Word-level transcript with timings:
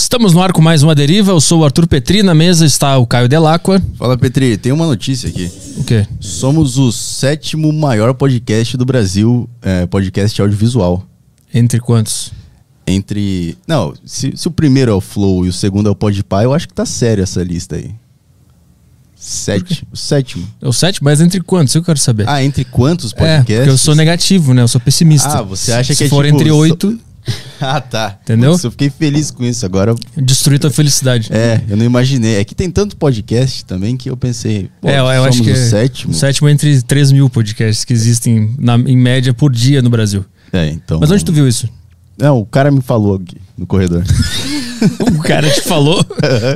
Estamos 0.00 0.32
no 0.32 0.40
ar 0.40 0.52
com 0.52 0.62
mais 0.62 0.84
uma 0.84 0.94
deriva. 0.94 1.32
Eu 1.32 1.40
sou 1.40 1.60
o 1.60 1.64
Arthur 1.64 1.88
Petri, 1.88 2.22
na 2.22 2.32
mesa 2.32 2.64
está 2.64 2.96
o 2.98 3.06
Caio 3.06 3.28
Delacqua. 3.28 3.82
Fala, 3.96 4.16
Petri, 4.16 4.56
tem 4.56 4.70
uma 4.70 4.86
notícia 4.86 5.28
aqui. 5.28 5.50
O 5.76 5.82
quê? 5.82 6.06
Somos 6.20 6.78
o 6.78 6.92
sétimo 6.92 7.72
maior 7.72 8.14
podcast 8.14 8.76
do 8.76 8.84
Brasil, 8.84 9.50
é, 9.60 9.86
podcast 9.86 10.40
audiovisual. 10.40 11.04
Entre 11.52 11.80
quantos? 11.80 12.32
Entre. 12.86 13.58
Não, 13.66 13.92
se, 14.04 14.32
se 14.36 14.46
o 14.46 14.52
primeiro 14.52 14.92
é 14.92 14.94
o 14.94 15.00
Flow 15.00 15.44
e 15.44 15.48
o 15.48 15.52
segundo 15.52 15.88
é 15.88 15.90
o 15.90 15.96
Podpah, 15.96 16.44
eu 16.44 16.54
acho 16.54 16.68
que 16.68 16.74
tá 16.74 16.86
sério 16.86 17.22
essa 17.24 17.42
lista 17.42 17.74
aí. 17.74 17.90
Sete, 19.16 19.84
o 19.92 19.96
sétimo. 19.96 20.48
É 20.62 20.68
o 20.68 20.72
sétimo, 20.72 21.06
mas 21.06 21.20
entre 21.20 21.40
quantos? 21.40 21.74
Eu 21.74 21.82
quero 21.82 21.98
saber. 21.98 22.28
Ah, 22.28 22.42
entre 22.42 22.64
quantos 22.64 23.12
é, 23.12 23.16
podcasts? 23.16 23.56
porque 23.56 23.70
eu 23.70 23.76
sou 23.76 23.96
negativo, 23.96 24.54
né? 24.54 24.62
Eu 24.62 24.68
sou 24.68 24.80
pessimista. 24.80 25.40
Ah, 25.40 25.42
você 25.42 25.72
acha 25.72 25.92
se 25.92 25.98
que 25.98 26.04
é 26.04 26.08
for 26.08 26.24
tipo, 26.24 26.36
entre 26.36 26.50
so- 26.50 26.56
oito, 26.56 27.00
Ah, 27.60 27.80
tá. 27.80 28.16
Entendeu? 28.22 28.52
Eu 28.62 28.70
fiquei 28.70 28.88
feliz 28.88 29.32
com 29.32 29.44
isso. 29.44 29.66
Agora, 29.66 29.92
destruir 30.16 30.60
tua 30.60 30.70
felicidade. 30.70 31.28
é, 31.32 31.60
eu 31.68 31.76
não 31.76 31.84
imaginei. 31.84 32.36
É 32.36 32.44
que 32.44 32.54
tem 32.54 32.70
tanto 32.70 32.96
podcast 32.96 33.64
também 33.64 33.96
que 33.96 34.08
eu 34.08 34.16
pensei, 34.16 34.70
pô, 34.80 34.88
É, 34.88 34.98
eu, 35.00 35.06
acho 35.24 35.42
que 35.42 35.50
o 35.50 35.52
é 35.52 35.56
sétimo. 35.56 36.12
o 36.12 36.14
sétimo 36.16 36.48
entre 36.48 36.80
3 36.82 37.10
mil 37.10 37.28
podcasts 37.28 37.84
que 37.84 37.92
existem 37.92 38.54
na- 38.58 38.76
em 38.76 38.96
média 38.96 39.34
por 39.34 39.50
dia 39.52 39.82
no 39.82 39.90
Brasil. 39.90 40.24
É, 40.52 40.68
então. 40.68 40.98
Mas 41.00 41.10
onde 41.10 41.24
tu 41.24 41.32
viu 41.32 41.48
isso? 41.48 41.68
Não, 42.16 42.38
o 42.38 42.46
cara 42.46 42.70
me 42.70 42.80
falou 42.80 43.16
aqui 43.16 43.36
no 43.56 43.66
corredor. 43.66 44.04
O 45.00 45.18
cara 45.24 45.50
te 45.50 45.62
falou? 45.62 46.06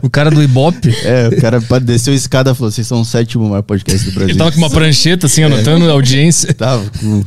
o 0.00 0.08
cara 0.08 0.30
do 0.30 0.40
Ibope? 0.40 0.94
É, 1.04 1.26
o 1.26 1.40
cara 1.40 1.58
desceu 1.80 2.12
a 2.12 2.16
escada 2.16 2.52
e 2.52 2.54
falou: 2.54 2.70
vocês 2.70 2.86
são 2.86 3.00
o 3.00 3.04
sétimo 3.04 3.48
maior 3.48 3.62
podcast 3.62 4.04
do 4.08 4.12
Brasil. 4.12 4.30
Ele 4.30 4.38
tava 4.38 4.52
com 4.52 4.58
uma 4.58 4.70
prancheta 4.70 5.26
assim, 5.26 5.42
anotando 5.44 5.88
a 5.88 5.92
audiência. 5.92 6.54
Tava 6.54 6.84
com 7.00 7.24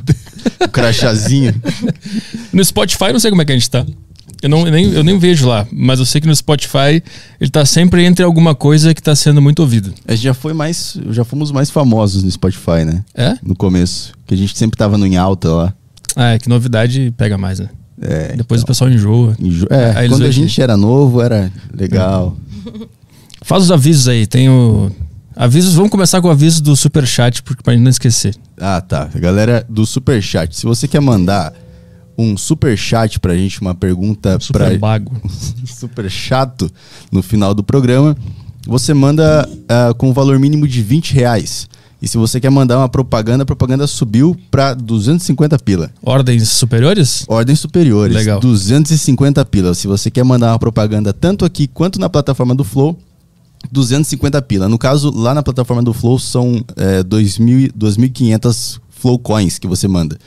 o 0.59 0.67
crachazinho. 0.69 1.53
No 2.53 2.63
Spotify, 2.63 3.11
não 3.11 3.19
sei 3.19 3.29
como 3.29 3.41
é 3.41 3.45
que 3.45 3.51
a 3.51 3.55
gente 3.55 3.69
tá. 3.69 3.85
Eu, 4.41 4.49
não, 4.49 4.65
eu 4.65 4.71
nem, 4.71 4.91
eu 4.91 5.03
nem 5.03 5.17
vejo 5.17 5.47
lá, 5.47 5.65
mas 5.71 5.97
eu 5.99 6.05
sei 6.05 6.19
que 6.21 6.27
no 6.27 6.35
Spotify 6.35 7.01
ele 7.39 7.49
tá 7.49 7.65
sempre 7.65 8.03
entre 8.03 8.23
alguma 8.23 8.53
coisa 8.53 8.93
que 8.93 9.01
tá 9.01 9.15
sendo 9.15 9.41
muito 9.41 9.59
ouvido. 9.59 9.93
A 10.07 10.13
gente 10.13 10.23
já 10.23 10.33
foi 10.33 10.53
mais. 10.53 10.97
Já 11.09 11.23
fomos 11.23 11.51
mais 11.51 11.69
famosos 11.69 12.23
no 12.23 12.29
Spotify, 12.29 12.83
né? 12.85 13.03
É? 13.15 13.37
No 13.41 13.55
começo. 13.55 14.13
Que 14.27 14.33
a 14.33 14.37
gente 14.37 14.57
sempre 14.57 14.77
tava 14.77 14.97
no 14.97 15.05
em 15.07 15.15
alta 15.17 15.49
lá. 15.49 15.73
Ah, 16.15 16.33
é 16.33 16.39
que 16.39 16.47
novidade 16.49 17.13
pega 17.17 17.37
mais, 17.37 17.59
né? 17.59 17.69
É, 18.01 18.35
Depois 18.35 18.59
o 18.61 18.63
então, 18.63 18.67
pessoal 18.67 18.89
enjoa. 18.89 19.35
enjo- 19.39 19.67
é, 19.69 20.07
quando 20.09 20.25
a 20.25 20.31
gente 20.31 20.61
era 20.61 20.75
novo, 20.75 21.21
era 21.21 21.51
legal. 21.73 22.35
Faz 23.41 23.63
os 23.63 23.71
avisos 23.71 24.07
aí, 24.07 24.27
tem 24.27 24.49
o. 24.49 24.91
Avisos, 25.35 25.73
vamos 25.75 25.91
começar 25.91 26.21
com 26.21 26.29
o 26.29 26.31
aviso 26.31 26.63
do 26.63 26.75
Superchat, 26.77 27.43
porque 27.43 27.61
pra 27.61 27.73
gente 27.73 27.83
não 27.83 27.89
esquecer. 27.89 28.33
Ah, 28.57 28.79
tá. 28.79 29.09
Galera 29.15 29.65
do 29.67 29.85
Superchat. 29.85 30.55
Se 30.55 30.65
você 30.65 30.87
quer 30.87 31.01
mandar 31.01 31.53
um 32.17 32.37
Superchat 32.37 33.19
pra 33.19 33.35
gente, 33.35 33.59
uma 33.59 33.75
pergunta 33.75 34.39
Super 34.39 34.69
pra. 34.69 34.77
bago. 34.77 35.11
super 35.67 36.09
chato 36.09 36.71
no 37.11 37.21
final 37.21 37.53
do 37.53 37.61
programa, 37.61 38.15
você 38.65 38.93
manda 38.93 39.47
ah, 39.67 39.93
com 39.97 40.09
o 40.09 40.13
valor 40.13 40.39
mínimo 40.39 40.65
de 40.65 40.81
20 40.81 41.13
reais. 41.13 41.67
E 42.01 42.07
se 42.07 42.17
você 42.17 42.39
quer 42.39 42.49
mandar 42.49 42.77
uma 42.77 42.87
propaganda, 42.87 43.43
a 43.43 43.45
propaganda 43.45 43.87
subiu 43.87 44.37
para 44.49 44.73
250 44.73 45.59
pila. 45.59 45.91
Ordens 46.01 46.47
superiores? 46.47 47.25
Ordens 47.27 47.59
superiores, 47.59 48.15
Legal. 48.15 48.39
250 48.39 49.43
pila. 49.45 49.73
Se 49.73 49.85
você 49.85 50.09
quer 50.09 50.23
mandar 50.23 50.53
uma 50.53 50.59
propaganda 50.59 51.11
tanto 51.11 51.43
aqui 51.43 51.67
quanto 51.67 51.99
na 51.99 52.09
plataforma 52.09 52.55
do 52.55 52.63
Flow, 52.63 52.97
250 53.71 54.41
pila. 54.43 54.69
No 54.69 54.77
caso, 54.77 55.11
lá 55.15 55.33
na 55.33 55.43
plataforma 55.43 55.83
do 55.83 55.93
Flow 55.93 56.19
são 56.19 56.63
é, 56.75 57.03
2.000 57.03 57.71
2.500 57.73 58.79
Flow 58.89 59.19
Coins 59.19 59.59
que 59.59 59.67
você 59.67 59.87
manda. 59.87 60.17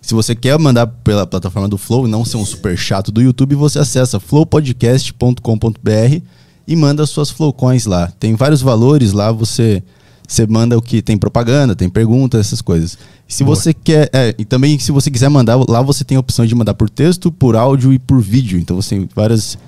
Se 0.00 0.14
você 0.14 0.34
quer 0.34 0.58
mandar 0.58 0.86
pela 0.86 1.26
plataforma 1.26 1.68
do 1.68 1.78
Flow 1.78 2.06
e 2.06 2.10
não 2.10 2.24
ser 2.24 2.36
um 2.36 2.44
super 2.44 2.76
chato 2.76 3.12
do 3.12 3.22
YouTube, 3.22 3.54
você 3.54 3.78
acessa 3.78 4.18
flowpodcast.com.br 4.18 6.22
e 6.66 6.76
manda 6.76 7.06
suas 7.06 7.30
Flow 7.30 7.52
Coins 7.52 7.86
lá. 7.86 8.08
Tem 8.18 8.34
vários 8.34 8.60
valores 8.60 9.12
lá, 9.12 9.30
você 9.30 9.82
você 10.26 10.46
manda 10.46 10.78
o 10.78 10.82
que 10.82 11.02
tem 11.02 11.18
propaganda, 11.18 11.76
tem 11.76 11.90
pergunta, 11.90 12.38
essas 12.38 12.62
coisas. 12.62 12.96
Se 13.28 13.44
Boa. 13.44 13.54
você 13.54 13.74
quer, 13.74 14.08
é, 14.12 14.34
e 14.38 14.44
também 14.44 14.78
se 14.78 14.90
você 14.90 15.10
quiser 15.10 15.28
mandar, 15.28 15.56
lá 15.68 15.82
você 15.82 16.04
tem 16.04 16.16
a 16.16 16.20
opção 16.20 16.46
de 16.46 16.54
mandar 16.54 16.74
por 16.74 16.88
texto, 16.88 17.30
por 17.30 17.54
áudio 17.54 17.92
e 17.92 17.98
por 17.98 18.20
vídeo. 18.20 18.58
Então 18.58 18.74
você 18.74 18.96
tem 18.96 19.08
várias 19.14 19.58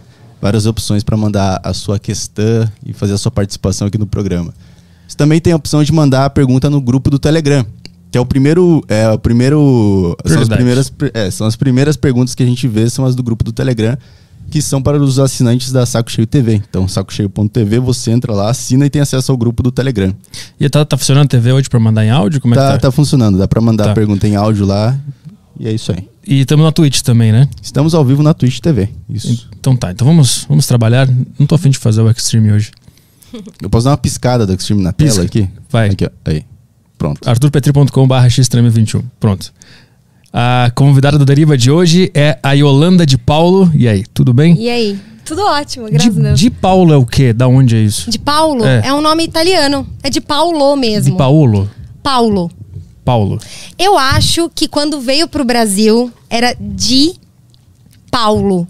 várias 0.41 0.67
opções 0.67 1.03
para 1.03 1.17
mandar 1.17 1.61
a 1.63 1.73
sua 1.73 1.99
questão 1.99 2.69
e 2.85 2.93
fazer 2.93 3.15
a 3.15 3.19
sua 3.19 3.31
participação 3.31 3.87
aqui 3.87 3.99
no 3.99 4.07
programa. 4.07 4.53
Você 5.07 5.17
também 5.17 5.41
tem 5.41 5.53
a 5.53 5.57
opção 5.57 5.83
de 5.83 5.93
mandar 5.93 6.25
a 6.25 6.31
pergunta 6.31 6.69
no 6.71 6.81
grupo 6.81 7.11
do 7.11 7.19
Telegram, 7.19 7.65
que 8.11 8.19
é 8.19 8.21
o 8.21 8.27
primeiro, 8.27 8.83
é 8.89 9.09
o 9.11 9.19
primeiro, 9.19 10.17
são 10.27 10.41
as 10.43 10.49
primeiras, 10.49 10.93
é, 11.13 11.31
são 11.31 11.47
as 11.47 11.57
primeiras 11.57 11.97
perguntas 11.97 12.35
que 12.35 12.43
a 12.43 12.47
gente 12.47 12.67
vê 12.69 12.89
são 12.89 13.05
as 13.05 13.15
do 13.15 13.23
grupo 13.23 13.43
do 13.45 13.53
Telegram, 13.53 13.97
que 14.51 14.61
são 14.61 14.81
para 14.83 15.01
os 15.03 15.19
assinantes 15.19 15.73
da 15.73 15.87
Saco 15.87 16.11
Cheio 16.11 16.27
TV. 16.27 16.57
Então, 16.69 16.87
sacocheio.tv, 16.87 17.79
você 17.79 18.11
entra 18.11 18.33
lá, 18.35 18.51
assina 18.51 18.85
e 18.87 18.91
tem 18.91 19.01
acesso 19.01 19.33
ao 19.33 19.39
grupo 19.39 19.63
do 19.63 19.73
Telegram. 19.73 20.15
E 20.61 20.69
tá, 20.69 20.85
tá 20.85 20.97
funcionando 20.99 21.25
a 21.25 21.29
TV 21.29 21.53
hoje 21.53 21.69
pra 21.69 21.81
mandar 21.81 22.05
em 22.05 22.11
áudio? 22.11 22.41
Como 22.41 22.55
é 22.55 22.57
Tá, 22.57 22.67
que 22.67 22.73
tá? 22.75 22.79
tá 22.89 22.91
funcionando, 22.93 23.39
dá 23.39 23.49
para 23.49 23.61
mandar 23.61 23.85
Tá. 23.85 23.91
a 23.93 23.95
pergunta 23.95 24.29
em 24.29 24.37
áudio 24.37 24.67
lá. 24.67 24.97
E 25.59 25.67
é 25.67 25.73
isso 25.73 25.91
aí. 25.93 26.07
E 26.27 26.41
estamos 26.41 26.65
na 26.65 26.73
Twitch 26.73 27.01
também, 27.03 27.31
né? 27.33 27.49
Estamos 27.63 27.95
ao 27.95 28.05
vivo 28.05 28.23
na 28.23 28.33
Twitch 28.33 28.59
TV. 28.61 28.89
Isso. 29.11 29.49
Então 29.59 29.77
tá, 29.77 29.91
então 29.91 30.07
vamos, 30.07 30.45
vamos 30.49 30.67
trabalhar. 30.67 31.09
Não 31.39 31.47
tô 31.47 31.55
afim 31.55 31.71
de 31.71 31.79
fazer 31.79 32.01
o 32.01 32.11
Extreme 32.11 32.53
hoje. 32.53 32.71
Eu 33.61 33.69
posso 33.69 33.85
dar 33.85 33.91
uma 33.91 33.97
piscada 33.99 34.47
do 34.47 34.53
Extreme 34.55 34.83
na 34.83 34.93
Pisca. 34.93 35.15
tela 35.17 35.27
aqui? 35.27 35.49
Vai. 35.69 35.91
Aqui, 35.91 36.05
ó. 36.07 36.11
Aí. 36.25 36.45
Pronto. 36.97 37.29
arturpetri.com.br 37.29 38.15
xtreme21. 38.29 39.03
Pronto. 39.21 39.53
A 40.33 40.71
convidada 40.75 41.19
do 41.19 41.25
Deriva 41.25 41.57
de 41.57 41.71
hoje 41.71 42.11
é 42.15 42.39
a 42.43 42.53
Yolanda 42.53 43.05
de 43.05 43.19
Paulo. 43.19 43.71
E 43.75 43.87
aí, 43.87 44.05
tudo 44.15 44.33
bem? 44.33 44.57
E 44.59 44.69
aí? 44.69 44.99
Tudo 45.25 45.43
ótimo, 45.43 45.87
graças 45.89 46.09
a 46.09 46.11
De, 46.19 46.21
Deus. 46.21 46.41
de 46.41 46.51
Paulo 46.51 46.93
é 46.93 46.97
o 46.97 47.07
quê? 47.07 47.33
Da 47.33 47.49
onde 47.49 47.75
é 47.77 47.81
isso? 47.81 48.11
De 48.11 48.19
Paulo 48.19 48.65
É. 48.65 48.87
é. 48.89 48.93
um 48.95 49.01
nome 49.01 49.25
italiano. 49.25 49.87
É 50.03 50.11
de 50.11 50.21
Paulo 50.21 50.77
mesmo. 50.77 51.13
De 51.13 51.17
Paulo? 51.19 51.71
Paulo. 52.03 52.51
Paulo. 53.05 53.39
Eu 53.79 53.99
acho 53.99 54.51
que 54.55 54.67
quando 54.67 55.01
veio 55.01 55.29
pro 55.29 55.45
Brasil 55.45 56.11
era 56.31 56.57
de 56.61 57.15
Paulo. 58.11 58.67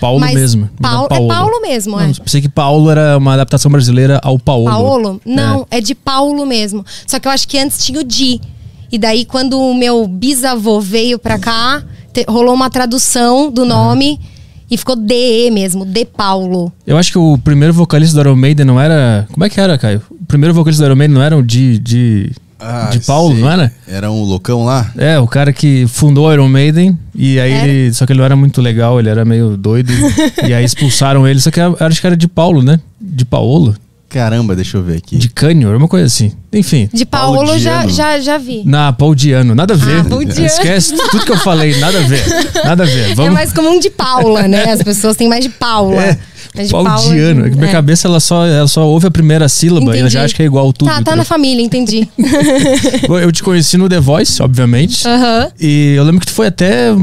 Paulo 0.00 0.20
Mas 0.20 0.34
mesmo. 0.34 0.68
Paulo, 0.80 1.08
Não 1.10 1.16
é 1.16 1.28
Paulo 1.28 1.60
mesmo, 1.62 1.98
é. 2.00 2.06
Não, 2.08 2.14
pensei 2.14 2.40
que 2.42 2.48
Paulo 2.48 2.90
era 2.90 3.16
uma 3.16 3.32
adaptação 3.32 3.70
brasileira 3.70 4.20
ao 4.22 4.38
Paulo. 4.38 4.66
Paulo? 4.66 5.20
Não, 5.24 5.66
É. 5.70 5.78
é. 5.78 5.80
de 5.80 5.94
Paulo 5.94 6.44
mesmo. 6.44 6.84
Só 7.06 7.18
que 7.18 7.26
eu 7.26 7.32
acho 7.32 7.48
que 7.48 7.58
antes 7.58 7.82
tinha 7.84 8.00
o 8.00 8.04
Di. 8.04 8.40
E 8.92 8.98
daí, 8.98 9.24
quando 9.24 9.58
o 9.58 9.74
meu 9.74 10.06
bisavô 10.06 10.80
veio 10.80 11.18
pra 11.18 11.38
cá, 11.38 11.82
te- 12.12 12.26
rolou 12.28 12.54
uma 12.54 12.68
tradução 12.70 13.50
do 13.50 13.64
nome 13.64 14.20
e 14.70 14.76
ficou 14.76 14.94
DE 14.96 15.50
mesmo, 15.50 15.84
De 15.86 16.04
Paulo. 16.04 16.70
Eu 16.86 16.96
acho 16.98 17.10
que 17.10 17.18
o 17.18 17.38
primeiro 17.38 17.72
vocalista 17.72 18.14
do 18.16 18.20
Iron 18.28 18.36
Maiden 18.36 18.66
não 18.66 18.78
era. 18.80 19.26
Como 19.32 19.44
é 19.44 19.48
que 19.50 19.58
era, 19.60 19.78
Caio? 19.78 20.02
O 20.10 20.26
primeiro 20.26 20.54
vocalista 20.54 20.82
do 20.84 20.88
Iron 20.88 20.96
Maiden 20.96 21.14
não 21.14 21.22
era 21.22 21.36
o 21.36 21.42
de. 21.42 21.78
de, 21.78 22.32
Ah, 22.58 22.88
de 22.90 23.00
Paulo, 23.00 23.34
sei. 23.34 23.42
não 23.42 23.50
era? 23.50 23.72
Era 23.86 24.10
um 24.10 24.22
loucão 24.22 24.64
lá? 24.64 24.90
É, 24.96 25.18
o 25.18 25.26
cara 25.26 25.52
que 25.52 25.86
fundou 25.86 26.32
Iron 26.32 26.48
Maiden. 26.48 26.98
E 27.14 27.38
aí 27.38 27.52
Era? 27.52 27.68
ele. 27.68 27.94
Só 27.94 28.06
que 28.06 28.12
ele 28.12 28.18
não 28.18 28.24
era 28.24 28.36
muito 28.36 28.60
legal, 28.62 28.98
ele 28.98 29.08
era 29.08 29.24
meio 29.24 29.56
doido. 29.56 29.92
e 30.46 30.54
aí 30.54 30.64
expulsaram 30.64 31.26
ele. 31.26 31.40
Só 31.40 31.50
que 31.50 31.60
eu 31.60 31.76
acho 31.80 32.00
que 32.00 32.06
era 32.06 32.16
de 32.16 32.26
Paulo, 32.28 32.62
né? 32.62 32.80
De 33.00 33.24
Paolo. 33.24 33.74
Caramba, 34.08 34.54
deixa 34.54 34.76
eu 34.76 34.82
ver 34.82 34.98
aqui. 34.98 35.16
De 35.18 35.28
Cânio, 35.28 35.76
uma 35.76 35.88
coisa 35.88 36.06
assim. 36.06 36.32
Enfim. 36.52 36.88
De 36.92 37.04
Paulo 37.04 37.58
já, 37.58 37.86
já, 37.88 38.18
já 38.20 38.38
vi. 38.38 38.62
Na 38.64 38.92
Paudiano, 38.92 39.54
nada 39.54 39.74
a 39.74 39.76
ver. 39.76 40.00
Ah, 40.00 40.04
Paudiano. 40.04 40.46
Esquece 40.46 40.96
tudo 41.10 41.24
que 41.24 41.32
eu 41.32 41.36
falei, 41.38 41.76
nada 41.78 41.98
a 41.98 42.02
ver. 42.02 42.22
Nada 42.64 42.84
a 42.84 42.86
ver. 42.86 43.10
É 43.10 43.14
Vamos. 43.14 43.34
mais 43.34 43.52
comum 43.52 43.78
de 43.80 43.90
Paula, 43.90 44.46
né? 44.48 44.70
As 44.70 44.82
pessoas 44.82 45.16
têm 45.16 45.28
mais 45.28 45.42
de 45.44 45.50
Paula. 45.50 46.00
É, 46.02 46.18
Paula- 46.70 46.90
Paudiano. 46.90 47.46
É 47.46 47.50
que 47.50 47.56
minha 47.56 47.68
é. 47.68 47.72
cabeça 47.72 48.08
ela 48.08 48.20
só, 48.20 48.46
ela 48.46 48.68
só 48.68 48.86
ouve 48.86 49.06
a 49.06 49.10
primeira 49.10 49.48
sílaba 49.48 49.86
e 49.86 49.88
ela 49.88 49.96
Entendi. 49.98 50.14
já 50.14 50.24
acha 50.24 50.34
que 50.34 50.42
é 50.42 50.46
igual 50.46 50.72
tudo. 50.72 50.88
Tá, 50.88 51.02
tá 51.02 51.16
na 51.16 51.24
família, 51.24 51.62
entendi. 51.62 52.08
Eu 53.22 53.30
te 53.32 53.42
conheci 53.42 53.76
no 53.76 53.88
The 53.88 54.00
Voice, 54.00 54.42
obviamente. 54.42 55.06
Aham. 55.06 55.50
E 55.60 55.94
eu 55.96 56.04
lembro 56.04 56.20
que 56.20 56.26
tu 56.26 56.32
foi 56.32 56.46
até 56.48 56.94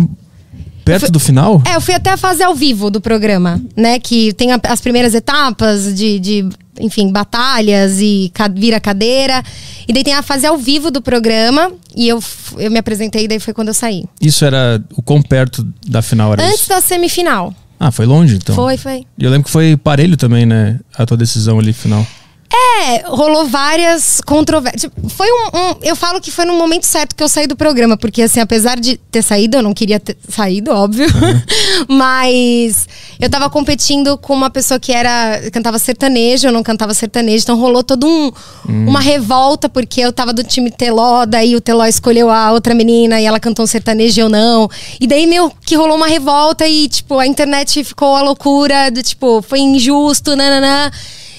perto 0.86 1.02
Foi- 1.02 1.12
do 1.12 1.19
final. 1.19 1.62
É, 1.66 1.75
eu 1.75 1.81
fui 1.81 1.94
até 1.94 2.09
a 2.12 2.18
fase 2.18 2.44
ao 2.44 2.53
vivo 2.53 2.90
do 2.92 3.00
programa, 3.00 3.62
né? 3.75 4.00
Que 4.00 4.34
tem 4.34 4.51
a- 4.51 4.60
as 4.63 4.81
primeiras 4.81 5.13
etapas 5.13 5.94
de, 5.95 6.19
de, 6.19 6.50
enfim, 6.80 7.12
batalhas 7.12 8.00
e 8.01 8.30
ca- 8.33 8.48
vira 8.50 8.80
cadeira. 8.80 9.42
E 9.88 9.94
daí 9.94 10.04
tem 10.04 10.13
a 10.13 10.22
fase 10.22 10.45
ao 10.45 10.57
vivo 10.57 10.92
do 10.92 11.01
programa. 11.01 11.72
E 11.95 12.07
eu, 12.10 12.22
eu 12.57 12.69
me 12.72 12.80
apresentei, 12.80 13.28
daí 13.28 13.39
foi 13.39 13.54
quando 13.54 13.69
eu 13.69 13.74
saí. 13.74 14.04
Isso 14.19 14.44
era 14.44 14.83
o 14.95 15.01
quão 15.01 15.22
perto 15.22 15.66
da 15.88 16.01
final 16.01 16.33
era 16.33 16.44
Antes 16.44 16.62
isso? 16.62 16.69
da 16.69 16.81
semifinal. 16.81 17.54
Ah, 17.85 17.91
foi 17.91 18.06
longe 18.06 18.38
então. 18.38 18.56
Foi, 18.56 18.77
foi. 18.77 19.06
E 19.18 19.25
eu 19.25 19.30
lembro 19.30 19.44
que 19.44 19.51
foi 19.51 19.75
parelho 19.75 20.15
também, 20.15 20.45
né? 20.45 20.80
A 20.97 21.06
tua 21.06 21.18
decisão 21.18 21.59
ali 21.59 21.74
final. 21.74 22.07
É, 22.56 23.08
rolou 23.08 23.48
várias 23.48 24.22
controvérsias. 24.22 24.92
Tipo, 24.94 25.10
Foi 25.10 25.28
um, 25.28 25.58
um- 25.58 25.76
Eu 25.82 25.96
falo 25.96 26.22
que 26.22 26.30
foi 26.30 26.46
no 26.46 26.54
momento 26.54 26.84
certo 26.86 27.16
que 27.16 27.24
eu 27.24 27.28
saí 27.28 27.48
do 27.48 27.56
programa, 27.56 27.98
porque, 27.98 28.22
assim, 28.22 28.40
apesar 28.40 28.80
de 28.80 28.96
ter 29.12 29.24
saído, 29.24 29.58
eu 29.58 29.64
não 29.64 29.74
queria 29.74 30.00
ter 30.00 30.16
saído, 30.30 30.72
óbvio. 30.72 31.08
Mas 31.90 32.88
eu 33.20 33.30
tava 33.30 33.50
competindo 33.50 34.18
com 34.18 34.34
uma 34.34 34.50
pessoa 34.50 34.80
que 34.80 34.92
era. 34.92 35.42
cantava 35.52 35.80
sertanejo, 35.80 36.48
eu 36.48 36.52
não 36.52 36.62
cantava 36.62 36.94
sertanejo, 36.94 37.44
então 37.44 37.58
rolou 37.60 37.84
todo 37.84 38.06
um. 38.08 38.32
Uma 38.68 39.00
revolta, 39.00 39.68
porque 39.68 40.02
eu 40.02 40.14
tava 40.14 40.32
do 40.32 40.44
time 40.44 40.70
Teló, 40.70 41.26
daí 41.26 41.56
o 41.56 41.62
Teló 41.62 41.86
escolheu 41.86 42.30
a 42.30 42.52
outra 42.52 42.74
menina 42.76 43.20
e 43.20 43.26
ela 43.26 43.40
cantou 43.40 43.64
um 43.64 43.68
sertanejo 43.68 44.20
e 44.20 44.22
eu 44.22 44.30
não. 44.30 44.70
E 45.00 45.08
daí, 45.08 45.26
meu, 45.26 45.52
que 45.66 45.76
rolou 45.76 45.96
uma 45.98 46.08
revolta 46.08 46.68
e, 46.68 46.88
tipo, 46.88 47.18
a 47.18 47.26
internet 47.26 47.84
ficou 47.84 48.16
a 48.16 48.22
loucura 48.22 48.92
do 48.92 49.02
tipo, 49.02 49.42
foi 49.42 49.60
injusto, 49.60 50.36
nananã. 50.36 50.92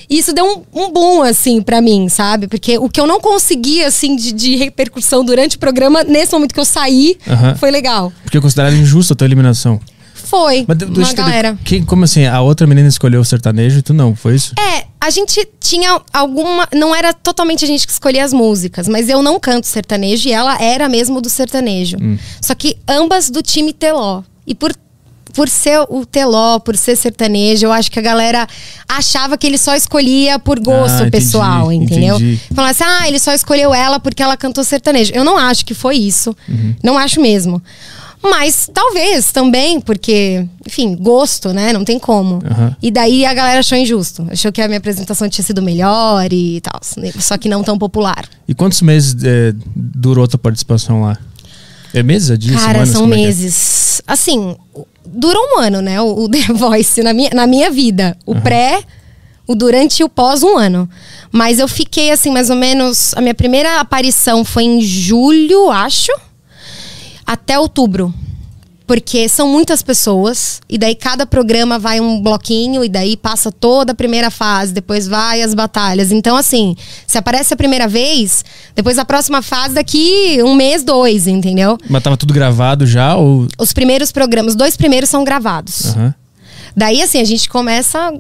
E 0.09 0.19
isso 0.19 0.33
deu 0.33 0.45
um, 0.75 0.85
um 0.85 0.91
boom, 0.93 1.23
assim, 1.23 1.63
pra 1.63 1.81
mim, 1.81 2.09
sabe? 2.09 2.47
Porque 2.49 2.79
o 2.79 2.89
que 2.89 3.01
eu 3.01 3.07
não 3.07 3.21
consegui, 3.21 3.83
assim, 3.85 4.17
de, 4.17 4.33
de 4.33 4.57
repercussão 4.57 5.25
durante 5.25 5.57
o 5.57 5.59
programa, 5.59 6.03
nesse 6.05 6.33
momento 6.33 6.53
que 6.55 6.61
eu 6.61 6.65
saí, 6.65 7.17
foi 7.59 7.71
legal. 7.71 8.13
Porque 8.23 8.41
consideraram 8.41 8.77
injusta 8.77 9.15
a 9.15 9.17
tua 9.17 9.27
eliminação. 9.27 9.81
Foi. 10.15 10.65
Mas 10.67 10.79
de- 10.79 10.85
uma 10.87 11.13
galera. 11.13 11.59
quem- 11.65 11.85
como 11.85 12.05
assim? 12.05 12.25
A 12.27 12.41
outra 12.41 12.67
menina 12.67 12.89
escolheu 12.89 13.21
o 13.21 13.25
sertanejo 13.25 13.79
e 13.79 13.83
tu 13.83 13.93
não, 13.93 14.17
foi 14.17 14.35
isso? 14.35 14.55
É, 14.59 14.87
a 15.01 15.11
gente 15.11 15.47
tinha 15.61 16.01
alguma. 16.13 16.67
Não 16.75 16.95
era 16.95 17.13
totalmente 17.13 17.63
a 17.65 17.69
gente 17.69 17.87
que 17.87 17.93
escolhia 17.93 18.25
as 18.25 18.33
músicas, 18.33 18.89
mas 18.89 19.09
eu 19.09 19.23
não 19.23 19.39
canto 19.39 19.67
sertanejo 19.67 20.29
e 20.29 20.33
ela 20.33 20.61
era 20.61 20.89
mesmo 20.89 21.21
do 21.21 21.29
sertanejo. 21.29 21.99
Hum. 22.01 22.17
Só 22.41 22.55
que 22.55 22.77
ambas 22.89 23.29
do 23.31 23.43
time 23.43 23.73
Teló. 23.73 24.23
E 24.47 24.55
por. 24.55 24.75
Por 25.35 25.49
ser 25.49 25.81
o 25.89 26.07
Teló, 26.07 26.59
por 26.61 26.77
ser 26.77 26.97
sertanejo, 26.97 27.67
eu 27.67 27.73
acho 27.73 27.91
que 27.91 27.99
a 27.99 28.03
galera 28.03 28.47
achava 28.89 29.37
que 29.37 29.47
ele 29.47 29.59
só 29.59 29.75
escolhia 29.75 30.39
por 30.39 30.59
gosto 30.61 30.93
Ah, 30.93 31.07
entendi, 31.07 31.11
pessoal, 31.11 31.73
entendeu? 31.73 32.17
entendi. 32.17 32.41
Falando 32.55 32.71
assim, 32.71 32.85
ah, 32.85 33.09
ele 33.09 33.19
só 33.19 33.33
escolheu 33.33 33.75
ela 33.75 33.99
porque 33.99 34.23
ela 34.23 34.37
cantou 34.37 34.63
sertanejo. 34.65 35.13
Eu 35.13 35.25
não 35.25 35.37
acho 35.37 35.67
que 35.67 35.75
foi 35.75 35.97
isso. 35.97 36.35
Uhum. 36.49 36.75
Não 36.83 36.97
acho 36.97 37.21
mesmo. 37.21 37.61
Mas 38.23 38.71
talvez 38.73 39.33
também, 39.33 39.79
porque, 39.83 40.47
enfim, 40.67 40.97
gosto, 40.97 41.53
né? 41.53 41.75
Não 41.75 41.85
tem 41.85 41.99
como. 41.99 42.41
Aham. 42.51 42.75
E 42.81 42.91
daí 42.91 43.27
a 43.27 43.35
galera 43.35 43.61
achou 43.61 43.77
injusto. 43.77 44.27
Achou 44.31 44.51
que 44.51 44.63
a 44.63 44.67
minha 44.67 44.79
apresentação 44.79 45.29
tinha 45.29 45.45
sido 45.45 45.61
melhor 45.61 46.33
e 46.33 46.59
tal. 46.63 46.81
Só 47.21 47.37
que 47.37 47.51
não 47.51 47.63
tão 47.63 47.77
popular. 47.77 48.25
E 48.49 48.55
quantos 48.55 48.81
meses 48.81 49.15
é, 49.23 49.53
durou 49.77 50.27
tua 50.27 50.39
participação 50.39 51.03
lá? 51.03 51.19
É 51.95 52.03
meses? 52.03 52.31
É 52.31 52.37
dias? 52.37 52.61
Cara, 52.61 52.85
são 52.85 53.03
é 53.03 53.13
é? 53.13 53.17
meses. 53.17 54.03
Assim, 54.05 54.57
durou 55.07 55.43
um 55.55 55.61
ano, 55.61 55.81
né? 55.81 56.01
O, 56.01 56.25
o 56.25 56.29
The 56.29 56.53
Voice 56.53 57.03
na 57.03 57.15
minha, 57.15 57.31
na 57.33 57.47
minha 57.47 57.71
vida. 57.71 58.17
O 58.27 58.35
pré, 58.35 58.83
o 59.47 59.55
durante 59.55 60.01
e 60.01 60.05
o 60.05 60.09
pós, 60.09 60.43
um 60.43 60.59
ano. 60.59 60.91
Mas 61.31 61.61
eu 61.61 61.69
fiquei, 61.69 62.11
assim, 62.11 62.33
mais 62.33 62.51
ou 62.51 62.57
menos. 62.57 63.15
A 63.15 63.21
minha 63.21 63.35
primeira 63.35 63.79
aparição 63.79 64.45
foi 64.45 64.65
em 64.65 64.81
julho, 64.81 65.71
acho, 65.71 66.13
até 67.25 67.59
outubro. 67.59 68.13
Porque 68.87 69.29
são 69.31 69.49
muitas 69.49 69.83
pessoas, 69.83 70.61
e 70.69 70.77
daí 70.77 70.95
cada 70.95 71.25
programa 71.25 71.79
vai 71.79 72.01
um 72.01 72.21
bloquinho, 72.21 72.85
e 72.85 72.89
daí 72.89 73.17
passa 73.17 73.51
toda 73.51 73.93
a 73.93 73.95
primeira 73.95 74.31
fase, 74.31 74.75
depois 74.75 75.09
vai 75.09 75.41
as 75.41 75.55
batalhas. 75.55 76.13
Então, 76.13 76.37
assim, 76.37 76.77
se 77.07 77.17
aparece 77.17 77.55
a 77.55 77.57
primeira 77.57 77.89
vez, 77.89 78.45
depois 78.75 78.99
a 78.99 79.05
próxima 79.05 79.41
fase 79.41 79.75
daqui 79.75 80.39
um 80.43 80.55
mês, 80.55 80.85
dois, 80.85 81.27
entendeu? 81.27 81.79
Mas 81.89 82.03
tava 82.03 82.17
tudo 82.17 82.35
gravado 82.35 82.87
já? 82.87 83.17
Ou... 83.17 83.49
Os 83.59 83.73
primeiros 83.73 84.13
programas, 84.13 84.53
os 84.53 84.57
dois 84.57 84.77
primeiros 84.77 85.09
são 85.09 85.25
gravados. 85.25 85.87
Aham. 85.87 86.15
Daí, 86.77 87.01
assim, 87.01 87.21
a 87.21 87.25
gente 87.25 87.49
começa 87.49 88.13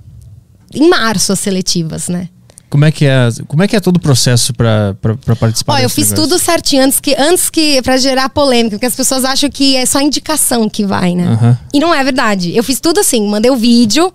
em 0.72 0.88
março 0.88 1.32
as 1.32 1.40
seletivas, 1.40 2.08
né? 2.08 2.28
Como 2.74 2.84
é 2.84 2.90
que 2.90 3.06
é, 3.06 3.28
como 3.46 3.62
é 3.62 3.68
que 3.68 3.76
é 3.76 3.80
todo 3.80 3.98
o 3.98 4.00
processo 4.00 4.52
pra 4.52 4.96
participar 5.38 5.74
Ó, 5.74 5.78
eu 5.78 5.88
fiz 5.88 6.10
negócio? 6.10 6.28
tudo 6.28 6.42
certinho 6.42 6.82
antes 6.82 6.98
que 6.98 7.14
antes 7.16 7.48
que 7.48 7.80
para 7.82 7.96
gerar 7.96 8.28
polêmica, 8.30 8.70
porque 8.74 8.86
as 8.86 8.96
pessoas 8.96 9.24
acham 9.24 9.48
que 9.48 9.76
é 9.76 9.86
só 9.86 10.00
indicação 10.00 10.68
que 10.68 10.84
vai, 10.84 11.14
né? 11.14 11.24
Aham. 11.24 11.58
E 11.72 11.78
não 11.78 11.94
é 11.94 12.02
verdade. 12.02 12.50
Eu 12.52 12.64
fiz 12.64 12.80
tudo 12.80 12.98
assim, 12.98 13.28
mandei 13.28 13.48
o 13.48 13.54
vídeo 13.56 14.12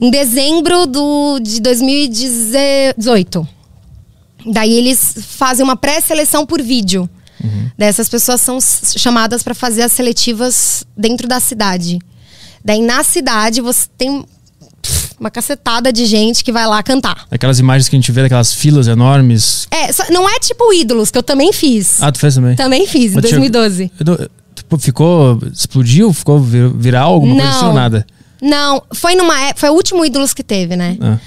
em 0.00 0.10
dezembro 0.10 0.88
do 0.88 1.38
de 1.38 1.60
2018. 1.60 3.48
Daí 4.44 4.72
eles 4.72 5.14
fazem 5.20 5.62
uma 5.62 5.76
pré-seleção 5.76 6.44
por 6.44 6.60
vídeo. 6.60 7.08
Dessas 7.78 8.08
pessoas 8.08 8.40
são 8.40 8.58
chamadas 8.60 9.44
para 9.44 9.54
fazer 9.54 9.82
as 9.82 9.92
seletivas 9.92 10.84
dentro 10.96 11.28
da 11.28 11.38
cidade. 11.38 12.00
Daí 12.64 12.82
na 12.82 13.04
cidade 13.04 13.60
você 13.60 13.86
tem 13.96 14.24
uma 15.22 15.30
cacetada 15.30 15.92
de 15.92 16.04
gente 16.04 16.42
que 16.44 16.50
vai 16.52 16.66
lá 16.66 16.82
cantar. 16.82 17.26
Aquelas 17.30 17.58
imagens 17.58 17.88
que 17.88 17.96
a 17.96 17.98
gente 17.98 18.10
vê 18.12 18.22
daquelas 18.22 18.52
filas 18.52 18.88
enormes. 18.88 19.66
É, 19.70 19.92
só- 19.92 20.04
não 20.10 20.28
é 20.28 20.38
tipo 20.40 20.72
ídolos, 20.74 21.10
que 21.10 21.16
eu 21.18 21.22
também 21.22 21.52
fiz. 21.52 22.02
Ah, 22.02 22.10
tu 22.10 22.18
fez 22.18 22.34
também? 22.34 22.56
Também 22.56 22.86
fiz, 22.86 23.12
em 23.12 23.14
Mas 23.16 23.24
tinha- 23.26 23.38
2012. 23.40 23.90
Eu 23.98 24.04
não- 24.06 24.28
Tipo, 24.54 24.78
ficou. 24.78 25.38
Explodiu? 25.52 26.12
Ficou 26.12 26.38
vir- 26.40 26.68
viral? 26.74 27.14
Alguma 27.14 27.36
coisa 27.36 27.50
assim 27.50 27.64
ou 27.66 27.72
nada? 27.72 28.06
Não, 28.40 28.82
foi 28.94 29.14
numa 29.14 29.38
época, 29.40 29.60
foi 29.60 29.70
o 29.70 29.72
último 29.74 30.04
ídolos 30.04 30.34
que 30.34 30.42
teve, 30.42 30.76
né? 30.76 30.96
Ah. 31.00 31.18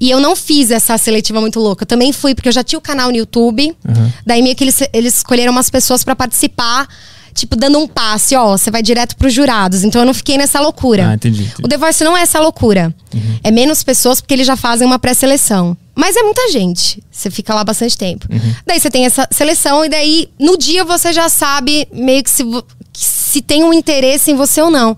E 0.00 0.10
eu 0.10 0.18
não 0.18 0.34
fiz 0.34 0.70
essa 0.72 0.98
seletiva 0.98 1.40
muito 1.40 1.60
louca. 1.60 1.84
Eu 1.84 1.86
também 1.86 2.12
fui, 2.12 2.34
porque 2.34 2.48
eu 2.48 2.52
já 2.52 2.64
tinha 2.64 2.78
o 2.78 2.82
canal 2.82 3.10
no 3.10 3.16
YouTube. 3.16 3.76
Uhum. 3.86 4.12
Daí 4.26 4.42
meio 4.42 4.56
que 4.56 4.64
eles, 4.64 4.82
eles 4.92 5.16
escolheram 5.18 5.52
umas 5.52 5.70
pessoas 5.70 6.02
pra 6.02 6.16
participar, 6.16 6.88
tipo, 7.34 7.56
dando 7.56 7.78
um 7.78 7.86
passe, 7.86 8.36
ó, 8.36 8.56
você 8.56 8.70
vai 8.70 8.82
direto 8.82 9.16
pros 9.16 9.32
jurados. 9.32 9.84
Então 9.84 10.02
eu 10.02 10.06
não 10.06 10.14
fiquei 10.14 10.36
nessa 10.36 10.60
loucura. 10.60 11.10
Ah, 11.10 11.14
entendi, 11.14 11.42
entendi. 11.42 11.64
O 11.64 11.68
The 11.68 11.76
Voice 11.76 12.04
não 12.04 12.16
é 12.16 12.22
essa 12.22 12.40
loucura. 12.40 12.94
É 13.42 13.50
menos 13.50 13.82
pessoas 13.82 14.20
porque 14.20 14.34
eles 14.34 14.46
já 14.46 14.56
fazem 14.56 14.86
uma 14.86 14.98
pré-seleção. 14.98 15.76
Mas 15.94 16.16
é 16.16 16.22
muita 16.22 16.50
gente. 16.50 17.02
Você 17.10 17.30
fica 17.30 17.54
lá 17.54 17.62
bastante 17.62 17.96
tempo. 17.96 18.26
Daí 18.66 18.80
você 18.80 18.90
tem 18.90 19.04
essa 19.04 19.28
seleção 19.30 19.84
e 19.84 19.88
daí 19.88 20.28
no 20.38 20.56
dia 20.56 20.84
você 20.84 21.12
já 21.12 21.28
sabe 21.28 21.86
meio 21.92 22.22
que 22.24 22.30
se, 22.30 22.44
que 22.92 23.04
se 23.04 23.42
tem 23.42 23.62
um 23.62 23.72
interesse 23.72 24.30
em 24.30 24.34
você 24.34 24.60
ou 24.62 24.70
não. 24.70 24.96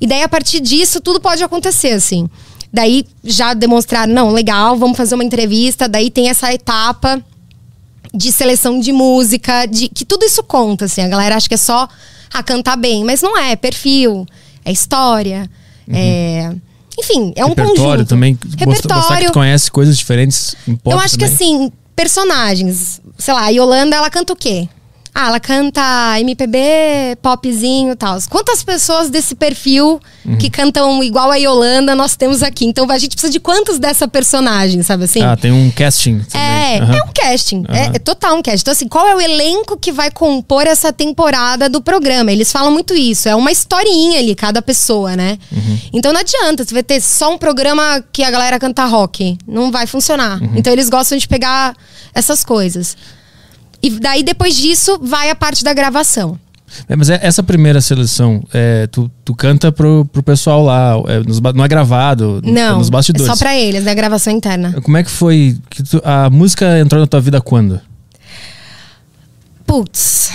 E 0.00 0.06
daí 0.06 0.22
a 0.22 0.28
partir 0.28 0.60
disso 0.60 1.00
tudo 1.00 1.20
pode 1.20 1.42
acontecer 1.42 1.92
assim. 1.92 2.28
Daí 2.72 3.04
já 3.24 3.54
demonstraram, 3.54 4.12
não, 4.12 4.30
legal, 4.30 4.76
vamos 4.76 4.96
fazer 4.96 5.14
uma 5.14 5.24
entrevista. 5.24 5.88
Daí 5.88 6.10
tem 6.10 6.28
essa 6.28 6.52
etapa 6.52 7.22
de 8.14 8.32
seleção 8.32 8.80
de 8.80 8.92
música, 8.92 9.66
de 9.66 9.88
que 9.88 10.04
tudo 10.04 10.24
isso 10.24 10.42
conta, 10.42 10.86
assim. 10.86 11.02
A 11.02 11.08
galera 11.08 11.36
acha 11.36 11.48
que 11.48 11.54
é 11.54 11.58
só 11.58 11.88
a 12.32 12.42
cantar 12.42 12.76
bem, 12.76 13.04
mas 13.04 13.22
não 13.22 13.36
é, 13.38 13.52
é 13.52 13.56
perfil, 13.56 14.26
é 14.64 14.72
história, 14.72 15.48
é... 15.90 16.52
Enfim, 17.00 17.32
é 17.36 17.44
um 17.44 17.48
Uhum. 17.50 17.54
Repertório 17.54 17.76
conjunto. 17.92 18.08
também. 18.08 18.36
Mostrar, 18.42 18.66
mostrar 18.66 18.88
que 18.88 18.94
Repertório. 18.96 19.26
tu 19.28 19.32
conhece 19.32 19.70
coisas 19.70 19.96
diferentes. 19.96 20.56
Importa 20.66 20.98
Eu 20.98 21.00
acho 21.04 21.16
que 21.16 21.24
também. 21.28 21.34
assim, 21.56 21.72
personagens. 21.94 23.00
Sei 23.16 23.32
lá, 23.32 23.42
a 23.44 23.48
Yolanda, 23.50 23.94
ela 23.96 24.10
canta 24.10 24.32
o 24.32 24.36
quê? 24.36 24.68
Ah, 25.14 25.28
ela 25.28 25.40
canta 25.40 25.82
MPB, 26.20 26.58
popzinho 27.22 27.92
e 27.92 27.96
tal. 27.96 28.18
Quantas 28.28 28.62
pessoas 28.62 29.10
desse 29.10 29.34
perfil 29.34 30.00
Uhum. 30.24 30.36
que 30.36 30.50
cantam 30.50 31.02
igual 31.02 31.30
a 31.30 31.36
Yolanda 31.36 31.94
nós 31.94 32.14
temos 32.16 32.42
aqui? 32.42 32.66
Então 32.66 32.88
a 32.90 32.98
gente 32.98 33.12
precisa 33.12 33.32
de 33.32 33.40
quantos 33.40 33.78
dessa 33.78 34.06
personagem, 34.06 34.82
sabe 34.82 35.04
assim? 35.04 35.22
Ah, 35.22 35.36
tem 35.36 35.50
um 35.52 35.70
casting. 35.70 36.20
também. 36.30 36.46
É, 36.46 36.78
Aham. 36.80 36.96
é 36.96 37.02
um 37.02 37.12
casting. 37.14 37.64
É, 37.68 37.82
Aham. 37.86 37.92
é 37.94 37.98
total 37.98 38.36
um 38.36 38.42
casting. 38.42 38.60
Então, 38.62 38.72
assim, 38.72 38.88
qual 38.88 39.08
é 39.08 39.14
o 39.16 39.20
elenco 39.20 39.76
que 39.78 39.90
vai 39.90 40.10
compor 40.10 40.66
essa 40.66 40.92
temporada 40.92 41.68
do 41.68 41.80
programa? 41.80 42.30
Eles 42.30 42.52
falam 42.52 42.70
muito 42.70 42.94
isso. 42.94 43.28
É 43.28 43.34
uma 43.34 43.50
historinha 43.50 44.18
ali, 44.18 44.34
cada 44.34 44.60
pessoa, 44.62 45.16
né? 45.16 45.38
Uhum. 45.50 45.78
Então 45.92 46.12
não 46.12 46.20
adianta. 46.20 46.64
Você 46.64 46.74
vai 46.74 46.82
ter 46.82 47.00
só 47.00 47.32
um 47.32 47.38
programa 47.38 48.04
que 48.12 48.22
a 48.22 48.30
galera 48.30 48.58
canta 48.58 48.84
rock. 48.84 49.36
Não 49.46 49.70
vai 49.72 49.86
funcionar. 49.86 50.40
Uhum. 50.42 50.52
Então 50.56 50.72
eles 50.72 50.88
gostam 50.90 51.16
de 51.18 51.26
pegar 51.26 51.74
essas 52.14 52.44
coisas. 52.44 52.96
E 53.82 53.90
daí, 53.90 54.22
depois 54.22 54.56
disso, 54.56 54.98
vai 55.02 55.30
a 55.30 55.34
parte 55.34 55.62
da 55.64 55.72
gravação. 55.72 56.38
É, 56.88 56.94
mas 56.96 57.08
é- 57.08 57.18
essa 57.22 57.42
primeira 57.42 57.80
seleção, 57.80 58.42
é, 58.52 58.86
tu, 58.88 59.10
tu 59.24 59.34
canta 59.34 59.72
pro, 59.72 60.04
pro 60.12 60.22
pessoal 60.22 60.62
lá, 60.62 60.94
é, 61.06 61.20
nos 61.20 61.40
não 61.40 61.64
é 61.64 61.68
gravado, 61.68 62.42
é 62.44 62.50
Não, 62.50 62.78
nos 62.78 62.88
é 62.88 62.90
bastidores. 62.90 63.26
só 63.26 63.36
pra 63.38 63.56
eles, 63.56 63.84
né? 63.84 63.94
Gravação 63.94 64.32
interna. 64.32 64.74
Como 64.82 64.96
é 64.96 65.02
que 65.02 65.10
foi? 65.10 65.56
Que 65.70 65.82
tu- 65.82 66.02
a 66.04 66.28
música 66.28 66.78
entrou 66.78 67.00
na 67.00 67.06
tua 67.06 67.20
vida 67.22 67.40
quando? 67.40 67.80
Putz. 69.66 70.30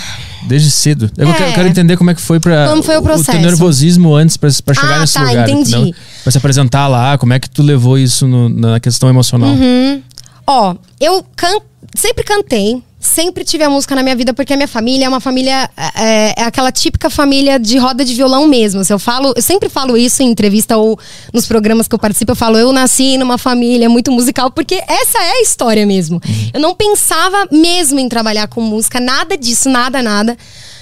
Desde 0.46 0.70
cedo. 0.70 1.10
Eu, 1.16 1.28
É. 1.28 1.32
quero, 1.32 1.48
eu 1.50 1.54
quero 1.54 1.68
entender 1.68 1.96
como 1.96 2.10
é 2.10 2.14
que 2.14 2.20
foi 2.20 2.38
pra. 2.38 2.68
Como 2.68 2.82
foi 2.82 2.96
o 2.98 3.02
processo. 3.02 3.30
teu 3.30 3.40
nervosismo 3.40 4.14
antes 4.14 4.36
pra, 4.36 4.50
pra 4.64 4.74
chegar 4.74 4.96
Ah, 4.96 5.00
nesse 5.00 5.14
tá, 5.14 5.22
lugar. 5.24 5.48
entendi. 5.48 5.74
entendeu? 5.74 5.94
Pra 6.22 6.30
se 6.32 6.38
apresentar 6.38 6.86
lá, 6.88 7.16
como 7.16 7.32
é 7.32 7.38
que 7.38 7.48
tu 7.48 7.62
levou 7.62 7.98
isso 7.98 8.26
no- 8.26 8.48
na 8.48 8.78
questão 8.78 9.08
emocional? 9.08 9.50
Uhum. 9.50 10.02
Ó, 10.46 10.74
eu 11.00 11.24
can... 11.34 11.58
sempre 11.96 12.22
cantei, 12.24 12.82
sempre 13.06 13.44
tive 13.44 13.62
a 13.64 13.70
música 13.70 13.94
na 13.94 14.02
minha 14.02 14.16
vida, 14.16 14.32
porque 14.32 14.52
a 14.52 14.56
minha 14.56 14.68
família 14.68 15.04
é 15.06 15.08
uma 15.08 15.20
família. 15.20 15.70
É, 15.96 16.40
é 16.40 16.44
aquela 16.44 16.72
típica 16.72 17.08
família 17.10 17.58
de 17.58 17.76
roda 17.78 18.04
de 18.04 18.14
violão 18.14 18.46
mesmo. 18.48 18.82
Eu 18.88 18.98
falo, 18.98 19.32
eu 19.36 19.42
sempre 19.42 19.68
falo 19.68 19.96
isso 19.96 20.22
em 20.22 20.30
entrevista 20.30 20.76
ou 20.76 20.98
nos 21.32 21.46
programas 21.46 21.86
que 21.86 21.94
eu 21.94 21.98
participo, 21.98 22.32
eu 22.32 22.36
falo, 22.36 22.58
eu 22.58 22.72
nasci 22.72 23.16
numa 23.18 23.36
família 23.38 23.88
muito 23.88 24.10
musical, 24.10 24.50
porque 24.50 24.74
essa 24.88 25.18
é 25.18 25.30
a 25.38 25.42
história 25.42 25.86
mesmo. 25.86 26.20
Eu 26.52 26.60
não 26.60 26.74
pensava 26.74 27.46
mesmo 27.52 28.00
em 28.00 28.08
trabalhar 28.08 28.48
com 28.48 28.60
música, 28.60 28.98
nada 29.00 29.36
disso, 29.36 29.68
nada, 29.68 30.02
nada. 30.02 30.36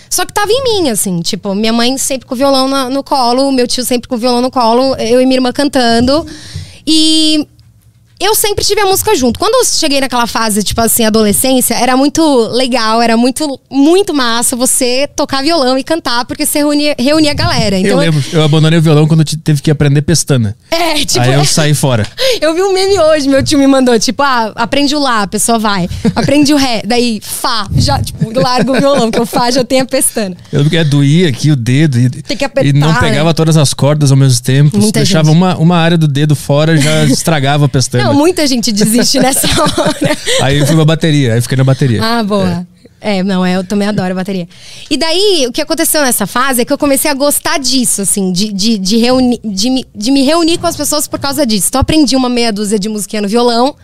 Só 0.08 0.26
que 0.26 0.32
tava 0.32 0.50
em 0.52 0.62
mim, 0.64 0.90
assim, 0.90 1.20
tipo, 1.22 1.54
minha 1.54 1.72
mãe 1.72 1.96
sempre 1.96 2.26
com 2.28 2.34
violão 2.34 2.68
na- 2.68 2.90
no 2.90 3.02
colo, 3.02 3.50
meu 3.50 3.66
tio 3.66 3.82
sempre 3.84 4.08
com 4.08 4.16
violão 4.18 4.42
no 4.42 4.50
colo, 4.50 4.94
eu 4.96 5.20
e 5.20 5.24
minha 5.24 5.38
irmã 5.38 5.50
cantando. 5.52 6.26
E 6.86 7.46
eu 8.24 8.34
sempre 8.34 8.64
tive 8.64 8.80
a 8.80 8.86
música 8.86 9.14
junto. 9.14 9.38
Quando 9.38 9.54
eu 9.54 9.64
cheguei 9.64 10.00
naquela 10.00 10.26
fase, 10.26 10.62
tipo 10.62 10.80
assim, 10.80 11.04
adolescência, 11.04 11.74
era 11.74 11.96
muito 11.96 12.22
legal, 12.48 13.00
era 13.00 13.16
muito, 13.16 13.60
muito 13.70 14.14
massa 14.14 14.54
você 14.54 15.08
tocar 15.14 15.42
violão 15.42 15.78
e 15.78 15.84
cantar, 15.84 16.24
porque 16.24 16.46
você 16.46 16.58
reunia, 16.58 16.94
reunia 16.98 17.30
a 17.32 17.34
galera. 17.34 17.78
Então, 17.78 17.92
eu 17.92 17.98
lembro, 17.98 18.24
eu 18.32 18.42
abandonei 18.42 18.78
o 18.78 18.82
violão 18.82 19.06
quando 19.06 19.20
eu 19.20 19.26
teve 19.42 19.60
que 19.60 19.70
aprender 19.70 20.02
pestana. 20.02 20.56
É, 20.70 20.94
tipo. 21.04 21.20
Aí 21.20 21.34
eu 21.34 21.44
saí 21.44 21.74
fora. 21.74 22.06
eu 22.40 22.54
vi 22.54 22.62
um 22.62 22.72
meme 22.72 22.98
hoje, 22.98 23.28
meu 23.28 23.42
tio 23.42 23.58
me 23.58 23.66
mandou, 23.66 23.98
tipo, 23.98 24.22
ah, 24.22 24.52
aprende 24.56 24.94
o 24.94 24.98
lá, 24.98 25.22
a 25.22 25.26
pessoa 25.26 25.58
vai. 25.58 25.88
Aprende 26.14 26.52
o 26.52 26.56
ré, 26.56 26.82
daí 26.84 27.20
fá, 27.22 27.66
já, 27.76 28.00
tipo, 28.00 28.38
largo 28.38 28.72
o 28.72 28.80
violão, 28.80 29.10
porque 29.10 29.20
o 29.20 29.26
fá 29.26 29.50
já 29.50 29.64
tem 29.64 29.80
a 29.80 29.84
pestana. 29.84 30.36
Eu 30.52 30.66
ia 30.66 30.84
doía 30.84 31.28
aqui 31.28 31.50
o 31.50 31.56
dedo 31.56 31.98
e, 31.98 32.08
Tem 32.10 32.36
que 32.36 32.44
apertar, 32.44 32.68
e 32.68 32.72
não 32.72 32.92
né? 32.92 33.00
pegava 33.00 33.32
todas 33.32 33.56
as 33.56 33.72
cordas 33.72 34.10
ao 34.10 34.16
mesmo 34.16 34.42
tempo. 34.42 34.78
Muita 34.78 35.00
deixava 35.00 35.28
gente. 35.28 35.36
uma, 35.36 35.56
uma 35.56 35.76
área 35.76 35.96
do 35.96 36.06
dedo 36.06 36.34
fora 36.34 36.76
já 36.76 37.04
estragava 37.08 37.66
a 37.66 37.68
pestana. 37.68 38.04
Não, 38.04 38.11
muita 38.12 38.46
gente 38.46 38.72
desiste 38.72 39.18
nessa 39.18 39.46
hora. 39.62 40.18
Aí 40.42 40.58
eu 40.58 40.66
fui 40.66 40.76
pra 40.76 40.84
bateria, 40.84 41.34
aí 41.34 41.40
fiquei 41.40 41.56
na 41.56 41.64
bateria. 41.64 42.02
Ah, 42.02 42.22
boa. 42.22 42.66
É. 43.00 43.22
não, 43.22 43.44
eu 43.46 43.64
também 43.64 43.88
adoro 43.88 44.14
bateria. 44.14 44.48
E 44.88 44.96
daí, 44.96 45.46
o 45.48 45.52
que 45.52 45.60
aconteceu 45.60 46.02
nessa 46.02 46.26
fase 46.26 46.62
é 46.62 46.64
que 46.64 46.72
eu 46.72 46.78
comecei 46.78 47.10
a 47.10 47.14
gostar 47.14 47.58
disso, 47.58 48.02
assim, 48.02 48.32
de, 48.32 48.52
de, 48.52 48.78
de, 48.78 48.96
reuni 48.96 49.40
de, 49.44 49.70
me, 49.70 49.84
de 49.94 50.10
me 50.10 50.22
reunir 50.22 50.58
com 50.58 50.66
as 50.66 50.76
pessoas 50.76 51.08
por 51.08 51.18
causa 51.18 51.44
disso. 51.44 51.66
Então, 51.68 51.80
aprendi 51.80 52.14
uma 52.14 52.28
meia 52.28 52.52
dúzia 52.52 52.78
de 52.78 52.88
musiquinha 52.88 53.22
no 53.22 53.28
violão. 53.28 53.74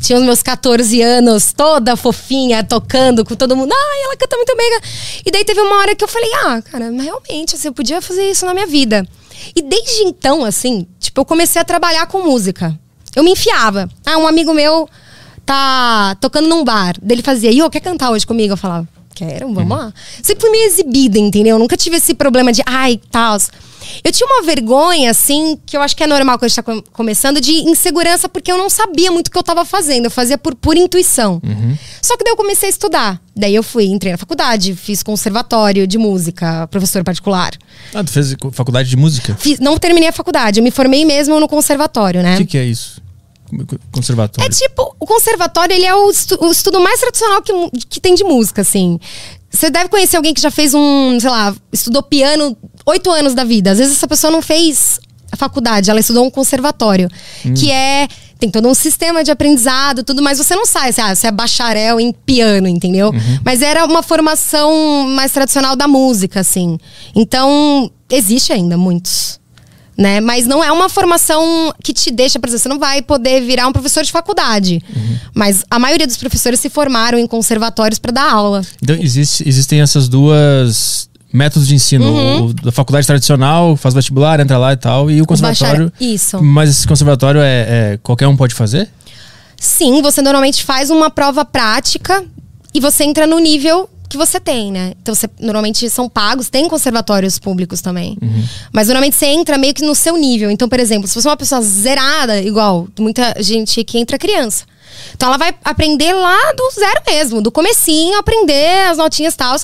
Tinha 0.00 0.18
os 0.18 0.24
meus 0.24 0.42
14 0.42 1.02
anos, 1.02 1.52
toda 1.52 1.96
fofinha, 1.96 2.62
tocando 2.62 3.24
com 3.24 3.34
todo 3.34 3.56
mundo. 3.56 3.72
Ai, 3.72 4.04
ela 4.04 4.16
canta 4.16 4.36
muito 4.36 4.56
bem. 4.56 4.80
E 5.24 5.30
daí 5.30 5.44
teve 5.44 5.60
uma 5.60 5.76
hora 5.78 5.96
que 5.96 6.04
eu 6.04 6.08
falei, 6.08 6.30
ah, 6.44 6.62
cara, 6.62 6.90
realmente, 6.90 7.56
assim, 7.56 7.68
eu 7.68 7.72
podia 7.72 8.00
fazer 8.00 8.30
isso 8.30 8.46
na 8.46 8.54
minha 8.54 8.66
vida. 8.66 9.06
E 9.54 9.62
desde 9.62 10.02
então, 10.02 10.44
assim, 10.44 10.86
tipo, 10.98 11.20
eu 11.20 11.24
comecei 11.24 11.60
a 11.60 11.64
trabalhar 11.64 12.06
com 12.06 12.22
música. 12.22 12.78
Eu 13.16 13.24
me 13.24 13.30
enfiava. 13.32 13.88
Ah, 14.04 14.18
um 14.18 14.26
amigo 14.28 14.52
meu 14.54 14.88
tá 15.44 16.16
tocando 16.20 16.48
num 16.48 16.62
bar. 16.64 16.94
Daí 17.02 17.16
ele 17.16 17.22
fazia, 17.22 17.50
Io, 17.50 17.68
quer 17.70 17.80
cantar 17.80 18.10
hoje 18.10 18.26
comigo? 18.26 18.52
Eu 18.52 18.56
falava, 18.56 18.86
quero, 19.14 19.52
vamos 19.52 19.76
lá. 19.76 19.92
Sempre 20.22 20.42
fui 20.42 20.50
meio 20.50 20.64
exibida, 20.66 21.18
entendeu? 21.18 21.58
Nunca 21.58 21.76
tive 21.76 21.96
esse 21.96 22.14
problema 22.14 22.52
de, 22.52 22.62
ai, 22.66 23.00
tal. 23.10 23.38
Eu 24.02 24.10
tinha 24.10 24.26
uma 24.28 24.42
vergonha, 24.42 25.10
assim, 25.12 25.56
que 25.64 25.76
eu 25.76 25.80
acho 25.80 25.96
que 25.96 26.02
é 26.02 26.08
normal 26.08 26.36
quando 26.36 26.46
a 26.46 26.48
gente 26.48 26.56
tá 26.56 26.62
com- 26.64 26.82
começando, 26.92 27.40
de 27.40 27.52
insegurança, 27.52 28.28
porque 28.28 28.50
eu 28.50 28.58
não 28.58 28.68
sabia 28.68 29.12
muito 29.12 29.28
o 29.28 29.30
que 29.30 29.38
eu 29.38 29.42
tava 29.44 29.64
fazendo. 29.64 30.06
Eu 30.06 30.10
fazia 30.10 30.36
por 30.36 30.56
pura 30.56 30.76
intuição. 30.78 31.40
Só 32.02 32.16
que 32.16 32.24
daí 32.24 32.32
eu 32.32 32.36
comecei 32.36 32.68
a 32.68 32.70
estudar. 32.70 33.20
Daí 33.34 33.54
eu 33.54 33.62
fui, 33.62 33.84
entrei 33.84 34.10
na 34.10 34.18
faculdade, 34.18 34.74
fiz 34.74 35.04
conservatório 35.04 35.86
de 35.86 35.98
música, 35.98 36.66
professor 36.66 37.04
particular. 37.04 37.52
Ah, 37.94 38.02
tu 38.02 38.10
fez 38.10 38.34
faculdade 38.52 38.88
de 38.90 38.96
música? 38.96 39.36
Fiz- 39.38 39.60
não 39.60 39.78
terminei 39.78 40.08
a 40.08 40.12
faculdade, 40.12 40.58
eu 40.58 40.64
me 40.64 40.72
formei 40.72 41.04
mesmo 41.04 41.38
no 41.38 41.46
conservatório, 41.48 42.22
né? 42.22 42.34
O 42.34 42.38
que, 42.38 42.46
que 42.46 42.58
é 42.58 42.64
isso? 42.64 43.00
Conservatório. 43.92 44.46
É 44.46 44.50
tipo, 44.50 44.94
o 44.98 45.06
conservatório, 45.06 45.74
ele 45.74 45.84
é 45.84 45.94
o, 45.94 46.10
estu- 46.10 46.38
o 46.44 46.50
estudo 46.50 46.80
mais 46.80 47.00
tradicional 47.00 47.42
que, 47.42 47.52
que 47.88 48.00
tem 48.00 48.14
de 48.14 48.24
música, 48.24 48.62
assim. 48.62 48.98
Você 49.50 49.70
deve 49.70 49.88
conhecer 49.88 50.16
alguém 50.16 50.34
que 50.34 50.40
já 50.40 50.50
fez 50.50 50.74
um, 50.74 51.18
sei 51.20 51.30
lá, 51.30 51.54
estudou 51.72 52.02
piano 52.02 52.56
oito 52.84 53.10
anos 53.10 53.34
da 53.34 53.44
vida. 53.44 53.70
Às 53.70 53.78
vezes 53.78 53.96
essa 53.96 54.06
pessoa 54.08 54.30
não 54.30 54.42
fez 54.42 54.98
a 55.32 55.36
faculdade, 55.36 55.90
ela 55.90 56.00
estudou 56.00 56.24
um 56.26 56.30
conservatório. 56.30 57.08
Que 57.54 57.70
é. 57.70 58.06
Tem 58.38 58.50
todo 58.50 58.68
um 58.68 58.74
sistema 58.74 59.24
de 59.24 59.30
aprendizado, 59.30 60.04
tudo, 60.04 60.20
mas 60.22 60.36
você 60.36 60.54
não 60.54 60.66
sai, 60.66 60.92
você, 60.92 61.00
ah, 61.00 61.14
você 61.14 61.26
é 61.26 61.30
bacharel 61.32 61.98
em 61.98 62.12
piano, 62.12 62.68
entendeu? 62.68 63.10
Mas 63.42 63.62
era 63.62 63.82
uma 63.86 64.02
formação 64.02 65.06
mais 65.08 65.32
tradicional 65.32 65.74
da 65.74 65.88
música, 65.88 66.40
assim. 66.40 66.76
Então, 67.14 67.90
existe 68.10 68.52
ainda 68.52 68.76
muitos 68.76 69.40
né? 69.96 70.20
Mas 70.20 70.46
não 70.46 70.62
é 70.62 70.70
uma 70.70 70.88
formação 70.88 71.72
que 71.82 71.92
te 71.92 72.10
deixa, 72.10 72.38
por 72.38 72.48
exemplo, 72.48 72.62
você 72.62 72.68
não 72.68 72.78
vai 72.78 73.00
poder 73.02 73.40
virar 73.42 73.66
um 73.66 73.72
professor 73.72 74.04
de 74.04 74.12
faculdade. 74.12 74.82
Mas 75.34 75.64
a 75.70 75.78
maioria 75.78 76.06
dos 76.06 76.16
professores 76.16 76.60
se 76.60 76.68
formaram 76.68 77.18
em 77.18 77.26
conservatórios 77.26 77.98
para 77.98 78.12
dar 78.12 78.30
aula. 78.30 78.62
Então, 78.82 78.96
existe, 78.96 79.46
existem 79.48 79.80
essas 79.80 80.08
duas 80.08 81.08
métodos 81.32 81.68
de 81.68 81.74
ensino. 81.74 82.04
Uhum. 82.04 82.46
O 82.46 82.54
da 82.54 82.72
faculdade 82.72 83.06
tradicional, 83.06 83.76
faz 83.76 83.94
vestibular, 83.94 84.40
entra 84.40 84.56
lá 84.58 84.72
e 84.72 84.76
tal. 84.76 85.10
E 85.10 85.20
o 85.20 85.26
conservatório. 85.26 85.90
bacharel- 85.90 86.14
isso. 86.14 86.42
Mas 86.42 86.70
esse 86.70 86.86
conservatório 86.86 87.40
é, 87.40 87.92
é- 87.94 87.98
qualquer 88.02 88.26
um 88.28 88.36
pode 88.36 88.54
fazer? 88.54 88.88
Sim, 89.58 90.02
você 90.02 90.20
normalmente 90.22 90.62
faz 90.64 90.90
uma 90.90 91.10
prova 91.10 91.44
prática 91.44 92.24
e 92.74 92.80
você 92.80 93.04
entra 93.04 93.26
no 93.26 93.38
nível 93.38 93.88
que 94.08 94.16
você 94.16 94.38
tem, 94.40 94.72
né? 94.72 94.92
Então, 95.00 95.14
você, 95.14 95.28
normalmente 95.40 95.88
são 95.90 96.08
pagos, 96.08 96.48
tem 96.48 96.68
conservatórios 96.68 97.38
públicos 97.38 97.80
também. 97.80 98.16
Mas 98.72 98.88
normalmente 98.88 99.16
você 99.16 99.26
entra 99.26 99.58
meio 99.58 99.74
que 99.74 99.84
no 99.84 99.94
seu 99.94 100.16
nível. 100.16 100.50
Então, 100.50 100.68
por 100.68 100.80
exemplo, 100.80 101.08
se 101.08 101.14
você 101.14 101.26
é 101.26 101.30
uma 101.30 101.36
pessoa 101.36 101.60
zerada, 101.62 102.40
igual 102.40 102.88
muita 102.98 103.34
gente 103.40 103.82
que 103.84 103.98
entra 103.98 104.18
criança. 104.18 104.64
Então, 105.14 105.28
ela 105.28 105.38
vai 105.38 105.54
aprender 105.64 106.12
lá 106.12 106.52
do 106.56 106.70
zero 106.74 107.02
mesmo, 107.06 107.42
do 107.42 107.50
comecinho, 107.50 108.18
aprender 108.18 108.88
as 108.88 108.98
notinhas 108.98 109.34
e 109.34 109.36
tal. 109.36 109.56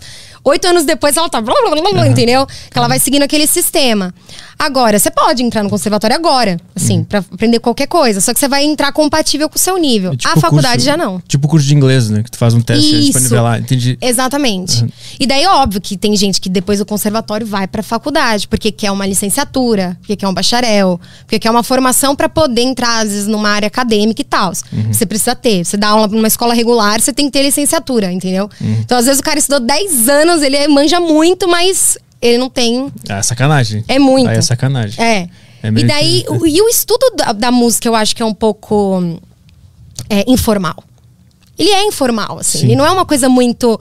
Oito 0.45 0.67
anos 0.67 0.85
depois 0.85 1.17
ela 1.17 1.29
tá. 1.29 1.41
blá, 1.41 1.55
blá, 1.55 1.71
blá, 1.71 1.91
blá, 1.93 2.09
Entendeu? 2.09 2.47
Que 2.47 2.77
ela 2.77 2.89
vai 2.89 2.99
seguindo 2.99 3.23
aquele 3.23 3.47
sistema. 3.47 4.13
Agora, 4.59 4.99
você 4.99 5.11
pode 5.11 5.43
entrar 5.43 5.63
no 5.63 5.71
conservatório 5.71 6.15
agora, 6.17 6.57
assim, 6.75 7.03
pra 7.05 7.19
aprender 7.21 7.59
qualquer 7.59 7.87
coisa. 7.87 8.21
Só 8.21 8.33
que 8.33 8.39
você 8.41 8.49
vai 8.49 8.65
entrar 8.65 8.93
compatível 8.93 9.49
com 9.49 9.57
o 9.57 9.59
seu 9.59 9.77
nível. 9.77 10.13
É 10.13 10.17
tipo 10.17 10.33
a 10.39 10.41
faculdade 10.41 10.75
curso- 10.77 10.87
já 10.87 10.97
não. 10.97 11.21
Tipo 11.27 11.49
curso 11.49 11.67
de 11.67 11.75
inglês, 11.75 12.09
né? 12.11 12.23
Que 12.23 12.31
tu 12.31 12.39
faz 12.39 12.55
um 12.55 12.61
teste 12.61 12.89
pra 12.91 12.99
Isso. 12.99 13.21
nivelar. 13.21 13.61
Entendi. 13.61 13.99
Exatamente. 14.01 14.85
E 15.19 15.27
daí, 15.27 15.47
óbvio 15.47 15.81
que 15.81 15.97
tem 15.97 16.15
gente 16.17 16.41
que 16.41 16.49
depois 16.49 16.79
do 16.79 16.87
conservatório 16.87 17.47
vai 17.47 17.67
pra 17.67 17.83
faculdade, 17.83 18.47
porque 18.49 18.71
quer 18.71 18.91
uma 18.91 19.07
licenciatura, 19.07 19.97
porque 20.01 20.17
quer 20.17 20.29
um 20.29 20.35
bacharel, 20.35 21.01
porque 21.25 21.39
quer 21.39 21.51
uma 21.51 21.63
formação 21.63 22.15
pra 22.15 22.29
poder 22.29 22.63
entrar, 22.63 22.99
às 23.03 23.11
vezes, 23.11 23.27
numa 23.27 23.49
área 23.51 23.67
acadêmica 23.67 24.21
e 24.21 24.25
tal. 24.25 24.53
Você 24.91 25.07
precisa 25.07 25.35
ter. 25.35 25.65
Você 25.65 25.77
dá 25.77 25.89
aula 25.89 26.07
numa 26.09 26.29
escola 26.29 26.55
regular, 26.55 27.01
você 27.01 27.13
tem 27.13 27.27
que 27.27 27.33
ter 27.33 27.43
licenciatura, 27.43 28.11
entendeu? 28.13 28.49
Então, 28.61 28.97
às 28.99 29.07
vezes, 29.07 29.21
o 29.21 29.23
cara 29.25 29.39
estudou 29.39 29.61
10 29.61 30.09
anos, 30.09 30.43
ele 30.43 30.67
manja 30.69 31.01
muito, 31.01 31.49
mas 31.49 31.97
ele 32.23 32.39
não 32.39 32.49
tem. 32.49 32.91
Ah, 33.09 33.23
sacanagem. 33.23 33.85
É 33.89 33.99
muito. 33.99 34.31
Aí 34.31 34.37
é 34.39 34.41
sacanagem. 34.43 35.03
É. 35.05 35.29
É 35.65 35.69
e 35.69 35.85
daí, 35.85 36.23
que- 36.25 36.33
o, 36.33 36.47
e 36.47 36.61
o 36.63 36.69
estudo 36.69 37.15
da, 37.17 37.33
da 37.33 37.51
música, 37.53 37.87
eu 37.89 37.95
acho 37.95 38.17
que 38.17 38.23
é 38.23 38.27
um 38.27 38.35
pouco 38.35 39.19
é, 40.09 40.25
informal. 40.31 40.83
Ele 41.59 41.71
é 41.71 41.85
informal, 41.87 42.39
assim. 42.41 42.59
Sim. 42.61 42.67
Ele 42.67 42.77
não 42.77 42.87
é 42.87 42.91
uma 42.91 43.05
coisa 43.07 43.29
muito. 43.29 43.79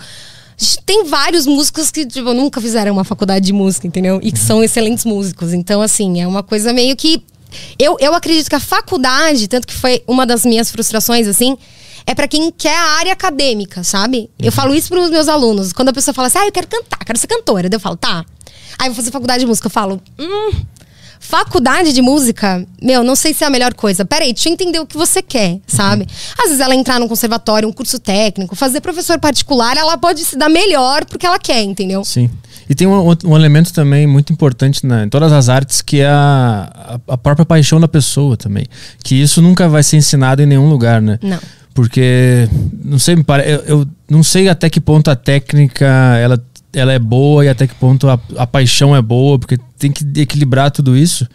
Tem 0.86 1.05
vários 1.05 1.48
músicos 1.48 1.89
que 1.89 2.05
tipo, 2.05 2.33
nunca 2.33 2.62
fizeram 2.62 2.91
uma 2.93 3.03
faculdade 3.03 3.45
de 3.45 3.53
música, 3.53 3.88
entendeu? 3.88 4.19
E 4.21 4.31
que 4.31 4.39
Uhum. 4.39 4.45
são 4.45 4.63
excelentes 4.63 5.05
músicos. 5.05 5.53
Então, 5.53 5.81
assim, 5.81 6.21
é 6.21 6.27
uma 6.27 6.43
coisa 6.43 6.71
meio 6.74 6.95
que. 6.95 7.24
Eu, 7.79 7.98
eu 8.00 8.13
acredito 8.13 8.48
que 8.48 8.55
a 8.55 8.60
faculdade, 8.60 9.48
tanto 9.48 9.65
que 9.67 9.74
foi 9.74 10.03
uma 10.07 10.25
das 10.25 10.45
minhas 10.45 10.69
frustrações, 10.71 11.27
assim, 11.27 11.57
é 12.05 12.15
pra 12.15 12.27
quem 12.27 12.51
quer 12.51 12.75
a 12.75 12.98
área 13.00 13.13
acadêmica, 13.13 13.84
sabe? 13.84 14.20
Uhum. 14.20 14.46
Eu 14.46 14.51
falo 14.51 14.74
isso 14.74 14.89
pros 14.89 15.10
meus 15.10 15.27
alunos. 15.27 15.74
Quando 15.74 15.89
a 15.89 15.93
pessoa 15.93 16.13
fala 16.13 16.27
assim, 16.27 16.39
ah, 16.39 16.46
eu 16.46 16.51
quero 16.51 16.67
cantar, 16.67 17.00
quero 17.05 17.17
ser 17.17 17.27
cantora. 17.27 17.70
Daí 17.70 17.77
eu 17.77 17.81
falo, 17.81 17.96
tá. 17.96 18.25
Aí 18.79 18.88
eu 18.88 18.93
vou 18.93 18.96
fazer 18.96 19.12
faculdade 19.12 19.41
de 19.41 19.46
música. 19.46 19.67
Eu 19.67 19.72
falo, 19.72 20.01
hum. 20.20 20.51
Faculdade 21.24 21.93
de 21.93 22.01
música, 22.01 22.65
meu, 22.81 23.03
não 23.03 23.15
sei 23.15 23.31
se 23.31 23.43
é 23.43 23.48
a 23.48 23.50
melhor 23.50 23.75
coisa. 23.75 24.03
Peraí, 24.03 24.34
deixa 24.34 24.50
eu 24.50 24.53
entender 24.53 24.79
o 24.79 24.88
que 24.88 24.98
você 24.98 25.22
quer, 25.22 25.60
sabe? 25.67 26.08
Às 26.36 26.46
vezes 26.46 26.60
ela 26.60 26.74
entrar 26.74 27.00
num 27.00 27.08
conservatório, 27.08 27.70
um 27.70 27.72
curso 27.72 28.00
técnico, 28.00 28.55
fazer 28.55 28.81
professor 28.81 29.20
particular, 29.20 29.77
ela 29.77 29.96
pode 30.00 30.25
se 30.25 30.36
dar 30.36 30.50
melhor 30.50 31.05
porque 31.05 31.25
ela 31.25 31.38
quer, 31.38 31.62
entendeu? 31.62 32.03
Sim. 32.03 32.27
E 32.67 32.74
tem 32.74 32.88
um, 32.88 33.15
um 33.24 33.36
elemento 33.36 33.72
também 33.72 34.08
muito 34.08 34.34
importante 34.34 34.86
na, 34.86 35.03
em 35.03 35.10
todas 35.10 35.31
as 35.31 35.48
artes, 35.48 35.81
que 35.81 36.00
é 36.00 36.08
a, 36.08 37.00
a, 37.08 37.13
a 37.13 37.17
própria 37.17 37.46
paixão 37.46 37.79
da 37.79 37.88
pessoa 37.88 38.36
também. 38.36 38.65
Que 39.03 39.13
isso 39.13 39.41
nunca 39.43 39.70
vai 39.70 39.84
ser 39.84 39.98
ensinado 39.98 40.41
em 40.41 40.48
nenhum 40.48 40.70
lugar, 40.70 41.01
né? 41.01 41.20
Não. 41.22 41.39
Porque, 41.73 42.49
não 42.83 42.99
sei, 42.99 43.15
me 43.15 43.23
pare- 43.23 43.45
eu, 43.49 43.63
eu 43.79 43.87
não 44.09 44.23
sei 44.23 44.49
até 44.49 44.69
que 44.69 44.79
ponto 44.81 45.09
a 45.09 45.15
técnica 45.15 45.85
ela, 46.21 46.43
ela 46.73 46.91
é 46.93 46.99
boa 46.99 47.45
e 47.45 47.49
até 47.49 47.65
que 47.65 47.75
ponto 47.75 48.09
a, 48.09 48.19
a 48.37 48.45
paixão 48.45 48.95
é 48.95 49.01
boa, 49.01 49.39
porque 49.39 49.57
tem 49.79 49.91
que 49.91 50.03
equilibrar 50.19 50.69
tudo 50.71 50.97
isso. 50.97 51.25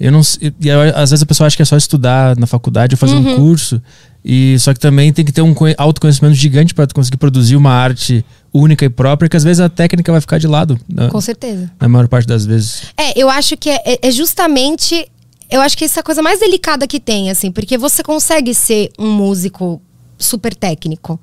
Eu 0.00 0.10
não 0.10 0.22
sei, 0.22 0.52
e 0.60 0.70
às 0.70 1.10
vezes 1.10 1.22
a 1.22 1.26
pessoa 1.26 1.46
acha 1.46 1.54
que 1.56 1.62
é 1.62 1.64
só 1.64 1.76
estudar 1.76 2.36
na 2.36 2.46
faculdade 2.46 2.94
ou 2.94 2.98
fazer 2.98 3.14
um 3.14 3.36
curso. 3.36 3.80
E 4.24 4.56
só 4.58 4.72
que 4.72 4.80
também 4.80 5.12
tem 5.12 5.24
que 5.24 5.32
ter 5.32 5.42
um 5.42 5.52
conhe- 5.52 5.74
autoconhecimento 5.76 6.34
gigante 6.34 6.74
para 6.74 6.86
conseguir 6.92 7.16
produzir 7.18 7.54
uma 7.56 7.70
arte 7.72 8.24
única 8.52 8.84
e 8.84 8.88
própria, 8.88 9.28
que 9.28 9.36
às 9.36 9.44
vezes 9.44 9.60
a 9.60 9.68
técnica 9.68 10.10
vai 10.12 10.20
ficar 10.20 10.38
de 10.38 10.46
lado, 10.46 10.78
na, 10.88 11.08
Com 11.08 11.20
certeza. 11.20 11.70
na 11.80 11.88
maior 11.88 12.06
parte 12.08 12.26
das 12.26 12.44
vezes. 12.46 12.82
É, 12.96 13.20
eu 13.20 13.28
acho 13.30 13.56
que 13.56 13.68
é, 13.70 13.80
é- 13.84 13.98
é 14.08 14.10
justamente. 14.10 15.06
Eu 15.52 15.60
acho 15.60 15.76
que 15.76 15.84
essa 15.84 16.00
é 16.00 16.02
a 16.02 16.04
coisa 16.04 16.22
mais 16.22 16.40
delicada 16.40 16.86
que 16.86 16.98
tem, 16.98 17.30
assim, 17.30 17.50
porque 17.52 17.76
você 17.76 18.02
consegue 18.02 18.54
ser 18.54 18.90
um 18.98 19.10
músico 19.10 19.80
super 20.18 20.54
técnico, 20.54 21.20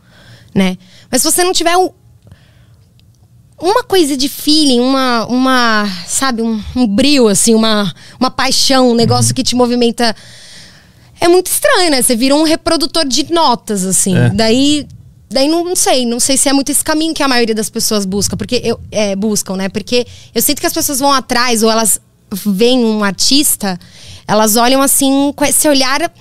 né? 0.53 0.77
Mas 1.11 1.21
se 1.21 1.31
você 1.31 1.43
não 1.43 1.51
tiver 1.51 1.75
um- 1.77 1.89
uma 3.61 3.83
coisa 3.83 4.15
de 4.15 4.29
feeling, 4.29 4.79
uma, 4.79 5.25
uma 5.25 5.85
sabe, 6.07 6.41
um, 6.41 6.61
um 6.75 6.87
brilho, 6.87 7.27
assim, 7.27 7.53
uma, 7.53 7.93
uma 8.19 8.31
paixão, 8.31 8.91
um 8.91 8.95
negócio 8.95 9.33
que 9.33 9.43
te 9.43 9.55
movimenta. 9.55 10.15
É 11.19 11.27
muito 11.27 11.47
estranho, 11.47 11.91
né? 11.91 12.01
Você 12.01 12.15
vira 12.15 12.33
um 12.35 12.43
reprodutor 12.43 13.05
de 13.05 13.31
notas, 13.31 13.85
assim. 13.85 14.15
É. 14.17 14.29
Daí. 14.29 14.87
Daí 15.31 15.47
não, 15.47 15.63
não 15.63 15.75
sei, 15.75 16.07
não 16.07 16.19
sei 16.19 16.37
se 16.37 16.49
é 16.49 16.53
muito 16.53 16.71
esse 16.71 16.83
caminho 16.83 17.13
que 17.13 17.21
a 17.21 17.27
maioria 17.27 17.53
das 17.53 17.69
pessoas 17.69 18.03
busca, 18.03 18.35
porque 18.35 18.61
eu 18.63 18.79
é, 18.91 19.15
buscam, 19.15 19.55
né? 19.55 19.69
Porque 19.69 20.07
eu 20.33 20.41
sinto 20.41 20.59
que 20.59 20.65
as 20.65 20.73
pessoas 20.73 20.97
vão 20.99 21.11
atrás 21.13 21.61
ou 21.61 21.69
elas 21.69 22.01
veem 22.47 22.83
um 22.83 23.03
artista, 23.03 23.77
elas 24.29 24.55
olham 24.55 24.81
assim 24.81 25.33
com 25.35 25.43
esse 25.43 25.67
olhar 25.67 26.11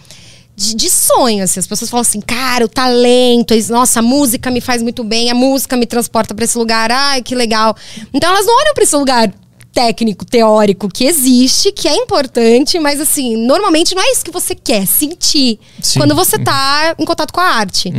de, 0.57 0.75
de 0.75 0.91
sonho, 0.91 1.45
assim. 1.45 1.61
As 1.61 1.67
pessoas 1.67 1.91
falam 1.91 2.01
assim, 2.01 2.21
cara, 2.21 2.65
o 2.65 2.69
talento, 2.69 3.55
nossa, 3.71 4.01
a 4.01 4.03
música 4.03 4.51
me 4.51 4.61
faz 4.61 4.83
muito 4.83 5.05
bem, 5.05 5.31
a 5.31 5.35
música 5.35 5.77
me 5.77 5.87
transporta 5.87 6.35
pra 6.35 6.45
esse 6.45 6.57
lugar, 6.57 6.91
ai, 6.91 7.23
que 7.23 7.35
legal. 7.35 7.77
Então 8.13 8.31
elas 8.31 8.47
não 8.47 8.57
olham 8.57 8.75
pra 8.75 8.83
esse 8.83 8.97
lugar 8.97 9.33
técnico, 9.73 10.25
teórico, 10.25 10.89
que 10.89 11.05
existe, 11.05 11.71
que 11.71 11.87
é 11.87 11.95
importante, 11.95 12.79
mas 12.81 13.01
assim, 13.01 13.37
normalmente 13.37 13.95
não 13.95 14.03
é 14.03 14.11
isso 14.11 14.25
que 14.25 14.31
você 14.31 14.55
quer 14.55 14.87
sentir 14.87 15.61
Sim. 15.81 16.01
quando 16.01 16.15
você 16.15 16.39
tá 16.39 16.97
em 16.99 17.05
contato 17.05 17.33
com 17.33 17.41
a 17.41 17.45
arte. 17.45 17.91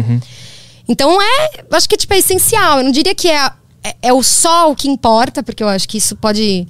Então 0.89 1.21
é, 1.21 1.63
acho 1.71 1.87
que 1.87 1.95
tipo, 1.95 2.13
é 2.13 2.17
essencial. 2.17 2.79
Eu 2.79 2.83
não 2.83 2.91
diria 2.91 3.13
que 3.13 3.29
é, 3.29 3.51
é, 3.83 3.95
é 4.01 4.13
o 4.13 4.23
só 4.23 4.71
o 4.71 4.75
que 4.75 4.89
importa, 4.89 5.43
porque 5.43 5.63
eu 5.63 5.69
acho 5.69 5.87
que 5.87 5.97
isso 5.99 6.15
pode. 6.15 6.67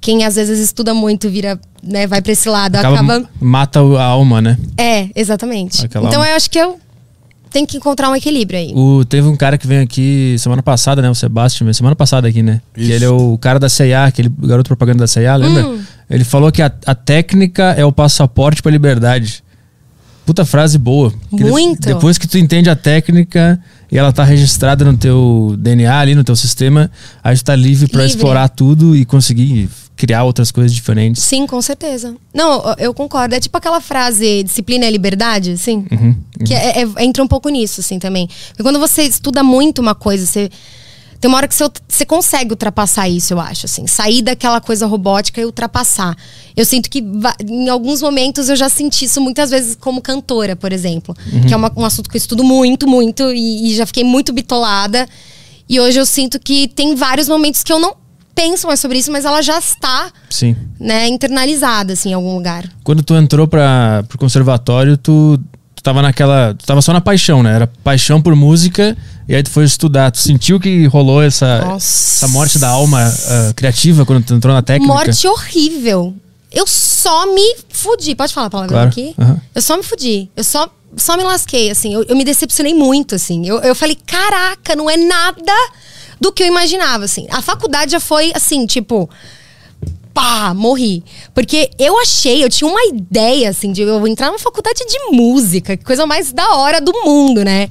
Quem 0.00 0.24
às 0.24 0.36
vezes 0.36 0.60
estuda 0.60 0.94
muito 0.94 1.28
vira, 1.28 1.58
né, 1.82 2.06
vai 2.06 2.22
pra 2.22 2.32
esse 2.32 2.48
lado, 2.48 2.76
Acaba, 2.76 2.94
acaba. 2.96 3.28
Mata 3.40 3.80
a 3.80 4.04
alma, 4.04 4.40
né? 4.40 4.56
É, 4.76 5.08
exatamente. 5.16 5.84
Aquela 5.84 6.08
então 6.08 6.20
alma. 6.20 6.30
eu 6.32 6.36
acho 6.36 6.48
que 6.50 6.58
eu 6.58 6.78
tenho 7.50 7.66
que 7.66 7.76
encontrar 7.76 8.10
um 8.10 8.14
equilíbrio 8.14 8.58
aí. 8.60 8.72
O, 8.74 9.04
teve 9.04 9.26
um 9.26 9.34
cara 9.36 9.56
que 9.58 9.66
veio 9.66 9.82
aqui 9.82 10.36
semana 10.38 10.62
passada, 10.62 11.00
né? 11.02 11.08
O 11.10 11.14
Sebastian, 11.14 11.72
semana 11.72 11.96
passada 11.96 12.28
aqui, 12.28 12.42
né? 12.42 12.60
Que 12.74 12.82
Isso. 12.82 12.92
ele 12.92 13.04
é 13.04 13.08
o 13.08 13.36
cara 13.38 13.58
da 13.58 13.68
CIA, 13.68 14.04
aquele 14.04 14.28
garoto 14.28 14.68
propaganda 14.68 15.00
da 15.00 15.06
CIA, 15.06 15.34
lembra? 15.36 15.66
Hum. 15.66 15.80
Ele 16.08 16.22
falou 16.24 16.52
que 16.52 16.62
a, 16.62 16.70
a 16.86 16.94
técnica 16.94 17.74
é 17.76 17.84
o 17.84 17.90
passaporte 17.90 18.62
pra 18.62 18.70
liberdade. 18.70 19.42
Puta 20.24 20.44
frase 20.44 20.76
boa. 20.76 21.12
Que 21.30 21.36
de- 21.36 21.44
Muito. 21.50 21.80
depois 21.86 22.18
que 22.18 22.26
tu 22.28 22.36
entende 22.36 22.68
a 22.68 22.76
técnica 22.76 23.58
e 23.90 23.96
ela 23.96 24.12
tá 24.12 24.22
registrada 24.24 24.84
no 24.84 24.96
teu 24.96 25.54
DNA 25.58 25.98
ali, 25.98 26.14
no 26.14 26.24
teu 26.24 26.34
sistema, 26.36 26.90
aí 27.22 27.36
tu 27.36 27.44
tá 27.44 27.54
livre 27.56 27.88
pra 27.88 28.02
Livre. 28.02 28.16
explorar 28.16 28.48
tudo 28.48 28.94
e 28.96 29.04
conseguir 29.04 29.68
criar 29.96 30.24
outras 30.24 30.50
coisas 30.50 30.72
diferentes. 30.74 31.22
Sim, 31.22 31.46
com 31.46 31.60
certeza. 31.62 32.14
Não, 32.34 32.62
eu- 32.78 32.92
concordo. 32.94 33.34
É 33.34 33.40
tipo 33.40 33.56
aquela 33.56 33.80
frase, 33.80 34.42
disciplina 34.42 34.84
é 34.84 34.90
liberdade, 34.90 35.52
assim. 35.52 35.86
Uhum. 35.90 36.14
Que 36.44 36.52
é- 36.54 36.82
é- 36.82 37.04
entra 37.04 37.22
um 37.24 37.26
pouco 37.28 37.48
nisso, 37.48 37.80
assim, 37.80 37.98
também. 37.98 38.28
Porque 38.48 38.62
quando 38.62 38.78
você 38.78 39.02
estuda 39.02 39.42
muito 39.42 39.80
uma 39.80 39.94
coisa, 39.94 40.26
você. 40.26 40.50
Tem 41.18 41.28
uma 41.30 41.38
hora 41.38 41.48
que 41.48 41.54
você, 41.54 41.64
você 41.88 42.04
consegue 42.04 42.50
ultrapassar 42.52 43.08
isso, 43.08 43.32
eu 43.32 43.40
acho, 43.40 43.64
assim. 43.64 43.86
Sair 43.86 44.20
daquela 44.20 44.60
coisa 44.60 44.86
robótica 44.86 45.40
e 45.40 45.46
ultrapassar. 45.46 46.14
Eu 46.54 46.66
sinto 46.66 46.90
que 46.90 47.02
em 47.48 47.70
alguns 47.70 48.02
momentos 48.02 48.50
eu 48.50 48.54
já 48.56 48.68
senti 48.68 49.06
isso 49.06 49.18
muitas 49.18 49.48
vezes 49.50 49.74
como 49.80 50.02
cantora, 50.02 50.54
por 50.54 50.72
exemplo. 50.74 51.16
Que 51.48 51.54
é 51.54 51.56
uma- 51.56 51.72
um 51.74 51.86
assunto 51.86 52.10
que 52.10 52.16
eu 52.16 52.20
estudo 52.20 52.44
muito, 52.44 52.86
muito, 52.86 53.22
e, 53.32 53.70
e 53.70 53.74
já 53.74 53.86
fiquei 53.86 54.04
muito 54.04 54.30
bitolada. 54.30 55.08
E 55.66 55.80
hoje 55.80 55.98
eu 55.98 56.04
sinto 56.04 56.38
que 56.38 56.68
tem 56.68 56.94
vários 56.94 57.28
momentos 57.28 57.62
que 57.62 57.72
eu 57.72 57.78
não 57.80 57.96
penso 58.36 58.66
mais 58.66 58.78
sobre 58.78 58.98
isso, 58.98 59.10
mas 59.10 59.24
ela 59.24 59.40
já 59.40 59.58
está 59.58 60.12
Sim. 60.28 60.54
né, 60.78 61.08
internalizada, 61.08 61.94
assim, 61.94 62.10
em 62.10 62.12
algum 62.12 62.34
lugar. 62.34 62.64
Quando 62.84 63.02
tu 63.02 63.14
entrou 63.14 63.48
para 63.48 64.04
pro 64.06 64.18
conservatório, 64.18 64.96
tu, 64.98 65.40
tu 65.74 65.82
tava 65.82 66.02
naquela. 66.02 66.54
Tu 66.54 66.66
tava 66.66 66.82
só 66.82 66.92
na 66.92 67.00
paixão, 67.00 67.42
né? 67.42 67.54
Era 67.56 67.66
paixão 67.82 68.20
por 68.20 68.36
música, 68.36 68.96
e 69.26 69.34
aí 69.34 69.42
tu 69.42 69.50
foi 69.50 69.64
estudar. 69.64 70.10
Tu 70.12 70.18
sentiu 70.18 70.60
que 70.60 70.86
rolou 70.86 71.22
essa, 71.22 71.60
Nossa. 71.64 72.24
essa 72.24 72.28
morte 72.28 72.58
da 72.58 72.68
alma 72.68 73.00
ah, 73.02 73.52
criativa 73.56 74.04
quando 74.04 74.22
tu 74.22 74.34
entrou 74.34 74.54
na 74.54 74.62
técnica? 74.62 74.92
Morte 74.92 75.26
horrível. 75.26 76.14
Eu 76.52 76.66
só 76.66 77.34
me 77.34 77.56
fudi. 77.70 78.14
Pode 78.14 78.32
falar 78.34 78.48
a 78.48 78.50
palavra 78.50 78.72
Claro. 78.72 78.88
aqui? 78.88 79.14
Aham. 79.18 79.40
Eu 79.54 79.62
só 79.62 79.76
me 79.76 79.82
fudi. 79.82 80.30
Eu 80.36 80.44
só, 80.44 80.68
só 80.96 81.16
me 81.16 81.24
lasquei, 81.24 81.70
assim. 81.70 81.92
Eu, 81.94 82.04
eu 82.04 82.14
me 82.16 82.24
decepcionei 82.24 82.74
muito, 82.74 83.14
assim. 83.14 83.46
Eu, 83.46 83.58
eu 83.60 83.74
falei, 83.74 83.96
caraca, 84.06 84.76
não 84.76 84.88
é 84.88 84.96
nada 84.96 85.52
do 86.20 86.32
que 86.32 86.42
eu 86.42 86.46
imaginava, 86.46 87.04
assim. 87.04 87.26
A 87.30 87.42
faculdade 87.42 87.92
já 87.92 88.00
foi, 88.00 88.32
assim, 88.34 88.66
tipo... 88.66 89.08
Pá, 90.14 90.54
morri. 90.54 91.04
Porque 91.34 91.68
eu 91.78 91.98
achei, 92.00 92.42
eu 92.42 92.48
tinha 92.48 92.70
uma 92.70 92.82
ideia, 92.86 93.50
assim, 93.50 93.70
de 93.70 93.82
eu 93.82 94.06
entrar 94.06 94.28
numa 94.28 94.38
faculdade 94.38 94.78
de 94.88 95.14
música. 95.14 95.76
Que 95.76 95.84
coisa 95.84 96.06
mais 96.06 96.32
da 96.32 96.54
hora 96.54 96.80
do 96.80 96.90
mundo, 97.04 97.44
né? 97.44 97.68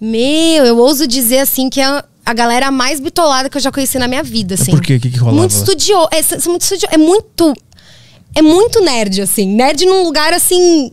Meu, 0.00 0.64
eu 0.66 0.76
ouso 0.78 1.06
dizer, 1.06 1.38
assim, 1.38 1.70
que 1.70 1.80
é 1.80 2.02
a 2.26 2.34
galera 2.34 2.72
mais 2.72 2.98
bitolada 2.98 3.48
que 3.48 3.56
eu 3.56 3.60
já 3.60 3.70
conheci 3.70 3.98
na 4.00 4.08
minha 4.08 4.22
vida, 4.22 4.54
assim. 4.54 4.72
por 4.72 4.80
quê? 4.80 4.96
O 4.96 5.00
que 5.00 5.10
que 5.10 5.18
rolava 5.18 5.38
Muito 5.38 5.52
estudioso. 5.52 6.08
É, 6.10 6.20
são 6.22 6.50
muito 6.50 6.62
estudio- 6.62 6.88
é 6.90 6.96
muito... 6.98 7.54
É 8.34 8.42
muito 8.42 8.80
nerd, 8.80 9.20
assim. 9.22 9.46
Nerd 9.46 9.86
num 9.86 10.02
lugar, 10.02 10.32
assim... 10.32 10.90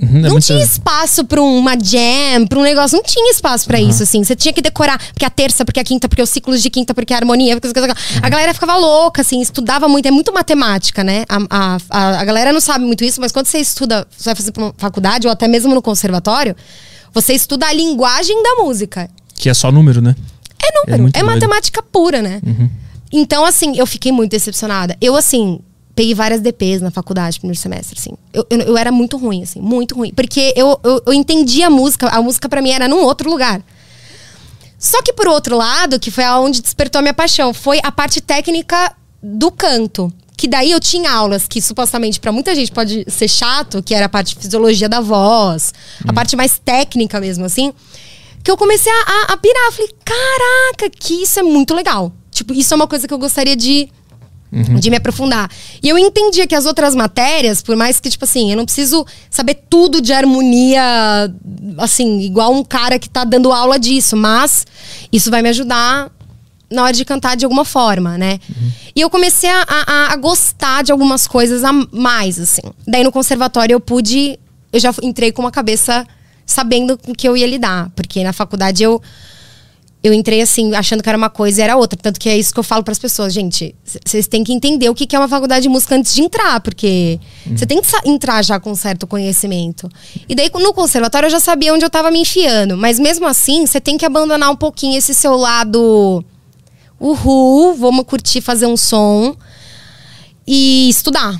Uhum, 0.00 0.18
é 0.18 0.22
não 0.22 0.30
muito- 0.32 0.44
tinha 0.44 0.62
espaço 0.62 1.24
pra 1.24 1.40
uma 1.40 1.72
jam, 1.78 2.46
pra 2.46 2.58
um 2.58 2.62
negócio. 2.62 2.96
Não 2.96 3.02
tinha 3.04 3.30
espaço 3.30 3.66
pra 3.66 3.80
isso, 3.80 4.02
assim. 4.02 4.22
Você 4.22 4.36
tinha 4.36 4.52
que 4.52 4.60
decorar. 4.60 4.98
Porque 5.12 5.24
a 5.24 5.30
terça, 5.30 5.64
porque 5.64 5.80
a 5.80 5.84
quinta, 5.84 6.08
porque 6.08 6.20
os 6.22 6.28
ciclos 6.28 6.60
de 6.62 6.68
quinta, 6.68 6.92
porque 6.94 7.14
a 7.14 7.16
harmonia. 7.16 7.58
Porque... 7.58 7.72
A 8.22 8.28
galera 8.28 8.52
ficava 8.52 8.76
louca, 8.76 9.22
assim. 9.22 9.40
Estudava 9.40 9.88
muito. 9.88 10.06
É 10.06 10.10
muito 10.10 10.32
matemática, 10.32 11.02
né? 11.02 11.24
A, 11.28 11.78
a, 11.90 12.20
a, 12.20 12.24
galera 12.24 12.52
não 12.52 12.60
sabe 12.60 12.84
muito 12.84 13.02
isso, 13.04 13.20
mas 13.20 13.32
quando 13.32 13.46
você 13.46 13.58
estuda, 13.58 14.06
você 14.16 14.24
vai 14.24 14.34
fazer 14.34 14.52
pra 14.52 14.64
uma 14.64 14.74
faculdade 14.76 15.26
ou 15.26 15.32
até 15.32 15.48
mesmo 15.48 15.74
no 15.74 15.80
conservatório, 15.80 16.54
você 17.12 17.32
estuda 17.32 17.66
a 17.66 17.72
linguagem 17.72 18.42
da 18.42 18.62
música. 18.62 19.08
Que 19.34 19.48
é 19.48 19.54
só 19.54 19.72
número, 19.72 20.02
né? 20.02 20.14
É 20.62 20.68
É 20.68 20.96
número. 20.96 21.10
É, 21.14 21.20
doido. 21.20 21.26
matemática 21.34 21.82
pura, 21.82 22.20
né? 22.20 22.40
Então, 23.12 23.44
assim, 23.44 23.76
eu 23.76 23.86
fiquei 23.86 24.10
muito 24.12 24.30
decepcionada. 24.32 24.96
Eu, 25.00 25.14
assim, 25.16 25.60
peguei 25.96 26.14
várias 26.14 26.42
DPs 26.42 26.82
na 26.82 26.90
faculdade, 26.90 27.40
primeiro 27.40 27.58
semestre, 27.58 27.98
assim. 27.98 28.10
Eu, 28.30 28.46
eu, 28.50 28.58
eu 28.60 28.76
era 28.76 28.92
muito 28.92 29.16
ruim, 29.16 29.42
assim, 29.42 29.60
muito 29.60 29.96
ruim. 29.96 30.12
Porque 30.14 30.52
eu, 30.54 30.78
eu, 30.84 31.02
eu 31.06 31.12
entendi 31.14 31.62
a 31.62 31.70
música, 31.70 32.06
a 32.08 32.20
música 32.20 32.50
pra 32.50 32.60
mim 32.60 32.70
era 32.70 32.86
num 32.86 33.02
outro 33.02 33.30
lugar. 33.30 33.62
Só 34.78 35.00
que, 35.00 35.10
por 35.10 35.26
outro 35.26 35.56
lado, 35.56 35.98
que 35.98 36.10
foi 36.10 36.22
aonde 36.22 36.60
despertou 36.60 36.98
a 36.98 37.02
minha 37.02 37.14
paixão, 37.14 37.54
foi 37.54 37.80
a 37.82 37.90
parte 37.90 38.20
técnica 38.20 38.94
do 39.22 39.50
canto. 39.50 40.12
Que 40.36 40.46
daí 40.46 40.70
eu 40.70 40.78
tinha 40.78 41.10
aulas 41.10 41.48
que 41.48 41.62
supostamente 41.62 42.20
pra 42.20 42.30
muita 42.30 42.54
gente 42.54 42.70
pode 42.70 43.06
ser 43.08 43.26
chato, 43.26 43.82
que 43.82 43.94
era 43.94 44.04
a 44.04 44.08
parte 44.08 44.34
de 44.34 44.42
fisiologia 44.42 44.90
da 44.90 45.00
voz, 45.00 45.72
a 46.06 46.12
parte 46.12 46.36
mais 46.36 46.60
técnica 46.62 47.18
mesmo, 47.18 47.46
assim. 47.46 47.72
Que 48.44 48.50
eu 48.50 48.56
comecei 48.58 48.92
a, 48.92 48.96
a, 48.96 49.32
a 49.32 49.36
pirar. 49.38 49.72
Falei, 49.72 49.90
caraca, 50.04 50.90
que 50.90 51.22
isso 51.22 51.40
é 51.40 51.42
muito 51.42 51.74
legal. 51.74 52.12
Tipo, 52.30 52.52
isso 52.52 52.74
é 52.74 52.76
uma 52.76 52.86
coisa 52.86 53.08
que 53.08 53.14
eu 53.14 53.18
gostaria 53.18 53.56
de 53.56 53.88
de 54.80 54.90
me 54.90 54.96
aprofundar. 54.96 55.50
E 55.82 55.88
eu 55.88 55.98
entendia 55.98 56.46
que 56.46 56.54
as 56.54 56.66
outras 56.66 56.94
matérias, 56.94 57.62
por 57.62 57.76
mais 57.76 57.98
que, 58.00 58.08
tipo 58.08 58.24
assim, 58.24 58.50
eu 58.50 58.56
não 58.56 58.64
preciso 58.64 59.04
saber 59.30 59.54
tudo 59.68 60.00
de 60.00 60.12
harmonia, 60.12 60.82
assim, 61.78 62.20
igual 62.20 62.52
um 62.54 62.64
cara 62.64 62.98
que 62.98 63.08
tá 63.08 63.24
dando 63.24 63.52
aula 63.52 63.78
disso, 63.78 64.16
mas 64.16 64.66
isso 65.12 65.30
vai 65.30 65.42
me 65.42 65.48
ajudar 65.48 66.10
na 66.70 66.82
hora 66.84 66.92
de 66.92 67.04
cantar 67.04 67.36
de 67.36 67.44
alguma 67.44 67.64
forma, 67.64 68.16
né? 68.18 68.40
E 68.94 69.00
eu 69.00 69.08
comecei 69.10 69.48
a, 69.50 69.64
a- 69.68 70.12
a 70.12 70.16
gostar 70.16 70.82
de 70.82 70.90
algumas 70.90 71.26
coisas 71.26 71.62
a 71.62 71.72
mais, 71.92 72.38
assim. 72.40 72.62
Daí 72.86 73.04
no 73.04 73.12
conservatório 73.12 73.74
eu 73.74 73.80
pude. 73.80 74.38
Eu 74.72 74.80
já 74.80 74.92
entrei 75.02 75.30
com 75.32 75.42
uma 75.42 75.50
cabeça 75.52 76.06
sabendo 76.44 76.98
com 76.98 77.14
que 77.14 77.28
eu 77.28 77.36
ia 77.36 77.46
lidar. 77.46 77.90
Porque 77.94 78.22
na 78.24 78.32
faculdade 78.32 78.82
eu 78.82 79.00
eu 80.06 80.12
entrei 80.14 80.40
assim, 80.40 80.74
achando 80.74 81.02
que 81.02 81.08
era 81.08 81.16
uma 81.18 81.28
coisa 81.30 81.60
e 81.60 81.64
era 81.64 81.76
outra. 81.76 81.98
Tanto 82.00 82.18
que 82.20 82.28
é 82.28 82.36
isso 82.38 82.52
que 82.52 82.58
eu 82.60 82.64
falo 82.64 82.82
para 82.84 82.92
as 82.92 82.98
pessoas. 82.98 83.32
Gente, 83.32 83.74
vocês 84.04 84.26
têm 84.26 84.42
que 84.44 84.52
entender 84.52 84.88
o 84.88 84.94
que 84.94 85.06
que 85.06 85.14
é 85.16 85.18
uma 85.18 85.28
faculdade 85.28 85.62
de 85.64 85.68
música 85.68 85.94
antes 85.96 86.14
de 86.14 86.22
entrar, 86.22 86.60
porque 86.60 87.18
você 87.54 87.66
tem 87.66 87.80
que 87.80 87.88
entrar 88.08 88.42
já 88.44 88.58
com 88.60 88.74
certo 88.74 89.06
conhecimento. 89.06 89.88
E 90.28 90.34
daí, 90.34 90.50
no 90.54 90.72
conservatório, 90.72 91.26
eu 91.26 91.30
já 91.30 91.40
sabia 91.40 91.72
onde 91.74 91.84
eu 91.84 91.90
tava 91.90 92.10
me 92.10 92.20
enfiando. 92.20 92.76
Mas 92.76 92.98
mesmo 92.98 93.26
assim, 93.26 93.66
você 93.66 93.80
tem 93.80 93.96
que 93.98 94.04
abandonar 94.04 94.50
um 94.50 94.56
pouquinho 94.56 94.96
esse 94.96 95.12
seu 95.14 95.36
lado. 95.36 96.24
Uhul, 97.00 97.74
vamos 97.74 98.04
curtir, 98.06 98.40
fazer 98.40 98.66
um 98.66 98.76
som. 98.76 99.36
E 100.46 100.88
estudar. 100.88 101.38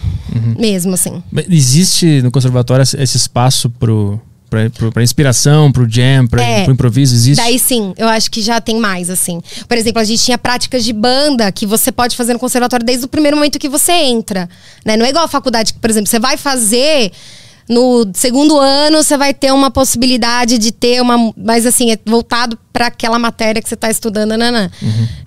Mesmo, 0.59 0.94
assim. 0.94 1.22
Existe 1.48 2.20
no 2.22 2.31
conservatório 2.31 2.83
esse- 2.83 2.96
esse 3.00 3.16
espaço 3.16 3.70
pro, 3.70 4.20
pra 4.48 5.02
inspiração, 5.02 5.72
pro 5.72 5.88
jam, 5.88 6.26
pra, 6.26 6.42
É. 6.42 6.64
pro 6.64 6.72
improviso? 6.72 7.14
Existe? 7.14 7.42
Daí 7.42 7.59
sim, 7.59 7.92
eu 7.96 8.09
acho 8.09 8.30
que 8.30 8.40
já 8.40 8.61
tem 8.61 8.78
mais, 8.78 9.11
assim. 9.11 9.40
Por 9.68 9.76
exemplo, 9.76 10.00
a 10.00 10.04
gente 10.04 10.22
tinha 10.22 10.38
práticas 10.38 10.85
de 10.85 10.92
banda 10.92 11.50
que 11.52 11.66
você 11.66 11.90
pode 11.90 12.16
fazer 12.16 12.32
no 12.32 12.38
conservatório 12.38 12.87
desde 12.87 13.04
o 13.04 13.09
primeiro 13.09 13.37
momento 13.37 13.59
que 13.59 13.68
você 13.68 13.92
entra. 13.92 14.48
Né? 14.85 14.96
Não 14.96 15.04
é 15.04 15.11
igual 15.11 15.24
a 15.24 15.28
faculdade, 15.28 15.72
que, 15.72 15.78
por 15.78 15.90
exemplo, 15.90 16.09
você 16.09 16.18
vai 16.18 16.37
fazer. 16.37 17.12
No 17.68 18.06
segundo 18.14 18.56
ano, 18.61 19.02
você 19.02 19.16
vai 19.16 19.35
ter 19.35 19.52
uma 19.52 19.72
possibilidade 19.72 20.56
de 20.56 20.70
ter 20.70 21.02
uma. 21.02 21.32
Mas 21.37 21.66
assim, 21.66 21.90
é 21.90 21.98
voltado 22.06 22.56
para 22.72 22.87
aquela 22.87 23.18
matéria 23.18 23.61
que 23.61 23.68
você 23.68 23.74
está 23.74 23.90
estudando, 23.90 24.37
nanã. 24.37 24.70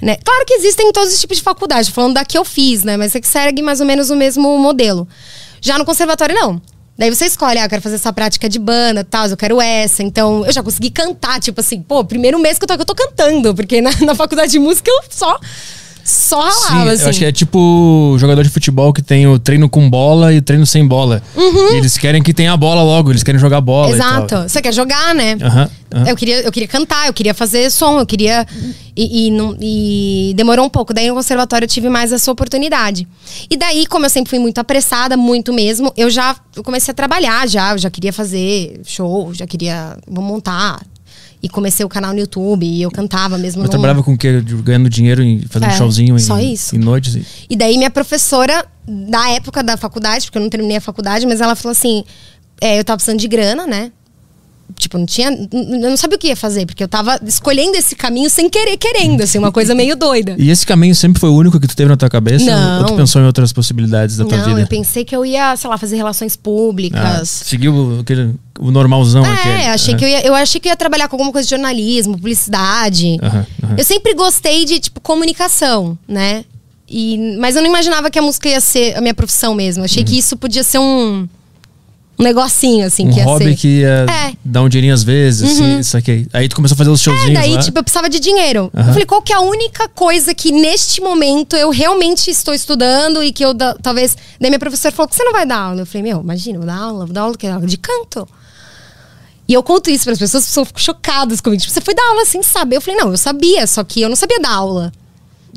Né? 0.02 0.16
Claro 0.24 0.46
que 0.46 0.54
existem 0.54 0.90
todos 0.94 1.14
os 1.14 1.20
tipos 1.20 1.36
de 1.36 1.44
faculdade, 1.44 1.92
falando 1.92 2.14
da 2.14 2.24
que 2.24 2.38
eu 2.38 2.46
fiz, 2.46 2.86
né? 2.86 2.96
Mas 2.96 3.14
é 3.14 3.20
que 3.20 3.28
segue 3.28 3.62
mais 3.62 3.82
ou 3.82 3.86
menos 3.86 4.10
o 4.10 4.16
mesmo 4.16 4.58
modelo. 4.58 5.06
Já 5.60 5.78
no 5.78 5.84
conservatório, 5.84 6.34
não. 6.34 6.62
Daí 7.00 7.10
você 7.10 7.28
escolhe, 7.28 7.58
ah, 7.58 7.64
eu 7.64 7.70
quero 7.70 7.82
fazer 7.82 7.96
essa 7.96 8.12
prática 8.12 8.50
de 8.50 8.60
banda, 8.60 9.06
tal, 9.06 9.26
eu 9.28 9.38
quero 9.38 9.62
essa. 9.62 10.04
Então, 10.04 10.46
eu 10.46 10.52
já 10.52 10.62
consegui 10.62 10.90
cantar, 10.90 11.40
tipo 11.40 11.62
assim, 11.62 11.82
pô, 11.82 12.04
primeiro 12.04 12.38
mês 12.38 12.60
que 12.60 12.66
eu 12.66 12.68
tô, 12.68 12.76
que 12.76 12.82
eu 12.82 12.86
tô 12.86 12.94
cantando, 12.94 13.56
porque 13.56 13.80
na, 13.80 13.90
na 14.06 14.14
faculdade 14.14 14.52
de 14.52 14.60
música 14.60 14.92
eu 14.92 15.04
só 15.10 15.40
só 16.10 16.50
Sim, 16.52 16.68
ralava, 16.74 16.92
assim. 16.92 17.04
eu 17.04 17.10
acho 17.10 17.20
que 17.20 17.26
é 17.26 17.32
tipo 17.32 18.16
jogador 18.20 18.44
de 18.44 18.50
futebol 18.50 18.92
que 18.92 19.02
tem 19.02 19.28
o 19.28 19.38
treino 19.38 19.70
com 19.70 19.90
bola 19.90 20.34
e 20.34 20.38
o 20.40 20.42
treino 20.42 20.66
sem 20.66 20.86
bola. 20.88 21.22
E 21.38 21.76
eles 21.78 21.98
querem 21.98 22.22
que 22.24 22.34
tenha 22.34 22.52
a 22.54 22.58
bola 22.58 22.82
logo, 22.84 23.12
eles 23.12 23.24
querem 23.24 23.40
jogar 23.40 23.62
bola. 23.62 23.88
Uhum. 23.90 23.94
Exato. 23.94 24.36
Você 24.50 24.62
quer 24.62 24.74
jogar, 24.74 25.14
né? 25.16 25.38
Aham, 25.42 25.70
aham. 25.94 26.08
Eu 26.08 26.16
queria, 26.16 26.42
eu 26.42 26.52
queria 26.52 26.68
cantar, 26.68 27.08
eu 27.08 27.14
queria 27.14 27.34
fazer 27.34 27.70
som, 27.72 28.00
eu 28.00 28.06
queria. 28.06 28.46
E, 28.96 29.28
e, 29.28 29.32
não- 29.32 29.56
e 29.62 30.34
demorou 30.36 30.66
um 30.66 30.70
pouco. 30.70 30.94
Daí 30.94 31.08
no 31.08 31.16
conservatório 31.16 31.66
eu 31.66 31.70
tive 31.70 31.88
mais 31.90 32.12
essa 32.12 32.32
oportunidade. 32.32 33.08
E 33.50 33.56
daí, 33.56 33.86
como 33.86 34.06
eu 34.06 34.10
sempre 34.10 34.30
fui 34.30 34.40
muito 34.40 34.58
apressada, 34.60 35.16
muito 35.16 35.54
mesmo, 35.54 35.94
eu 35.96 36.10
já 36.10 36.36
eu 36.56 36.64
comecei 36.64 36.92
a 36.92 36.96
trabalhar 36.96 37.48
já. 37.48 37.72
Eu 37.74 37.78
já 37.78 37.90
queria 37.90 38.12
fazer 38.12 38.82
show, 38.86 39.34
já 39.34 39.46
queria 39.48 39.98
vou 40.08 40.24
montar. 40.24 40.80
E 41.42 41.48
comecei 41.48 41.86
o 41.86 41.90
canal 41.90 42.12
no 42.14 42.20
YouTube 42.20 42.66
e 42.66 42.82
eu 42.82 42.92
cantava 42.92 43.38
mesmo. 43.38 43.62
Mas 43.62 43.68
num- 43.68 43.72
trabalhava 43.72 44.04
com 44.04 44.14
o 44.14 44.18
quê? 44.18 44.42
Ganhando 44.42 44.90
dinheiro 44.90 45.24
e 45.24 45.46
fazendo 45.50 45.70
É, 45.72 45.78
showzinho 45.78 46.16
em, 46.16 46.20
só 46.20 46.38
isso. 46.40 46.76
em 46.76 46.80
noites? 46.80 47.16
e- 47.16 47.26
E 47.52 47.56
daí 47.56 47.78
minha 47.78 47.90
professora, 47.90 48.66
da 48.86 49.30
época 49.32 49.64
da 49.64 49.78
faculdade, 49.78 50.26
porque 50.26 50.38
eu 50.38 50.42
não 50.42 50.50
terminei 50.50 50.78
a 50.78 50.82
faculdade, 50.82 51.26
mas 51.26 51.40
ela 51.40 51.56
falou 51.56 51.72
assim: 51.72 52.04
é, 52.60 52.78
eu 52.78 52.84
tava 52.84 52.98
precisando 52.98 53.20
de 53.22 53.28
grana, 53.30 53.66
né? 53.66 53.92
Tipo, 54.78 54.98
não 54.98 55.06
tinha. 55.06 55.30
Eu 55.30 55.90
não 55.90 55.98
sabia 55.98 56.16
o 56.16 56.20
que 56.20 56.28
ia 56.28 56.36
fazer, 56.36 56.66
porque 56.66 56.84
eu 56.84 56.88
tava 56.88 57.20
escolhendo 57.26 57.76
esse 57.76 57.96
caminho 57.96 58.30
sem 58.30 58.50
querer, 58.50 58.78
querendo, 58.78 59.22
assim, 59.22 59.38
uma 59.38 59.52
coisa 59.52 59.74
meio 59.74 59.96
doida. 59.96 60.36
E 60.38 60.50
esse 60.50 60.66
caminho 60.66 60.94
sempre 60.96 61.20
foi 61.20 61.30
o 61.30 61.34
único 61.36 61.60
que 61.60 61.68
tu 61.68 61.76
teve 61.76 61.90
na 61.90 61.98
tua 61.98 62.10
cabeça? 62.10 62.46
Não. 62.46 62.80
Ou 62.82 62.86
tu 62.86 62.96
pensou 62.96 63.22
em 63.22 63.26
outras 63.26 63.52
possibilidades 63.52 64.18
da 64.18 64.26
tua 64.26 64.38
Não, 64.38 64.46
vida? 64.46 64.62
eu 64.62 64.68
pensei 64.68 65.04
que 65.04 65.16
eu 65.16 65.26
ia, 65.26 65.56
sei 65.58 65.70
lá, 65.70 65.78
fazer 65.78 65.96
relações 65.98 66.36
Ah, 66.36 66.40
públicas. 66.44 67.30
seguiu 67.30 68.00
aquele, 68.02 68.36
o 68.60 68.70
normalzão 68.72 69.26
É, 69.26 69.34
aquele. 69.34 69.66
achei 69.68 69.96
que 69.96 70.06
eu, 70.06 70.10
ia, 70.10 70.26
eu 70.28 70.36
achei 70.36 70.62
que 70.62 70.68
eu 70.68 70.72
ia 70.72 70.76
trabalhar 70.78 71.08
com 71.08 71.16
alguma 71.16 71.32
coisa 71.32 71.46
de 71.46 71.50
jornalismo, 71.50 72.14
publicidade. 72.16 73.18
Eu 73.78 73.84
sempre 73.84 74.14
gostei 74.14 74.66
de, 74.66 74.80
tipo, 74.80 75.00
comunicação, 75.02 75.98
né? 76.08 76.46
E, 76.88 77.36
mas 77.40 77.56
eu 77.56 77.62
não 77.62 77.70
imaginava 77.70 78.10
que 78.10 78.18
a 78.18 78.22
música 78.22 78.50
ia 78.50 78.60
ser 78.62 78.96
a 78.98 79.02
minha 79.02 79.14
profissão 79.14 79.54
mesmo. 79.54 79.84
Achei 79.84 80.04
que 80.04 80.18
isso 80.18 80.36
podia 80.36 80.64
ser 80.64 80.80
um, 80.80 81.28
um 82.20 82.24
negocinho, 82.24 82.86
assim, 82.86 83.04
Uhum. 83.04 83.10
um 83.10 83.14
que 83.14 83.20
ia 83.20 83.26
hobby 83.26 83.46
ser. 83.46 83.56
que 83.56 83.68
ia 83.80 84.06
É. 84.10 84.34
dar 84.44 84.62
um 84.62 84.68
dinheirinho 84.70 84.94
às 84.94 85.04
vezes, 85.04 85.50
assim, 85.52 85.80
isso 85.80 85.96
aqui. 85.96 86.28
Aí 86.34 86.50
tu 86.50 86.56
começou 86.56 86.76
a 86.76 86.78
fazer 86.78 86.90
os 86.90 87.00
É, 87.00 87.04
showzinhos 87.06 87.34
daí, 87.40 87.54
lá. 87.54 87.62
tipo, 87.62 87.80
eu 87.80 87.84
precisava 87.84 88.10
de 88.10 88.20
dinheiro. 88.20 88.70
Aham. 88.76 88.88
Eu 88.88 88.94
falei, 88.94 89.06
qual 89.06 89.22
que 89.22 89.32
é 89.32 89.36
a 89.38 89.40
única 89.42 89.88
coisa 89.88 90.34
que 90.36 90.52
neste 90.52 91.00
momento 91.02 91.56
eu 91.56 91.70
realmente 91.70 92.30
estou 92.30 92.54
estudando 92.54 93.24
e 93.24 93.32
que 93.32 93.44
eu 93.46 93.54
da- 93.54 93.76
talvez. 93.76 94.18
Daí 94.40 94.50
minha 94.50 94.60
professora 94.60 94.94
falou 94.94 95.08
que 95.08 95.16
você 95.16 95.24
não 95.24 95.32
vai 95.32 95.46
dar 95.46 95.60
aula. 95.60 95.82
Eu 95.82 95.86
falei, 95.86 96.04
meu, 96.12 96.20
imagina, 96.22 96.58
vou 96.58 96.68
dar 96.68 96.76
aula, 96.78 97.06
vou 97.06 97.14
dar 97.14 97.22
aula, 97.22 97.36
que 97.38 97.48
é 97.48 97.52
aula 97.52 97.66
de 97.66 97.78
canto. 97.78 98.28
E 99.48 99.54
eu 99.54 99.64
conto 99.64 99.90
isso 99.90 100.04
para 100.04 100.14
as 100.14 100.20
pessoas, 100.20 100.44
as 100.44 100.50
pessoas 100.50 100.68
ficam 100.68 100.82
chocadas 100.82 101.42
comigo. 101.42 101.60
Tipo, 101.62 101.74
você 101.74 101.82
foi 101.82 101.96
dar 101.96 102.04
aula 102.10 102.24
sem 102.26 102.44
saber? 102.44 102.76
Eu 102.78 102.82
falei, 102.82 103.00
não, 103.00 103.10
eu 103.12 103.18
sabia, 103.18 103.66
só 103.66 103.84
que 103.84 104.02
eu 104.02 104.10
não 104.10 104.16
sabia 104.16 104.40
dar 104.40 104.52
aula. 104.52 104.92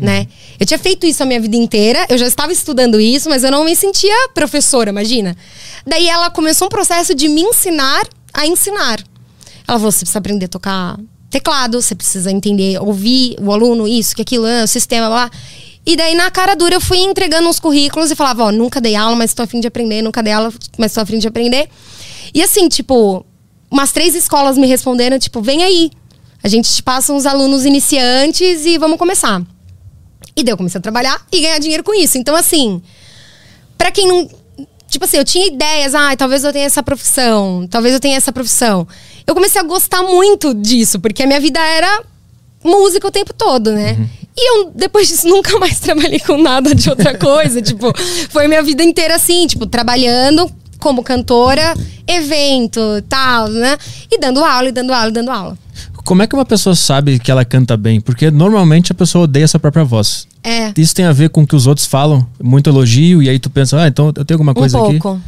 Né? 0.01 0.27
Eu 0.59 0.67
tinha 0.67 0.79
feito 0.79 1.07
isso 1.07 1.23
a 1.23 1.27
minha 1.27 1.41
vida 1.41 1.57
inteira, 1.57 2.07
eu 2.09 2.17
já 2.17 2.27
estava 2.27 2.53
estudando 2.53 3.01
isso, 3.01 3.29
mas 3.29 3.45
eu 3.45 3.51
não 3.51 3.65
me 3.65 3.77
sentia 3.77 4.29
professora, 4.35 4.91
imagina. 4.91 5.37
Daí 5.87 6.09
ela 6.09 6.31
começou 6.31 6.67
um 6.67 6.71
processo 6.71 7.15
de 7.15 7.29
me 7.29 7.43
ensinar 7.43 8.03
a 8.33 8.47
ensinar. 8.47 9.01
Ela 9.69 9.79
falou: 9.79 9.93
você 9.93 10.01
precisa 10.01 10.19
aprender 10.19 10.47
a 10.47 10.49
tocar 10.49 10.99
teclado, 11.31 11.81
você 11.81 11.95
precisa 11.95 12.31
entender, 12.31 12.79
ouvir 12.81 13.37
o 13.41 13.53
aluno, 13.53 13.89
isso, 13.89 14.15
que 14.15 14.23
aquilo, 14.23 14.47
o 14.47 14.67
sistema, 14.67 15.09
lá. 15.09 15.31
E 15.85 15.97
daí, 15.97 16.15
na 16.15 16.31
cara 16.31 16.55
dura, 16.55 16.77
eu 16.77 16.81
fui 16.81 16.99
entregando 16.99 17.49
uns 17.49 17.59
currículos 17.59 18.11
e 18.11 18.15
falava, 18.15 18.45
ó, 18.45 18.53
nunca 18.53 18.81
dei 18.81 18.95
aula, 18.95 19.17
mas 19.17 19.35
tô 19.35 19.43
afim 19.43 19.59
de 19.59 19.67
aprender, 19.67 20.03
nunca 20.03 20.23
dei 20.23 20.33
aula, 20.33 20.53
mas 20.79 20.93
tô 20.93 21.01
afim 21.01 21.19
de 21.19 21.27
aprender. 21.27 21.69
E 22.33 22.41
assim, 22.43 22.69
tipo, 22.69 23.25
umas 23.71 23.91
três 23.91 24.15
escolas 24.15 24.57
me 24.57 24.67
responderam, 24.67 25.19
tipo, 25.19 25.41
vem 25.41 25.65
aí. 25.65 25.91
A 26.43 26.49
gente 26.49 26.73
te 26.73 26.83
passa 26.83 27.13
uns 27.13 27.27
alunos 27.27 27.65
iniciantes 27.65 28.67
e 28.67 28.79
vamos 28.79 28.99
começar. 28.99 29.43
E 30.37 30.43
daí 30.43 30.53
eu 30.53 30.57
comecei 30.57 30.79
a 30.79 30.83
trabalhar 30.83 31.21
e 31.31 31.41
ganhar 31.41 31.59
dinheiro 31.59 31.85
com 31.85 31.95
isso. 31.95 32.17
Então, 32.17 32.35
assim, 32.35 32.83
Pra 33.83 33.91
quem 33.91 34.07
não. 34.07 34.31
Tipo 34.89 35.07
assim, 35.07 35.17
eu 35.17 35.25
tinha 35.25 35.45
ideias, 35.49 35.93
ah, 35.93 36.15
talvez 36.17 36.45
eu 36.45 36.53
tenha 36.53 36.67
essa 36.67 36.85
profissão, 36.85 37.67
talvez 37.69 37.93
eu 37.93 37.99
tenha 37.99 38.17
essa 38.17 38.31
profissão. 38.31 38.87
Eu 39.27 39.35
comecei 39.35 39.61
a 39.61 39.65
gostar 39.65 40.05
muito 40.05 40.55
disso, 40.55 41.01
porque 41.01 41.25
a 41.25 41.27
minha 41.27 41.41
vida 41.41 41.59
era 41.59 42.05
música 42.63 43.09
o 43.09 43.11
tempo 43.11 43.35
todo, 43.35 43.73
né? 43.73 43.99
E 44.37 44.51
eu, 44.51 44.71
depois 44.73 45.09
disso, 45.09 45.27
nunca 45.27 45.59
mais 45.59 45.81
trabalhei 45.81 46.21
com 46.21 46.41
nada 46.41 46.77
de 46.77 46.89
outra 46.89 47.19
coisa. 47.19 47.61
tipo, 47.61 47.93
foi 48.31 48.47
minha 48.47 48.63
vida 48.63 48.85
inteira 48.85 49.17
assim, 49.17 49.49
tipo, 49.49 49.67
trabalhando 49.67 50.49
como 50.79 51.03
cantora, 51.03 51.75
evento 52.07 52.81
tal, 53.09 53.49
né? 53.49 53.77
E 54.09 54.17
dando 54.21 54.45
aula, 54.45 54.69
e 54.69 54.73
dando 54.73 54.93
aula, 54.93 55.09
e 55.09 55.13
dando 55.13 55.31
aula. 55.33 55.59
Como 56.05 56.23
é 56.23 56.27
que 56.27 56.35
uma 56.35 56.45
pessoa 56.45 56.75
sabe 56.75 57.19
que 57.19 57.31
ela 57.31 57.45
canta 57.45 57.77
bem? 57.77 58.01
Porque 58.01 58.31
normalmente 58.31 58.93
a 58.93 58.95
pessoa 58.95 59.25
odeia 59.25 59.45
essa 59.45 59.59
própria 59.59 59.85
voz. 59.85 60.27
É. 60.43 60.73
Isso 60.77 60.95
tem 60.95 61.05
a 61.05 61.13
ver 61.13 61.31
com 61.31 61.43
o 61.43 61.47
que 61.47 61.55
os 61.55 61.67
outros 61.67 61.87
falam, 61.87 62.27
muito 62.43 62.69
elogio, 62.69 63.23
e 63.23 63.29
aí 63.29 63.39
tu 63.39 63.49
pensa, 63.49 63.81
ah, 63.81 63.87
então 63.87 64.07
eu 64.07 64.25
tenho 64.25 64.37
alguma 64.37 64.55
coisa 64.55 64.79
um 64.79 64.85
aqui. 64.87 64.99
pouco. 64.99 65.21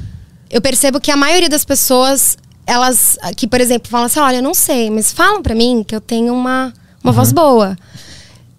Eu 0.51 0.61
percebo 0.61 1.01
que 1.01 1.11
a 1.11 1.17
maioria 1.17 1.49
das 1.49 1.65
pessoas, 1.65 2.37
elas 2.67 3.19
que, 3.37 3.47
por 3.47 3.61
exemplo, 3.61 3.91
falam 3.91 4.07
assim: 4.07 4.21
olha, 4.21 4.37
eu 4.37 4.43
não 4.43 4.55
sei, 4.55 4.91
mas 4.91 5.13
falam 5.13 5.43
pra 5.43 5.55
mim 5.55 5.85
que 5.87 5.95
eu 5.95 6.01
tenho 6.01 6.35
uma, 6.35 6.73
uma 7.03 7.13
voz 7.13 7.33
boa. 7.33 7.77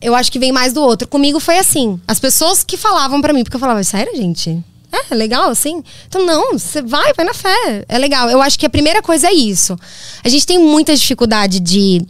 Eu 0.01 0.13
acho 0.13 0.31
que 0.31 0.37
vem 0.37 0.51
mais 0.51 0.73
do 0.73 0.81
outro. 0.81 1.07
Comigo 1.07 1.39
foi 1.39 1.57
assim. 1.57 1.99
As 2.07 2.19
pessoas 2.19 2.63
que 2.63 2.77
falavam 2.77 3.21
pra 3.21 3.33
mim, 3.33 3.43
porque 3.43 3.55
eu 3.55 3.59
falava, 3.59 3.83
sério, 3.83 4.15
gente? 4.15 4.63
É, 4.91 5.13
legal 5.13 5.49
assim? 5.49 5.83
Então, 6.07 6.25
não, 6.25 6.57
você 6.57 6.81
vai, 6.81 7.13
vai 7.13 7.25
na 7.25 7.33
fé. 7.33 7.85
É 7.87 7.97
legal. 7.97 8.29
Eu 8.29 8.41
acho 8.41 8.57
que 8.57 8.65
a 8.65 8.69
primeira 8.69 9.01
coisa 9.01 9.27
é 9.27 9.33
isso. 9.33 9.77
A 10.23 10.29
gente 10.29 10.45
tem 10.45 10.59
muita 10.59 10.95
dificuldade 10.95 11.59
de. 11.59 12.05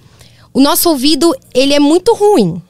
O 0.54 0.62
nosso 0.62 0.90
ouvido, 0.90 1.36
ele 1.54 1.74
é 1.74 1.80
muito 1.80 2.14
ruim. 2.14 2.62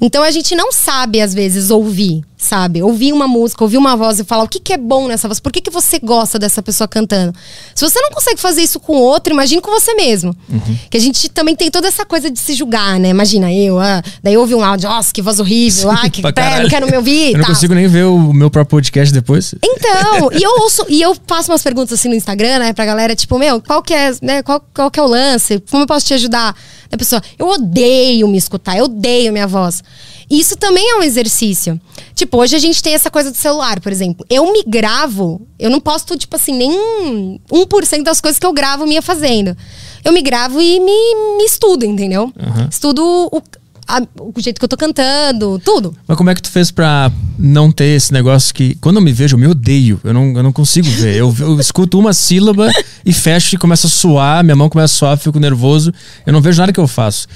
Então 0.00 0.22
a 0.22 0.30
gente 0.30 0.54
não 0.54 0.72
sabe, 0.72 1.20
às 1.20 1.34
vezes, 1.34 1.70
ouvir, 1.70 2.24
sabe? 2.44 2.82
Ouvir 2.82 3.12
uma 3.12 3.26
música, 3.26 3.64
ouvir 3.64 3.78
uma 3.78 3.96
voz 3.96 4.20
e 4.20 4.24
falar 4.24 4.44
o 4.44 4.48
que, 4.48 4.60
que 4.60 4.72
é 4.72 4.76
bom 4.76 5.08
nessa 5.08 5.26
voz, 5.26 5.40
por 5.40 5.50
que, 5.50 5.60
que 5.60 5.70
você 5.70 5.98
gosta 5.98 6.38
dessa 6.38 6.62
pessoa 6.62 6.86
cantando. 6.86 7.34
Se 7.74 7.88
você 7.88 8.00
não 8.00 8.10
consegue 8.10 8.40
fazer 8.40 8.62
isso 8.62 8.78
com 8.78 8.94
outro, 8.96 9.32
imagine 9.32 9.60
com 9.60 9.70
você 9.70 9.94
mesmo. 9.94 10.34
Uhum. 10.48 10.78
Que 10.90 10.96
a 10.96 11.00
gente 11.00 11.28
também 11.28 11.56
tem 11.56 11.70
toda 11.70 11.88
essa 11.88 12.04
coisa 12.04 12.30
de 12.30 12.38
se 12.38 12.54
julgar, 12.54 13.00
né? 13.00 13.08
Imagina 13.08 13.52
eu, 13.52 13.78
ah, 13.78 14.02
daí 14.22 14.36
ouve 14.36 14.54
um 14.54 14.62
áudio, 14.62 14.88
nossa, 14.88 15.12
que 15.12 15.22
voz 15.22 15.40
horrível, 15.40 15.90
ah, 15.90 16.08
que 16.08 16.22
pé, 16.32 16.62
não 16.62 16.68
quero 16.68 16.86
me 16.86 16.96
ouvir. 16.96 17.32
Eu 17.34 17.38
não 17.38 17.44
tal. 17.44 17.54
consigo 17.54 17.74
nem 17.74 17.88
ver 17.88 18.04
o 18.04 18.32
meu 18.32 18.50
próprio 18.50 18.76
podcast 18.76 19.12
depois. 19.12 19.54
Então, 19.62 20.30
e 20.32 20.42
eu 20.42 20.50
ouço, 20.62 20.84
e 20.88 21.00
eu 21.00 21.16
faço 21.26 21.50
umas 21.50 21.62
perguntas 21.62 21.98
assim 21.98 22.08
no 22.08 22.14
Instagram, 22.14 22.58
né, 22.58 22.72
pra 22.72 22.84
galera, 22.84 23.14
tipo, 23.16 23.38
meu, 23.38 23.60
qual 23.60 23.82
que 23.82 23.94
é, 23.94 24.12
né, 24.20 24.42
qual, 24.42 24.62
qual 24.74 24.90
que 24.90 25.00
é 25.00 25.02
o 25.02 25.06
lance? 25.06 25.62
Como 25.70 25.82
eu 25.82 25.86
posso 25.86 26.06
te 26.06 26.14
ajudar? 26.14 26.54
A 26.92 26.96
pessoa, 26.96 27.20
eu 27.38 27.48
odeio 27.48 28.28
me 28.28 28.38
escutar, 28.38 28.76
eu 28.76 28.84
odeio 28.84 29.32
minha 29.32 29.46
voz. 29.46 29.82
Isso 30.30 30.56
também 30.56 30.84
é 30.92 30.96
um 30.96 31.02
exercício. 31.02 31.80
Tipo, 32.14 32.38
hoje 32.38 32.56
a 32.56 32.58
gente 32.58 32.82
tem 32.82 32.94
essa 32.94 33.10
coisa 33.10 33.30
do 33.30 33.36
celular, 33.36 33.80
por 33.80 33.92
exemplo. 33.92 34.24
Eu 34.30 34.52
me 34.52 34.62
gravo, 34.66 35.46
eu 35.58 35.70
não 35.70 35.80
posto, 35.80 36.16
tipo 36.16 36.36
assim, 36.36 36.52
nem 36.56 37.40
1% 37.52 38.02
das 38.02 38.20
coisas 38.20 38.38
que 38.38 38.46
eu 38.46 38.52
gravo 38.52 38.86
minha 38.86 39.02
fazendo. 39.02 39.56
Eu 40.04 40.12
me 40.12 40.22
gravo 40.22 40.60
e 40.60 40.80
me, 40.80 41.36
me 41.38 41.44
estudo, 41.44 41.84
entendeu? 41.84 42.32
Aham. 42.38 42.68
Estudo 42.70 43.02
o, 43.32 43.42
a- 43.88 44.02
o 44.20 44.32
jeito 44.40 44.58
que 44.58 44.64
eu 44.64 44.68
tô 44.68 44.76
cantando, 44.76 45.60
tudo. 45.64 45.94
Mas 46.06 46.16
como 46.16 46.30
é 46.30 46.34
que 46.34 46.42
tu 46.42 46.50
fez 46.50 46.70
pra 46.70 47.10
não 47.38 47.70
ter 47.72 47.96
esse 47.96 48.12
negócio 48.12 48.54
que, 48.54 48.74
quando 48.76 48.96
eu 48.96 49.02
me 49.02 49.12
vejo, 49.12 49.34
eu 49.34 49.40
me 49.40 49.46
odeio. 49.46 50.00
Eu 50.04 50.14
não, 50.14 50.32
eu 50.36 50.42
não 50.42 50.52
consigo 50.52 50.88
ver. 50.88 51.16
Eu, 51.16 51.34
eu 51.40 51.58
escuto 51.58 51.98
uma 51.98 52.12
sílaba 52.12 52.70
e 53.04 53.12
fecho 53.12 53.54
e 53.54 53.58
começa 53.58 53.86
a 53.86 53.90
suar, 53.90 54.44
minha 54.44 54.56
mão 54.56 54.68
começa 54.68 54.94
a 54.94 54.98
suar, 54.98 55.18
fico 55.18 55.38
nervoso. 55.40 55.92
Eu 56.26 56.32
não 56.32 56.40
vejo 56.40 56.60
nada 56.60 56.72
que 56.72 56.80
eu 56.80 56.86
faço. 56.88 57.26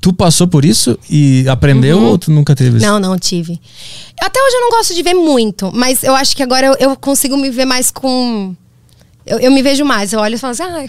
Tu 0.00 0.12
passou 0.12 0.46
por 0.46 0.64
isso 0.64 0.98
e 1.08 1.46
aprendeu 1.48 2.00
ou 2.02 2.16
tu 2.18 2.30
nunca 2.30 2.54
teve 2.54 2.76
isso? 2.78 2.86
Uhum. 2.86 2.92
Não, 3.00 3.10
não 3.10 3.18
tive. 3.18 3.60
Até 4.20 4.40
hoje 4.40 4.56
eu 4.56 4.60
não 4.60 4.70
gosto 4.70 4.94
de 4.94 5.02
ver 5.02 5.14
muito, 5.14 5.70
mas 5.74 6.02
eu 6.02 6.14
acho 6.14 6.36
que 6.36 6.42
agora 6.42 6.66
eu, 6.66 6.74
eu 6.78 6.96
consigo 6.96 7.36
me 7.36 7.50
ver 7.50 7.64
mais 7.64 7.90
com. 7.90 8.54
Eu, 9.26 9.38
eu 9.40 9.50
me 9.50 9.62
vejo 9.62 9.84
mais. 9.84 10.12
Eu 10.12 10.20
olho 10.20 10.34
e 10.34 10.38
falo 10.38 10.52
assim, 10.52 10.62
ai, 10.62 10.88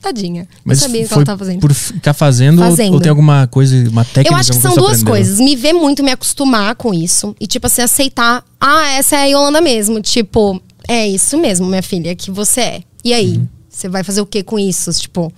tadinha. 0.00 0.48
Mas 0.64 0.80
não 0.80 0.86
sabia 0.88 1.04
o 1.04 1.08
que 1.08 1.14
ela 1.14 1.24
tá 1.24 1.36
fazendo. 1.38 1.60
por 1.60 1.72
ficar 1.74 2.14
fazendo, 2.14 2.58
ou- 2.62 2.70
Fazendo. 2.70 2.94
Ou, 2.94 3.00
tem 3.00 3.10
alguma 3.10 3.46
coisa, 3.46 3.76
uma 3.90 4.04
técnica? 4.04 4.32
Eu 4.34 4.36
acho 4.38 4.52
que 4.52 4.58
são 4.58 4.74
duas 4.74 4.92
aprendeu? 4.92 5.12
coisas. 5.12 5.38
Me 5.40 5.56
ver 5.56 5.72
muito, 5.72 6.02
me 6.02 6.10
acostumar 6.10 6.74
com 6.74 6.94
isso. 6.94 7.34
E, 7.40 7.46
tipo 7.46 7.66
assim, 7.66 7.82
aceitar. 7.82 8.44
Ah, 8.60 8.86
essa 8.92 9.16
é 9.16 9.22
a 9.22 9.26
Yolanda 9.26 9.60
mesmo. 9.60 10.00
Tipo, 10.00 10.60
é 10.88 11.06
isso 11.08 11.36
mesmo, 11.38 11.66
minha 11.66 11.82
filha, 11.82 12.14
que 12.14 12.30
você 12.30 12.60
é. 12.60 12.82
E 13.04 13.12
aí? 13.12 13.36
Uhum. 13.36 13.48
Você 13.68 13.88
vai 13.88 14.02
fazer 14.02 14.20
o 14.20 14.26
que 14.26 14.42
com 14.42 14.58
isso? 14.58 14.90
Tipo, 14.92 15.32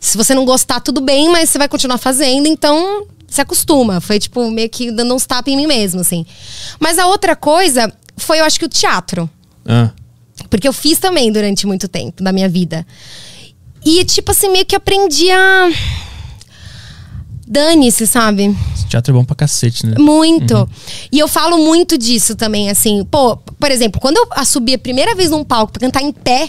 se 0.00 0.16
você 0.16 0.34
não 0.34 0.44
gostar, 0.44 0.80
tudo 0.80 1.00
bem, 1.00 1.28
mas 1.28 1.50
você 1.50 1.58
vai 1.58 1.68
continuar 1.68 1.98
fazendo, 1.98 2.46
então 2.46 3.06
se 3.28 3.40
acostuma. 3.40 4.00
Foi, 4.00 4.18
tipo, 4.18 4.50
meio 4.50 4.68
que 4.68 4.90
dando 4.90 5.14
uns 5.14 5.26
tapas 5.26 5.52
em 5.52 5.56
mim 5.56 5.66
mesmo, 5.66 6.00
assim. 6.00 6.24
Mas 6.80 6.98
a 6.98 7.06
outra 7.06 7.36
coisa 7.36 7.92
foi, 8.16 8.40
eu 8.40 8.44
acho 8.44 8.58
que 8.58 8.64
o 8.64 8.68
teatro. 8.68 9.28
Ah, 9.64 9.90
Porque 10.48 10.66
eu 10.66 10.72
fiz 10.72 10.98
também 10.98 11.30
durante 11.30 11.66
muito 11.66 11.86
tempo 11.86 12.22
da 12.24 12.32
minha 12.32 12.48
vida. 12.48 12.86
E, 13.84 14.04
tipo 14.04 14.30
assim, 14.32 14.48
meio 14.50 14.66
que 14.66 14.74
aprendi 14.74 15.30
a. 15.30 15.70
Dane-se, 17.46 18.06
sabe? 18.06 18.56
esse 18.74 18.86
teatro 18.86 19.12
é 19.12 19.14
bom 19.14 19.24
pra 19.24 19.34
cacete, 19.34 19.84
né? 19.84 19.96
Muito. 19.98 20.68
E 21.10 21.18
eu 21.18 21.26
falo 21.26 21.58
muito 21.58 21.98
disso 21.98 22.36
também, 22.36 22.70
assim. 22.70 23.04
Pô, 23.04 23.36
por 23.36 23.70
exemplo, 23.70 24.00
quando 24.00 24.16
eu 24.16 24.44
subi 24.44 24.74
a 24.74 24.78
primeira 24.78 25.14
vez 25.14 25.30
num 25.30 25.44
palco 25.44 25.72
pra 25.72 25.80
cantar 25.80 26.02
em 26.02 26.12
pé, 26.12 26.48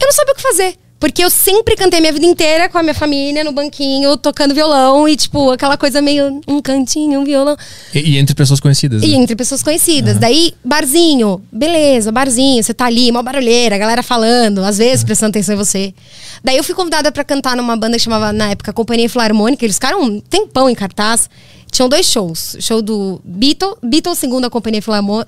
eu 0.00 0.06
não 0.06 0.12
sabia 0.12 0.32
o 0.32 0.36
que 0.36 0.42
fazer. 0.42 0.78
Porque 1.00 1.22
eu 1.22 1.30
sempre 1.30 1.76
cantei 1.76 2.00
minha 2.00 2.12
vida 2.12 2.26
inteira 2.26 2.68
com 2.68 2.76
a 2.76 2.82
minha 2.82 2.94
família 2.94 3.44
no 3.44 3.52
banquinho, 3.52 4.16
tocando 4.16 4.52
violão 4.52 5.08
e, 5.08 5.16
tipo, 5.16 5.52
aquela 5.52 5.76
coisa 5.76 6.02
meio 6.02 6.40
um 6.46 6.60
cantinho, 6.60 7.20
um 7.20 7.24
violão. 7.24 7.56
E, 7.94 8.00
e 8.00 8.18
entre 8.18 8.34
pessoas 8.34 8.58
conhecidas. 8.58 9.02
E 9.02 9.06
né? 9.06 9.14
entre 9.14 9.36
pessoas 9.36 9.62
conhecidas. 9.62 10.18
Daí, 10.18 10.54
barzinho, 10.64 11.40
beleza, 11.52 12.10
barzinho, 12.10 12.62
você 12.62 12.74
tá 12.74 12.86
ali, 12.86 13.10
uma 13.12 13.22
barulheira, 13.22 13.76
a 13.76 13.78
galera 13.78 14.02
falando, 14.02 14.64
às 14.64 14.78
vezes 14.78 15.04
prestando 15.04 15.30
atenção 15.30 15.54
em 15.54 15.58
você. 15.58 15.94
Daí 16.42 16.56
eu 16.56 16.64
fui 16.64 16.74
convidada 16.74 17.12
pra 17.12 17.22
cantar 17.22 17.56
numa 17.56 17.76
banda 17.76 17.96
que 17.96 18.02
chamava, 18.02 18.32
na 18.32 18.50
época, 18.50 18.72
Companhia 18.72 19.08
Filarmônica. 19.08 19.64
Eles 19.64 19.76
ficaram 19.76 20.02
um 20.02 20.20
tempão 20.20 20.68
em 20.68 20.74
cartaz. 20.74 21.30
Tinham 21.70 21.88
dois 21.88 22.06
shows. 22.06 22.56
Show 22.58 22.82
do 22.82 23.20
Beatles, 23.24 23.76
Beatles 23.82 24.18
segundo 24.18 24.46
a 24.46 24.50
Companhia 24.50 24.82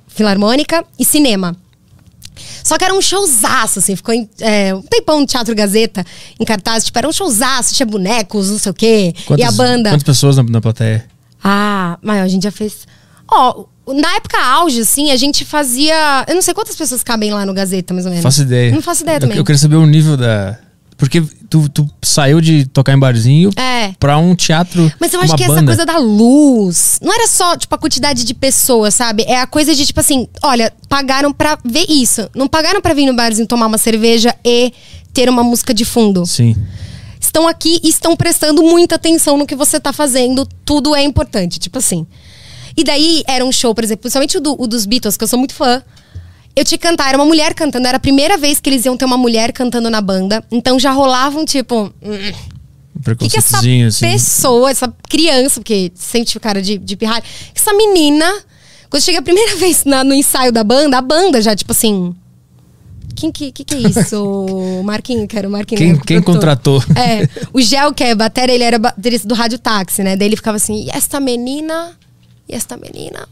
Filarmônica 0.09 0.85
e 0.99 1.05
cinema. 1.05 1.57
Só 2.65 2.77
que 2.79 2.85
era 2.85 2.95
um 2.95 3.01
showzaço, 3.01 3.79
assim, 3.79 3.97
ficou 3.97 4.15
em, 4.15 4.29
é, 4.41 4.75
um 4.75 4.83
tempão 4.83 5.21
no 5.21 5.27
Teatro 5.27 5.55
Gazeta, 5.55 6.05
em 6.39 6.45
cartaz, 6.45 6.85
tipo, 6.85 6.99
era 6.99 7.09
um 7.09 7.13
showzaço, 7.13 7.75
tinha 7.75 7.87
bonecos, 7.87 8.51
não 8.51 8.59
sei 8.59 8.71
o 8.71 8.75
quê. 8.75 9.15
e 9.37 9.43
a 9.43 9.53
banda. 9.53 9.91
Quantas 9.91 10.03
pessoas 10.03 10.37
na, 10.37 10.43
na 10.43 10.61
plateia? 10.61 11.07
Ah, 11.43 11.99
mas 12.03 12.23
a 12.23 12.29
gente 12.29 12.43
já 12.43 12.51
fez. 12.51 12.87
Ó, 13.29 13.65
na 13.95 14.17
época 14.17 14.39
auge, 14.39 14.81
assim, 14.81 15.11
a 15.11 15.17
gente 15.17 15.45
fazia. 15.45 16.25
Eu 16.29 16.35
não 16.35 16.43
sei 16.43 16.55
quantas 16.55 16.77
pessoas 16.77 17.03
cabem 17.03 17.33
lá 17.33 17.47
no 17.47 17.55
Gazeta, 17.55 17.95
mais 17.95 18.07
ou 18.07 18.11
menos. 18.11 18.23
Faço 18.23 18.43
ideia. 18.43 18.73
Não 18.73 18.83
faço 18.83 19.03
ideia 19.03 19.17
eu, 19.17 19.21
também. 19.21 19.37
Eu 19.37 19.45
queria 19.45 19.59
saber 19.59 19.77
o 19.77 19.87
nível 19.87 20.17
da. 20.17 20.59
Porque 21.01 21.21
tu, 21.49 21.69
tu 21.69 21.91
saiu 22.03 22.41
de 22.41 22.65
tocar 22.67 22.93
em 22.93 22.99
barzinho 22.99 23.51
É. 23.57 23.93
pra 23.99 24.17
um 24.19 24.37
teatro. 24.37 24.93
Mas 25.01 25.13
eu 25.13 25.21
acho 25.21 25.35
que 25.35 25.43
banda. 25.47 25.55
essa 25.59 25.65
coisa 25.67 25.85
da 25.87 25.99
luz. 25.99 26.99
Não 27.03 27.13
era 27.13 27.27
só, 27.27 27.57
tipo, 27.57 27.75
a 27.75 27.79
quantidade 27.79 28.23
de 28.23 28.35
pessoas, 28.35 28.95
sabe? 28.95 29.25
É 29.27 29.41
a 29.41 29.47
coisa 29.47 29.75
de, 29.75 29.85
tipo 29.87 29.99
assim, 29.99 30.29
olha, 30.43 30.73
pagaram 30.89 31.33
pra 31.33 31.59
ver 31.65 31.87
isso. 31.89 32.29
Não 32.37 32.47
pagaram 32.47 32.81
pra 32.81 32.95
vir 32.95 33.07
no 33.07 33.15
barzinho 33.17 33.49
tomar 33.49 33.67
uma 33.67 33.79
cerveja 33.79 34.33
e 34.45 34.73
ter 35.13 35.29
uma 35.29 35.43
música 35.43 35.75
de 35.75 35.85
fundo. 35.85 36.25
Sim. 36.27 36.55
estão 37.19 37.49
aqui 37.49 37.81
e 37.83 37.89
estão 37.89 38.17
prestando 38.17 38.63
muita 38.63 38.95
atenção 38.97 39.37
no 39.37 39.47
que 39.47 39.55
você 39.57 39.81
tá 39.81 39.93
fazendo. 39.93 40.47
Tudo 40.65 40.95
é 40.95 41.03
importante, 41.03 41.59
tipo 41.59 41.79
assim. 41.79 42.07
E 42.77 42.85
daí 42.85 43.23
era 43.27 43.45
um 43.45 43.51
show, 43.53 43.75
por 43.75 43.83
exemplo, 43.85 44.03
principalmente 44.03 44.37
o, 44.37 44.41
do- 44.41 44.57
o 44.63 44.67
dos 44.67 44.85
Beatles, 44.87 45.17
que 45.17 45.25
eu 45.25 45.29
sou 45.29 45.39
muito 45.39 45.55
fã. 45.55 45.83
Eu 46.57 46.65
tinha 46.65 46.77
que 46.79 46.87
cantar, 46.87 47.09
era 47.09 47.17
uma 47.19 47.25
mulher 47.25 47.55
cantando, 47.55 47.87
era 47.87 47.97
a 47.97 48.01
primeira 48.01 48.37
vez 48.37 48.61
que 48.61 48.69
eles 48.69 48.85
iam 48.85 48.97
ter 48.97 49.05
uma 49.05 49.17
mulher 49.17 49.53
cantando 49.53 49.89
na 49.89 50.01
banda. 50.01 50.45
Então 50.51 50.79
já 50.79 50.91
rolavam, 50.91 51.45
tipo, 51.45 51.93
hum, 52.03 52.33
Um 53.07 53.13
o 53.13 53.17
que, 53.17 53.29
que 53.31 53.39
essa 53.39 53.59
assim. 53.59 53.89
pessoa, 54.01 54.71
essa 54.71 54.93
criança, 55.09 55.61
porque 55.61 55.91
sempre 55.95 56.27
tive 56.29 56.41
cara 56.41 56.61
de, 56.61 56.77
de 56.77 56.97
pirralho, 56.97 57.25
essa 57.55 57.73
menina, 57.73 58.31
quando 58.91 59.03
chega 59.03 59.21
a 59.21 59.23
primeira 59.23 59.55
vez 59.57 59.85
na- 59.85 60.05
no 60.05 60.13
ensaio 60.13 60.53
da 60.53 60.63
banda, 60.65 60.99
a 60.99 61.01
banda 61.01 61.41
já, 61.41 61.55
tipo 61.57 61.73
assim. 61.73 62.15
Quem 63.17 63.31
que, 63.31 63.53
que, 63.53 63.65
que 63.65 63.75
é 63.75 63.79
isso? 63.79 64.17
O 64.23 64.83
Marquinho, 64.85 65.27
que 65.29 65.37
era 65.39 65.47
o 65.49 65.51
Marquinho. 65.51 65.79
Quem- 65.79 65.93
né, 65.95 66.01
quem 66.07 66.21
contratou? 66.23 66.83
É, 66.97 67.29
o 67.55 67.61
Gel, 67.61 67.93
que 67.95 68.03
é 68.05 68.15
batera, 68.15 68.53
ele 68.53 68.65
era 68.65 68.79
baterista 68.79 69.27
do 69.29 69.35
Rádio 69.35 69.59
Táxi, 69.59 70.03
né? 70.03 70.17
Daí 70.17 70.29
ele 70.29 70.37
ficava 70.37 70.57
assim, 70.57 70.85
e 70.87 70.91
esta 70.91 71.21
menina, 71.21 71.93
e 72.51 72.55
esta 72.55 72.77
menina. 72.77 73.29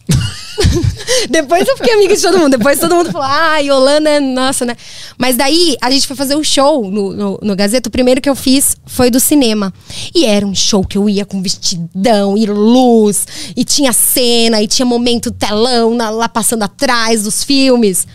Depois 1.28 1.66
eu 1.66 1.76
fiquei 1.76 1.94
amiga 1.94 2.14
de 2.14 2.22
todo 2.22 2.38
mundo. 2.38 2.56
Depois 2.56 2.78
todo 2.78 2.94
mundo 2.94 3.10
falou, 3.10 3.26
ah, 3.28 3.58
Yolanda 3.58 4.10
é 4.10 4.20
nossa, 4.20 4.64
né? 4.64 4.76
Mas 5.16 5.36
daí 5.36 5.76
a 5.80 5.90
gente 5.90 6.06
foi 6.06 6.16
fazer 6.16 6.36
um 6.36 6.44
show 6.44 6.90
no, 6.90 7.12
no, 7.12 7.38
no 7.42 7.56
Gazeta. 7.56 7.88
O 7.88 7.92
primeiro 7.92 8.20
que 8.20 8.28
eu 8.28 8.36
fiz 8.36 8.76
foi 8.86 9.10
do 9.10 9.18
cinema. 9.20 9.72
E 10.14 10.24
era 10.24 10.46
um 10.46 10.54
show 10.54 10.84
que 10.84 10.96
eu 10.98 11.08
ia 11.08 11.24
com 11.24 11.42
vestidão 11.42 12.36
e 12.36 12.46
luz, 12.46 13.26
e 13.56 13.64
tinha 13.64 13.92
cena, 13.92 14.62
e 14.62 14.66
tinha 14.68 14.86
momento 14.86 15.30
telão 15.30 15.94
na- 15.94 16.10
lá 16.10 16.28
passando 16.28 16.62
atrás 16.62 17.22
dos 17.24 17.42
filmes. 17.44 18.06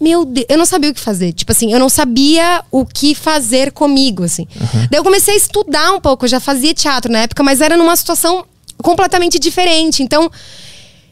Meu 0.00 0.24
Deus, 0.24 0.46
eu 0.48 0.58
não 0.58 0.66
sabia 0.66 0.90
o 0.90 0.94
que 0.94 1.00
fazer. 1.00 1.32
Tipo 1.32 1.52
assim, 1.52 1.72
eu 1.72 1.78
não 1.78 1.88
sabia 1.88 2.64
o 2.72 2.84
que 2.84 3.14
fazer 3.14 3.70
comigo, 3.70 4.24
assim. 4.24 4.48
Daí 4.90 4.98
eu 4.98 5.04
comecei 5.04 5.34
a 5.34 5.36
estudar 5.36 5.92
um 5.92 6.00
pouco. 6.00 6.24
Eu 6.24 6.28
já 6.28 6.40
fazia 6.40 6.74
teatro 6.74 7.10
na 7.10 7.20
época, 7.20 7.42
mas 7.44 7.60
era 7.60 7.76
numa 7.76 7.94
situação 7.94 8.44
completamente 8.82 9.38
diferente. 9.38 10.02
Então, 10.02 10.30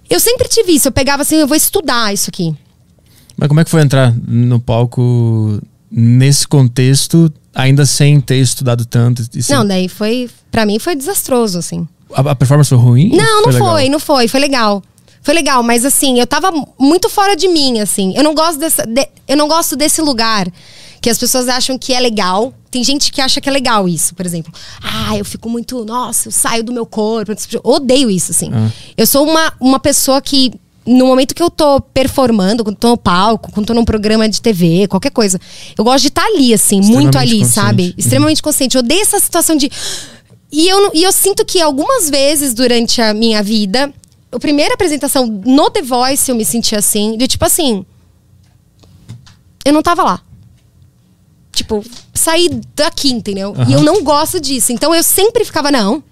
eu 0.09 0.21
sempre 0.21 0.49
tive 0.49 0.73
isso. 0.73 0.89
Eu 0.89 0.93
pegava 0.93 1.23
assim, 1.23 1.37
eu 1.37 1.47
vou 1.47 1.57
estudar 1.57 2.13
isso 2.13 2.29
aqui. 2.29 2.55
Mas 3.37 3.49
como 3.49 3.61
é 3.61 3.65
que 3.65 3.71
foi 3.71 3.81
entrar 3.83 4.15
no 4.27 4.61
palco 4.61 5.61
nesse 5.91 6.47
contexto, 6.47 7.33
ainda 7.55 7.87
sem 7.87 8.21
ter 8.21 8.37
estudado 8.37 8.85
tanto? 8.85 9.23
sem- 9.43 9.57
Não, 9.57 9.67
daí 9.67 9.89
foi. 9.89 10.29
Pra 10.51 10.67
mim 10.67 10.79
foi 10.79 10.95
desastroso, 10.95 11.59
assim. 11.59 11.89
a, 12.13 12.21
a 12.33 12.35
performance 12.35 12.69
foi 12.69 12.79
ruim? 12.79 13.11
Não, 13.17 13.43
não 13.43 13.51
legal? 13.51 13.71
foi, 13.73 13.89
não 13.89 13.99
foi. 14.01 14.29
Foi 14.29 14.41
legal. 14.41 14.83
Foi 15.23 15.35
legal, 15.35 15.63
mas 15.63 15.85
assim, 15.85 16.19
eu 16.19 16.27
tava 16.27 16.51
muito 16.79 17.09
fora 17.11 17.37
de 17.37 17.47
mim, 17.49 17.79
assim. 17.79 18.13
Eu 18.17 18.23
não 18.25 18.35
gosto 18.35 18.59
dessa. 18.59 18.87
de- 18.87 19.09
eu 19.29 19.37
não 19.37 19.47
gosto 19.49 19.77
desse 19.77 20.01
lugar 20.03 20.47
que 21.01 21.09
as 21.11 21.19
pessoas 21.19 21.49
acham 21.49 21.79
que 21.79 21.93
é 21.95 22.01
legal. 22.01 22.53
Tem 22.71 22.85
gente 22.85 23.11
que 23.11 23.21
acha 23.21 23.41
que 23.41 23.49
é 23.49 23.53
legal 23.53 23.89
isso, 23.89 24.15
por 24.15 24.25
exemplo. 24.25 24.53
Ah, 24.81 25.17
eu 25.17 25.25
fico 25.25 25.49
muito. 25.49 25.85
Nossa, 25.85 26.29
eu 26.29 26.33
saio 26.33 26.63
do 26.63 26.73
meu 26.73 26.87
corpo. 26.87 27.33
Eu 27.53 27.61
odeio 27.65 28.09
isso, 28.11 28.31
assim. 28.31 28.51
Ah. 28.53 28.71
Eu 28.97 29.07
sou 29.07 29.29
uma, 29.29 29.53
uma 29.61 29.81
pessoa 29.81 30.21
que. 30.23 30.53
No 30.87 31.07
momento 31.07 31.35
que 31.35 31.43
eu 31.43 31.51
tô 31.51 31.81
performando, 31.81 32.65
quando 32.65 32.77
tô 32.77 32.89
no 32.89 32.97
palco, 32.97 33.53
quando 33.53 33.67
tô 33.67 33.75
num 33.75 33.85
programa 33.85 34.29
de 34.29 34.41
TV, 34.41 34.89
qualquer 34.89 35.11
coisa, 35.11 35.39
eu 35.77 35.85
gosto 35.85 36.03
de 36.03 36.09
estar 36.09 36.25
ali, 36.25 36.55
assim, 36.55 36.81
muito 36.81 37.19
ali, 37.19 37.41
consciente. 37.41 37.53
sabe? 37.53 37.83
Uhum. 37.89 37.95
Extremamente 37.99 38.43
consciente. 38.43 38.77
Eu 38.77 38.81
odeio 38.81 39.03
essa 39.03 39.21
situação 39.21 39.57
de. 39.57 39.71
E 40.51 40.69
eu, 40.69 40.91
e 40.95 41.03
eu 41.03 41.13
sinto 41.13 41.45
que 41.45 41.61
algumas 41.61 42.09
vezes 42.09 42.55
durante 42.55 43.01
a 43.01 43.13
minha 43.13 43.43
vida, 43.43 43.93
a 44.33 44.39
primeira 44.39 44.75
apresentação 44.75 45.27
no 45.27 45.71
The 45.71 45.83
Voice 45.83 46.31
eu 46.31 46.35
me 46.35 46.45
senti 46.45 46.75
assim, 46.75 47.17
de 47.17 47.29
tipo 47.29 47.45
assim. 47.45 47.85
Eu 49.65 49.73
não 49.73 49.83
tava 49.83 50.03
lá. 50.03 50.23
Tipo, 51.53 51.85
saí 52.21 52.49
daqui, 52.75 53.11
entendeu? 53.11 53.55
E 53.69 53.73
eu 53.73 53.83
não 53.83 54.05
gosto 54.05 54.41
disso. 54.41 54.73
Então 54.73 54.95
eu 54.95 55.03
sempre 55.03 55.45
ficava, 55.45 55.71
não, 55.71 56.03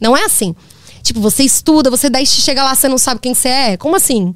não 0.00 0.16
é 0.16 0.24
assim. 0.24 0.54
Tipo, 1.02 1.20
você 1.20 1.44
estuda, 1.44 1.90
você 1.90 2.10
daí 2.10 2.26
chega 2.26 2.64
lá, 2.64 2.74
você 2.74 2.88
não 2.88 2.98
sabe 2.98 3.20
quem 3.20 3.34
você 3.34 3.48
é. 3.48 3.76
Como 3.76 3.94
assim? 3.94 4.34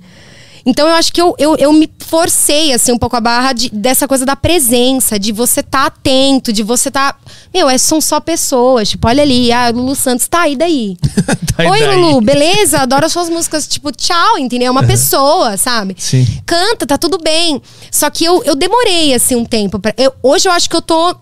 Então 0.66 0.88
eu 0.88 0.94
acho 0.94 1.12
que 1.12 1.20
eu, 1.20 1.35
eu, 1.38 1.57
eu 1.57 1.73
me 1.73 1.88
forcei, 1.99 2.73
assim, 2.73 2.92
um 2.92 2.99
pouco 2.99 3.16
a 3.16 3.20
barra 3.20 3.53
de- 3.53 3.70
dessa 3.70 4.07
coisa 4.07 4.25
da 4.27 4.37
presença, 4.37 5.18
de 5.18 5.33
você 5.33 5.62
tá 5.62 5.87
atento, 5.87 6.53
de 6.53 6.62
você 6.62 6.90
tá. 6.90 7.14
Meu, 7.53 7.68
é, 7.68 7.79
são 7.79 8.01
só 8.01 8.20
pessoas. 8.20 8.90
Tipo, 8.90 9.09
olha 9.09 9.23
ali, 9.23 9.51
ah, 9.53 9.70
Lulu 9.70 9.94
Santos, 9.94 10.27
tá, 10.29 10.49
e 10.49 10.57
daí? 10.57 10.96
Tá, 11.57 11.64
e 11.64 11.68
Oi, 11.68 11.81
daí? 11.81 11.96
Lulu, 11.96 12.20
beleza? 12.20 12.79
Adoro 12.81 13.07
as 13.07 13.12
suas 13.12 13.29
músicas. 13.29 13.66
Tipo, 13.66 13.90
tchau, 13.92 14.38
entendeu? 14.38 14.68
É 14.68 14.70
uma 14.70 14.83
pessoa, 14.87 15.57
sabe? 15.57 15.94
Sim. 15.99 16.27
Canta, 16.46 16.87
tá 16.87 16.96
tudo 16.96 17.18
bem. 17.18 17.61
Só 17.90 18.09
que 18.11 18.25
eu, 18.25 18.42
eu 18.44 18.55
demorei, 18.55 19.12
assim, 19.14 19.35
um 19.37 19.44
tempo. 19.44 19.79
Pra, 19.79 19.92
eu, 19.96 20.12
hoje 20.23 20.49
eu 20.49 20.53
acho 20.53 20.68
que 20.70 20.77
eu 20.77 20.83
tô. 20.83 21.14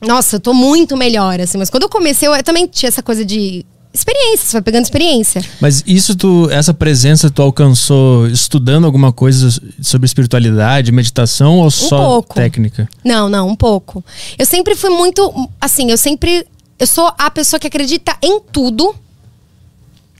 Nossa, 0.00 0.36
eu 0.36 0.40
tô 0.40 0.54
muito 0.54 0.96
melhor, 0.96 1.40
assim. 1.40 1.58
Mas 1.58 1.70
quando 1.70 1.82
eu 1.84 1.88
comecei, 1.88 2.28
eu, 2.28 2.34
eu 2.34 2.42
também 2.42 2.66
tinha 2.66 2.88
essa 2.88 3.02
coisa 3.02 3.24
de 3.24 3.64
experiência. 3.98 4.46
Você 4.46 4.52
vai 4.52 4.62
pegando 4.62 4.84
experiência. 4.84 5.42
Mas 5.60 5.82
isso 5.86 6.16
tu, 6.16 6.48
essa 6.50 6.72
presença 6.72 7.30
tu 7.30 7.42
alcançou 7.42 8.26
estudando 8.28 8.84
alguma 8.84 9.12
coisa 9.12 9.48
sobre 9.82 10.06
espiritualidade, 10.06 10.92
meditação 10.92 11.58
ou 11.58 11.70
só 11.70 11.98
pouco. 11.98 12.34
técnica? 12.34 12.88
Não, 13.04 13.28
não, 13.28 13.48
um 13.48 13.56
pouco. 13.56 14.04
Eu 14.38 14.46
sempre 14.46 14.74
fui 14.74 14.90
muito. 14.90 15.48
Assim, 15.60 15.90
eu 15.90 15.98
sempre. 15.98 16.46
Eu 16.78 16.86
sou 16.86 17.12
a 17.18 17.30
pessoa 17.30 17.58
que 17.58 17.66
acredita 17.66 18.16
em 18.22 18.40
tudo. 18.40 18.94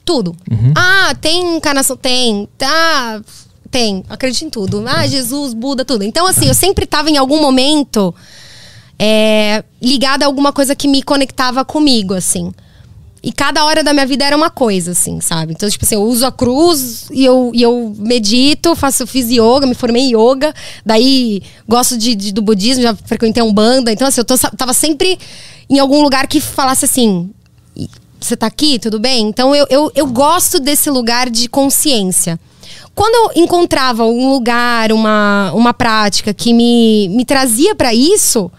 Tudo. 0.03 0.35
Ah, 0.75 1.15
tem 1.21 1.57
encarnação? 1.57 1.95
Tem. 1.95 2.47
Tá. 2.57 3.21
Tem. 3.69 4.03
Acredito 4.09 4.45
em 4.45 4.49
tudo. 4.49 4.83
Ah, 4.87 5.05
Jesus, 5.05 5.53
Buda, 5.53 5.85
tudo. 5.85 6.03
Então, 6.03 6.25
assim, 6.25 6.47
eu 6.47 6.53
sempre 6.55 6.85
tava 6.85 7.09
em 7.09 7.17
algum 7.17 7.39
momento 7.39 8.13
é, 8.97 9.63
ligada 9.81 10.25
a 10.25 10.27
alguma 10.27 10.51
coisa 10.51 10.75
que 10.75 10.87
me 10.87 11.01
conectava 11.01 11.63
comigo, 11.63 12.13
assim. 12.13 12.51
E 13.21 13.31
cada 13.33 13.65
hora 13.65 13.83
da 13.83 13.91
minha 13.93 14.05
vida 14.05 14.23
era 14.23 14.35
uma 14.37 14.49
coisa, 14.49 14.91
assim, 14.91 15.19
sabe? 15.19 15.51
Então, 15.53 15.69
tipo 15.69 15.83
assim, 15.83 15.95
eu 15.95 16.03
uso 16.03 16.25
a 16.25 16.31
cruz 16.31 17.07
e 17.11 17.25
eu, 17.25 17.51
e 17.53 17.61
eu 17.61 17.93
medito, 17.97 18.75
faço, 18.75 19.05
fiz 19.05 19.29
yoga, 19.29 19.65
me 19.67 19.75
formei 19.75 20.03
em 20.03 20.15
yoga. 20.15 20.53
Daí, 20.85 21.41
gosto 21.67 21.97
de, 21.97 22.15
de- 22.15 22.31
do 22.31 22.41
budismo, 22.41 22.81
já 22.83 22.95
frequentei 22.95 23.43
um 23.43 23.53
banda. 23.53 23.91
Então, 23.91 24.07
assim, 24.07 24.21
eu 24.21 24.25
tô, 24.25 24.37
tava 24.37 24.73
sempre 24.73 25.19
em 25.69 25.79
algum 25.79 26.01
lugar 26.01 26.27
que 26.27 26.39
falasse 26.39 26.85
assim... 26.85 27.29
"E- 27.75 27.89
Você 28.21 28.37
tá 28.37 28.47
aqui? 28.47 28.79
Tudo 28.79 28.99
bem? 28.99 29.27
Então, 29.27 29.53
eu, 29.55 29.65
eu, 29.69 29.91
eu 29.95 30.07
gosto 30.07 30.59
desse 30.59 30.89
lugar 30.89 31.29
de 31.29 31.47
consciência. 31.49 32.39
Quando 32.95 33.15
eu 33.35 33.43
encontrava 33.43 34.05
um 34.05 34.29
lugar, 34.31 34.91
uma, 34.91 35.51
uma 35.53 35.73
prática 35.73 36.33
que 36.33 36.53
me, 36.53 37.07
me 37.09 37.23
trazia 37.25 37.73
pra 37.75 37.93
isso 37.93 38.51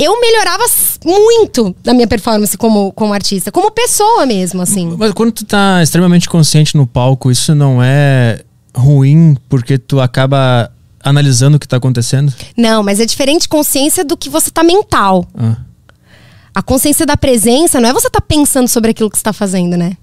eu 0.00 0.18
melhorava 0.18 0.64
muito 1.04 1.76
na 1.84 1.92
minha 1.92 2.06
performance 2.06 2.56
como, 2.56 2.90
como 2.92 3.12
artista, 3.12 3.52
como 3.52 3.70
pessoa 3.70 4.24
mesmo, 4.24 4.62
assim. 4.62 4.96
Mas 4.98 5.12
quando 5.12 5.32
tu 5.32 5.44
tá 5.44 5.82
extremamente 5.82 6.28
consciente 6.28 6.74
no 6.74 6.86
palco, 6.86 7.30
isso 7.30 7.54
não 7.54 7.82
é 7.82 8.42
ruim 8.74 9.36
porque 9.48 9.76
tu 9.76 10.00
acaba 10.00 10.72
analisando 11.02 11.56
o 11.56 11.60
que 11.60 11.68
tá 11.68 11.76
acontecendo? 11.76 12.32
Não, 12.56 12.82
mas 12.82 12.98
é 12.98 13.04
diferente 13.04 13.48
consciência 13.48 14.04
do 14.04 14.16
que 14.16 14.30
você 14.30 14.50
tá 14.50 14.62
mental. 14.62 15.26
Ah. 15.36 15.56
A 16.54 16.62
consciência 16.62 17.04
da 17.04 17.16
presença 17.16 17.78
não 17.78 17.88
é 17.88 17.92
você 17.92 18.08
tá 18.08 18.20
pensando 18.20 18.68
sobre 18.68 18.90
aquilo 18.90 19.10
que 19.10 19.18
você 19.18 19.22
tá 19.22 19.32
fazendo, 19.32 19.76
né? 19.76 19.96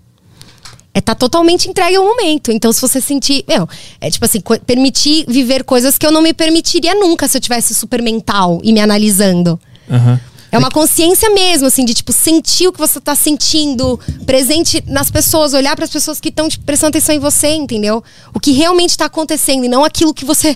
É 0.94 1.00
estar 1.00 1.14
tá 1.14 1.20
totalmente 1.20 1.70
entregue 1.70 1.96
ao 1.96 2.04
momento. 2.04 2.52
Então, 2.52 2.72
se 2.72 2.82
você 2.82 3.00
sentir. 3.02 3.44
Meu, 3.48 3.68
é 4.02 4.10
tipo 4.10 4.26
assim, 4.26 4.42
permitir 4.66 5.26
viver 5.28 5.64
coisas 5.64 5.98
que 5.98 6.06
eu 6.06 6.12
não 6.12 6.22
me 6.22 6.34
permitiria 6.34 6.96
nunca 6.96 7.28
se 7.28 7.38
eu 7.38 7.42
tivesse 7.42 7.76
super 7.76 8.02
mental 8.02 8.60
e 8.64 8.72
me 8.74 8.80
analisando. 8.80 9.60
Uhum. 9.90 10.20
É 10.52 10.58
uma 10.58 10.72
consciência 10.72 11.30
mesmo, 11.30 11.68
assim, 11.68 11.84
de 11.84 11.94
tipo, 11.94 12.14
sentir 12.14 12.68
o 12.68 12.72
que 12.72 12.80
você 12.80 13.02
tá 13.02 13.16
sentindo, 13.16 14.00
presente 14.26 14.84
nas 14.88 15.12
pessoas, 15.12 15.54
olhar 15.54 15.76
para 15.76 15.86
as 15.86 15.92
pessoas 15.92 16.20
que 16.20 16.30
estão 16.30 16.48
prestando 16.66 16.90
atenção 16.90 17.14
em 17.14 17.20
você, 17.20 17.50
entendeu? 17.50 18.04
O 18.34 18.40
que 18.40 18.52
realmente 18.52 18.98
tá 18.98 19.06
acontecendo 19.06 19.66
e 19.66 19.68
não 19.68 19.84
aquilo 19.84 20.14
que 20.14 20.24
você. 20.24 20.56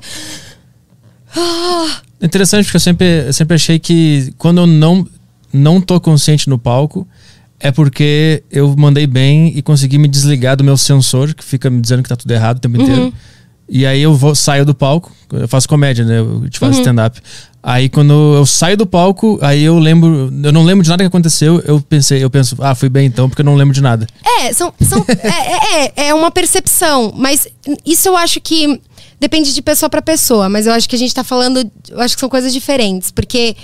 Ah. 1.35 2.01
Interessante, 2.21 2.65
porque 2.65 2.77
eu 2.77 2.81
sempre, 2.81 3.27
eu 3.27 3.33
sempre 3.33 3.55
achei 3.55 3.79
que 3.79 4.33
quando 4.37 4.61
eu 4.61 4.67
não, 4.67 5.05
não 5.51 5.81
tô 5.81 5.99
consciente 5.99 6.47
no 6.47 6.57
palco, 6.57 7.07
é 7.59 7.71
porque 7.71 8.43
eu 8.49 8.75
mandei 8.77 9.05
bem 9.05 9.55
e 9.55 9.61
consegui 9.61 9.97
me 9.97 10.07
desligar 10.07 10.55
do 10.55 10.63
meu 10.63 10.77
sensor, 10.77 11.33
que 11.33 11.43
fica 11.43 11.69
me 11.69 11.81
dizendo 11.81 12.01
que 12.03 12.09
tá 12.09 12.15
tudo 12.15 12.31
errado 12.31 12.57
o 12.57 12.59
tempo 12.59 12.77
uhum. 12.77 12.83
inteiro. 12.83 13.13
E 13.67 13.85
aí 13.85 14.01
eu 14.01 14.13
vou, 14.13 14.35
saio 14.35 14.65
do 14.65 14.75
palco, 14.75 15.11
eu 15.31 15.47
faço 15.47 15.67
comédia, 15.67 16.03
né? 16.03 16.19
Eu 16.19 16.49
te 16.49 16.59
faço 16.59 16.73
uhum. 16.73 16.81
stand-up. 16.81 17.21
Aí 17.63 17.89
quando 17.89 18.35
eu 18.35 18.45
saio 18.45 18.75
do 18.75 18.87
palco, 18.87 19.37
aí 19.41 19.63
eu 19.63 19.77
lembro, 19.77 20.33
eu 20.43 20.51
não 20.51 20.63
lembro 20.63 20.83
de 20.83 20.89
nada 20.89 21.03
que 21.03 21.07
aconteceu, 21.07 21.61
eu 21.63 21.79
pensei, 21.79 22.23
eu 22.23 22.29
penso, 22.29 22.55
ah, 22.59 22.73
fui 22.73 22.89
bem 22.89 23.05
então, 23.05 23.29
porque 23.29 23.41
eu 23.41 23.45
não 23.45 23.55
lembro 23.55 23.73
de 23.73 23.81
nada. 23.81 24.07
É, 24.39 24.51
são, 24.51 24.73
são 24.81 25.05
é, 25.07 26.05
é, 26.05 26.07
é 26.07 26.13
uma 26.13 26.31
percepção, 26.31 27.13
mas 27.15 27.47
isso 27.85 28.07
eu 28.07 28.17
acho 28.17 28.41
que 28.41 28.81
depende 29.19 29.53
de 29.53 29.61
pessoa 29.61 29.89
para 29.91 30.01
pessoa, 30.01 30.49
mas 30.49 30.65
eu 30.65 30.73
acho 30.73 30.89
que 30.89 30.95
a 30.95 30.99
gente 30.99 31.13
tá 31.13 31.23
falando, 31.23 31.69
eu 31.87 32.01
acho 32.01 32.15
que 32.15 32.19
são 32.19 32.29
coisas 32.29 32.51
diferentes, 32.51 33.11
porque 33.11 33.55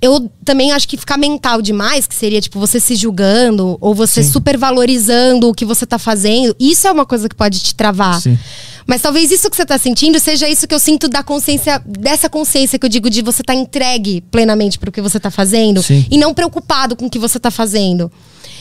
eu 0.00 0.30
também 0.44 0.70
acho 0.70 0.88
que 0.88 0.96
ficar 0.96 1.16
mental 1.16 1.60
demais, 1.60 2.06
que 2.06 2.14
seria 2.14 2.40
tipo 2.40 2.60
você 2.60 2.78
se 2.78 2.94
julgando 2.94 3.76
ou 3.80 3.94
você 3.94 4.22
Sim. 4.22 4.30
supervalorizando 4.30 5.48
o 5.48 5.54
que 5.54 5.64
você 5.64 5.84
tá 5.84 5.98
fazendo, 5.98 6.54
isso 6.58 6.86
é 6.86 6.92
uma 6.92 7.06
coisa 7.06 7.28
que 7.28 7.34
pode 7.34 7.60
te 7.60 7.74
travar. 7.74 8.20
Sim. 8.20 8.38
Mas 8.86 9.00
talvez 9.00 9.30
isso 9.30 9.48
que 9.48 9.56
você 9.56 9.62
está 9.62 9.78
sentindo 9.78 10.18
seja 10.18 10.48
isso 10.48 10.66
que 10.66 10.74
eu 10.74 10.78
sinto 10.78 11.08
da 11.08 11.22
consciência, 11.22 11.80
dessa 11.86 12.28
consciência 12.28 12.78
que 12.78 12.84
eu 12.84 12.90
digo 12.90 13.08
de 13.08 13.22
você 13.22 13.42
estar 13.42 13.54
tá 13.54 13.58
entregue 13.58 14.20
plenamente 14.30 14.78
para 14.78 14.88
o 14.88 14.92
que 14.92 15.00
você 15.00 15.16
está 15.16 15.30
fazendo 15.30 15.82
Sim. 15.82 16.04
e 16.10 16.18
não 16.18 16.34
preocupado 16.34 16.96
com 16.96 17.06
o 17.06 17.10
que 17.10 17.18
você 17.18 17.38
está 17.38 17.50
fazendo. 17.50 18.10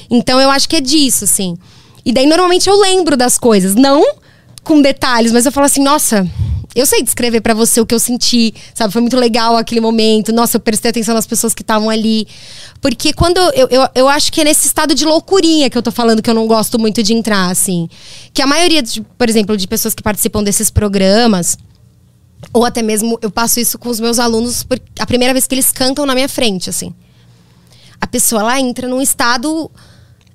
Então 0.10 0.40
eu 0.40 0.50
acho 0.50 0.68
que 0.68 0.76
é 0.76 0.82
disso, 0.82 1.24
assim. 1.24 1.58
E 2.06 2.12
daí 2.12 2.26
normalmente 2.26 2.70
eu 2.70 2.80
lembro 2.80 3.16
das 3.16 3.38
coisas, 3.38 3.76
não 3.76 4.04
com 4.64 4.82
detalhes, 4.82 5.32
mas 5.32 5.46
eu 5.46 5.52
falo 5.52 5.66
assim, 5.66 5.82
nossa, 5.82 6.28
eu 6.74 6.86
sei 6.86 7.04
descrever 7.04 7.42
para 7.42 7.54
você 7.54 7.82
o 7.82 7.86
que 7.86 7.94
eu 7.94 8.00
senti, 8.00 8.54
sabe? 8.74 8.94
Foi 8.94 9.02
muito 9.02 9.18
legal 9.18 9.58
aquele 9.58 9.82
momento. 9.82 10.32
Nossa, 10.32 10.56
eu 10.56 10.60
prestei 10.62 10.92
atenção 10.92 11.14
nas 11.14 11.28
pessoas 11.28 11.54
que 11.54 11.62
estavam 11.62 11.90
ali. 11.90 12.28
Porque 12.80 13.12
quando 13.12 13.38
eu, 13.38 13.68
eu, 13.70 13.90
eu 13.94 14.08
acho 14.08 14.32
que 14.32 14.40
é 14.40 14.44
nesse 14.46 14.68
estado 14.68 14.96
de 14.96 15.04
loucurinha 15.04 15.70
que 15.70 15.78
eu 15.78 15.82
tô 15.82 15.92
falando 15.92 16.22
que 16.22 16.30
eu 16.30 16.34
não 16.34 16.48
gosto 16.48 16.80
muito 16.80 17.04
de 17.04 17.14
entrar, 17.14 17.50
assim. 17.50 17.90
Que 18.34 18.42
a 18.42 18.48
maioria, 18.48 18.82
de, 18.82 19.02
por 19.02 19.28
exemplo, 19.28 19.58
de 19.58 19.68
pessoas 19.68 19.94
que 19.94 20.02
participam 20.02 20.42
desses 20.44 20.72
programas, 20.72 21.58
ou 22.54 22.64
até 22.64 22.82
mesmo 22.82 23.20
eu 23.22 23.30
passo 23.30 23.60
isso 23.60 23.78
com 23.78 23.90
os 23.90 24.00
meus 24.00 24.18
alunos 24.18 24.66
a 25.00 25.06
primeira 25.06 25.34
vez 25.34 25.46
que 25.46 25.56
eles 25.56 25.72
cantam 25.74 26.06
na 26.06 26.16
minha 26.16 26.30
frente, 26.30 26.70
assim. 26.70 26.94
A 28.00 28.08
pessoa 28.08 28.44
lá 28.44 28.60
entra 28.60 28.88
num 28.88 29.02
estado 29.02 29.70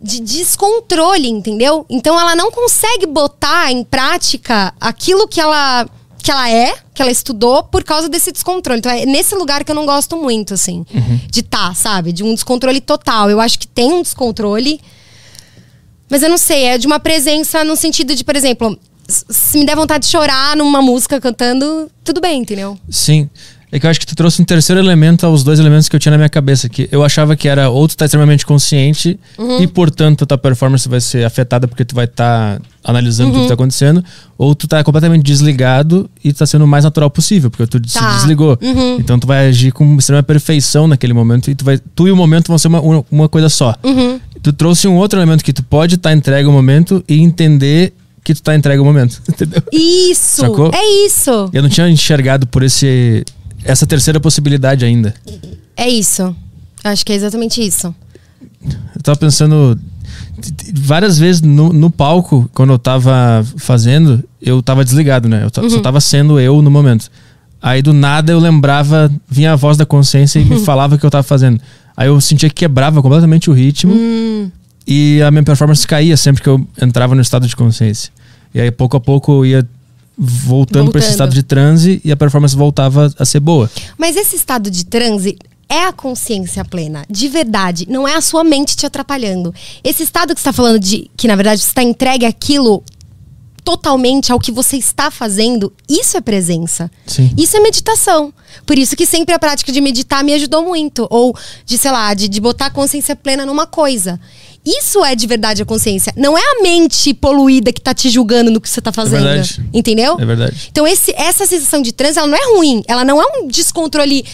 de 0.01 0.21
descontrole, 0.21 1.29
entendeu? 1.29 1.87
Então 1.89 2.21
ela 2.21 2.37
não 2.37 2.51
consegue 2.51 3.07
botar 3.07 3.73
em 3.73 3.83
prática 3.83 4.75
aquilo 4.79 5.27
que 5.27 5.41
ela 5.41 5.89
que 6.27 6.33
ela 6.33 6.51
é, 6.51 6.75
que 6.93 7.01
ela 7.01 7.11
estudou 7.13 7.63
por 7.63 7.85
causa 7.85 8.09
desse 8.09 8.33
descontrole. 8.33 8.81
Então 8.81 8.91
é 8.91 9.07
nesse 9.07 9.33
lugar 9.37 9.63
que 9.63 9.71
eu 9.71 9.77
não 9.77 9.87
gosto 9.87 10.17
muito, 10.17 10.55
assim, 10.55 10.85
uhum. 10.93 11.21
de 11.31 11.39
estar, 11.39 11.69
tá, 11.69 11.75
sabe? 11.75 12.13
De 12.13 12.25
um 12.25 12.35
descontrole 12.35 12.81
total. 12.81 13.31
Eu 13.31 13.41
acho 13.41 13.57
que 13.57 13.69
tem 13.69 13.93
um 13.93 14.03
descontrole, 14.03 14.81
mas 16.11 16.25
eu 16.25 16.29
não 16.29 16.37
sei, 16.37 16.65
é 16.65 16.79
de 16.79 16.87
uma 16.89 16.99
presença 16.99 17.63
no 17.63 17.77
sentido 17.77 18.13
de, 18.13 18.25
por 18.25 18.35
exemplo, 18.35 18.77
se 19.09 19.57
me 19.57 19.65
der 19.65 19.77
vontade 19.77 20.05
de 20.05 20.11
chorar 20.11 20.57
numa 20.57 20.83
música 20.83 21.21
cantando, 21.21 21.89
tudo 22.03 22.21
bem, 22.21 22.41
entendeu? 22.41 22.77
Sim. 22.91 23.31
É 23.71 23.81
que 23.81 23.87
eu 23.87 23.91
acho 23.91 23.99
que 23.99 24.07
tu 24.07 24.15
trouxe 24.15 24.41
um 24.41 24.45
terceiro 24.45 24.81
elemento 24.81 25.27
aos 25.27 25.43
dois 25.43 25.59
elementos 25.59 25.89
que 25.89 25.97
eu 25.97 26.01
tinha 26.01 26.11
na 26.11 26.17
minha 26.17 26.29
cabeça. 26.29 26.69
Que 26.69 26.89
eu 26.93 27.03
achava 27.03 27.35
que 27.35 27.49
era 27.49 27.69
ou 27.69 27.89
tu 27.89 27.97
tá 27.97 28.05
extremamente 28.05 28.47
consciente 28.47 29.19
uhum. 29.37 29.61
e, 29.61 29.67
portanto, 29.67 30.23
a 30.23 30.27
tua 30.27 30.39
performance 30.39 30.89
vai 30.89 31.01
ser 31.01 31.25
afetada 31.25 31.67
porque 31.67 31.85
tu 31.85 31.95
vai 31.95 32.05
estar 32.05 32.59
tá 32.59 32.63
analisando 32.85 33.31
uhum. 33.31 33.35
tudo 33.35 33.43
que 33.43 33.49
tá 33.49 33.55
acontecendo, 33.55 34.05
ou 34.39 34.55
tu 34.55 34.69
tá 34.69 34.85
completamente 34.85 35.25
desligado 35.25 36.09
e 36.23 36.33
tá 36.33 36.47
sendo 36.47 36.65
o 36.65 36.69
mais 36.69 36.85
natural 36.85 37.11
possível, 37.11 37.51
porque 37.51 37.67
tu 37.67 37.81
tá. 37.81 37.89
se 37.89 38.17
desligou. 38.19 38.57
Uhum. 38.63 38.97
Então 39.01 39.19
tu 39.19 39.27
vai 39.27 39.49
agir 39.49 39.73
com 39.73 39.97
extrema 39.97 40.23
perfeição 40.23 40.87
naquele 40.87 41.13
momento 41.13 41.51
e 41.51 41.55
tu 41.55 41.65
vai. 41.65 41.79
Tu 41.79 42.07
e 42.07 42.13
o 42.13 42.17
momento 42.17 42.49
vão 42.49 42.59
ser 42.59 42.69
uma, 42.69 43.05
uma 43.11 43.29
coisa 43.29 43.49
só. 43.49 43.75
Uhum. 43.83 44.21
Tu 44.41 44.53
trouxe 44.53 44.87
um 44.87 44.95
outro 44.95 45.19
elemento 45.19 45.43
que 45.43 45.53
tu 45.53 45.65
pode 45.65 45.97
estar 45.97 46.11
tá 46.11 46.17
entregue 46.17 46.47
ao 46.47 46.53
momento 46.53 47.03
e 47.09 47.21
entender 47.21 47.93
que 48.23 48.35
tu 48.35 48.43
tá 48.43 48.55
entregue 48.55 48.79
ao 48.79 48.85
momento. 48.85 49.21
Entendeu? 49.29 49.63
Isso! 49.73 50.43
Sacou? 50.43 50.71
É 50.73 51.07
isso! 51.07 51.51
Eu 51.53 51.63
não 51.63 51.69
tinha 51.69 51.89
enxergado 51.89 52.47
por 52.47 52.63
esse 52.63 53.25
essa 53.67 53.87
terceira 53.87 54.21
possibilidade 54.21 54.85
ainda. 54.85 55.15
É 55.77 55.89
isso. 55.89 56.35
Acho 56.83 57.05
que 57.05 57.13
é 57.13 57.17
exatamente 57.17 57.65
isso. 57.65 57.95
Eu 58.95 59.03
tava 59.03 59.19
pensando 59.19 59.79
várias 60.75 61.19
vezes 61.19 61.43
no, 61.43 61.73
no 61.73 61.91
palco, 61.91 62.49
quando 62.55 62.73
eu 62.73 62.79
tava 62.79 63.45
fazendo, 63.57 64.23
eu 64.41 64.63
tava 64.63 64.85
desligado, 64.85 65.29
né? 65.29 65.45
Eu 65.45 65.63
uhum. 65.63 65.71
só 65.71 65.81
tava 65.81 66.01
sendo 66.01 66.39
eu 66.39 66.63
no 66.63 66.71
momento. 66.71 67.11
Aí 67.61 67.83
do 67.83 67.93
nada 67.93 68.33
eu 68.33 68.39
lembrava, 68.39 69.11
vinha 69.29 69.53
a 69.53 69.57
voz 69.57 69.77
da 69.77 69.87
consciência 69.87 70.39
e 70.39 70.45
me 70.45 70.61
falava 70.65 70.95
o 70.95 70.99
que 70.99 71.07
eu 71.07 71.11
tava 71.11 71.23
fazendo. 71.23 71.61
Aí 71.97 72.09
eu 72.09 72.21
sentia 72.21 72.49
que 72.49 72.55
quebrava 72.55 73.01
completamente 73.03 73.51
o 73.51 73.53
ritmo 73.53 73.95
hum. 73.95 74.51
e 74.87 75.23
a 75.23 75.31
minha 75.31 75.43
performance 75.43 75.87
caía 75.87 76.17
sempre 76.17 76.43
que 76.43 76.49
eu 76.49 76.65
entrava 76.81 77.15
no 77.15 77.21
estado 77.23 77.47
de 77.47 77.57
consciência. 77.57 78.13
E 78.55 78.61
aí 78.61 78.71
pouco 78.71 78.97
a 78.97 79.01
pouco 79.01 79.33
eu 79.33 79.47
ia 79.47 79.69
voltando, 80.17 80.91
para 80.91 81.01
esse 81.01 81.11
estado 81.11 81.35
de 81.35 81.43
transe 81.43 82.01
e 82.05 82.11
a 82.11 82.17
performance 82.17 82.57
voltava 82.57 83.13
a 83.19 83.25
ser 83.25 83.41
boa. 83.41 83.71
Mas 83.99 84.17
esse 84.17 84.37
estado 84.37 84.71
de 84.71 84.85
transe 84.85 85.37
é 85.69 85.85
a 85.85 85.93
consciência 85.93 86.65
plena, 86.65 87.05
de 87.11 87.29
verdade. 87.29 87.87
Não 87.89 88.07
é 88.07 88.15
a 88.15 88.21
sua 88.21 88.45
mente 88.45 88.77
te 88.77 88.87
atrapalhando. 88.87 89.55
Esse 89.83 90.03
estado 90.03 90.35
que 90.35 90.41
você 90.41 90.49
está 90.49 90.53
falando 90.53 90.79
de 90.79 91.11
que, 91.17 91.27
na 91.29 91.37
verdade, 91.37 91.61
você 91.61 91.69
está 91.69 91.83
entregue 91.83 92.25
aquilo 92.25 92.83
totalmente 93.67 94.31
ao 94.31 94.39
que 94.39 94.53
você 94.53 94.77
está 94.77 95.11
fazendo, 95.11 95.73
isso 95.89 96.17
é 96.17 96.21
presença. 96.21 96.89
Sim. 97.05 97.33
Isso 97.37 97.57
é 97.57 97.61
meditação. 97.61 98.33
Por 98.65 98.79
isso 98.79 98.95
que 98.95 99.05
sempre 99.05 99.35
a 99.35 99.41
prática 99.41 99.73
de 99.73 99.81
meditar 99.81 100.23
me 100.23 100.33
ajudou 100.35 100.65
muito. 100.65 101.05
Ou 101.11 101.37
de, 101.65 101.77
sei 101.77 101.91
lá, 101.91 102.15
de, 102.15 102.29
de 102.29 102.41
botar 102.41 102.67
a 102.67 102.71
consciência 102.71 103.17
plena 103.17 103.45
numa 103.45 103.67
coisa. 103.67 104.21
Isso 104.67 105.05
é 105.05 105.15
de 105.15 105.27
verdade 105.29 105.63
a 105.63 105.65
consciência. 105.65 106.13
Não 106.17 106.37
é 106.37 106.41
a 106.41 106.63
mente 106.63 107.15
poluída 107.15 107.73
que 107.73 107.81
tá 107.81 107.95
te 107.95 108.11
julgando 108.11 108.51
no 108.51 108.61
que 108.61 108.69
você 108.69 108.81
tá 108.81 108.93
fazendo. 108.93 109.27
É 109.29 109.35
verdade. 109.35 109.65
Entendeu? 109.73 110.17
É 110.19 110.25
verdade. 110.25 110.69
Então, 110.73 110.85
esse, 110.87 111.15
essa 111.17 111.47
sensação 111.47 111.81
de 111.81 111.93
transe, 111.93 112.19
ela 112.19 112.27
não 112.27 112.37
é 112.37 112.57
ruim. 112.57 112.83
Ela 112.89 113.05
não 113.05 113.23
é 113.23 113.25
um 113.39 113.47
descontrole 113.47 114.25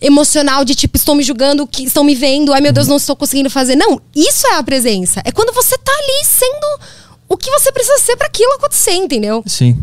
emocional 0.00 0.64
de 0.64 0.74
tipo, 0.74 0.96
estou 0.96 1.14
me 1.14 1.22
julgando, 1.22 1.66
que 1.66 1.84
estão 1.84 2.02
me 2.02 2.14
vendo, 2.14 2.52
ai 2.52 2.60
meu 2.60 2.72
Deus, 2.72 2.86
não 2.86 2.96
estou 2.96 3.14
conseguindo 3.14 3.50
fazer. 3.50 3.76
Não, 3.76 4.00
isso 4.14 4.46
é 4.48 4.56
a 4.56 4.62
presença. 4.62 5.22
É 5.24 5.30
quando 5.30 5.54
você 5.54 5.76
tá 5.78 5.92
ali 5.92 6.26
sendo 6.26 6.80
o 7.28 7.36
que 7.36 7.50
você 7.50 7.72
precisa 7.72 7.98
ser 7.98 8.16
para 8.16 8.26
aquilo 8.26 8.52
acontecer, 8.54 8.92
entendeu? 8.92 9.42
Sim. 9.46 9.78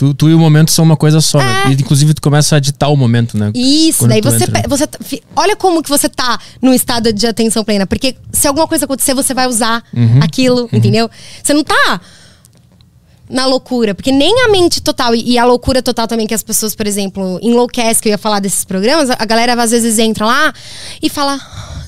Tu, 0.00 0.14
tu, 0.14 0.30
e 0.30 0.34
o 0.34 0.38
momento 0.38 0.70
são 0.70 0.82
uma 0.82 0.96
coisa 0.96 1.20
só, 1.20 1.38
é. 1.38 1.44
né? 1.44 1.64
E, 1.68 1.72
inclusive, 1.74 2.14
tu 2.14 2.22
começa 2.22 2.54
a 2.54 2.58
editar 2.58 2.88
o 2.88 2.96
momento, 2.96 3.36
né? 3.36 3.50
Isso, 3.54 3.98
Quando 3.98 4.12
daí 4.12 4.22
você, 4.22 4.46
você. 4.66 5.22
Olha 5.36 5.54
como 5.54 5.82
que 5.82 5.90
você 5.90 6.08
tá 6.08 6.40
no 6.62 6.72
estado 6.72 7.12
de 7.12 7.26
atenção 7.26 7.62
plena. 7.62 7.86
Porque 7.86 8.16
se 8.32 8.48
alguma 8.48 8.66
coisa 8.66 8.86
acontecer, 8.86 9.12
você 9.12 9.34
vai 9.34 9.46
usar 9.46 9.84
uhum. 9.92 10.20
aquilo, 10.22 10.62
uhum. 10.62 10.68
entendeu? 10.72 11.10
Você 11.42 11.52
não 11.52 11.62
tá 11.62 12.00
na 13.28 13.44
loucura. 13.44 13.94
Porque 13.94 14.10
nem 14.10 14.46
a 14.46 14.48
mente 14.48 14.80
total 14.80 15.14
e, 15.14 15.36
a 15.36 15.44
loucura 15.44 15.82
total 15.82 16.08
também 16.08 16.26
que 16.26 16.32
as 16.32 16.42
pessoas, 16.42 16.74
por 16.74 16.86
exemplo, 16.86 17.38
enlouquecem, 17.42 18.02
que 18.02 18.08
eu 18.08 18.12
ia 18.12 18.18
falar 18.18 18.40
desses 18.40 18.64
programas, 18.64 19.10
a 19.10 19.24
galera 19.26 19.52
às 19.62 19.70
vezes 19.70 19.98
entra 19.98 20.24
lá 20.24 20.50
e 21.02 21.10
fala: 21.10 21.38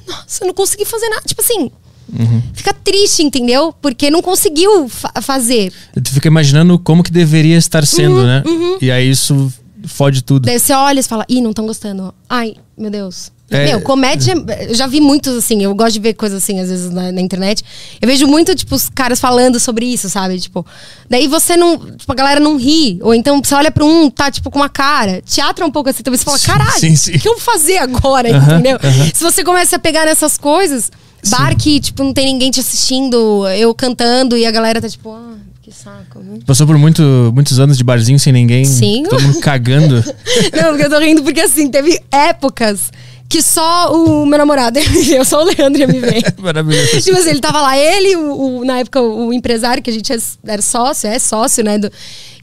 Nossa, 0.07 0.45
eu 0.45 0.49
não 0.49 0.55
consegui 0.55 0.85
fazer 0.85 1.09
nada. 1.09 1.23
Tipo 1.27 1.41
assim, 1.41 1.71
Uhum. 2.13 2.43
Fica 2.53 2.73
triste, 2.75 3.23
entendeu? 3.23 3.75
Porque 3.81 4.11
não 4.11 4.21
conseguiu 4.21 4.89
fa 4.89 5.11
fazer. 5.23 5.73
Tu 5.95 6.13
fica 6.13 6.29
imaginando 6.29 6.79
como 6.79 7.03
que 7.03 7.11
deveria 7.11 7.57
estar 7.57 7.87
sendo, 7.87 8.17
uhum, 8.17 8.27
né? 8.27 8.43
Uhum. 8.47 8.79
E 8.81 8.91
aí 8.91 9.09
isso 9.09 9.53
fode 9.85 10.23
tudo. 10.23 10.45
Daí 10.47 10.59
você 10.59 10.73
olha 10.73 11.01
e 11.01 11.03
fala, 11.03 11.25
ih, 11.29 11.41
não 11.41 11.51
estão 11.51 11.67
gostando. 11.67 12.15
Ai, 12.29 12.55
meu 12.77 12.91
Deus. 12.91 13.33
É, 13.53 13.67
Meu, 13.67 13.81
comédia, 13.81 14.35
eu 14.69 14.75
já 14.75 14.87
vi 14.87 15.01
muitos 15.01 15.37
assim, 15.37 15.63
eu 15.63 15.75
gosto 15.75 15.95
de 15.95 16.01
ver 16.01 16.15
coisas 16.15 16.43
assim, 16.43 16.59
às 16.61 16.69
vezes, 16.69 16.91
na, 16.91 17.13
na, 17.13 17.21
internet. 17.21 17.63
Eu 18.01 18.09
vejo 18.09 18.27
muito, 18.27 18.55
tipo, 18.55 18.75
os 18.75 18.89
caras 18.89 19.21
falando 19.21 19.61
sobre 19.61 19.87
isso, 19.87 20.09
sabe? 20.09 20.41
Tipo, 20.41 20.65
daí 21.09 21.27
você 21.27 21.57
não. 21.57 21.79
Tipo, 21.79 22.13
a 22.13 22.15
galera 22.15 22.41
não 22.41 22.57
ri. 22.57 22.99
Ou 23.03 23.15
então 23.15 23.43
você 23.43 23.55
olha 23.55 23.71
pra 23.71 23.85
um, 23.85 24.11
tá, 24.11 24.31
tipo, 24.31 24.51
com 24.51 24.59
uma 24.59 24.69
cara. 24.69 25.23
Teatro 25.23 25.65
é 25.65 25.67
um 25.67 25.71
pouco 25.71 25.91
assim, 25.91 26.03
também 26.03 26.19
você 26.19 26.25
fala, 26.25 26.39
caralho, 26.39 26.77
o 26.77 27.19
que 27.19 27.29
eu 27.29 27.33
vou 27.33 27.41
fazer 27.41 27.79
agora, 27.79 28.29
entendeu? 28.31 28.79
Se 29.15 29.23
você 29.23 29.45
começa 29.45 29.77
a 29.77 29.79
pegar 29.79 30.07
nessas 30.07 30.39
coisas. 30.39 30.91
Bar 31.29 31.57
que, 31.57 31.79
tipo, 31.79 32.03
não 32.03 32.13
tem 32.13 32.27
ninguém 32.27 32.51
te 32.51 32.59
assistindo, 32.59 33.47
eu 33.51 33.73
cantando 33.73 34.37
e 34.37 34.45
a 34.45 34.51
galera 34.51 34.81
tá 34.81 34.89
tipo, 34.89 35.13
ah, 35.13 35.37
que 35.63 35.71
saco. 35.73 36.21
Passou 36.45 36.67
por 36.67 36.77
muito, 36.77 37.31
muitos 37.33 37.61
anos 37.61 37.79
de 37.79 37.85
barzinho 37.85 38.19
sem 38.19 38.33
ninguém. 38.33 38.65
Sim. 38.65 39.05
Todo 39.09 39.23
mundo 39.23 39.39
cagando. 39.39 39.95
não, 40.53 40.71
porque 40.71 40.85
eu 40.85 40.91
tô 40.91 40.99
rindo 40.99 41.23
porque 41.23 41.41
assim, 41.41 41.71
teve 41.71 42.03
épocas 42.11 42.91
que 43.33 43.43
só 43.43 43.91
o 43.95 44.27
meu 44.27 44.39
namorado 44.39 44.79
ia 44.79 44.89
me 44.91 45.03
ver, 45.03 45.25
só 45.25 45.41
o 45.43 45.45
Leandro 45.45 45.81
ia 45.81 45.87
me 45.89 45.99
ver. 46.01 46.23
Maravilhoso. 46.39 47.01
tipo 47.01 47.17
assim, 47.17 47.31
ele 47.31 47.41
tava 47.41 47.63
lá, 47.63 47.79
ele, 47.79 48.15
o, 48.17 48.59
o- 48.61 48.65
na 48.65 48.79
época, 48.81 49.01
o 49.01 49.33
empresário, 49.33 49.83
que 49.83 49.89
a 49.89 49.93
gente 49.93 50.13
é- 50.13 50.19
era 50.47 50.61
sócio, 50.61 51.09
é 51.09 51.19
sócio, 51.19 51.65
né? 51.65 51.79
do- 51.79 51.91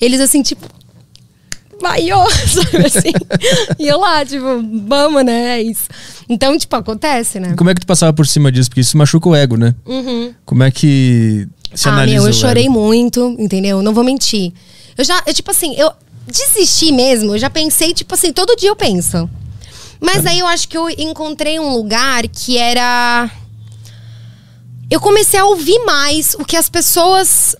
eles 0.01 0.19
assim, 0.19 0.41
tipo. 0.41 0.65
Ô, 1.81 2.29
sabe 2.47 2.85
assim? 2.85 3.13
e 3.79 3.87
eu 3.87 3.99
lá, 3.99 4.25
tipo, 4.25 4.43
vamos, 4.87 5.23
né? 5.23 5.59
É 5.59 5.61
isso. 5.61 5.87
Então, 6.27 6.57
tipo, 6.57 6.75
acontece, 6.75 7.39
né? 7.39 7.53
Como 7.55 7.69
é 7.69 7.73
que 7.73 7.81
tu 7.81 7.87
passava 7.87 8.11
por 8.11 8.27
cima 8.27 8.51
disso? 8.51 8.69
Porque 8.69 8.81
isso 8.81 8.97
machuca 8.97 9.29
o 9.29 9.35
ego, 9.35 9.55
né? 9.55 9.73
Uhum. 9.85 10.33
Como 10.45 10.61
é 10.63 10.71
que 10.71 11.47
se 11.73 11.87
ah, 11.87 11.93
analisa 11.93 12.17
meu, 12.23 12.27
eu 12.27 12.33
chorei 12.33 12.65
ego? 12.65 12.73
muito, 12.73 13.33
entendeu? 13.39 13.81
Não 13.81 13.93
vou 13.93 14.03
mentir. 14.03 14.51
Eu 14.97 15.05
já, 15.05 15.23
eu, 15.25 15.33
tipo 15.33 15.51
assim, 15.51 15.73
eu 15.77 15.91
desisti 16.27 16.91
mesmo, 16.91 17.35
eu 17.35 17.37
já 17.39 17.49
pensei, 17.49 17.93
tipo 17.93 18.13
assim, 18.13 18.33
todo 18.33 18.55
dia 18.57 18.69
eu 18.69 18.75
penso. 18.75 19.29
Mas 19.99 20.25
aí 20.25 20.39
eu 20.39 20.47
acho 20.47 20.67
que 20.67 20.77
eu 20.77 20.89
encontrei 20.89 21.59
um 21.59 21.73
lugar 21.73 22.27
que 22.27 22.57
era. 22.57 23.29
Eu 24.89 24.99
comecei 24.99 25.39
a 25.39 25.45
ouvir 25.45 25.77
mais 25.85 26.35
o 26.35 26.45
que 26.45 26.55
as 26.55 26.69
pessoas 26.69 27.55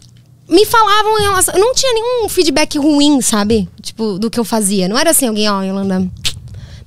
me 0.48 0.66
falavam 0.66 1.20
em 1.20 1.24
relação. 1.24 1.54
Não 1.58 1.74
tinha 1.76 1.94
nenhum 1.94 2.30
feedback 2.30 2.78
ruim, 2.78 3.22
sabe? 3.22 3.70
Tipo, 3.82 4.18
do 4.18 4.32
que 4.32 4.40
eu 4.40 4.46
fazia. 4.46 4.88
Não 4.88 4.98
era 4.98 5.12
assim, 5.12 5.28
alguém, 5.28 5.50
ó, 5.50 5.62
Yolanda. 5.62 6.10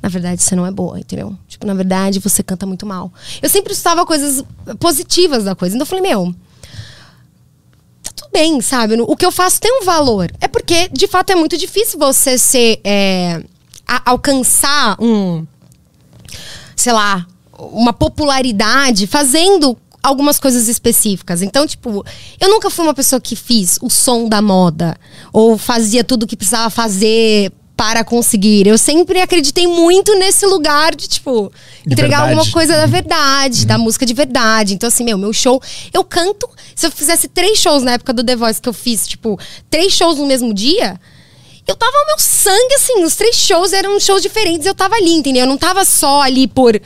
Na 0.03 0.09
verdade, 0.09 0.43
você 0.43 0.57
não 0.57 0.67
é 0.67 0.71
boa, 0.71 0.99
entendeu? 0.99 1.37
Tipo, 1.47 1.65
na 1.65 1.75
verdade, 1.75 2.19
você 2.19 2.43
canta 2.43 2.67
muito 2.67 2.85
mal. 2.85 3.13
Eu 3.41 3.49
sempre 3.49 3.73
estava 3.73 4.05
coisas 4.05 4.45
positivas 4.81 5.45
da 5.45 5.55
coisa. 5.55 5.77
Então 5.77 5.85
eu 5.85 5.89
falei, 5.89 6.03
meu, 6.03 6.35
tá 8.03 8.11
tudo 8.17 8.31
bem, 8.33 8.61
sabe? 8.61 9.01
O 9.01 9.17
que 9.17 9.25
eu 9.25 9.31
faço 9.31 9.61
tem 9.61 9.81
um 9.81 9.85
valor. 9.85 10.33
É 10.41 10.49
porque, 10.49 10.89
de 10.89 11.07
fato, 11.07 11.31
é 11.31 11.37
muito 11.37 11.57
difícil 11.57 12.01
você 12.01 12.37
ser. 12.37 12.81
é, 12.83 13.45
alcançar 13.87 14.97
um. 15.01 15.47
Sei 16.77 16.93
lá, 16.93 17.27
uma 17.59 17.93
popularidade 17.93 19.07
fazendo 19.07 19.77
algumas 20.03 20.39
coisas 20.39 20.69
específicas. 20.69 21.43
Então, 21.43 21.67
tipo, 21.67 22.05
eu 22.41 22.49
nunca 22.49 22.69
fui 22.71 22.85
uma 22.85 22.95
pessoa 22.95 23.21
que 23.21 23.37
fiz 23.37 23.79
o 23.81 23.89
som 23.89 24.29
da 24.29 24.43
moda 24.43 24.97
ou 25.33 25.57
fazia 25.57 26.03
tudo 26.03 26.25
o 26.25 26.27
que 26.27 26.37
precisava 26.37 26.69
fazer 26.71 27.53
para 27.77 28.05
conseguir. 28.05 28.67
Eu 28.67 28.77
sempre 28.77 29.21
acreditei 29.21 29.67
muito 29.67 30.15
nesse 30.19 30.47
lugar 30.47 30.95
de, 30.95 31.09
tipo, 31.09 31.53
De 31.87 31.93
entregar 31.93 32.19
verdade. 32.19 32.39
alguma 32.39 32.53
coisa 32.53 32.77
da 32.77 32.87
verdade, 32.87 33.67
da 33.67 33.79
música 33.79 34.05
de 34.05 34.15
verdade. 34.15 34.75
Então, 34.75 34.89
assim, 34.89 35.05
meu, 35.05 35.17
meu 35.17 35.33
show, 35.33 35.61
eu 35.93 36.05
canto. 36.05 36.49
Se 36.75 36.87
eu 36.87 36.91
fizesse 36.91 37.29
três 37.29 37.59
shows 37.59 37.83
na 37.83 37.93
época 37.93 38.13
do 38.13 38.25
The 38.25 38.37
Voice 38.37 38.61
que 38.61 38.69
eu 38.69 38.73
fiz, 38.73 39.07
tipo, 39.07 39.39
três 39.71 39.93
shows 39.93 40.19
no 40.19 40.27
mesmo 40.27 40.53
dia, 40.53 41.01
eu 41.67 41.77
tava 41.77 41.93
o 41.93 42.07
meu 42.07 42.19
sangue, 42.19 42.75
assim, 42.75 43.05
os 43.05 43.15
três 43.15 43.37
shows 43.37 43.73
eram 43.73 43.99
shows 44.01 44.21
diferentes, 44.23 44.67
eu 44.67 44.75
tava 44.75 44.95
ali, 44.97 45.13
entendeu? 45.13 45.43
Eu 45.43 45.47
não 45.49 45.59
tava 45.59 45.85
só 45.85 46.23
ali 46.23 46.47
por. 46.49 46.81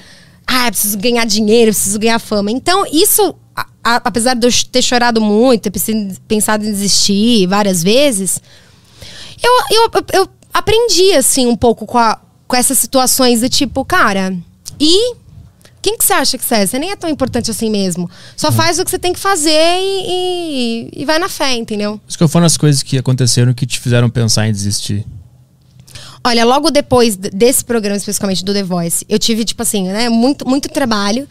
Ah, 0.46 0.70
preciso 0.70 0.96
ganhar 0.98 1.24
dinheiro, 1.24 1.72
preciso 1.72 1.98
ganhar 1.98 2.18
fama. 2.18 2.50
Então, 2.52 2.84
isso, 2.92 3.34
a- 3.54 3.66
a- 3.82 4.02
apesar 4.04 4.34
de 4.34 4.46
eu 4.46 4.52
ter 4.70 4.82
chorado 4.82 5.20
muito, 5.20 5.68
ter 5.70 5.72
pensado- 6.28 6.64
em 6.64 6.70
desistir 6.70 7.46
várias 7.48 7.82
vezes, 7.82 8.40
eu, 9.42 9.52
eu, 9.70 9.90
eu, 9.94 10.04
eu 10.20 10.28
aprendi, 10.54 11.12
assim, 11.14 11.46
um 11.46 11.56
pouco 11.56 11.84
com, 11.86 11.98
a- 11.98 12.20
com 12.46 12.54
essas 12.56 12.78
situações 12.78 13.40
do 13.40 13.48
tipo, 13.48 13.84
cara, 13.84 14.36
e 14.78 15.14
quem 15.86 15.96
que 15.96 16.04
você 16.04 16.12
acha 16.14 16.36
que 16.36 16.44
você 16.44 16.54
é? 16.56 16.66
Você 16.66 16.78
nem 16.80 16.90
é 16.90 16.96
tão 16.96 17.08
importante 17.08 17.48
assim 17.48 17.70
mesmo. 17.70 18.10
Só 18.36 18.50
faz 18.50 18.78
o 18.80 18.84
que 18.84 18.90
você 18.90 18.98
tem 18.98 19.12
que 19.12 19.20
fazer 19.20 19.50
e, 19.80 20.90
e, 20.96 21.02
e 21.02 21.04
vai 21.04 21.16
na 21.18 21.28
fé, 21.28 21.54
entendeu? 21.54 22.00
Isso 22.08 22.18
que 22.18 22.26
foram 22.26 22.44
as 22.44 22.56
coisas 22.56 22.82
que 22.82 22.98
aconteceram 22.98 23.54
que 23.54 23.64
te 23.64 23.78
fizeram 23.78 24.10
pensar 24.10 24.48
em 24.48 24.52
desistir. 24.52 25.06
Olha, 26.24 26.44
logo 26.44 26.70
depois 26.72 27.14
desse 27.14 27.64
programa, 27.64 27.96
especificamente 27.96 28.44
do 28.44 28.52
The 28.52 28.64
Voice, 28.64 29.04
eu 29.08 29.16
tive, 29.16 29.44
tipo 29.44 29.62
assim, 29.62 29.84
né, 29.86 30.08
muito, 30.08 30.44
muito 30.48 30.68
trabalho. 30.68 31.28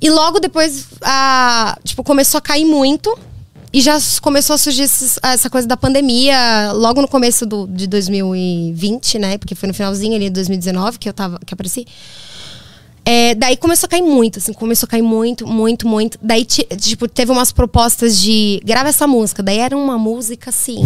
E 0.00 0.08
logo 0.08 0.38
depois, 0.38 0.86
a, 1.02 1.76
tipo, 1.82 2.04
começou 2.04 2.38
a 2.38 2.40
cair 2.40 2.64
muito. 2.64 3.18
E 3.72 3.80
já 3.80 3.98
começou 4.22 4.54
a 4.54 4.58
surgir 4.58 4.82
esses- 4.82 5.18
essa 5.22 5.48
coisa 5.50 5.66
da 5.66 5.76
pandemia, 5.76 6.72
logo 6.74 7.00
no 7.02 7.06
começo 7.08 7.44
do, 7.46 7.66
de 7.68 7.86
2020, 7.86 9.18
né? 9.18 9.36
Porque 9.38 9.54
foi 9.54 9.66
no 9.68 9.74
finalzinho 9.74 10.14
ali 10.16 10.24
de 10.24 10.30
2019 10.30 10.98
que 10.98 11.08
eu 11.08 11.12
tava, 11.12 11.38
que 11.44 11.52
eu 11.52 11.56
apareci. 11.56 11.86
É, 13.12 13.34
daí 13.34 13.56
começou 13.56 13.88
a 13.88 13.90
cair 13.90 14.02
muito, 14.02 14.38
assim, 14.38 14.52
começou 14.52 14.86
a 14.86 14.90
cair 14.90 15.02
muito, 15.02 15.44
muito, 15.44 15.88
muito. 15.88 16.16
Daí, 16.22 16.44
ti- 16.44 16.62
tipo, 16.78 17.08
teve 17.08 17.32
umas 17.32 17.50
propostas 17.50 18.16
de 18.20 18.60
grava 18.64 18.88
essa 18.88 19.04
música. 19.04 19.42
Daí 19.42 19.58
era 19.58 19.76
uma 19.76 19.98
música 19.98 20.50
assim. 20.50 20.78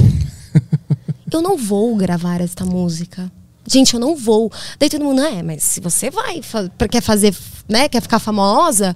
eu 1.31 1.43
não 1.43 1.59
vou 1.59 1.95
gravar 1.97 2.41
esta 2.41 2.64
música. 2.64 3.31
Gente, 3.68 3.93
eu 3.93 4.01
não 4.01 4.16
vou. 4.16 4.51
Daí 4.79 4.89
todo 4.89 5.05
mundo, 5.05 5.20
é, 5.20 5.43
mas 5.43 5.62
se 5.64 5.81
você 5.81 6.11
vai, 6.11 6.41
fa- 6.41 6.70
quer 6.91 7.03
fazer, 7.03 7.37
né, 7.68 7.91
quer 7.91 8.01
ficar 8.01 8.18
famosa, 8.18 8.95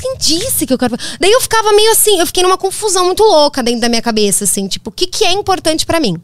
quem 0.00 0.16
disse 0.16 0.64
que 0.64 0.72
eu 0.72 0.78
quero. 0.78 0.96
Daí 1.18 1.32
eu 1.32 1.40
ficava 1.40 1.72
meio 1.72 1.90
assim, 1.90 2.20
eu 2.20 2.26
fiquei 2.26 2.44
numa 2.44 2.56
confusão 2.58 3.06
muito 3.06 3.24
louca 3.24 3.60
dentro 3.60 3.80
da 3.80 3.88
minha 3.88 4.02
cabeça, 4.02 4.44
assim, 4.44 4.68
tipo, 4.68 4.90
o 4.90 4.92
que, 4.92 5.08
que 5.08 5.24
é 5.24 5.32
importante 5.32 5.84
pra 5.84 5.98
mim? 5.98 6.16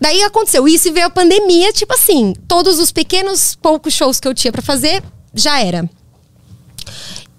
Daí 0.00 0.22
aconteceu 0.22 0.66
isso 0.66 0.88
e 0.88 0.90
veio 0.90 1.04
a 1.06 1.10
pandemia, 1.10 1.70
tipo 1.70 1.92
assim, 1.92 2.32
todos 2.48 2.78
os 2.78 2.90
pequenos, 2.90 3.54
poucos 3.56 3.92
shows 3.92 4.18
que 4.18 4.26
eu 4.26 4.32
tinha 4.34 4.50
pra 4.52 4.62
fazer, 4.62 5.02
já 5.34 5.60
era. 5.60 5.88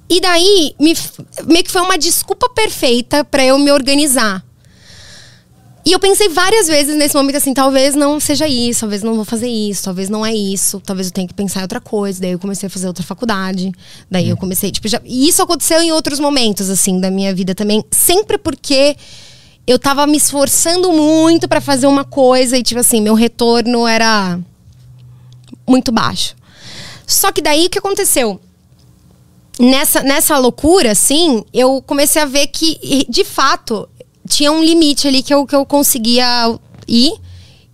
E 0.10 0.22
daí, 0.22 0.76
me, 0.80 0.94
meio 1.46 1.64
que 1.64 1.72
foi 1.72 1.82
uma 1.82 1.98
desculpa 1.98 2.50
perfeita 2.50 3.24
pra 3.24 3.44
eu 3.44 3.58
me 3.58 3.72
organizar. 3.72 4.44
E 5.86 5.92
eu 5.92 6.00
pensei 6.00 6.30
várias 6.30 6.68
vezes 6.68 6.96
nesse 6.96 7.14
momento 7.14 7.36
assim, 7.36 7.54
talvez 7.54 7.94
não 7.94 8.18
seja 8.18 8.48
isso, 8.48 8.82
talvez 8.82 9.04
não 9.04 9.16
vou 9.16 9.26
fazer 9.26 9.50
isso, 9.50 9.84
talvez 9.84 10.10
não 10.10 10.26
é 10.26 10.34
isso, 10.34 10.80
talvez 10.80 11.08
eu 11.08 11.14
tenha 11.14 11.28
que 11.28 11.34
pensar 11.34 11.60
em 11.60 11.64
outra 11.64 11.82
coisa. 11.82 12.22
Daí 12.22 12.32
eu 12.32 12.40
comecei 12.40 12.68
a 12.68 12.70
fazer 12.70 12.88
outra 12.88 13.04
faculdade. 13.04 13.72
Daí 14.10 14.30
eu 14.30 14.38
comecei, 14.38 14.72
tipo, 14.72 14.88
já, 14.88 15.02
e 15.04 15.28
isso 15.28 15.42
aconteceu 15.42 15.82
em 15.82 15.92
outros 15.92 16.20
momentos 16.20 16.70
assim 16.70 17.02
da 17.02 17.12
minha 17.12 17.36
vida 17.36 17.54
também, 17.54 17.84
sempre 17.92 18.38
porque 18.38 18.96
eu 19.68 19.78
tava 19.78 20.08
me 20.08 20.16
esforçando 20.16 20.92
muito 20.94 21.50
pra 21.50 21.60
fazer 21.60 21.88
uma 21.88 22.06
coisa 22.06 22.58
e 22.58 22.64
tipo 22.64 22.80
assim, 22.80 23.02
meu 23.02 23.14
retorno 23.14 23.86
era 23.86 24.40
muito 25.68 25.92
baixo. 25.92 26.36
Só 27.06 27.32
que 27.32 27.42
daí 27.42 27.66
o 27.66 27.70
que 27.70 27.80
aconteceu? 27.80 28.40
Nessa, 29.60 30.02
nessa 30.02 30.38
loucura, 30.38 30.92
assim, 30.92 31.44
eu 31.54 31.82
comecei 31.86 32.22
a 32.22 32.26
ver 32.26 32.48
que, 32.48 33.06
de 33.08 33.24
fato, 33.24 33.88
tinha 34.28 34.52
um 34.52 34.64
limite 34.64 35.08
ali 35.08 35.22
que 35.22 35.34
eu, 35.34 35.46
que 35.46 35.56
eu 35.56 35.66
conseguia 35.66 36.26
ir 36.88 37.14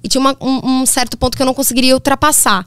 e 0.04 0.08
tinha 0.10 0.20
uma- 0.20 0.36
um, 0.42 0.82
um 0.82 0.86
certo 0.86 1.18
ponto 1.18 1.38
que 1.38 1.42
eu 1.42 1.46
não 1.46 1.54
conseguiria 1.54 1.94
ultrapassar. 1.94 2.66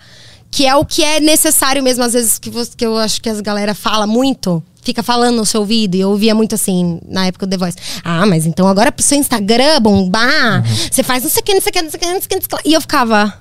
Que 0.51 0.67
é 0.67 0.75
o 0.77 0.85
que 0.85 1.03
é 1.03 1.19
necessário 1.21 1.83
mesmo, 1.83 2.03
às 2.05 2.13
vezes, 2.13 2.39
que, 2.39 2.51
você, 2.51 2.71
que 2.77 2.85
eu 2.85 2.97
acho 2.99 3.21
que 3.21 3.29
as 3.29 3.41
galera 3.41 3.75
fala 3.75 4.07
muito, 4.07 4.63
fica 4.83 5.03
falando 5.03 5.37
no 5.37 5.47
seu 5.47 5.61
ouvido, 5.61 5.95
e 5.95 6.01
eu 6.01 6.11
ouvia 6.11 6.35
muito 6.35 6.55
assim, 6.55 6.99
na 7.07 7.27
época 7.27 7.47
do 7.47 7.51
The 7.51 7.57
Voice. 7.57 7.77
Ah, 8.05 8.27
mas 8.27 8.45
então 8.47 8.67
agora 8.69 8.91
pro 8.93 9.03
seu 9.05 9.17
Instagram 9.19 9.81
bombar, 9.81 10.63
você 10.91 11.03
faz 11.03 11.23
não 11.23 11.31
sei 11.31 11.41
o 11.41 11.45
que, 11.45 11.55
não 11.55 11.61
sei 11.61 11.71
o 11.71 11.73
que, 11.73 11.83
não 11.83 11.91
sei 11.91 11.99
o 11.99 12.01
que, 12.01 12.07
não 12.07 12.21
sei 12.21 12.27
o 12.27 12.29
que, 12.29 12.35
não 12.37 12.43
sei 12.43 12.59
o 12.59 12.63
que. 12.63 12.69
E 12.69 12.73
eu 12.75 12.81
ficava, 12.83 13.33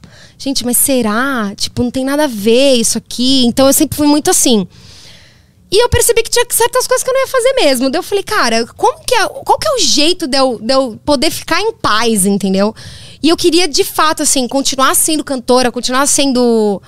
gente, 0.41 0.65
mas 0.65 0.77
será? 0.77 1.53
Tipo, 1.55 1.83
não 1.83 1.91
tem 1.91 2.03
nada 2.03 2.23
a 2.23 2.27
ver 2.27 2.75
isso 2.75 2.97
aqui. 2.97 3.45
Então 3.45 3.67
eu 3.67 3.73
sempre 3.73 3.95
fui 3.95 4.07
muito 4.07 4.29
assim. 4.31 4.67
E 5.71 5.81
eu 5.81 5.87
percebi 5.87 6.21
que 6.21 6.29
tinha 6.29 6.45
certas 6.49 6.85
coisas 6.85 7.03
que 7.03 7.09
eu 7.09 7.13
não 7.13 7.21
ia 7.21 7.27
fazer 7.27 7.53
mesmo. 7.53 7.89
Daí 7.89 7.99
eu 7.99 8.03
falei, 8.03 8.23
cara, 8.23 8.65
como 8.75 8.99
que 9.05 9.15
é, 9.15 9.25
qual 9.27 9.57
que 9.57 9.67
é 9.67 9.75
o 9.75 9.79
jeito 9.79 10.27
de 10.27 10.37
eu, 10.37 10.59
de 10.59 10.73
eu 10.73 10.99
poder 11.05 11.31
ficar 11.31 11.61
em 11.61 11.71
paz, 11.71 12.25
entendeu? 12.25 12.75
E 13.23 13.29
eu 13.29 13.37
queria, 13.37 13.67
de 13.67 13.83
fato, 13.83 14.23
assim, 14.23 14.47
continuar 14.47 14.95
sendo 14.95 15.23
cantora, 15.23 15.71
continuar 15.71 16.07
sendo. 16.07 16.81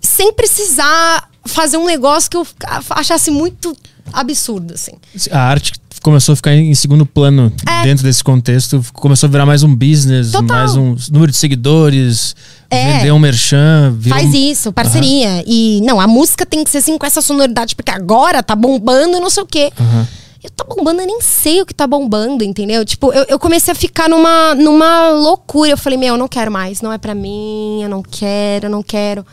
Sem 0.00 0.32
precisar 0.32 1.30
fazer 1.46 1.76
um 1.76 1.86
negócio 1.86 2.28
que 2.28 2.36
eu 2.36 2.46
achasse 2.90 3.30
muito 3.30 3.74
absurdo, 4.12 4.74
assim. 4.74 4.92
A 5.30 5.40
arte 5.40 5.72
começou 6.02 6.32
a 6.32 6.36
ficar 6.36 6.54
em 6.54 6.74
segundo 6.74 7.06
plano 7.06 7.52
É. 7.68 7.82
dentro 7.84 8.04
desse 8.04 8.22
contexto. 8.22 8.84
Começou 8.92 9.26
a 9.28 9.30
virar 9.30 9.46
mais 9.46 9.62
um 9.62 9.74
business, 9.74 10.32
Total. 10.32 10.56
mais 10.56 10.76
um 10.76 10.96
número 11.10 11.30
de 11.30 11.38
seguidores, 11.38 12.34
É. 12.70 12.98
vender 12.98 13.12
um 13.12 13.18
merchan. 13.18 13.96
Faz 14.08 14.26
um- 14.28 14.34
isso, 14.34 14.72
parceria. 14.72 15.42
E 15.46 15.80
não, 15.84 16.00
a 16.00 16.06
música 16.06 16.44
tem 16.44 16.64
que 16.64 16.70
ser 16.70 16.78
assim 16.78 16.98
com 16.98 17.06
essa 17.06 17.22
sonoridade, 17.22 17.74
porque 17.76 17.90
agora 17.90 18.42
tá 18.42 18.54
bombando 18.56 19.16
e 19.16 19.20
não 19.20 19.30
sei 19.30 19.42
o 19.42 19.46
quê. 19.46 19.70
Aham. 19.78 20.08
Eu 20.44 20.50
tá 20.50 20.64
bombando, 20.68 21.00
eu 21.02 21.06
nem 21.06 21.20
sei 21.20 21.62
o 21.62 21.66
que 21.66 21.72
tá 21.72 21.86
bombando, 21.86 22.42
entendeu? 22.42 22.84
Tipo, 22.84 23.12
eu, 23.12 23.24
eu 23.28 23.38
comecei 23.38 23.70
a 23.70 23.74
ficar 23.76 24.08
numa, 24.08 24.56
numa 24.56 25.10
loucura. 25.10 25.70
Eu 25.70 25.78
falei, 25.78 25.96
meu, 25.96 26.14
eu 26.14 26.18
não 26.18 26.26
quero 26.26 26.50
mais, 26.50 26.80
não 26.82 26.92
é 26.92 26.98
pra 26.98 27.14
mim, 27.14 27.80
eu 27.80 27.88
não 27.88 28.02
quero, 28.02 28.66
eu 28.66 28.70
não 28.70 28.82
quero. 28.82 29.24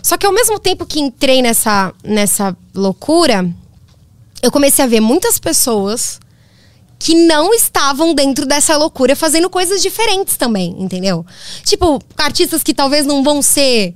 Só 0.00 0.16
que 0.16 0.24
ao 0.24 0.32
mesmo 0.32 0.60
tempo 0.60 0.86
que 0.86 1.00
entrei 1.00 1.42
nessa, 1.42 1.92
nessa 2.04 2.56
loucura, 2.72 3.44
eu 4.44 4.50
comecei 4.50 4.84
a 4.84 4.88
ver 4.88 5.00
muitas 5.00 5.38
pessoas 5.38 6.20
que 6.98 7.14
não 7.14 7.54
estavam 7.54 8.14
dentro 8.14 8.44
dessa 8.44 8.76
loucura 8.76 9.16
fazendo 9.16 9.48
coisas 9.48 9.80
diferentes 9.80 10.36
também, 10.36 10.76
entendeu? 10.78 11.24
Tipo, 11.64 11.98
artistas 12.18 12.62
que 12.62 12.74
talvez 12.74 13.06
não 13.06 13.24
vão 13.24 13.40
ser 13.40 13.94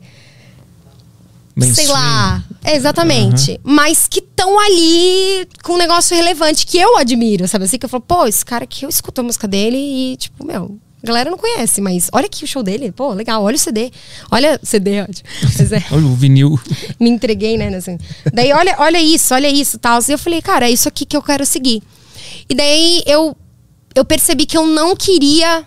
sei 1.59 1.67
Mainstream. 1.67 1.93
lá. 1.93 2.45
É, 2.65 2.77
exatamente. 2.77 3.61
Mas 3.63 4.09
que 4.09 4.21
estão 4.21 4.59
ali 4.59 5.47
com 5.63 5.75
um 5.75 5.79
negócio 5.79 6.17
relevante 6.17 6.67
que 6.67 6.79
eu 6.79 6.97
admiro, 6.97 7.47
sabe? 7.47 7.67
Assim, 7.67 7.79
que 7.79 7.85
eu 7.85 7.91
falo, 7.91 8.03
pô, 8.03 8.27
esse 8.27 8.45
cara 8.45 8.65
aqui, 8.65 8.87
eu 8.87 8.89
escuto 8.89 9.21
a 9.21 9.25
música 9.25 9.47
dele 9.47 9.77
e, 9.77 10.17
tipo, 10.17 10.47
meu, 10.47 10.79
A 11.03 11.07
galera 11.07 11.31
não 11.31 11.39
conhece, 11.39 11.81
mas 11.81 12.09
olha 12.13 12.27
aqui 12.27 12.43
o 12.45 12.47
show 12.47 12.63
dele. 12.63 12.91
Pô, 12.91 13.13
legal, 13.13 13.43
olha 13.43 13.55
o 13.55 13.59
CD. 13.59 13.93
Olha, 14.31 14.59
CD, 14.63 15.03
ótimo. 15.03 15.29
Mas 15.43 15.73
é, 15.73 15.85
Olha 15.93 16.07
o 16.07 16.15
vinil. 16.15 16.59
me 16.99 17.09
entreguei, 17.09 17.57
né? 17.57 17.69
Assim. 17.77 17.97
Daí, 18.33 18.53
olha, 18.53 18.75
olha 18.79 19.01
isso, 19.01 19.33
olha 19.33 19.49
isso 19.49 19.79
tal. 19.79 20.01
E 20.09 20.13
eu 20.13 20.19
falei, 20.19 20.43
cara, 20.43 20.69
é 20.69 20.73
isso 20.73 20.89
aqui 20.89 21.07
que 21.07 21.17
eu 21.17 21.23
quero 21.23 21.47
seguir. 21.47 21.83
E 22.49 22.55
daí 22.55 23.03
eu, 23.07 23.37
eu 23.95 24.05
percebi 24.05 24.45
que 24.45 24.57
eu 24.57 24.67
não 24.67 24.97
queria 24.97 25.65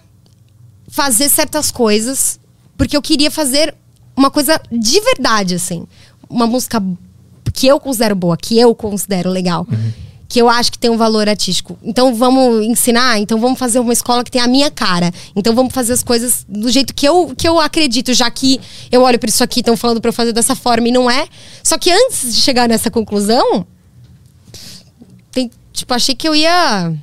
fazer 0.90 1.30
certas 1.30 1.72
coisas, 1.72 2.38
porque 2.78 2.98
eu 2.98 3.02
queria 3.02 3.32
fazer 3.32 3.74
uma 4.16 4.30
coisa 4.30 4.62
de 4.70 5.00
verdade, 5.00 5.56
assim. 5.56 5.88
Uma 6.30 6.46
música 6.46 6.84
que 7.54 7.68
eu 7.68 7.80
considero 7.80 8.16
boa, 8.16 8.36
que 8.36 8.60
eu 8.60 8.76
considero 8.76 9.30
legal. 9.30 9.66
Que 10.32 10.42
eu 10.42 10.48
acho 10.48 10.72
que 10.72 10.80
tem 10.80 10.90
um 10.90 10.96
valor 10.96 11.28
artístico. 11.28 11.78
Então 11.84 12.16
vamos 12.16 12.66
ensinar, 12.66 13.20
então 13.20 13.38
vamos 13.38 13.60
fazer 13.60 13.80
uma 13.80 13.92
escola 13.92 14.24
que 14.24 14.32
tem 14.32 14.42
a 14.42 14.48
minha 14.48 14.72
cara. 14.72 15.12
Então 15.36 15.54
vamos 15.54 15.74
fazer 15.74 15.92
as 15.92 16.02
coisas 16.02 16.46
do 16.48 16.72
jeito 16.72 16.94
que 16.94 17.06
eu, 17.06 17.34
que 17.36 17.46
eu 17.46 17.60
acredito, 17.60 18.14
já 18.14 18.32
que 18.32 18.58
eu 18.90 19.02
olho 19.02 19.20
para 19.20 19.28
isso 19.28 19.44
aqui, 19.44 19.60
estão 19.60 19.76
falando 19.76 20.00
para 20.00 20.08
eu 20.08 20.14
fazer 20.14 20.32
dessa 20.32 20.56
forma 20.56 20.88
e 20.88 20.92
não 20.92 21.12
é. 21.12 21.28
Só 21.62 21.78
que 21.78 21.92
antes 21.92 22.34
de 22.34 22.40
chegar 22.40 22.70
nessa 22.70 22.90
conclusão, 22.90 23.68
tem, 25.34 25.52
tipo, 25.74 25.94
achei 25.94 26.16
que 26.16 26.26
eu 26.26 26.34
ia 26.34 26.94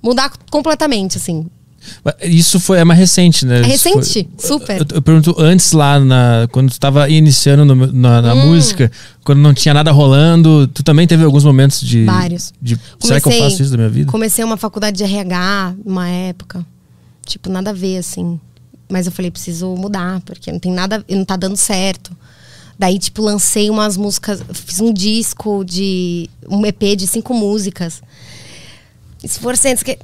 mudar 0.00 0.30
completamente, 0.48 1.16
assim. 1.16 1.44
Isso 2.22 2.58
foi, 2.60 2.78
é 2.78 2.84
mais 2.84 2.98
recente, 2.98 3.44
né? 3.46 3.60
É 3.60 3.64
recente? 3.64 4.28
foi- 4.38 4.48
Super. 4.48 4.80
Eu, 4.80 4.86
eu 4.96 5.02
pergunto 5.02 5.34
antes 5.38 5.72
lá, 5.72 5.98
na, 6.00 6.48
quando 6.52 6.70
tu 6.70 6.78
tava 6.80 7.08
iniciando 7.08 7.64
no- 7.64 7.92
na, 7.92 8.22
na 8.22 8.34
Hum. 8.34 8.48
música, 8.48 8.90
quando 9.24 9.38
não 9.40 9.52
tinha 9.54 9.72
nada 9.74 9.90
rolando, 9.92 10.66
tu 10.68 10.82
também 10.82 11.06
teve 11.06 11.24
alguns 11.24 11.44
momentos 11.44 11.80
de. 11.80 12.04
Vários. 12.04 12.52
de 12.60 12.78
será 13.00 13.20
que 13.20 13.28
eu 13.28 13.32
faço 13.32 13.62
isso 13.62 13.70
da 13.70 13.76
minha 13.76 13.88
vida? 13.90 14.10
Comecei 14.10 14.44
uma 14.44 14.56
faculdade 14.56 14.96
de 14.96 15.04
RH 15.04 15.74
numa 15.84 16.08
época. 16.08 16.64
Tipo, 17.24 17.50
nada 17.50 17.70
a 17.70 17.72
ver, 17.72 17.98
assim. 17.98 18.38
Mas 18.88 19.06
eu 19.06 19.12
falei, 19.12 19.30
preciso 19.32 19.74
mudar, 19.74 20.20
porque 20.20 20.52
não 20.52 20.60
tem 20.60 20.72
nada, 20.72 21.04
não 21.10 21.24
tá 21.24 21.34
dando 21.36 21.56
certo. 21.56 22.16
Daí, 22.78 22.98
tipo, 22.98 23.22
lancei 23.22 23.68
umas 23.70 23.96
músicas, 23.96 24.40
fiz 24.52 24.80
um 24.80 24.92
disco 24.92 25.64
de. 25.64 26.28
um 26.48 26.64
EP 26.66 26.94
de 26.96 27.06
cinco 27.06 27.32
músicas. 27.34 28.02
O 29.24 29.84
que. 29.84 29.98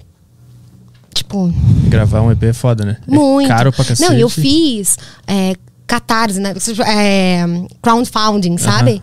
Tipo, 1.14 1.52
Gravar 1.88 2.22
um 2.22 2.32
EP 2.32 2.42
é 2.44 2.52
foda, 2.52 2.84
né? 2.84 2.96
muito. 3.06 3.46
É 3.46 3.48
caro 3.48 3.72
pra 3.72 3.84
cacete. 3.84 4.08
Não, 4.08 4.16
e 4.16 4.20
eu 4.20 4.28
fiz 4.28 4.96
é, 5.26 5.54
catarse, 5.86 6.40
né? 6.40 6.54
É, 6.86 7.44
crowdfunding, 7.82 8.56
sabe? 8.56 9.02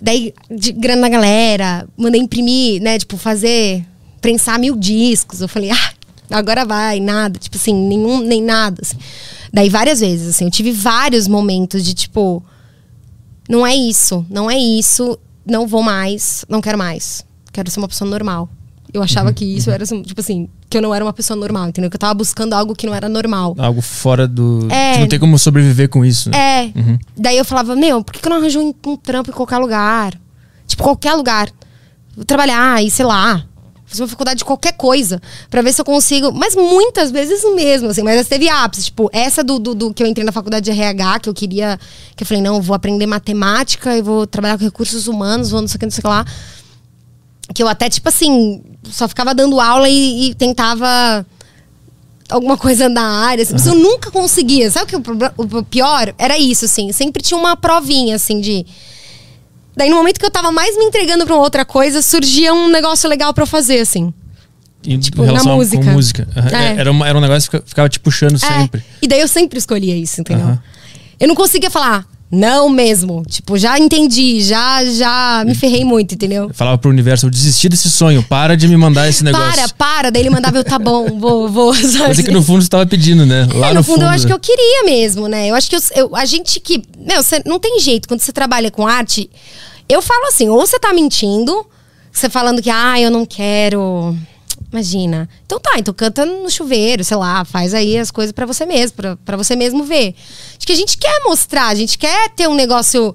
Daí, 0.00 0.34
de 0.50 0.72
grana 0.72 1.02
na 1.02 1.08
galera, 1.08 1.88
mandei 1.96 2.20
imprimir, 2.20 2.82
né? 2.82 2.98
Tipo, 2.98 3.16
fazer, 3.16 3.84
prensar 4.20 4.58
mil 4.58 4.76
discos. 4.76 5.40
Eu 5.40 5.48
falei, 5.48 5.70
ah, 5.70 5.92
agora 6.30 6.64
vai, 6.64 7.00
nada. 7.00 7.38
Tipo 7.38 7.56
assim, 7.56 7.74
nenhum, 7.74 8.20
nem 8.20 8.42
nada. 8.42 8.82
assim. 8.82 8.96
Daí, 9.52 9.70
várias 9.70 10.00
vezes, 10.00 10.28
assim, 10.28 10.44
eu 10.44 10.50
tive 10.50 10.72
vários 10.72 11.26
momentos 11.26 11.82
de 11.82 11.94
tipo, 11.94 12.44
não 13.48 13.66
é 13.66 13.74
isso, 13.74 14.26
não 14.28 14.50
é 14.50 14.58
isso, 14.58 15.18
não 15.46 15.66
vou 15.66 15.82
mais, 15.82 16.44
não 16.48 16.60
quero 16.60 16.76
mais. 16.76 17.24
Quero 17.52 17.70
ser 17.70 17.78
uma 17.78 17.88
pessoa 17.88 18.10
normal. 18.10 18.50
Eu 18.96 19.02
achava 19.02 19.30
que 19.30 19.44
isso 19.44 19.70
era, 19.70 19.82
assim, 19.82 20.00
tipo 20.00 20.20
assim, 20.20 20.48
que 20.70 20.78
eu 20.78 20.80
não 20.80 20.94
era 20.94 21.04
uma 21.04 21.12
pessoa 21.12 21.38
normal, 21.38 21.68
entendeu? 21.68 21.90
Que 21.90 21.96
eu 21.96 22.00
tava 22.00 22.14
buscando 22.14 22.54
algo 22.54 22.74
que 22.74 22.86
não 22.86 22.94
era 22.94 23.10
normal. 23.10 23.54
Algo 23.58 23.82
fora 23.82 24.26
do. 24.26 24.66
É. 24.70 24.98
Não 24.98 25.06
tem 25.06 25.18
como 25.18 25.38
sobreviver 25.38 25.90
com 25.90 26.02
isso, 26.02 26.30
né? 26.30 26.38
É. 26.66 26.72
Daí 27.14 27.36
eu 27.36 27.44
falava, 27.44 27.76
meu, 27.76 28.02
por 28.02 28.14
que, 28.14 28.26
eu 28.26 28.30
não 28.30 28.38
arranjo 28.38 28.58
um, 28.58 28.74
um 28.86 28.96
trampo 28.96 29.30
em 29.30 29.34
qualquer 29.34 29.58
lugar? 29.58 30.18
Tipo, 30.66 30.82
qualquer 30.82 31.12
lugar. 31.12 31.50
Vou 32.16 32.24
trabalhar 32.24 32.82
e 32.82 32.90
sei 32.90 33.04
lá. 33.04 33.44
Fazer 33.84 34.02
uma 34.02 34.08
faculdade 34.08 34.38
de 34.38 34.44
qualquer 34.44 34.72
coisa. 34.72 35.20
Pra 35.50 35.60
ver 35.60 35.74
se 35.74 35.80
eu 35.80 35.84
consigo. 35.84 36.32
Mas 36.32 36.56
muitas 36.56 37.10
vezes 37.10 37.44
mesmo, 37.54 37.88
assim. 37.88 38.02
Mas 38.02 38.26
teve 38.26 38.48
ápice. 38.48 38.86
Tipo, 38.86 39.10
essa 39.12 39.44
do, 39.44 39.58
do, 39.58 39.74
do 39.74 39.94
que 39.94 40.02
eu 40.02 40.06
entrei 40.06 40.24
na 40.24 40.32
faculdade 40.32 40.64
de 40.64 40.70
RH, 40.70 41.20
que 41.20 41.28
eu 41.28 41.34
queria. 41.34 41.78
Que 42.16 42.24
eu 42.24 42.26
falei, 42.26 42.42
não, 42.42 42.56
eu 42.56 42.62
vou 42.62 42.74
aprender 42.74 43.06
matemática, 43.06 43.94
eu 43.94 44.02
vou 44.02 44.26
trabalhar 44.26 44.56
com 44.56 44.64
recursos 44.64 45.06
humanos, 45.06 45.50
vou 45.50 45.60
não 45.60 45.68
sei 45.68 45.76
o 45.76 45.78
que, 45.78 45.86
não 45.86 45.90
sei 45.90 46.00
o 46.00 46.02
que 46.02 46.08
lá. 46.08 46.24
Que 47.54 47.62
eu 47.62 47.68
até, 47.68 47.88
tipo 47.88 48.08
assim, 48.08 48.62
só 48.90 49.06
ficava 49.08 49.34
dando 49.34 49.60
aula 49.60 49.88
e, 49.88 50.30
e 50.30 50.34
tentava 50.34 51.24
alguma 52.28 52.56
coisa 52.56 52.88
na 52.88 53.24
área, 53.26 53.42
assim, 53.44 53.52
mas 53.52 53.66
eu 53.66 53.74
nunca 53.74 54.10
conseguia. 54.10 54.70
Sabe 54.70 54.96
o 54.96 55.00
que 55.00 55.10
o, 55.10 55.58
o 55.58 55.64
pior? 55.64 56.12
Era 56.18 56.36
isso, 56.38 56.64
assim. 56.64 56.90
Sempre 56.92 57.22
tinha 57.22 57.38
uma 57.38 57.56
provinha, 57.56 58.16
assim, 58.16 58.40
de. 58.40 58.66
Daí, 59.76 59.90
no 59.90 59.96
momento 59.96 60.18
que 60.18 60.26
eu 60.26 60.30
tava 60.30 60.50
mais 60.50 60.76
me 60.76 60.84
entregando 60.84 61.24
pra 61.26 61.34
uma 61.34 61.42
outra 61.44 61.64
coisa, 61.64 62.00
surgia 62.02 62.52
um 62.52 62.68
negócio 62.68 63.08
legal 63.08 63.32
pra 63.34 63.42
eu 63.42 63.46
fazer, 63.46 63.78
assim. 63.80 64.12
E 64.82 64.96
Tipo, 64.98 65.22
em 65.22 65.26
relação 65.26 65.52
na 65.52 65.56
música. 65.56 65.84
com 65.84 65.90
música. 65.90 66.28
Aham. 66.36 66.48
É. 66.56 66.80
Era, 66.80 66.90
uma- 66.90 67.08
era 67.08 67.18
um 67.18 67.20
negócio 67.20 67.50
que 67.50 67.56
fica- 67.56 67.68
ficava 67.68 67.88
te 67.88 68.00
puxando 68.00 68.38
sempre. 68.38 68.80
É. 68.80 68.84
E 69.02 69.08
daí 69.08 69.20
eu 69.20 69.28
sempre 69.28 69.58
escolhia 69.58 69.96
isso, 69.96 70.20
entendeu? 70.20 70.46
Aham. 70.46 70.62
Eu 71.20 71.28
não 71.28 71.34
conseguia 71.34 71.70
falar, 71.70 72.06
não 72.30 72.68
mesmo. 72.68 73.22
Tipo, 73.28 73.56
já 73.56 73.78
entendi, 73.78 74.40
já, 74.42 74.84
já 74.84 75.44
me 75.46 75.54
ferrei 75.54 75.84
muito, 75.84 76.14
entendeu? 76.14 76.44
Eu 76.44 76.54
falava 76.54 76.76
pro 76.78 76.90
universo, 76.90 77.26
eu 77.26 77.30
desisti 77.30 77.68
desse 77.68 77.90
sonho, 77.90 78.22
para 78.22 78.56
de 78.56 78.66
me 78.68 78.76
mandar 78.76 79.08
esse 79.08 79.22
negócio. 79.22 79.52
Para, 79.54 79.68
para. 79.68 80.10
Daí 80.10 80.22
ele 80.22 80.30
mandava 80.30 80.56
eu, 80.58 80.64
tá 80.64 80.78
bom, 80.78 81.06
vou, 81.18 81.48
vou. 81.48 81.74
sabe? 81.74 82.08
Mas 82.08 82.18
é 82.18 82.22
que 82.22 82.30
no 82.30 82.42
fundo 82.42 82.62
você 82.62 82.68
tava 82.68 82.86
pedindo, 82.86 83.24
né? 83.24 83.46
Lá 83.54 83.68
É, 83.68 83.72
no, 83.72 83.80
no 83.80 83.84
fundo, 83.84 84.02
eu 84.02 84.08
acho 84.08 84.24
né? 84.24 84.28
que 84.28 84.32
eu 84.34 84.40
queria 84.40 84.84
mesmo, 84.84 85.28
né? 85.28 85.48
Eu 85.48 85.54
acho 85.54 85.68
que 85.70 85.76
eu, 85.76 85.80
eu- 85.94 86.16
a 86.16 86.24
gente 86.24 86.58
que. 86.60 86.82
Meu, 86.98 87.22
você 87.22 87.40
não 87.46 87.58
tem 87.58 87.78
jeito. 87.80 88.08
Quando 88.08 88.20
você 88.20 88.32
trabalha 88.32 88.70
com 88.70 88.86
arte, 88.86 89.30
eu 89.88 90.02
falo 90.02 90.26
assim: 90.26 90.48
ou 90.48 90.66
você 90.66 90.78
tá 90.78 90.92
mentindo, 90.92 91.64
você 92.12 92.28
falando 92.28 92.60
que, 92.60 92.70
ah, 92.70 93.00
eu 93.00 93.10
não 93.10 93.24
quero. 93.24 94.16
Imagina. 94.70 95.28
Então 95.44 95.60
tá, 95.60 95.78
então 95.78 95.94
canta 95.94 96.24
no 96.26 96.50
chuveiro, 96.50 97.04
sei 97.04 97.16
lá, 97.16 97.44
faz 97.44 97.72
aí 97.72 97.96
as 97.96 98.10
coisas 98.10 98.32
pra 98.32 98.46
você 98.46 98.66
mesmo, 98.66 98.96
pra 99.24 99.36
você 99.36 99.54
mesmo 99.54 99.84
ver. 99.84 100.14
Acho 100.56 100.66
que 100.66 100.72
a 100.72 100.76
gente 100.76 100.98
quer 100.98 101.22
mostrar, 101.24 101.68
a 101.68 101.74
gente 101.74 101.96
quer 101.96 102.30
ter 102.30 102.48
um 102.48 102.54
negócio 102.54 103.14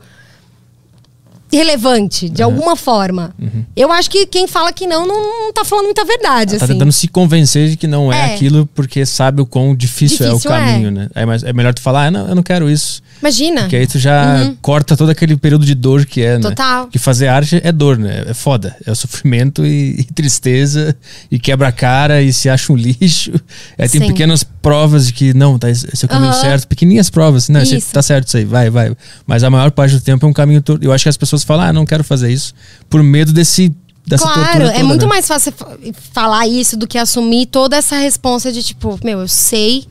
relevante, 1.54 2.30
de 2.30 2.42
alguma 2.42 2.76
forma. 2.76 3.34
Eu 3.76 3.92
acho 3.92 4.10
que 4.10 4.26
quem 4.26 4.48
fala 4.48 4.72
que 4.72 4.88
não, 4.88 5.06
não, 5.06 5.46
não 5.46 5.54
tá 5.54 5.64
falando 5.66 5.86
muita 5.86 6.04
verdade, 6.06 6.58
Tá 6.58 6.66
assim. 6.66 6.74
tentando 6.74 6.92
se 6.92 7.08
convencer 7.08 7.70
de 7.70 7.78
que 7.78 7.88
não 7.88 8.12
é, 8.12 8.32
É. 8.32 8.36
aquilo 8.36 8.66
porque 8.74 9.06
sabe 9.06 9.42
o 9.42 9.46
quão 9.46 9.76
difícil, 9.76 10.26
é 10.26 10.30
o 10.30 10.34
Difícil 10.34 10.52
é. 10.54 10.58
caminho, 10.60 10.92
né? 10.92 11.10
É, 11.14 11.26
mas 11.26 11.44
é 11.44 11.52
melhor 11.54 11.74
tu 11.74 11.82
falar, 11.82 12.08
ah, 12.08 12.12
não, 12.12 12.28
eu 12.28 12.36
não 12.36 12.44
quero 12.44 12.70
isso. 12.70 13.02
Imagina. 13.22 13.62
Porque 13.62 13.76
aí 13.76 13.86
tu 13.88 14.00
já 14.00 14.54
corta 14.62 14.96
todo 14.98 15.10
aquele 15.10 15.36
período 15.38 15.66
de 15.66 15.76
dor 15.76 16.06
que 16.06 16.22
é, 16.22 16.30
né? 16.32 16.36
Uhum. 16.36 16.42
Total. 16.42 16.88
Que 16.88 16.98
fazer 16.98 17.28
arte 17.28 17.62
é 17.64 17.72
dor, 17.72 17.98
né? 17.98 18.24
É 18.28 18.34
foda. 18.34 18.76
É 18.86 18.94
sofrimento 18.96 19.66
e, 19.66 20.00
e 20.00 20.04
tristeza 20.06 20.96
e 21.30 21.38
quebra 21.40 21.68
a 21.68 21.72
cara 21.72 22.22
e 22.22 22.32
se 22.34 22.50
acha 22.50 22.72
um 22.74 22.76
lixo. 22.76 23.32
Aí 23.78 23.88
tem 23.90 24.02
Sim. 24.02 24.08
pequenas 24.08 24.44
provas 24.44 25.08
de 25.08 25.14
que 25.14 25.34
não, 25.34 25.58
tá, 25.60 25.70
esse 25.70 25.88
é 26.04 26.06
o 26.06 26.10
caminho 26.10 26.34
certo. 26.34 26.68
Pequenininhas 26.68 27.10
provas, 27.10 27.50
né? 27.50 27.64
Você 27.66 27.78
Isso. 27.78 27.92
tá 27.94 28.02
certo 28.02 28.28
isso 28.28 28.38
aí, 28.38 28.46
vai, 28.46 28.70
vai. 28.70 28.96
Mas 29.26 29.44
a 29.44 29.50
maior 29.50 29.72
parte 29.72 29.96
do 29.96 30.02
tempo 30.02 30.26
é 30.26 30.30
um 30.30 30.34
caminho. 30.34 30.64
Eu 30.82 30.92
acho 30.92 31.04
que 31.04 31.10
as 31.10 31.18
pessoas 31.18 31.41
falam, 31.46 31.66
ah, 31.68 31.74
não 31.74 31.86
quero 31.86 32.04
fazer 32.04 32.32
isso 32.32 32.54
por 32.90 33.02
medo 33.04 33.32
desse 33.34 33.74
dessa 34.08 34.24
Claro, 34.26 34.64
é 34.66 34.82
muito 34.84 35.04
né? 35.04 35.08
mais 35.10 35.28
fácil 35.28 35.52
fa- 35.52 35.78
falar 36.12 36.48
isso 36.48 36.76
do 36.76 36.88
que 36.88 36.98
assumir 36.98 37.46
toda 37.46 37.78
essa 37.78 37.96
responsa 37.98 38.52
de 38.52 38.64
tipo, 38.64 39.00
meu, 39.04 39.20
eu 39.22 39.28
sei. 39.28 39.86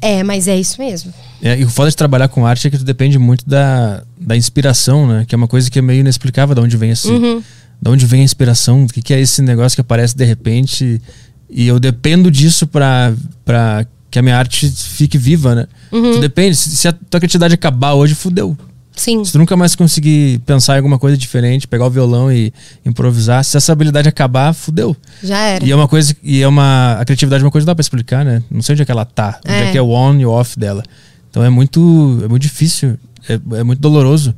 É, 0.00 0.22
mas 0.22 0.46
é 0.46 0.58
isso 0.58 0.80
mesmo. 0.80 1.12
É, 1.42 1.58
e 1.58 1.64
o 1.64 1.70
foda 1.70 1.90
de 1.90 1.96
trabalhar 1.96 2.28
com 2.28 2.46
arte 2.46 2.66
é 2.66 2.70
que 2.70 2.78
tu 2.78 2.84
depende 2.84 3.18
muito 3.18 3.48
da, 3.48 4.02
da 4.20 4.36
inspiração, 4.36 5.06
né? 5.06 5.24
Que 5.26 5.34
é 5.34 5.38
uma 5.38 5.48
coisa 5.48 5.70
que 5.70 5.78
é 5.78 5.82
meio 5.82 6.00
inexplicável 6.00 6.54
de 6.54 6.60
onde 6.60 6.76
vem 6.76 6.90
esse. 6.90 7.08
Uhum. 7.08 7.42
De 7.80 7.90
onde 7.90 8.06
vem 8.06 8.20
a 8.20 8.24
inspiração, 8.24 8.84
o 8.84 8.86
que, 8.88 9.02
que 9.02 9.12
é 9.14 9.20
esse 9.20 9.42
negócio 9.42 9.74
que 9.76 9.80
aparece 9.80 10.14
de 10.16 10.24
repente. 10.24 11.00
E 11.48 11.66
eu 11.66 11.78
dependo 11.80 12.30
disso 12.30 12.66
pra, 12.66 13.14
pra 13.44 13.86
que 14.10 14.18
a 14.18 14.22
minha 14.22 14.36
arte 14.36 14.68
fique 14.70 15.16
viva, 15.18 15.54
né? 15.54 15.66
Uhum. 15.90 16.12
Tu 16.12 16.20
depende. 16.20 16.54
Se, 16.56 16.70
se 16.76 16.88
a 16.88 16.92
tua 16.92 17.18
criatividade 17.20 17.54
acabar 17.54 17.94
hoje, 17.94 18.14
fudeu. 18.14 18.56
Sim. 18.96 19.22
Se 19.24 19.32
tu 19.32 19.38
nunca 19.38 19.54
mais 19.56 19.76
conseguir 19.76 20.38
pensar 20.46 20.74
em 20.74 20.76
alguma 20.78 20.98
coisa 20.98 21.16
diferente, 21.18 21.68
pegar 21.68 21.86
o 21.86 21.90
violão 21.90 22.32
e 22.32 22.52
improvisar, 22.84 23.44
se 23.44 23.56
essa 23.56 23.70
habilidade 23.70 24.08
acabar, 24.08 24.54
fudeu. 24.54 24.96
Já 25.22 25.38
era. 25.38 25.64
E 25.64 25.70
é 25.70 25.76
uma 25.76 25.86
coisa, 25.86 26.16
e 26.22 26.42
é 26.42 26.48
uma. 26.48 26.96
A 26.98 27.04
criatividade 27.04 27.42
é 27.42 27.44
uma 27.44 27.50
coisa 27.50 27.64
que 27.64 27.66
dá 27.66 27.74
pra 27.74 27.82
explicar, 27.82 28.24
né? 28.24 28.42
Não 28.50 28.62
sei 28.62 28.72
onde 28.72 28.82
é 28.82 28.84
que 28.86 28.90
ela 28.90 29.04
tá, 29.04 29.38
onde 29.44 29.54
é, 29.54 29.68
É. 29.68 29.72
que 29.72 29.78
é 29.78 29.82
o 29.82 29.90
on 29.90 30.16
e 30.18 30.24
o 30.24 30.30
off 30.30 30.58
dela. 30.58 30.82
Então 31.30 31.44
é 31.44 31.50
muito, 31.50 32.20
é 32.24 32.28
muito 32.28 32.42
difícil, 32.42 32.98
é, 33.28 33.34
é 33.58 33.62
muito 33.62 33.78
doloroso 33.80 34.34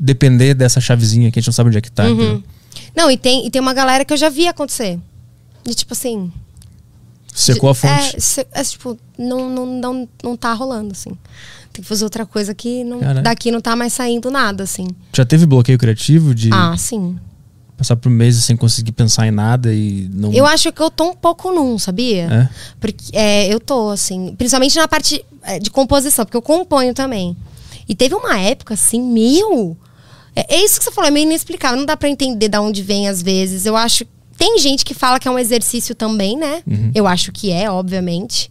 depender 0.00 0.54
dessa 0.54 0.80
chavezinha 0.80 1.30
que 1.30 1.38
a 1.38 1.42
gente 1.42 1.48
não 1.48 1.52
sabe 1.52 1.68
onde 1.68 1.78
é 1.78 1.80
que 1.82 1.92
tá. 1.92 2.04
Uhum. 2.06 2.42
Não, 2.96 3.10
e 3.10 3.16
tem, 3.18 3.46
e 3.46 3.50
tem 3.50 3.60
uma 3.60 3.74
galera 3.74 4.04
que 4.04 4.12
eu 4.12 4.16
já 4.16 4.30
vi 4.30 4.48
acontecer. 4.48 4.98
De 5.66 5.74
tipo 5.74 5.92
assim. 5.92 6.32
Secou 7.38 7.70
a 7.70 7.74
fonte. 7.74 8.16
É, 8.40 8.60
é, 8.60 8.64
tipo, 8.64 8.98
não, 9.16 9.48
não, 9.48 9.66
não, 9.66 10.08
não 10.22 10.36
tá 10.36 10.52
rolando, 10.52 10.92
assim. 10.92 11.10
Tem 11.72 11.82
que 11.82 11.88
fazer 11.88 12.04
outra 12.04 12.26
coisa 12.26 12.52
que 12.54 12.82
não, 12.82 13.00
daqui 13.22 13.50
não 13.50 13.60
tá 13.60 13.76
mais 13.76 13.92
saindo 13.92 14.30
nada, 14.30 14.64
assim. 14.64 14.88
Já 15.14 15.24
teve 15.24 15.46
bloqueio 15.46 15.78
criativo 15.78 16.34
de 16.34 16.50
Ah, 16.52 16.74
sim. 16.76 17.16
passar 17.76 17.94
por 17.94 18.10
meses 18.10 18.44
sem 18.44 18.56
conseguir 18.56 18.90
pensar 18.92 19.26
em 19.28 19.30
nada 19.30 19.72
e 19.72 20.10
não. 20.12 20.32
Eu 20.32 20.44
acho 20.46 20.72
que 20.72 20.82
eu 20.82 20.90
tô 20.90 21.10
um 21.10 21.14
pouco 21.14 21.52
num, 21.52 21.78
sabia? 21.78 22.24
É? 22.24 22.48
Porque 22.80 23.16
é, 23.16 23.46
eu 23.46 23.60
tô, 23.60 23.90
assim, 23.90 24.34
principalmente 24.36 24.76
na 24.76 24.88
parte 24.88 25.24
é, 25.42 25.60
de 25.60 25.70
composição, 25.70 26.24
porque 26.24 26.36
eu 26.36 26.42
componho 26.42 26.92
também. 26.92 27.36
E 27.88 27.94
teve 27.94 28.14
uma 28.14 28.36
época, 28.38 28.74
assim, 28.74 29.00
meu. 29.00 29.76
É, 30.34 30.56
é 30.56 30.64
isso 30.64 30.78
que 30.78 30.84
você 30.84 30.90
falou, 30.90 31.06
é 31.06 31.10
meio 31.12 31.24
inexplicável. 31.24 31.78
Não 31.78 31.86
dá 31.86 31.96
pra 31.96 32.08
entender 32.08 32.48
de 32.48 32.58
onde 32.58 32.82
vem 32.82 33.08
às 33.08 33.22
vezes. 33.22 33.64
Eu 33.64 33.76
acho 33.76 34.04
Tem 34.38 34.58
gente 34.58 34.84
que 34.84 34.94
fala 34.94 35.18
que 35.18 35.26
é 35.26 35.30
um 35.30 35.38
exercício 35.38 35.94
também, 35.94 36.36
né? 36.38 36.62
Eu 36.94 37.06
acho 37.06 37.32
que 37.32 37.50
é, 37.50 37.68
obviamente. 37.68 38.50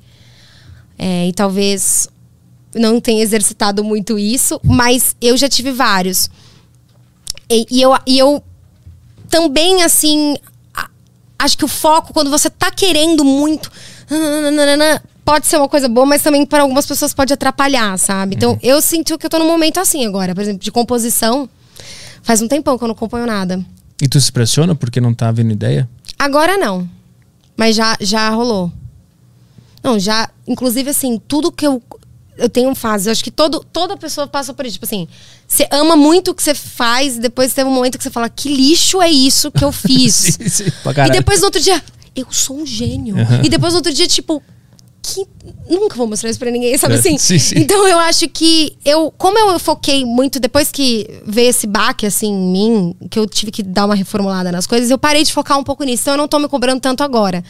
É, 1.00 1.28
e 1.28 1.34
talvez 1.34 2.10
não 2.76 3.00
tenha 3.00 3.24
exercitado 3.24 3.84
muito 3.84 4.20
isso, 4.20 4.60
mas 4.64 5.16
eu 5.22 5.38
já 5.38 5.48
tive 5.48 5.72
vários. 5.72 6.30
E, 7.50 7.66
e 7.72 7.82
eu, 7.82 7.98
e 8.06 8.20
eu 8.20 8.44
também, 9.30 9.82
assim, 9.82 10.36
acho 11.40 11.58
que 11.58 11.64
o 11.64 11.68
foco, 11.70 12.14
quando 12.14 12.30
você 12.30 12.50
tá 12.50 12.70
querendo 12.70 13.24
muito, 13.24 13.72
pode 15.24 15.48
ser 15.48 15.58
uma 15.58 15.70
coisa 15.70 15.88
boa, 15.88 16.06
mas 16.06 16.22
também 16.22 16.46
para 16.46 16.64
algumas 16.64 16.86
pessoas 16.86 17.14
pode 17.14 17.32
atrapalhar, 17.34 17.98
sabe? 17.98 18.36
Então, 18.36 18.60
eu 18.62 18.82
sinto 18.82 19.18
que 19.18 19.26
eu 19.26 19.30
tô 19.30 19.40
num 19.40 19.48
momento 19.48 19.80
assim 19.80 20.06
agora, 20.06 20.36
por 20.36 20.42
exemplo, 20.42 20.60
de 20.60 20.72
composição. 20.72 21.50
Faz 22.22 22.42
um 22.42 22.48
tempão 22.48 22.78
que 22.78 22.84
eu 22.84 22.90
não 22.90 22.96
componho 22.96 23.26
nada. 23.26 23.64
E 24.02 24.08
tu 24.08 24.20
se 24.22 24.32
pressiona 24.32 24.76
porque 24.76 25.02
não 25.02 25.14
tá 25.14 25.32
vindo 25.32 25.52
ideia? 25.52 25.90
Agora 26.18 26.58
não. 26.58 26.88
Mas 27.56 27.76
já, 27.76 27.98
já 28.00 28.30
rolou. 28.30 28.72
Não, 29.84 30.00
já. 30.00 30.30
Inclusive, 30.48 30.90
assim, 30.90 31.20
tudo 31.28 31.52
que 31.52 31.66
eu. 31.66 31.82
Eu 32.38 32.48
tenho 32.48 32.76
fase. 32.76 33.10
Eu 33.10 33.12
acho 33.12 33.24
que 33.24 33.32
todo, 33.32 33.66
toda 33.74 33.98
pessoa 33.98 34.28
passa 34.28 34.54
por 34.54 34.64
isso. 34.64 34.74
Tipo 34.74 34.86
assim, 34.86 35.08
você 35.48 35.68
ama 35.72 35.96
muito 35.96 36.30
o 36.30 36.36
que 36.36 36.44
você 36.44 36.54
faz, 36.54 37.18
depois 37.18 37.52
teve 37.52 37.68
um 37.68 37.74
momento 37.74 37.98
que 37.98 38.04
você 38.04 38.12
fala: 38.12 38.30
que 38.30 38.54
lixo 38.54 39.02
é 39.02 39.10
isso 39.10 39.52
que 39.52 39.64
eu 39.64 39.72
fiz? 39.74 40.14
Sim, 40.14 40.48
sim, 40.48 40.66
e 41.08 41.12
depois 41.12 41.40
no 41.40 41.46
outro 41.46 41.60
dia, 41.60 41.82
eu 42.16 42.28
sou 42.30 42.60
um 42.60 42.66
gênio. 42.66 43.18
Aham. 43.20 43.42
E 43.44 43.50
depois 43.50 43.74
no 43.74 43.78
outro 43.78 43.92
dia, 43.92 44.08
tipo, 44.08 44.44
que 45.14 45.26
nunca 45.70 45.96
vou 45.96 46.08
mostrar 46.08 46.30
isso 46.30 46.38
pra 46.40 46.52
ninguém, 46.52 46.78
sabe 46.78 46.96
É, 46.96 46.98
assim? 46.98 47.18
sim, 47.18 47.40
sim. 47.40 47.56
Então 47.60 47.88
eu 47.88 47.98
acho 48.00 48.28
que 48.30 48.78
eu, 48.84 49.12
como 49.18 49.38
eu 49.38 49.58
foquei 49.60 50.04
muito 50.06 50.40
depois 50.40 50.70
que 50.72 51.08
veio 51.26 51.50
esse 51.50 51.66
baque 51.66 52.06
assim 52.06 52.28
em 52.28 52.52
mim, 52.52 52.96
que 53.10 53.18
eu 53.18 53.26
tive 53.28 53.52
que 53.52 53.64
dar 53.64 53.86
uma 53.86 53.96
reformulada 53.96 54.52
nas 54.52 54.68
coisas, 54.68 54.90
eu 54.90 54.98
parei 54.98 55.24
de 55.24 55.32
focar 55.32 55.58
um 55.58 55.64
pouco 55.64 55.84
nisso. 55.84 56.04
Então 56.04 56.14
eu 56.14 56.18
não 56.18 56.28
tô 56.28 56.40
me 56.40 56.48
cobrando 56.48 56.80
tanto 56.82 57.04
agora. 57.04 57.44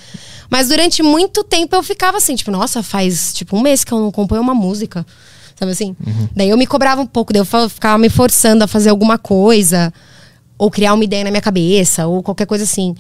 Mas 0.50 0.68
durante 0.70 1.02
muito 1.02 1.44
tempo 1.44 1.76
eu 1.76 1.84
ficava 1.84 2.18
assim, 2.18 2.36
tipo, 2.36 2.52
nossa, 2.52 2.82
faz 2.84 3.34
tipo 3.34 3.58
um 3.58 3.62
mês 3.62 3.84
que 3.84 3.92
eu 3.92 4.00
não 4.00 4.12
componho 4.12 4.42
uma 4.42 4.54
música. 4.56 5.06
Sabe 5.56 5.72
assim? 5.72 5.96
Daí 6.36 6.50
eu 6.50 6.58
me 6.58 6.68
cobrava 6.68 7.02
um 7.02 7.08
pouco, 7.08 7.34
daí 7.34 7.42
eu 7.42 7.70
ficava 7.70 7.98
me 7.98 8.10
forçando 8.10 8.64
a 8.64 8.68
fazer 8.68 8.90
alguma 8.90 9.18
coisa, 9.18 9.92
ou 10.58 10.70
criar 10.70 10.94
uma 10.94 11.04
ideia 11.04 11.24
na 11.24 11.32
minha 11.32 11.42
cabeça, 11.42 12.06
ou 12.06 12.22
qualquer 12.22 12.46
coisa 12.46 12.64
assim. 12.64 12.94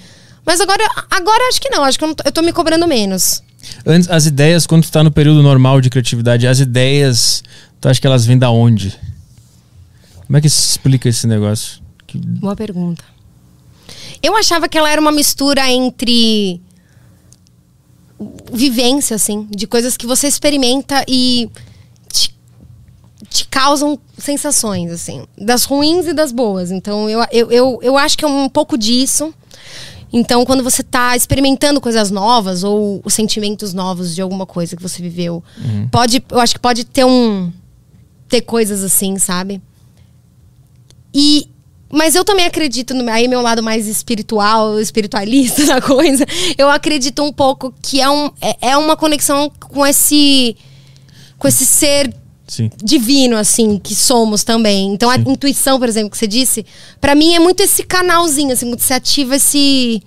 Mas 0.43 0.59
agora, 0.59 0.83
agora 1.11 1.47
acho 1.49 1.61
que 1.61 1.69
não, 1.69 1.83
acho 1.83 1.99
que 1.99 2.03
eu, 2.03 2.07
não 2.07 2.15
tô, 2.15 2.23
eu 2.25 2.31
tô 2.31 2.41
me 2.41 2.51
cobrando 2.51 2.87
menos. 2.87 3.43
Antes, 3.85 4.09
as 4.09 4.25
ideias, 4.25 4.65
quando 4.67 4.83
tu 4.83 4.91
tá 4.91 5.03
no 5.03 5.11
período 5.11 5.41
normal 5.43 5.81
de 5.81 5.89
criatividade, 5.89 6.47
as 6.47 6.59
ideias, 6.59 7.43
tu 7.81 7.87
acha 7.89 7.99
que 7.99 8.07
elas 8.07 8.25
vêm 8.25 8.37
da 8.37 8.49
onde? 8.49 8.97
Como 10.25 10.37
é 10.37 10.41
que 10.41 10.49
se 10.49 10.71
explica 10.71 11.07
esse 11.09 11.25
negócio? 11.27 11.81
Que- 12.05 12.17
Boa 12.17 12.55
pergunta. 12.55 13.03
Eu 14.21 14.35
achava 14.35 14.67
que 14.67 14.77
ela 14.77 14.89
era 14.89 14.99
uma 14.99 15.11
mistura 15.11 15.69
entre 15.71 16.59
vivência, 18.51 19.15
assim, 19.15 19.47
de 19.51 19.67
coisas 19.67 19.95
que 19.95 20.07
você 20.07 20.27
experimenta 20.27 21.03
e 21.07 21.49
te, 22.11 22.33
te 23.29 23.47
causam 23.47 23.99
sensações, 24.17 24.91
assim, 24.91 25.25
das 25.37 25.65
ruins 25.65 26.07
e 26.07 26.13
das 26.13 26.31
boas. 26.31 26.71
Então, 26.71 27.09
eu, 27.09 27.19
eu, 27.31 27.51
eu, 27.51 27.79
eu 27.83 27.97
acho 27.97 28.17
que 28.17 28.25
é 28.25 28.27
um 28.27 28.49
pouco 28.49 28.77
disso. 28.77 29.33
Então, 30.11 30.45
quando 30.45 30.63
você 30.63 30.81
tá 30.83 31.15
experimentando 31.15 31.81
coisas 31.81 32.09
novas 32.09 32.63
ou 32.63 33.01
os 33.03 33.13
sentimentos 33.13 33.73
novos 33.73 34.15
de 34.15 34.21
alguma 34.21 34.45
coisa 34.45 34.75
que 34.75 34.81
você 34.81 35.01
viveu, 35.01 35.43
pode, 35.91 36.23
eu 36.29 36.39
acho 36.39 36.53
que 36.53 36.59
pode 36.59 36.85
ter 36.85 37.05
um 37.05 37.51
ter 38.27 38.41
coisas 38.41 38.83
assim, 38.83 39.17
sabe? 39.17 39.61
E 41.13 41.49
mas 41.89 42.15
eu 42.15 42.25
também 42.25 42.45
acredito 42.45 42.93
no 42.93 43.09
aí 43.09 43.27
meu 43.27 43.41
lado 43.41 43.63
mais 43.63 43.87
espiritual, 43.87 44.79
espiritualista 44.79 45.63
da 45.67 45.81
coisa. 45.81 46.25
Eu 46.57 46.69
acredito 46.69 47.23
um 47.23 47.31
pouco 47.31 47.73
que 47.81 48.01
é, 48.01 48.09
um, 48.09 48.29
é, 48.41 48.69
é 48.71 48.77
uma 48.77 48.97
conexão 48.97 49.49
com 49.59 49.85
esse 49.85 50.55
com 51.37 51.47
esse 51.47 51.65
ser 51.65 52.13
Sim. 52.47 52.69
divino 52.83 53.35
assim 53.37 53.77
que 53.77 53.93
somos 53.93 54.43
também. 54.43 54.93
Então 54.93 55.09
a 55.09 55.17
intuição, 55.17 55.77
por 55.79 55.87
exemplo, 55.89 56.09
que 56.11 56.17
você 56.17 56.27
disse, 56.27 56.65
pra 57.01 57.13
mim 57.13 57.33
é 57.33 57.39
muito 57.39 57.61
esse 57.61 57.83
canalzinho 57.83 58.51
assim, 58.53 58.69
você 58.75 58.93
ativa 58.93 59.35
esse 59.35 60.01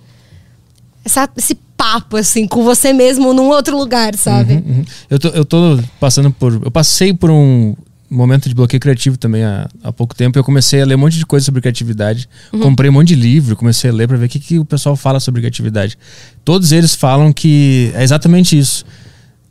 essa- 1.03 1.29
esse 1.37 1.55
papo 1.75 2.15
assim 2.17 2.47
com 2.47 2.63
você 2.63 2.93
mesmo 2.93 3.33
num 3.33 3.49
outro 3.49 3.77
lugar, 3.77 4.15
sabe? 4.15 4.53
Uhum. 4.53 4.85
Eu, 5.09 5.19
tô, 5.19 5.27
eu 5.29 5.45
tô 5.45 5.79
passando 5.99 6.31
por. 6.31 6.53
Eu 6.63 6.69
passei 6.71 7.11
por 7.13 7.31
um 7.31 7.75
momento 8.09 8.47
de 8.49 8.53
bloqueio 8.53 8.79
criativo 8.79 9.17
também 9.17 9.43
há, 9.43 9.67
há 9.83 9.91
pouco 9.91 10.13
tempo. 10.13 10.37
Eu 10.37 10.43
comecei 10.43 10.81
a 10.81 10.85
ler 10.85 10.95
um 10.95 10.99
monte 10.99 11.17
de 11.17 11.25
coisa 11.25 11.45
sobre 11.45 11.61
criatividade. 11.61 12.27
Comprei 12.51 12.89
um 12.89 12.93
monte 12.93 13.09
de 13.09 13.15
livro, 13.15 13.55
comecei 13.55 13.89
a 13.89 13.93
ler 13.93 14.07
pra 14.07 14.17
ver 14.17 14.25
o 14.25 14.29
que, 14.29 14.39
que 14.39 14.59
o 14.59 14.65
pessoal 14.65 14.95
fala 14.95 15.19
sobre 15.19 15.41
criatividade. 15.41 15.97
Todos 16.45 16.71
eles 16.71 16.93
falam 16.93 17.31
que 17.33 17.91
é 17.95 18.03
exatamente 18.03 18.57
isso. 18.57 18.85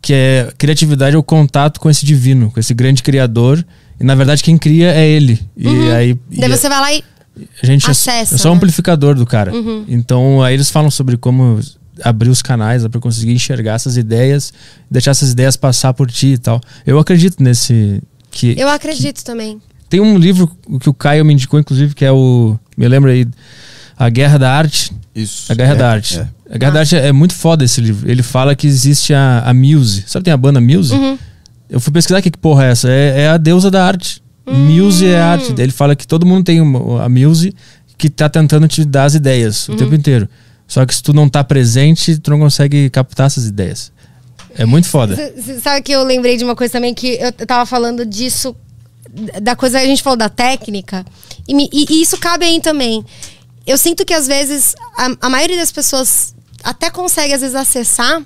Que 0.02 0.14
é 0.14 0.52
criatividade 0.56 1.14
é 1.14 1.18
o 1.18 1.22
contato 1.22 1.78
com 1.78 1.90
esse 1.90 2.06
divino, 2.06 2.50
com 2.50 2.58
esse 2.58 2.72
grande 2.72 3.02
criador. 3.02 3.64
E 3.98 4.04
na 4.04 4.14
verdade 4.14 4.42
quem 4.42 4.56
cria 4.56 4.92
é 4.94 5.06
ele. 5.06 5.38
E 5.56 5.68
aí. 5.90 6.18
Daí 6.30 6.50
e 6.50 6.56
você 6.56 6.68
vai 6.68 6.80
lá 6.80 6.92
e 6.92 7.04
a 7.62 7.66
gente 7.66 7.86
é- 7.86 7.90
acessa, 7.90 8.34
é 8.34 8.38
só 8.38 8.48
um 8.48 8.52
né? 8.52 8.56
amplificador 8.58 9.14
do 9.14 9.26
cara. 9.26 9.52
Então 9.88 10.42
aí 10.42 10.54
eles 10.54 10.70
falam 10.70 10.90
sobre 10.90 11.16
como 11.16 11.60
abrir 12.02 12.30
os 12.30 12.40
canais 12.40 12.86
para 12.86 13.00
conseguir 13.00 13.32
enxergar 13.32 13.74
essas 13.74 13.96
ideias, 13.96 14.52
deixar 14.90 15.10
essas 15.10 15.32
ideias 15.32 15.56
passar 15.56 15.92
por 15.92 16.10
ti 16.10 16.28
e 16.28 16.38
tal. 16.38 16.60
Eu 16.86 16.98
acredito 16.98 17.42
nesse 17.42 18.02
que 18.30 18.58
eu 18.58 18.68
acredito 18.68 19.22
também. 19.22 19.60
tem 19.88 20.00
um 20.00 20.16
livro 20.16 20.50
que 20.80 20.88
o 20.88 20.94
Caio 20.94 21.24
me 21.24 21.34
indicou 21.34 21.58
inclusive 21.60 21.94
que 21.94 22.04
é 22.04 22.12
o 22.12 22.58
me 22.76 22.88
lembra 22.88 23.10
aí 23.12 23.26
A 24.00 24.08
Guerra 24.08 24.38
da 24.38 24.50
Arte. 24.52 24.90
Isso. 25.14 25.52
A 25.52 25.54
Guerra 25.54 25.72
É, 25.74 25.76
da 25.76 25.90
Arte. 25.90 26.18
é. 26.18 26.28
A 26.54 26.58
Guerra 26.58 26.72
da 26.72 26.80
Arte 26.80 26.96
é 26.96 27.12
muito 27.12 27.34
foda 27.34 27.62
esse 27.64 27.80
livro. 27.80 28.10
Ele 28.10 28.22
fala 28.22 28.54
que 28.56 28.66
existe 28.66 29.12
a, 29.12 29.42
a 29.44 29.52
Muse. 29.54 30.04
Sabe 30.06 30.24
tem 30.24 30.32
a 30.32 30.36
banda 30.36 30.60
Muse? 30.60 30.94
Eu 31.68 31.78
fui 31.80 31.92
pesquisar 31.92 32.20
que, 32.22 32.30
que 32.30 32.38
porra 32.38 32.64
é 32.64 32.70
essa. 32.70 32.88
É, 32.88 33.20
é 33.22 33.28
a 33.28 33.36
deusa 33.36 33.70
da 33.70 33.84
arte. 33.86 34.22
Muse 34.46 35.06
é 35.06 35.20
arte. 35.20 35.54
Ele 35.58 35.70
fala 35.70 35.94
que 35.94 36.06
todo 36.06 36.24
mundo 36.26 36.42
tem 36.44 36.60
uma, 36.60 37.04
a 37.04 37.08
Muse 37.08 37.54
que 37.98 38.08
tá 38.08 38.28
tentando 38.28 38.66
te 38.66 38.84
dar 38.84 39.04
as 39.04 39.14
ideias 39.14 39.68
o 39.68 39.76
tempo 39.76 39.94
inteiro. 39.94 40.26
Só 40.66 40.86
que 40.86 40.94
se 40.94 41.02
tu 41.02 41.12
não 41.12 41.28
tá 41.28 41.44
presente, 41.44 42.18
tu 42.18 42.30
não 42.30 42.38
consegue 42.38 42.88
captar 42.90 43.26
essas 43.26 43.44
ideias. 43.46 43.92
É 44.56 44.64
muito 44.64 44.88
foda. 44.88 45.14
Sabe 45.62 45.82
que 45.82 45.92
eu 45.92 46.02
lembrei 46.02 46.36
de 46.38 46.44
uma 46.44 46.56
coisa 46.56 46.72
também 46.72 46.94
que 46.94 47.08
eu 47.20 47.26
eu 47.38 47.46
tava 47.46 47.66
falando 47.66 48.04
disso, 48.06 48.56
da 49.42 49.54
coisa 49.54 49.78
a 49.78 49.84
gente 49.84 50.02
falou 50.02 50.16
da 50.16 50.28
técnica, 50.28 51.04
e, 51.46 51.54
me- 51.54 51.68
e- 51.72 51.86
e 51.90 52.02
isso 52.02 52.16
cabe 52.18 52.44
aí 52.46 52.60
também. 52.60 53.04
Eu 53.66 53.76
sinto 53.78 54.04
que 54.04 54.14
às 54.14 54.26
vezes 54.26 54.74
a, 54.96 55.26
a 55.26 55.30
maioria 55.30 55.56
das 55.56 55.70
pessoas 55.72 56.34
até 56.62 56.90
consegue 56.90 57.32
às 57.34 57.40
vezes 57.40 57.54
acessar, 57.56 58.22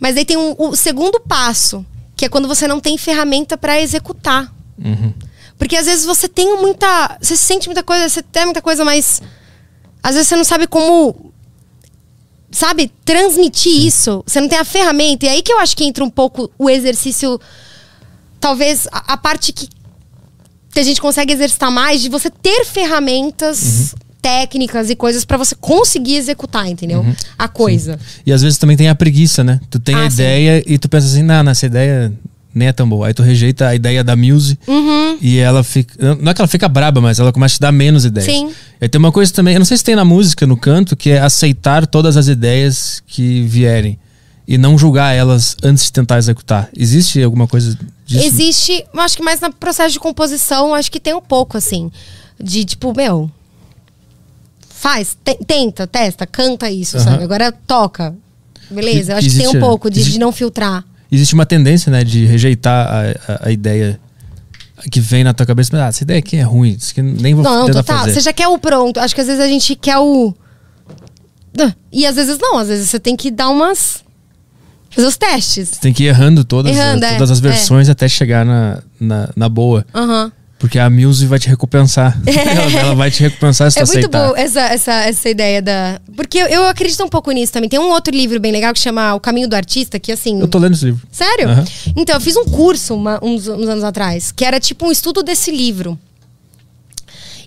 mas 0.00 0.16
aí 0.16 0.24
tem 0.24 0.36
um- 0.36 0.54
o 0.58 0.74
segundo 0.76 1.20
passo, 1.20 1.84
que 2.16 2.24
é 2.24 2.28
quando 2.28 2.48
você 2.48 2.66
não 2.66 2.80
tem 2.80 2.96
ferramenta 2.98 3.56
pra 3.56 3.80
executar. 3.80 4.52
Uhum. 4.82 5.12
Porque 5.56 5.76
às 5.76 5.86
vezes 5.86 6.04
você 6.04 6.28
tem 6.28 6.56
muita. 6.58 7.18
Você 7.20 7.36
sente 7.36 7.66
muita 7.68 7.82
coisa, 7.82 8.08
você 8.08 8.22
tem 8.22 8.44
muita 8.44 8.62
coisa, 8.62 8.84
mas. 8.84 9.20
Às 10.02 10.14
vezes 10.14 10.28
você 10.28 10.36
não 10.36 10.44
sabe 10.44 10.66
como. 10.68 11.32
Sabe? 12.50 12.90
Transmitir 13.04 13.84
isso. 13.86 14.22
Você 14.26 14.40
não 14.40 14.48
tem 14.48 14.58
a 14.58 14.64
ferramenta. 14.64 15.26
E 15.26 15.28
aí 15.28 15.42
que 15.42 15.52
eu 15.52 15.58
acho 15.58 15.76
que 15.76 15.84
entra 15.84 16.04
um 16.04 16.10
pouco 16.10 16.50
o 16.58 16.70
exercício. 16.70 17.40
Talvez 18.40 18.86
a, 18.92 19.14
a 19.14 19.16
parte 19.16 19.52
que, 19.52 19.68
que 20.72 20.78
a 20.78 20.82
gente 20.84 21.00
consegue 21.00 21.32
exercitar 21.32 21.70
mais 21.72 22.00
de 22.00 22.08
você 22.08 22.30
ter 22.30 22.64
ferramentas. 22.64 23.94
Técnicas 24.20 24.90
e 24.90 24.96
coisas 24.96 25.24
pra 25.24 25.36
você 25.36 25.54
conseguir 25.54 26.16
executar, 26.16 26.66
entendeu? 26.68 27.04
A 27.38 27.46
coisa. 27.48 27.98
E 28.26 28.32
às 28.32 28.42
vezes 28.42 28.58
também 28.58 28.76
tem 28.76 28.88
a 28.88 28.94
preguiça, 28.94 29.44
né? 29.44 29.60
Tu 29.70 29.78
tem 29.78 29.94
a 29.94 30.04
Ah, 30.06 30.10
sim. 30.10 30.14
ideia 30.16 30.62
e 30.66 30.78
tu 30.78 30.88
pensa 30.88 31.06
assim, 31.06 31.22
não, 31.22 31.42
não, 31.42 31.52
essa 31.52 31.66
ideia 31.66 32.12
nem 32.54 32.66
é 32.68 32.72
tão 32.72 32.88
boa. 32.88 33.06
Aí 33.06 33.14
tu 33.14 33.22
rejeita 33.22 33.68
a 33.68 33.74
ideia 33.74 34.02
da 34.02 34.16
Muse 34.16 34.58
Uhum. 34.66 35.18
e 35.20 35.38
ela 35.38 35.62
fica. 35.62 35.94
Não 36.16 36.30
é 36.30 36.34
que 36.34 36.40
ela 36.40 36.48
fica 36.48 36.68
braba, 36.68 37.00
mas 37.00 37.18
ela 37.20 37.32
começa 37.32 37.54
a 37.54 37.56
te 37.58 37.60
dar 37.60 37.72
menos 37.72 38.04
ideias. 38.04 38.26
Sim. 38.30 38.50
E 38.80 38.88
tem 38.88 38.98
uma 38.98 39.12
coisa 39.12 39.32
também, 39.32 39.54
eu 39.54 39.60
não 39.60 39.64
sei 39.66 39.76
se 39.76 39.84
tem 39.84 39.94
na 39.94 40.04
música, 40.04 40.46
no 40.46 40.56
canto, 40.56 40.96
que 40.96 41.10
é 41.10 41.20
aceitar 41.20 41.86
todas 41.86 42.16
as 42.16 42.26
ideias 42.26 43.02
que 43.06 43.42
vierem. 43.42 43.98
E 44.46 44.56
não 44.58 44.78
julgar 44.78 45.12
elas 45.14 45.56
antes 45.62 45.84
de 45.84 45.92
tentar 45.92 46.16
executar. 46.18 46.68
Existe 46.76 47.22
alguma 47.22 47.46
coisa 47.46 47.78
disso? 48.06 48.24
Existe, 48.26 48.84
eu 48.94 49.00
acho 49.00 49.16
que 49.16 49.22
mais 49.22 49.40
no 49.40 49.52
processo 49.52 49.92
de 49.92 50.00
composição, 50.00 50.74
acho 50.74 50.90
que 50.90 50.98
tem 50.98 51.14
um 51.14 51.20
pouco, 51.20 51.56
assim. 51.58 51.90
De 52.42 52.64
tipo, 52.64 52.94
meu. 52.96 53.30
Faz, 54.80 55.16
te- 55.24 55.38
tenta, 55.44 55.86
testa, 55.88 56.24
canta 56.24 56.70
isso, 56.70 57.00
sabe? 57.00 57.24
Agora 57.24 57.50
toca. 57.50 58.14
Beleza? 58.70 59.12
Eu 59.12 59.16
acho 59.16 59.26
que 59.28 59.34
tem 59.34 59.42
Existe- 59.44 59.56
um 59.56 59.60
pouco 59.60 59.90
de, 59.90 59.98
existe- 59.98 60.12
de 60.12 60.18
não 60.20 60.30
filtrar. 60.30 60.84
Existe 61.10 61.34
uma 61.34 61.44
tendência, 61.44 61.90
né, 61.90 62.04
de 62.04 62.24
rejeitar 62.26 62.86
a, 62.86 63.32
a, 63.32 63.48
a 63.48 63.50
ideia 63.50 63.98
que 64.90 65.00
vem 65.00 65.24
na 65.24 65.34
tua 65.34 65.44
cabeça. 65.44 65.70
Mas, 65.72 65.80
ah, 65.82 65.86
essa 65.88 66.02
ideia 66.04 66.18
aqui 66.20 66.36
é 66.36 66.42
ruim, 66.42 66.76
isso 66.78 66.92
aqui 66.92 67.02
nem 67.02 67.34
vou 67.34 67.42
Não, 67.42 67.66
tentar 67.66 67.82
total. 67.82 67.98
fazer. 67.98 68.14
Você 68.14 68.20
já 68.20 68.32
quer 68.32 68.46
o 68.46 68.56
pronto. 68.58 69.00
Acho 69.00 69.14
que 69.14 69.20
às 69.20 69.26
vezes 69.26 69.42
a 69.42 69.48
gente 69.48 69.74
quer 69.74 69.98
o. 69.98 70.32
E 71.90 72.06
às 72.06 72.14
vezes 72.14 72.38
não, 72.38 72.56
às 72.58 72.68
vezes 72.68 72.88
você 72.88 73.00
tem 73.00 73.16
que 73.16 73.30
dar 73.32 73.48
umas. 73.48 74.04
Fazer 74.90 75.06
os 75.08 75.16
testes. 75.16 75.70
Tem 75.78 75.92
que 75.92 76.04
ir 76.04 76.06
errando 76.06 76.44
todas, 76.44 76.74
Errando, 76.74 77.04
as, 77.04 77.12
é, 77.12 77.14
todas 77.16 77.30
as 77.32 77.38
é. 77.38 77.42
versões 77.42 77.88
até 77.88 78.08
chegar 78.08 78.44
na, 78.44 78.80
na, 79.00 79.28
na 79.34 79.48
boa. 79.48 79.84
Aham. 79.94 80.32
Porque 80.58 80.76
a 80.78 80.90
Muse 80.90 81.24
vai 81.26 81.38
te 81.38 81.48
recompensar. 81.48 82.18
ela, 82.26 82.80
ela 82.80 82.94
vai 82.94 83.10
te 83.12 83.22
recompensar 83.22 83.70
se 83.70 83.78
É 83.78 83.82
tu 83.84 83.86
muito 83.86 83.98
aceitar. 84.00 84.26
boa 84.26 84.38
essa, 84.40 84.60
essa, 84.62 84.92
essa 85.04 85.28
ideia 85.28 85.62
da. 85.62 86.00
Porque 86.16 86.36
eu, 86.36 86.46
eu 86.48 86.66
acredito 86.66 87.04
um 87.04 87.08
pouco 87.08 87.30
nisso 87.30 87.52
também. 87.52 87.68
Tem 87.68 87.78
um 87.78 87.90
outro 87.90 88.12
livro 88.12 88.40
bem 88.40 88.50
legal 88.50 88.72
que 88.74 88.80
chama 88.80 89.14
O 89.14 89.20
Caminho 89.20 89.46
do 89.48 89.54
Artista, 89.54 90.00
que 90.00 90.10
assim. 90.10 90.40
Eu 90.40 90.48
tô 90.48 90.58
lendo 90.58 90.74
esse 90.74 90.84
livro. 90.86 91.06
Sério? 91.12 91.48
Aham. 91.48 91.64
Então, 91.94 92.16
eu 92.16 92.20
fiz 92.20 92.36
um 92.36 92.44
curso 92.46 92.94
uma- 92.96 93.20
uns, 93.22 93.46
uns 93.46 93.68
anos 93.68 93.84
atrás, 93.84 94.32
que 94.32 94.44
era 94.44 94.58
tipo 94.58 94.84
um 94.86 94.90
estudo 94.90 95.22
desse 95.22 95.52
livro. 95.52 95.96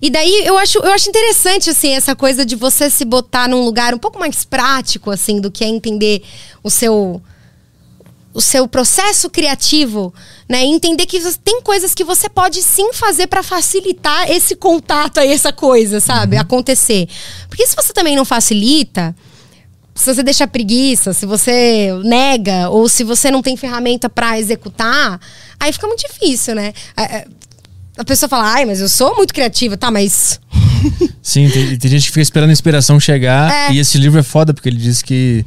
E 0.02 0.10
daí 0.10 0.44
eu 0.46 0.58
acho, 0.58 0.80
eu 0.80 0.92
acho 0.94 1.10
interessante, 1.10 1.70
assim, 1.70 1.90
essa 1.94 2.16
coisa 2.16 2.44
de 2.46 2.56
você 2.56 2.90
se 2.90 3.06
botar 3.06 3.48
num 3.48 3.64
lugar 3.64 3.94
um 3.94 4.00
pouco 4.00 4.18
mais 4.18 4.44
prático, 4.44 5.12
assim, 5.12 5.40
do 5.40 5.52
que 5.52 5.64
é 5.64 5.68
entender 5.68 6.24
o 6.64 6.70
seu. 6.70 7.22
O 8.34 8.40
seu 8.40 8.66
processo 8.66 9.30
criativo, 9.30 10.14
né? 10.52 10.66
E 10.66 10.70
entender 10.70 11.06
que 11.06 11.20
tem 11.38 11.62
coisas 11.62 11.96
que 11.96 12.04
você 12.04 12.28
pode 12.28 12.62
sim 12.62 12.92
fazer 12.94 13.28
pra 13.28 13.42
facilitar 13.42 14.30
esse 14.30 14.54
contato 14.56 15.20
aí, 15.20 15.32
essa 15.32 15.54
coisa, 15.54 16.02
sabe? 16.02 16.36
Acontecer. 16.36 17.08
Porque 17.48 17.66
se 17.66 17.76
você 17.76 17.94
também 17.94 18.18
não 18.18 18.26
facilita, 18.26 19.16
se 19.96 20.14
você 20.14 20.22
deixa 20.22 20.46
preguiça, 20.46 21.14
se 21.14 21.26
você 21.26 21.92
nega 22.04 22.70
ou 22.70 22.90
se 22.90 23.04
você 23.04 23.32
não 23.32 23.42
tem 23.42 23.56
ferramenta 23.56 24.10
pra 24.10 24.38
executar, 24.38 25.20
aí 25.58 25.72
fica 25.72 25.88
muito 25.88 26.06
difícil, 26.06 26.54
né? 26.54 26.74
A 27.98 28.04
pessoa 28.04 28.28
fala, 28.28 28.54
ai, 28.54 28.66
mas 28.66 28.82
eu 28.82 28.90
sou 28.90 29.16
muito 29.16 29.34
criativa, 29.34 29.78
tá, 29.78 29.90
mas. 29.90 30.40
Sim, 31.24 31.50
tem, 31.50 31.78
tem 31.78 31.92
gente 31.92 32.04
que 32.04 32.12
fica 32.12 32.22
esperando 32.22 32.50
a 32.50 32.54
inspiração 32.54 33.00
chegar. 33.00 33.70
É. 33.70 33.74
E 33.74 33.80
esse 33.80 33.98
livro 33.98 34.20
é 34.20 34.24
foda, 34.24 34.54
porque 34.54 34.68
ele 34.68 34.78
diz 34.78 35.02
que 35.02 35.46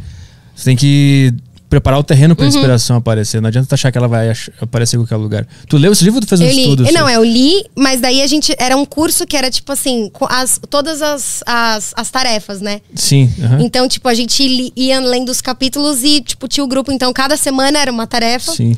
você 0.55 0.65
tem 0.65 0.77
que 0.77 1.35
preparar 1.75 1.99
o 1.99 2.05
terreno 2.05 2.33
Uhum. 2.33 2.37
pra 2.37 2.47
inspiração 2.47 2.97
aparecer. 2.97 3.41
Não 3.41 3.49
adianta 3.49 3.75
achar 3.75 3.91
que 3.91 3.99
ela 3.99 4.07
vai 4.09 4.33
aparecer 4.61 4.97
em 4.97 5.01
qualquer 5.01 5.17
lugar. 5.17 5.47
Tu 5.69 5.77
leu 5.77 5.93
esse 5.93 6.05
livro 6.05 6.19
ou 6.19 6.21
tu 6.23 6.29
fez 6.29 6.41
um 6.41 6.45
eu 6.45 6.53
li. 6.53 6.61
estudo? 6.63 6.85
Não, 6.93 7.07
assim? 7.07 7.15
eu 7.15 7.25
li, 7.25 7.65
mas 7.75 8.01
daí 8.01 8.23
a 8.23 8.27
gente. 8.27 8.55
Era 8.59 8.77
um 8.77 8.85
curso 8.85 9.27
que 9.27 9.37
era 9.37 9.51
tipo 9.51 9.73
assim, 9.73 10.11
as, 10.29 10.61
todas 10.71 11.03
as, 11.03 11.43
as, 11.47 11.93
as 11.97 12.11
tarefas, 12.11 12.61
né? 12.61 12.81
Sim. 12.95 13.33
aham. 13.43 13.61
Então, 13.61 13.89
tipo, 13.89 14.09
a 14.09 14.15
gente 14.15 14.47
li- 14.47 14.73
ia 14.77 15.01
lendo 15.01 15.29
os 15.31 15.41
capítulos 15.41 16.03
e, 16.05 16.21
tipo, 16.21 16.47
tinha 16.49 16.63
o 16.65 16.69
grupo. 16.69 16.93
Então, 16.93 17.13
cada 17.13 17.37
semana 17.37 17.79
era 17.79 17.91
uma 17.91 18.07
tarefa. 18.07 18.53
Sim. 18.53 18.77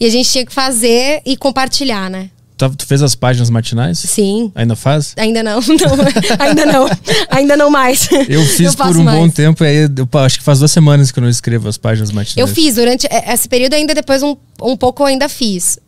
E 0.00 0.04
a 0.06 0.10
gente 0.10 0.28
tinha 0.30 0.44
que 0.44 0.52
fazer 0.52 1.22
e 1.24 1.36
compartilhar, 1.36 2.10
né? 2.10 2.28
Tu, 2.68 2.76
tu 2.76 2.86
fez 2.86 3.02
as 3.02 3.14
páginas 3.14 3.50
matinais? 3.50 3.98
Sim. 3.98 4.52
Ainda 4.54 4.76
faz? 4.76 5.14
Ainda 5.16 5.42
não, 5.42 5.58
não, 5.66 6.46
ainda 6.46 6.66
não, 6.66 6.88
ainda 7.28 7.56
não 7.56 7.70
mais. 7.70 8.08
Eu 8.28 8.42
fiz 8.44 8.74
faço 8.74 8.92
por 8.92 9.00
um 9.00 9.04
bom 9.04 9.22
mais. 9.22 9.34
tempo, 9.34 9.64
aí 9.64 9.88
eu, 9.96 10.18
acho 10.20 10.38
que 10.38 10.44
faz 10.44 10.58
duas 10.58 10.70
semanas 10.70 11.10
que 11.10 11.18
eu 11.18 11.22
não 11.22 11.28
escrevo 11.30 11.68
as 11.68 11.76
páginas 11.76 12.12
matinais. 12.12 12.36
Eu 12.36 12.54
fiz 12.54 12.76
durante 12.76 13.08
esse 13.10 13.48
período 13.48 13.74
ainda 13.74 13.94
depois 13.94 14.22
um, 14.22 14.36
um 14.60 14.76
pouco 14.76 15.02
eu 15.02 15.06
ainda 15.06 15.28
fiz. 15.28 15.78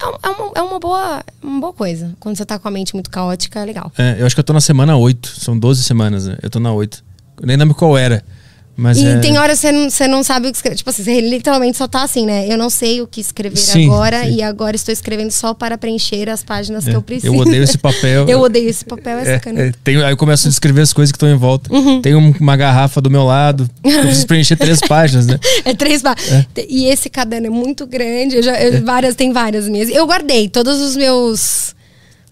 É, 0.00 0.28
é 0.28 0.30
uma, 0.30 0.52
é 0.56 0.62
uma 0.62 0.78
boa 0.78 1.22
uma 1.42 1.60
boa 1.60 1.72
coisa. 1.72 2.14
Quando 2.20 2.36
você 2.36 2.44
tá 2.44 2.58
com 2.58 2.68
a 2.68 2.70
mente 2.70 2.94
muito 2.94 3.10
caótica, 3.10 3.60
é 3.60 3.64
legal. 3.64 3.90
É, 3.96 4.16
eu 4.18 4.26
acho 4.26 4.34
que 4.34 4.40
eu 4.40 4.44
tô 4.44 4.52
na 4.52 4.60
semana 4.60 4.96
8. 4.96 5.40
São 5.40 5.58
12 5.58 5.82
semanas, 5.84 6.26
né? 6.26 6.36
Eu 6.42 6.50
tô 6.50 6.60
na 6.60 6.72
8. 6.72 7.04
Eu 7.40 7.46
nem 7.46 7.56
lembro 7.56 7.74
qual 7.74 7.96
era. 7.96 8.22
Mas 8.74 8.96
e 8.96 9.04
é... 9.06 9.18
tem 9.18 9.36
horas 9.38 9.60
que 9.60 9.66
você 9.66 9.72
não, 9.72 9.90
você 9.90 10.08
não 10.08 10.22
sabe 10.22 10.48
o 10.48 10.50
que 10.50 10.56
escrever. 10.56 10.76
Tipo 10.76 10.88
assim, 10.90 11.04
você 11.04 11.20
literalmente 11.20 11.76
só 11.76 11.86
tá 11.86 12.02
assim, 12.02 12.24
né? 12.24 12.46
Eu 12.50 12.56
não 12.56 12.70
sei 12.70 13.02
o 13.02 13.06
que 13.06 13.20
escrever 13.20 13.56
Sim, 13.58 13.84
agora 13.86 14.24
sim. 14.24 14.36
e 14.36 14.42
agora 14.42 14.74
estou 14.74 14.92
escrevendo 14.92 15.30
só 15.30 15.52
para 15.52 15.76
preencher 15.76 16.28
as 16.30 16.42
páginas 16.42 16.84
que 16.84 16.90
É, 16.90 16.94
eu 16.94 17.02
preciso. 17.02 17.26
eu 17.34 17.38
odeio 17.38 17.62
esse 17.62 17.76
papel. 17.76 18.26
eu 18.28 18.40
odeio 18.40 18.68
esse 18.70 18.84
papel, 18.84 19.18
é, 19.18 19.22
É, 19.22 19.34
sacanagem. 19.34 19.68
é, 19.68 19.74
tem- 19.84 20.02
aí 20.02 20.10
eu 20.12 20.16
começo 20.16 20.46
a 20.46 20.50
escrever 20.50 20.80
as 20.80 20.92
coisas 20.92 21.12
que 21.12 21.16
estão 21.16 21.28
em 21.30 21.36
volta. 21.36 21.72
Uhum. 21.72 22.00
Tem 22.00 22.14
um- 22.14 22.34
uma 22.40 22.56
garrafa 22.56 23.00
do 23.00 23.10
meu 23.10 23.24
lado. 23.24 23.68
Eu 23.84 24.00
preciso 24.00 24.26
preencher 24.26 24.56
três 24.56 24.80
páginas, 24.88 25.26
né? 25.26 25.38
É 25.66 25.74
três 25.74 26.00
pa- 26.00 26.16
E 26.68 26.86
esse 26.86 27.10
caderno 27.10 27.48
é 27.48 27.50
muito 27.50 27.86
grande. 27.86 28.36
Eu 28.36 28.42
já, 28.42 28.56
É. 28.56 28.68
eu- 28.78 28.84
várias, 28.84 29.14
tem 29.14 29.32
várias 29.34 29.68
minhas. 29.68 29.90
Eu 29.90 30.06
guardei 30.06 30.48
todos 30.48 30.80
os 30.80 30.96
meus. 30.96 31.74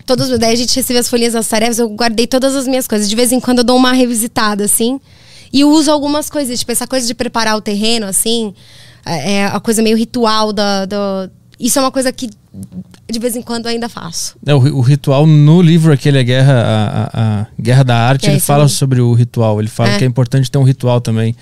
Todos, 0.06 0.36
daí 0.38 0.54
a 0.54 0.56
gente 0.56 0.74
recebe 0.74 0.98
as 0.98 1.08
folhinhas 1.08 1.34
das 1.34 1.46
tarefas, 1.46 1.78
eu 1.78 1.88
guardei 1.90 2.26
todas 2.26 2.56
as 2.56 2.66
minhas 2.66 2.88
coisas. 2.88 3.08
De 3.08 3.14
vez 3.14 3.30
em 3.30 3.38
quando 3.38 3.58
eu 3.58 3.64
dou 3.64 3.76
uma 3.76 3.92
revisitada, 3.92 4.64
assim. 4.64 4.98
E 5.52 5.60
eu 5.60 5.70
uso 5.70 5.90
algumas 5.90 6.30
coisas, 6.30 6.58
tipo, 6.58 6.70
essa 6.72 6.86
coisa 6.86 7.06
de 7.06 7.14
preparar 7.14 7.56
o 7.56 7.60
terreno, 7.60 8.06
assim. 8.06 8.54
É 9.04 9.32
é 9.34 9.46
a 9.46 9.58
coisa 9.60 9.82
meio 9.82 9.96
ritual 9.96 10.52
da. 10.52 10.84
da- 10.86 11.28
isso 11.58 11.78
é 11.78 11.82
uma 11.82 11.90
coisa 11.90 12.10
que 12.12 12.30
de 13.10 13.18
vez 13.18 13.36
em 13.36 13.42
quando 13.42 13.66
ainda 13.66 13.88
faço. 13.88 14.34
É, 14.46 14.54
o, 14.54 14.58
o 14.58 14.80
ritual 14.80 15.26
no 15.26 15.60
livro 15.60 15.92
aquele, 15.92 16.18
a 16.18 16.22
Guerra, 16.22 16.54
a, 16.54 17.20
a- 17.42 17.46
Guerra 17.60 17.82
da 17.84 17.96
Arte, 17.96 18.28
É 18.28 18.30
ele 18.32 18.40
fala 18.40 18.64
mesmo. 18.64 18.76
sobre 18.78 19.00
o 19.00 19.12
ritual. 19.12 19.60
Ele 19.60 19.68
fala 19.68 19.90
É. 19.90 19.98
que 19.98 20.04
é 20.04 20.06
importante 20.06 20.50
ter 20.50 20.58
um 20.58 20.62
ritual 20.62 21.00
também 21.00 21.34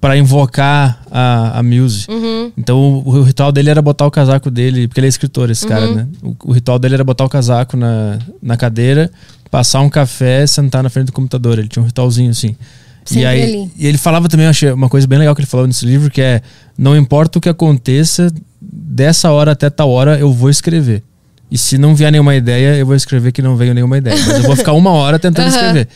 para 0.00 0.16
invocar 0.16 1.02
a, 1.10 1.58
a 1.58 1.62
muse. 1.62 2.06
Uhum. 2.08 2.50
Então 2.56 2.78
o, 3.04 3.08
o 3.18 3.22
ritual 3.22 3.52
dele 3.52 3.70
era 3.70 3.82
botar 3.82 4.06
o 4.06 4.10
casaco 4.10 4.50
dele, 4.50 4.88
porque 4.88 4.98
ele 5.00 5.06
é 5.06 5.10
escritor, 5.10 5.50
esse 5.50 5.64
Uhum. 5.64 5.68
cara, 5.70 5.94
né? 5.94 6.06
O, 6.22 6.34
o 6.46 6.52
ritual 6.52 6.78
dele 6.78 6.94
era 6.94 7.04
botar 7.04 7.24
o 7.24 7.28
casaco 7.28 7.76
na, 7.76 8.18
na 8.42 8.56
cadeira, 8.56 9.10
passar 9.50 9.80
um 9.82 9.90
café, 9.90 10.46
sentar 10.46 10.82
na 10.82 10.88
frente 10.90 11.06
do 11.06 11.12
computador. 11.12 11.58
Ele 11.58 11.68
tinha 11.68 11.82
um 11.82 11.86
ritualzinho 11.86 12.30
assim. 12.30 12.56
Sempre 13.04 13.22
e 13.22 13.26
aí 13.26 13.42
ali. 13.42 13.70
e 13.76 13.86
ele 13.86 13.98
falava 13.98 14.28
também, 14.28 14.44
eu 14.46 14.50
achei 14.50 14.70
uma 14.72 14.88
coisa 14.88 15.06
bem 15.06 15.18
legal 15.18 15.34
que 15.34 15.40
ele 15.40 15.48
falou 15.48 15.66
nesse 15.66 15.84
livro, 15.86 16.10
que 16.10 16.20
é 16.20 16.42
não 16.78 16.96
importa 16.96 17.38
o 17.38 17.40
que 17.40 17.48
aconteça, 17.48 18.32
dessa 18.60 19.30
hora 19.30 19.52
até 19.52 19.68
tal 19.70 19.90
hora 19.90 20.18
eu 20.18 20.32
vou 20.32 20.50
escrever. 20.50 21.02
E 21.50 21.58
se 21.58 21.76
não 21.78 21.94
vier 21.96 22.12
nenhuma 22.12 22.34
ideia, 22.36 22.76
eu 22.76 22.86
vou 22.86 22.94
escrever 22.94 23.32
que 23.32 23.42
não 23.42 23.56
veio 23.56 23.74
nenhuma 23.74 23.98
ideia. 23.98 24.16
Mas 24.16 24.36
eu 24.36 24.42
vou 24.44 24.54
ficar 24.54 24.72
uma 24.72 24.90
hora 24.90 25.18
tentando 25.18 25.46
Aham. 25.48 25.56
escrever. 25.56 25.88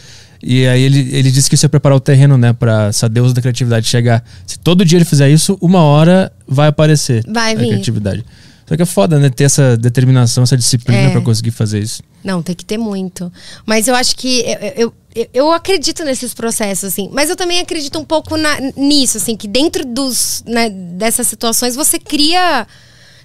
E 0.43 0.67
aí 0.67 0.83
ele, 0.83 1.09
ele 1.13 1.31
disse 1.31 1.49
que 1.49 1.55
isso 1.55 1.65
é 1.65 1.69
preparar 1.69 1.97
o 1.97 2.01
terreno, 2.01 2.37
né? 2.37 2.53
Pra 2.53 2.87
essa 2.89 3.09
deusa 3.09 3.33
da 3.33 3.41
criatividade 3.41 3.87
chegar. 3.87 4.25
Se 4.47 4.59
todo 4.59 4.85
dia 4.85 4.99
ele 4.99 5.05
fizer 5.05 5.31
isso, 5.31 5.57
uma 5.61 5.81
hora 5.83 6.33
vai 6.47 6.69
aparecer 6.69 7.23
Vai 7.29 7.53
a 7.53 7.57
vir. 7.57 7.69
criatividade. 7.69 8.25
Só 8.67 8.77
que 8.77 8.83
é 8.83 8.87
foda, 8.87 9.19
né? 9.19 9.31
Ter 9.31 9.45
essa 9.45 9.77
determinação, 9.77 10.43
essa 10.43 10.57
disciplina 10.57 11.03
É. 11.03 11.11
pra 11.11 11.21
conseguir 11.21 11.51
fazer 11.53 11.79
isso. 11.81 12.03
Não, 12.25 12.43
tem 12.43 12.55
que 12.55 12.65
ter 12.65 12.77
muito. 12.79 13.31
Mas 13.65 13.87
eu 13.89 13.95
acho 13.95 14.17
que 14.17 14.41
eu, 14.41 14.73
eu, 14.87 14.95
eu, 15.33 15.53
acredito 15.53 16.05
nesses 16.05 16.35
processos, 16.35 16.85
assim. 16.85 17.09
Mas 17.13 17.31
eu 17.31 17.37
também 17.37 17.61
acredito 17.61 17.99
um 17.99 18.05
pouco 18.05 18.37
na- 18.37 18.59
nisso, 18.77 19.17
assim, 19.19 19.37
que 19.37 19.47
dentro 19.47 19.85
dos, 19.85 20.43
né, 20.47 20.69
dessas 20.71 21.27
situações 21.27 21.75
você 21.77 21.99
cria. 21.99 22.67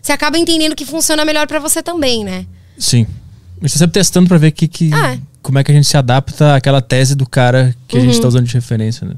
Você 0.02 0.12
acaba 0.12 0.38
entendendo 0.38 0.76
que 0.76 0.86
funciona 0.86 1.26
melhor 1.26 1.48
pra 1.48 1.60
você 1.60 1.82
também, 1.84 2.24
né? 2.24 2.46
Sim. 2.78 3.06
A 3.62 3.68
gente 3.68 3.74
tá 3.74 3.80
sempre 3.80 3.94
testando 3.94 4.28
pra 4.30 4.38
ver 4.38 4.52
que, 4.52 4.68
que, 4.68 4.94
Ah. 4.94 5.18
como 5.42 5.58
é 5.60 5.64
que 5.64 5.72
a 5.72 5.76
gente 5.76 5.88
se 5.88 5.98
adapta 5.98 6.56
àquela 6.56 6.82
tese 6.82 7.16
do 7.16 7.28
cara 7.28 7.76
que 7.88 7.98
a 7.98 8.00
Uhum. 8.00 8.06
gente 8.06 8.22
tá 8.22 8.28
usando 8.28 8.46
de 8.46 8.54
referência, 8.54 9.06
né? 9.08 9.16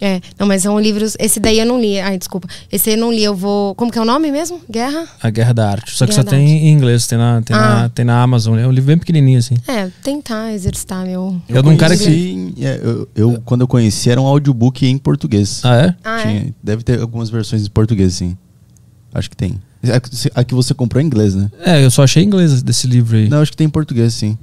É, 0.00 0.20
não, 0.38 0.46
mas 0.46 0.62
são 0.62 0.78
livros. 0.78 1.16
Esse 1.18 1.40
daí 1.40 1.58
eu 1.58 1.64
não 1.64 1.80
li. 1.80 1.98
Ai, 1.98 2.18
desculpa. 2.18 2.46
Esse 2.70 2.90
eu 2.90 2.98
não 2.98 3.10
li, 3.10 3.24
eu 3.24 3.34
vou. 3.34 3.74
Como 3.76 3.90
que 3.90 3.98
é 3.98 4.02
o 4.02 4.04
nome 4.04 4.30
mesmo? 4.30 4.60
Guerra? 4.70 5.06
A 5.22 5.30
Guerra 5.30 5.54
da 5.54 5.70
Arte. 5.70 5.90
Só 5.92 6.04
que 6.04 6.12
Guerra 6.12 6.22
só 6.22 6.30
da 6.30 6.30
tem 6.36 6.46
em 6.46 6.70
inglês, 6.72 7.06
tem 7.06 7.16
na, 7.16 7.40
tem, 7.40 7.56
Ah. 7.56 7.60
na, 7.82 7.88
tem 7.88 8.04
na 8.04 8.22
Amazon. 8.22 8.58
É 8.58 8.66
um 8.66 8.70
livro 8.72 8.88
bem 8.88 8.98
pequenininho, 8.98 9.38
assim. 9.38 9.54
É, 9.66 9.88
tentar 10.02 10.52
exercitar 10.52 11.06
meu. 11.06 11.40
Eu 11.48 11.62
de 11.62 11.68
um 11.70 11.76
cara 11.78 11.96
que. 11.96 12.04
conheci, 12.04 12.54
é, 12.60 12.80
eu, 12.82 13.08
eu, 13.16 13.42
quando 13.44 13.62
eu 13.62 13.68
conheci, 13.68 14.10
era 14.10 14.20
um 14.20 14.26
audiobook 14.26 14.84
em 14.86 14.98
português. 14.98 15.62
Ah, 15.64 15.76
é? 15.76 15.94
Ah, 16.04 16.20
é? 16.20 16.22
Tinha- 16.22 16.54
Deve 16.62 16.82
ter 16.82 17.00
algumas 17.00 17.30
versões 17.30 17.64
em 17.66 17.70
português, 17.70 18.12
sim. 18.14 18.36
Acho 19.14 19.30
que 19.30 19.36
tem. 19.36 19.54
A 19.94 19.98
que- 20.00 20.30
A 20.34 20.44
que 20.44 20.54
você 20.54 20.74
comprou 20.74 21.02
em 21.02 21.06
inglês, 21.06 21.34
né? 21.34 21.50
É, 21.64 21.82
eu 21.82 21.90
só 21.90 22.02
achei 22.04 22.22
em 22.22 22.26
inglês 22.26 22.62
desse 22.62 22.86
livro 22.86 23.16
aí. 23.16 23.28
Não, 23.30 23.40
acho 23.40 23.50
que 23.52 23.56
tem 23.56 23.66
em 23.66 23.70
português, 23.70 24.12
sim. 24.12 24.36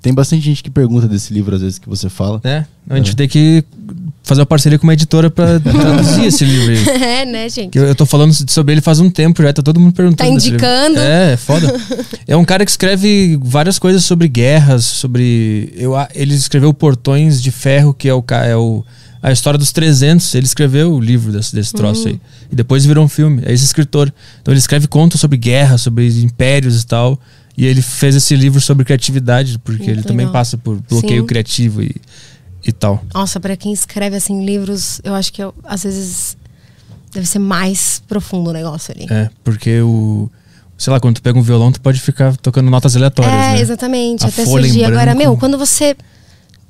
Tem 0.00 0.12
bastante 0.12 0.42
gente 0.42 0.62
que 0.62 0.68
pergunta 0.68 1.08
desse 1.08 1.32
livro, 1.32 1.54
às 1.56 1.62
vezes, 1.62 1.78
que 1.78 1.88
você 1.88 2.10
fala. 2.10 2.38
É, 2.44 2.66
a 2.90 2.96
gente 2.96 3.12
É. 3.12 3.14
tem 3.14 3.26
que 3.26 3.64
fazer 4.24 4.40
uma 4.40 4.46
parceria 4.46 4.78
com 4.78 4.86
uma 4.86 4.94
editora 4.94 5.30
pra 5.30 5.60
traduzir 5.60 6.24
esse 6.24 6.44
livro 6.44 6.72
aí. 6.72 6.88
é, 7.02 7.24
né, 7.26 7.48
gente? 7.48 7.76
Eu, 7.76 7.84
eu 7.84 7.94
tô 7.94 8.06
falando 8.06 8.32
sobre 8.50 8.74
ele 8.74 8.80
faz 8.80 8.98
um 8.98 9.10
tempo 9.10 9.42
já, 9.42 9.52
tá 9.52 9.62
todo 9.62 9.78
mundo 9.78 9.92
perguntando. 9.92 10.28
Tá 10.28 10.34
indicando. 10.34 10.98
É, 10.98 11.34
é 11.34 11.36
foda. 11.36 11.72
é 12.26 12.36
um 12.36 12.44
cara 12.44 12.64
que 12.64 12.70
escreve 12.70 13.38
várias 13.42 13.78
coisas 13.78 14.02
sobre 14.04 14.26
guerras, 14.26 14.84
sobre. 14.84 15.72
Eu, 15.76 15.92
ele 16.14 16.34
escreveu 16.34 16.72
Portões 16.72 17.40
de 17.40 17.50
Ferro, 17.52 17.92
que 17.92 18.08
é 18.08 18.14
o, 18.14 18.24
é 18.44 18.56
o 18.56 18.82
a 19.22 19.30
história 19.30 19.58
dos 19.58 19.70
300. 19.70 20.34
Ele 20.34 20.46
escreveu 20.46 20.92
o 20.92 21.00
livro 21.00 21.30
desse, 21.30 21.54
desse 21.54 21.72
troço 21.72 22.08
aí. 22.08 22.20
E 22.50 22.56
depois 22.56 22.84
virou 22.84 23.04
um 23.04 23.08
filme. 23.08 23.42
É 23.44 23.52
esse 23.52 23.64
escritor. 23.64 24.12
Então 24.40 24.52
ele 24.52 24.58
escreve 24.58 24.86
contos 24.86 25.20
sobre 25.20 25.36
guerra, 25.36 25.76
sobre 25.76 26.08
impérios 26.22 26.82
e 26.82 26.86
tal. 26.86 27.20
E 27.56 27.66
ele 27.66 27.82
fez 27.82 28.16
esse 28.16 28.34
livro 28.34 28.60
sobre 28.60 28.84
criatividade, 28.84 29.58
porque 29.60 29.84
Muito 29.84 29.90
ele 29.90 30.02
também 30.02 30.26
legal. 30.26 30.32
passa 30.32 30.58
por 30.58 30.80
bloqueio 30.90 31.22
Sim. 31.22 31.26
criativo 31.26 31.82
e, 31.82 31.94
e 32.66 32.72
tal. 32.72 33.02
Nossa, 33.12 33.38
pra 33.40 33.56
quem 33.56 33.72
escreve 33.72 34.16
assim 34.16 34.44
livros, 34.44 35.00
eu 35.04 35.14
acho 35.14 35.32
que 35.32 35.42
eu, 35.42 35.54
às 35.64 35.82
vezes 35.84 36.36
deve 37.12 37.26
ser 37.26 37.38
mais 37.38 38.02
profundo 38.08 38.50
o 38.50 38.52
negócio 38.52 38.94
ali. 38.94 39.06
É, 39.10 39.30
porque 39.42 39.80
o. 39.80 40.30
Sei 40.76 40.92
lá, 40.92 40.98
quando 40.98 41.14
tu 41.16 41.22
pega 41.22 41.38
um 41.38 41.42
violão, 41.42 41.70
tu 41.70 41.80
pode 41.80 42.00
ficar 42.00 42.36
tocando 42.38 42.68
notas 42.68 42.96
aleatórias. 42.96 43.32
É, 43.32 43.52
né? 43.52 43.60
exatamente. 43.60 44.24
A 44.24 44.28
até 44.28 44.44
folha 44.44 44.64
surgir. 44.66 44.84
Agora, 44.84 45.14
meu, 45.14 45.36
quando 45.36 45.56
você. 45.56 45.96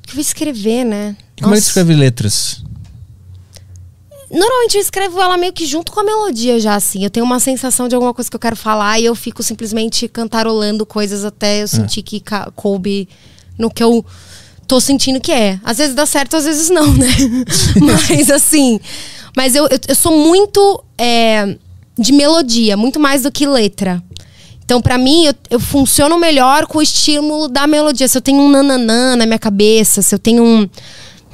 Eu 0.06 0.12
vou 0.12 0.20
escrever, 0.20 0.84
né? 0.84 1.16
Como 1.40 1.54
é 1.54 1.56
que 1.56 1.60
Nossa. 1.60 1.62
tu 1.62 1.66
escreve 1.68 1.94
letras? 1.94 2.62
Normalmente 4.30 4.74
eu 4.76 4.80
escrevo 4.80 5.20
ela 5.20 5.36
meio 5.36 5.52
que 5.52 5.64
junto 5.64 5.92
com 5.92 6.00
a 6.00 6.04
melodia 6.04 6.58
já, 6.58 6.74
assim. 6.74 7.04
Eu 7.04 7.10
tenho 7.10 7.24
uma 7.24 7.38
sensação 7.38 7.88
de 7.88 7.94
alguma 7.94 8.12
coisa 8.12 8.28
que 8.28 8.34
eu 8.34 8.40
quero 8.40 8.56
falar 8.56 8.98
e 8.98 9.04
eu 9.04 9.14
fico 9.14 9.42
simplesmente 9.42 10.08
cantarolando 10.08 10.84
coisas 10.84 11.24
até 11.24 11.62
eu 11.62 11.68
sentir 11.68 12.02
que 12.02 12.20
ca- 12.20 12.50
coube 12.54 13.08
no 13.56 13.70
que 13.70 13.82
eu 13.82 14.04
tô 14.66 14.80
sentindo 14.80 15.20
que 15.20 15.32
é. 15.32 15.58
Às 15.64 15.78
vezes 15.78 15.94
dá 15.94 16.06
certo, 16.06 16.36
às 16.36 16.44
vezes 16.44 16.70
não, 16.70 16.92
né? 16.92 17.08
mas 17.80 18.30
assim. 18.30 18.80
Mas 19.36 19.54
eu, 19.54 19.64
eu, 19.64 19.78
eu 19.88 19.94
sou 19.94 20.16
muito 20.16 20.82
é, 20.96 21.56
de 21.98 22.12
melodia, 22.12 22.76
muito 22.76 23.00
mais 23.00 23.22
do 23.22 23.32
que 23.32 23.46
letra. 23.46 24.02
Então, 24.64 24.80
pra 24.80 24.96
mim, 24.96 25.26
eu, 25.26 25.34
eu 25.50 25.60
funciono 25.60 26.18
melhor 26.18 26.66
com 26.66 26.78
o 26.78 26.82
estímulo 26.82 27.48
da 27.48 27.66
melodia. 27.66 28.08
Se 28.08 28.16
eu 28.16 28.22
tenho 28.22 28.40
um 28.40 28.48
nananã 28.48 29.14
na 29.14 29.26
minha 29.26 29.38
cabeça, 29.38 30.00
se 30.00 30.14
eu 30.14 30.18
tenho 30.18 30.42
um. 30.42 30.68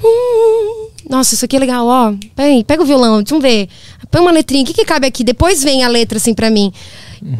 Hum, 0.02 0.88
nossa, 1.08 1.34
isso 1.34 1.44
aqui 1.44 1.56
é 1.56 1.60
legal, 1.60 1.86
ó. 1.86 2.12
Peraí, 2.34 2.64
pega 2.64 2.82
o 2.82 2.86
violão, 2.86 3.22
vamos 3.24 3.42
ver. 3.42 3.68
Põe 4.10 4.20
uma 4.20 4.32
letrinha, 4.32 4.64
o 4.64 4.66
que, 4.66 4.74
que 4.74 4.84
cabe 4.84 5.06
aqui? 5.06 5.22
Depois 5.22 5.62
vem 5.62 5.84
a 5.84 5.88
letra, 5.88 6.18
assim, 6.18 6.34
pra 6.34 6.50
mim. 6.50 6.72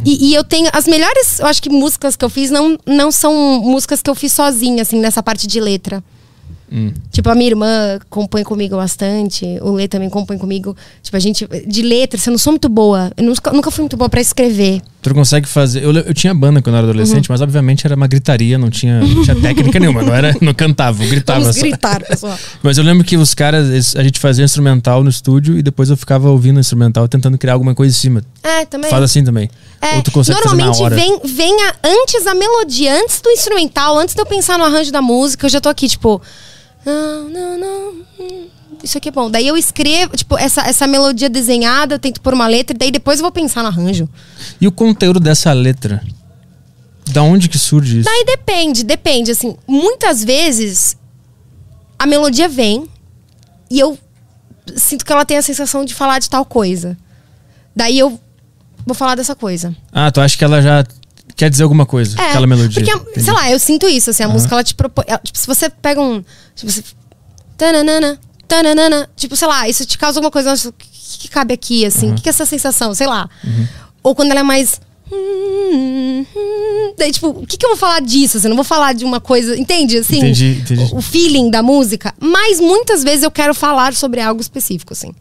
E, 0.05 0.31
e 0.31 0.35
eu 0.35 0.45
tenho. 0.45 0.69
As 0.73 0.87
melhores, 0.87 1.41
eu 1.41 1.47
acho 1.47 1.63
que 1.63 1.71
músicas 1.71 2.17
que 2.17 2.25
eu 2.25 2.31
fiz 2.31 2.51
não, 2.51 2.79
não 2.87 3.11
são 3.11 3.61
músicas 3.63 4.03
que 4.03 4.11
eu 4.11 4.15
fiz 4.15 4.33
sozinha, 4.33 4.83
assim, 4.83 5.01
nessa 5.01 5.23
parte 5.23 5.47
de 5.47 5.61
letra. 5.61 6.03
Tipo, 7.11 7.29
a 7.31 7.35
minha 7.35 7.49
irmã 7.51 7.99
compõe 8.09 8.45
comigo 8.45 8.77
bastante, 8.77 9.45
o 9.61 9.73
Lê 9.73 9.89
também 9.89 10.09
compõe 10.09 10.39
comigo. 10.39 10.77
Tipo, 11.03 11.17
a 11.17 11.21
gente. 11.21 11.45
De 11.67 11.83
letra, 11.83 12.17
assim, 12.17 12.31
eu 12.31 12.33
não 12.33 12.39
sou 12.39 12.53
muito 12.53 12.69
boa. 12.69 13.11
Eu 13.17 13.25
nunca, 13.25 13.51
nunca 13.53 13.71
fui 13.73 13.83
muito 13.83 13.97
boa 13.97 14.09
pra 14.09 14.21
escrever. 14.21 14.81
Tu 15.03 15.13
consegue 15.13 15.49
fazer. 15.49 15.83
Eu, 15.83 15.93
eu 15.93 16.15
tinha 16.15 16.33
banda 16.33 16.63
quando 16.63 16.75
eu 16.77 16.79
era 16.79 16.89
adolescente, 16.89 17.29
Uhum. 17.29 17.33
mas 17.35 17.41
obviamente 17.41 17.85
era 17.85 17.97
uma 17.97 18.07
gritaria, 18.07 18.57
não 18.57 18.71
tinha, 18.71 19.01
não 19.01 19.25
tinha 19.25 19.35
técnica 19.35 19.81
nenhuma, 19.81 20.01
não 20.03 20.15
era, 20.15 20.37
não 20.41 20.55
cantava, 20.55 21.03
eu 21.03 21.09
gritava 21.09 21.41
Vamos 21.41 21.57
só. 21.57 21.63
gritar, 21.63 22.05
pessoal. 22.05 22.39
Mas 22.63 22.79
eu 22.79 22.85
lembro 22.85 23.03
que 23.05 23.17
os 23.17 23.35
caras, 23.35 23.97
a 23.97 24.03
gente 24.05 24.21
fazia 24.21 24.45
instrumental 24.45 25.03
no 25.03 25.11
estúdio 25.11 25.59
e 25.59 25.63
depois 25.63 25.91
eu 25.91 25.97
ficava 25.97 26.31
ouvindo 26.31 26.59
o 26.59 26.61
instrumental 26.61 27.09
tentando 27.09 27.37
criar 27.39 27.55
alguma 27.55 27.75
coisa 27.75 27.93
em 27.97 27.99
cima. 27.99 28.23
É, 28.45 28.65
também. 28.67 28.91
Faz 28.91 29.03
assim 29.03 29.25
também. 29.25 29.51
É, 29.83 29.97
Ou 29.97 30.03
tu 30.03 30.11
consegue 30.13 30.37
fazer 30.43 30.57
na 30.57 30.65
normalmente 30.67 30.83
hora. 30.83 30.95
vem, 30.95 31.21
vem 31.25 31.63
a- 31.65 31.75
antes 31.85 32.27
a 32.27 32.35
melodia, 32.35 32.95
antes 33.03 33.21
do 33.21 33.31
instrumental, 33.31 33.97
antes 33.99 34.15
de 34.15 34.21
eu 34.21 34.27
pensar 34.27 34.59
no 34.59 34.65
arranjo 34.65 34.93
da 34.93 35.01
música, 35.01 35.47
eu 35.47 35.51
já 35.51 35.61
tô 35.61 35.69
aqui, 35.71 35.89
tipo. 35.89 36.21
Não, 36.85 37.29
não, 37.31 37.59
não. 37.59 37.95
hum, 38.19 38.47
Isso 38.83 38.97
aqui 38.99 39.09
é 39.09 39.13
bom. 39.13 39.31
Daí 39.31 39.47
eu 39.47 39.57
escrevo, 39.57 40.17
tipo, 40.17 40.37
essa, 40.39 40.63
essa 40.63 40.87
melodia 40.87 41.29
desenhada, 41.31 41.95
eu 41.95 41.99
tento 41.99 42.21
pôr 42.21 42.33
uma 42.35 42.47
letra, 42.47 42.75
e 42.75 42.79
daí 42.79 42.91
depois 42.91 43.19
eu 43.19 43.23
vou 43.25 43.33
pensar 43.33 43.63
no 43.63 43.69
arranjo. 43.69 44.09
E 44.61 44.67
o 44.67 44.73
conteúdo 44.73 45.19
dessa 45.21 45.53
letra? 45.53 46.03
Da 47.11 47.23
onde 47.23 47.49
que 47.49 47.59
surge 47.59 48.01
isso? 48.01 48.05
Daí 48.09 48.25
depende, 48.25 48.85
depende. 48.85 49.31
Assim, 49.33 49.57
muitas 49.67 50.23
vezes 50.23 50.97
a 51.99 52.07
melodia 52.07 52.49
vem 52.49 52.87
e 53.71 53.81
eu 53.81 53.99
sinto 54.77 55.05
que 55.05 55.13
ela 55.13 55.25
tem 55.25 55.37
a 55.37 55.43
sensação 55.43 55.85
de 55.85 55.93
falar 55.95 56.19
de 56.19 56.31
tal 56.31 56.45
coisa. 56.45 56.97
Daí 57.75 57.99
eu 57.99 58.19
vou 58.91 58.95
falar 58.99 59.15
dessa 59.15 59.35
coisa. 59.35 59.75
Ah, 59.93 60.11
tu 60.11 60.21
acha 60.21 60.37
que 60.37 60.45
ela 60.45 60.61
já 60.61 60.85
quer 61.37 61.49
dizer 61.49 61.63
alguma 61.63 61.87
coisa, 61.87 62.21
aquela 62.21 62.47
melodia? 62.47 62.83
É, 62.83 62.85
Porque, 62.85 63.11
Entendi. 63.11 63.25
sei 63.25 63.33
lá, 63.33 63.51
eu 63.51 63.59
sinto 63.59 63.89
isso, 63.89 64.11
assim, 64.11 64.23
a 64.23 64.29
música 64.29 64.55
ela 64.55 64.65
te 64.65 64.75
propõe. 64.75 65.05
ela- 65.07 65.21
tipo, 65.23 65.39
se 65.39 65.47
você 65.47 65.69
pega 65.71 66.01
um. 66.01 66.23
Tipo, 66.55 66.71
você. 66.71 66.83
Tananana, 67.57 68.19
tananana, 68.49 69.09
tipo, 69.17 69.37
sei 69.37 69.47
lá, 69.49 69.69
isso 69.69 69.85
te 69.87 69.97
causa 69.99 70.19
alguma 70.19 70.31
coisa. 70.31 70.53
O 70.69 70.73
que, 70.73 71.19
que 71.21 71.29
cabe 71.29 71.55
aqui, 71.55 71.85
assim? 71.87 72.13
O 72.13 72.15
que, 72.15 72.23
que 72.23 72.29
é 72.29 72.31
essa 72.31 72.47
sensação? 72.47 72.95
Sei 72.95 73.07
lá. 73.07 73.29
Ou 74.03 74.15
quando 74.15 74.31
ela 74.31 74.41
é 74.41 74.43
mais. 74.43 74.81
Daí, 76.97 77.13
tipo, 77.13 77.29
o 77.29 77.47
que, 77.47 77.57
que 77.57 77.65
eu 77.65 77.71
vou 77.71 77.79
falar 77.79 78.01
disso? 78.01 78.37
Assim, 78.39 78.47
eu 78.47 78.51
não 78.51 78.57
vou 78.57 78.65
falar 78.65 78.93
de 78.93 79.05
uma 79.05 79.21
coisa. 79.21 79.57
Entende? 79.57 79.99
Assim, 79.99 80.19
Entendi, 80.19 80.61
entendi. 80.63 80.83
O, 80.93 80.99
o 80.99 81.03
feeling 81.03 81.51
da 81.51 81.63
música. 81.63 82.15
Mas 82.21 82.61
muitas 82.61 83.03
vezes 83.03 83.23
eu 83.23 83.31
quero 83.31 83.55
falar 83.55 83.95
sobre 83.95 84.21
algo 84.21 84.41
específico, 84.41 84.93
assim. 84.93 85.13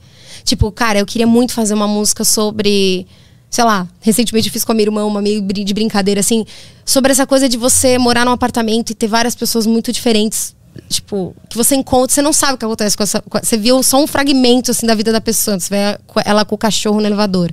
Tipo, 0.43 0.71
cara, 0.71 0.99
eu 0.99 1.05
queria 1.05 1.27
muito 1.27 1.53
fazer 1.53 1.73
uma 1.73 1.87
música 1.87 2.23
sobre. 2.23 3.05
Sei 3.49 3.63
lá, 3.63 3.87
recentemente 3.99 4.47
eu 4.47 4.53
fiz 4.53 4.63
com 4.63 4.71
a 4.71 4.75
minha 4.75 4.85
irmã 4.85 5.03
uma 5.05 5.21
meio 5.21 5.41
de 5.41 5.73
brincadeira, 5.73 6.19
assim, 6.19 6.45
sobre 6.85 7.11
essa 7.11 7.25
coisa 7.25 7.49
de 7.49 7.57
você 7.57 7.97
morar 7.97 8.23
num 8.25 8.31
apartamento 8.31 8.91
e 8.91 8.93
ter 8.93 9.07
várias 9.07 9.33
pessoas 9.35 9.65
muito 9.65 9.91
diferentes. 9.91 10.55
Tipo, 10.87 11.35
que 11.49 11.57
você 11.57 11.75
encontra, 11.75 12.13
você 12.13 12.21
não 12.21 12.31
sabe 12.31 12.53
o 12.53 12.57
que 12.57 12.63
acontece 12.63 12.95
com 12.95 13.03
essa. 13.03 13.21
com 13.21 13.39
Você 13.39 13.57
viu 13.57 13.81
só 13.81 14.01
um 14.01 14.05
fragmento, 14.07 14.69
assim, 14.71 14.85
da 14.85 14.93
vida 14.95 15.11
da 15.11 15.19
pessoa. 15.19 15.59
Você 15.59 15.67
vê 15.69 15.97
ela 16.23 16.45
com 16.45 16.55
o 16.55 16.57
cachorro 16.57 17.01
no 17.01 17.07
elevador. 17.07 17.51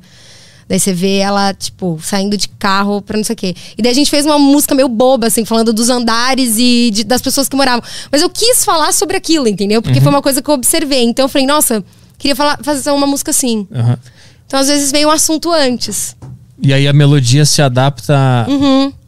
Daí 0.68 0.78
você 0.78 0.92
vê 0.92 1.16
ela, 1.18 1.54
tipo, 1.54 1.98
saindo 2.02 2.36
de 2.36 2.48
carro 2.48 3.00
pra 3.00 3.16
não 3.16 3.24
sei 3.24 3.34
o 3.34 3.36
quê. 3.36 3.54
E 3.78 3.82
daí 3.82 3.92
a 3.92 3.94
gente 3.94 4.10
fez 4.10 4.26
uma 4.26 4.38
música 4.38 4.74
meio 4.74 4.88
boba, 4.88 5.28
assim, 5.28 5.44
falando 5.44 5.72
dos 5.72 5.88
andares 5.88 6.56
e 6.58 6.90
de- 6.92 7.04
das 7.04 7.22
pessoas 7.22 7.48
que 7.48 7.56
moravam. 7.56 7.82
Mas 8.12 8.20
eu 8.20 8.28
quis 8.28 8.64
falar 8.64 8.92
sobre 8.92 9.16
aquilo, 9.16 9.48
entendeu? 9.48 9.80
Porque 9.80 10.00
foi 10.00 10.10
uma 10.10 10.22
coisa 10.22 10.42
que 10.42 10.50
eu 10.50 10.54
observei. 10.54 11.04
Então 11.04 11.24
eu 11.24 11.28
falei, 11.28 11.46
nossa, 11.46 11.82
queria 12.18 12.34
falar, 12.36 12.58
fazer 12.62 12.90
uma 12.90 13.06
música 13.06 13.30
assim. 13.30 13.66
Aham. 13.72 13.98
Então 14.46 14.60
às 14.60 14.68
vezes 14.68 14.90
vem 14.92 15.04
um 15.06 15.10
assunto 15.10 15.50
antes. 15.52 16.16
E 16.62 16.72
aí 16.72 16.86
a 16.88 16.92
melodia 16.92 17.44
se 17.44 17.60
adapta 17.60 18.46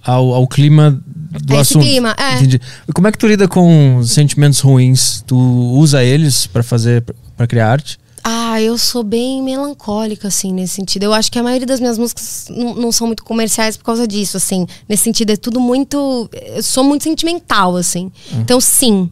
ao, 0.04 0.34
ao 0.34 0.46
clima 0.46 0.90
do 0.90 1.54
Uhum. 1.54 1.60
esse 1.60 1.72
assunto. 1.72 1.82
clima, 1.84 2.14
é. 2.18 2.36
Entendi. 2.36 2.60
Como 2.94 3.06
é 3.06 3.12
que 3.12 3.18
tu 3.18 3.26
lida 3.26 3.46
com 3.46 4.02
sentimentos 4.04 4.60
ruins? 4.60 5.22
Tu 5.26 5.36
usa 5.36 6.02
eles 6.02 6.46
pra 6.46 6.62
fazer, 6.62 7.04
pra 7.36 7.46
criar 7.46 7.70
arte? 7.70 7.98
Ah, 8.24 8.60
eu 8.60 8.76
sou 8.76 9.02
bem 9.02 9.42
melancólica, 9.42 10.28
assim, 10.28 10.52
nesse 10.52 10.74
sentido. 10.74 11.04
Eu 11.04 11.12
acho 11.14 11.30
que 11.30 11.38
a 11.38 11.42
maioria 11.42 11.66
das 11.66 11.80
minhas 11.80 11.96
músicas 11.96 12.46
não, 12.50 12.90
são 12.92 13.06
muito 13.06 13.24
comerciais 13.24 13.76
por 13.76 13.84
causa 13.84 14.06
disso, 14.06 14.36
assim. 14.36 14.66
Nesse 14.88 15.04
sentido, 15.04 15.30
é 15.30 15.36
tudo 15.36 15.60
muito. 15.60 16.28
Eu 16.32 16.62
sou 16.62 16.82
muito 16.84 17.04
sentimental, 17.04 17.76
assim. 17.76 18.10
Então, 18.32 18.60
sim, 18.60 19.10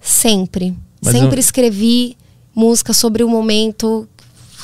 sempre. 0.00 0.76
Mas 1.02 1.12
sempre 1.14 1.36
eu- 1.36 1.40
escrevi 1.40 2.16
música 2.54 2.92
sobre 2.92 3.22
o 3.22 3.28
momento 3.28 4.06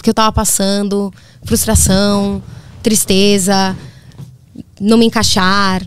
que 0.05 0.11
eu 0.11 0.15
tava 0.15 0.31
passando, 0.31 1.13
frustração, 1.43 2.43
tristeza, 2.83 3.75
não 4.79 4.99
me 4.99 5.07
encaixar. 5.07 5.83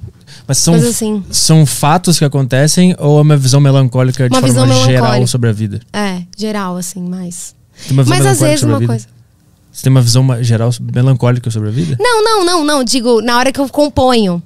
Mas 0.48 0.58
são, 0.58 0.74
assim. 0.76 1.24
são 1.30 1.66
fatos 1.66 2.18
que 2.18 2.26
acontecem 2.26 2.96
ou 3.00 3.20
é 3.20 3.22
uma 3.22 3.38
visão 3.38 3.60
melancólica 3.62 4.28
de 4.28 4.36
Uma 4.36 4.42
forma 4.48 4.74
geral 4.86 5.28
sobre 5.28 5.50
a 5.50 5.54
vida? 5.54 5.80
É, 5.94 6.24
geral, 6.36 6.78
assim, 6.78 7.02
mais. 7.02 7.56
Mas 7.92 8.26
às 8.26 8.40
vezes 8.40 8.64
uma 8.64 8.82
coisa. 8.86 9.08
Você 9.72 9.84
tem 9.84 9.92
uma 9.92 10.02
visão 10.02 10.26
geral 10.44 10.72
melancólica 10.92 11.52
sobre 11.52 11.70
a 11.70 11.72
vida? 11.72 11.96
Não, 12.00 12.24
não, 12.24 12.44
não, 12.44 12.64
não. 12.64 12.84
Digo, 12.84 13.22
na 13.22 13.38
hora 13.38 13.52
que 13.52 13.60
eu 13.60 13.70
componho. 13.70 14.42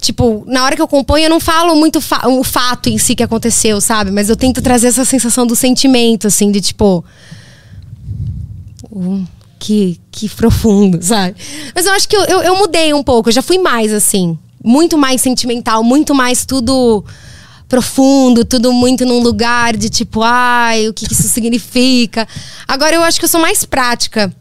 Tipo, 0.00 0.42
na 0.46 0.64
hora 0.64 0.74
que 0.74 0.82
eu 0.82 0.88
componho, 0.88 1.26
eu 1.26 1.30
não 1.30 1.38
falo 1.38 1.76
muito 1.76 2.00
fa- 2.00 2.26
o 2.26 2.42
fato 2.42 2.88
em 2.88 2.98
si 2.98 3.14
que 3.14 3.22
aconteceu, 3.22 3.80
sabe? 3.80 4.10
Mas 4.10 4.28
eu 4.28 4.34
tento 4.34 4.60
trazer 4.62 4.88
essa 4.88 5.04
sensação 5.04 5.46
do 5.46 5.54
sentimento, 5.54 6.26
assim, 6.26 6.50
de 6.50 6.60
tipo. 6.60 7.04
"Hum, 8.98 9.24
que, 9.58 10.00
que 10.10 10.28
profundo, 10.28 11.02
sabe? 11.02 11.36
Mas 11.74 11.86
eu 11.86 11.92
acho 11.92 12.08
que 12.08 12.16
eu, 12.16 12.24
eu, 12.24 12.42
eu 12.42 12.56
mudei 12.56 12.92
um 12.94 13.02
pouco, 13.02 13.28
eu 13.28 13.32
já 13.32 13.42
fui 13.42 13.58
mais 13.58 13.92
assim. 13.92 14.38
Muito 14.62 14.98
mais 14.98 15.20
sentimental, 15.20 15.84
muito 15.84 16.14
mais 16.14 16.44
tudo 16.44 17.04
profundo, 17.68 18.44
tudo 18.44 18.72
muito 18.72 19.04
num 19.04 19.20
lugar 19.20 19.76
de 19.76 19.88
tipo, 19.88 20.22
ai, 20.22 20.88
o 20.88 20.94
que, 20.94 21.06
que 21.06 21.12
isso 21.12 21.28
significa. 21.28 22.26
Agora 22.66 22.94
eu 22.94 23.02
acho 23.02 23.18
que 23.18 23.24
eu 23.24 23.28
sou 23.28 23.40
mais 23.40 23.64
prática. 23.64 24.32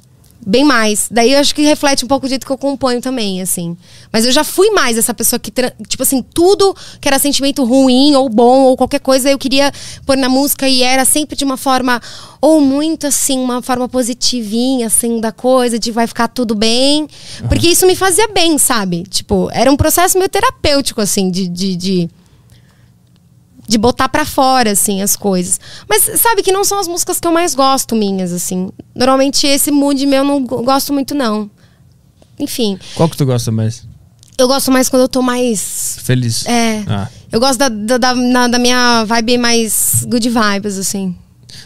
Bem 0.46 0.64
mais. 0.64 1.08
Daí 1.10 1.32
eu 1.34 1.40
acho 1.40 1.56
que 1.56 1.64
reflete 1.64 2.06
um 2.06 2.08
pouco 2.08 2.26
o 2.28 2.30
jeito 2.30 2.46
que 2.46 2.52
eu 2.52 2.58
componho 2.58 3.02
também, 3.02 3.42
assim. 3.42 3.76
Mas 4.14 4.26
eu 4.26 4.32
já 4.32 4.44
fui 4.44 4.70
mais 4.70 4.96
essa 4.98 5.14
pessoa 5.14 5.40
que, 5.40 5.52
tipo 5.88 6.04
assim, 6.04 6.22
tudo 6.22 6.76
que 7.02 7.08
era 7.08 7.18
sentimento 7.18 7.64
ruim 7.64 8.14
ou 8.14 8.30
bom 8.30 8.62
ou 8.66 8.78
qualquer 8.78 9.00
coisa 9.00 9.30
eu 9.32 9.40
queria 9.40 9.72
pôr 10.06 10.16
na 10.16 10.30
música 10.30 10.68
e 10.70 10.84
era 10.84 11.04
sempre 11.04 11.36
de 11.36 11.44
uma 11.44 11.58
forma, 11.58 12.00
ou 12.40 12.62
muito 12.62 13.08
assim, 13.08 13.40
uma 13.40 13.62
forma 13.62 13.90
positivinha, 13.90 14.88
assim, 14.88 15.20
da 15.20 15.32
coisa, 15.32 15.80
de 15.80 15.92
vai 15.92 16.06
ficar 16.06 16.28
tudo 16.28 16.54
bem. 16.54 17.08
Porque 17.50 17.68
isso 17.68 17.88
me 17.88 17.96
fazia 17.96 18.28
bem, 18.28 18.58
sabe? 18.58 19.04
Tipo, 19.10 19.50
era 19.52 19.72
um 19.72 19.76
processo 19.76 20.18
meio 20.18 20.30
terapêutico, 20.30 21.02
assim, 21.02 21.32
de- 21.32 21.48
de- 21.48 21.76
de 21.76 22.10
de 23.68 23.78
botar 23.78 24.08
pra 24.10 24.26
fora, 24.26 24.72
assim, 24.72 25.02
as 25.02 25.16
coisas. 25.16 25.60
Mas 25.90 26.04
sabe 26.22 26.42
que 26.44 26.52
não 26.52 26.64
são 26.64 26.80
as 26.80 26.88
músicas 26.88 27.20
que 27.20 27.28
eu 27.28 27.32
mais 27.32 27.56
gosto 27.56 27.96
minhas, 27.96 28.32
assim. 28.32 28.70
Normalmente 28.96 29.46
esse 29.48 29.72
mood 29.72 30.06
meu 30.06 30.20
eu 30.20 30.24
não 30.24 30.44
go- 30.46 30.62
gosto 30.64 30.94
muito, 30.94 31.14
não. 31.16 31.50
Enfim, 32.40 32.78
Qual 32.96 33.08
que 33.10 33.16
tu 33.18 33.26
gosta 33.26 33.52
mais? 33.52 33.88
eu 34.38 34.48
gosto 34.48 34.70
mais 34.72 34.90
quando 34.90 35.04
eu 35.04 35.08
tô 35.10 35.22
mais. 35.22 35.98
Feliz? 36.04 36.46
É. 36.46 36.84
Ah. 36.88 37.08
Eu 37.32 37.40
gosto 37.40 37.58
da, 37.58 37.70
da, 37.70 37.98
da, 37.98 38.16
na- 38.16 38.48
da 38.50 38.60
minha 38.60 39.04
vibe 39.06 39.38
mais 39.38 40.06
good 40.08 40.30
vibes, 40.30 40.78
assim. 40.78 41.16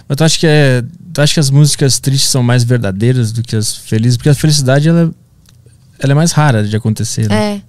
Mas 0.08 0.16
tu 0.18 0.24
acha 0.24 0.38
que 0.40 0.48
é. 0.48 0.84
Tu 1.12 1.22
acha 1.22 1.34
que 1.34 1.40
as 1.40 1.50
músicas 1.50 2.00
tristes 2.00 2.30
são 2.30 2.44
mais 2.44 2.64
verdadeiras 2.64 3.32
do 3.32 3.42
que 3.42 3.56
as 3.56 3.76
felizes? 3.76 4.16
Porque 4.16 4.30
a 4.30 4.36
felicidade 4.36 4.88
ela, 4.88 5.12
ela 5.98 6.12
é 6.12 6.16
mais 6.16 6.32
rara 6.32 6.64
de 6.64 6.76
acontecer. 6.76 7.28
Né? 7.28 7.56
É. 7.56 7.62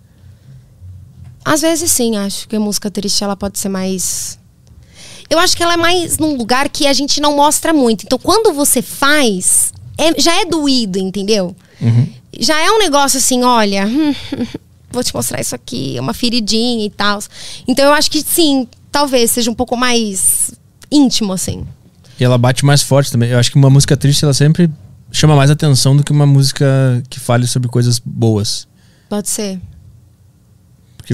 Às 1.44 1.60
vezes 1.62 1.90
sim, 1.90 2.16
acho 2.16 2.46
que 2.48 2.56
a 2.56 2.60
música 2.60 2.90
triste 2.90 3.22
ela 3.24 3.36
pode 3.36 3.58
ser 3.58 3.68
mais. 3.68 4.38
Eu 5.28 5.38
acho 5.38 5.56
que 5.56 5.62
ela 5.62 5.74
é 5.74 5.76
mais 5.76 6.18
num 6.18 6.36
lugar 6.36 6.68
que 6.68 6.86
a 6.86 6.92
gente 6.92 7.20
não 7.20 7.36
mostra 7.36 7.72
muito. 7.72 8.04
Então, 8.04 8.18
quando 8.18 8.52
você 8.52 8.82
faz, 8.82 9.72
é- 9.96 10.20
já 10.20 10.40
é 10.40 10.44
doído, 10.44 10.98
entendeu? 10.98 11.54
Já 12.38 12.60
é 12.60 12.70
um 12.70 12.78
negócio 12.78 13.18
assim, 13.18 13.42
olha, 13.42 13.86
vou 14.90 15.02
te 15.04 15.14
mostrar 15.14 15.40
isso 15.40 15.54
aqui, 15.54 15.96
é 15.96 16.00
uma 16.00 16.12
feridinha 16.14 16.84
e 16.84 16.90
tal. 16.90 17.20
Então, 17.66 17.84
eu 17.86 17.92
acho 17.92 18.10
que 18.10 18.22
sim, 18.22 18.66
talvez 18.90 19.30
seja 19.30 19.50
um 19.50 19.54
pouco 19.54 19.76
mais 19.76 20.52
íntimo, 20.90 21.32
assim. 21.32 21.64
E 22.18 22.24
ela 22.24 22.36
bate 22.36 22.64
mais 22.64 22.82
forte 22.82 23.10
também. 23.10 23.30
Eu 23.30 23.38
acho 23.38 23.50
que 23.50 23.56
uma 23.56 23.70
música 23.70 23.96
triste 23.96 24.24
ela 24.24 24.34
sempre 24.34 24.70
chama 25.12 25.34
mais 25.36 25.50
atenção 25.50 25.96
do 25.96 26.04
que 26.04 26.12
uma 26.12 26.26
música 26.26 27.02
que 27.08 27.18
fale 27.18 27.46
sobre 27.46 27.68
coisas 27.68 27.98
boas. 27.98 28.68
Pode 29.08 29.28
ser. 29.28 29.58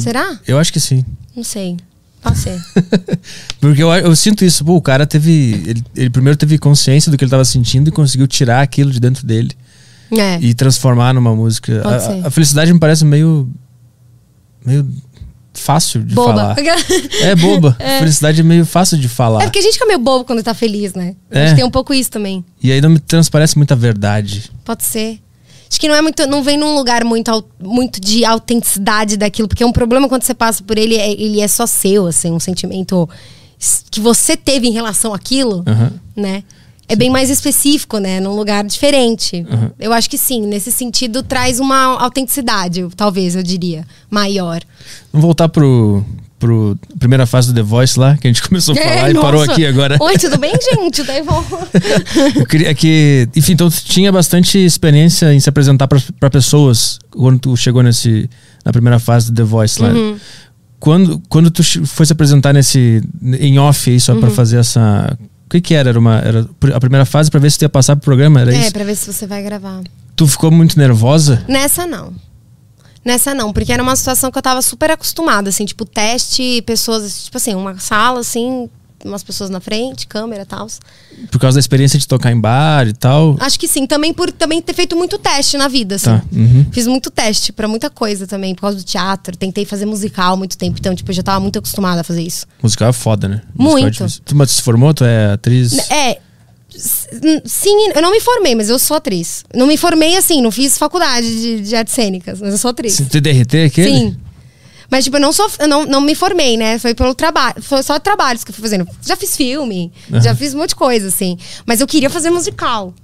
Porque 0.00 0.08
Será? 0.08 0.38
Eu 0.46 0.58
acho 0.58 0.72
que 0.72 0.80
sim. 0.80 1.04
Não 1.34 1.42
sei. 1.44 1.76
Pode 2.22 2.38
ser. 2.38 2.60
Porque 3.60 3.82
eu, 3.82 3.92
eu 3.92 4.16
sinto 4.16 4.44
isso. 4.44 4.64
Pô, 4.64 4.74
o 4.76 4.82
cara 4.82 5.06
teve. 5.06 5.62
Ele, 5.66 5.84
ele 5.94 6.10
primeiro 6.10 6.36
teve 6.36 6.58
consciência 6.58 7.10
do 7.10 7.16
que 7.16 7.24
ele 7.24 7.28
estava 7.28 7.44
sentindo 7.44 7.88
e 7.88 7.92
conseguiu 7.92 8.26
tirar 8.26 8.62
aquilo 8.62 8.90
de 8.90 8.98
dentro 9.00 9.26
dele. 9.26 9.52
É. 10.10 10.38
e 10.40 10.54
transformar 10.54 11.12
numa 11.14 11.34
música. 11.34 11.80
Pode 11.82 11.94
A- 11.96 12.00
ser. 12.00 12.24
A, 12.24 12.28
a 12.28 12.30
felicidade 12.30 12.72
me 12.72 12.78
parece 12.78 13.04
meio. 13.04 13.48
meio 14.64 14.86
fácil 15.54 16.02
de 16.04 16.14
Boba. 16.14 16.54
falar. 16.54 16.56
É 17.22 17.34
boba. 17.34 17.76
Felicidade 17.98 18.40
é 18.40 18.44
meio 18.44 18.66
fácil 18.66 18.98
de 18.98 19.08
falar. 19.08 19.42
É 19.42 19.46
porque 19.46 19.58
a 19.58 19.62
gente 19.62 19.72
fica 19.74 19.86
meio 19.86 19.98
bobo 19.98 20.24
quando 20.24 20.42
tá 20.42 20.52
feliz, 20.52 20.92
né? 20.94 21.16
É. 21.30 21.44
Acho 21.44 21.50
que 21.54 21.56
tem 21.56 21.64
um 21.64 21.70
pouco 21.70 21.94
isso 21.94 22.10
também. 22.10 22.44
E 22.62 22.70
aí 22.70 22.80
não 22.80 22.90
me 22.90 22.98
transparece 22.98 23.56
muita 23.56 23.74
verdade. 23.74 24.50
Pode 24.64 24.84
ser. 24.84 25.18
Acho 25.68 25.80
que 25.80 25.88
não 25.88 25.94
é 25.94 26.02
muito, 26.02 26.26
não 26.26 26.42
vem 26.42 26.56
num 26.56 26.74
lugar 26.74 27.04
muito, 27.04 27.44
muito 27.60 28.00
de 28.00 28.24
autenticidade 28.24 29.16
daquilo, 29.16 29.48
porque 29.48 29.64
um 29.64 29.72
problema 29.72 30.08
quando 30.08 30.22
você 30.22 30.34
passa 30.34 30.62
por 30.62 30.78
ele, 30.78 30.96
é, 30.96 31.10
ele 31.10 31.40
é 31.40 31.48
só 31.48 31.66
seu, 31.66 32.06
assim, 32.06 32.30
um 32.30 32.40
sentimento 32.40 33.08
que 33.90 34.00
você 34.00 34.36
teve 34.36 34.68
em 34.68 34.72
relação 34.72 35.14
àquilo, 35.14 35.64
Aham. 35.66 35.92
né? 36.14 36.44
É 36.88 36.94
bem 36.94 37.10
mais 37.10 37.30
específico, 37.30 37.98
né? 37.98 38.20
Num 38.20 38.36
lugar 38.36 38.62
diferente. 38.64 39.44
Uhum. 39.50 39.70
Eu 39.78 39.92
acho 39.92 40.08
que 40.08 40.16
sim, 40.16 40.42
nesse 40.42 40.70
sentido 40.70 41.20
traz 41.20 41.58
uma 41.58 42.00
autenticidade, 42.00 42.86
talvez, 42.94 43.34
eu 43.34 43.42
diria, 43.42 43.84
maior. 44.08 44.62
Vamos 45.12 45.24
voltar 45.24 45.48
pro, 45.48 46.04
pro 46.38 46.78
primeira 46.98 47.24
fase 47.26 47.48
do 47.48 47.54
The 47.54 47.62
Voice 47.62 47.98
lá, 47.98 48.16
que 48.16 48.26
a 48.26 48.30
gente 48.30 48.42
começou 48.46 48.74
a 48.74 48.76
falar 48.78 49.08
É, 49.08 49.10
e 49.10 49.14
parou 49.14 49.40
nossa. 49.40 49.52
aqui 49.52 49.64
agora. 49.66 49.96
Oi, 50.00 50.18
tudo 50.18 50.38
bem, 50.38 50.52
gente? 50.74 51.02
Daí 51.04 51.22
vou... 51.22 51.44
Eu 52.34 52.46
queria 52.46 52.74
que. 52.74 53.28
Enfim, 53.34 53.52
então 53.52 53.70
tu 53.70 53.82
tinha 53.84 54.12
bastante 54.12 54.58
experiência 54.58 55.32
em 55.32 55.40
se 55.40 55.48
apresentar 55.48 55.88
para 55.88 56.30
pessoas 56.30 56.98
quando 57.10 57.38
tu 57.38 57.56
chegou 57.56 57.82
nesse, 57.82 58.28
na 58.64 58.72
primeira 58.72 58.98
fase 58.98 59.30
do 59.32 59.36
The 59.36 59.42
Voice 59.42 59.80
lá. 59.80 59.88
Uhum. 59.88 60.16
Quando, 60.78 61.22
quando 61.28 61.50
tu 61.50 61.62
foi 61.86 62.04
se 62.04 62.12
apresentar 62.12 62.52
nesse. 62.52 63.02
em 63.40 63.58
off 63.58 63.90
aí, 63.90 63.98
só 63.98 64.12
Uhum. 64.12 64.20
pra 64.20 64.30
fazer 64.30 64.58
essa. 64.58 65.16
O 65.46 65.48
que 65.48 65.60
que 65.60 65.74
era? 65.74 65.88
Era, 65.88 65.98
uma, 65.98 66.18
era 66.18 66.46
a 66.74 66.80
primeira 66.80 67.04
fase 67.06 67.30
pra 67.30 67.40
ver 67.40 67.50
se 67.50 67.58
tu 67.58 67.62
ia 67.62 67.68
passar 67.68 67.96
pro 67.96 68.04
programa? 68.04 68.40
Era 68.40 68.54
É, 68.54 68.60
isso? 68.60 68.72
pra 68.72 68.84
ver 68.84 68.94
se 68.96 69.10
você 69.12 69.26
vai 69.26 69.42
gravar. 69.42 69.80
Tu 70.14 70.26
ficou 70.26 70.50
muito 70.50 70.78
nervosa? 70.78 71.42
Nessa 71.48 71.86
não. 71.86 72.12
Nessa 73.06 73.32
não, 73.32 73.52
porque 73.52 73.72
era 73.72 73.80
uma 73.80 73.94
situação 73.94 74.32
que 74.32 74.36
eu 74.36 74.42
tava 74.42 74.60
super 74.60 74.90
acostumada, 74.90 75.48
assim, 75.48 75.64
tipo, 75.64 75.84
teste, 75.84 76.60
pessoas, 76.66 77.26
tipo 77.26 77.36
assim, 77.36 77.54
uma 77.54 77.78
sala, 77.78 78.18
assim, 78.18 78.68
umas 79.04 79.22
pessoas 79.22 79.48
na 79.48 79.60
frente, 79.60 80.08
câmera 80.08 80.42
e 80.42 80.44
tal. 80.44 80.66
Por 81.30 81.38
causa 81.38 81.54
da 81.54 81.60
experiência 81.60 82.00
de 82.00 82.08
tocar 82.08 82.32
em 82.32 82.40
bar 82.40 82.88
e 82.88 82.92
tal? 82.92 83.36
Acho 83.38 83.60
que 83.60 83.68
sim, 83.68 83.86
também 83.86 84.12
por 84.12 84.32
também 84.32 84.60
ter 84.60 84.74
feito 84.74 84.96
muito 84.96 85.18
teste 85.18 85.56
na 85.56 85.68
vida, 85.68 85.94
assim. 85.94 86.06
Tá. 86.06 86.22
Uhum. 86.32 86.66
Fiz 86.72 86.88
muito 86.88 87.08
teste 87.08 87.52
pra 87.52 87.68
muita 87.68 87.88
coisa 87.88 88.26
também, 88.26 88.56
por 88.56 88.62
causa 88.62 88.76
do 88.76 88.82
teatro. 88.82 89.36
Tentei 89.36 89.64
fazer 89.64 89.86
musical 89.86 90.32
há 90.34 90.36
muito 90.36 90.58
tempo, 90.58 90.76
então, 90.80 90.92
tipo, 90.92 91.08
eu 91.08 91.14
já 91.14 91.22
tava 91.22 91.38
muito 91.38 91.60
acostumada 91.60 92.00
a 92.00 92.04
fazer 92.04 92.22
isso. 92.22 92.44
Musical 92.60 92.88
é 92.88 92.92
foda, 92.92 93.28
né? 93.28 93.42
Musical 93.54 93.78
é 93.78 93.82
Muito. 93.82 93.92
difícil. 93.92 94.22
Tu, 94.24 94.34
mas 94.34 94.50
tu 94.50 94.54
se 94.54 94.62
formou? 94.62 94.92
Tu 94.92 95.04
é 95.04 95.32
atriz? 95.34 95.78
É. 95.90 96.18
Sim, 96.76 97.90
eu 97.94 98.02
não 98.02 98.10
me 98.10 98.20
formei, 98.20 98.54
mas 98.54 98.68
eu 98.68 98.78
sou 98.78 98.96
atriz. 98.96 99.44
Não 99.54 99.66
me 99.66 99.76
formei 99.76 100.16
assim, 100.16 100.42
não 100.42 100.50
fiz 100.50 100.78
faculdade 100.78 101.26
de, 101.26 101.60
de 101.60 101.76
artes 101.76 101.94
cênicas, 101.94 102.40
mas 102.40 102.52
eu 102.52 102.58
sou 102.58 102.70
atriz. 102.70 102.96
TDRT 102.96 103.64
aquele? 103.64 103.90
Sim. 103.90 104.16
Mas, 104.90 105.04
tipo, 105.04 105.16
eu 105.16 105.20
não, 105.20 105.32
sou, 105.32 105.50
eu 105.58 105.66
não, 105.66 105.84
não 105.84 106.00
me 106.00 106.14
formei, 106.14 106.56
né? 106.56 106.78
Foi 106.78 106.94
pelo 106.94 107.14
trabalho. 107.14 107.60
Foi 107.60 107.82
só 107.82 107.98
trabalhos 107.98 108.44
que 108.44 108.50
eu 108.50 108.54
fui 108.54 108.62
fazendo. 108.62 108.86
Já 109.04 109.16
fiz 109.16 109.36
filme, 109.36 109.92
Aham. 110.12 110.20
já 110.20 110.34
fiz 110.34 110.54
um 110.54 110.58
monte 110.58 110.70
de 110.70 110.76
coisa, 110.76 111.08
assim. 111.08 111.36
Mas 111.64 111.80
eu 111.80 111.86
queria 111.86 112.08
fazer 112.08 112.30
musical. 112.30 112.94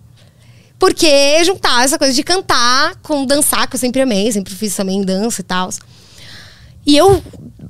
Porque 0.78 1.44
juntar 1.44 1.84
essa 1.84 1.98
coisa 1.98 2.12
de 2.12 2.22
cantar 2.22 2.96
com 3.02 3.24
dançar, 3.24 3.68
que 3.68 3.76
eu 3.76 3.80
sempre 3.80 4.02
amei, 4.02 4.30
sempre 4.32 4.54
fiz 4.54 4.74
também 4.74 5.02
dança 5.02 5.40
e 5.40 5.44
tal. 5.44 5.70
E 6.84 6.96
eu 6.96 7.22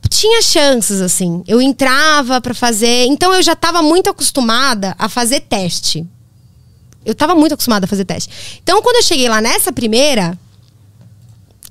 tinha 0.08 0.42
chances, 0.42 1.00
assim. 1.00 1.42
Eu 1.46 1.60
entrava 1.60 2.40
pra 2.40 2.54
fazer. 2.54 3.06
Então 3.06 3.32
eu 3.34 3.42
já 3.42 3.54
tava 3.54 3.82
muito 3.82 4.10
acostumada 4.10 4.94
a 4.98 5.08
fazer 5.08 5.40
teste. 5.40 6.06
Eu 7.04 7.14
tava 7.14 7.34
muito 7.34 7.54
acostumada 7.54 7.84
a 7.84 7.88
fazer 7.88 8.04
teste. 8.04 8.60
Então, 8.62 8.80
quando 8.80 8.96
eu 8.96 9.02
cheguei 9.02 9.28
lá 9.28 9.40
nessa 9.40 9.72
primeira, 9.72 10.38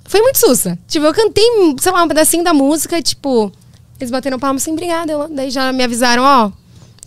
foi 0.06 0.22
muito 0.22 0.40
sussa. 0.40 0.78
Tipo, 0.88 1.06
eu 1.06 1.14
cantei, 1.14 1.46
sei 1.80 1.92
lá, 1.92 2.04
um 2.04 2.08
pedacinho 2.08 2.44
da 2.44 2.54
música 2.54 3.00
e, 3.00 3.02
tipo, 3.02 3.52
eles 3.98 4.12
bateram 4.12 4.38
palma 4.38 4.58
assim, 4.58 4.74
obrigada. 4.74 5.30
Daí 5.30 5.50
já 5.50 5.72
me 5.72 5.84
avisaram, 5.84 6.24
ó, 6.24 6.52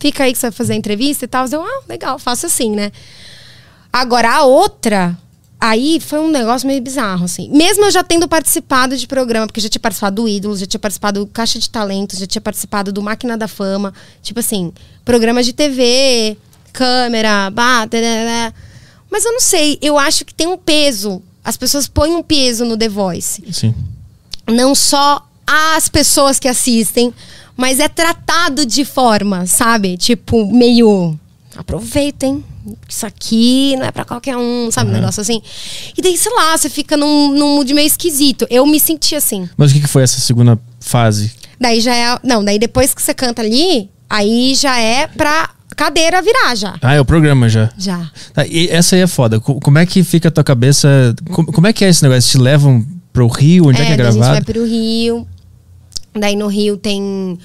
fica 0.01 0.24
aí 0.24 0.32
que 0.32 0.39
você 0.39 0.47
vai 0.47 0.53
fazer 0.53 0.72
a 0.72 0.76
entrevista 0.76 1.26
e 1.26 1.28
tal. 1.28 1.47
Eu, 1.49 1.62
ah, 1.62 1.82
legal, 1.87 2.18
faço 2.18 2.47
assim, 2.47 2.70
né? 2.70 2.93
Agora, 3.93 4.32
a 4.37 4.45
outra, 4.45 5.16
aí 5.65 5.99
foi 5.99 6.21
um 6.21 6.31
negócio 6.31 6.67
meio 6.69 6.83
bizarro, 6.83 7.25
assim. 7.25 7.49
Mesmo 7.51 7.87
eu 7.87 7.91
já 7.91 8.05
tendo 8.05 8.29
participado 8.29 8.97
de 8.99 9.07
programa, 9.07 9.47
porque 9.47 9.61
já 9.61 9.69
tinha 9.69 9.81
participado 9.81 10.17
do 10.23 10.29
Ídolos, 10.29 10.61
já 10.61 10.67
tinha 10.67 10.79
participado 10.79 11.21
do 11.21 11.27
Caixa 11.27 11.59
de 11.59 11.71
Talentos, 11.71 12.19
já 12.19 12.27
tinha 12.27 12.43
participado 12.43 12.93
do 12.93 13.03
Máquina 13.03 13.37
da 13.37 13.49
Fama. 13.49 13.95
Tipo 14.23 14.41
assim, 14.41 14.73
programas 15.07 15.47
de 15.47 15.55
TV, 15.55 16.37
câmera, 16.71 17.51
bah, 17.51 17.87
tarará. 17.87 18.53
Mas 19.11 19.25
eu 19.25 19.33
não 19.33 19.41
sei, 19.41 19.79
eu 19.81 19.99
acho 19.99 20.27
que 20.27 20.35
tem 20.35 20.47
um 20.47 20.59
peso. 20.59 21.23
As 21.43 21.57
pessoas 21.57 21.89
põem 21.89 22.15
um 22.15 22.23
peso 22.23 22.65
no 22.65 22.77
The 22.77 22.89
Voice 22.89 23.43
Sim. 23.53 23.75
não 24.47 24.75
só 24.75 25.27
as 25.47 25.89
pessoas 25.89 26.39
que 26.39 26.49
assistem, 26.49 27.12
mas 27.57 27.81
é 27.81 27.89
tratado 27.89 28.67
de 28.67 28.85
forma, 28.85 29.47
sabe? 29.47 29.97
Tipo, 29.97 30.47
meio. 30.51 31.19
Aproveitem. 31.57 32.45
Isso 32.89 33.05
aqui 33.05 33.77
não 33.77 33.85
é 33.87 33.91
pra 33.91 34.05
qualquer 34.05 34.37
um, 34.37 34.71
sabe? 34.71 34.91
Um 34.91 34.95
negócio 34.95 35.21
assim. 35.21 35.43
E 35.97 36.01
daí, 36.03 36.17
sei 36.17 36.33
lá, 36.35 36.57
você 36.57 36.71
fica 36.71 36.97
num, 36.97 37.33
num 37.33 37.57
mood 37.57 37.73
meio 37.75 37.87
esquisito. 37.87 38.47
Eu 38.49 38.65
me 38.67 38.81
senti 38.81 39.15
assim. 39.15 39.49
Mas 39.57 39.71
o 39.71 39.75
que, 39.75 39.81
que 39.81 39.87
foi 39.89 40.03
essa 40.03 40.19
segunda 40.21 40.59
fase? 40.81 41.33
Daí 41.61 41.81
já 41.81 41.95
é. 41.95 42.19
Não, 42.23 42.45
daí 42.45 42.59
depois 42.59 42.95
que 42.95 43.03
você 43.03 43.12
canta 43.15 43.43
ali, 43.43 43.91
aí 44.09 44.55
já 44.55 44.79
é 44.81 45.07
pra 45.07 45.51
cadeira 45.77 46.23
virar 46.23 46.55
já. 46.55 46.77
Ah, 46.81 46.95
é 46.95 47.01
o 47.01 47.05
programa 47.05 47.49
já. 47.49 47.69
Já. 47.77 48.11
Tá, 48.33 48.47
e 48.47 48.69
essa 48.69 48.97
aí 48.97 49.03
é 49.03 49.07
foda. 49.07 49.41
Co- 49.41 49.61
Como 49.61 49.77
é 49.79 49.85
que 49.85 50.03
fica 50.05 50.29
a 50.29 50.31
tua 50.31 50.45
cabeça? 50.45 51.15
Como, 51.33 51.53
como 51.53 51.67
é 51.67 51.73
que 51.73 51.85
é 51.85 51.89
esse 51.89 52.03
negócio? 52.03 52.31
Te 52.31 52.39
levam 52.39 52.87
pro 53.12 53.27
Rio? 53.29 53.67
Onde 53.69 53.83
é, 53.83 53.87
que 53.87 53.93
é 53.93 53.97
daí 53.97 54.07
a 54.07 54.11
gente 54.11 54.21
vai 54.21 54.29
gravado? 54.31 54.47
pro 54.47 54.65
Rio. 54.65 55.27
Daí 56.19 56.37
no 56.37 56.47
Rio 56.47 56.77
tem. 56.77 57.39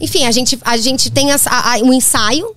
Enfim, 0.00 0.24
a 0.24 0.30
gente, 0.30 0.58
a 0.64 0.76
gente 0.76 1.10
tem 1.10 1.30
a- 1.30 1.38
um 1.82 1.92
ensaio. 1.92 2.54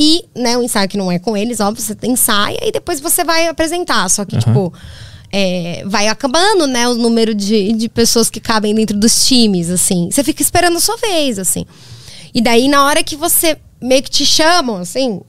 E, 0.00 0.24
né, 0.32 0.56
o 0.56 0.62
ensaio 0.62 0.88
que 0.88 0.96
não 0.96 1.10
é 1.10 1.18
com 1.18 1.36
eles, 1.36 1.58
óbvio, 1.58 1.82
você 1.82 1.96
ensaia 2.04 2.60
e 2.62 2.70
depois 2.70 3.00
você 3.00 3.24
vai 3.24 3.48
apresentar. 3.48 4.08
Só 4.08 4.24
que, 4.24 4.36
Aham. 4.36 4.44
tipo, 4.44 4.72
é, 5.32 5.82
vai 5.86 6.06
acabando, 6.06 6.68
né, 6.68 6.86
o 6.86 6.94
número 6.94 7.34
de, 7.34 7.72
de 7.72 7.88
pessoas 7.88 8.30
que 8.30 8.38
cabem 8.38 8.72
dentro 8.76 8.96
dos 8.96 9.26
times, 9.26 9.68
assim. 9.68 10.08
Você 10.08 10.22
fica 10.22 10.40
esperando 10.40 10.76
a 10.76 10.80
sua 10.80 10.96
vez, 10.98 11.36
assim. 11.36 11.66
E 12.32 12.40
daí, 12.40 12.68
na 12.68 12.84
hora 12.84 13.02
que 13.02 13.16
você 13.16 13.58
meio 13.82 14.00
que 14.04 14.10
te 14.10 14.24
chamam, 14.24 14.76
assim, 14.76 15.20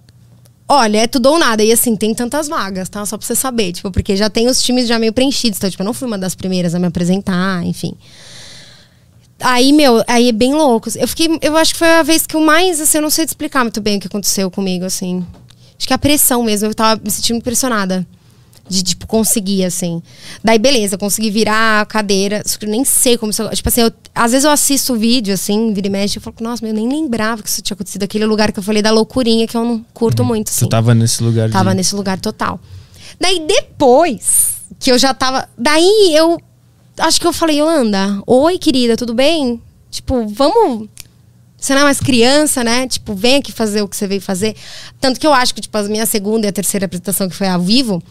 Olha, 0.72 1.00
é 1.00 1.08
tudo 1.08 1.32
ou 1.32 1.40
nada. 1.40 1.64
E 1.64 1.72
assim, 1.72 1.96
tem 1.96 2.14
tantas 2.14 2.48
vagas, 2.48 2.88
tá? 2.90 3.04
Só 3.04 3.18
pra 3.18 3.26
você 3.26 3.36
saber. 3.36 3.74
Tipo, 3.74 3.90
porque 3.90 4.16
já 4.16 4.30
tem 4.30 4.48
os 4.48 4.62
times 4.62 4.88
já 4.88 5.00
meio 5.00 5.12
preenchidos. 5.12 5.58
Então, 5.58 5.68
tipo, 5.68 5.82
eu 5.82 5.86
não 5.86 5.96
fui 5.96 6.08
uma 6.08 6.18
das 6.18 6.36
primeiras 6.36 6.76
a 6.76 6.80
me 6.80 6.86
apresentar, 6.86 7.66
enfim. 7.66 7.96
Aí, 9.42 9.72
meu, 9.74 10.04
aí 10.08 10.30
é 10.30 10.32
bem 10.32 10.54
louco. 10.54 10.90
Eu 10.96 11.08
fiquei. 11.08 11.28
Eu 11.42 11.56
acho 11.58 11.74
que 11.74 11.80
foi 11.80 11.88
a 11.90 12.04
vez 12.04 12.26
que 12.28 12.36
eu 12.36 12.42
mais, 12.42 12.80
assim, 12.82 12.98
eu 12.98 13.02
não 13.02 13.10
sei 13.10 13.26
te 13.26 13.30
explicar 13.30 13.64
muito 13.64 13.80
bem 13.82 13.98
o 13.98 14.00
que 14.00 14.08
aconteceu 14.08 14.50
comigo, 14.52 14.86
assim. 14.86 15.26
Acho 15.78 15.88
que 15.88 15.94
a 15.94 15.98
pressão 15.98 16.44
mesmo. 16.44 16.68
Eu 16.68 16.74
tava 16.76 17.02
me 17.04 17.10
sentindo 17.10 17.38
impressionada. 17.38 18.06
De, 18.68 18.84
tipo, 18.84 19.08
conseguir, 19.08 19.66
assim. 19.66 20.00
Daí, 20.44 20.60
beleza, 20.60 20.96
consegui 20.96 21.32
virar 21.32 21.82
a 21.82 21.86
cadeira. 21.88 22.44
Nem 22.68 22.86
sei 22.86 23.18
como 23.18 23.32
isso. 23.32 23.50
Tipo 23.50 23.68
assim, 23.68 23.82
eu- 23.82 23.92
às 24.14 24.32
vezes 24.32 24.46
eu 24.46 24.52
assisto 24.52 24.94
o 24.94 24.96
vídeo, 24.96 25.34
assim, 25.34 25.74
vira 25.74 25.88
e 25.88 25.90
mexe, 25.90 26.16
e 26.16 26.20
eu 26.20 26.22
falo, 26.22 26.36
nossa, 26.42 26.64
meu, 26.64 26.72
eu 26.72 26.76
nem 26.80 26.88
lembrava 26.88 27.42
que 27.42 27.50
isso 27.50 27.64
tinha 27.64 27.74
acontecido. 27.74 28.04
Aquele 28.04 28.26
lugar 28.28 28.52
que 28.52 28.60
eu 28.60 28.64
falei 28.64 28.84
da 28.84 28.92
loucurinha, 28.92 29.48
que 29.48 29.58
eu 29.58 29.66
não 29.66 29.84
curto 29.92 30.24
muito, 30.24 30.50
assim. 30.50 30.66
Tu 30.68 30.70
tava 30.70 30.94
nesse 30.94 31.24
lugar 31.24 31.50
Tava 31.50 31.72
de... 31.72 31.78
nesse 31.78 31.96
lugar 31.96 32.20
total. 32.20 32.60
Daí 33.20 33.40
depois 33.48 34.58
que 34.80 34.92
eu 34.92 35.00
já 35.00 35.16
tava. 35.16 35.50
Daí 35.58 36.12
eu. 36.14 36.40
Acho 37.00 37.20
que 37.20 37.26
eu 37.26 37.34
falei, 37.34 37.60
Yolanda, 37.60 38.22
oi, 38.28 38.58
querida, 38.58 38.98
tudo 38.98 39.14
bem? 39.14 39.62
Tipo, 39.90 40.28
vamos. 40.28 40.88
Você 41.58 41.74
não 41.74 41.82
é 41.82 41.84
mais 41.86 42.00
criança, 42.00 42.64
né? 42.64 42.88
Tipo, 42.88 43.14
vem 43.14 43.38
aqui 43.38 43.52
fazer 43.52 43.82
o 43.82 43.88
que 43.88 43.96
você 43.96 44.08
veio 44.08 44.22
fazer. 44.22 44.56
Tanto 45.00 45.20
que 45.20 45.28
eu 45.28 45.34
acho 45.34 45.54
que, 45.54 45.62
tipo, 45.62 45.78
a 45.78 45.84
minha 45.84 46.06
segunda 46.06 46.46
e 46.46 46.50
a 46.50 46.54
terceira 46.54 46.86
apresentação, 46.86 47.28
que 47.28 47.36
foi 47.36 47.48
ao 47.48 47.62
vivo, 47.62 48.02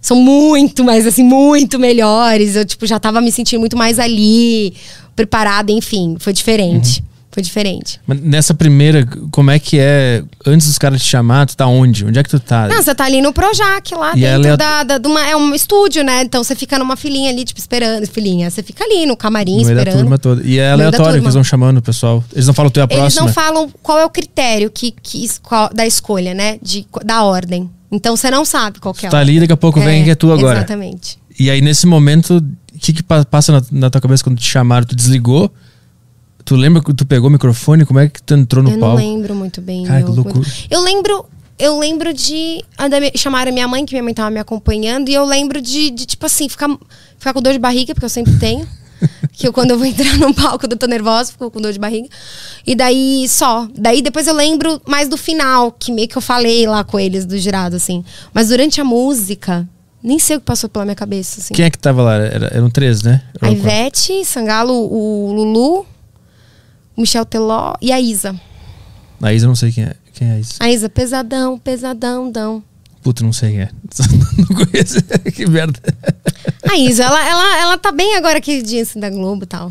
são 0.00 0.16
muito 0.16 0.84
mais, 0.84 1.06
assim, 1.06 1.22
muito 1.22 1.78
melhores. 1.78 2.56
Eu, 2.56 2.64
tipo, 2.64 2.86
já 2.86 2.98
tava 2.98 3.20
me 3.20 3.32
sentindo 3.32 3.60
muito 3.60 3.76
mais 3.76 3.98
ali, 3.98 4.74
preparada, 5.16 5.72
enfim. 5.72 6.16
Foi 6.18 6.32
diferente. 6.32 7.02
Foi 7.34 7.42
diferente. 7.42 8.00
Mas 8.06 8.20
nessa 8.20 8.54
primeira, 8.54 9.04
como 9.32 9.50
é 9.50 9.58
que 9.58 9.76
é? 9.80 10.22
Antes 10.46 10.68
dos 10.68 10.78
caras 10.78 11.02
te 11.02 11.08
chamar, 11.08 11.46
tu 11.46 11.56
tá 11.56 11.66
onde? 11.66 12.04
Onde 12.04 12.16
é 12.16 12.22
que 12.22 12.30
tu 12.30 12.38
tá? 12.38 12.68
Não, 12.68 12.80
você 12.80 12.94
tá 12.94 13.04
ali 13.06 13.20
no 13.20 13.32
Projac, 13.32 13.92
lá 13.92 14.12
E 14.16 14.20
dentro 14.20 14.50
é 14.52 14.56
da, 14.56 14.82
da, 14.84 14.98
de 14.98 15.08
uma, 15.08 15.20
é 15.28 15.34
um 15.36 15.52
estúdio, 15.52 16.04
né? 16.04 16.22
Então 16.22 16.44
você 16.44 16.54
fica 16.54 16.78
numa 16.78 16.94
filinha 16.96 17.30
ali, 17.30 17.44
tipo, 17.44 17.58
esperando, 17.58 18.06
filinha. 18.06 18.48
Você 18.48 18.62
fica 18.62 18.84
ali 18.84 19.04
no 19.04 19.16
camarim 19.16 19.56
no 19.58 19.64
meio 19.64 19.74
da 19.74 19.82
esperando. 19.82 20.00
turma 20.02 20.16
toda. 20.16 20.42
E 20.46 20.60
é 20.60 20.70
aleatório 20.70 21.14
que 21.14 21.24
eles 21.24 21.34
vão 21.34 21.42
chamando 21.42 21.78
o 21.78 21.82
pessoal. 21.82 22.22
Eles 22.32 22.46
não 22.46 22.54
falam 22.54 22.70
tu 22.70 22.78
é 22.78 22.84
a 22.84 22.86
Eles 22.88 22.96
próxima. 22.98 23.26
não 23.26 23.32
falam 23.32 23.68
qual 23.82 23.98
é 23.98 24.04
o 24.04 24.10
critério 24.10 24.70
que, 24.70 24.92
que 25.02 25.28
qual- 25.42 25.70
da 25.74 25.84
escolha, 25.84 26.32
né? 26.34 26.56
De, 26.62 26.86
da 27.04 27.24
ordem. 27.24 27.68
Então 27.90 28.16
você 28.16 28.30
não 28.30 28.44
sabe 28.44 28.78
qual 28.78 28.94
que 28.94 29.06
é 29.06 29.08
Tu 29.08 29.12
tá 29.12 29.18
ali, 29.18 29.40
daqui 29.40 29.52
a 29.52 29.56
pouco 29.56 29.80
vem 29.80 30.04
que 30.04 30.10
é 30.10 30.14
tu 30.14 30.30
agora. 30.30 30.58
Exatamente. 30.58 31.18
E 31.36 31.50
aí, 31.50 31.60
nesse 31.60 31.84
momento, 31.84 32.36
o 32.38 32.78
que 32.78 32.92
que 32.92 33.02
pa- 33.02 33.24
passa 33.24 33.50
na, 33.52 33.62
na 33.72 33.90
tua 33.90 34.00
cabeça 34.00 34.22
quando 34.22 34.38
te 34.38 34.48
chamaram? 34.48 34.86
Tu 34.86 34.94
desligou? 34.94 35.52
Tu 36.44 36.56
lembra 36.56 36.82
que 36.82 36.92
tu 36.92 37.06
pegou 37.06 37.28
o 37.28 37.32
microfone? 37.32 37.86
Como 37.86 37.98
é 37.98 38.08
que 38.08 38.22
tu 38.22 38.34
entrou 38.34 38.62
no 38.62 38.70
eu 38.70 38.78
palco? 38.78 39.00
não 39.00 39.06
lembro 39.08 39.34
muito 39.34 39.60
bem. 39.62 39.84
Cara, 39.84 40.00
eu, 40.00 40.06
que 40.06 40.12
loucura. 40.12 40.46
eu 40.70 40.82
lembro. 40.82 41.24
eu 41.58 41.78
lembro 41.78 42.12
de. 42.12 42.62
a 42.76 42.86
da 42.88 43.00
minha- 43.00 43.12
Chamaram 43.16 43.52
minha 43.52 43.66
mãe, 43.66 43.86
que 43.86 43.94
minha 43.94 44.02
mãe 44.02 44.12
tava 44.12 44.30
me 44.30 44.38
acompanhando, 44.40 45.08
e 45.08 45.14
eu 45.14 45.24
lembro 45.24 45.60
de, 45.62 45.90
de, 45.90 46.04
tipo 46.04 46.26
assim, 46.26 46.48
ficar, 46.48 46.68
ficar 47.18 47.32
com 47.32 47.40
dor 47.40 47.52
de 47.52 47.58
barriga, 47.58 47.94
porque 47.94 48.04
eu 48.04 48.10
sempre 48.10 48.36
tenho. 48.38 48.66
que 49.32 49.48
eu, 49.48 49.52
quando 49.52 49.70
eu 49.72 49.78
vou 49.78 49.86
entrar 49.86 50.16
num 50.18 50.32
palco, 50.32 50.66
eu 50.70 50.76
tô 50.76 50.86
nervosa, 50.86 51.32
fico 51.32 51.50
com 51.50 51.60
dor 51.60 51.72
de 51.72 51.78
barriga. 51.78 52.08
E 52.66 52.74
daí 52.74 53.26
só. 53.28 53.66
Daí 53.74 54.02
depois 54.02 54.26
eu 54.26 54.34
lembro 54.34 54.80
mais 54.86 55.08
do 55.08 55.16
final, 55.16 55.72
que 55.72 55.90
meio 55.92 56.08
que 56.08 56.16
eu 56.16 56.22
falei 56.22 56.66
lá 56.66 56.84
com 56.84 56.98
eles 57.00 57.24
do 57.24 57.38
jurado, 57.38 57.76
assim. 57.76 58.04
Mas 58.32 58.48
durante 58.48 58.80
a 58.80 58.84
música, 58.84 59.66
nem 60.02 60.18
sei 60.18 60.36
o 60.36 60.40
que 60.40 60.46
passou 60.46 60.68
pela 60.68 60.84
minha 60.84 60.94
cabeça, 60.94 61.40
assim. 61.40 61.54
Quem 61.54 61.64
é 61.64 61.70
que 61.70 61.78
tava 61.78 62.02
lá? 62.02 62.14
Era, 62.16 62.46
eram 62.54 62.68
três, 62.70 63.02
né? 63.02 63.22
A 63.40 63.50
Ivete, 63.50 64.24
Sangalo, 64.24 64.74
o 64.74 65.32
Lulu, 65.32 65.86
o 66.96 67.00
Michel 67.00 67.24
Teló 67.24 67.74
e 67.80 67.92
a 67.92 68.00
Isa. 68.00 68.34
A 69.22 69.32
Isa, 69.32 69.46
eu 69.46 69.48
não 69.48 69.56
sei 69.56 69.72
quem 69.72 69.84
é. 69.84 69.94
Quem 70.12 70.28
é 70.28 70.32
a 70.32 70.38
Isa? 70.38 70.54
A 70.60 70.70
Isa, 70.70 70.88
pesadão, 70.88 71.58
pesadão, 71.58 72.30
dão. 72.30 72.62
Puta, 73.02 73.22
não 73.24 73.32
sei 73.32 73.50
quem 73.50 73.60
é. 73.62 73.68
não 74.38 74.64
conheço. 74.64 75.02
que 75.34 75.46
merda. 75.46 75.78
A 76.70 76.76
Isa, 76.76 77.04
ela, 77.04 77.28
ela, 77.28 77.58
ela 77.62 77.78
tá 77.78 77.92
bem 77.92 78.16
agora 78.16 78.40
que 78.40 78.62
dia 78.62 78.82
assim, 78.82 78.98
da 79.00 79.10
Globo 79.10 79.44
e 79.44 79.46
tal. 79.46 79.68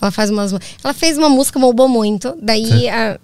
Ela 0.00 0.10
faz 0.10 0.30
umas. 0.30 0.52
Ela 0.82 0.94
fez 0.94 1.18
uma 1.18 1.28
música, 1.28 1.58
bombou 1.58 1.88
muito. 1.88 2.34
Daí 2.42 2.88
a- 2.88 3.18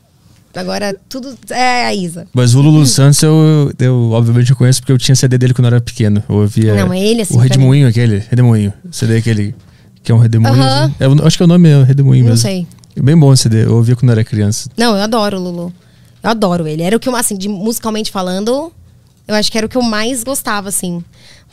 agora 0.55 0.95
tudo 1.09 1.37
é 1.51 1.87
a 1.87 1.95
Isa. 1.95 2.27
Mas 2.35 2.55
o 2.55 2.61
Lulu 2.61 2.85
Santos 2.87 3.23
eu, 3.23 3.73
eu, 3.79 4.11
obviamente, 4.13 4.51
eu 4.51 4.57
conheço 4.57 4.81
porque 4.81 4.93
eu 4.93 4.99
tinha 4.99 5.15
CD 5.15 5.39
dele 5.39 5.55
quando 5.55 5.67
eu 5.67 5.75
era 5.75 5.81
pequeno. 5.81 6.23
Eu 6.29 6.37
ouvia. 6.37 6.75
Não, 6.75 6.93
é 6.93 7.01
ele, 7.01 7.23
assim, 7.23 7.35
O 7.35 7.39
Redemoinho, 7.39 7.89
aquele. 7.89 8.19
Redemoinho. 8.29 8.73
CD 8.91 9.17
aquele. 9.19 9.55
Que 10.03 10.13
é 10.13 10.15
um 10.15 10.19
Redemoinho. 10.19 10.63
Aham. 10.63 10.95
Eu 11.01 11.27
acho 11.27 11.37
que 11.37 11.43
é 11.43 11.47
o 11.47 11.49
nome 11.49 11.69
é 11.69 11.83
Redemoinho 11.83 12.25
Não 12.25 12.31
mesmo. 12.33 12.43
sei. 12.43 12.67
Bem 12.97 13.17
bom 13.17 13.33
esse 13.33 13.45
CD. 13.45 13.65
Eu 13.65 13.77
ouvia 13.77 13.95
quando 13.95 14.11
era 14.11 14.25
criança. 14.25 14.71
Não, 14.77 14.97
eu 14.97 15.03
adoro 15.03 15.39
o 15.39 15.43
Lulu. 15.43 15.73
Eu 16.23 16.31
adoro 16.31 16.67
ele. 16.67 16.83
Era 16.83 16.97
o 16.97 17.01
que 17.01 17.09
eu, 17.09 17.15
assim, 17.15 17.37
de 17.37 17.49
musicalmente 17.49 18.11
falando, 18.11 18.73
eu 19.29 19.35
acho 19.35 19.51
que 19.51 19.59
era 19.59 19.67
o 19.67 19.71
que 19.71 19.77
eu 19.77 19.83
mais 19.83 20.25
gostava, 20.25 20.69
assim. 20.69 21.05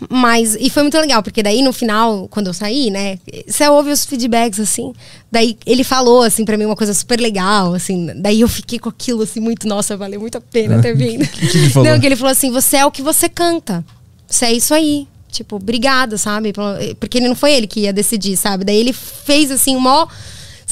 Mas, 0.09 0.57
e 0.59 0.69
foi 0.69 0.83
muito 0.83 0.97
legal, 0.97 1.21
porque 1.21 1.43
daí 1.43 1.61
no 1.61 1.71
final, 1.71 2.27
quando 2.27 2.47
eu 2.47 2.53
saí, 2.53 2.89
né, 2.89 3.19
você 3.47 3.67
ouve 3.69 3.91
os 3.91 4.03
feedbacks, 4.05 4.59
assim, 4.59 4.91
daí 5.31 5.55
ele 5.65 5.83
falou, 5.83 6.23
assim, 6.23 6.43
pra 6.43 6.57
mim 6.57 6.65
uma 6.65 6.75
coisa 6.75 6.93
super 6.93 7.19
legal, 7.19 7.73
assim, 7.73 8.09
daí 8.15 8.41
eu 8.41 8.47
fiquei 8.47 8.79
com 8.79 8.89
aquilo, 8.89 9.21
assim, 9.21 9.39
muito, 9.39 9.67
nossa, 9.67 9.95
valeu 9.95 10.19
muito 10.19 10.37
a 10.37 10.41
pena 10.41 10.81
ter 10.81 10.95
vindo. 10.95 11.25
que 11.29 11.57
ele 11.57 11.69
falou? 11.69 11.89
Não, 11.89 11.99
que 11.99 12.05
ele 12.05 12.15
falou 12.15 12.31
assim, 12.31 12.51
você 12.51 12.77
é 12.77 12.85
o 12.85 12.91
que 12.91 13.01
você 13.01 13.29
canta, 13.29 13.85
você 14.27 14.45
é 14.45 14.53
isso 14.53 14.73
aí. 14.73 15.07
Tipo, 15.31 15.55
obrigada, 15.55 16.17
sabe? 16.17 16.53
Porque 16.99 17.17
ele 17.17 17.27
não 17.27 17.35
foi 17.35 17.53
ele 17.53 17.65
que 17.65 17.81
ia 17.81 17.93
decidir, 17.93 18.35
sabe? 18.35 18.65
Daí 18.65 18.77
ele 18.77 18.93
fez, 18.93 19.51
assim, 19.51 19.75
um 19.75 19.79
mó... 19.79 20.07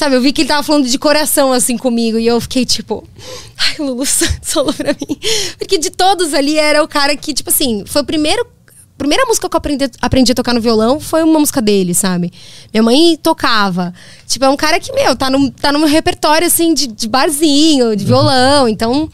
Sabe, 0.02 0.16
eu 0.16 0.22
vi 0.22 0.34
que 0.34 0.42
ele 0.42 0.48
tava 0.48 0.64
falando 0.64 0.88
de 0.88 0.98
coração, 0.98 1.54
assim, 1.54 1.78
comigo. 1.78 2.18
E 2.18 2.26
eu 2.26 2.42
fiquei, 2.42 2.66
tipo... 2.66 3.08
Ai, 3.56 3.76
o 3.78 3.84
Lulu 3.84 4.04
Santos 4.04 4.40
falou 4.52 4.74
pra 4.74 4.94
mim. 4.94 5.20
Porque 5.60 5.78
de 5.78 5.92
todos 5.92 6.34
ali, 6.34 6.58
era 6.58 6.84
o 6.84 6.88
cara 6.88 7.16
que, 7.16 7.32
tipo 7.36 7.52
assim... 7.52 7.84
Foi 7.86 8.02
o 8.02 8.04
primeiro... 8.04 8.44
Primeira 8.98 9.24
música 9.28 9.48
que 9.48 9.56
eu 9.56 9.60
aprendi, 9.60 9.86
aprendi 10.02 10.32
a 10.32 10.34
tocar 10.34 10.56
no 10.56 10.60
violão 10.60 11.00
foi 11.00 11.22
uma 11.22 11.40
música 11.40 11.62
dele, 11.62 11.94
sabe? 11.94 12.34
Minha 12.74 12.82
mãe 12.82 13.16
tocava. 13.22 13.94
Tipo, 14.26 14.46
é 14.46 14.50
um 14.50 14.58
cara 14.58 14.80
que, 14.80 14.92
meu, 14.92 15.16
tá 15.16 15.30
no, 15.30 15.52
tá 15.52 15.72
no 15.72 15.78
meu 15.78 15.88
repertório, 15.88 16.48
assim, 16.48 16.74
de, 16.74 16.88
de 16.88 17.08
barzinho, 17.08 17.96
de 17.96 18.04
violão. 18.04 18.68
Então... 18.68 19.08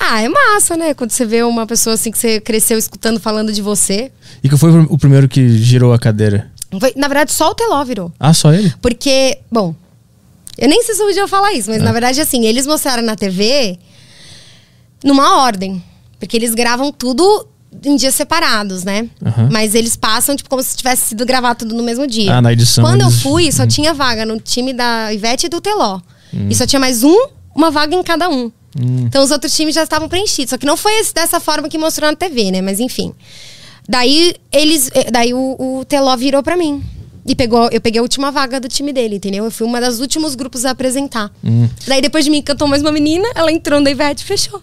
Ah, 0.00 0.22
é 0.22 0.30
massa, 0.30 0.78
né? 0.78 0.94
Quando 0.94 1.10
você 1.10 1.26
vê 1.26 1.42
uma 1.42 1.66
pessoa, 1.66 1.92
assim, 1.92 2.10
que 2.10 2.16
você 2.16 2.40
cresceu 2.40 2.78
escutando, 2.78 3.20
falando 3.20 3.52
de 3.52 3.60
você. 3.60 4.10
E 4.42 4.48
que 4.48 4.56
foi 4.56 4.70
o 4.70 4.96
primeiro 4.96 5.28
que 5.28 5.58
girou 5.58 5.92
a 5.92 5.98
cadeira? 5.98 6.50
Foi, 6.80 6.94
na 6.96 7.06
verdade, 7.06 7.32
só 7.32 7.50
o 7.50 7.54
Teló 7.54 7.84
virou. 7.84 8.10
Ah, 8.18 8.32
só 8.32 8.50
ele? 8.52 8.72
Porque, 8.80 9.38
bom, 9.50 9.74
eu 10.58 10.68
nem 10.68 10.82
sei 10.82 10.94
se 10.94 11.02
eu 11.02 11.06
podia 11.06 11.28
falar 11.28 11.52
isso, 11.52 11.70
mas 11.70 11.80
Ah. 11.80 11.84
na 11.84 11.92
verdade, 11.92 12.20
assim, 12.20 12.44
eles 12.46 12.66
mostraram 12.66 13.02
na 13.02 13.16
TV 13.16 13.78
numa 15.04 15.42
ordem. 15.42 15.82
Porque 16.18 16.36
eles 16.36 16.54
gravam 16.54 16.92
tudo 16.92 17.48
em 17.84 17.96
dias 17.96 18.14
separados, 18.14 18.84
né? 18.84 19.08
Aham. 19.24 19.48
Mas 19.50 19.74
eles 19.74 19.96
passam, 19.96 20.36
tipo, 20.36 20.48
como 20.48 20.62
se 20.62 20.76
tivesse 20.76 21.08
sido 21.08 21.26
gravado 21.26 21.60
tudo 21.60 21.74
no 21.74 21.82
mesmo 21.82 22.06
dia. 22.06 22.36
Ah, 22.36 22.42
na 22.42 22.52
edição 22.52 22.84
Quando 22.84 23.00
eu 23.00 23.08
eles- 23.08 23.22
fui, 23.22 23.48
Hum. 23.48 23.52
só 23.52 23.66
tinha 23.66 23.92
vaga 23.92 24.24
no 24.24 24.38
time 24.38 24.72
da 24.72 25.12
Ivete 25.12 25.46
e 25.46 25.48
do 25.48 25.60
Teló. 25.60 26.00
E 26.48 26.54
só 26.54 26.64
tinha 26.66 26.78
mais 26.80 27.02
um, 27.02 27.16
uma 27.54 27.70
vaga 27.70 27.94
em 27.94 28.02
cada 28.02 28.28
um. 28.28 28.44
Hum. 28.78 29.04
Então 29.06 29.22
os 29.22 29.30
outros 29.30 29.54
times 29.54 29.74
já 29.74 29.82
estavam 29.82 30.08
preenchidos. 30.08 30.50
Só 30.50 30.56
que 30.58 30.64
não 30.64 30.76
foi 30.76 30.92
dessa 31.14 31.38
forma 31.40 31.68
que 31.68 31.76
mostrou 31.76 32.08
na 32.08 32.16
TV, 32.16 32.50
né? 32.50 32.62
Mas 32.62 32.78
enfim. 32.80 33.12
Daí 33.88 34.34
eles. 34.52 34.90
eh, 34.94 35.10
Daí 35.10 35.34
o, 35.34 35.56
o 35.58 35.84
Teló 35.84 36.16
virou 36.16 36.42
pra 36.42 36.56
mim. 36.56 36.82
E 37.24 37.34
pegou, 37.36 37.68
eu 37.70 37.80
peguei 37.80 37.98
a 38.00 38.02
última 38.02 38.30
vaga 38.30 38.58
do 38.58 38.68
time 38.68 38.92
dele, 38.92 39.16
entendeu? 39.16 39.44
Eu 39.44 39.50
fui 39.50 39.66
uma 39.66 39.80
dos 39.80 40.00
últimos 40.00 40.34
grupos 40.34 40.64
a 40.64 40.70
apresentar. 40.70 41.30
Hum. 41.44 41.68
Daí 41.86 42.00
depois 42.00 42.24
de 42.24 42.30
mim 42.30 42.42
cantou 42.42 42.66
mais 42.66 42.82
uma 42.82 42.90
menina, 42.92 43.28
ela 43.34 43.52
entrou 43.52 43.80
no 43.80 43.88
Ivete 43.88 44.22
e 44.22 44.26
fechou. 44.26 44.60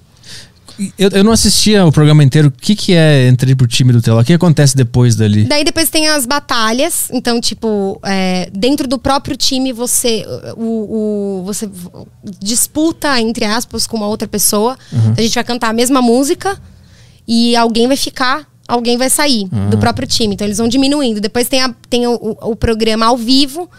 Eu, 0.97 1.09
eu 1.09 1.23
não 1.25 1.33
assistia 1.33 1.85
o 1.85 1.91
programa 1.91 2.23
inteiro. 2.23 2.47
O 2.47 2.51
que, 2.51 2.73
que 2.73 2.93
é 2.93 3.27
entrei 3.27 3.53
pro 3.53 3.67
time 3.67 3.91
do 3.91 4.01
Teló? 4.01 4.21
O 4.21 4.23
que 4.23 4.31
acontece 4.31 4.77
depois 4.77 5.13
dali? 5.13 5.43
Daí 5.43 5.65
depois 5.65 5.89
tem 5.89 6.07
as 6.07 6.25
batalhas. 6.25 7.09
Então, 7.11 7.41
tipo, 7.41 7.99
é, 8.01 8.49
dentro 8.53 8.87
do 8.87 8.97
próprio 8.97 9.35
time, 9.35 9.73
você, 9.73 10.25
o, 10.55 11.39
o- 11.41 11.43
você 11.45 11.69
disputa, 12.39 13.19
entre 13.19 13.45
aspas, 13.45 13.85
com 13.87 13.97
uma 13.97 14.07
outra 14.07 14.27
pessoa. 14.27 14.77
A 15.17 15.21
gente 15.21 15.33
vai 15.35 15.43
cantar 15.43 15.69
a 15.69 15.73
mesma 15.73 16.01
música 16.01 16.57
e 17.27 17.55
alguém 17.55 17.87
vai 17.87 17.97
ficar, 17.97 18.47
alguém 18.69 18.97
vai 18.97 19.09
sair 19.09 19.47
do 19.69 19.77
próprio 19.77 20.07
time. 20.07 20.33
Então, 20.35 20.45
eles 20.47 20.57
vão 20.57 20.67
diminuindo. 20.67 21.19
Depois 21.19 21.47
tem, 21.49 21.61
a- 21.61 21.73
tem 21.89 22.07
o, 22.07 22.13
o- 22.41 22.55
programa 22.55 23.05
ao 23.07 23.17
vivo, 23.17 23.69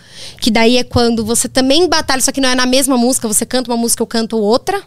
que 0.40 0.50
daí 0.50 0.76
é 0.76 0.84
quando 0.84 1.24
você 1.24 1.48
também 1.48 1.88
batalha, 1.88 2.20
só 2.20 2.32
que 2.32 2.40
não 2.40 2.48
é 2.48 2.54
na 2.54 2.66
mesma 2.66 2.96
música. 2.96 3.28
Você 3.28 3.46
canta 3.46 3.70
uma 3.70 3.76
música, 3.76 4.02
eu 4.02 4.06
canto 4.06 4.36
outra. 4.36 4.82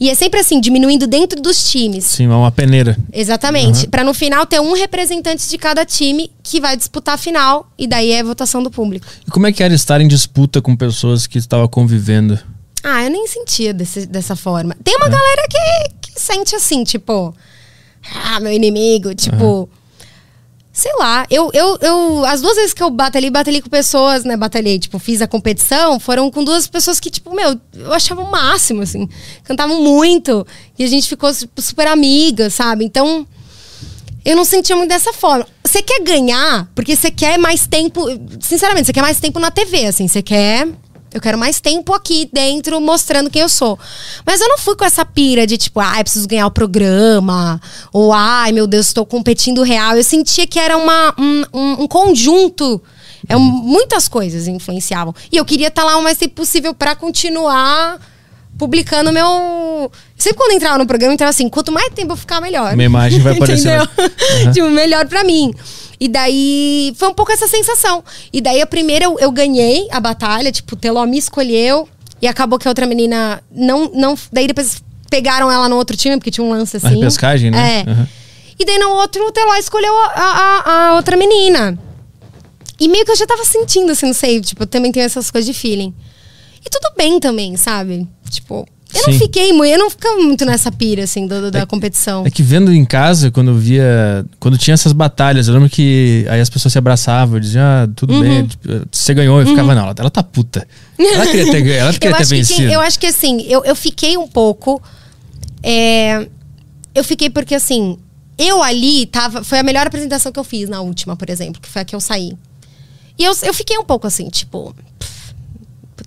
E 0.00 0.10
é 0.10 0.14
sempre 0.14 0.40
assim, 0.40 0.60
diminuindo 0.60 1.06
dentro 1.06 1.40
dos 1.40 1.70
times. 1.70 2.04
Sim, 2.06 2.24
é 2.24 2.28
uma 2.34 2.50
peneira. 2.50 2.96
Exatamente. 3.12 3.86
Pra 3.86 4.02
no 4.02 4.12
final 4.12 4.44
ter 4.46 4.60
um 4.60 4.72
representante 4.72 5.48
de 5.48 5.56
cada 5.58 5.84
time 5.84 6.30
que 6.42 6.60
vai 6.60 6.76
disputar 6.76 7.14
a 7.14 7.18
final. 7.18 7.70
E 7.78 7.86
daí 7.86 8.10
é 8.10 8.22
votação 8.22 8.62
do 8.62 8.70
público. 8.70 9.06
E 9.26 9.30
como 9.30 9.46
é 9.46 9.52
que 9.52 9.62
era 9.62 9.72
estar 9.74 10.00
em 10.00 10.08
disputa 10.08 10.60
com 10.60 10.74
pessoas 10.74 11.26
que 11.26 11.38
estavam 11.38 11.68
convivendo? 11.68 12.36
Ah, 12.82 13.04
eu 13.04 13.10
nem 13.10 13.28
sentia 13.28 13.72
desse- 13.72 14.06
dessa 14.06 14.34
forma. 14.34 14.74
Tem 14.82 14.96
uma 14.96 15.08
galera 15.08 15.46
que, 15.48 16.10
que 16.12 16.20
sente 16.20 16.56
assim, 16.56 16.82
tipo. 16.82 17.32
Ah, 18.24 18.40
meu 18.40 18.52
inimigo. 18.52 19.14
Tipo. 19.14 19.68
Sei 20.74 20.90
lá, 20.98 21.26
eu, 21.30 21.50
eu, 21.52 21.76
eu. 21.82 22.24
As 22.24 22.40
duas 22.40 22.56
vezes 22.56 22.72
que 22.72 22.82
eu 22.82 22.88
batalhei, 22.88 23.28
batalhei 23.28 23.60
com 23.60 23.68
pessoas, 23.68 24.24
né? 24.24 24.38
Batalhei, 24.38 24.78
tipo, 24.78 24.98
fiz 24.98 25.20
a 25.20 25.26
competição, 25.28 26.00
foram 26.00 26.30
com 26.30 26.42
duas 26.42 26.66
pessoas 26.66 26.98
que, 26.98 27.10
tipo, 27.10 27.34
meu, 27.34 27.60
eu 27.74 27.92
achava 27.92 28.22
o 28.22 28.30
máximo, 28.30 28.80
assim. 28.80 29.06
Cantavam 29.44 29.82
muito. 29.82 30.46
E 30.78 30.82
a 30.84 30.86
gente 30.86 31.06
ficou 31.08 31.32
su- 31.34 31.46
super 31.58 31.86
amiga, 31.86 32.48
sabe? 32.48 32.84
Então. 32.84 33.26
Eu 34.24 34.36
não 34.36 34.44
sentia 34.44 34.76
muito 34.76 34.88
dessa 34.88 35.12
forma. 35.12 35.44
Você 35.64 35.82
quer 35.82 36.00
ganhar, 36.04 36.70
porque 36.76 36.94
você 36.94 37.10
quer 37.10 37.36
mais 37.38 37.66
tempo. 37.66 38.06
Sinceramente, 38.40 38.86
você 38.86 38.92
quer 38.92 39.02
mais 39.02 39.18
tempo 39.18 39.40
na 39.40 39.50
TV, 39.50 39.86
assim. 39.86 40.06
Você 40.06 40.22
quer. 40.22 40.68
Eu 41.14 41.20
quero 41.20 41.36
mais 41.38 41.60
tempo 41.60 41.92
aqui 41.94 42.28
dentro 42.32 42.80
mostrando 42.80 43.28
quem 43.30 43.42
eu 43.42 43.48
sou. 43.48 43.78
Mas 44.24 44.40
eu 44.40 44.48
não 44.48 44.58
fui 44.58 44.74
com 44.76 44.84
essa 44.84 45.04
pira 45.04 45.46
de 45.46 45.56
tipo, 45.58 45.78
ai, 45.80 46.02
preciso 46.02 46.26
ganhar 46.26 46.46
o 46.46 46.50
programa. 46.50 47.60
Ou, 47.92 48.12
ai, 48.12 48.52
meu 48.52 48.66
Deus, 48.66 48.86
estou 48.86 49.04
competindo 49.04 49.62
real. 49.62 49.96
Eu 49.96 50.04
sentia 50.04 50.46
que 50.46 50.58
era 50.58 50.76
uma, 50.76 51.14
um, 51.18 51.44
um- 51.52 51.82
um 51.82 51.88
conjunto. 51.88 52.82
É, 53.28 53.36
um- 53.36 53.40
muitas 53.40 54.08
coisas 54.08 54.48
influenciavam. 54.48 55.14
E 55.30 55.36
eu 55.36 55.44
queria 55.44 55.68
estar 55.68 55.84
lá 55.84 55.96
o 55.96 56.02
mais 56.02 56.18
tempo 56.18 56.34
possível 56.34 56.74
para 56.74 56.96
continuar 56.96 58.00
publicando 58.62 59.10
meu. 59.12 59.90
Sempre 60.16 60.38
quando 60.38 60.52
eu 60.52 60.56
entrava 60.56 60.78
no 60.78 60.86
programa, 60.86 61.10
eu 61.12 61.14
entrava 61.14 61.30
assim: 61.30 61.48
quanto 61.48 61.72
mais 61.72 61.92
tempo 61.92 62.12
eu 62.12 62.16
ficar, 62.16 62.40
melhor. 62.40 62.76
Minha 62.76 62.86
imagem 62.86 63.18
vai 63.20 63.34
aparecer 63.34 63.66
Entendeu? 63.74 63.88
lá. 63.98 64.10
Aham. 64.44 64.52
tipo, 64.52 64.70
melhor 64.70 65.06
pra 65.08 65.24
mim. 65.24 65.52
E 65.98 66.08
daí 66.08 66.92
foi 66.96 67.08
um 67.08 67.14
pouco 67.14 67.32
essa 67.32 67.48
sensação. 67.48 68.04
E 68.32 68.40
daí 68.40 68.60
a 68.62 68.66
primeira 68.66 69.04
eu, 69.04 69.18
eu 69.18 69.30
ganhei 69.32 69.88
a 69.90 69.98
batalha, 69.98 70.52
tipo, 70.52 70.74
o 70.74 70.78
Teló 70.78 71.04
me 71.06 71.18
escolheu. 71.18 71.88
E 72.20 72.28
acabou 72.28 72.56
que 72.58 72.68
a 72.68 72.70
outra 72.70 72.86
menina 72.86 73.42
não. 73.50 73.90
não 73.92 74.16
daí 74.32 74.46
depois 74.46 74.80
pegaram 75.10 75.50
ela 75.50 75.68
no 75.68 75.76
outro 75.76 75.96
time, 75.96 76.16
porque 76.18 76.30
tinha 76.30 76.44
um 76.46 76.50
lance 76.50 76.76
A 76.76 76.78
assim. 76.78 76.94
repescagem, 77.00 77.50
né? 77.50 77.84
É. 77.86 77.90
Aham. 77.90 78.08
E 78.58 78.64
daí 78.64 78.78
no 78.78 78.90
outro, 78.90 79.26
o 79.26 79.32
Teló 79.32 79.54
escolheu 79.56 79.92
a, 79.96 80.12
a- 80.14 80.88
a 80.90 80.94
outra 80.94 81.16
menina. 81.16 81.76
E 82.78 82.86
meio 82.88 83.04
que 83.04 83.10
eu 83.10 83.16
já 83.16 83.26
tava 83.26 83.44
sentindo, 83.44 83.90
assim, 83.92 84.06
não 84.06 84.12
sei, 84.14 84.40
tipo, 84.40 84.62
eu 84.62 84.66
também 84.66 84.90
tenho 84.92 85.04
essas 85.04 85.30
coisas 85.30 85.46
de 85.52 85.58
feeling. 85.58 85.92
E 86.64 86.70
tudo 86.70 86.92
bem 86.96 87.18
também, 87.20 87.56
sabe? 87.56 88.06
Tipo, 88.30 88.66
eu 88.94 89.02
não 89.06 89.12
Sim. 89.14 89.18
fiquei 89.18 89.52
muito, 89.52 89.72
eu 89.72 89.78
não 89.78 89.88
ficava 89.90 90.16
muito 90.18 90.44
nessa 90.44 90.70
pira, 90.70 91.04
assim, 91.04 91.26
do, 91.26 91.40
do- 91.42 91.50
da 91.50 91.64
competição. 91.66 92.24
É 92.26 92.30
que 92.30 92.42
vendo 92.42 92.72
em 92.72 92.84
casa, 92.84 93.30
quando 93.30 93.48
eu 93.50 93.54
via. 93.56 94.24
Quando 94.38 94.56
tinha 94.58 94.74
essas 94.74 94.92
batalhas, 94.92 95.48
eu 95.48 95.54
lembro 95.54 95.68
que 95.70 96.26
aí 96.28 96.40
as 96.40 96.50
pessoas 96.50 96.72
se 96.72 96.78
abraçavam, 96.78 97.40
diziam, 97.40 97.64
ah, 97.64 97.88
tudo 97.96 98.12
Uhum. 98.14 98.20
bem, 98.20 98.46
tipo, 98.46 98.68
você 98.92 99.14
ganhou. 99.14 99.40
Eu 99.40 99.46
ficava, 99.46 99.74
não, 99.74 99.84
ela, 99.84 99.94
ela 99.98 100.10
tá 100.10 100.22
puta. 100.22 100.66
Ela 100.98 101.26
queria 101.26 101.50
ter, 101.50 101.62
ganho, 101.62 101.76
ela 101.78 101.90
eu, 101.90 101.98
queria 101.98 102.16
ter 102.16 102.22
acho 102.22 102.30
que 102.30 102.36
vencido. 102.36 102.56
tinha- 102.60 102.72
eu 102.72 102.80
acho 102.80 102.98
que 102.98 103.06
assim, 103.06 103.40
eu, 103.48 103.64
eu 103.64 103.74
fiquei 103.74 104.16
um 104.16 104.28
pouco. 104.28 104.80
é, 105.62 106.28
eu 106.94 107.02
fiquei 107.02 107.30
porque 107.30 107.54
assim, 107.54 107.98
eu 108.38 108.62
ali 108.62 109.06
tava. 109.06 109.42
Foi 109.42 109.58
a 109.58 109.62
melhor 109.62 109.86
apresentação 109.86 110.30
que 110.30 110.38
eu 110.38 110.44
fiz 110.44 110.68
na 110.68 110.80
última, 110.80 111.16
por 111.16 111.28
exemplo, 111.30 111.60
que 111.60 111.68
foi 111.68 111.82
a 111.82 111.84
que 111.84 111.94
eu 111.94 112.00
saí. 112.00 112.32
E 113.18 113.24
eu, 113.24 113.32
eu 113.42 113.54
fiquei 113.54 113.76
um 113.78 113.84
pouco 113.84 114.06
assim, 114.06 114.28
tipo. 114.28 114.74
pff, 114.98 115.11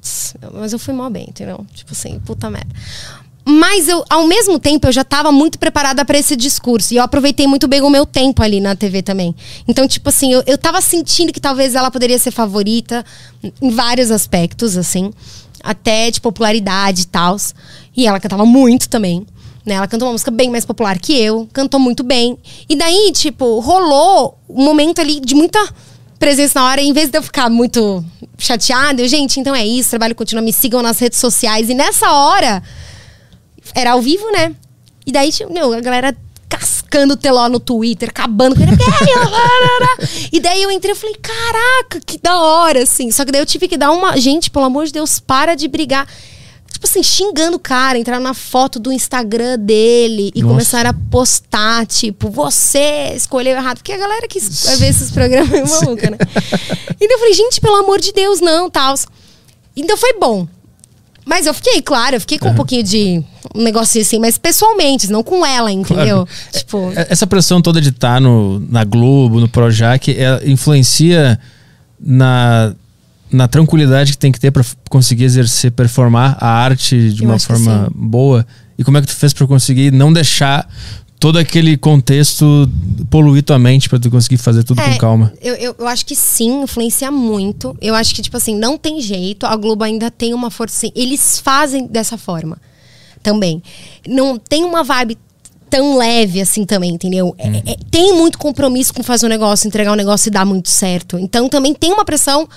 Putz, 0.05 0.35
mas 0.53 0.71
eu 0.71 0.77
fui 0.77 0.93
mó 0.93 1.09
bem, 1.09 1.25
entendeu? 1.27 1.65
Tipo 1.73 1.91
assim, 1.93 2.19
puta 2.19 2.49
merda. 2.49 2.69
Mas 3.43 3.87
eu, 3.87 4.03
ao 4.09 4.25
mesmo 4.27 4.59
tempo, 4.59 4.87
eu 4.87 4.91
já 4.91 5.01
estava 5.01 5.31
muito 5.31 5.59
preparada 5.59 6.03
para 6.05 6.17
esse 6.17 6.35
discurso. 6.35 6.93
E 6.93 6.97
eu 6.97 7.03
aproveitei 7.03 7.45
muito 7.45 7.67
bem 7.67 7.81
o 7.81 7.89
meu 7.89 8.05
tempo 8.05 8.41
ali 8.41 8.59
na 8.59 8.75
TV 8.75 9.01
também. 9.01 9.35
Então, 9.67 9.87
tipo 9.87 10.09
assim, 10.09 10.31
eu, 10.31 10.43
eu 10.47 10.57
tava 10.57 10.81
sentindo 10.81 11.31
que 11.31 11.39
talvez 11.39 11.75
ela 11.75 11.91
poderia 11.91 12.17
ser 12.17 12.31
favorita 12.31 13.05
em 13.61 13.69
vários 13.69 14.09
aspectos, 14.09 14.77
assim. 14.77 15.11
Até 15.63 16.09
de 16.09 16.21
popularidade 16.21 17.03
e 17.03 17.07
tal. 17.07 17.37
E 17.95 18.07
ela 18.07 18.19
cantava 18.19 18.45
muito 18.45 18.89
também. 18.89 19.25
Né? 19.63 19.75
Ela 19.75 19.87
cantou 19.87 20.07
uma 20.07 20.13
música 20.13 20.31
bem 20.31 20.49
mais 20.49 20.65
popular 20.65 20.97
que 20.99 21.13
eu, 21.13 21.47
cantou 21.53 21.79
muito 21.79 22.03
bem. 22.03 22.37
E 22.67 22.75
daí, 22.75 23.11
tipo, 23.13 23.59
rolou 23.59 24.39
um 24.49 24.63
momento 24.63 25.01
ali 25.01 25.19
de 25.19 25.35
muita 25.35 25.59
presença 26.19 26.59
na 26.59 26.67
hora, 26.67 26.81
em 26.81 26.93
vez 26.93 27.09
de 27.09 27.17
eu 27.17 27.23
ficar 27.23 27.49
muito 27.49 28.03
chateada, 28.37 29.01
eu, 29.01 29.07
gente, 29.07 29.39
então 29.39 29.55
é 29.55 29.65
isso, 29.65 29.89
trabalho 29.91 30.15
continua, 30.15 30.41
me 30.41 30.53
sigam 30.53 30.81
nas 30.81 30.99
redes 30.99 31.19
sociais. 31.19 31.69
E 31.69 31.73
nessa 31.73 32.11
hora, 32.11 32.61
era 33.73 33.91
ao 33.91 34.01
vivo, 34.01 34.29
né? 34.31 34.53
E 35.05 35.11
daí, 35.11 35.31
tipo, 35.31 35.51
meu, 35.51 35.73
a 35.73 35.81
galera 35.81 36.15
cascando 36.47 37.13
o 37.13 37.17
teló 37.17 37.49
no 37.49 37.59
Twitter, 37.59 38.09
acabando 38.09 38.55
com 38.55 38.61
ele. 38.61 38.71
e 40.31 40.39
daí 40.39 40.63
eu 40.63 40.71
entrei 40.71 40.93
e 40.93 40.95
falei, 40.95 41.15
caraca, 41.15 41.99
que 42.05 42.17
da 42.17 42.39
hora, 42.39 42.83
assim. 42.83 43.11
Só 43.11 43.25
que 43.25 43.31
daí 43.31 43.41
eu 43.41 43.45
tive 43.45 43.67
que 43.67 43.77
dar 43.77 43.91
uma. 43.91 44.17
Gente, 44.17 44.49
pelo 44.49 44.65
amor 44.65 44.85
de 44.85 44.93
Deus, 44.93 45.19
para 45.19 45.55
de 45.55 45.67
brigar 45.67 46.07
tipo 46.75 46.85
assim, 46.85 47.01
xingando 47.01 47.55
o 47.55 47.59
cara, 47.59 47.97
entraram 47.97 48.21
na 48.21 48.33
foto 48.33 48.79
do 48.79 48.91
Instagram 48.91 49.57
dele 49.57 50.29
e 50.35 50.41
Nossa. 50.41 50.51
começaram 50.53 50.89
a 50.89 50.93
postar, 50.93 51.85
tipo, 51.85 52.29
você 52.29 53.13
escolheu 53.15 53.55
errado. 53.55 53.77
Porque 53.77 53.93
a 53.93 53.97
galera 53.97 54.27
que 54.27 54.39
vai 54.39 54.75
ver 54.75 54.87
esses 54.87 55.09
programas 55.09 55.53
é 55.53 55.63
maluca, 55.65 56.09
né? 56.09 56.17
Então 56.99 57.17
eu 57.17 57.19
falei, 57.19 57.33
gente, 57.33 57.61
pelo 57.61 57.77
amor 57.77 57.99
de 57.99 58.11
Deus, 58.11 58.41
não, 58.41 58.69
tal. 58.69 58.93
Então 59.75 59.97
foi 59.97 60.13
bom. 60.19 60.47
Mas 61.25 61.47
eu 61.47 61.53
fiquei, 61.53 61.81
claro, 61.81 62.17
eu 62.17 62.21
fiquei 62.21 62.37
com 62.37 62.47
uhum. 62.47 62.51
um 62.51 62.55
pouquinho 62.55 62.83
de 62.83 63.23
um 63.55 63.63
negócio 63.63 63.99
assim, 63.99 64.19
mas 64.19 64.37
pessoalmente, 64.37 65.09
não 65.09 65.23
com 65.23 65.45
ela, 65.45 65.71
entendeu? 65.71 66.27
Claro. 66.27 66.29
Tipo... 66.51 66.91
É, 66.95 67.07
essa 67.09 67.25
pressão 67.25 67.61
toda 67.61 67.79
de 67.79 67.89
estar 67.89 68.15
tá 68.15 68.19
no, 68.19 68.59
na 68.59 68.83
Globo, 68.83 69.39
no 69.39 69.47
Projac, 69.47 70.11
é, 70.11 70.41
influencia 70.45 71.39
na 71.99 72.75
na 73.31 73.47
tranquilidade 73.47 74.11
que 74.11 74.17
tem 74.17 74.31
que 74.31 74.39
ter 74.39 74.51
para 74.51 74.63
conseguir 74.89 75.23
exercer, 75.23 75.71
performar 75.71 76.37
a 76.39 76.47
arte 76.47 77.09
de 77.11 77.23
Eu 77.23 77.29
uma 77.29 77.39
forma 77.39 77.89
boa? 77.93 78.45
E 78.77 78.83
como 78.83 78.97
é 78.97 79.01
que 79.01 79.07
tu 79.07 79.15
fez 79.15 79.33
para 79.33 79.47
conseguir 79.47 79.91
não 79.91 80.11
deixar 80.11 80.67
todo 81.19 81.39
aquele 81.39 81.77
contexto 81.77 82.69
poluir 83.09 83.41
tua 83.41 83.57
mente 83.57 83.89
para 83.89 83.99
tu 83.99 84.11
conseguir 84.11 84.37
fazer 84.37 84.63
tudo 84.63 84.81
é, 84.81 84.93
com 84.93 84.97
calma? 84.97 85.33
Eu, 85.41 85.55
eu, 85.55 85.75
eu, 85.79 85.87
acho 85.87 86.05
que 86.05 86.15
sim, 86.15 86.63
influencia 86.63 87.09
muito. 87.09 87.75
Eu 87.81 87.95
acho 87.95 88.13
que, 88.13 88.21
tipo 88.21 88.37
assim, 88.37 88.55
não 88.57 88.77
tem 88.77 89.01
jeito. 89.01 89.45
A 89.45 89.55
Globo 89.55 89.83
ainda 89.83 90.11
tem 90.11 90.33
uma 90.33 90.51
força. 90.51 90.87
Eles 90.95 91.39
fazem 91.39 91.87
dessa 91.87 92.17
forma 92.17 92.57
também. 93.23 93.63
Não 94.07 94.37
tem 94.37 94.63
uma 94.63 94.83
vibe 94.83 95.17
tão 95.69 95.97
leve 95.97 96.39
assim 96.39 96.63
também, 96.63 96.91
entendeu? 96.91 97.33
É, 97.37 97.47
hum. 97.47 97.61
É, 97.65 97.75
tem 97.89 98.13
muito 98.13 98.37
compromisso 98.37 98.93
com 98.93 99.01
fazer 99.01 99.25
um 99.25 99.29
negócio, 99.29 99.67
entregar 99.67 99.91
um 99.91 99.95
negócio 99.95 100.29
e 100.29 100.31
dar 100.31 100.45
muito 100.45 100.69
certo. 100.69 101.17
Então 101.17 101.49
também 101.49 101.73
tem 101.73 101.91
uma 101.91 102.05
pressão 102.05 102.47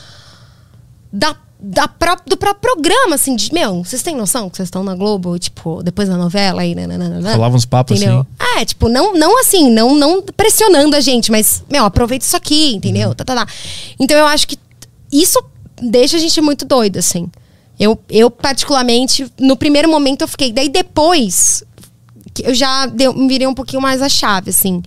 da, 1.13 1.37
da 1.59 1.89
pró 1.89 2.17
do 2.27 2.37
próprio 2.37 2.75
programa, 2.75 3.15
assim, 3.15 3.35
de, 3.35 3.53
meu, 3.53 3.83
vocês 3.83 4.03
têm 4.03 4.15
noção 4.15 4.49
que 4.49 4.57
vocês 4.57 4.67
estão 4.67 4.85
na 4.85 4.95
Globo, 4.95 5.39
tipo, 5.39 5.83
depois 5.83 6.09
da 6.09 6.17
novela 6.17 6.63
aí, 6.63 6.75
nananana, 6.75 7.33
Falava 7.33 7.57
uns 7.57 7.65
papos 7.65 8.01
entendeu? 8.01 8.27
assim. 8.39 8.61
É, 8.61 8.65
tipo, 8.65 8.89
não, 8.89 9.15
não 9.15 9.41
assim, 9.41 9.71
não, 9.71 9.95
não 9.95 10.23
pressionando 10.23 10.95
a 10.95 11.01
gente, 11.01 11.31
mas, 11.31 11.63
meu, 11.71 11.85
aproveita 11.85 12.25
isso 12.25 12.37
aqui, 12.37 12.75
entendeu? 12.75 13.09
Uhum. 13.09 13.15
Tá, 13.15 13.25
tá, 13.25 13.35
tá. 13.35 13.47
Então 13.99 14.17
eu 14.17 14.27
acho 14.27 14.47
que 14.47 14.59
isso 15.13 15.43
deixa 15.81 16.17
a 16.17 16.21
gente 16.21 16.41
muito 16.41 16.65
doido, 16.65 16.99
assim. 16.99 17.29
Eu, 17.79 17.99
eu, 18.11 18.31
particularmente, 18.31 19.31
no 19.39 19.57
primeiro 19.57 19.89
momento 19.89 20.23
eu 20.23 20.29
fiquei. 20.29 20.53
Daí 20.53 20.69
depois, 20.69 21.63
eu 22.43 22.53
já 22.53 22.87
deu, 22.87 23.15
me 23.15 23.29
virei 23.29 23.47
um 23.47 23.55
pouquinho 23.55 23.81
mais 23.81 24.03
a 24.03 24.09
chave, 24.09 24.51
assim 24.51 24.83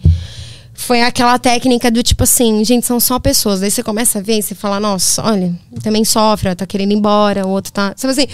foi 0.73 1.01
aquela 1.01 1.37
técnica 1.37 1.91
do 1.91 2.01
tipo 2.01 2.23
assim, 2.23 2.63
gente, 2.63 2.85
são 2.85 2.99
só 2.99 3.19
pessoas. 3.19 3.59
Daí 3.59 3.69
você 3.69 3.83
começa 3.83 4.19
a 4.19 4.21
ver 4.21 4.39
e 4.39 4.41
você 4.41 4.55
fala, 4.55 4.79
nossa, 4.79 5.23
olha, 5.23 5.53
também 5.83 6.03
sofre, 6.03 6.53
tá 6.55 6.65
querendo 6.65 6.91
ir 6.91 6.95
embora, 6.95 7.45
o 7.45 7.49
outro 7.49 7.71
tá. 7.71 7.93
Você 7.95 8.07
assim, 8.07 8.27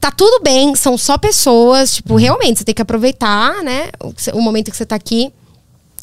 tá 0.00 0.10
tudo 0.10 0.42
bem, 0.42 0.74
são 0.74 0.98
só 0.98 1.16
pessoas, 1.16 1.94
tipo, 1.94 2.16
realmente, 2.16 2.58
você 2.58 2.64
tem 2.64 2.74
que 2.74 2.82
aproveitar, 2.82 3.62
né, 3.62 3.88
o, 4.34 4.40
momento 4.40 4.70
que 4.70 4.76
você 4.76 4.84
tá 4.84 4.96
aqui. 4.96 5.32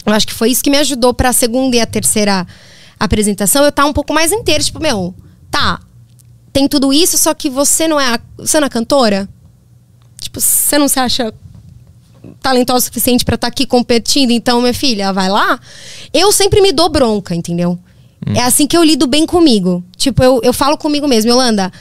Eu 0.03 0.13
acho 0.13 0.26
que 0.26 0.34
foi 0.34 0.49
isso 0.49 0.63
que 0.63 0.72
me 0.72 0.77
ajudou 0.77 1.13
para 1.13 1.30
a 1.30 1.34
segunda 1.34 1.76
e 1.76 1.80
a 1.80 1.85
terceira 1.85 2.47
apresentação, 2.99 3.63
eu 3.63 3.72
tá 3.72 3.85
um 3.85 3.93
pouco 3.93 4.13
mais 4.13 4.31
inteiro, 4.31 4.63
tipo, 4.63 4.80
meu, 4.80 5.13
tá, 5.51 5.80
tem 6.51 6.68
tudo 6.68 6.91
isso, 6.91 7.18
só 7.18 7.34
que 7.34 7.49
você 7.49 7.88
não 7.88 7.99
é 7.99 8.15
a, 8.15 8.19
você 8.38 8.59
não 8.59 8.65
é 8.65 8.69
cantora? 8.69 9.30
Tipo, 10.19 10.41
você 10.41 10.77
não 10.77 10.88
se 10.88 10.99
acha 10.99 11.34
talentosa 12.41 12.80
o 12.80 12.81
suficiente 12.81 13.26
para 13.26 13.35
estar 13.35 13.48
tá 13.48 13.52
aqui 13.52 13.65
competindo, 13.65 14.31
então, 14.31 14.61
minha 14.61 14.73
filha, 14.73 15.11
vai 15.14 15.30
lá. 15.30 15.60
Eu 16.14 16.31
sempre 16.31 16.61
me 16.61 16.72
dou 16.72 16.89
bronca, 16.89 17.35
entendeu? 17.35 17.80
Hum. 18.27 18.34
É 18.35 18.41
assim 18.41 18.68
que 18.68 18.77
eu 18.77 18.84
lido 18.84 19.07
bem 19.07 19.26
comigo. 19.26 19.84
Tipo, 19.98 20.23
eu, 20.23 20.39
eu 20.43 20.53
falo 20.53 20.77
comigo 20.77 21.07
mesmo, 21.07 21.31
Yolanda, 21.31 21.72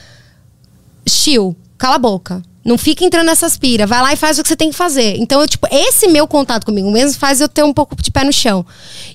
chill, 1.07 1.57
cala 1.77 1.97
a 1.97 1.99
boca. 1.99 2.43
Não 2.65 2.77
fica 2.77 3.05
entrando 3.05 3.27
nessas 3.27 3.57
pira. 3.57 3.87
Vai 3.87 4.03
lá 4.03 4.13
e 4.13 4.17
faz 4.17 4.39
o 4.39 4.43
que 4.43 4.49
você 4.49 4.57
tem 4.57 4.71
que 4.71 4.77
fazer. 4.77 5.17
Então, 5.17 5.41
eu, 5.41 5.49
tipo, 5.49 5.67
esse 5.71 6.09
meu 6.09 6.27
contato 6.27 6.65
comigo 6.65 6.91
mesmo 6.91 7.19
faz 7.19 7.41
eu 7.41 7.49
ter 7.49 7.65
um 7.65 7.73
pouco 7.73 7.97
de 8.01 8.11
pé 8.11 8.23
no 8.23 8.33
chão. 8.33 8.65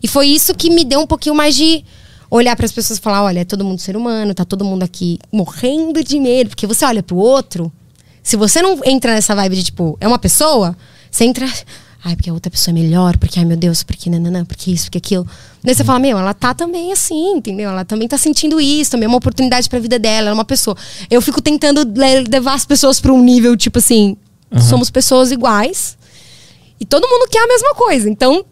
E 0.01 0.07
foi 0.07 0.27
isso 0.27 0.53
que 0.55 0.69
me 0.69 0.83
deu 0.83 0.99
um 0.99 1.07
pouquinho 1.07 1.35
mais 1.35 1.55
de 1.55 1.83
olhar 2.29 2.55
para 2.55 2.65
as 2.65 2.71
pessoas 2.71 2.97
e 2.97 3.01
falar: 3.01 3.23
olha, 3.23 3.41
é 3.41 3.45
todo 3.45 3.63
mundo 3.63 3.79
ser 3.79 3.95
humano, 3.95 4.33
tá 4.33 4.43
todo 4.43 4.65
mundo 4.65 4.83
aqui 4.83 5.19
morrendo 5.31 6.03
de 6.03 6.19
medo. 6.19 6.49
Porque 6.49 6.65
você 6.65 6.85
olha 6.85 7.03
pro 7.03 7.17
outro, 7.17 7.71
se 8.23 8.35
você 8.35 8.61
não 8.61 8.79
entra 8.83 9.13
nessa 9.13 9.35
vibe 9.35 9.55
de, 9.57 9.63
tipo, 9.65 9.95
é 10.01 10.07
uma 10.07 10.17
pessoa, 10.17 10.75
você 11.15 11.25
entra. 11.25 11.47
Ai, 12.03 12.15
porque 12.15 12.29
a 12.29 12.33
outra 12.33 12.51
pessoa 12.51 12.71
é 12.71 12.79
melhor, 12.79 13.17
porque, 13.17 13.39
ai 13.39 13.45
meu 13.45 13.57
Deus, 13.57 13.81
porque 13.81 14.11
nananã, 14.11 14.45
porque 14.45 14.69
isso, 14.69 14.85
porque 14.85 14.99
aquilo. 14.99 15.25
Daí 15.63 15.73
você 15.73 15.83
fala, 15.83 15.97
meu, 15.97 16.19
ela 16.19 16.35
tá 16.35 16.53
também 16.53 16.91
assim, 16.91 17.37
entendeu? 17.37 17.71
Ela 17.71 17.83
também 17.83 18.07
tá 18.07 18.15
sentindo 18.15 18.61
isso, 18.61 18.91
também 18.91 19.05
é 19.05 19.07
uma 19.07 19.17
oportunidade 19.17 19.67
pra 19.67 19.79
vida 19.79 19.97
dela, 19.97 20.27
ela 20.27 20.29
é 20.29 20.33
uma 20.33 20.45
pessoa. 20.45 20.77
Eu 21.09 21.19
fico 21.19 21.41
tentando 21.41 21.83
levar 22.29 22.53
as 22.53 22.63
pessoas 22.63 22.99
pra 22.99 23.11
um 23.11 23.23
nível, 23.23 23.57
tipo 23.57 23.79
assim, 23.79 24.15
uhum. 24.51 24.61
somos 24.61 24.91
pessoas 24.91 25.31
iguais. 25.31 25.97
E 26.79 26.85
todo 26.85 27.07
mundo 27.07 27.27
quer 27.31 27.43
a 27.43 27.47
mesma 27.47 27.73
coisa. 27.73 28.07
Então, 28.07 28.45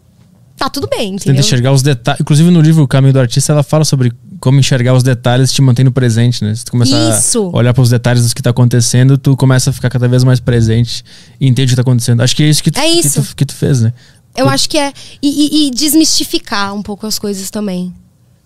tá 0.56 0.68
tudo 0.68 0.88
bem, 0.88 1.14
entendeu? 1.14 1.34
Tenta 1.34 1.40
enxergar 1.40 1.70
os 1.70 1.82
detalhes. 1.82 2.20
Inclusive, 2.22 2.50
no 2.50 2.60
livro 2.60 2.82
O 2.82 2.88
Caminho 2.88 3.12
do 3.12 3.20
Artista, 3.20 3.52
ela 3.52 3.62
fala 3.62 3.84
sobre 3.84 4.12
como 4.40 4.58
enxergar 4.58 4.94
os 4.94 5.02
detalhes 5.02 5.52
te 5.52 5.62
mantém 5.62 5.84
no 5.84 5.92
presente, 5.92 6.44
né? 6.44 6.54
Se 6.54 6.64
tu 6.64 6.72
começar 6.72 7.18
Isso. 7.18 7.50
a 7.52 7.56
olhar 7.56 7.74
para 7.74 7.82
os 7.82 7.90
detalhes 7.90 8.28
do 8.28 8.34
que 8.34 8.42
tá 8.42 8.50
acontecendo, 8.50 9.16
tu 9.16 9.36
começa 9.36 9.70
a 9.70 9.72
ficar 9.72 9.90
cada 9.90 10.08
vez 10.08 10.24
mais 10.24 10.40
presente 10.40 11.04
e 11.40 11.46
entende 11.46 11.68
o 11.68 11.70
que 11.70 11.76
tá 11.76 11.82
acontecendo. 11.82 12.22
Acho 12.22 12.34
que 12.34 12.42
é 12.42 12.48
isso 12.48 12.62
que 12.62 12.70
tu, 12.70 12.78
é 12.78 12.88
isso. 12.88 13.22
Que 13.22 13.28
tu, 13.28 13.36
que 13.36 13.44
tu 13.46 13.54
fez, 13.54 13.80
né? 13.80 13.92
Eu 14.36 14.48
acho 14.48 14.68
que 14.68 14.76
é. 14.76 14.92
E, 15.22 15.28
e, 15.28 15.66
e, 15.66 15.70
desmistificar 15.70 16.74
um 16.74 16.82
pouco 16.82 17.06
as 17.06 17.18
coisas 17.18 17.50
também. 17.50 17.94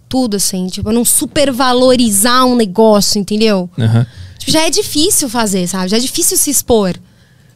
Tudo, 0.08 0.36
assim. 0.36 0.66
Tipo, 0.66 0.92
não 0.92 1.04
supervalorizar 1.04 2.44
um 2.44 2.54
negócio, 2.54 3.18
entendeu? 3.18 3.70
Uhum. 3.76 4.06
Tipo, 4.38 4.52
já 4.52 4.66
é 4.66 4.70
difícil 4.70 5.28
fazer, 5.28 5.66
sabe? 5.66 5.88
Já 5.88 5.96
é 5.96 6.00
difícil 6.00 6.36
se 6.36 6.50
expor 6.50 6.94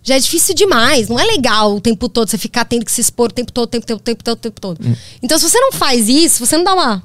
já 0.03 0.17
é 0.17 0.19
difícil 0.19 0.55
demais. 0.55 1.09
Não 1.09 1.19
é 1.19 1.25
legal 1.25 1.77
o 1.77 1.81
tempo 1.81 2.09
todo 2.09 2.29
você 2.29 2.37
ficar 2.37 2.65
tendo 2.65 2.85
que 2.85 2.91
se 2.91 3.01
expor 3.01 3.31
o 3.31 3.33
tempo 3.33 3.53
todo, 3.53 3.65
o 3.67 3.71
tempo 3.71 3.87
todo, 3.87 3.99
o 3.99 4.03
tempo 4.03 4.25
todo, 4.25 4.37
o 4.37 4.41
tempo 4.41 4.61
todo. 4.61 4.81
Hum. 4.85 4.95
Então, 5.23 5.39
se 5.39 5.49
você 5.49 5.59
não 5.61 5.73
faz 5.73 6.09
isso, 6.09 6.45
você 6.45 6.57
não 6.57 6.65
dá 6.65 6.75
uma. 6.75 7.03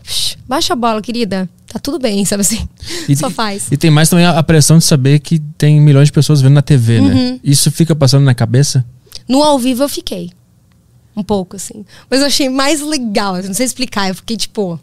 Baixa 0.48 0.74
a 0.74 0.76
bola, 0.76 1.02
querida. 1.02 1.48
Tá 1.68 1.80
tudo 1.80 2.00
bem, 2.00 2.24
sabe 2.26 2.42
assim? 2.42 2.68
E, 3.08 3.16
Só 3.16 3.30
faz. 3.30 3.68
E 3.70 3.78
tem 3.78 3.92
mais 3.92 4.10
também 4.10 4.26
a, 4.26 4.42
pressão 4.42 4.78
de 4.78 4.86
saber 4.86 5.20
que 5.20 5.40
tem 5.58 5.80
milhões 5.82 6.08
de 6.08 6.14
pessoas 6.14 6.42
vendo 6.42 6.54
na 6.54 6.62
TV, 6.62 7.02
né? 7.02 7.08
uhum. 7.08 7.32
né? 7.34 7.40
Isso 7.44 7.70
fica 7.70 7.96
passando 7.96 8.24
na 8.24 8.34
cabeça? 8.34 8.86
No 9.28 9.44
ao 9.44 9.60
vivo 9.60 9.84
eu 9.84 9.90
fiquei. 9.90 10.32
Um 11.16 11.24
pouco, 11.24 11.56
assim. 11.56 11.86
Mas 12.10 12.22
eu 12.22 12.28
achei 12.28 12.48
mais 12.48 12.80
legal. 12.80 13.38
Eu 13.38 13.44
não 13.44 13.54
sei 13.54 13.66
explicar. 13.66 14.08
Eu 14.08 14.16
fiquei 14.16 14.38
tipo 14.38 14.80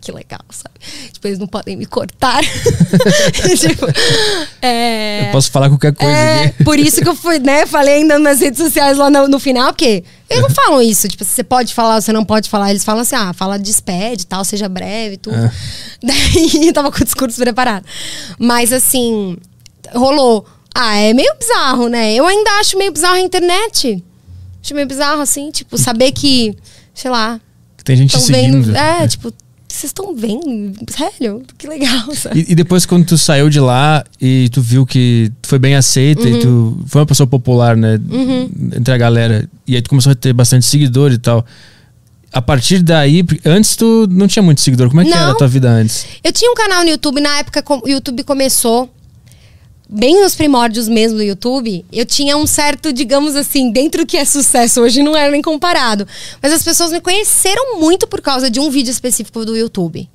que 0.00 0.12
legal, 0.12 0.40
sabe? 0.50 0.74
Tipo, 1.12 1.26
eles 1.26 1.38
não 1.38 1.46
podem 1.46 1.76
me 1.76 1.86
cortar. 1.86 2.42
tipo, 3.58 3.86
é... 4.62 5.28
Eu 5.28 5.32
posso 5.32 5.50
falar 5.50 5.68
qualquer 5.68 5.94
coisa 5.94 6.12
é. 6.12 6.48
Por 6.64 6.78
isso 6.78 7.00
que 7.00 7.08
eu 7.08 7.14
fui, 7.14 7.38
né? 7.38 7.66
Falei 7.66 7.94
ainda 7.94 8.18
nas 8.18 8.40
redes 8.40 8.58
sociais 8.58 8.96
lá 8.96 9.10
no, 9.10 9.26
no 9.26 9.38
final, 9.38 9.72
porque 9.72 10.04
eles 10.28 10.42
não 10.42 10.50
falam 10.50 10.82
isso. 10.82 11.08
Tipo, 11.08 11.24
você 11.24 11.42
pode 11.42 11.74
falar, 11.74 12.00
você 12.00 12.12
não 12.12 12.24
pode 12.24 12.48
falar. 12.48 12.70
Eles 12.70 12.84
falam 12.84 13.02
assim, 13.02 13.16
ah, 13.16 13.32
fala 13.32 13.58
despede 13.58 14.26
tal, 14.26 14.44
seja 14.44 14.68
breve 14.68 15.16
tudo. 15.16 15.36
É. 15.36 15.52
Daí 16.02 16.66
eu 16.68 16.72
tava 16.72 16.92
com 16.92 17.00
o 17.00 17.04
discurso 17.04 17.40
preparado. 17.40 17.84
Mas 18.38 18.72
assim, 18.72 19.36
rolou. 19.94 20.46
Ah, 20.74 20.96
é 20.96 21.12
meio 21.12 21.34
bizarro, 21.38 21.88
né? 21.88 22.14
Eu 22.14 22.26
ainda 22.26 22.50
acho 22.60 22.78
meio 22.78 22.92
bizarro 22.92 23.16
a 23.16 23.20
internet. 23.20 24.04
Acho 24.62 24.74
meio 24.74 24.86
bizarro, 24.86 25.22
assim, 25.22 25.50
tipo, 25.50 25.76
saber 25.78 26.12
que, 26.12 26.56
sei 26.94 27.10
lá. 27.10 27.40
Tem 27.82 27.96
gente 27.96 28.16
seguindo. 28.20 28.66
Vendo, 28.66 28.76
é, 28.76 29.08
tipo, 29.08 29.32
vocês 29.74 29.90
estão 29.90 30.14
vendo? 30.14 30.74
Sério? 30.90 31.42
Que 31.56 31.66
legal, 31.66 32.12
sabe? 32.16 32.40
E, 32.40 32.52
e, 32.52 32.54
depois, 32.54 32.86
quando 32.86 33.04
tu 33.06 33.18
saiu 33.18 33.50
de 33.50 33.60
lá 33.60 34.04
e 34.20 34.48
tu 34.50 34.60
viu 34.60 34.86
que 34.86 35.30
foi 35.42 35.58
bem 35.58 35.74
aceita 35.74 36.22
uhum. 36.22 36.36
e 36.36 36.40
tu 36.40 36.84
foi 36.86 37.00
uma 37.00 37.06
pessoa 37.06 37.26
popular, 37.26 37.76
né? 37.76 38.00
Uhum. 38.10 38.50
Entre 38.76 38.92
a 38.92 38.96
galera. 38.96 39.48
E 39.66 39.76
aí 39.76 39.82
tu 39.82 39.90
começou 39.90 40.12
a 40.12 40.14
ter 40.14 40.32
bastante 40.32 40.64
seguidor 40.64 41.12
e 41.12 41.18
tal. 41.18 41.44
A 42.32 42.42
partir 42.42 42.82
daí, 42.82 43.24
antes 43.44 43.76
tu 43.76 44.06
não 44.10 44.26
tinha 44.26 44.42
muito 44.42 44.60
seguidor. 44.60 44.88
Como 44.88 45.00
é 45.00 45.04
que 45.04 45.10
não. 45.10 45.18
era 45.18 45.30
a 45.32 45.34
tua 45.34 45.48
vida 45.48 45.68
antes? 45.68 46.06
Eu 46.22 46.32
tinha 46.32 46.50
um 46.50 46.54
canal 46.54 46.84
no 46.84 46.90
YouTube, 46.90 47.20
na 47.20 47.38
época 47.38 47.62
o 47.82 47.88
YouTube 47.88 48.22
começou. 48.24 48.90
Bem 49.88 50.20
nos 50.20 50.34
primórdios 50.34 50.88
mesmo 50.88 51.18
do 51.18 51.22
YouTube, 51.24 51.84
eu 51.90 52.04
tinha 52.04 52.36
um 52.36 52.46
certo, 52.46 52.92
digamos 52.92 53.34
assim, 53.34 53.72
dentro 53.72 54.02
do 54.04 54.06
que 54.06 54.16
é 54.16 54.24
sucesso 54.24 54.82
hoje 54.82 55.02
não 55.02 55.16
era 55.16 55.30
nem 55.30 55.40
comparado. 55.40 56.06
Mas 56.42 56.52
as 56.52 56.62
pessoas 56.62 56.92
me 56.92 57.00
conheceram 57.00 57.80
muito 57.80 58.06
por 58.06 58.20
causa 58.20 58.50
de 58.50 58.60
um 58.60 58.70
vídeo 58.70 58.90
específico 58.90 59.44
do 59.44 59.56
YouTube. 59.56 60.08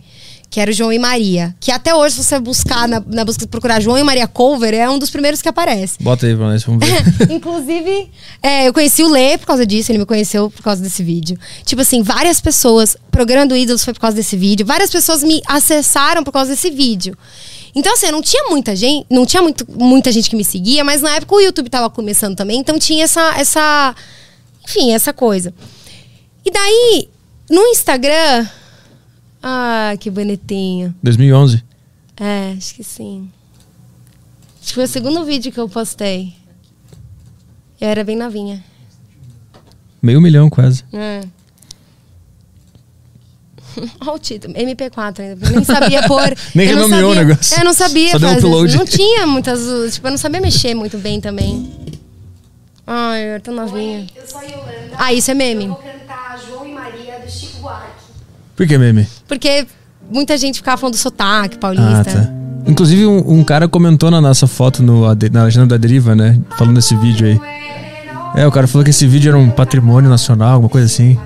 Que 0.49 0.59
era 0.59 0.69
o 0.69 0.73
João 0.73 0.93
e 0.93 0.99
Maria. 0.99 1.55
Que 1.59 1.71
até 1.71 1.95
hoje, 1.95 2.17
se 2.17 2.25
você 2.25 2.39
buscar 2.39 2.87
na, 2.87 3.01
na 3.07 3.25
busca 3.25 3.47
procurar 3.47 3.81
João 3.81 3.97
e 3.97 4.03
Maria 4.03 4.27
Cover, 4.27 4.71
é 4.71 4.87
um 4.87 4.99
dos 4.99 5.09
primeiros 5.09 5.41
que 5.41 5.49
aparece. 5.49 5.95
Bota 5.99 6.27
aí 6.27 6.35
pra 6.35 6.45
nós, 6.45 6.63
vamos 6.63 6.87
ver. 6.87 7.01
Inclusive, 7.33 8.11
é, 8.39 8.67
eu 8.67 8.73
conheci 8.73 9.01
o 9.01 9.09
Lê 9.09 9.35
por 9.35 9.47
causa 9.47 9.65
disso, 9.65 9.91
ele 9.91 9.97
me 9.97 10.05
conheceu 10.05 10.51
por 10.51 10.61
causa 10.61 10.79
desse 10.79 11.01
vídeo. 11.01 11.39
Tipo 11.65 11.81
assim, 11.81 12.03
várias 12.03 12.39
pessoas, 12.39 12.95
Programa 13.09 13.47
do 13.47 13.57
Ídolos 13.57 13.83
foi 13.83 13.95
por 13.95 14.01
causa 14.01 14.15
desse 14.15 14.37
vídeo, 14.37 14.63
várias 14.63 14.91
pessoas 14.91 15.23
me 15.23 15.41
acessaram 15.47 16.23
por 16.23 16.31
causa 16.31 16.51
desse 16.51 16.69
vídeo. 16.69 17.17
Então, 17.75 17.93
assim, 17.93 18.11
não 18.11 18.21
tinha 18.21 18.49
muita 18.49 18.75
gente, 18.75 19.05
não 19.09 19.25
tinha 19.25 19.41
muito, 19.41 19.65
muita 19.69 20.11
gente 20.11 20.29
que 20.29 20.35
me 20.35 20.43
seguia, 20.43 20.83
mas 20.83 21.01
na 21.01 21.15
época 21.15 21.35
o 21.35 21.39
YouTube 21.41 21.69
tava 21.69 21.89
começando 21.89 22.35
também, 22.35 22.59
então 22.59 22.77
tinha 22.77 23.03
essa, 23.03 23.33
essa. 23.37 23.95
Enfim, 24.63 24.91
essa 24.91 25.11
coisa. 25.11 25.53
E 26.45 26.51
daí, 26.51 27.09
no 27.49 27.61
Instagram. 27.67 28.47
Ah, 29.41 29.93
que 29.99 30.09
bonitinho. 30.09 30.95
2011. 31.03 31.63
É, 32.17 32.53
acho 32.57 32.75
que 32.75 32.83
sim. 32.83 33.29
Acho 34.61 34.69
que 34.69 34.73
foi 34.75 34.83
o 34.85 34.87
segundo 34.87 35.25
vídeo 35.25 35.51
que 35.51 35.59
eu 35.59 35.67
postei. 35.67 36.33
Eu 37.81 37.89
era 37.89 38.03
bem 38.03 38.15
novinha. 38.15 38.63
Meio 40.01 40.21
milhão 40.21 40.49
quase. 40.49 40.85
É. 40.93 41.21
Olha 44.01 44.11
o 44.13 44.19
título, 44.19 44.53
MP4 44.53 45.19
ainda. 45.19 45.49
Nem 45.49 45.63
sabia 45.63 46.03
pôr. 46.07 46.33
Nem 46.55 46.67
eu 46.69 46.75
renomeou 46.75 47.11
o 47.11 47.15
negócio. 47.15 47.55
É, 47.57 47.61
eu 47.61 47.65
não 47.65 47.73
sabia 47.73 48.11
Só 48.11 48.19
deu 48.19 48.29
fazer. 48.29 48.45
upload. 48.45 48.77
Não 48.77 48.85
tinha 48.85 49.25
muitas. 49.27 49.93
Tipo, 49.93 50.07
eu 50.07 50.11
não 50.11 50.17
sabia 50.17 50.41
mexer 50.41 50.73
muito 50.73 50.97
bem 50.97 51.19
também. 51.21 51.69
Ai, 52.85 53.35
eu 53.35 53.39
tô 53.39 53.51
novinha. 53.51 54.05
Eu 54.15 54.27
sou 54.27 54.39
a 54.39 54.43
Yolanda. 54.43 54.71
Ah, 54.97 55.13
isso 55.13 55.31
é 55.31 55.33
meme. 55.33 55.63
Eu 55.65 55.69
vou 55.69 55.77
cantar 55.77 56.39
João 56.47 56.67
e 56.67 56.73
Maria 56.73 57.19
do 57.25 57.31
Chico 57.31 57.59
Buarque. 57.61 57.87
Por 58.55 58.67
que 58.67 58.77
meme? 58.77 59.07
Porque 59.27 59.65
muita 60.11 60.37
gente 60.37 60.57
ficava 60.57 60.77
falando 60.77 60.93
do 60.95 60.99
sotaque 60.99 61.55
Ah, 61.55 61.59
paulista. 61.59 62.03
tá. 62.03 62.33
Inclusive, 62.65 63.05
um, 63.05 63.39
um 63.39 63.43
cara 63.43 63.67
comentou 63.67 64.09
na 64.11 64.21
nossa 64.21 64.47
foto 64.47 64.81
no, 64.83 65.03
na 65.31 65.43
agenda 65.43 65.65
da 65.67 65.77
deriva, 65.77 66.15
né? 66.15 66.39
Falando 66.57 66.75
desse 66.75 66.95
vídeo 66.95 67.27
aí. 67.27 67.39
É, 68.35 68.47
o 68.47 68.51
cara 68.51 68.67
falou 68.67 68.83
que 68.83 68.89
esse 68.89 69.05
vídeo 69.05 69.29
era 69.29 69.37
um 69.37 69.49
patrimônio 69.49 70.09
nacional, 70.09 70.53
alguma 70.53 70.69
coisa 70.69 70.87
assim. 70.87 71.17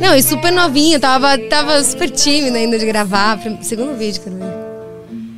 Não, 0.00 0.14
e 0.16 0.22
super 0.22 0.50
novinha, 0.50 0.98
tava, 0.98 1.36
tava 1.38 1.82
super 1.84 2.10
tímida 2.10 2.56
ainda 2.56 2.78
de 2.78 2.86
gravar. 2.86 3.38
Segundo 3.60 3.96
vídeo, 3.96 4.22
ver. 4.24 4.32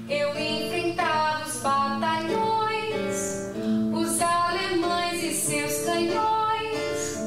Eu 0.08 0.28
enfrentava 0.30 1.44
os 1.46 1.56
batalhões, 1.60 3.50
os 3.92 4.20
alemães 4.20 5.22
e 5.22 5.34
seus 5.34 5.84
canhões. 5.84 7.18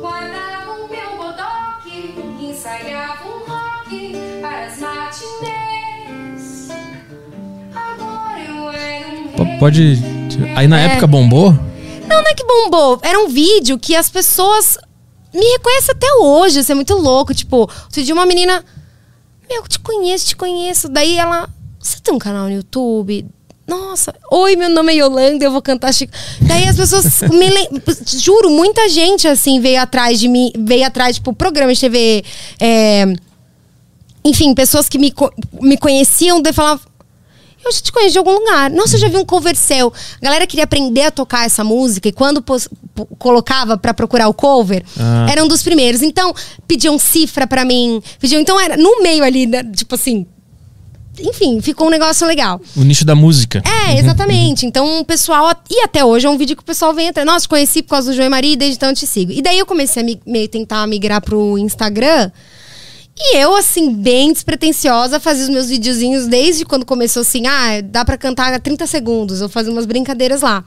Guardava 0.00 0.72
um 0.72 0.88
meu 0.88 1.16
bodoque, 1.16 2.14
ensaiava 2.40 3.24
um 3.26 3.40
rock 3.50 4.12
para 4.40 4.66
as 4.66 4.78
matinês. 4.78 6.68
Agora 7.74 8.40
eu 8.40 8.70
era 8.70 9.08
um. 9.08 9.58
Pode. 9.58 9.98
Aí 10.54 10.68
na 10.68 10.80
É. 10.80 10.84
época 10.86 11.06
bombou? 11.08 11.52
Não, 12.08 12.22
não 12.22 12.30
é 12.30 12.34
que 12.34 12.44
bombou. 12.44 13.00
Era 13.02 13.18
um 13.18 13.28
vídeo 13.28 13.76
que 13.78 13.96
as 13.96 14.08
pessoas 14.08 14.78
me 15.34 15.44
reconhecem 15.52 15.92
até 15.94 16.12
hoje. 16.20 16.60
Isso 16.60 16.72
é 16.72 16.74
muito 16.74 16.94
louco. 16.94 17.34
Tipo, 17.34 17.56
outro 17.58 18.02
dia 18.02 18.14
uma 18.14 18.26
menina. 18.26 18.64
Meu, 19.48 19.62
te 19.68 19.78
conheço, 19.78 20.26
te 20.26 20.36
conheço. 20.36 20.88
Daí 20.88 21.16
ela. 21.18 21.48
Você 21.78 21.98
tem 22.02 22.12
um 22.14 22.18
canal 22.18 22.44
no 22.46 22.52
YouTube? 22.52 23.26
Nossa, 23.66 24.14
oi, 24.30 24.54
meu 24.54 24.68
nome 24.70 24.92
é 24.92 24.96
Yolanda, 24.98 25.44
eu 25.44 25.50
vou 25.50 25.60
cantar 25.60 25.92
Chico. 25.92 26.12
Daí 26.40 26.68
as 26.68 26.76
pessoas 26.76 27.20
me 27.30 27.50
lem- 27.50 27.68
Juro, 28.06 28.48
muita 28.48 28.88
gente 28.88 29.26
assim 29.26 29.60
veio 29.60 29.80
atrás 29.80 30.20
de 30.20 30.28
mim, 30.28 30.52
veio 30.56 30.86
atrás, 30.86 31.16
tipo, 31.16 31.32
programa 31.32 31.74
de 31.74 31.80
TV. 31.80 32.24
é, 32.60 33.04
Enfim, 34.24 34.54
pessoas 34.54 34.88
que 34.88 34.98
me, 34.98 35.10
co- 35.10 35.32
me 35.60 35.76
conheciam, 35.76 36.40
daí 36.40 36.52
falavam. 36.52 36.84
Eu 37.66 37.72
já 37.72 37.80
te 37.80 37.90
conheço 37.92 38.12
de 38.12 38.18
algum 38.18 38.32
lugar. 38.32 38.70
Nossa, 38.70 38.94
eu 38.96 39.00
já 39.00 39.08
vi 39.08 39.16
um 39.16 39.24
cover 39.24 39.56
seu. 39.56 39.92
A 40.20 40.24
galera 40.24 40.46
queria 40.46 40.64
aprender 40.64 41.02
a 41.02 41.10
tocar 41.10 41.44
essa 41.46 41.64
música 41.64 42.08
e 42.08 42.12
quando 42.12 42.42
colocava 43.18 43.76
pra 43.76 43.92
procurar 43.92 44.28
o 44.28 44.34
cover, 44.34 44.84
Ah. 44.98 45.26
era 45.30 45.44
um 45.44 45.48
dos 45.48 45.62
primeiros. 45.62 46.00
Então, 46.02 46.32
pediam 46.66 46.98
cifra 46.98 47.46
pra 47.46 47.64
mim. 47.64 48.00
Pediam, 48.20 48.40
então 48.40 48.58
era 48.60 48.76
no 48.76 49.02
meio 49.02 49.24
ali, 49.24 49.46
né, 49.46 49.64
tipo 49.64 49.94
assim. 49.96 50.26
Enfim, 51.18 51.62
ficou 51.62 51.86
um 51.86 51.90
negócio 51.90 52.26
legal. 52.26 52.60
O 52.76 52.82
nicho 52.84 53.02
da 53.04 53.14
música. 53.14 53.62
É, 53.88 53.98
exatamente. 53.98 54.66
Então 54.66 55.00
o 55.00 55.04
pessoal. 55.04 55.50
E 55.70 55.80
até 55.82 56.04
hoje 56.04 56.26
é 56.26 56.30
um 56.30 56.36
vídeo 56.36 56.54
que 56.54 56.62
o 56.62 56.66
pessoal 56.66 56.92
vem 56.92 57.08
atrás. 57.08 57.26
Nossa, 57.26 57.48
conheci 57.48 57.82
por 57.82 57.90
causa 57.90 58.10
do 58.10 58.14
João 58.14 58.26
e 58.26 58.28
Maria, 58.28 58.54
desde 58.54 58.76
então 58.76 58.90
eu 58.90 58.94
te 58.94 59.06
sigo. 59.06 59.32
E 59.32 59.40
daí 59.40 59.58
eu 59.58 59.64
comecei 59.64 60.02
a 60.02 60.04
mi- 60.04 60.20
meio 60.26 60.46
tentar 60.46 60.86
migrar 60.86 61.22
pro 61.22 61.56
Instagram. 61.56 62.30
E 63.18 63.38
eu, 63.38 63.56
assim, 63.56 63.94
bem 63.94 64.32
despretensiosa, 64.32 65.18
fazia 65.18 65.44
os 65.44 65.48
meus 65.48 65.68
videozinhos 65.68 66.26
desde 66.26 66.66
quando 66.66 66.84
começou 66.84 67.22
assim, 67.22 67.46
ah, 67.46 67.80
dá 67.82 68.04
pra 68.04 68.18
cantar 68.18 68.52
a 68.52 68.58
30 68.58 68.86
segundos. 68.86 69.40
Eu 69.40 69.48
fazia 69.48 69.72
umas 69.72 69.86
brincadeiras 69.86 70.42
lá. 70.42 70.62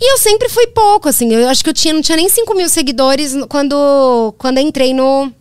E 0.00 0.12
eu 0.12 0.18
sempre 0.18 0.48
fui 0.48 0.68
pouco, 0.68 1.08
assim. 1.08 1.32
Eu 1.32 1.48
acho 1.48 1.64
que 1.64 1.70
eu 1.70 1.74
tinha, 1.74 1.92
não 1.92 2.02
tinha 2.02 2.16
nem 2.16 2.28
5 2.28 2.54
mil 2.54 2.68
seguidores 2.68 3.34
quando, 3.48 4.34
quando 4.38 4.58
entrei 4.58 4.94
no, 4.94 5.32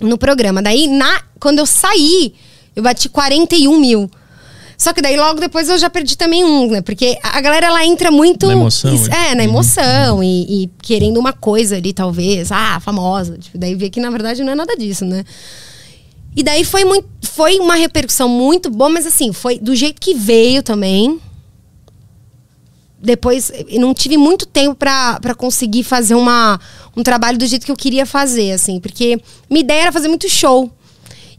no 0.00 0.18
programa. 0.18 0.60
Daí, 0.60 0.88
na, 0.88 1.22
quando 1.38 1.60
eu 1.60 1.66
saí, 1.66 2.34
eu 2.74 2.82
bati 2.82 3.08
41 3.08 3.78
mil. 3.78 4.10
Só 4.84 4.92
que 4.92 5.00
daí 5.00 5.16
logo 5.16 5.40
depois 5.40 5.66
eu 5.70 5.78
já 5.78 5.88
perdi 5.88 6.14
também 6.14 6.44
um, 6.44 6.70
né? 6.70 6.82
Porque 6.82 7.18
a 7.22 7.40
galera 7.40 7.68
ela 7.68 7.86
entra 7.86 8.10
muito. 8.10 8.46
Na 8.46 8.52
emoção, 8.52 8.94
Isso- 8.94 9.08
né? 9.08 9.30
É, 9.30 9.34
na 9.34 9.42
emoção 9.42 10.22
e, 10.22 10.64
e 10.64 10.70
querendo 10.82 11.18
uma 11.18 11.32
coisa 11.32 11.76
ali, 11.76 11.94
talvez. 11.94 12.52
Ah, 12.52 12.78
famosa. 12.80 13.38
Tipo, 13.38 13.56
daí 13.56 13.74
vê 13.74 13.88
que 13.88 13.98
na 13.98 14.10
verdade 14.10 14.44
não 14.44 14.52
é 14.52 14.54
nada 14.54 14.76
disso, 14.76 15.06
né? 15.06 15.24
E 16.36 16.42
daí 16.42 16.64
foi 16.64 16.84
muito. 16.84 17.08
Foi 17.22 17.58
uma 17.60 17.76
repercussão 17.76 18.28
muito 18.28 18.68
boa, 18.68 18.90
mas 18.90 19.06
assim, 19.06 19.32
foi 19.32 19.58
do 19.58 19.74
jeito 19.74 19.98
que 19.98 20.12
veio 20.12 20.62
também. 20.62 21.18
Depois, 23.00 23.50
não 23.78 23.94
tive 23.94 24.18
muito 24.18 24.44
tempo 24.44 24.74
pra 24.74 25.18
pra 25.18 25.34
conseguir 25.34 25.82
fazer 25.82 26.14
uma, 26.14 26.60
um 26.94 27.02
trabalho 27.02 27.38
do 27.38 27.46
jeito 27.46 27.64
que 27.64 27.72
eu 27.72 27.76
queria 27.76 28.04
fazer, 28.04 28.52
assim. 28.52 28.78
Porque 28.78 29.18
minha 29.48 29.62
ideia 29.62 29.84
era 29.84 29.92
fazer 29.92 30.08
muito 30.08 30.28
show. 30.28 30.70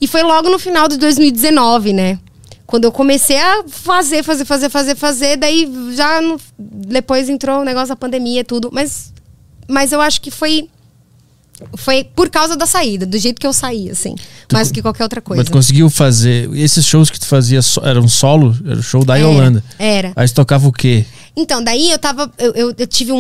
E 0.02 0.08
foi 0.08 0.24
logo 0.24 0.50
no 0.50 0.58
final 0.58 0.88
de 0.88 0.98
2019, 0.98 1.94
né? 1.94 2.20
Quando 2.68 2.86
eu 2.86 2.92
comecei 2.92 3.38
a 3.40 3.64
fazer, 3.68 4.24
fazer, 4.24 4.44
fazer, 4.46 4.70
fazer, 4.70 4.96
fazer, 4.96 5.38
daí 5.38 5.72
já 5.96 6.20
no- 6.22 6.40
depois 6.58 7.30
entrou 7.30 7.62
o 7.62 7.64
negócio 7.64 7.90
da 7.90 7.96
pandemia 7.96 8.42
e 8.42 8.44
tudo. 8.44 8.70
Mas, 8.74 9.14
mas 9.68 9.92
eu 9.92 10.02
acho 10.02 10.20
que 10.22 10.32
foi 10.32 10.68
foi 11.78 12.04
por 12.04 12.30
causa 12.30 12.58
da 12.58 12.66
saída, 12.66 13.06
do 13.06 13.18
jeito 13.18 13.40
que 13.40 13.48
eu 13.48 13.54
saí, 13.54 13.90
assim. 13.90 14.14
mais 14.52 14.68
do 14.68 14.74
que 14.74 14.82
qualquer 14.82 15.04
outra 15.04 15.22
coisa. 15.22 15.40
Mas 15.42 15.48
tu 15.50 15.54
conseguiu 15.54 15.90
fazer. 15.90 16.54
Esses 16.54 16.86
shows 16.86 17.10
que 17.10 17.18
tu 17.20 17.26
fazia 17.26 17.60
eram 17.84 18.08
solo? 18.10 18.54
Era 18.66 18.78
o 18.80 18.84
show 18.84 19.06
da 19.06 19.18
Era, 19.18 19.26
Yolanda. 19.28 19.64
era. 19.80 20.12
Aí 20.18 20.28
tu 20.28 20.34
tocava 20.36 20.68
o 20.68 20.72
quê? 20.74 21.06
Então, 21.38 21.64
daí 21.64 21.92
eu 21.92 21.98
tava. 22.00 22.30
Eu, 22.38 22.52
eu, 22.56 22.76
eu 22.78 22.88
tive 22.88 23.12
um, 23.14 23.18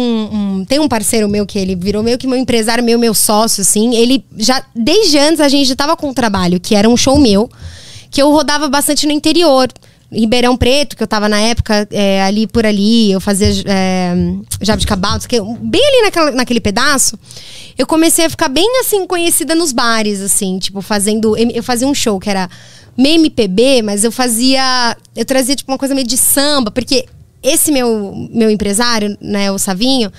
um- 0.59 0.65
Tem 0.65 0.79
um 0.79 0.87
parceiro 0.89 1.29
meu 1.29 1.45
que 1.45 1.57
ele 1.57 1.75
virou 1.77 2.03
meio 2.03 2.17
que 2.17 2.27
meu 2.27 2.37
empresário, 2.37 2.83
meu, 2.83 2.99
meu 2.99 3.13
sócio, 3.13 3.61
assim. 3.61 3.95
Ele 3.95 4.23
já. 4.37 4.61
Desde 4.75 5.17
antes 5.17 5.39
a 5.39 5.47
gente 5.47 5.67
já 5.69 5.75
tava 5.75 5.95
com 5.95 6.09
um 6.09 6.13
trabalho, 6.13 6.59
que 6.59 6.75
era 6.75 6.89
um 6.89 6.97
show 6.97 7.17
meu, 7.17 7.49
que 8.15 8.21
eu 8.21 8.31
rodava 8.31 8.69
bastante 8.69 9.05
no 9.05 9.11
interior. 9.11 9.67
Ribeirão 10.09 10.55
Preto, 10.55 10.95
que 10.95 11.03
eu 11.03 11.07
tava 11.07 11.27
na 11.27 11.37
época, 11.37 11.85
é, 11.91 12.23
ali 12.23 12.47
por 12.47 12.65
ali, 12.65 13.11
eu 13.11 13.19
fazia 13.19 13.49
é, 13.65 14.13
Jabuticabal, 14.61 15.19
bem 15.59 15.85
ali 15.85 16.01
naquela, 16.03 16.31
naquele 16.31 16.61
pedaço, 16.61 17.19
eu 17.77 17.85
comecei 17.85 18.23
a 18.23 18.29
ficar 18.29 18.47
bem 18.47 18.79
assim, 18.79 19.05
conhecida 19.05 19.53
nos 19.53 19.73
bares, 19.73 20.21
assim, 20.21 20.57
tipo, 20.59 20.81
fazendo. 20.81 21.35
Eu 21.37 21.61
fazia 21.61 21.85
um 21.85 21.93
show 21.93 22.17
que 22.17 22.29
era 22.29 22.49
meio 22.97 23.15
MPB, 23.15 23.81
mas 23.81 24.05
eu 24.05 24.11
fazia. 24.13 24.95
Eu 25.13 25.25
trazia, 25.25 25.53
tipo, 25.53 25.69
uma 25.69 25.77
coisa 25.77 25.93
meio 25.93 26.07
de 26.07 26.15
samba, 26.15 26.71
porque 26.71 27.05
esse 27.43 27.69
meu, 27.69 28.29
meu 28.31 28.49
empresário, 28.49 29.17
né, 29.19 29.51
o 29.51 29.59
Savinho, 29.59 30.09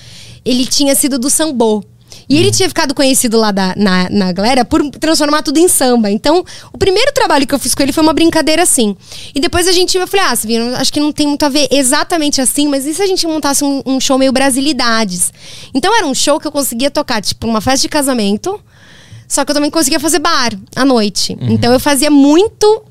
ele 0.44 0.66
tinha 0.66 0.94
sido 0.94 1.18
do 1.18 1.30
sambô. 1.30 1.82
E 2.28 2.36
ele 2.38 2.50
tinha 2.50 2.68
ficado 2.68 2.94
conhecido 2.94 3.38
lá 3.38 3.50
da- 3.52 3.74
na, 3.76 4.08
na 4.10 4.32
galera 4.32 4.64
por 4.64 4.82
transformar 4.90 5.42
tudo 5.42 5.58
em 5.58 5.68
samba. 5.68 6.10
Então, 6.10 6.44
o 6.72 6.78
primeiro 6.78 7.12
trabalho 7.12 7.46
que 7.46 7.54
eu 7.54 7.58
fiz 7.58 7.74
com 7.74 7.82
ele 7.82 7.92
foi 7.92 8.02
uma 8.02 8.12
brincadeira 8.12 8.62
assim. 8.62 8.96
E 9.34 9.40
depois 9.40 9.68
a 9.68 9.72
gente, 9.72 9.96
eu 9.96 10.06
falei, 10.06 10.26
ah, 10.26 10.34
Savinho, 10.36 10.74
acho 10.76 10.92
que 10.92 10.98
não 11.00 11.12
tem 11.12 11.26
muito 11.26 11.44
a 11.44 11.48
ver 11.48 11.68
exatamente 11.70 12.40
assim, 12.40 12.68
mas 12.68 12.84
e 12.86 12.94
se 12.94 13.02
a 13.02 13.06
gente 13.06 13.26
montasse 13.26 13.64
um, 13.64 13.82
um 13.86 14.00
show 14.00 14.18
meio 14.18 14.32
brasilidades? 14.32 15.32
Então 15.74 15.96
era 15.96 16.06
um 16.06 16.14
show 16.14 16.40
que 16.40 16.46
eu 16.46 16.52
conseguia 16.52 16.90
tocar, 16.90 17.20
tipo, 17.22 17.46
uma 17.46 17.60
festa 17.60 17.82
de 17.82 17.88
casamento, 17.88 18.60
só 19.28 19.44
que 19.44 19.50
eu 19.50 19.54
também 19.54 19.70
conseguia 19.70 20.00
fazer 20.00 20.18
bar 20.18 20.50
à 20.74 20.84
noite. 20.84 21.36
Então 21.40 21.72
eu 21.72 21.80
fazia 21.80 22.10
muito 22.10 22.82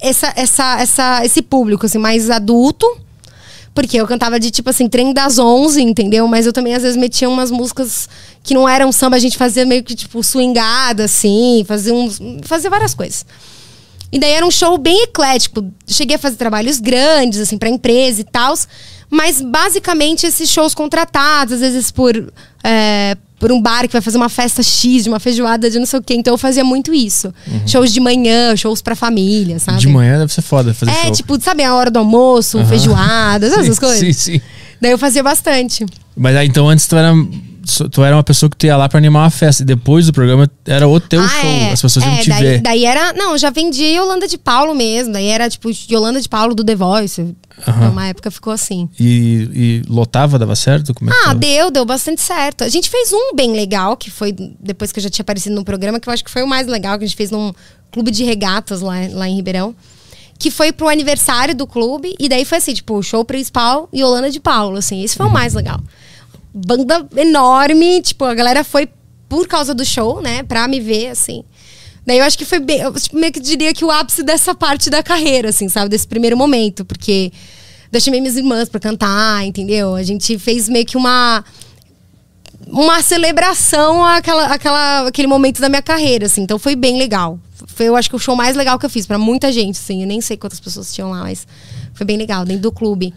essa, 0.00 0.32
essa, 0.36 0.80
essa, 0.80 1.24
esse 1.24 1.42
público, 1.42 1.86
assim, 1.86 1.98
mais 1.98 2.30
adulto. 2.30 2.86
Porque 3.76 4.00
eu 4.00 4.06
cantava 4.06 4.40
de 4.40 4.50
tipo 4.50 4.70
assim, 4.70 4.88
trem 4.88 5.12
das 5.12 5.38
11, 5.38 5.82
entendeu? 5.82 6.26
Mas 6.26 6.46
eu 6.46 6.52
também 6.52 6.74
às 6.74 6.82
vezes 6.82 6.96
metia 6.96 7.28
umas 7.28 7.50
músicas 7.50 8.08
que 8.42 8.54
não 8.54 8.66
eram 8.66 8.90
samba, 8.90 9.16
a 9.16 9.18
gente 9.18 9.36
fazia 9.36 9.66
meio 9.66 9.84
que 9.84 9.94
tipo 9.94 10.24
swingada, 10.24 11.04
assim, 11.04 11.62
fazia, 11.68 11.92
uns, 11.92 12.18
fazia 12.42 12.70
várias 12.70 12.94
coisas. 12.94 13.26
E 14.10 14.18
daí 14.18 14.32
era 14.32 14.46
um 14.46 14.50
show 14.50 14.78
bem 14.78 15.02
eclético. 15.02 15.62
Cheguei 15.86 16.16
a 16.16 16.18
fazer 16.18 16.36
trabalhos 16.36 16.80
grandes, 16.80 17.38
assim, 17.38 17.58
pra 17.58 17.68
empresa 17.68 18.22
e 18.22 18.24
tal. 18.24 18.54
Mas 19.10 19.42
basicamente 19.42 20.26
esses 20.26 20.48
shows 20.48 20.74
contratados, 20.74 21.54
às 21.54 21.60
vezes 21.60 21.90
por, 21.90 22.32
é, 22.64 23.14
por 23.46 23.52
um 23.52 23.62
bar 23.62 23.82
que 23.86 23.92
vai 23.92 24.02
fazer 24.02 24.16
uma 24.16 24.28
festa 24.28 24.60
X, 24.60 25.04
de 25.04 25.08
uma 25.08 25.20
feijoada 25.20 25.70
de 25.70 25.78
não 25.78 25.86
sei 25.86 26.00
o 26.00 26.02
quê. 26.02 26.14
Então 26.14 26.34
eu 26.34 26.38
fazia 26.38 26.64
muito 26.64 26.92
isso. 26.92 27.32
Shows 27.64 27.92
de 27.92 28.00
manhã, 28.00 28.56
shows 28.56 28.82
pra 28.82 28.96
família, 28.96 29.60
sabe? 29.60 29.78
De 29.78 29.86
manhã 29.86 30.18
deve 30.18 30.32
ser 30.32 30.42
foda 30.42 30.74
fazer 30.74 30.90
É, 30.90 31.04
show. 31.04 31.12
tipo, 31.12 31.40
sabe, 31.40 31.62
a 31.62 31.72
hora 31.72 31.88
do 31.88 32.00
almoço, 32.00 32.58
Aham. 32.58 32.66
feijoada, 32.66 33.48
sabe 33.48 33.62
essas 33.62 33.76
Sim, 33.76 33.80
coisas? 33.80 34.00
Sim, 34.00 34.12
sim. 34.32 34.40
Daí 34.80 34.90
eu 34.90 34.98
fazia 34.98 35.22
bastante. 35.22 35.86
Mas 36.16 36.34
aí, 36.34 36.48
então 36.48 36.68
antes 36.68 36.88
tu 36.88 36.96
era, 36.96 37.12
tu 37.92 38.02
era 38.02 38.16
uma 38.16 38.24
pessoa 38.24 38.50
que 38.50 38.56
tu 38.56 38.66
ia 38.66 38.76
lá 38.76 38.88
pra 38.88 38.98
animar 38.98 39.22
uma 39.22 39.30
festa. 39.30 39.62
E 39.62 39.66
depois 39.66 40.06
do 40.06 40.12
programa 40.12 40.50
era 40.66 40.88
o 40.88 40.98
teu 40.98 41.22
show. 41.26 41.48
é. 41.48 41.70
As 41.70 41.80
pessoas 41.80 42.04
iam 42.04 42.14
é, 42.14 42.18
te 42.22 42.28
daí, 42.30 42.42
ver. 42.42 42.60
Daí 42.62 42.84
era. 42.84 43.12
Não, 43.12 43.38
já 43.38 43.50
vendia 43.50 43.88
Yolanda 43.96 44.26
de 44.26 44.36
Paulo 44.38 44.74
mesmo. 44.74 45.12
Daí 45.12 45.26
era 45.28 45.48
tipo 45.48 45.70
Yolanda 45.88 46.20
de 46.20 46.28
Paulo 46.28 46.52
do 46.52 46.64
The 46.64 46.74
Voice. 46.74 47.34
Então, 47.58 47.90
uma 47.90 48.06
época 48.06 48.30
ficou 48.30 48.52
assim. 48.52 48.88
E, 48.98 49.50
e 49.54 49.82
lotava, 49.88 50.38
dava 50.38 50.54
certo? 50.54 50.92
Como 50.92 51.10
é 51.10 51.14
Ah, 51.24 51.34
deu, 51.34 51.70
deu 51.70 51.84
bastante 51.84 52.20
certo. 52.20 52.64
A 52.64 52.68
gente 52.68 52.90
fez 52.90 53.12
um 53.12 53.34
bem 53.34 53.52
legal, 53.52 53.96
que 53.96 54.10
foi 54.10 54.32
depois 54.60 54.92
que 54.92 54.98
eu 54.98 55.02
já 55.02 55.08
tinha 55.10 55.22
aparecido 55.22 55.54
no 55.54 55.64
programa, 55.64 55.98
que 55.98 56.08
eu 56.08 56.12
acho 56.12 56.24
que 56.24 56.30
foi 56.30 56.42
o 56.42 56.46
mais 56.46 56.66
legal, 56.66 56.98
que 56.98 57.04
a 57.04 57.06
gente 57.06 57.16
fez 57.16 57.30
num 57.30 57.52
clube 57.90 58.10
de 58.10 58.24
regatas 58.24 58.80
lá, 58.80 58.94
lá 59.12 59.28
em 59.28 59.36
Ribeirão. 59.36 59.74
Que 60.38 60.50
foi 60.50 60.70
pro 60.70 60.86
aniversário 60.88 61.54
do 61.54 61.66
clube, 61.66 62.14
e 62.18 62.28
daí 62.28 62.44
foi 62.44 62.58
assim, 62.58 62.74
tipo, 62.74 62.94
o 62.94 63.02
show 63.02 63.24
principal 63.24 63.88
e 63.90 64.00
Yolanda 64.00 64.30
de 64.30 64.38
Paulo, 64.38 64.76
assim. 64.76 65.02
Esse 65.02 65.16
foi 65.16 65.26
o 65.26 65.30
mais 65.30 65.54
legal. 65.54 65.80
Banda 66.52 67.06
enorme, 67.16 68.02
tipo, 68.02 68.24
a 68.24 68.34
galera 68.34 68.62
foi 68.62 68.88
por 69.28 69.48
causa 69.48 69.74
do 69.74 69.84
show, 69.84 70.20
né, 70.20 70.42
pra 70.42 70.68
me 70.68 70.78
ver, 70.78 71.08
assim. 71.08 71.42
Daí 72.06 72.18
eu 72.18 72.24
acho 72.24 72.38
que 72.38 72.44
foi 72.44 72.60
bem, 72.60 72.78
eu 72.78 72.92
tipo, 72.92 73.16
meio 73.16 73.32
que 73.32 73.40
diria 73.40 73.74
que 73.74 73.84
o 73.84 73.90
ápice 73.90 74.22
dessa 74.22 74.54
parte 74.54 74.88
da 74.88 75.02
carreira, 75.02 75.48
assim, 75.48 75.68
sabe? 75.68 75.88
Desse 75.88 76.06
primeiro 76.06 76.36
momento, 76.36 76.84
porque 76.84 77.32
eu 77.92 78.00
chamei 78.00 78.20
minhas 78.20 78.36
irmãs 78.36 78.68
pra 78.68 78.78
cantar, 78.78 79.44
entendeu? 79.44 79.94
A 79.94 80.02
gente 80.04 80.38
fez 80.38 80.68
meio 80.68 80.86
que 80.86 80.96
uma 80.96 81.44
uma 82.68 83.00
celebração 83.02 84.04
àquela, 84.04 84.46
àquela, 84.46 85.06
aquele 85.08 85.28
momento 85.28 85.60
da 85.60 85.68
minha 85.68 85.82
carreira, 85.82 86.26
assim. 86.26 86.42
Então 86.42 86.58
foi 86.58 86.74
bem 86.74 86.98
legal. 86.98 87.38
Foi, 87.66 87.86
eu 87.86 87.96
acho 87.96 88.08
que 88.08 88.16
o 88.16 88.18
show 88.18 88.34
mais 88.36 88.56
legal 88.56 88.78
que 88.78 88.86
eu 88.86 88.90
fiz 88.90 89.06
pra 89.06 89.18
muita 89.18 89.52
gente, 89.52 89.78
assim. 89.78 90.02
Eu 90.02 90.06
nem 90.06 90.20
sei 90.20 90.36
quantas 90.36 90.60
pessoas 90.60 90.92
tinham 90.92 91.10
lá, 91.10 91.20
mas 91.20 91.46
foi 91.94 92.06
bem 92.06 92.16
legal, 92.16 92.44
dentro 92.44 92.62
do 92.62 92.72
clube. 92.72 93.14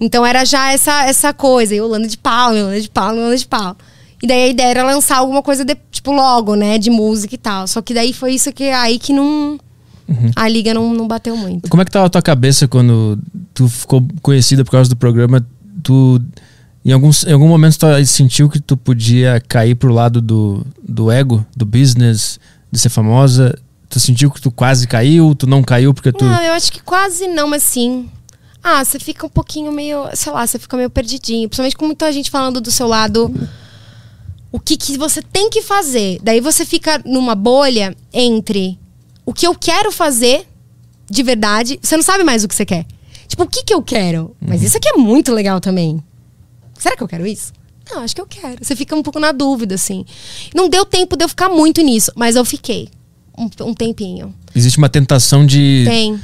Então 0.00 0.24
era 0.24 0.44
já 0.44 0.72
essa, 0.72 1.04
essa 1.04 1.32
coisa, 1.32 1.74
Yolanda 1.74 2.08
de 2.08 2.16
Paulo, 2.16 2.56
Yolanda 2.56 2.80
de 2.80 2.88
Paulo, 2.88 3.18
Yolanda 3.18 3.36
de 3.36 3.46
Paulo. 3.46 3.76
E 4.22 4.26
daí 4.26 4.42
a 4.44 4.48
ideia 4.48 4.68
era 4.68 4.84
lançar 4.84 5.18
alguma 5.18 5.42
coisa, 5.42 5.64
de, 5.64 5.76
tipo, 5.90 6.12
logo, 6.12 6.54
né, 6.54 6.78
de 6.78 6.90
música 6.90 7.34
e 7.34 7.38
tal. 7.38 7.66
Só 7.66 7.80
que 7.80 7.94
daí 7.94 8.12
foi 8.12 8.34
isso 8.34 8.52
que 8.52 8.64
aí 8.64 8.98
que 8.98 9.12
não. 9.12 9.58
A 10.34 10.48
liga 10.48 10.74
não, 10.74 10.92
não 10.92 11.06
bateu 11.06 11.36
muito. 11.36 11.68
Como 11.68 11.80
é 11.80 11.84
que 11.84 11.90
tava 11.90 12.06
a 12.06 12.10
tua 12.10 12.20
cabeça 12.20 12.66
quando 12.66 13.16
tu 13.54 13.68
ficou 13.68 14.04
conhecida 14.20 14.64
por 14.64 14.72
causa 14.72 14.90
do 14.90 14.96
programa? 14.96 15.46
Tu, 15.84 16.20
em, 16.84 16.90
alguns, 16.90 17.24
em 17.24 17.32
algum 17.32 17.46
momento, 17.46 17.78
tu 17.78 18.06
sentiu 18.06 18.50
que 18.50 18.58
tu 18.58 18.76
podia 18.76 19.40
cair 19.46 19.76
pro 19.76 19.92
lado 19.92 20.20
do, 20.20 20.66
do 20.82 21.12
ego, 21.12 21.46
do 21.56 21.64
business, 21.64 22.40
de 22.72 22.78
ser 22.78 22.88
famosa? 22.88 23.56
Tu 23.88 24.00
sentiu 24.00 24.30
que 24.32 24.40
tu 24.40 24.50
quase 24.50 24.88
caiu? 24.88 25.32
Tu 25.34 25.46
não 25.46 25.62
caiu 25.62 25.94
porque 25.94 26.10
tu. 26.12 26.24
Não, 26.24 26.42
eu 26.42 26.52
acho 26.54 26.72
que 26.72 26.82
quase 26.82 27.28
não, 27.28 27.48
mas 27.48 27.62
sim. 27.62 28.08
Ah, 28.62 28.84
você 28.84 28.98
fica 28.98 29.26
um 29.26 29.30
pouquinho 29.30 29.72
meio, 29.72 30.08
sei 30.12 30.32
lá, 30.32 30.46
você 30.46 30.58
fica 30.58 30.76
meio 30.76 30.90
perdidinho. 30.90 31.48
Principalmente 31.48 31.76
com 31.76 31.86
muita 31.86 32.12
gente 32.12 32.30
falando 32.30 32.60
do 32.60 32.70
seu 32.70 32.86
lado. 32.86 33.32
O 34.52 34.58
que, 34.58 34.76
que 34.76 34.98
você 34.98 35.22
tem 35.22 35.48
que 35.48 35.62
fazer. 35.62 36.18
Daí 36.22 36.40
você 36.40 36.64
fica 36.64 37.00
numa 37.04 37.34
bolha 37.34 37.96
entre 38.12 38.78
o 39.24 39.32
que 39.32 39.46
eu 39.46 39.54
quero 39.54 39.92
fazer 39.92 40.46
de 41.08 41.22
verdade. 41.22 41.78
Você 41.82 41.96
não 41.96 42.02
sabe 42.02 42.24
mais 42.24 42.44
o 42.44 42.48
que 42.48 42.54
você 42.54 42.66
quer. 42.66 42.86
Tipo, 43.28 43.44
o 43.44 43.46
que, 43.46 43.62
que 43.62 43.72
eu 43.72 43.82
quero? 43.82 44.34
Mas 44.40 44.62
isso 44.62 44.76
aqui 44.76 44.88
é 44.88 44.96
muito 44.96 45.32
legal 45.32 45.60
também. 45.60 46.02
Será 46.78 46.96
que 46.96 47.02
eu 47.02 47.08
quero 47.08 47.26
isso? 47.26 47.52
Não, 47.92 48.02
acho 48.02 48.14
que 48.14 48.20
eu 48.20 48.26
quero. 48.26 48.64
Você 48.64 48.74
fica 48.74 48.94
um 48.94 49.02
pouco 49.02 49.18
na 49.20 49.32
dúvida, 49.32 49.74
assim. 49.74 50.04
Não 50.54 50.68
deu 50.68 50.84
tempo 50.84 51.16
de 51.16 51.24
eu 51.24 51.28
ficar 51.28 51.48
muito 51.48 51.80
nisso, 51.80 52.10
mas 52.16 52.36
eu 52.36 52.44
fiquei. 52.44 52.88
Um, 53.36 53.48
um 53.66 53.74
tempinho. 53.74 54.34
Existe 54.54 54.78
uma 54.78 54.88
tentação 54.88 55.46
de 55.46 55.84
Tem. 55.86 56.20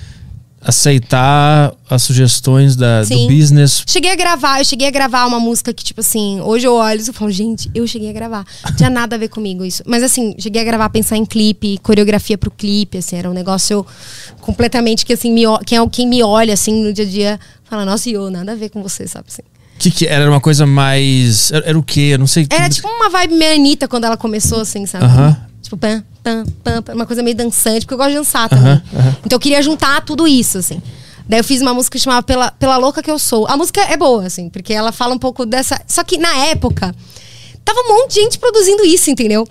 Aceitar 0.66 1.72
as 1.88 2.02
sugestões 2.02 2.74
da, 2.76 3.02
do 3.05 3.26
business. 3.28 3.84
Cheguei 3.86 4.10
a 4.10 4.16
gravar, 4.16 4.59
eu 4.60 4.64
cheguei 4.64 4.88
a 4.88 4.90
gravar 4.90 5.26
uma 5.26 5.38
música 5.38 5.72
que, 5.72 5.84
tipo 5.84 6.01
assim, 6.01 6.40
hoje 6.40 6.66
eu 6.66 6.74
olho 6.74 7.01
e 7.01 7.12
falo, 7.12 7.30
gente, 7.30 7.70
eu 7.74 7.86
cheguei 7.86 8.10
a 8.10 8.12
gravar. 8.12 8.44
Não 8.64 8.74
tinha 8.74 8.90
nada 8.90 9.16
a 9.16 9.18
ver 9.18 9.28
comigo 9.28 9.64
isso. 9.64 9.82
Mas 9.86 10.02
assim, 10.02 10.34
cheguei 10.38 10.60
a 10.62 10.64
gravar, 10.64 10.88
pensar 10.90 11.16
em 11.16 11.24
clipe, 11.24 11.78
coreografia 11.82 12.36
pro 12.36 12.51
clipe, 12.51 12.98
assim, 12.98 13.16
era 13.16 13.30
um 13.30 13.34
negócio 13.34 13.86
completamente 14.40 15.06
que 15.06 15.12
assim, 15.12 15.32
me, 15.32 15.43
quem, 15.64 15.78
é- 15.78 15.88
quem 15.88 16.06
me 16.09 16.22
olha 16.22 16.55
assim 16.55 16.82
no 16.82 16.93
dia 16.93 17.05
a 17.05 17.09
dia 17.09 17.40
fala, 17.64 17.84
nossa, 17.84 18.09
eu, 18.10 18.30
nada 18.30 18.52
a 18.52 18.55
ver 18.55 18.68
com 18.70 18.82
você, 18.82 19.06
sabe 19.06 19.26
assim. 19.28 19.43
Que, 19.78 19.90
que 19.90 20.06
era 20.06 20.28
uma 20.30 20.40
coisa 20.40 20.64
mais. 20.64 21.52
Era, 21.52 21.66
era 21.70 21.78
o 21.78 21.82
quê? 21.82 22.10
Eu 22.12 22.18
não 22.18 22.26
sei. 22.26 22.47
Era 22.51 22.68
tipo 22.68 22.88
uma 22.88 23.10
vibe 23.10 23.34
meio 23.34 23.55
Anitta 23.55 23.86
quando 23.86 24.05
ela 24.05 24.16
começou, 24.16 24.60
assim, 24.62 24.86
sabe? 24.86 25.05
Aham. 25.05 25.36
Tipo, 25.60 25.76
pam, 25.76 26.02
pam, 26.27 26.44
pam, 26.65 26.82
pam, 26.82 26.94
uma 26.94 27.07
coisa 27.07 27.23
meio 27.23 27.36
dançante, 27.36 27.86
porque 27.86 27.94
eu 27.94 27.98
gosto 27.98 28.11
de 28.11 28.16
dançar 28.16 28.48
também. 28.48 28.82
Então 29.24 29.36
eu 29.36 29.40
queria 29.40 29.62
juntar 29.62 30.01
tudo 30.05 30.27
isso, 30.27 30.59
assim. 30.59 30.82
Daí 31.28 31.40
eu 31.40 31.44
fiz 31.44 31.61
uma 31.61 31.73
música 31.73 31.97
que 31.97 32.03
chamava 32.03 32.23
Pela, 32.23 32.51
Pela 32.53 32.77
Louca 32.77 33.03
Que 33.03 33.11
Eu 33.11 33.19
Sou. 33.19 33.47
A 33.48 33.57
música 33.57 33.81
é 33.82 33.97
boa, 33.97 34.27
assim, 34.27 34.48
porque 34.48 34.73
ela 34.73 34.90
fala 34.90 35.15
um 35.15 35.19
pouco 35.19 35.47
dessa. 35.47 35.81
Só 35.86 36.03
que 36.03 36.19
na 36.19 36.35
época, 36.47 36.94
tava 37.65 37.81
um 37.81 37.89
monte 37.89 38.15
de 38.15 38.20
gente 38.20 38.39
produzindo 38.39 38.85
isso, 38.85 39.11
entendeu? 39.11 39.47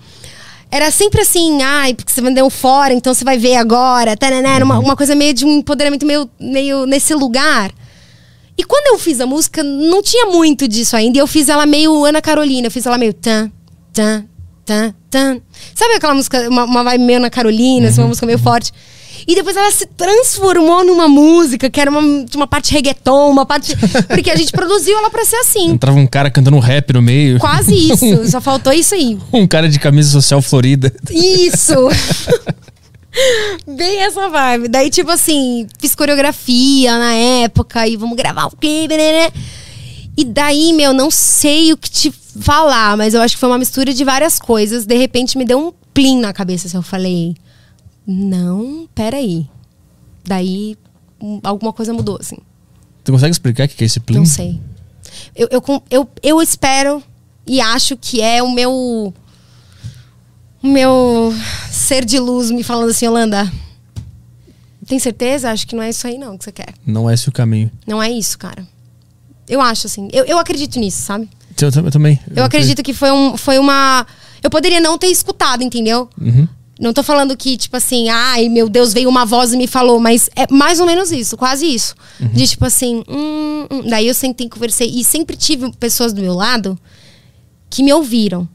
Era 0.70 0.90
sempre 0.90 1.20
assim, 1.20 1.62
ai, 1.62 1.94
porque 1.94 2.12
você 2.12 2.20
vendeu 2.20 2.48
fora, 2.50 2.92
então 2.92 3.14
você 3.14 3.24
vai 3.24 3.38
ver 3.38 3.56
agora. 3.56 4.16
Taraná, 4.16 4.56
era 4.56 4.64
uma, 4.64 4.78
uma 4.78 4.96
coisa 4.96 5.14
meio 5.14 5.32
de 5.32 5.44
um 5.44 5.58
empoderamento 5.58 6.04
meio, 6.04 6.28
meio 6.38 6.86
nesse 6.86 7.14
lugar. 7.14 7.72
E 8.58 8.64
quando 8.64 8.94
eu 8.94 8.98
fiz 8.98 9.20
a 9.20 9.26
música, 9.26 9.62
não 9.62 10.02
tinha 10.02 10.26
muito 10.26 10.66
disso 10.66 10.96
ainda. 10.96 11.18
E 11.18 11.20
eu 11.20 11.26
fiz 11.26 11.48
ela 11.48 11.66
meio 11.66 12.04
Ana 12.04 12.22
Carolina. 12.22 12.66
Eu 12.66 12.70
fiz 12.70 12.86
ela 12.86 12.96
meio 12.96 13.12
tan, 13.12 13.50
tan, 13.92 14.24
tan, 14.66 14.92
tan. 15.08 15.40
Sabe 15.74 15.94
aquela 15.94 16.12
música, 16.12 16.48
uma, 16.50 16.64
uma 16.64 16.84
vibe 16.84 17.04
meio 17.04 17.18
Ana 17.18 17.30
Carolina, 17.30 17.88
assim, 17.88 18.00
uma 18.00 18.08
música 18.08 18.26
meio 18.26 18.38
forte. 18.38 18.72
E 19.26 19.34
depois 19.34 19.56
ela 19.56 19.70
se 19.72 19.86
transformou 19.86 20.84
numa 20.84 21.08
música 21.08 21.68
que 21.70 21.80
era 21.80 21.90
uma, 21.90 22.00
uma 22.34 22.46
parte 22.46 22.72
reggaeton, 22.72 23.30
uma 23.30 23.46
parte. 23.46 23.74
Porque 24.08 24.30
a 24.30 24.36
gente 24.36 24.52
produziu 24.52 24.96
ela 24.98 25.10
pra 25.10 25.24
ser 25.24 25.36
assim. 25.36 25.70
Entrava 25.70 25.98
um 25.98 26.06
cara 26.06 26.30
cantando 26.30 26.58
rap 26.58 26.92
no 26.92 27.02
meio. 27.02 27.38
Quase 27.38 27.74
isso. 27.90 28.30
Só 28.30 28.40
faltou 28.40 28.72
isso 28.72 28.94
aí. 28.94 29.18
Um 29.32 29.46
cara 29.46 29.68
de 29.68 29.78
camisa 29.78 30.10
social 30.10 30.42
florida. 30.42 30.92
Isso! 31.10 31.74
Bem 33.66 34.00
essa 34.02 34.28
vibe. 34.28 34.68
Daí, 34.68 34.90
tipo 34.90 35.10
assim, 35.10 35.66
fiz 35.80 35.94
coreografia 35.94 36.98
na 36.98 37.14
época 37.14 37.86
e 37.88 37.96
vamos 37.96 38.16
gravar 38.16 38.46
o 38.46 38.56
quê? 38.56 38.86
né? 38.88 39.30
E 40.16 40.24
daí, 40.24 40.72
meu, 40.72 40.92
não 40.92 41.10
sei 41.10 41.72
o 41.72 41.76
que 41.76 41.90
te 41.90 42.10
falar, 42.10 42.96
mas 42.96 43.12
eu 43.12 43.20
acho 43.20 43.34
que 43.34 43.40
foi 43.40 43.48
uma 43.48 43.58
mistura 43.58 43.92
de 43.92 44.04
várias 44.04 44.38
coisas. 44.38 44.86
De 44.86 44.96
repente 44.96 45.36
me 45.36 45.44
deu 45.44 45.58
um 45.58 45.72
plim 45.92 46.20
na 46.20 46.32
cabeça. 46.32 46.66
Assim, 46.66 46.76
eu 46.76 46.82
falei, 46.82 47.36
não, 48.06 48.88
peraí. 48.94 49.46
Daí 50.24 50.76
alguma 51.42 51.72
coisa 51.72 51.92
mudou, 51.92 52.18
assim. 52.20 52.36
Tu 53.04 53.12
consegue 53.12 53.30
explicar 53.30 53.66
o 53.66 53.68
que 53.68 53.84
é 53.84 53.86
esse 53.86 54.00
plim? 54.00 54.18
Não 54.18 54.26
sei. 54.26 54.60
Eu, 55.34 55.48
eu, 55.50 55.82
eu, 55.90 56.08
eu 56.22 56.42
espero 56.42 57.02
e 57.46 57.60
acho 57.60 57.96
que 57.96 58.20
é 58.20 58.42
o 58.42 58.50
meu. 58.50 59.14
O 60.62 60.66
meu 60.66 61.32
ser 61.70 62.04
de 62.04 62.18
luz 62.18 62.50
me 62.50 62.62
falando 62.64 62.90
assim, 62.90 63.06
Holanda. 63.06 63.50
Tem 64.86 64.98
certeza? 64.98 65.50
Acho 65.50 65.66
que 65.66 65.74
não 65.76 65.82
é 65.82 65.90
isso 65.90 66.06
aí, 66.06 66.16
não, 66.16 66.38
que 66.38 66.44
você 66.44 66.52
quer. 66.52 66.74
Não 66.84 67.10
é 67.10 67.14
esse 67.14 67.28
o 67.28 67.32
caminho. 67.32 67.70
Não 67.86 68.02
é 68.02 68.10
isso, 68.10 68.38
cara. 68.38 68.66
Eu 69.48 69.60
acho, 69.60 69.86
assim. 69.86 70.08
Eu, 70.12 70.24
eu 70.24 70.38
acredito 70.38 70.78
nisso, 70.78 71.02
sabe? 71.02 71.28
Eu, 71.60 71.72
tam- 71.72 71.84
eu 71.84 71.90
também. 71.90 72.20
Eu 72.34 72.44
acredito 72.44 72.82
que 72.82 72.92
foi, 72.92 73.10
um, 73.10 73.36
foi 73.36 73.58
uma. 73.58 74.06
Eu 74.42 74.50
poderia 74.50 74.80
não 74.80 74.98
ter 74.98 75.08
escutado, 75.08 75.62
entendeu? 75.62 76.08
Uhum. 76.20 76.46
Não 76.78 76.92
tô 76.92 77.02
falando 77.02 77.34
que, 77.36 77.56
tipo 77.56 77.74
assim, 77.74 78.10
ai 78.10 78.50
meu 78.50 78.68
Deus, 78.68 78.92
veio 78.92 79.08
uma 79.08 79.24
voz 79.24 79.52
e 79.54 79.56
me 79.56 79.66
falou, 79.66 79.98
mas 79.98 80.28
é 80.36 80.46
mais 80.52 80.78
ou 80.78 80.86
menos 80.86 81.10
isso, 81.10 81.34
quase 81.34 81.64
isso. 81.64 81.94
De 82.20 82.46
tipo 82.46 82.66
assim, 82.66 83.02
hum, 83.08 83.66
hum. 83.70 83.82
daí 83.88 84.06
eu 84.06 84.12
sentei 84.14 84.46
e 84.46 84.50
conversei. 84.50 84.88
E 84.90 85.02
sempre 85.02 85.36
tive 85.36 85.72
pessoas 85.72 86.12
do 86.12 86.20
meu 86.20 86.34
lado 86.34 86.78
que 87.70 87.82
me 87.82 87.92
ouviram. 87.92 88.46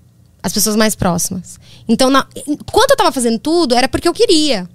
As 0.44 0.52
pessoas 0.54 0.76
mais 0.76 0.96
próximas. 0.96 1.60
Então, 1.88 2.10
na, 2.10 2.26
enquanto 2.48 2.92
eu 2.92 2.98
tava 2.98 3.12
fazendo 3.12 3.38
tudo, 3.38 3.76
era 3.76 3.88
porque 3.88 4.08
eu 4.08 4.14
queria. 4.14 4.68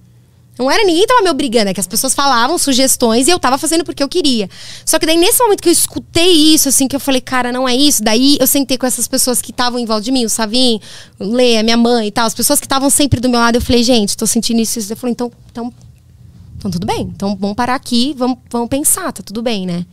Não 0.58 0.70
era 0.70 0.84
ninguém 0.84 1.06
tava 1.06 1.22
me 1.22 1.28
obrigando, 1.30 1.68
é 1.68 1.74
que 1.74 1.80
as 1.80 1.86
pessoas 1.86 2.14
falavam 2.14 2.56
sugestões 2.56 3.28
e 3.28 3.30
eu 3.30 3.38
tava 3.38 3.58
fazendo 3.58 3.84
porque 3.84 4.02
eu 4.02 4.08
queria. 4.08 4.48
Só 4.84 4.98
que 4.98 5.04
daí, 5.04 5.16
nesse 5.16 5.42
momento 5.42 5.62
que 5.62 5.68
eu 5.68 5.72
escutei 5.72 6.30
isso, 6.54 6.68
assim, 6.68 6.88
que 6.88 6.96
eu 6.96 7.00
falei, 7.00 7.20
cara, 7.20 7.52
não 7.52 7.68
é 7.68 7.74
isso, 7.74 8.02
daí 8.02 8.38
eu 8.40 8.46
sentei 8.46 8.78
com 8.78 8.86
essas 8.86 9.06
pessoas 9.06 9.42
que 9.42 9.50
estavam 9.50 9.78
em 9.78 9.84
volta 9.84 10.02
de 10.02 10.12
mim, 10.12 10.24
o 10.24 10.30
Savim, 10.30 10.80
o 11.18 11.24
Lê, 11.24 11.58
a 11.58 11.62
minha 11.62 11.76
mãe 11.76 12.08
e 12.08 12.10
tal, 12.10 12.26
as 12.26 12.34
pessoas 12.34 12.58
que 12.58 12.66
estavam 12.66 12.88
sempre 12.88 13.20
do 13.20 13.28
meu 13.28 13.38
lado, 13.38 13.56
eu 13.56 13.60
falei, 13.60 13.82
gente, 13.82 14.16
tô 14.16 14.26
sentindo 14.26 14.60
isso. 14.60 14.80
Eu 14.90 14.96
falei, 14.96 15.12
então, 15.12 15.30
então, 15.52 15.72
então 16.56 16.70
tudo 16.70 16.86
bem. 16.86 17.02
Então 17.14 17.36
vamos 17.36 17.54
parar 17.54 17.74
aqui, 17.74 18.14
vamos, 18.16 18.38
vamos 18.50 18.68
pensar, 18.68 19.12
tá 19.12 19.22
tudo 19.22 19.42
bem, 19.42 19.66
né? 19.66 19.84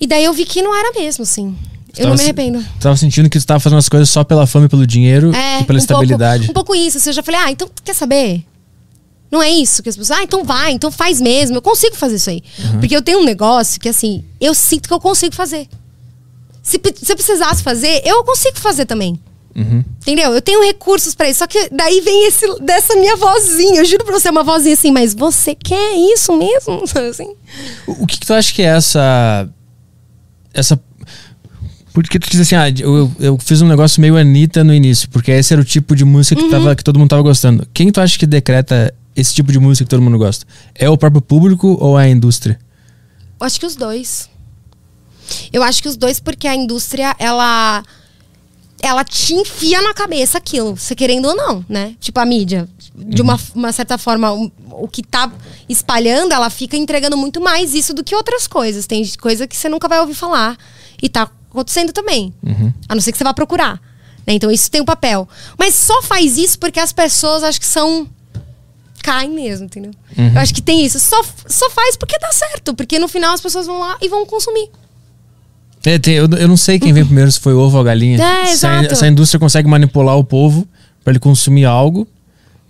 E 0.00 0.06
daí 0.06 0.24
eu 0.24 0.32
vi 0.32 0.44
que 0.44 0.60
não 0.60 0.76
era 0.76 0.92
mesmo, 0.98 1.22
assim. 1.22 1.56
Eu 1.96 2.02
Tava 2.02 2.08
não 2.08 2.16
me 2.16 2.22
arrependo. 2.22 2.66
Tava 2.78 2.96
sentindo 2.96 3.30
que 3.30 3.40
você 3.40 3.46
tava 3.46 3.60
fazendo 3.60 3.78
as 3.78 3.88
coisas 3.88 4.10
só 4.10 4.22
pela 4.22 4.46
fama 4.46 4.66
e 4.66 4.68
pelo 4.68 4.86
dinheiro 4.86 5.34
É, 5.34 5.60
e 5.60 5.64
pela 5.64 5.78
um 5.78 5.80
estabilidade. 5.80 6.46
Pouco, 6.46 6.50
um 6.60 6.64
pouco 6.64 6.74
isso. 6.74 6.98
Assim, 6.98 7.08
eu 7.10 7.14
já 7.14 7.22
falei, 7.22 7.40
ah, 7.40 7.50
então 7.50 7.70
quer 7.82 7.94
saber? 7.94 8.44
Não 9.30 9.42
é 9.42 9.50
isso 9.50 9.82
que 9.82 9.88
as 9.88 9.96
pessoas. 9.96 10.18
Ah, 10.18 10.22
então 10.22 10.44
vai, 10.44 10.72
então 10.72 10.90
faz 10.90 11.20
mesmo. 11.20 11.56
Eu 11.56 11.62
consigo 11.62 11.96
fazer 11.96 12.16
isso 12.16 12.30
aí. 12.30 12.42
Porque 12.78 12.94
eu 12.96 13.02
tenho 13.02 13.18
um 13.20 13.24
negócio 13.24 13.80
que, 13.80 13.88
assim, 13.88 14.24
eu 14.40 14.54
sinto 14.54 14.86
que 14.88 14.94
eu 14.94 15.00
consigo 15.00 15.34
fazer. 15.34 15.66
Se, 16.62 16.80
se 17.02 17.12
eu 17.12 17.16
precisasse 17.16 17.62
fazer, 17.62 18.02
eu 18.04 18.22
consigo 18.24 18.58
fazer 18.58 18.86
também. 18.86 19.18
Uhum. 19.54 19.82
Entendeu? 20.02 20.32
Eu 20.34 20.42
tenho 20.42 20.62
recursos 20.64 21.14
pra 21.14 21.28
isso. 21.28 21.38
Só 21.38 21.46
que 21.46 21.68
daí 21.70 22.00
vem 22.02 22.26
esse, 22.28 22.60
dessa 22.60 22.94
minha 22.94 23.16
vozinha. 23.16 23.80
Eu 23.80 23.84
juro 23.84 24.04
pra 24.04 24.18
você, 24.18 24.28
é 24.28 24.30
uma 24.30 24.44
vozinha 24.44 24.74
assim, 24.74 24.92
mas 24.92 25.14
você 25.14 25.54
quer 25.54 25.94
isso 26.12 26.36
mesmo? 26.36 26.84
Assim. 27.10 27.34
O 27.86 28.02
o 28.02 28.06
que, 28.06 28.18
que 28.18 28.26
tu 28.26 28.34
acha 28.34 28.52
que 28.52 28.62
é 28.62 28.66
essa. 28.66 29.48
Essa. 30.52 30.80
Porque 31.92 32.18
tu 32.18 32.28
diz 32.28 32.40
assim, 32.42 32.54
ah, 32.54 32.68
eu, 32.68 33.10
eu 33.18 33.38
fiz 33.38 33.62
um 33.62 33.66
negócio 33.68 34.02
meio 34.02 34.18
Anitta 34.18 34.62
no 34.62 34.74
início, 34.74 35.08
porque 35.08 35.30
esse 35.30 35.54
era 35.54 35.62
o 35.62 35.64
tipo 35.64 35.96
de 35.96 36.04
música 36.04 36.36
que, 36.36 36.42
Uhum. 36.44 36.50
tava, 36.50 36.76
que 36.76 36.84
todo 36.84 36.98
mundo 36.98 37.08
tava 37.08 37.22
gostando. 37.22 37.66
Quem 37.72 37.90
tu 37.90 38.02
acha 38.02 38.18
que 38.18 38.26
decreta 38.26 38.92
esse 39.16 39.34
tipo 39.34 39.50
de 39.50 39.58
música 39.58 39.84
que 39.84 39.90
todo 39.90 40.02
mundo 40.02 40.18
gosta? 40.18 40.46
É 40.74 40.88
o 40.88 40.96
próprio 40.98 41.20
público 41.22 41.76
ou 41.80 41.98
é 41.98 42.04
a 42.04 42.08
indústria? 42.08 42.58
Eu 43.40 43.46
acho 43.46 43.58
que 43.58 43.66
os 43.66 43.74
dois. 43.76 44.28
Eu 45.52 45.62
acho 45.62 45.82
que 45.82 45.88
os 45.88 45.96
dois, 45.96 46.20
porque 46.20 46.46
a 46.46 46.54
indústria, 46.54 47.14
ela. 47.18 47.82
Ela 48.82 49.02
te 49.04 49.32
enfia 49.34 49.80
na 49.80 49.94
cabeça 49.94 50.36
aquilo, 50.36 50.76
você 50.76 50.94
querendo 50.94 51.26
ou 51.28 51.34
não, 51.34 51.64
né? 51.68 51.94
Tipo 51.98 52.20
a 52.20 52.26
mídia. 52.26 52.68
De 52.94 53.22
uma, 53.22 53.38
uma 53.54 53.72
certa 53.72 53.96
forma, 53.98 54.32
o, 54.32 54.52
o 54.70 54.86
que 54.88 55.02
tá 55.02 55.32
espalhando, 55.68 56.32
ela 56.32 56.50
fica 56.50 56.76
entregando 56.76 57.16
muito 57.16 57.40
mais 57.40 57.74
isso 57.74 57.94
do 57.94 58.04
que 58.04 58.14
outras 58.14 58.46
coisas. 58.46 58.86
Tem 58.86 59.02
coisa 59.18 59.46
que 59.46 59.56
você 59.56 59.68
nunca 59.68 59.88
vai 59.88 59.98
ouvir 60.00 60.14
falar. 60.14 60.56
E 61.02 61.08
tá 61.08 61.28
acontecendo 61.50 61.92
também. 61.92 62.32
A 62.88 62.94
não 62.94 63.00
ser 63.00 63.12
que 63.12 63.18
você 63.18 63.24
vá 63.24 63.32
procurar. 63.34 63.80
né? 64.26 64.34
Então 64.34 64.50
isso 64.50 64.70
tem 64.70 64.80
um 64.82 64.84
papel. 64.84 65.26
Mas 65.58 65.74
só 65.74 66.02
faz 66.02 66.36
isso 66.36 66.58
porque 66.58 66.78
as 66.78 66.92
pessoas 66.92 67.42
acho 67.42 67.58
que 67.58 67.66
são 67.66 68.06
caem 69.06 69.30
mesmo, 69.30 69.66
entendeu? 69.66 69.92
Eu 70.18 70.40
acho 70.40 70.52
que 70.52 70.60
tem 70.60 70.84
isso. 70.84 70.98
Só, 70.98 71.22
só 71.46 71.70
faz 71.70 71.96
porque 71.96 72.18
dá 72.18 72.32
certo. 72.32 72.74
Porque 72.74 72.98
no 72.98 73.06
final 73.06 73.32
as 73.32 73.40
pessoas 73.40 73.66
vão 73.66 73.78
lá 73.78 73.96
e 74.02 74.08
vão 74.08 74.26
consumir. 74.26 74.68
É, 75.84 75.96
tem- 75.98 76.14
eu, 76.14 76.28
eu 76.28 76.48
não 76.48 76.56
sei 76.56 76.80
quem 76.80 76.92
vem 76.92 77.04
primeiro, 77.04 77.30
se 77.30 77.38
foi 77.38 77.54
ovo 77.54 77.76
ou 77.76 77.80
a 77.80 77.84
galinha. 77.84 78.16
É, 78.20 78.46
se, 78.46 78.66
a, 78.66 78.80
exato. 78.80 78.96
se 78.96 79.04
a 79.04 79.08
indústria 79.08 79.38
consegue 79.38 79.68
manipular 79.68 80.16
o 80.18 80.24
povo 80.24 80.66
pra 81.04 81.12
ele 81.12 81.20
consumir 81.20 81.64
algo, 81.64 82.08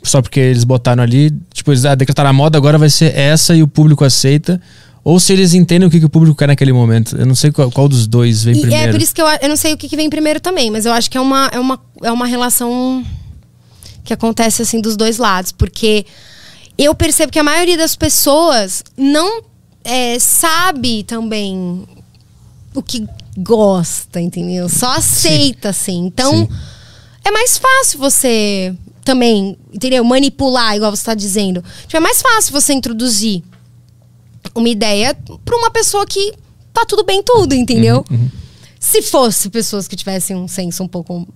só 0.02 0.20
porque 0.20 0.38
eles 0.38 0.64
botaram 0.64 1.02
ali, 1.02 1.32
tipo, 1.54 1.72
eles 1.72 1.86
ah, 1.86 1.94
decretaram 1.94 2.28
a 2.28 2.32
moda, 2.34 2.58
agora 2.58 2.76
vai 2.76 2.90
ser 2.90 3.16
essa 3.16 3.56
e 3.56 3.62
o 3.62 3.66
público 3.68 4.04
aceita. 4.04 4.60
Ou 5.02 5.18
se 5.18 5.32
eles 5.32 5.54
entendem 5.54 5.88
o 5.88 5.90
que, 5.90 5.98
que 6.00 6.04
o 6.04 6.10
público 6.10 6.36
quer 6.36 6.48
naquele 6.48 6.72
momento. 6.72 7.16
Eu 7.16 7.24
não 7.24 7.34
sei 7.34 7.50
qual, 7.52 7.70
qual 7.70 7.88
dos 7.88 8.06
dois 8.06 8.42
vem 8.44 8.56
E 8.56 8.60
primeiro. 8.60 8.88
é 8.88 8.92
por 8.92 9.00
isso 9.00 9.14
que 9.14 9.22
eu, 9.22 9.26
eu 9.40 9.48
não 9.48 9.56
sei 9.56 9.72
o 9.72 9.76
que, 9.78 9.88
que 9.88 9.96
vem 9.96 10.10
primeiro 10.10 10.38
também, 10.40 10.70
mas 10.70 10.84
eu 10.84 10.92
acho 10.92 11.08
que 11.10 11.16
é 11.16 11.20
uma, 11.20 11.48
é, 11.52 11.58
uma, 11.58 11.80
é 12.02 12.12
uma 12.12 12.26
relação 12.26 13.02
que 14.06 14.14
acontece 14.14 14.62
assim 14.62 14.80
dos 14.80 14.96
dois 14.96 15.18
lados. 15.18 15.52
Porque 15.52 16.06
eu 16.78 16.94
percebo 16.94 17.32
que 17.32 17.38
a 17.38 17.44
maioria 17.44 17.76
das 17.76 17.94
pessoas 17.94 18.82
não 18.96 19.42
é, 19.84 20.18
sabe 20.18 21.02
também 21.04 21.86
o 22.74 22.82
que 22.82 23.06
gosta, 23.36 24.20
entendeu? 24.20 24.68
Só 24.68 24.92
aceita, 24.92 25.70
assim. 25.70 26.06
Então, 26.06 26.32
Sim. 26.32 26.48
é 27.24 27.30
mais 27.30 27.58
fácil 27.58 27.98
você 27.98 28.74
também, 29.04 29.56
entendeu? 29.72 30.02
Manipular, 30.04 30.76
igual 30.76 30.90
você 30.90 31.02
está 31.02 31.14
dizendo. 31.14 31.62
Tipo, 31.82 31.96
é 31.96 32.00
mais 32.00 32.22
fácil 32.22 32.52
você 32.52 32.72
introduzir 32.72 33.42
uma 34.54 34.68
ideia 34.68 35.16
para 35.44 35.56
uma 35.56 35.70
pessoa 35.70 36.06
que 36.06 36.32
tá 36.72 36.84
tudo 36.84 37.04
bem 37.04 37.22
tudo, 37.22 37.54
entendeu? 37.54 38.04
Se 38.86 39.02
fosse 39.02 39.50
pessoas 39.50 39.88
que 39.88 39.96
tivessem 39.96 40.36
um 40.36 40.46
senso 40.46 40.80
um 40.84 40.86
pouco 40.86 41.26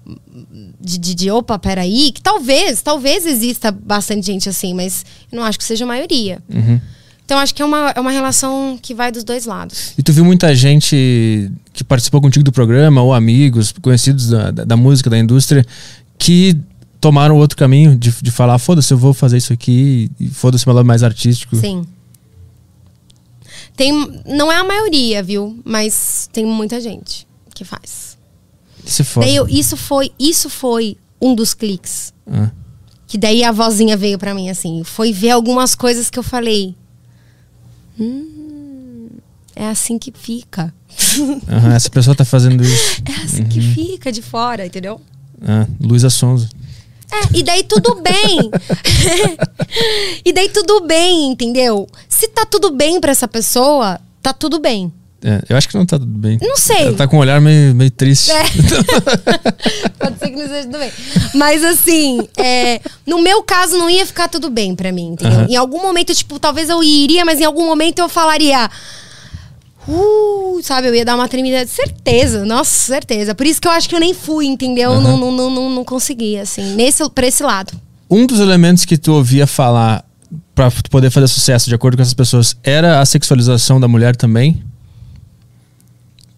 de, 0.80 0.96
de, 0.98 1.14
de 1.16 1.30
opa, 1.32 1.58
peraí, 1.58 2.12
que 2.12 2.22
talvez, 2.22 2.80
talvez 2.80 3.26
exista 3.26 3.72
bastante 3.72 4.24
gente 4.24 4.48
assim, 4.48 4.72
mas 4.72 5.04
eu 5.32 5.36
não 5.36 5.44
acho 5.44 5.58
que 5.58 5.64
seja 5.64 5.84
a 5.84 5.88
maioria. 5.88 6.40
Uhum. 6.48 6.80
Então 7.24 7.38
acho 7.38 7.52
que 7.52 7.60
é 7.60 7.64
uma, 7.64 7.90
é 7.90 8.00
uma 8.00 8.12
relação 8.12 8.78
que 8.80 8.94
vai 8.94 9.10
dos 9.10 9.24
dois 9.24 9.46
lados. 9.46 9.94
E 9.98 10.02
tu 10.02 10.12
viu 10.12 10.24
muita 10.24 10.54
gente 10.54 11.50
que 11.72 11.82
participou 11.82 12.20
contigo 12.20 12.44
do 12.44 12.52
programa, 12.52 13.02
ou 13.02 13.12
amigos, 13.12 13.74
conhecidos 13.82 14.28
da, 14.28 14.52
da, 14.52 14.64
da 14.64 14.76
música, 14.76 15.10
da 15.10 15.18
indústria, 15.18 15.66
que 16.16 16.56
tomaram 17.00 17.36
outro 17.36 17.58
caminho 17.58 17.96
de, 17.96 18.12
de 18.22 18.30
falar, 18.30 18.60
foda-se, 18.60 18.94
eu 18.94 18.98
vou 18.98 19.12
fazer 19.12 19.38
isso 19.38 19.52
aqui, 19.52 20.08
e 20.20 20.28
foda-se 20.28 20.64
meu 20.68 20.76
lado 20.76 20.86
mais 20.86 21.02
artístico. 21.02 21.56
Sim. 21.56 21.84
Tem, 23.74 23.92
não 24.24 24.52
é 24.52 24.56
a 24.56 24.64
maioria, 24.64 25.20
viu? 25.20 25.60
Mas 25.64 26.30
tem 26.32 26.46
muita 26.46 26.80
gente 26.80 27.28
que 27.60 27.64
faz. 27.64 28.16
Isso 28.86 29.02
é. 29.02 29.20
Daí 29.20 29.36
eu- 29.36 29.46
isso 29.46 29.76
foi, 29.76 30.10
isso 30.18 30.48
foi 30.48 30.96
um 31.20 31.34
dos 31.34 31.52
cliques. 31.52 32.14
Ah. 32.26 32.50
Que 33.06 33.18
daí 33.18 33.44
a 33.44 33.52
vozinha 33.52 33.98
veio 33.98 34.18
pra 34.18 34.32
mim 34.34 34.48
assim, 34.48 34.82
foi 34.82 35.12
ver 35.12 35.30
algumas 35.32 35.74
coisas 35.74 36.08
que 36.08 36.18
eu 36.18 36.22
falei. 36.22 36.74
Hum, 37.98 39.08
é 39.54 39.66
assim 39.68 39.98
que 39.98 40.10
fica. 40.10 40.72
Aham, 41.48 41.74
essa 41.74 41.90
pessoa 41.90 42.14
tá 42.16 42.24
fazendo 42.24 42.62
isso. 42.64 43.02
É 43.06 43.24
assim 43.24 43.44
que 43.44 43.60
fica 43.60 44.10
de 44.10 44.22
fora, 44.22 44.64
entendeu? 44.64 44.98
Ah, 45.42 45.66
Luísa 45.78 46.08
Sonza. 46.08 46.48
É, 47.12 47.38
e 47.38 47.42
daí 47.42 47.64
tudo 47.64 47.96
bem. 48.00 48.50
e 50.24 50.32
daí 50.32 50.48
tudo 50.48 50.86
bem, 50.86 51.32
entendeu? 51.32 51.86
Se 52.08 52.28
tá 52.28 52.46
tudo 52.46 52.70
bem 52.70 53.00
pra 53.00 53.10
essa 53.10 53.28
pessoa, 53.28 54.00
tá 54.22 54.32
tudo 54.32 54.58
bem. 54.60 54.90
É, 55.22 55.42
eu 55.50 55.56
acho 55.56 55.68
que 55.68 55.76
não 55.76 55.84
tá 55.84 55.98
tudo 55.98 56.18
bem. 56.18 56.38
Não 56.40 56.56
sei. 56.56 56.86
Ela 56.86 56.96
tá 56.96 57.06
com 57.06 57.16
um 57.16 57.20
olhar 57.20 57.40
meio, 57.40 57.74
meio 57.74 57.90
triste. 57.90 58.30
É. 58.30 58.42
Pode 59.98 60.18
ser 60.18 60.30
que 60.30 60.36
não 60.36 60.44
esteja 60.44 60.62
tudo 60.62 60.78
bem. 60.78 60.90
Mas 61.34 61.62
assim, 61.62 62.26
é, 62.36 62.80
no 63.06 63.20
meu 63.20 63.42
caso 63.42 63.76
não 63.76 63.90
ia 63.90 64.06
ficar 64.06 64.28
tudo 64.28 64.48
bem 64.48 64.74
pra 64.74 64.90
mim, 64.90 65.08
entendeu? 65.08 65.40
Aham. 65.40 65.46
Em 65.50 65.56
algum 65.56 65.82
momento, 65.82 66.14
tipo, 66.14 66.38
talvez 66.38 66.70
eu 66.70 66.82
iria, 66.82 67.24
mas 67.24 67.38
em 67.38 67.44
algum 67.44 67.66
momento 67.66 67.98
eu 67.98 68.08
falaria. 68.08 68.70
Uh, 69.86 70.60
sabe, 70.62 70.88
eu 70.88 70.94
ia 70.94 71.04
dar 71.04 71.16
uma 71.16 71.28
tremida. 71.28 71.66
Certeza, 71.66 72.44
nossa, 72.46 72.70
certeza. 72.70 73.34
Por 73.34 73.46
isso 73.46 73.60
que 73.60 73.68
eu 73.68 73.72
acho 73.72 73.88
que 73.88 73.94
eu 73.94 74.00
nem 74.00 74.14
fui, 74.14 74.46
entendeu? 74.46 74.92
Aham. 74.92 75.02
Não, 75.02 75.16
não, 75.18 75.32
não, 75.32 75.50
não, 75.50 75.70
não 75.70 75.84
consegui, 75.84 76.38
assim, 76.38 76.74
nesse, 76.74 77.06
pra 77.10 77.26
esse 77.26 77.42
lado. 77.42 77.72
Um 78.08 78.26
dos 78.26 78.40
elementos 78.40 78.86
que 78.86 78.96
tu 78.96 79.12
ouvia 79.12 79.46
falar 79.46 80.02
pra 80.54 80.70
tu 80.70 80.90
poder 80.90 81.10
fazer 81.10 81.28
sucesso 81.28 81.68
de 81.68 81.74
acordo 81.74 81.96
com 81.96 82.02
essas 82.02 82.14
pessoas 82.14 82.56
era 82.62 83.00
a 83.00 83.06
sexualização 83.06 83.78
da 83.78 83.86
mulher 83.86 84.16
também? 84.16 84.62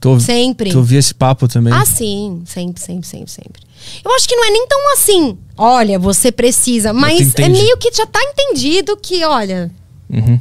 Tu, 0.03 0.19
Sempre. 0.20 0.70
tu 0.70 0.79
ouvia 0.79 0.99
esse 0.99 1.15
papo 1.15 1.47
também? 1.47 1.73
Ah, 1.73 1.87
sim, 1.87 2.43
sempre, 2.45 2.83
sempre, 2.83 3.07
sempre, 3.07 3.31
sempre. 3.31 3.62
Eu 4.05 4.12
acho 4.16 4.29
que 4.29 4.35
não 4.35 4.45
é 4.45 4.51
nem 4.51 4.66
tão 4.66 4.93
assim. 4.95 5.39
Olha, 5.57 5.97
você 5.97 6.33
precisa, 6.33 6.93
mas 6.93 7.33
é 7.37 7.49
meio 7.49 7.77
que 7.79 7.93
já 7.95 8.05
tá 8.05 8.19
entendido 8.20 8.97
que, 8.97 9.24
olha, 9.24 9.70
Uhum. 10.11 10.41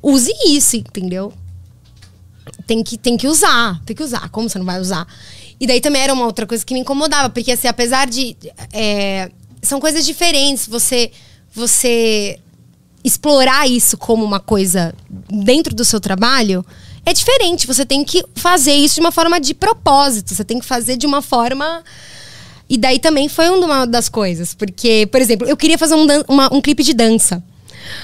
use 0.00 0.32
isso, 0.46 0.76
entendeu? 0.76 1.32
Tem 2.68 2.84
que, 2.84 2.96
tem 2.96 3.16
que 3.16 3.26
usar, 3.26 3.82
tem 3.84 3.96
que 3.96 4.02
usar. 4.02 4.28
Como 4.28 4.48
você 4.48 4.58
não 4.58 4.64
vai 4.64 4.80
usar? 4.80 5.08
E 5.58 5.66
daí 5.66 5.80
também 5.80 6.00
era 6.00 6.12
uma 6.14 6.24
outra 6.26 6.46
coisa 6.46 6.64
que 6.64 6.72
me 6.72 6.78
incomodava, 6.78 7.28
porque 7.30 7.50
assim, 7.50 7.66
apesar 7.66 8.06
de. 8.06 8.36
é, 8.72 9.28
são 9.60 9.80
coisas 9.80 10.06
diferentes. 10.06 10.68
Você, 10.68 11.10
você 11.52 12.38
explorar 13.02 13.68
isso 13.68 13.96
como 13.98 14.24
uma 14.24 14.38
coisa 14.38 14.94
dentro 15.28 15.74
do 15.74 15.84
seu 15.84 16.00
trabalho 16.00 16.64
é 17.06 17.12
diferente. 17.12 17.66
Você 17.66 17.84
tem 17.84 18.04
que 18.04 18.24
fazer 18.34 18.72
isso 18.72 18.96
de 18.96 19.00
uma 19.00 19.12
forma 19.12 19.40
de 19.40 19.54
propósito. 19.54 20.34
Você 20.34 20.44
tem 20.44 20.58
que 20.58 20.66
fazer 20.66 20.96
de 20.96 21.06
uma 21.06 21.20
forma. 21.22 21.82
E 22.68 22.78
daí 22.78 22.98
também 22.98 23.28
foi 23.28 23.48
uma 23.50 23.86
das 23.86 24.08
coisas. 24.08 24.54
Porque, 24.54 25.06
por 25.12 25.20
exemplo, 25.20 25.46
eu 25.46 25.56
queria 25.56 25.76
fazer 25.78 25.94
um, 25.94 26.06
uma- 26.28 26.52
um 26.52 26.60
clipe 26.60 26.82
de 26.82 26.94
dança. 26.94 27.42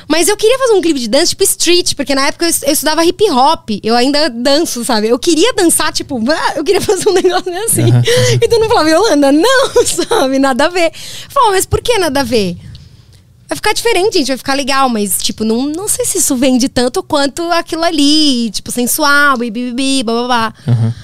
Mas 0.07 0.29
eu 0.29 0.37
queria 0.37 0.59
fazer 0.59 0.75
um 0.75 0.83
clipe 0.83 1.01
de 1.01 1.09
dança 1.09 1.29
tipo 1.29 1.43
street, 1.43 1.95
porque 1.95 2.15
na 2.15 2.27
época 2.27 2.45
eu, 2.45 2.51
es- 2.51 2.63
eu 2.63 2.71
estudava 2.73 3.03
hip 3.03 3.25
hop. 3.31 3.71
Eu 3.83 3.97
ainda 3.97 4.29
danço, 4.29 4.85
sabe? 4.85 5.09
Eu 5.09 5.19
queria 5.19 5.55
dançar, 5.55 5.91
tipo, 5.91 6.21
ah, 6.31 6.53
eu 6.57 6.63
queria 6.63 6.81
fazer 6.83 7.09
um 7.09 7.15
negócio 7.15 7.51
assim. 7.65 7.91
Aham. 7.91 8.03
Então 8.43 8.59
não 8.61 8.69
falava, 8.69 8.91
Yolanda, 8.91 9.33
não, 9.33 9.71
sabe? 9.87 10.39
Nada 10.39 10.67
a 10.67 10.69
ver. 10.69 10.89
Eu 10.89 11.31
falava, 11.31 11.53
mas 11.53 11.65
por 11.65 11.81
que 11.81 11.97
nada 11.99 12.21
a 12.21 12.25
ver? 12.25 12.59
Vai 13.51 13.57
ficar 13.57 13.73
diferente, 13.73 14.17
gente, 14.19 14.29
vai 14.29 14.37
ficar 14.37 14.55
legal, 14.55 14.89
mas, 14.89 15.21
tipo, 15.21 15.43
não, 15.43 15.67
não 15.67 15.89
sei 15.89 16.05
se 16.05 16.19
isso 16.19 16.37
vende 16.37 16.69
tanto 16.69 17.03
quanto 17.03 17.43
aquilo 17.51 17.83
ali, 17.83 18.49
tipo, 18.53 18.71
sensual, 18.71 19.43
e 19.43 19.51
bibibi, 19.51 20.05
bababá. 20.05 20.55
Aham. 20.69 20.95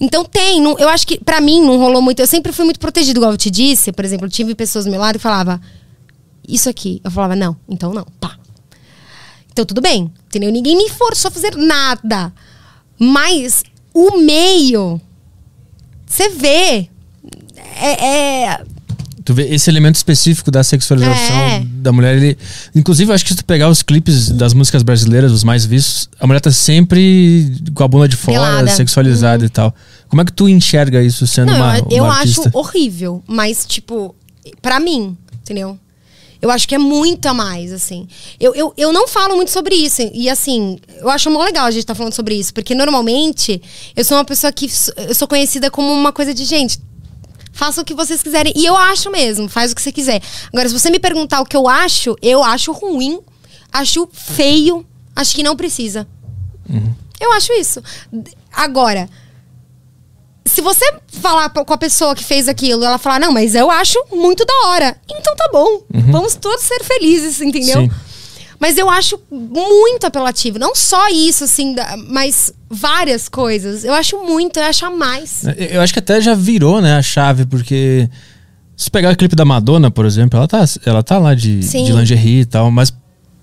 Então 0.00 0.24
tem, 0.24 0.62
não- 0.62 0.78
eu 0.78 0.88
acho 0.88 1.06
que 1.06 1.22
pra 1.22 1.42
mim 1.42 1.60
não 1.60 1.76
rolou 1.76 2.00
muito. 2.00 2.20
Eu 2.20 2.26
sempre 2.26 2.52
fui 2.52 2.64
muito 2.64 2.80
protegido, 2.80 3.18
igual 3.20 3.32
eu 3.32 3.36
te 3.36 3.50
disse. 3.50 3.92
Por 3.92 4.02
exemplo, 4.02 4.24
eu 4.24 4.30
tive 4.30 4.54
pessoas 4.54 4.86
do 4.86 4.90
meu 4.90 4.98
lado 4.98 5.16
que 5.16 5.22
falava 5.22 5.60
isso 6.48 6.70
aqui. 6.70 7.02
Eu 7.04 7.10
falava, 7.10 7.36
não, 7.36 7.54
então 7.68 7.92
não, 7.92 8.06
pá. 8.18 8.34
Então 9.52 9.66
tudo 9.66 9.82
bem, 9.82 10.10
entendeu? 10.26 10.50
Ninguém 10.50 10.74
me 10.78 10.88
forçou 10.88 11.28
a 11.28 11.32
fazer 11.32 11.54
nada. 11.54 12.32
Mas 12.98 13.62
o 13.92 14.16
meio, 14.16 14.98
você 16.06 16.30
vê. 16.30 16.88
É, 17.78 18.06
é- 18.54 18.64
Tu 19.30 19.34
vê 19.34 19.44
esse 19.54 19.70
elemento 19.70 19.94
específico 19.94 20.50
da 20.50 20.64
sexualização 20.64 21.36
É. 21.36 21.62
da 21.64 21.92
mulher, 21.92 22.16
ele. 22.16 22.36
Inclusive, 22.74 23.08
eu 23.12 23.14
acho 23.14 23.22
que 23.24 23.30
se 23.30 23.36
tu 23.36 23.44
pegar 23.44 23.68
os 23.68 23.80
clipes 23.80 24.28
das 24.28 24.52
músicas 24.52 24.82
brasileiras, 24.82 25.30
os 25.30 25.44
mais 25.44 25.64
vistos, 25.64 26.08
a 26.18 26.26
mulher 26.26 26.40
tá 26.40 26.50
sempre 26.50 27.54
com 27.72 27.84
a 27.84 27.86
bunda 27.86 28.08
de 28.08 28.16
fora, 28.16 28.38
Pelada. 28.38 28.70
Uhum. 28.70 28.76
sexualizada 28.76 29.44
e 29.46 29.48
tal. 29.48 29.72
Como 30.08 30.20
é 30.20 30.24
que 30.24 30.32
tu 30.32 30.48
enxerga 30.48 31.00
isso 31.00 31.28
sendo 31.28 31.52
Não, 31.52 31.58
uma, 31.60 31.78
eu, 31.78 31.86
eu 31.90 32.04
uma 32.04 32.14
acho 32.14 32.40
artista? 32.40 32.50
horrível, 32.54 33.22
mas, 33.24 33.64
tipo, 33.64 34.16
pra 34.60 34.80
mim, 34.80 35.16
entendeu? 35.40 35.78
Eu 36.42 36.50
acho 36.50 36.66
que 36.66 36.74
é 36.74 36.78
muito 36.78 37.26
a 37.26 37.34
mais, 37.34 37.70
assim. 37.72 38.08
Eu, 38.40 38.52
eu, 38.56 38.74
eu 38.76 38.92
não 38.92 39.06
falo 39.06 39.36
muito 39.36 39.52
sobre 39.52 39.76
isso. 39.76 40.02
E, 40.12 40.28
assim, 40.28 40.76
eu 40.98 41.08
acho 41.08 41.30
mó 41.30 41.44
legal 41.44 41.66
a 41.66 41.70
gente 41.70 41.82
estar 41.82 41.94
falando 41.94 42.14
sobre 42.14 42.34
isso. 42.34 42.52
Porque, 42.52 42.74
normalmente, 42.74 43.62
eu 43.94 44.02
sou 44.04 44.16
uma 44.16 44.24
pessoa 44.24 44.50
que... 44.50 44.66
Eu 44.96 45.14
sou 45.14 45.28
conhecida 45.28 45.70
como 45.70 45.92
uma 45.92 46.12
coisa 46.12 46.32
de, 46.34 46.44
gente, 46.46 46.80
faça 47.60 47.82
o 47.82 47.84
que 47.84 47.92
vocês 47.92 48.22
quiserem. 48.22 48.54
E 48.56 48.64
eu 48.64 48.74
acho 48.74 49.10
mesmo, 49.10 49.46
faz 49.46 49.70
o 49.70 49.74
que 49.74 49.82
você 49.82 49.92
quiser. 49.92 50.22
Agora, 50.50 50.66
se 50.66 50.72
você 50.72 50.88
me 50.88 50.98
perguntar 50.98 51.42
o 51.42 51.44
que 51.44 51.54
eu 51.54 51.68
acho, 51.68 52.16
eu 52.22 52.42
acho 52.42 52.72
ruim, 52.72 53.20
acho 53.70 54.08
feio, 54.10 54.86
acho 55.14 55.34
que 55.34 55.42
não 55.42 55.54
precisa. 55.54 56.08
Eu 57.20 57.30
acho 57.34 57.52
isso. 57.52 57.82
Agora, 58.50 59.10
se 60.46 60.62
você 60.62 60.86
falar 61.20 61.50
com 61.50 61.74
a 61.74 61.76
pessoa 61.76 62.14
que 62.14 62.24
fez 62.24 62.48
aquilo, 62.48 62.82
ela 62.82 62.96
falar, 62.96 63.20
não, 63.20 63.30
mas 63.30 63.54
eu 63.54 63.70
acho 63.70 64.02
muito 64.10 64.42
da 64.46 64.68
hora. 64.68 64.96
Então 65.06 65.36
tá 65.36 65.50
bom. 65.52 65.82
Vamos 66.10 66.36
todos 66.36 66.64
ser 66.64 66.82
felizes, 66.82 67.42
entendeu? 67.42 67.82
Sim. 67.82 67.90
Mas 68.60 68.76
eu 68.76 68.90
acho 68.90 69.18
muito 69.30 70.06
apelativo. 70.06 70.58
Não 70.58 70.74
só 70.74 71.08
isso, 71.08 71.44
assim, 71.44 71.74
mas 72.08 72.52
várias 72.68 73.26
coisas. 73.26 73.84
Eu 73.84 73.94
acho 73.94 74.18
muito, 74.18 74.58
eu 74.58 74.64
acho 74.64 74.84
a 74.84 74.90
mais. 74.90 75.44
Eu 75.56 75.80
acho 75.80 75.94
que 75.94 75.98
até 75.98 76.20
já 76.20 76.34
virou, 76.34 76.82
né, 76.82 76.96
a 76.96 77.02
chave, 77.02 77.46
porque 77.46 78.08
se 78.76 78.90
pegar 78.90 79.12
o 79.12 79.16
clipe 79.16 79.34
da 79.34 79.46
Madonna, 79.46 79.90
por 79.90 80.04
exemplo, 80.04 80.38
ela 80.38 80.46
tá, 80.46 80.62
ela 80.84 81.02
tá 81.02 81.18
lá 81.18 81.34
de, 81.34 81.62
Sim. 81.62 81.84
de 81.84 81.92
lingerie 81.92 82.40
e 82.40 82.44
tal, 82.44 82.70
mas 82.70 82.92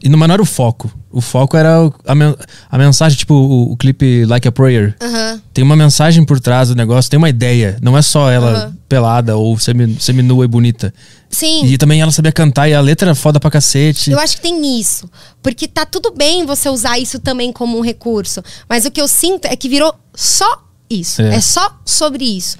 e 0.04 0.10
não, 0.10 0.18
mas 0.18 0.28
não 0.28 0.34
era 0.34 0.42
o 0.42 0.46
foco. 0.46 0.92
O 1.12 1.22
foco 1.22 1.58
era 1.58 1.92
a, 2.06 2.14
men- 2.16 2.36
a 2.70 2.78
mensagem, 2.78 3.18
tipo 3.18 3.34
o, 3.34 3.72
o 3.72 3.78
clipe 3.78 4.26
Like 4.26 4.48
a 4.48 4.52
Prayer. 4.52 4.96
Aham. 5.02 5.42
Tem 5.54 5.64
uma 5.64 5.76
mensagem 5.76 6.24
por 6.24 6.40
trás 6.40 6.70
do 6.70 6.76
negócio, 6.76 7.10
tem 7.10 7.18
uma 7.18 7.30
ideia. 7.30 7.78
Não 7.82 7.98
é 7.98 8.02
só 8.02 8.30
ela 8.30 8.52
Aham. 8.52 8.76
pelada 8.88 9.36
ou 9.36 9.58
semi, 9.58 9.98
seminua 10.00 10.46
e 10.46 10.48
bonita. 10.48 10.94
Sim. 11.30 11.66
E 11.66 11.78
também 11.78 12.02
ela 12.02 12.12
sabia 12.12 12.32
cantar 12.32 12.70
e 12.70 12.74
a 12.74 12.80
letra 12.82 13.10
era 13.10 13.16
foda 13.16 13.40
pra 13.40 13.50
cacete. 13.50 14.12
Eu 14.12 14.20
acho 14.20 14.36
que 14.36 14.42
tem 14.44 14.80
isso. 14.80 15.10
Porque 15.42 15.68
tá 15.68 15.86
tudo 15.86 16.12
bem 16.12 16.46
você 16.46 16.70
usar 16.70 17.00
isso 17.00 17.20
também 17.20 17.52
como 17.52 17.78
um 17.78 17.82
recurso. 17.82 18.44
Mas 18.70 18.86
o 18.86 18.92
que 18.92 19.02
eu 19.02 19.08
sinto 19.08 19.46
é 19.46 19.56
que 19.56 19.68
virou 19.68 19.94
só 20.14 20.64
isso. 20.90 21.22
É. 21.22 21.36
É, 21.36 21.42
só 21.42 21.80
sobre 21.84 22.24
isso. 22.24 22.58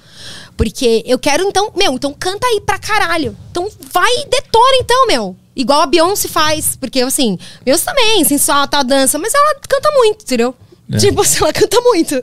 Porque 0.58 1.04
eu 1.06 1.20
quero, 1.20 1.44
então, 1.44 1.70
meu, 1.76 1.92
então 1.92 2.12
canta 2.12 2.44
aí 2.48 2.60
pra 2.60 2.80
caralho. 2.80 3.34
Então 3.52 3.70
vai 3.92 4.12
e 4.16 4.24
detona, 4.24 4.76
então, 4.80 5.06
meu. 5.06 5.36
Igual 5.54 5.82
a 5.82 5.86
Beyoncé 5.86 6.26
faz. 6.26 6.74
Porque, 6.74 7.00
assim, 7.00 7.38
Beyoncé 7.64 7.84
também, 7.84 8.24
sensual, 8.24 8.66
tá, 8.66 8.82
dança, 8.82 9.20
mas 9.20 9.32
ela 9.32 9.54
canta 9.68 9.88
muito, 9.92 10.24
entendeu? 10.24 10.52
É. 10.92 10.96
Tipo, 10.96 11.20
assim, 11.20 11.38
ela 11.44 11.52
canta 11.52 11.80
muito. 11.80 12.20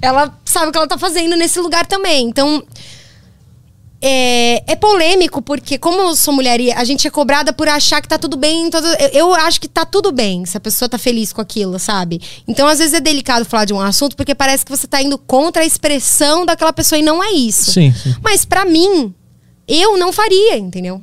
Ela 0.00 0.34
sabe 0.46 0.68
o 0.68 0.72
que 0.72 0.78
ela 0.78 0.88
tá 0.88 0.96
fazendo 0.96 1.36
nesse 1.36 1.60
lugar 1.60 1.84
também. 1.86 2.26
Então, 2.26 2.64
é, 4.06 4.62
é 4.66 4.76
polêmico, 4.76 5.40
porque 5.40 5.78
como 5.78 5.98
eu 6.02 6.14
sou 6.14 6.34
mulher 6.34 6.60
e 6.60 6.70
a 6.70 6.84
gente 6.84 7.08
é 7.08 7.10
cobrada 7.10 7.54
por 7.54 7.66
achar 7.68 8.02
que 8.02 8.08
tá 8.08 8.18
tudo 8.18 8.36
bem. 8.36 8.66
em 8.66 8.70
Todo, 8.70 8.86
eu, 8.86 9.08
eu 9.08 9.34
acho 9.34 9.58
que 9.58 9.66
tá 9.66 9.86
tudo 9.86 10.12
bem 10.12 10.44
se 10.44 10.58
a 10.58 10.60
pessoa 10.60 10.90
tá 10.90 10.98
feliz 10.98 11.32
com 11.32 11.40
aquilo, 11.40 11.78
sabe? 11.78 12.20
Então, 12.46 12.68
às 12.68 12.80
vezes, 12.80 12.92
é 12.92 13.00
delicado 13.00 13.46
falar 13.46 13.64
de 13.64 13.72
um 13.72 13.80
assunto 13.80 14.14
porque 14.14 14.34
parece 14.34 14.62
que 14.62 14.70
você 14.70 14.86
tá 14.86 15.00
indo 15.00 15.16
contra 15.16 15.62
a 15.62 15.64
expressão 15.66 16.44
daquela 16.44 16.70
pessoa 16.70 16.98
e 16.98 17.02
não 17.02 17.24
é 17.24 17.32
isso. 17.32 17.72
Sim, 17.72 17.94
sim. 17.94 18.14
Mas 18.22 18.44
pra 18.44 18.66
mim, 18.66 19.14
eu 19.66 19.96
não 19.96 20.12
faria, 20.12 20.58
entendeu? 20.58 21.00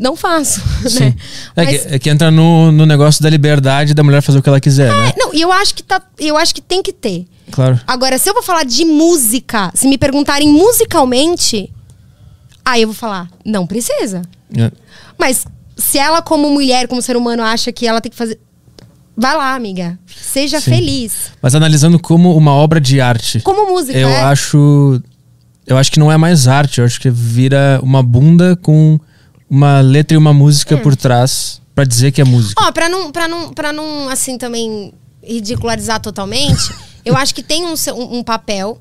Não 0.00 0.16
faço. 0.16 0.60
Sim. 0.88 1.04
Né? 1.04 1.14
É, 1.56 1.64
Mas- 1.64 1.82
que, 1.82 1.94
é 1.94 1.98
que 1.98 2.10
entra 2.10 2.30
no, 2.30 2.70
no 2.70 2.84
negócio 2.84 3.22
da 3.22 3.30
liberdade 3.30 3.94
da 3.94 4.02
mulher 4.02 4.20
fazer 4.22 4.38
o 4.38 4.42
que 4.42 4.48
ela 4.48 4.60
quiser, 4.60 4.90
né? 4.92 5.08
é, 5.08 5.18
não, 5.18 5.34
e 5.34 5.40
eu 5.40 5.50
acho 5.50 5.74
que 5.74 5.82
tá. 5.82 6.02
Eu 6.18 6.36
acho 6.36 6.54
que 6.54 6.60
tem 6.60 6.82
que 6.82 6.92
ter. 6.92 7.26
Claro. 7.50 7.80
Agora, 7.86 8.18
se 8.18 8.28
eu 8.28 8.34
vou 8.34 8.42
falar 8.42 8.64
de 8.64 8.84
música, 8.84 9.70
se 9.74 9.86
me 9.86 9.96
perguntarem 9.96 10.48
musicalmente, 10.48 11.72
aí 12.64 12.82
eu 12.82 12.88
vou 12.88 12.94
falar, 12.94 13.28
não 13.44 13.66
precisa. 13.66 14.22
É. 14.56 14.70
Mas 15.18 15.46
se 15.76 15.98
ela, 15.98 16.22
como 16.22 16.50
mulher, 16.50 16.88
como 16.88 17.00
ser 17.02 17.16
humano, 17.16 17.42
acha 17.42 17.70
que 17.72 17.86
ela 17.86 18.00
tem 18.00 18.10
que 18.10 18.16
fazer. 18.16 18.38
Vai 19.16 19.34
lá, 19.36 19.54
amiga. 19.54 19.98
Seja 20.06 20.60
Sim. 20.60 20.70
feliz. 20.72 21.32
Mas 21.40 21.54
analisando 21.54 21.98
como 21.98 22.36
uma 22.36 22.52
obra 22.52 22.80
de 22.80 23.00
arte. 23.00 23.40
Como 23.40 23.66
música, 23.72 23.96
Eu 23.96 24.08
é. 24.08 24.22
acho. 24.22 25.00
Eu 25.66 25.76
acho 25.76 25.90
que 25.90 25.98
não 25.98 26.12
é 26.12 26.16
mais 26.16 26.46
arte, 26.46 26.78
eu 26.78 26.84
acho 26.84 27.00
que 27.00 27.10
vira 27.10 27.80
uma 27.82 28.00
bunda 28.02 28.54
com 28.56 29.00
uma 29.50 29.80
letra 29.80 30.14
e 30.14 30.18
uma 30.18 30.32
música 30.32 30.76
por 30.76 30.94
trás 30.94 31.60
pra 31.74 31.84
dizer 31.84 32.12
que 32.12 32.20
é 32.20 32.24
música. 32.24 32.62
Ó, 32.64 32.70
pra 32.70 32.88
não, 32.88 33.10
pra 33.10 33.26
não, 33.26 33.52
pra 33.52 33.72
não, 33.72 34.08
assim, 34.08 34.38
também 34.38 34.92
ridicularizar 35.22 36.00
totalmente, 36.00 36.72
eu 37.06 37.16
acho 37.16 37.32
que 37.32 37.42
tem 37.42 37.64
um, 37.64 37.74
um, 38.18 38.22
papel. 38.22 38.78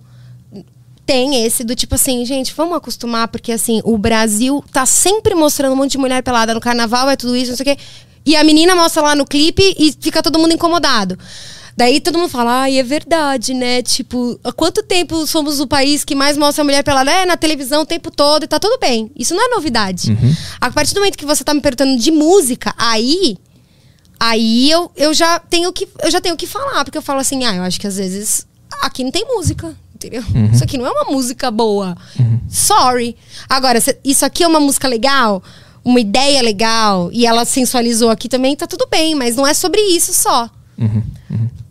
Tem 1.06 1.46
esse 1.46 1.64
do 1.64 1.76
tipo 1.76 1.94
assim, 1.94 2.26
gente, 2.26 2.52
vamos 2.56 2.76
acostumar, 2.76 3.28
porque 3.28 3.52
assim, 3.52 3.80
o 3.86 3.96
Brasil 3.96 4.64
tá 4.72 4.88
sempre 4.88 5.36
mostrando 5.36 5.74
um 5.74 5.76
monte 5.76 5.92
de 5.92 5.98
mulher 6.00 6.24
pelada 6.24 6.52
no 6.52 6.60
carnaval, 6.60 7.08
é 7.08 7.16
tudo 7.16 7.36
isso, 7.36 7.52
não 7.52 7.58
sei 7.58 7.74
o 7.74 7.76
quê. 7.76 7.84
E 8.26 8.36
a 8.36 8.44
menina 8.44 8.76
mostra 8.76 9.04
lá 9.04 9.16
no 9.16 9.24
clipe 9.24 9.76
e 9.78 9.94
fica 10.02 10.24
todo 10.24 10.40
mundo 10.40 10.56
incomodado. 10.56 11.16
Daí 11.78 12.00
todo 12.00 12.18
mundo 12.18 12.30
fala, 12.30 12.62
ai, 12.62 12.80
é 12.80 12.84
verdade, 12.84 13.54
né? 13.54 13.84
Tipo, 13.84 14.40
há 14.44 14.52
quanto 14.52 14.82
tempo 14.82 15.28
somos 15.28 15.60
o 15.60 15.68
país 15.68 16.04
que 16.04 16.16
mais 16.16 16.38
mostra 16.38 16.64
a 16.64 16.66
mulher 16.66 16.84
pelada? 16.84 17.12
É, 17.12 17.26
na 17.26 17.38
televisão 17.38 17.84
o 17.84 17.86
tempo 17.86 18.10
todo 18.10 18.44
e 18.44 18.48
tá 18.48 18.60
tudo 18.60 18.80
bem. 18.80 19.12
Isso 19.16 19.36
não 19.36 19.46
é 19.46 19.56
novidade. 19.56 20.18
A 20.60 20.72
partir 20.72 20.96
do 20.96 21.02
momento 21.02 21.18
que 21.18 21.26
você 21.26 21.44
tá 21.44 21.54
me 21.54 21.62
perguntando 21.62 21.98
de 21.98 22.10
música, 22.10 22.74
aí 22.78 23.38
Aí 24.20 24.72
eu, 24.72 24.92
eu 24.96 25.14
já 25.14 25.40
tenho 25.40 25.72
que 25.74 25.88
eu 26.02 26.10
já 26.10 26.22
tenho 26.22 26.38
que 26.38 26.48
falar, 26.48 26.84
porque 26.84 26.98
eu 26.98 27.02
falo 27.02 27.20
assim, 27.20 27.44
ah, 27.44 27.56
eu 27.56 27.64
acho 27.64 27.80
que 27.80 27.88
às 27.88 27.98
vezes 27.98 28.48
aqui 28.82 29.04
não 29.04 29.12
tem 29.12 29.26
música, 29.26 29.76
entendeu? 29.94 30.24
Isso 30.54 30.64
aqui 30.64 30.78
não 30.78 30.86
é 30.86 30.92
uma 30.92 31.12
música 31.12 31.52
boa. 31.52 31.96
Sorry. 32.50 33.16
Agora, 33.50 33.80
isso 34.04 34.26
aqui 34.26 34.44
é 34.44 34.48
uma 34.48 34.60
música 34.60 34.88
legal, 34.88 35.44
uma 35.84 36.00
ideia 36.00 36.42
legal, 36.42 37.10
e 37.12 37.26
ela 37.26 37.46
sensualizou 37.46 38.10
aqui 38.10 38.30
também, 38.30 38.56
tá 38.56 38.68
tudo 38.68 38.88
bem, 38.90 39.16
mas 39.16 39.36
não 39.36 39.46
é 39.46 39.54
sobre 39.54 39.82
isso 39.82 40.14
só. 40.14 40.50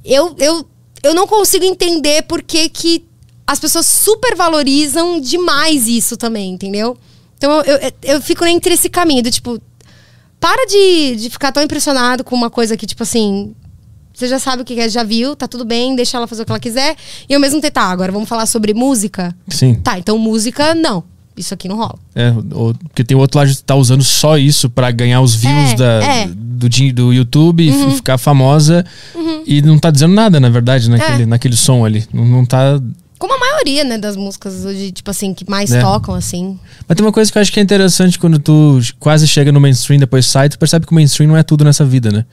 Eu, 0.05 0.35
eu, 0.39 0.67
eu 1.03 1.15
não 1.15 1.27
consigo 1.27 1.65
entender 1.65 2.23
por 2.23 2.43
que, 2.43 2.69
que 2.69 3.05
as 3.47 3.59
pessoas 3.59 3.87
supervalorizam 3.87 5.21
demais 5.21 5.87
isso 5.87 6.17
também, 6.17 6.53
entendeu? 6.53 6.97
Então 7.37 7.63
eu, 7.63 7.77
eu, 7.77 7.93
eu 8.03 8.23
fico 8.23 8.45
entre 8.45 8.75
esse 8.75 8.89
caminho 8.89 9.23
do 9.23 9.31
tipo, 9.31 9.61
para 10.45 10.67
de, 10.67 11.17
de 11.17 11.31
ficar 11.31 11.53
tão 11.53 11.63
impressionado 11.63 12.23
com 12.23 12.37
uma 12.37 12.51
coisa 12.51 12.77
que, 12.77 12.87
tipo 12.87 13.03
assim, 13.03 13.55
você 14.13 14.29
já 14.29 14.39
sabe 14.39 14.61
o 14.61 14.65
que 14.65 14.79
é, 14.79 14.89
já 14.91 15.03
viu, 15.03 15.35
tá 15.35 15.49
tudo 15.49 15.65
bem, 15.65 15.97
deixa 15.97 16.19
ela 16.19 16.27
fazer 16.27 16.43
o 16.43 16.45
que 16.45 16.53
ela 16.53 16.61
quiser. 16.61 16.95
E 17.27 17.35
ao 17.35 17.41
mesmo 17.41 17.63
tempo, 17.63 17.73
tá, 17.73 17.85
agora 17.85 18.13
vamos 18.13 18.29
falar 18.29 18.45
sobre 18.45 18.75
música? 18.75 19.35
Sim. 19.49 19.77
Tá, 19.77 19.99
então 19.99 20.19
música, 20.19 20.75
não. 20.75 21.03
Isso 21.35 21.55
aqui 21.55 21.67
não 21.67 21.77
rola. 21.77 21.95
É, 22.15 22.31
ou- 22.53 22.75
porque 22.75 23.03
tem 23.03 23.17
outro 23.17 23.39
lado 23.39 23.49
que 23.51 23.63
tá 23.63 23.75
usando 23.75 24.05
só 24.05 24.37
isso 24.37 24.69
pra 24.69 24.91
ganhar 24.91 25.23
os 25.23 25.35
views 25.35 25.73
É, 25.73 25.77
da, 25.77 26.05
é. 26.05 26.27
Do, 26.29 26.69
do 26.93 27.13
YouTube 27.15 27.65
e 27.65 27.71
f- 27.71 27.97
ficar 27.97 28.19
famosa 28.19 28.85
e 29.47 29.63
não 29.63 29.79
tá 29.79 29.91
dizendo 29.91 30.13
nada, 30.15 30.39
na 30.39 30.51
verdade, 30.51 30.91
naquele, 30.91 31.23
É. 31.23 31.27
naquele 31.27 31.57
som 31.57 31.87
ali. 31.87 32.05
Não, 32.13 32.25
não 32.27 32.45
tá. 32.47 32.79
Como 33.27 33.35
a 33.37 33.39
maioria, 33.39 33.85
né, 33.85 33.97
das 33.97 34.17
músicas 34.17 34.67
hoje, 34.67 34.93
tipo 34.93 35.11
assim, 35.11 35.33
que 35.33 35.49
mais 35.49 35.73
É. 35.73 35.81
tocam, 35.81 36.15
assim. 36.15 36.59
Mas 36.87 36.95
tem 36.95 37.07
uma 37.07 37.11
coisa 37.11 37.33
que 37.33 37.39
eu 37.39 37.41
acho 37.43 37.51
que 37.51 37.59
é 37.59 37.63
interessante 37.63 38.19
quando 38.19 38.39
tu 38.39 38.79
quase 39.01 39.27
chega 39.27 39.51
no 39.51 39.59
mainstream, 39.59 39.99
depois 39.99 40.27
sai, 40.27 40.51
tu 40.51 40.59
percebe 40.59 40.85
que 40.85 40.93
o 40.93 40.95
mainstream 40.95 41.29
não 41.29 41.37
é 41.37 41.43
tudo 41.43 41.65
nessa 41.65 41.87
vida, 41.87 42.13
né? 42.13 42.27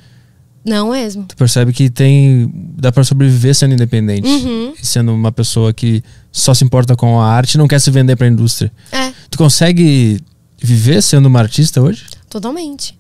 Não 0.66 0.92
mesmo. 0.92 1.24
Tu 1.24 1.36
percebe 1.38 1.72
que 1.72 1.90
tem. 1.90 2.52
dá 2.78 2.92
pra 2.92 3.06
sobreviver 3.06 3.56
sendo 3.56 3.74
independente. 3.74 4.28
Uhum. 4.28 4.74
Sendo 4.84 5.14
uma 5.14 5.32
pessoa 5.32 5.72
que 5.72 6.04
só 6.30 6.54
se 6.54 6.66
importa 6.66 6.94
com 6.96 7.22
a 7.22 7.26
arte 7.26 7.56
e 7.56 7.58
não 7.58 7.70
quer 7.70 7.80
se 7.80 7.90
vender 7.90 8.18
pra 8.18 8.28
indústria. 8.28 8.70
É, 8.92 9.12
Tu 9.30 9.38
consegue 9.38 10.20
viver 10.62 11.02
sendo 11.02 11.28
uma 11.28 11.40
artista 11.40 11.82
hoje? 11.82 12.04
totalmente. 12.30 12.96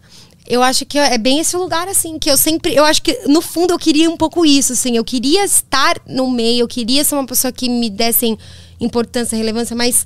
Eu 0.47 0.61
acho 0.63 0.85
que 0.85 0.97
é 0.97 1.17
bem 1.17 1.39
esse 1.39 1.55
lugar, 1.55 1.87
assim, 1.87 2.17
que 2.19 2.29
eu 2.29 2.35
sempre. 2.37 2.73
Eu 2.75 2.83
acho 2.83 3.01
que, 3.01 3.27
no 3.27 3.41
fundo, 3.41 3.71
eu 3.73 3.79
queria 3.79 4.09
um 4.09 4.17
pouco 4.17 4.45
isso, 4.45 4.73
assim. 4.73 4.97
Eu 4.97 5.03
queria 5.03 5.45
estar 5.45 5.95
no 6.05 6.29
meio, 6.29 6.61
eu 6.63 6.67
queria 6.67 7.03
ser 7.03 7.15
uma 7.15 7.25
pessoa 7.25 7.51
que 7.51 7.69
me 7.69 7.89
dessem 7.89 8.37
importância, 8.79 9.37
relevância, 9.37 9.75
mas. 9.75 10.05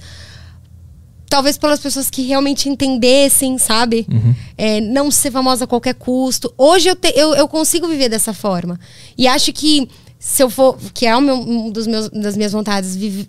Talvez 1.28 1.58
pelas 1.58 1.80
pessoas 1.80 2.10
que 2.10 2.22
realmente 2.22 2.70
entendessem, 2.70 3.58
sabe? 3.58 4.06
É, 4.58 4.80
não 4.80 5.10
ser 5.10 5.32
famosa 5.32 5.64
a 5.66 5.68
qualquer 5.68 5.96
custo. 5.96 6.54
Hoje 6.56 6.88
eu, 6.88 6.96
te- 6.96 7.14
eu, 7.16 7.34
eu 7.34 7.48
consigo 7.48 7.88
viver 7.88 8.08
dessa 8.10 8.32
forma. 8.32 8.80
E 9.18 9.28
acho 9.28 9.52
que 9.52 9.90
se 10.20 10.44
eu 10.44 10.50
for. 10.50 10.78
Que 10.94 11.08
é 11.08 11.20
meu, 11.20 11.36
um 11.36 11.72
dos 11.72 11.88
meus, 11.88 12.10
das 12.10 12.38
minhas 12.38 12.52
vontades, 12.52 12.96
vive- 12.96 13.28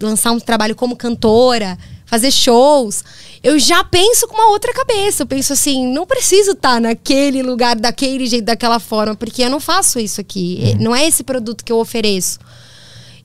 lançar 0.00 0.30
um 0.30 0.38
trabalho 0.38 0.76
como 0.76 0.96
cantora, 0.96 1.76
fazer 2.12 2.30
shows, 2.30 3.02
eu 3.42 3.58
já 3.58 3.82
penso 3.82 4.28
com 4.28 4.34
uma 4.34 4.50
outra 4.50 4.70
cabeça. 4.74 5.22
Eu 5.22 5.26
penso 5.26 5.54
assim, 5.54 5.86
não 5.86 6.06
preciso 6.06 6.50
estar 6.50 6.78
naquele 6.78 7.42
lugar, 7.42 7.74
daquele 7.74 8.26
jeito, 8.26 8.44
daquela 8.44 8.78
forma, 8.78 9.14
porque 9.16 9.42
eu 9.42 9.48
não 9.48 9.58
faço 9.58 9.98
isso 9.98 10.20
aqui. 10.20 10.60
É, 10.62 10.74
Não 10.74 10.94
é 10.94 11.08
esse 11.08 11.24
produto 11.24 11.64
que 11.64 11.72
eu 11.72 11.78
ofereço. 11.78 12.38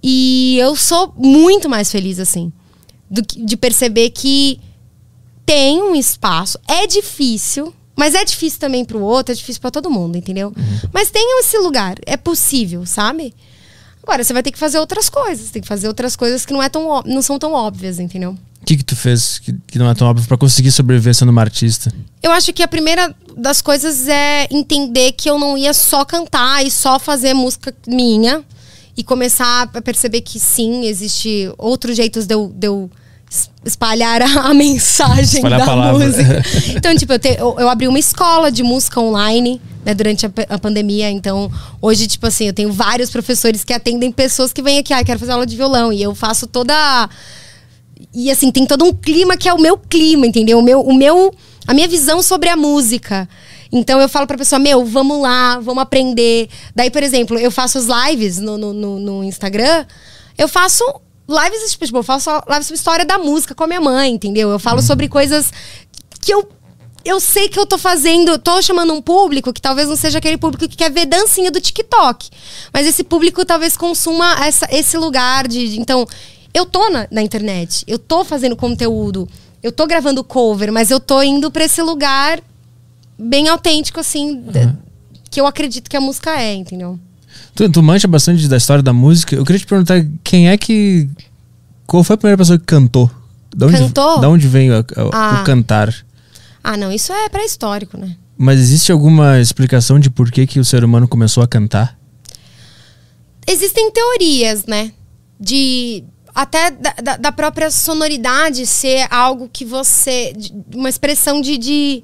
E 0.01 0.57
eu 0.57 0.73
sou 0.73 1.13
muito 1.17 1.67
mais 1.67 1.91
feliz 1.91 2.17
assim. 2.17 2.49
do 3.09 3.21
de 3.21 3.57
perceber 3.57 4.11
que 4.11 4.57
tem 5.45 5.81
um 5.81 5.93
espaço. 5.93 6.57
É 6.65 6.87
difícil, 6.87 7.73
mas 7.93 8.15
é 8.15 8.23
difícil 8.23 8.57
também 8.57 8.85
pro 8.85 9.01
outro, 9.01 9.33
é 9.33 9.35
difícil 9.35 9.59
pra 9.59 9.69
todo 9.69 9.89
mundo, 9.89 10.17
entendeu? 10.17 10.53
Mas 10.93 11.11
tem 11.11 11.39
esse 11.41 11.57
lugar, 11.57 11.97
é 12.05 12.15
possível, 12.15 12.85
sabe? 12.85 13.33
Agora, 14.07 14.23
você 14.23 14.31
vai 14.31 14.41
ter 14.41 14.51
que 14.51 14.57
fazer 14.57 14.79
outras 14.79 15.09
coisas. 15.09 15.51
Tem 15.51 15.61
que 15.61 15.67
fazer 15.67 15.89
outras 15.89 16.15
coisas 16.15 16.45
que 16.45 16.53
não, 16.53 16.63
é 16.63 16.69
tão, 16.69 17.03
não 17.05 17.21
são 17.21 17.37
tão 17.37 17.51
óbvias, 17.51 17.99
entendeu? 17.99 18.37
O 18.61 18.65
que, 18.65 18.77
que 18.77 18.83
tu 18.83 18.95
fez 18.95 19.37
que, 19.37 19.53
que 19.67 19.77
não 19.77 19.89
é 19.89 19.93
tão 19.93 20.07
óbvio 20.07 20.25
pra 20.25 20.37
conseguir 20.37 20.71
sobreviver 20.71 21.13
sendo 21.13 21.29
uma 21.29 21.41
artista? 21.41 21.93
Eu 22.23 22.31
acho 22.31 22.53
que 22.53 22.63
a 22.63 22.69
primeira 22.69 23.13
das 23.35 23.61
coisas 23.61 24.07
é 24.07 24.47
entender 24.49 25.11
que 25.11 25.29
eu 25.29 25.37
não 25.37 25.57
ia 25.57 25.73
só 25.73 26.05
cantar 26.05 26.65
e 26.65 26.71
só 26.71 26.97
fazer 26.97 27.33
música 27.33 27.75
minha. 27.85 28.45
E 28.95 29.03
começar 29.03 29.69
a 29.73 29.81
perceber 29.81 30.21
que 30.21 30.39
sim, 30.39 30.85
existe 30.85 31.53
outros 31.57 31.97
jeitos 31.97 32.25
de 32.25 32.33
eu, 32.33 32.47
de 32.47 32.65
eu 32.65 32.89
espalhar 33.65 34.21
a, 34.21 34.25
a 34.49 34.53
mensagem 34.53 35.35
Espalhar 35.37 35.61
a 35.61 35.65
da 35.65 35.69
palavra. 35.69 36.05
música. 36.05 36.43
Então, 36.77 36.95
tipo, 36.95 37.13
eu, 37.13 37.19
te- 37.19 37.35
eu- 37.37 37.55
eu 37.59 37.69
abri 37.69 37.87
uma 37.87 37.99
escola 37.99 38.51
de 38.51 38.63
música 38.63 38.99
online 39.01 39.61
né, 39.83 39.93
durante 39.93 40.25
a, 40.25 40.31
a 40.49 40.57
pandemia. 40.57 41.09
Então, 41.11 41.51
hoje, 41.81 42.07
tipo 42.07 42.25
assim, 42.27 42.45
eu 42.47 42.53
tenho 42.53 42.71
vários 42.71 43.09
professores 43.09 43.63
que 43.63 43.73
atendem 43.73 44.11
pessoas 44.11 44.53
que 44.53 44.61
vêm 44.61 44.77
aqui, 44.79 44.93
ah, 44.93 45.03
quero 45.03 45.19
fazer 45.19 45.31
aula 45.33 45.45
de 45.45 45.55
violão. 45.57 45.91
E 45.91 46.01
eu 46.01 46.15
faço 46.15 46.47
toda. 46.47 46.73
E 48.13 48.31
assim, 48.31 48.51
tem 48.51 48.65
todo 48.65 48.85
um 48.85 48.93
clima 48.93 49.35
que 49.35 49.49
é 49.49 49.53
o 49.53 49.59
meu 49.59 49.77
clima, 49.77 50.25
entendeu? 50.25 50.59
O 50.59 50.63
meu, 50.63 50.81
o 50.81 50.93
meu, 50.93 51.33
a 51.67 51.73
minha 51.73 51.87
visão 51.87 52.21
sobre 52.21 52.49
a 52.49 52.55
música. 52.55 53.27
Então 53.71 53.99
eu 53.99 54.07
falo 54.07 54.25
pra 54.25 54.37
pessoa, 54.37 54.59
meu, 54.59 54.85
vamos 54.85 55.21
lá, 55.21 55.59
vamos 55.59 55.81
aprender. 55.83 56.47
Daí, 56.75 56.89
por 56.89 57.03
exemplo, 57.03 57.37
eu 57.37 57.51
faço 57.51 57.77
as 57.77 57.87
lives 58.09 58.37
no, 58.39 58.57
no, 58.57 58.71
no- 58.73 58.99
no 58.99 59.23
Instagram, 59.23 59.85
eu 60.37 60.47
faço 60.47 60.83
lives, 61.27 61.71
tipo, 61.77 61.97
eu 61.97 62.03
faço 62.03 62.29
lives 62.49 62.67
sobre 62.67 62.77
história 62.77 63.05
da 63.05 63.17
música 63.17 63.53
com 63.55 63.63
a 63.63 63.67
minha 63.67 63.81
mãe, 63.81 64.11
entendeu? 64.13 64.49
Eu 64.49 64.59
falo 64.59 64.81
sobre 64.81 65.07
coisas 65.09 65.51
que 66.21 66.33
eu. 66.33 66.49
Eu 67.05 67.21
sei 67.21 67.47
que 67.47 67.57
eu 67.57 67.65
tô 67.65 67.77
fazendo, 67.77 68.37
tô 68.37 68.61
chamando 68.61 68.93
um 68.93 69.01
público 69.01 69.53
que 69.53 69.61
talvez 69.61 69.87
não 69.87 69.95
seja 69.95 70.17
aquele 70.17 70.37
público 70.37 70.67
que 70.67 70.75
quer 70.75 70.91
ver 70.91 71.05
dancinha 71.05 71.49
do 71.49 71.61
TikTok. 71.61 72.29
Mas 72.73 72.85
esse 72.85 73.01
público 73.01 73.45
talvez 73.45 73.77
consuma 73.77 74.35
essa, 74.45 74.67
esse 74.71 74.97
lugar 74.97 75.47
de. 75.47 75.69
de- 75.69 75.79
então, 75.79 76.05
eu 76.53 76.65
tô 76.65 76.89
na, 76.89 77.07
na 77.09 77.21
internet, 77.21 77.85
eu 77.87 77.97
tô 77.97 78.25
fazendo 78.25 78.55
conteúdo, 78.57 79.27
eu 79.63 79.71
tô 79.71 79.87
gravando 79.87 80.21
cover, 80.23 80.69
mas 80.71 80.91
eu 80.91 80.99
tô 80.99 81.21
indo 81.21 81.49
pra 81.49 81.63
esse 81.63 81.81
lugar 81.81 82.41
bem 83.17 83.47
autêntico, 83.47 83.99
assim, 84.01 84.35
d- 84.35 84.73
que 85.31 85.39
eu 85.39 85.45
acredito 85.47 85.89
que 85.89 85.95
a 85.95 86.01
música 86.01 86.37
é, 86.41 86.53
entendeu? 86.55 86.99
Tu, 87.55 87.69
tu 87.69 87.81
mancha 87.83 88.07
bastante 88.07 88.47
da 88.47 88.57
história 88.57 88.83
da 88.83 88.93
música. 88.93 89.35
Eu 89.35 89.43
queria 89.45 89.59
te 89.59 89.65
perguntar 89.65 90.05
quem 90.23 90.49
é 90.49 90.57
que. 90.57 91.09
Qual 91.85 92.03
foi 92.03 92.13
a 92.15 92.17
primeira 92.17 92.37
pessoa 92.37 92.57
que 92.59 92.65
cantou? 92.65 93.09
Da 93.55 93.65
onde, 93.65 93.77
Cantou? 93.77 94.19
Da 94.19 94.29
onde 94.29 94.47
veio 94.47 94.75
a- 94.75 94.79
a- 94.79 95.37
Ah. 95.37 95.41
o 95.41 95.43
cantar? 95.45 95.93
Ah, 96.63 96.75
não, 96.77 96.91
isso 96.91 97.11
é 97.13 97.29
pré-histórico, 97.29 97.97
né? 97.97 98.15
Mas 98.37 98.59
existe 98.59 98.91
alguma 98.91 99.39
explicação 99.39 99.99
de 99.99 100.09
por 100.09 100.29
que, 100.29 100.45
que 100.45 100.59
o 100.59 100.65
ser 100.65 100.83
humano 100.83 101.07
começou 101.07 101.41
a 101.41 101.47
cantar? 101.47 101.97
Existem 103.47 103.91
teorias, 103.91 104.65
né? 104.65 104.91
De. 105.39 106.03
Até 106.35 106.69
da, 106.69 107.17
da- 107.17 107.31
própria 107.31 107.71
sonoridade 107.71 108.65
ser 108.67 109.07
algo 109.09 109.49
que 109.51 109.65
você. 109.65 110.33
uma 110.75 110.89
expressão 110.89 111.41
de, 111.41 111.57
de, 111.57 112.03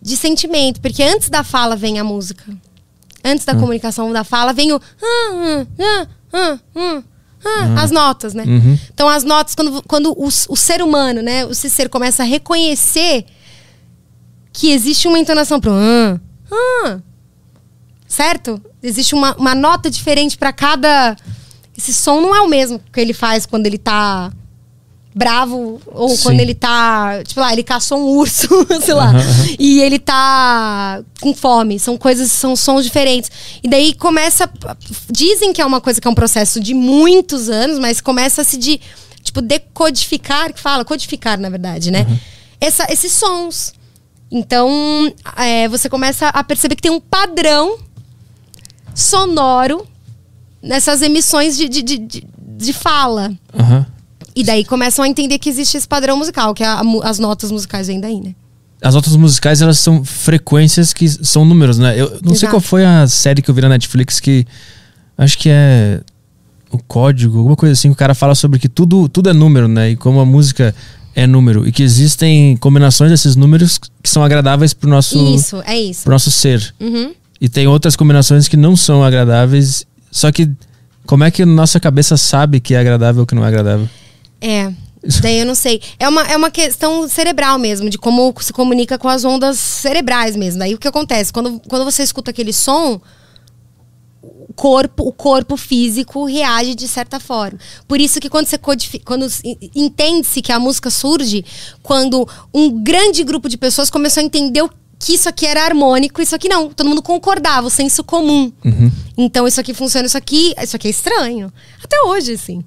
de 0.00 0.16
sentimento. 0.16 0.80
Porque 0.80 1.02
antes 1.02 1.28
da 1.28 1.42
fala 1.44 1.76
vem 1.76 1.98
a 1.98 2.04
música. 2.04 2.44
Antes 3.28 3.44
da 3.44 3.54
comunicação 3.54 4.12
da 4.12 4.24
fala 4.24 4.52
vem 4.52 4.72
o. 4.72 4.80
ah, 7.44 7.82
As 7.82 7.90
notas, 7.90 8.34
né? 8.34 8.44
Uhum. 8.44 8.78
Então, 8.92 9.08
as 9.08 9.24
notas, 9.24 9.54
quando, 9.54 9.82
quando 9.84 10.12
o, 10.12 10.26
o 10.26 10.56
ser 10.56 10.82
humano, 10.82 11.22
né? 11.22 11.44
O 11.44 11.54
ser 11.54 11.88
começa 11.88 12.22
a 12.22 12.26
reconhecer 12.26 13.24
que 14.52 14.72
existe 14.72 15.06
uma 15.06 15.18
entonação 15.18 15.60
pro. 15.60 15.72
Ah, 15.72 16.18
ah, 16.50 16.98
certo? 18.06 18.60
Existe 18.82 19.14
uma, 19.14 19.36
uma 19.36 19.54
nota 19.54 19.90
diferente 19.90 20.36
pra 20.36 20.52
cada. 20.52 21.16
Esse 21.76 21.94
som 21.94 22.20
não 22.20 22.34
é 22.34 22.40
o 22.40 22.48
mesmo 22.48 22.80
que 22.92 23.00
ele 23.00 23.12
faz 23.12 23.46
quando 23.46 23.66
ele 23.66 23.78
tá 23.78 24.32
bravo 25.14 25.80
ou 25.86 26.10
Sim. 26.10 26.22
quando 26.22 26.40
ele 26.40 26.54
tá. 26.54 27.22
Tipo 27.24 27.40
lá, 27.40 27.52
ele 27.52 27.62
caçou 27.62 27.98
um 27.98 28.16
urso, 28.18 28.48
sei 28.84 28.94
lá. 28.94 29.10
Aham. 29.10 29.46
E 29.58 29.80
ele 29.80 29.98
tá 29.98 31.02
com 31.20 31.34
fome. 31.34 31.78
São 31.78 31.96
coisas, 31.96 32.30
são 32.30 32.54
sons 32.54 32.84
diferentes. 32.84 33.30
E 33.62 33.68
daí 33.68 33.94
começa. 33.94 34.48
Dizem 35.10 35.52
que 35.52 35.60
é 35.60 35.66
uma 35.66 35.80
coisa 35.80 36.00
que 36.00 36.06
é 36.06 36.10
um 36.10 36.14
processo 36.14 36.60
de 36.60 36.74
muitos 36.74 37.48
anos, 37.48 37.78
mas 37.78 38.00
começa 38.00 38.42
a 38.42 38.44
se 38.44 38.56
de. 38.56 38.80
Tipo, 39.22 39.42
decodificar, 39.42 40.52
que 40.54 40.60
fala, 40.60 40.84
codificar, 40.86 41.38
na 41.38 41.50
verdade, 41.50 41.90
né? 41.90 42.06
Essa, 42.60 42.86
esses 42.90 43.12
sons. 43.12 43.74
Então, 44.30 45.12
é, 45.36 45.68
você 45.68 45.88
começa 45.88 46.28
a 46.28 46.42
perceber 46.44 46.76
que 46.76 46.82
tem 46.82 46.90
um 46.90 47.00
padrão 47.00 47.78
sonoro 48.94 49.86
nessas 50.62 51.02
emissões 51.02 51.56
de, 51.56 51.68
de, 51.68 51.82
de, 51.82 51.98
de- 51.98 52.26
de 52.40 52.72
fala. 52.72 53.32
Aham. 53.58 53.86
E 54.40 54.44
daí 54.44 54.64
começam 54.64 55.04
a 55.04 55.08
entender 55.08 55.38
que 55.38 55.48
existe 55.48 55.76
esse 55.76 55.88
padrão 55.88 56.16
musical, 56.16 56.54
que 56.54 56.62
a- 56.62 56.80
a 56.80 57.08
as 57.08 57.18
notas 57.18 57.50
musicais 57.50 57.86
vêm 57.88 58.00
daí, 58.00 58.20
né? 58.20 58.34
As 58.80 58.94
notas 58.94 59.16
musicais, 59.16 59.60
elas 59.60 59.78
são 59.80 60.04
frequências 60.04 60.92
que 60.92 61.08
são 61.08 61.44
números, 61.44 61.78
né? 61.78 62.00
Eu 62.00 62.10
não 62.22 62.34
sei 62.34 62.46
Exato. 62.46 62.50
qual 62.52 62.60
foi 62.60 62.84
a 62.84 63.06
série 63.08 63.42
que 63.42 63.50
eu 63.50 63.54
vi 63.54 63.60
na 63.62 63.68
Netflix 63.70 64.20
que. 64.20 64.46
Acho 65.16 65.36
que 65.36 65.48
é. 65.50 66.00
O 66.70 66.78
código, 66.78 67.38
alguma 67.38 67.56
coisa 67.56 67.72
assim. 67.72 67.88
que 67.88 67.94
O 67.94 67.96
cara 67.96 68.14
fala 68.14 68.34
sobre 68.36 68.58
que 68.60 68.68
tudo, 68.68 69.08
tudo 69.08 69.28
é 69.28 69.32
número, 69.32 69.66
né? 69.66 69.90
E 69.90 69.96
como 69.96 70.20
a 70.20 70.24
música 70.24 70.72
é 71.16 71.26
número. 71.26 71.66
E 71.66 71.72
que 71.72 71.82
existem 71.82 72.56
combinações 72.58 73.10
desses 73.10 73.34
números 73.34 73.78
que 74.02 74.08
são 74.08 74.22
agradáveis 74.22 74.72
pro 74.72 74.88
nosso, 74.88 75.18
Isso, 75.34 75.60
é 75.66 75.76
isso. 75.80 76.02
pro 76.04 76.12
nosso 76.12 76.30
ser. 76.30 76.72
Uhum. 76.78 77.12
E 77.40 77.48
tem 77.48 77.66
outras 77.66 77.96
combinações 77.96 78.46
que 78.46 78.56
não 78.56 78.76
são 78.76 79.02
agradáveis. 79.02 79.84
Só 80.12 80.30
que. 80.30 80.48
Como 81.06 81.24
é 81.24 81.30
que 81.30 81.42
nossa 81.46 81.80
cabeça 81.80 82.16
sabe 82.18 82.60
que 82.60 82.74
é 82.74 82.78
agradável 82.78 83.22
ou 83.22 83.26
que 83.26 83.34
não 83.34 83.42
é 83.44 83.48
agradável? 83.48 83.88
É. 84.40 84.72
Daí 85.22 85.38
eu 85.38 85.46
não 85.46 85.54
sei. 85.54 85.80
É 85.98 86.08
uma, 86.08 86.22
é 86.26 86.36
uma 86.36 86.50
questão 86.50 87.08
cerebral 87.08 87.58
mesmo, 87.58 87.88
de 87.88 87.96
como 87.96 88.34
se 88.40 88.52
comunica 88.52 88.98
com 88.98 89.08
as 89.08 89.24
ondas 89.24 89.58
cerebrais 89.58 90.34
mesmo. 90.36 90.58
Daí 90.58 90.74
o 90.74 90.78
que 90.78 90.88
acontece? 90.88 91.32
Quando, 91.32 91.60
quando 91.68 91.84
você 91.84 92.02
escuta 92.02 92.30
aquele 92.32 92.52
som, 92.52 93.00
o 94.20 94.52
corpo, 94.54 95.04
o 95.06 95.12
corpo 95.12 95.56
físico 95.56 96.24
reage 96.24 96.74
de 96.74 96.88
certa 96.88 97.20
forma. 97.20 97.58
Por 97.86 98.00
isso 98.00 98.18
que 98.20 98.28
quando 98.28 98.46
você 98.46 98.58
codifi- 98.58 98.98
quando 98.98 99.26
entende-se 99.74 100.42
que 100.42 100.50
a 100.50 100.58
música 100.58 100.90
surge, 100.90 101.44
quando 101.82 102.28
um 102.52 102.82
grande 102.82 103.22
grupo 103.22 103.48
de 103.48 103.56
pessoas 103.56 103.88
começou 103.90 104.20
a 104.20 104.24
entender 104.24 104.62
o- 104.62 104.70
que 104.98 105.14
isso 105.14 105.28
aqui 105.28 105.46
era 105.46 105.64
harmônico, 105.64 106.20
isso 106.20 106.34
aqui 106.34 106.48
não. 106.48 106.70
Todo 106.70 106.88
mundo 106.88 107.02
concordava, 107.02 107.68
o 107.68 107.70
senso 107.70 108.02
comum. 108.02 108.52
Então 109.16 109.46
isso 109.46 109.60
aqui 109.60 109.72
funciona, 109.72 110.06
isso 110.06 110.18
aqui, 110.18 110.52
isso 110.60 110.74
aqui 110.74 110.88
é 110.88 110.90
estranho. 110.90 111.52
Até 111.82 112.02
hoje, 112.02 112.32
assim. 112.32 112.64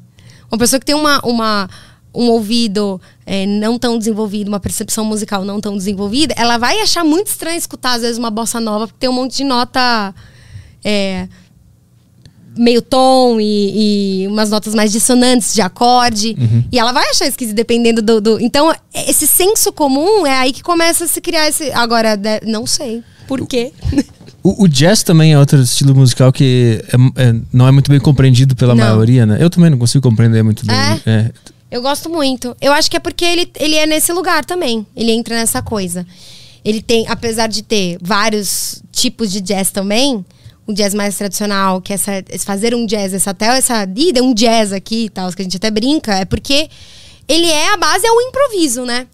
Uma 0.52 0.57
pessoa 0.57 0.80
que 0.80 0.86
tem 0.86 0.95
uma, 0.95 1.19
uma, 1.26 1.69
um 2.14 2.30
ouvido 2.30 2.99
é, 3.26 3.45
não 3.45 3.80
tão 3.80 3.98
desenvolvido, 3.98 4.49
uma 4.49 4.60
percepção 4.60 5.06
musical 5.06 5.45
não 5.45 5.61
tão 5.61 5.78
desenvolvida, 5.78 6.34
ela 6.38 6.57
vai 6.57 6.82
achar 6.82 7.03
muito 7.06 7.28
estranho 7.28 7.57
escutar, 7.57 7.94
às 7.94 8.02
vezes, 8.02 8.18
uma 8.18 8.30
bossa 8.30 8.60
nova, 8.60 8.88
porque 8.88 8.99
tem 8.99 9.10
um 9.10 9.14
monte 9.14 9.38
de 9.38 9.44
nota. 9.45 10.14
é, 10.84 11.28
meio 12.57 12.82
tom 12.82 13.40
e, 13.40 14.23
e 14.23 14.28
umas 14.28 14.49
notas 14.49 14.76
mais 14.76 14.91
dissonantes 14.91 15.53
de 15.53 15.61
acorde. 15.61 16.36
E 16.69 16.78
ela 16.78 16.91
vai 16.91 17.10
achar 17.10 17.26
esquisito 17.26 17.56
dependendo 17.56 18.02
do, 18.02 18.19
do- 18.19 18.40
Então, 18.41 18.76
esse 18.94 19.26
senso 19.26 19.72
comum 19.72 20.28
é 20.28 20.34
aí 20.38 20.52
que 20.52 20.61
começa 20.61 21.06
a 21.06 21.07
se 21.07 21.22
criar 21.22 21.48
esse. 21.48 21.72
Agora, 21.72 22.18
de- 22.18 22.41
não 22.45 22.68
sei. 22.68 23.02
Por 23.26 23.48
quê? 23.48 23.72
O, 24.43 24.63
o 24.63 24.68
jazz 24.68 25.03
também 25.03 25.34
é 25.34 25.39
outro 25.39 25.61
estilo 25.61 25.95
musical 25.95 26.31
que 26.31 26.84
é- 27.18 27.30
é- 27.30 27.35
não 27.53 27.68
é 27.68 27.72
muito 27.72 27.91
bem 27.91 27.99
compreendido 27.99 28.55
pela 28.55 28.73
Não. 28.73 28.84
maioria, 28.84 29.26
né? 29.26 29.38
Eu 29.39 29.49
também 29.49 29.69
não 29.69 29.77
consigo 29.77 30.01
compreender 30.07 30.43
muito 30.43 30.65
bem. 30.65 30.76
É? 30.76 31.01
É. 31.05 31.31
Eu 31.69 31.81
gosto 31.81 32.09
muito. 32.09 32.55
Eu 32.59 32.73
acho 32.73 32.89
que 32.89 32.97
é 32.97 32.99
porque 32.99 33.23
ele, 33.23 33.49
ele 33.59 33.76
é 33.76 33.85
nesse 33.85 34.11
lugar 34.11 34.43
também. 34.43 34.85
Ele 34.95 35.11
entra 35.11 35.35
nessa 35.35 35.61
coisa. 35.61 36.05
Ele 36.65 36.81
tem, 36.81 37.05
apesar 37.07 37.47
de 37.47 37.61
ter 37.63 37.97
vários 38.01 38.81
tipos 38.91 39.31
de 39.31 39.39
jazz 39.41 39.72
também, 39.72 40.26
o 40.68 40.73
jazz 40.73 40.93
mais 40.93 41.15
tradicional, 41.15 41.81
que 41.81 41.93
é 41.93 41.95
essa, 41.95 42.11
fazer 42.39 42.76
um 42.76 42.85
jazz, 42.85 43.13
essa 43.13 43.31
até 43.31 43.45
essa 43.57 43.88
ih, 43.95 44.11
deu 44.11 44.23
um 44.23 44.34
jazz 44.34 44.73
aqui 44.73 45.05
e 45.05 45.09
tal, 45.09 45.31
que 45.31 45.41
a 45.41 45.45
gente 45.45 45.57
até 45.57 45.72
brinca, 45.72 46.13
é 46.15 46.26
porque 46.26 46.69
ele 47.27 47.47
é 47.47 47.73
a 47.73 47.77
base 47.77 48.05
é 48.05 48.11
o 48.11 48.22
improviso, 48.22 48.85
né? 48.85 49.07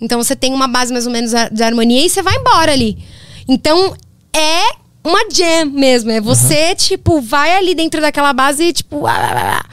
Então 0.00 0.22
você 0.22 0.34
tem 0.34 0.52
uma 0.52 0.66
base 0.66 0.92
mais 0.92 1.06
ou 1.06 1.12
menos 1.12 1.30
de 1.52 1.62
harmonia 1.62 2.04
e 2.04 2.10
você 2.10 2.20
vai 2.22 2.34
embora 2.36 2.72
ali. 2.72 2.98
Então 3.48 3.94
é 4.34 4.62
uma 5.04 5.28
jam 5.30 5.66
mesmo, 5.66 6.10
é 6.10 6.20
você 6.20 6.74
tipo 6.74 7.20
vai 7.20 7.56
ali 7.56 7.74
dentro 7.74 8.00
daquela 8.00 8.32
base 8.32 8.64
e 8.64 8.72
tipo 8.72 9.06
ah, 9.06 9.12
ah, 9.12 9.60
ah, 9.60 9.66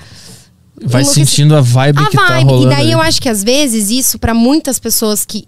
Vai 0.82 1.04
sentindo 1.04 1.56
a 1.56 1.62
vibe 1.62 2.00
a 2.00 2.06
que 2.06 2.16
tá 2.16 2.28
vibe. 2.28 2.46
rolando. 2.46 2.68
E 2.68 2.70
daí 2.70 2.84
ali. 2.86 2.92
eu 2.94 3.02
acho 3.02 3.22
que 3.22 3.28
às 3.28 3.44
vezes 3.44 3.90
isso, 3.90 4.18
pra 4.18 4.34
muitas 4.34 4.80
pessoas 4.80 5.26
que. 5.26 5.46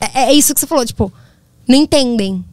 É, 0.00 0.30
é 0.30 0.32
isso 0.32 0.54
que 0.54 0.60
você 0.60 0.66
falou, 0.66 0.86
tipo, 0.86 1.12
não 1.66 1.76
entendem 1.76 2.44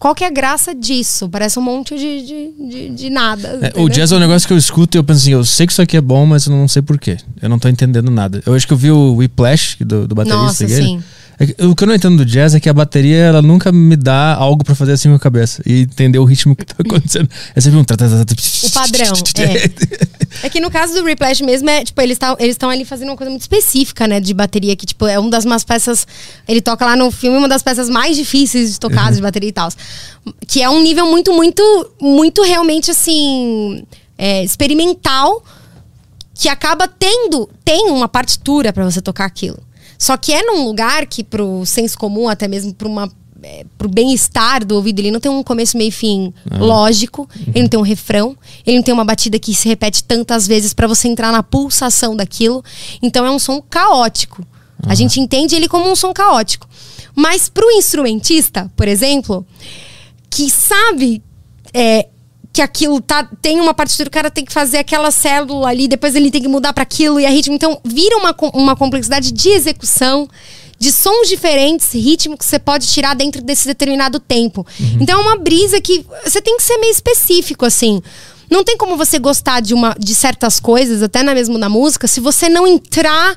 Qual 0.00 0.14
que 0.14 0.24
é 0.24 0.28
a 0.28 0.30
graça 0.30 0.74
disso? 0.74 1.28
Parece 1.28 1.58
um 1.58 1.62
monte 1.62 1.94
de, 1.94 2.22
de, 2.22 2.68
de, 2.70 2.88
de 2.88 3.10
nada. 3.10 3.58
É, 3.60 3.78
o 3.78 3.86
jazz 3.86 4.10
é 4.10 4.16
um 4.16 4.18
negócio 4.18 4.48
que 4.48 4.54
eu 4.54 4.56
escuto 4.56 4.96
e 4.96 4.98
eu 4.98 5.04
penso 5.04 5.20
assim, 5.20 5.32
eu 5.32 5.44
sei 5.44 5.66
que 5.66 5.72
isso 5.72 5.82
aqui 5.82 5.94
é 5.94 6.00
bom, 6.00 6.24
mas 6.24 6.46
eu 6.46 6.52
não 6.56 6.66
sei 6.66 6.80
porquê. 6.80 7.18
Eu 7.42 7.50
não 7.50 7.58
tô 7.58 7.68
entendendo 7.68 8.10
nada. 8.10 8.42
Eu 8.46 8.54
acho 8.54 8.66
que 8.66 8.72
eu 8.72 8.78
vi 8.78 8.90
o 8.90 9.16
Whiplash 9.16 9.76
do, 9.80 10.08
do 10.08 10.14
baterista. 10.14 10.42
Nossa, 10.42 10.66
sim. 10.66 11.02
É 11.40 11.66
o 11.66 11.74
que 11.74 11.84
eu 11.84 11.88
não 11.88 11.94
entendo 11.94 12.18
do 12.18 12.24
jazz 12.26 12.54
é 12.54 12.60
que 12.60 12.68
a 12.68 12.72
bateria, 12.72 13.16
ela 13.16 13.40
nunca 13.40 13.72
me 13.72 13.96
dá 13.96 14.34
algo 14.34 14.62
pra 14.62 14.74
fazer 14.74 14.92
assim 14.92 15.08
com 15.08 15.14
a 15.14 15.18
cabeça. 15.18 15.62
E 15.64 15.80
entender 15.80 16.18
o 16.18 16.24
ritmo 16.24 16.54
que 16.54 16.66
tá 16.66 16.74
acontecendo. 16.84 17.30
É 17.54 17.60
sempre 17.60 17.78
um... 17.78 17.82
O 17.82 17.84
padrão, 17.84 19.12
é. 19.38 20.46
É 20.46 20.50
que 20.50 20.60
no 20.60 20.70
caso 20.70 20.94
do 20.94 21.02
Replash 21.02 21.40
mesmo, 21.40 21.70
é, 21.70 21.82
tipo, 21.82 22.00
eles 22.02 22.16
estão 22.16 22.36
eles 22.38 22.56
tão 22.56 22.68
ali 22.68 22.84
fazendo 22.84 23.08
uma 23.08 23.16
coisa 23.16 23.30
muito 23.30 23.40
específica, 23.42 24.06
né, 24.06 24.20
de 24.20 24.34
bateria, 24.34 24.76
que, 24.76 24.84
tipo, 24.84 25.06
é 25.06 25.18
uma 25.18 25.30
das 25.30 25.44
umas 25.44 25.64
peças. 25.64 26.06
Ele 26.46 26.60
toca 26.60 26.84
lá 26.84 26.94
no 26.94 27.10
filme 27.10 27.38
uma 27.38 27.48
das 27.48 27.62
peças 27.62 27.88
mais 27.88 28.16
difíceis 28.16 28.74
de 28.74 28.80
tocar 28.80 29.10
de 29.10 29.20
bateria 29.22 29.48
e 29.48 29.52
tal. 29.52 29.70
Que 30.46 30.62
é 30.62 30.68
um 30.68 30.82
nível 30.82 31.06
muito, 31.06 31.32
muito, 31.32 31.90
muito 32.00 32.42
realmente 32.42 32.90
assim. 32.90 33.82
é, 34.20 34.44
experimental 34.44 35.42
que 36.34 36.48
acaba 36.48 36.86
tendo 36.86 37.48
tem 37.64 37.88
uma 37.90 38.06
partitura 38.08 38.72
pra 38.72 38.84
você 38.84 39.00
tocar 39.00 39.24
aquilo. 39.24 39.58
Só 40.00 40.16
que 40.16 40.32
é 40.32 40.42
num 40.42 40.64
lugar 40.64 41.04
que 41.04 41.22
pro 41.22 41.62
senso 41.66 41.98
comum, 41.98 42.26
até 42.26 42.48
mesmo 42.48 42.72
para 42.72 42.88
uma 42.88 43.12
é, 43.42 43.66
pro 43.76 43.86
bem-estar 43.86 44.64
do 44.64 44.74
ouvido, 44.74 44.98
ele 44.98 45.10
não 45.10 45.20
tem 45.20 45.30
um 45.30 45.42
começo, 45.42 45.76
meio 45.76 45.92
fim 45.92 46.32
lógico, 46.58 47.28
ele 47.48 47.62
não 47.62 47.68
tem 47.68 47.78
um 47.78 47.82
refrão, 47.82 48.34
ele 48.66 48.78
não 48.78 48.82
tem 48.82 48.94
uma 48.94 49.04
batida 49.04 49.38
que 49.38 49.54
se 49.54 49.68
repete 49.68 50.02
tantas 50.02 50.46
vezes 50.46 50.72
pra 50.72 50.86
você 50.86 51.06
entrar 51.06 51.30
na 51.30 51.42
pulsação 51.42 52.16
daquilo. 52.16 52.64
Então 53.02 53.26
é 53.26 53.30
um 53.30 53.38
som 53.38 53.60
caótico. 53.60 54.42
A 54.86 54.94
gente 54.94 55.20
entende 55.20 55.54
ele 55.54 55.68
como 55.68 55.90
um 55.90 55.94
som 55.94 56.14
caótico. 56.14 56.66
Mas 57.14 57.50
pro 57.50 57.70
instrumentista, 57.70 58.72
por 58.74 58.88
exemplo, 58.88 59.46
que 60.30 60.48
sabe 60.48 61.22
é, 61.74 62.08
que 62.52 62.60
aquilo 62.60 63.00
tá, 63.00 63.28
tem 63.40 63.60
uma 63.60 63.72
partitura, 63.72 64.08
o 64.08 64.12
cara 64.12 64.30
tem 64.30 64.44
que 64.44 64.52
fazer 64.52 64.78
aquela 64.78 65.10
célula 65.10 65.68
ali, 65.68 65.86
depois 65.86 66.14
ele 66.14 66.30
tem 66.30 66.42
que 66.42 66.48
mudar 66.48 66.72
para 66.72 66.82
aquilo 66.82 67.20
e 67.20 67.26
a 67.26 67.30
ritmo. 67.30 67.54
Então, 67.54 67.80
vira 67.84 68.16
uma, 68.16 68.34
uma 68.52 68.76
complexidade 68.76 69.30
de 69.30 69.50
execução, 69.50 70.28
de 70.78 70.90
sons 70.90 71.28
diferentes, 71.28 71.92
ritmo 71.92 72.36
que 72.36 72.44
você 72.44 72.58
pode 72.58 72.88
tirar 72.88 73.14
dentro 73.14 73.42
desse 73.42 73.66
determinado 73.66 74.18
tempo. 74.18 74.66
Então, 75.00 75.20
é 75.20 75.22
uma 75.22 75.36
brisa 75.36 75.80
que 75.80 76.04
você 76.24 76.40
tem 76.40 76.56
que 76.56 76.62
ser 76.62 76.78
meio 76.78 76.90
específico, 76.90 77.64
assim. 77.64 78.02
Não 78.50 78.64
tem 78.64 78.76
como 78.76 78.96
você 78.96 79.18
gostar 79.18 79.60
de, 79.60 79.72
uma, 79.72 79.94
de 79.96 80.14
certas 80.14 80.58
coisas, 80.58 81.02
até 81.02 81.22
na 81.22 81.34
mesmo 81.34 81.56
na 81.56 81.68
música, 81.68 82.08
se 82.08 82.18
você 82.18 82.48
não 82.48 82.66
entrar 82.66 83.36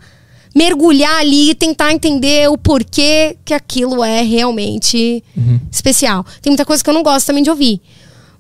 mergulhar 0.56 1.19
ali 1.19 1.49
e 1.49 1.56
tentar 1.56 1.91
entender 1.91 2.48
o 2.49 2.57
porquê 2.57 3.35
que 3.44 3.53
aquilo 3.53 4.03
é 4.03 4.22
realmente 4.22 5.23
especial. 5.72 6.23
Tem 6.41 6.52
muita 6.52 6.64
coisa 6.64 6.84
que 6.84 6.90
eu 6.90 6.94
não 6.94 7.02
gosto 7.02 7.26
também 7.26 7.44
de 7.44 7.49
ouvir. 7.49 7.81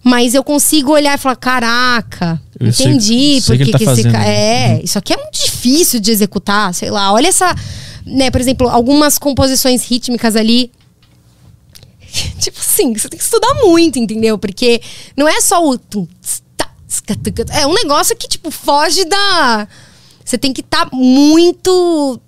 Mas 0.03 0.33
eu 0.33 0.43
consigo 0.43 0.91
olhar 0.91 1.15
e 1.15 1.17
falar: 1.17 1.35
caraca, 1.37 2.41
Eu 2.59 2.73
sei- 2.73 2.87
entendi 2.87 3.41
sei 3.41 3.57
por 3.57 3.65
que 3.65 3.71
que, 3.77 3.85
tá 3.85 3.93
esse 3.93 4.03
cara. 4.03 4.27
É, 4.27 4.81
isso 4.83 4.97
aqui 4.97 5.13
é 5.13 5.17
muito 5.17 5.39
difícil 5.41 5.99
de 5.99 6.11
executar, 6.11 6.73
sei 6.73 6.89
lá. 6.91 7.11
Olha 7.13 7.27
essa. 7.27 7.55
Né, 8.05 8.29
por 8.29 8.41
exemplo, 8.41 8.67
algumas 8.67 9.17
composições 9.17 9.83
rítmicas 9.85 10.35
ali. 10.35 10.69
tipo 12.39 12.59
assim, 12.59 12.93
você 12.93 13.07
tem 13.07 13.17
que 13.17 13.23
estudar 13.23 13.53
muito, 13.63 13.97
entendeu? 13.97 14.37
Porque 14.37 14.81
não 15.15 15.27
é 15.27 15.39
só 15.39 15.65
o. 15.65 15.77
tá, 15.77 16.69
É 17.51 17.65
um 17.65 17.73
negócio 17.73 18.15
que, 18.15 18.27
tipo, 18.27 18.51
foge 18.51 19.05
da. 19.05 19.67
Você 20.23 20.37
tem 20.37 20.51
que 20.53 20.61
estar 20.61 20.89
muito 20.91 22.19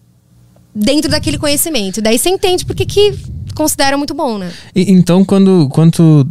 dentro 0.74 1.10
daquele 1.10 1.38
conhecimento. 1.38 2.02
Daí 2.02 2.18
você 2.18 2.30
entende 2.30 2.66
porque 2.66 2.86
que 2.86 3.14
considera 3.54 3.98
muito 3.98 4.14
bom, 4.14 4.38
né? 4.38 4.52
E- 4.76 4.92
então, 4.92 5.24
quando 5.24 5.68
quanto 5.70 6.26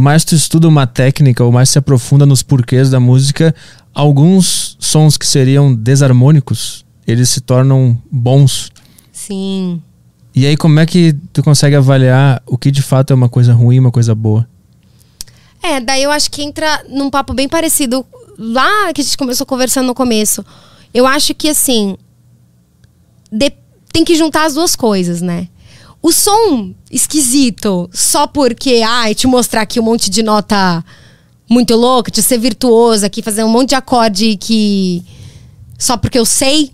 mais 0.00 0.24
tu 0.24 0.34
estuda 0.34 0.66
uma 0.66 0.86
técnica 0.86 1.44
ou 1.44 1.52
mais 1.52 1.68
se 1.68 1.78
aprofunda 1.78 2.24
nos 2.26 2.42
porquês 2.42 2.90
da 2.90 2.98
música, 2.98 3.54
alguns 3.94 4.76
sons 4.80 5.16
que 5.16 5.26
seriam 5.26 5.74
desarmônicos, 5.74 6.84
eles 7.06 7.28
se 7.28 7.40
tornam 7.40 8.00
bons. 8.10 8.70
Sim. 9.12 9.80
E 10.34 10.46
aí, 10.46 10.56
como 10.56 10.78
é 10.80 10.86
que 10.86 11.12
tu 11.32 11.42
consegue 11.42 11.74
avaliar 11.76 12.42
o 12.46 12.56
que 12.56 12.70
de 12.70 12.82
fato 12.82 13.12
é 13.12 13.14
uma 13.14 13.28
coisa 13.28 13.52
ruim, 13.52 13.78
uma 13.78 13.90
coisa 13.90 14.14
boa? 14.14 14.48
É, 15.62 15.80
daí 15.80 16.02
eu 16.02 16.10
acho 16.10 16.30
que 16.30 16.42
entra 16.42 16.84
num 16.88 17.10
papo 17.10 17.34
bem 17.34 17.48
parecido 17.48 18.06
lá 18.38 18.92
que 18.94 19.00
a 19.00 19.04
gente 19.04 19.18
começou 19.18 19.44
conversando 19.46 19.86
no 19.88 19.94
começo. 19.94 20.44
Eu 20.94 21.06
acho 21.06 21.34
que 21.34 21.48
assim 21.48 21.96
de- 23.30 23.52
tem 23.92 24.04
que 24.04 24.16
juntar 24.16 24.46
as 24.46 24.54
duas 24.54 24.74
coisas, 24.74 25.20
né? 25.20 25.48
O 26.02 26.12
som 26.12 26.74
esquisito, 26.90 27.88
só 27.92 28.26
porque, 28.26 28.82
ai, 28.86 29.14
te 29.14 29.26
mostrar 29.26 29.62
aqui 29.62 29.78
um 29.78 29.82
monte 29.82 30.08
de 30.08 30.22
nota 30.22 30.84
muito 31.48 31.74
louca, 31.76 32.10
te 32.10 32.22
ser 32.22 32.38
virtuoso 32.38 33.04
aqui, 33.04 33.22
fazer 33.22 33.44
um 33.44 33.48
monte 33.48 33.70
de 33.70 33.74
acorde 33.74 34.36
que. 34.36 35.02
Só 35.78 35.96
porque 35.96 36.18
eu 36.18 36.24
sei, 36.24 36.72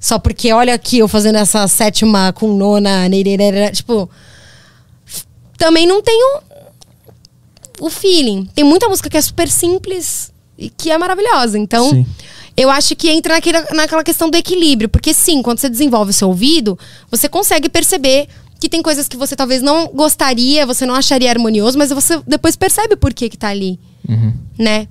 só 0.00 0.18
porque 0.18 0.52
olha 0.52 0.74
aqui 0.74 0.98
eu 0.98 1.08
fazendo 1.08 1.36
essa 1.36 1.66
sétima 1.68 2.32
com 2.32 2.52
nona, 2.56 3.08
nererera, 3.08 3.70
tipo. 3.70 4.08
Também 5.58 5.86
não 5.86 6.02
tenho 6.02 6.40
o 7.80 7.90
feeling. 7.90 8.48
Tem 8.54 8.64
muita 8.64 8.88
música 8.88 9.08
que 9.08 9.16
é 9.16 9.22
super 9.22 9.48
simples 9.48 10.32
e 10.58 10.70
que 10.70 10.90
é 10.90 10.98
maravilhosa. 10.98 11.58
Então, 11.58 11.90
Sim. 11.90 12.06
eu 12.56 12.70
acho 12.70 12.94
que 12.94 13.08
entra 13.08 13.34
naquela, 13.34 13.66
naquela 13.72 14.04
questão 14.04 14.28
do 14.28 14.36
equilíbrio. 14.36 14.88
Porque 14.88 15.14
sim, 15.14 15.42
quando 15.42 15.58
você 15.58 15.68
desenvolve 15.68 16.10
o 16.10 16.14
seu 16.14 16.28
ouvido, 16.28 16.78
você 17.10 17.28
consegue 17.28 17.68
perceber 17.68 18.28
que 18.58 18.68
tem 18.68 18.82
coisas 18.82 19.06
que 19.08 19.16
você 19.16 19.36
talvez 19.36 19.62
não 19.62 19.88
gostaria, 19.88 20.64
você 20.66 20.86
não 20.86 20.94
acharia 20.94 21.30
harmonioso, 21.30 21.76
mas 21.76 21.90
você 21.90 22.20
depois 22.26 22.56
percebe 22.56 22.96
por 22.96 23.12
que 23.12 23.28
que 23.28 23.36
tá 23.36 23.48
ali, 23.48 23.78
né? 24.58 24.88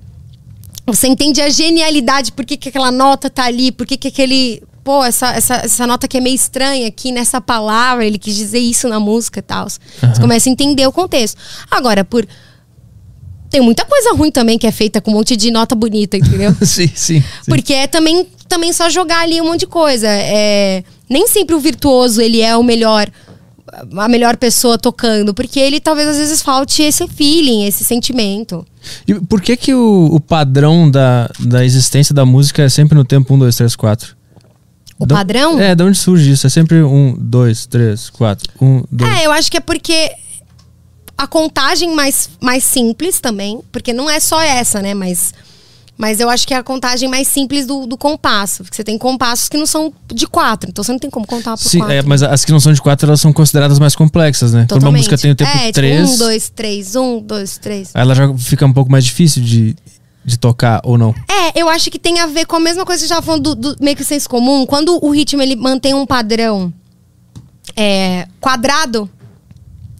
Você 0.86 1.08
entende 1.08 1.40
a 1.40 1.48
genialidade, 1.48 2.30
por 2.30 2.44
que, 2.44 2.56
que 2.56 2.68
aquela 2.68 2.92
nota 2.92 3.28
tá 3.28 3.44
ali, 3.44 3.72
por 3.72 3.86
que, 3.86 3.96
que 3.96 4.08
aquele. 4.08 4.62
Pô, 4.84 5.04
essa, 5.04 5.30
essa, 5.34 5.54
essa 5.56 5.84
nota 5.84 6.06
que 6.06 6.16
é 6.16 6.20
meio 6.20 6.36
estranha 6.36 6.86
aqui 6.86 7.10
nessa 7.10 7.40
palavra, 7.40 8.06
ele 8.06 8.18
quis 8.18 8.36
dizer 8.36 8.60
isso 8.60 8.88
na 8.88 9.00
música 9.00 9.40
e 9.40 9.42
tal. 9.42 9.68
Você 9.68 10.20
começa 10.20 10.48
a 10.48 10.52
entender 10.52 10.86
o 10.86 10.92
contexto. 10.92 11.36
Agora, 11.68 12.04
por. 12.04 12.24
Tem 13.50 13.60
muita 13.60 13.84
coisa 13.84 14.12
ruim 14.12 14.30
também 14.30 14.58
que 14.58 14.66
é 14.66 14.72
feita 14.72 15.00
com 15.00 15.10
um 15.10 15.14
monte 15.14 15.36
de 15.36 15.50
nota 15.50 15.74
bonita, 15.74 16.16
entendeu? 16.16 16.54
sim, 16.62 16.86
sim. 16.88 17.20
sim. 17.20 17.22
Porque 17.46 17.72
é 17.72 17.86
também, 17.88 18.26
também 18.48 18.72
só 18.72 18.88
jogar 18.88 19.20
ali 19.20 19.40
um 19.40 19.46
monte 19.46 19.60
de 19.60 19.66
coisa. 19.66 20.06
É, 20.08 20.84
nem 21.08 21.26
sempre 21.26 21.54
o 21.54 21.60
virtuoso 21.60 22.20
ele 22.20 22.40
é 22.40 22.56
o 22.56 22.62
melhor, 22.62 23.08
a 23.96 24.08
melhor 24.08 24.36
pessoa 24.36 24.78
tocando, 24.78 25.34
porque 25.34 25.58
ele 25.58 25.80
talvez 25.80 26.08
às 26.08 26.16
vezes 26.16 26.42
falte 26.42 26.82
esse 26.82 27.06
feeling, 27.08 27.64
esse 27.64 27.84
sentimento. 27.84 28.64
E 29.06 29.14
por 29.14 29.40
que 29.40 29.56
que 29.56 29.74
o, 29.74 30.08
o 30.12 30.20
padrão 30.20 30.90
da, 30.90 31.30
da 31.40 31.64
existência 31.64 32.14
da 32.14 32.24
música 32.24 32.62
é 32.62 32.68
sempre 32.68 32.96
no 32.96 33.04
tempo 33.04 33.34
1, 33.34 33.38
2, 33.38 33.56
3, 33.56 33.76
4? 33.76 34.16
O 34.98 35.06
padrão? 35.06 35.60
É, 35.60 35.74
de 35.74 35.82
onde 35.82 35.98
surge 35.98 36.30
isso? 36.30 36.46
É 36.46 36.50
sempre 36.50 36.82
1, 36.82 37.16
2, 37.18 37.66
3, 37.66 38.10
4. 38.10 38.52
1, 38.60 38.84
2. 38.90 39.12
É, 39.12 39.26
eu 39.26 39.32
acho 39.32 39.50
que 39.50 39.58
é 39.58 39.60
porque 39.60 40.10
a 41.18 41.26
contagem 41.26 41.94
mais, 41.94 42.30
mais 42.40 42.64
simples 42.64 43.20
também, 43.20 43.60
porque 43.72 43.92
não 43.92 44.08
é 44.08 44.20
só 44.20 44.40
essa, 44.40 44.80
né? 44.80 44.94
Mas, 44.94 45.34
mas 45.98 46.20
eu 46.20 46.28
acho 46.28 46.46
que 46.46 46.52
é 46.52 46.56
a 46.58 46.62
contagem 46.62 47.08
mais 47.08 47.26
simples 47.26 47.66
do, 47.66 47.86
do 47.86 47.96
compasso. 47.96 48.62
Porque 48.62 48.76
você 48.76 48.84
tem 48.84 48.98
compassos 48.98 49.48
que 49.48 49.56
não 49.56 49.66
são 49.66 49.92
de 50.12 50.26
quatro, 50.26 50.68
então 50.70 50.84
você 50.84 50.92
não 50.92 50.98
tem 50.98 51.08
como 51.10 51.26
contar 51.26 51.56
por 51.56 51.62
Sim, 51.62 51.78
quatro. 51.78 51.94
é, 51.94 52.02
mas 52.02 52.22
as 52.22 52.44
que 52.44 52.52
não 52.52 52.60
são 52.60 52.72
de 52.72 52.82
4 52.82 53.06
elas 53.08 53.20
são 53.20 53.32
consideradas 53.32 53.78
mais 53.78 53.96
complexas, 53.96 54.52
né? 54.52 54.66
Quando 54.68 54.82
uma 54.82 54.92
música 54.92 55.16
tem 55.16 55.30
o 55.30 55.34
tempo 55.34 55.50
é, 55.50 55.72
3, 55.72 56.00
Tipo, 56.02 56.14
um, 56.14 56.18
dois, 56.18 56.48
três, 56.50 56.96
um, 56.96 57.20
dois, 57.20 57.58
três. 57.58 57.90
ela 57.94 58.14
já 58.14 58.32
fica 58.36 58.66
um 58.66 58.72
pouco 58.72 58.90
mais 58.90 59.04
difícil 59.04 59.42
de, 59.42 59.74
de 60.24 60.36
tocar 60.38 60.80
ou 60.84 60.98
não. 60.98 61.14
É, 61.28 61.60
eu 61.60 61.68
acho 61.68 61.90
que 61.90 61.98
tem 61.98 62.20
a 62.20 62.26
ver 62.26 62.44
com 62.46 62.56
a 62.56 62.60
mesma 62.60 62.84
coisa 62.84 63.02
que 63.02 63.08
tava 63.08 63.22
falando 63.22 63.54
do, 63.54 63.74
do 63.74 63.82
meio 63.82 63.96
que 63.96 64.04
senso 64.04 64.28
comum. 64.28 64.66
Quando 64.66 65.02
o 65.02 65.10
ritmo 65.10 65.40
ele 65.40 65.56
mantém 65.56 65.94
um 65.94 66.04
padrão 66.04 66.72
é, 67.74 68.26
quadrado, 68.40 69.08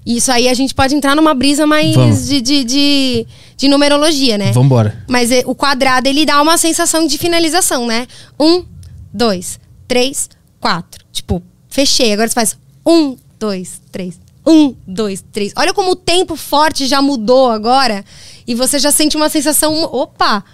isso 0.07 0.31
aí 0.31 0.49
a 0.49 0.55
gente 0.55 0.73
pode 0.73 0.95
entrar 0.95 1.17
numa 1.17 1.35
brisa 1.35 1.67
mais 1.67 1.95
Vamos. 1.97 2.29
de, 2.29 2.41
de, 2.41 2.65
de, 2.65 3.27
de 3.57 3.69
numerologia, 3.69 4.39
né? 4.39 4.53
Vambora. 4.53 5.03
Mas 5.09 5.33
é, 5.33 5.43
o 5.45 5.55
quadrado 5.55 6.09
ele 6.09 6.25
dá 6.25 6.41
uma 6.41 6.57
sensação 6.57 7.09
de 7.09 7.19
finalização, 7.19 7.87
né? 7.87 8.07
Um, 8.39 8.65
dois, 9.13 9.59
três, 9.89 10.31
quatro. 10.61 11.05
Tipo, 11.11 11.43
fechei. 11.69 12.13
Agora 12.13 12.29
você 12.29 12.35
faz 12.35 12.57
um, 12.87 13.17
dois, 13.37 13.81
três. 13.91 14.21
Um, 14.47 14.77
dois, 14.87 15.25
três. 15.33 15.53
Olha 15.57 15.75
como 15.75 15.91
o 15.91 15.97
tempo 15.97 16.37
forte 16.37 16.87
já 16.87 17.03
mudou 17.03 17.51
agora. 17.51 18.05
E 18.47 18.55
você 18.55 18.79
já 18.79 18.93
sente 18.93 19.17
uma 19.17 19.29
sensação. 19.29 19.75
Opa! 19.93 20.45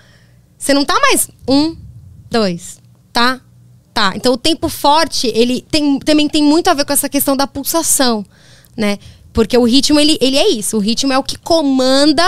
Você 0.56 0.72
não 0.72 0.84
tá 0.84 0.98
mais. 0.98 1.28
Um, 1.46 1.76
dois. 2.30 2.78
Tá? 3.12 3.38
Tá. 3.92 4.14
Então 4.16 4.32
o 4.32 4.38
tempo 4.38 4.70
forte, 4.70 5.30
ele 5.34 5.60
tem, 5.60 5.98
também 5.98 6.26
tem 6.26 6.42
muito 6.42 6.68
a 6.68 6.74
ver 6.74 6.86
com 6.86 6.92
essa 6.94 7.08
questão 7.08 7.36
da 7.36 7.46
pulsação, 7.46 8.24
né? 8.74 8.98
Porque 9.32 9.56
o 9.56 9.64
ritmo, 9.64 9.98
ele, 9.98 10.18
ele 10.20 10.36
é 10.36 10.50
isso. 10.50 10.76
O 10.76 10.80
ritmo 10.80 11.12
é 11.12 11.18
o 11.18 11.22
que 11.22 11.38
comanda 11.38 12.24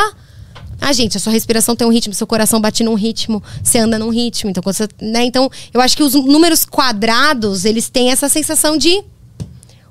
ah, 0.80 0.92
gente, 0.92 1.16
a 1.16 1.20
sua 1.20 1.32
respiração 1.32 1.74
tem 1.74 1.86
um 1.86 1.90
ritmo, 1.90 2.12
seu 2.12 2.26
coração 2.26 2.60
bate 2.60 2.84
num 2.84 2.94
ritmo, 2.94 3.42
você 3.62 3.78
anda 3.78 3.98
num 3.98 4.10
ritmo. 4.10 4.50
Então, 4.50 4.62
você, 4.62 4.86
né? 5.00 5.24
então 5.24 5.50
eu 5.72 5.80
acho 5.80 5.96
que 5.96 6.02
os 6.02 6.12
números 6.12 6.64
quadrados, 6.64 7.64
eles 7.64 7.88
têm 7.88 8.10
essa 8.10 8.28
sensação 8.28 8.76
de 8.76 9.02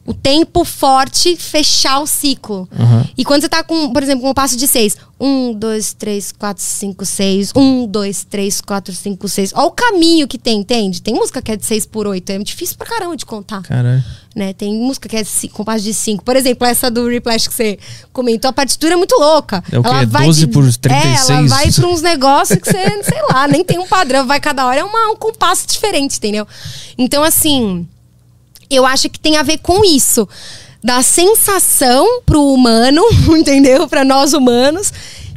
O 0.06 0.14
tempo 0.14 0.66
forte 0.66 1.38
fechar 1.38 2.00
o 2.00 2.06
ciclo. 2.06 2.68
Aham. 2.78 3.08
E 3.18 3.24
quando 3.24 3.42
você 3.42 3.48
tá 3.48 3.64
com, 3.64 3.94
por 3.94 4.04
exemplo, 4.04 4.22
com 4.22 4.30
um 4.32 4.34
passo 4.34 4.58
de 4.58 4.68
seis. 4.68 4.98
Um, 5.18 5.54
dois, 5.54 5.94
três, 5.94 6.34
quatro, 6.34 6.62
cinco, 6.62 7.06
seis. 7.06 7.54
Um, 7.56 7.88
dois, 7.88 8.26
três, 8.26 8.60
quatro, 8.60 8.94
cinco, 8.94 9.30
seis. 9.30 9.54
Olha 9.56 9.68
o 9.68 9.72
caminho 9.72 10.28
que 10.28 10.38
tem, 10.38 10.60
entende? 10.60 11.02
Tem 11.02 11.14
música 11.14 11.42
que 11.42 11.54
é 11.54 11.56
de 11.56 11.66
seis 11.66 11.86
por 11.86 12.06
oito. 12.06 12.30
É 12.30 12.38
difícil 12.40 12.76
pra 12.78 12.86
caramba 12.86 13.16
de 13.16 13.26
contar. 13.26 13.62
Caralho. 13.64 14.04
Né? 14.36 14.52
Tem 14.52 14.74
música 14.74 15.08
que 15.08 15.16
é 15.16 15.24
ci- 15.24 15.48
com 15.48 15.64
passo 15.64 15.84
de 15.84 15.94
cinco. 15.94 16.24
Por 16.24 16.36
exemplo, 16.36 16.66
essa 16.68 16.90
do 16.90 17.08
Replash 17.08 17.48
que 17.48 17.54
você 17.54 17.78
comentou, 18.12 18.50
a 18.50 18.54
partitura 18.54 18.94
é 18.94 18.98
muito 18.98 19.16
louca. 19.20 19.64
É 19.72 19.78
o 19.78 19.84
quê? 19.84 19.90
Ela 19.90 20.06
vai 20.08 20.26
12 20.26 20.40
de- 20.48 20.48
por 20.52 20.64
É, 20.64 20.68
ela 20.68 20.74
36? 20.80 21.50
vai 21.52 21.72
pra 21.72 21.88
uns 21.88 22.02
negócios 22.02 22.58
que 22.60 22.66
você, 22.72 23.04
sei 23.04 23.22
lá, 23.30 23.48
nem 23.48 23.64
tem 23.64 23.78
um 23.78 23.86
padrão. 23.88 24.26
Vai 24.26 24.40
cada 24.40 24.66
hora 24.66 24.80
é 24.80 24.84
uma, 24.84 25.12
um 25.12 25.16
compasso 25.16 25.68
diferente, 25.68 26.18
entendeu? 26.18 26.48
Então, 26.98 27.22
assim, 27.24 27.88
eu 28.72 28.88
acho 28.88 29.08
que 29.08 29.20
tem 29.20 29.38
a 29.38 29.44
ver 29.44 29.60
com 29.60 29.86
isso. 29.86 30.28
Da 30.84 31.04
sensação 31.04 32.22
pro 32.26 32.42
humano, 32.54 33.02
entendeu? 33.38 33.88
Pra 33.88 34.04
nós 34.04 34.34
humanos, 34.34 34.92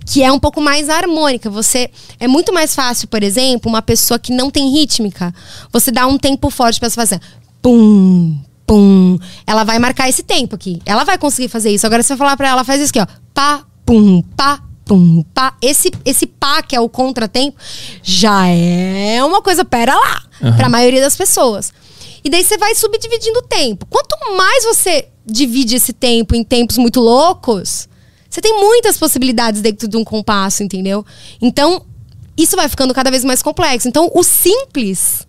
que 0.07 0.23
é 0.23 0.33
um 0.33 0.39
pouco 0.39 0.61
mais 0.61 0.89
harmônica. 0.89 1.51
Você 1.51 1.91
é 2.19 2.27
muito 2.27 2.51
mais 2.53 2.75
fácil, 2.75 3.09
por 3.09 3.23
exemplo, 3.23 3.69
uma 3.69 3.83
pessoa 3.83 4.19
que 4.19 4.33
não 4.33 4.51
tem 4.51 4.71
rítmica, 4.73 5.35
você 5.71 5.93
dá 5.93 6.07
um 6.07 6.17
tempo 6.17 6.49
forte 6.49 6.81
pra 6.81 6.89
fazer 6.89 7.21
pum, 7.61 8.37
pum. 8.67 9.19
Ela 9.47 9.65
vai 9.65 9.79
marcar 9.79 10.09
esse 10.09 10.23
tempo 10.23 10.55
aqui. 10.55 10.81
Ela 10.85 11.05
vai 11.05 11.17
conseguir 11.19 11.49
fazer 11.49 11.71
isso. 11.71 11.87
Agora 11.87 12.03
você 12.03 12.09
vai 12.09 12.19
falar 12.19 12.37
pra 12.37 12.49
ela, 12.49 12.65
faz 12.65 12.81
isso 12.81 12.91
aqui, 12.91 13.01
ó. 13.01 13.07
Pá, 13.33 13.65
pum, 13.85 14.23
pá, 14.37 14.63
pum, 14.85 15.23
pá. 15.35 15.55
Esse 15.63 15.91
esse 16.05 16.27
pá 16.27 16.63
que 16.63 16.75
é 16.75 16.81
o 16.81 16.89
contratempo 16.89 17.57
já 18.03 18.47
é 18.49 19.23
uma 19.25 19.41
coisa 19.41 19.65
pera 19.65 19.95
lá, 19.95 20.23
Aham. 20.43 20.57
pra 20.57 20.69
maioria 20.69 21.01
das 21.01 21.17
pessoas. 21.17 21.73
E 22.25 22.29
daí 22.29 22.43
você 22.43 22.59
vai 22.59 22.75
subdividindo 22.75 23.39
o 23.39 23.43
tempo. 23.43 23.87
Quanto 23.87 24.17
mais 24.37 24.65
você 24.65 25.09
divide 25.25 25.77
esse 25.77 25.93
tempo 25.93 26.35
em 26.35 26.43
tempos 26.43 26.77
muito 26.77 27.01
loucos, 27.01 27.89
você 28.29 28.41
tem 28.41 28.59
muitas 28.61 28.99
possibilidades 28.99 29.61
dentro 29.61 29.87
de 29.89 29.97
um 29.97 30.05
compasso, 30.05 30.63
entendeu? 30.63 31.07
Então, 31.41 31.85
isso 32.37 32.57
vai 32.57 32.69
ficando 32.69 32.93
cada 32.93 33.11
vez 33.11 33.25
mais 33.25 33.43
complexo. 33.43 33.89
Então, 33.89 34.11
o 34.15 34.23
simples, 34.23 35.27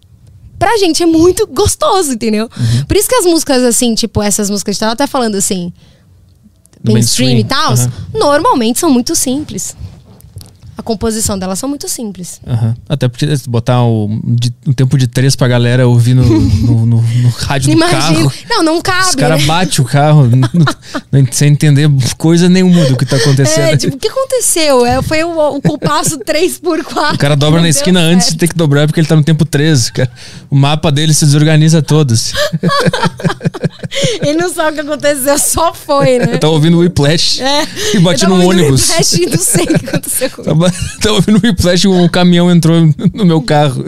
pra 0.57 0.77
gente, 0.77 1.03
é 1.03 1.05
muito 1.05 1.47
gostoso, 1.47 2.13
entendeu? 2.13 2.49
Uhum. 2.57 2.85
Por 2.85 2.97
isso 2.97 3.07
que 3.07 3.15
as 3.15 3.25
músicas, 3.25 3.63
assim, 3.63 3.95
tipo, 3.95 4.21
essas 4.21 4.49
músicas 4.49 4.71
que 4.71 4.73
gente 4.73 4.79
tava 4.79 4.93
até 4.93 5.07
falando 5.07 5.35
assim, 5.35 5.71
Do 6.84 6.93
mainstream, 6.93 7.31
e 7.31 7.34
mainstream, 7.35 7.47
tal, 7.47 7.73
aham. 7.73 7.91
normalmente 8.13 8.79
são 8.79 8.89
muito 8.89 9.15
simples. 9.15 9.75
A 10.78 10.84
composição 10.84 11.40
delas 11.40 11.58
são 11.58 11.68
muito 11.68 11.90
simples. 11.90 12.40
Aham. 12.45 12.76
Até 12.88 13.08
porque 13.08 13.36
se 13.36 13.49
botar 13.49 13.84
o, 13.84 14.08
de- 14.24 14.54
um 14.68 14.72
tempo 14.74 14.95
de 14.98 15.08
três 15.08 15.36
pra 15.36 15.48
galera 15.48 15.88
ouvir 15.88 16.14
no, 16.14 16.24
no, 16.24 16.86
no- 16.86 17.02
no 17.02 17.30
rádio 17.30 17.72
do 17.72 17.74
Imagina. 17.78 17.99
carro. 17.99 18.32
Não, 18.48 18.64
não 18.64 18.82
cabe. 18.82 19.10
Os 19.10 19.16
caras 19.16 19.41
né? 19.41 19.48
batem 19.48 19.82
o 19.84 19.84
carro 19.88 20.30
sem 21.32 21.49
entender 21.49 21.90
coisa 22.18 22.48
nenhuma 22.48 22.86
do 22.86 22.95
que 22.95 23.06
tá 23.06 23.16
acontecendo. 23.16 23.64
É, 23.66 23.78
tipo, 23.78 23.95
o 23.95 23.99
que 23.99 24.08
aconteceu? 24.08 24.86
É, 24.86 25.02
foi 25.02 25.24
o, 25.24 25.56
o 25.56 25.62
compasso 25.62 26.20
3x4. 26.24 27.16
O 27.16 27.18
cara 27.18 27.36
dobra 27.36 27.60
na 27.60 27.70
esquina 27.70 27.99
antes 27.99 28.30
de 28.30 28.38
ter 28.38 28.48
que 28.48 28.56
dobrar 28.56 28.86
porque 28.88 28.99
ele 28.99 29.08
tá 29.08 29.16
no 29.16 29.24
tempo 29.24 29.45
13. 29.45 29.91
Cara. 29.91 30.12
O 30.49 30.56
mapa 30.56 30.91
dele 30.91 31.14
se 31.14 31.26
desorganiza 31.26 31.82
todo. 31.82 32.14
assim. 32.14 32.34
Ele 34.22 34.34
não 34.38 34.54
sabe 34.54 34.72
o 34.72 34.74
que 34.76 34.80
aconteceu, 34.82 35.38
só 35.40 35.74
foi, 35.74 36.20
né? 36.20 36.34
Eu 36.34 36.40
tava 36.40 36.54
ouvindo 36.54 36.78
o 36.78 36.82
Whiplash 36.82 37.41
É. 37.41 37.64
e 37.95 37.99
bati 37.99 38.26
ouvindo 38.26 38.48
ônibus. 38.49 38.90
Whiplash 38.90 39.14
e 39.22 39.26
não 39.28 39.38
sei 39.38 39.64
o 39.64 39.68
que 39.80 39.86
aconteceu 39.90 40.30
comigo. 40.32 40.52
Tava, 40.72 40.76
tava 41.02 41.15
ouvindo 41.15 41.38
o 41.38 41.48
Whiplash 41.48 41.85
e 41.85 41.88
um 41.88 42.07
caminhão 42.07 42.52
entrou 42.52 42.76
no 43.14 43.26
meu 43.26 43.41
carro. 43.41 43.85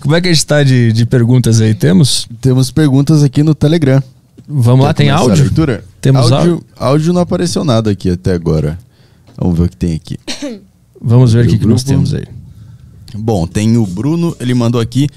Como 0.00 0.14
é 0.14 0.20
que 0.20 0.28
a 0.28 0.32
gente 0.32 0.46
tá 0.46 0.62
de, 0.62 0.92
de 0.92 1.06
perguntas 1.06 1.60
aí? 1.60 1.74
Temos? 1.74 2.28
Temos 2.40 2.70
perguntas 2.70 3.22
aqui 3.22 3.42
no 3.42 3.54
Telegram. 3.54 4.02
Vamos 4.48 4.84
lá, 4.84 4.94
Quer 4.94 5.02
tem 5.04 5.06
começar 5.08 5.24
a 5.24 5.30
áudio? 5.30 5.44
leitura? 5.44 5.84
Temos 6.00 6.32
áudio. 6.32 6.62
Áudio 6.76 7.12
não 7.12 7.20
apareceu 7.20 7.64
nada 7.64 7.90
aqui 7.90 8.10
até 8.10 8.32
agora. 8.32 8.78
Vamos 9.36 9.58
ver 9.58 9.64
o 9.64 9.68
que 9.68 9.76
tem 9.76 9.94
aqui. 9.94 10.18
Vamos 11.00 11.32
ver 11.32 11.44
o 11.44 11.48
que, 11.48 11.58
que 11.58 11.66
nós 11.66 11.82
temos 11.82 12.14
aí. 12.14 12.24
Bom, 13.14 13.46
tem 13.46 13.76
o 13.76 13.86
Bruno, 13.86 14.36
ele 14.40 14.54
mandou 14.54 14.80
aqui. 14.80 15.08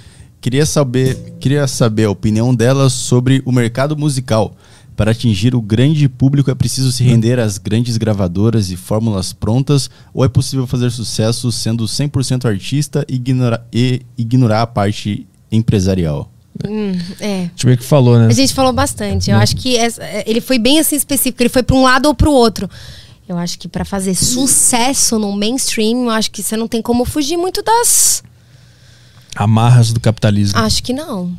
Queria 0.41 0.65
saber, 0.65 1.35
queria 1.39 1.67
saber 1.67 2.05
a 2.05 2.11
opinião 2.11 2.55
dela 2.55 2.89
sobre 2.89 3.41
o 3.45 3.51
mercado 3.51 3.95
musical. 3.97 4.55
Para 4.99 5.11
atingir 5.11 5.55
o 5.55 5.61
grande 5.61 6.09
público 6.09 6.51
é 6.51 6.55
preciso 6.55 6.91
se 6.91 7.05
render 7.05 7.39
às 7.39 7.57
grandes 7.57 7.95
gravadoras 7.95 8.69
e 8.69 8.75
fórmulas 8.75 9.31
prontas 9.31 9.89
ou 10.13 10.25
é 10.25 10.27
possível 10.27 10.67
fazer 10.67 10.91
sucesso 10.91 11.53
sendo 11.53 11.85
100% 11.85 12.43
artista 12.43 13.05
e 13.07 13.15
ignorar, 13.15 13.65
e 13.71 14.01
ignorar 14.17 14.61
a 14.63 14.67
parte 14.67 15.25
empresarial? 15.49 16.29
Hum, 16.67 16.91
é. 17.17 17.45
Deixa 17.45 17.63
eu 17.63 17.67
ver 17.69 17.73
o 17.75 17.77
que 17.77 17.83
falou, 17.85 18.19
né? 18.19 18.27
A 18.27 18.33
gente 18.33 18.53
falou 18.53 18.73
bastante. 18.73 19.31
Eu 19.31 19.37
acho 19.37 19.55
que 19.55 19.77
essa- 19.77 20.03
é, 20.03 20.25
ele 20.27 20.41
foi 20.41 20.59
bem 20.59 20.79
assim 20.81 20.97
específico. 20.97 21.41
Ele 21.41 21.47
foi 21.49 21.63
pra 21.63 21.77
um 21.77 21.83
lado 21.83 22.07
ou 22.07 22.13
pro 22.13 22.33
outro. 22.33 22.69
Eu 23.25 23.37
acho 23.37 23.57
que 23.57 23.69
pra 23.69 23.85
fazer 23.85 24.13
sucesso 24.15 25.17
no 25.17 25.31
mainstream, 25.31 26.03
eu 26.03 26.09
acho 26.09 26.29
que 26.29 26.43
você 26.43 26.57
não 26.57 26.67
tem 26.67 26.81
como 26.81 27.05
fugir 27.05 27.37
muito 27.37 27.63
das. 27.63 28.21
Amarras 29.33 29.93
do 29.93 29.99
capitalismo. 30.01 30.59
Acho 30.59 30.83
que 30.83 30.91
não. 30.91 31.33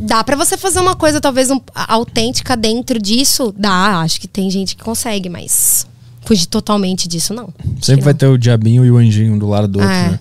Dá 0.00 0.22
pra 0.24 0.36
você 0.36 0.56
fazer 0.56 0.80
uma 0.80 0.94
coisa 0.94 1.20
talvez 1.20 1.50
um- 1.50 1.60
autêntica 1.74 2.56
dentro 2.56 3.00
disso? 3.00 3.54
Dá, 3.56 4.00
acho 4.00 4.20
que 4.20 4.28
tem 4.28 4.50
gente 4.50 4.76
que 4.76 4.82
consegue, 4.84 5.28
mas 5.28 5.86
fugir 6.24 6.46
totalmente 6.46 7.06
disso 7.08 7.34
não. 7.34 7.48
Sempre 7.80 7.98
que 7.98 8.04
vai 8.04 8.12
não. 8.12 8.18
ter 8.18 8.26
o 8.26 8.38
diabinho 8.38 8.84
e 8.84 8.90
o 8.90 8.96
anjinho 8.96 9.38
do 9.38 9.46
lado 9.48 9.68
do 9.68 9.78
outro, 9.78 9.92
É. 9.94 10.10
né? 10.10 10.20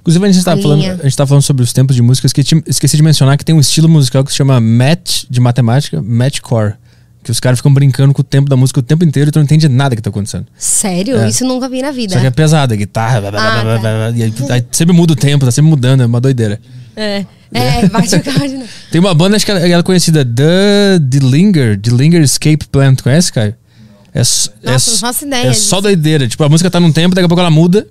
Inclusive, 0.00 0.24
a 0.26 0.32
gente, 0.32 0.48
A 0.48 0.56
falando, 0.56 0.84
a 0.84 1.08
gente 1.08 1.16
falando 1.16 1.42
sobre 1.42 1.62
os 1.62 1.72
tempos 1.72 1.94
de 1.94 2.02
música. 2.02 2.26
Esqueci, 2.26 2.62
esqueci 2.66 2.96
de 2.96 3.02
mencionar 3.02 3.36
que 3.36 3.44
tem 3.44 3.54
um 3.54 3.60
estilo 3.60 3.88
musical 3.88 4.24
que 4.24 4.30
se 4.30 4.36
chama 4.36 4.60
match 4.60 5.24
de 5.28 5.40
matemática, 5.40 6.00
matchcore. 6.02 6.74
Que 7.22 7.30
os 7.30 7.38
caras 7.38 7.60
ficam 7.60 7.72
brincando 7.72 8.12
com 8.12 8.20
o 8.20 8.24
tempo 8.24 8.48
da 8.50 8.56
música 8.56 8.80
o 8.80 8.82
tempo 8.82 9.04
inteiro 9.04 9.28
e 9.28 9.32
tu 9.32 9.36
não 9.36 9.44
entende 9.44 9.68
nada 9.68 9.94
que 9.94 10.02
tá 10.02 10.10
acontecendo. 10.10 10.46
Sério? 10.58 11.18
É. 11.18 11.28
Isso 11.28 11.44
nunca 11.44 11.68
vi 11.68 11.80
na 11.80 11.92
vida. 11.92 12.14
Só 12.14 12.20
que 12.20 12.26
é 12.26 12.30
pesado, 12.32 12.74
é 12.74 12.76
guitarra, 12.76 13.20
blá, 13.20 13.30
blá, 13.30 13.40
blá, 13.40 13.48
Ah, 13.60 13.62
blá, 13.62 13.74
tá. 13.74 13.80
blá, 13.80 14.10
blá, 14.10 14.18
e 14.18 14.22
aí, 14.24 14.34
aí 14.50 14.64
sempre 14.72 14.92
muda 14.92 15.12
o 15.12 15.16
tempo, 15.16 15.44
tá 15.44 15.52
sempre 15.52 15.70
mudando, 15.70 16.02
é 16.02 16.06
uma 16.06 16.20
doideira. 16.20 16.60
É, 16.96 17.24
é, 17.54 17.88
bate 17.88 18.14
o 18.16 18.22
carro 18.22 18.48
de 18.48 18.54
novo. 18.54 18.68
Tem 18.90 19.00
uma 19.00 19.14
banda, 19.14 19.36
acho 19.36 19.44
que 19.44 19.50
ela, 19.50 19.60
ela 19.60 19.80
é 19.80 19.82
conhecida, 19.82 20.24
The 20.24 20.98
Dillinger, 21.00 21.76
Dillinger 21.76 22.22
Escape 22.22 22.66
Plan, 22.70 22.94
tu 22.94 23.04
conhece, 23.04 23.32
Caio? 23.32 23.54
É, 24.14 24.20
é, 24.20 24.72
Nossa, 24.72 24.98
faço 24.98 25.24
ideia 25.24 25.46
É 25.48 25.52
só 25.54 25.80
doideira. 25.80 26.28
Tipo, 26.28 26.44
a 26.44 26.48
música 26.48 26.70
tá 26.70 26.78
num 26.78 26.92
tempo, 26.92 27.14
daqui 27.14 27.24
a 27.24 27.28
pouco 27.28 27.40
ela 27.40 27.50
muda, 27.50 27.86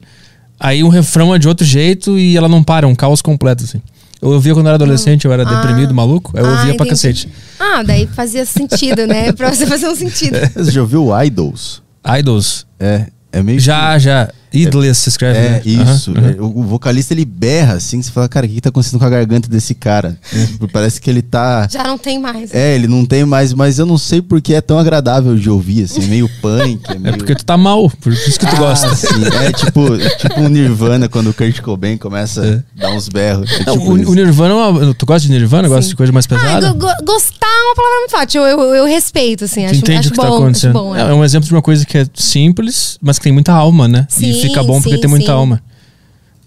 aí 0.60 0.84
um 0.84 0.90
refrão 0.90 1.34
é 1.34 1.40
de 1.40 1.48
outro 1.48 1.66
jeito 1.66 2.18
e 2.20 2.38
ela 2.38 2.48
não 2.48 2.64
para, 2.64 2.86
é 2.86 2.90
um 2.90 2.94
caos 2.96 3.22
completo, 3.22 3.64
assim. 3.64 3.82
Eu 4.22 4.30
ouvia 4.30 4.54
quando 4.54 4.68
eu 4.68 4.70
era 4.70 4.76
adolescente, 4.76 5.26
eu 5.26 5.34
era 5.34 5.42
Ah. 5.42 5.56
deprimido, 5.62 5.96
maluco, 5.96 6.32
aí 6.36 6.44
eu 6.44 6.48
Ah, 6.48 6.52
ouvia 6.52 6.76
pra 6.76 6.86
entendi. 6.86 6.90
cacete. 6.90 7.30
Ah, 7.60 7.82
daí 7.82 8.08
fazia 8.16 8.46
sentido, 8.46 9.08
né? 9.08 9.32
Pra 9.34 9.52
você 9.52 9.66
fazer 9.66 9.88
um 9.90 9.96
sentido. 9.96 10.38
Você 10.56 10.70
já 10.72 10.82
ouviu 10.82 11.08
Idols? 11.24 11.82
Idols. 12.20 12.68
É, 12.80 13.08
é 13.32 13.42
meio 13.42 13.60
Já, 13.60 13.98
já. 13.98 14.30
Idless 14.54 15.02
se 15.02 15.10
escreve, 15.10 15.38
É, 15.38 15.50
né? 15.50 15.62
isso. 15.66 16.12
É, 16.18 16.42
o, 16.42 16.64
vocalista 16.64 17.14
ele 17.14 17.26
berra 17.26 17.74
assim, 17.76 18.02
você 18.02 18.12
fala, 18.12 18.28
cara, 18.28 18.46
o 18.46 18.50
que, 18.50 18.56
que 18.56 18.62
tá 18.62 18.70
acontecendo 18.70 19.00
com 19.00 19.06
a 19.06 19.10
garganta 19.10 19.48
desse 19.50 19.74
cara? 19.74 20.18
Parece 20.74 21.00
que 21.00 21.10
ele 21.10 21.22
tá. 21.22 21.68
Já 21.72 21.84
não 21.84 21.98
tem 21.98 22.20
mais. 22.20 22.54
É, 22.54 22.76
ele 22.76 22.88
não 22.88 23.06
tem 23.06 23.24
mais, 23.26 23.54
mas 23.54 23.80
eu 23.80 23.86
não 23.86 23.98
sei 23.98 24.22
porque 24.22 24.54
é 24.54 24.62
tão 24.62 24.78
agradável 24.78 25.36
de 25.36 25.50
ouvir, 25.50 25.84
assim, 25.84 26.04
é 26.04 26.08
meio 26.08 26.30
punk. 26.42 26.82
É, 26.90 26.94
É 26.96 26.98
meio... 27.00 27.18
porque 27.18 27.36
tu 27.36 27.46
tá 27.46 27.56
mal, 27.58 27.90
por 28.02 28.12
isso 28.12 28.40
que 28.40 28.46
tu 28.46 28.56
Ah, 28.56 28.60
gosta. 28.60 28.96
sim, 28.96 29.08
é 29.46 29.52
tipo, 29.54 29.98
tipo 30.20 30.40
um 30.42 30.50
Nirvana 30.50 31.08
quando 31.08 31.30
o 31.30 31.34
Kurt 31.34 31.60
Cobain 31.62 31.98
começa 31.98 32.64
a 32.78 32.80
dar 32.82 32.92
uns 32.92 33.08
berros. 33.10 33.50
É 33.52 33.64
Não, 33.66 33.74
tipo 33.78 33.92
o, 33.92 34.12
o 34.12 34.14
Nirvana, 34.16 34.54
é 34.54 34.58
uma- 34.58 34.94
tu 34.94 35.06
gosta 35.06 35.28
de 35.28 35.34
Nirvana? 35.34 35.68
Gosta 35.68 35.84
Sim. 35.84 35.90
de 35.90 35.96
coisa 35.96 36.12
mais 36.12 36.26
Ah, 36.26 36.30
pesada? 36.30 36.74
go- 36.74 36.80
go- 36.80 37.06
gostar 37.06 37.48
é 37.48 37.64
uma 37.68 37.76
palavra 37.76 37.98
muito 38.00 38.12
forte. 38.12 38.38
Eu, 38.38 38.44
eu, 38.44 38.60
eu 38.76 38.86
respeito, 38.86 39.46
assim. 39.46 39.62
Tu 39.62 39.66
Acho, 39.72 39.76
entende 39.78 40.00
acho 40.00 40.08
o 40.10 40.12
que 40.12 40.18
bom, 40.18 40.24
tá 40.24 40.28
acho 40.30 40.38
acontecendo. 40.38 40.74
bom, 40.74 40.96
é. 40.96 41.00
é. 41.02 41.10
é 41.10 41.14
um 41.14 41.24
exemplo 41.24 41.48
de 41.48 41.54
uma 41.54 41.62
coisa 41.62 41.86
que 41.86 41.98
é 41.98 42.06
simples, 42.14 42.98
mas 43.02 43.18
que 43.18 43.24
tem 43.24 43.32
muita 43.34 43.54
alma, 43.54 43.88
né? 43.88 44.08
e 44.10 44.14
Sim, 44.14 44.41
fica 44.42 44.64
bom 44.64 44.82
porque 44.82 44.96
sim, 44.96 45.02
tem 45.02 45.10
muita 45.10 45.26
sim. 45.28 45.32
alma. 45.32 45.62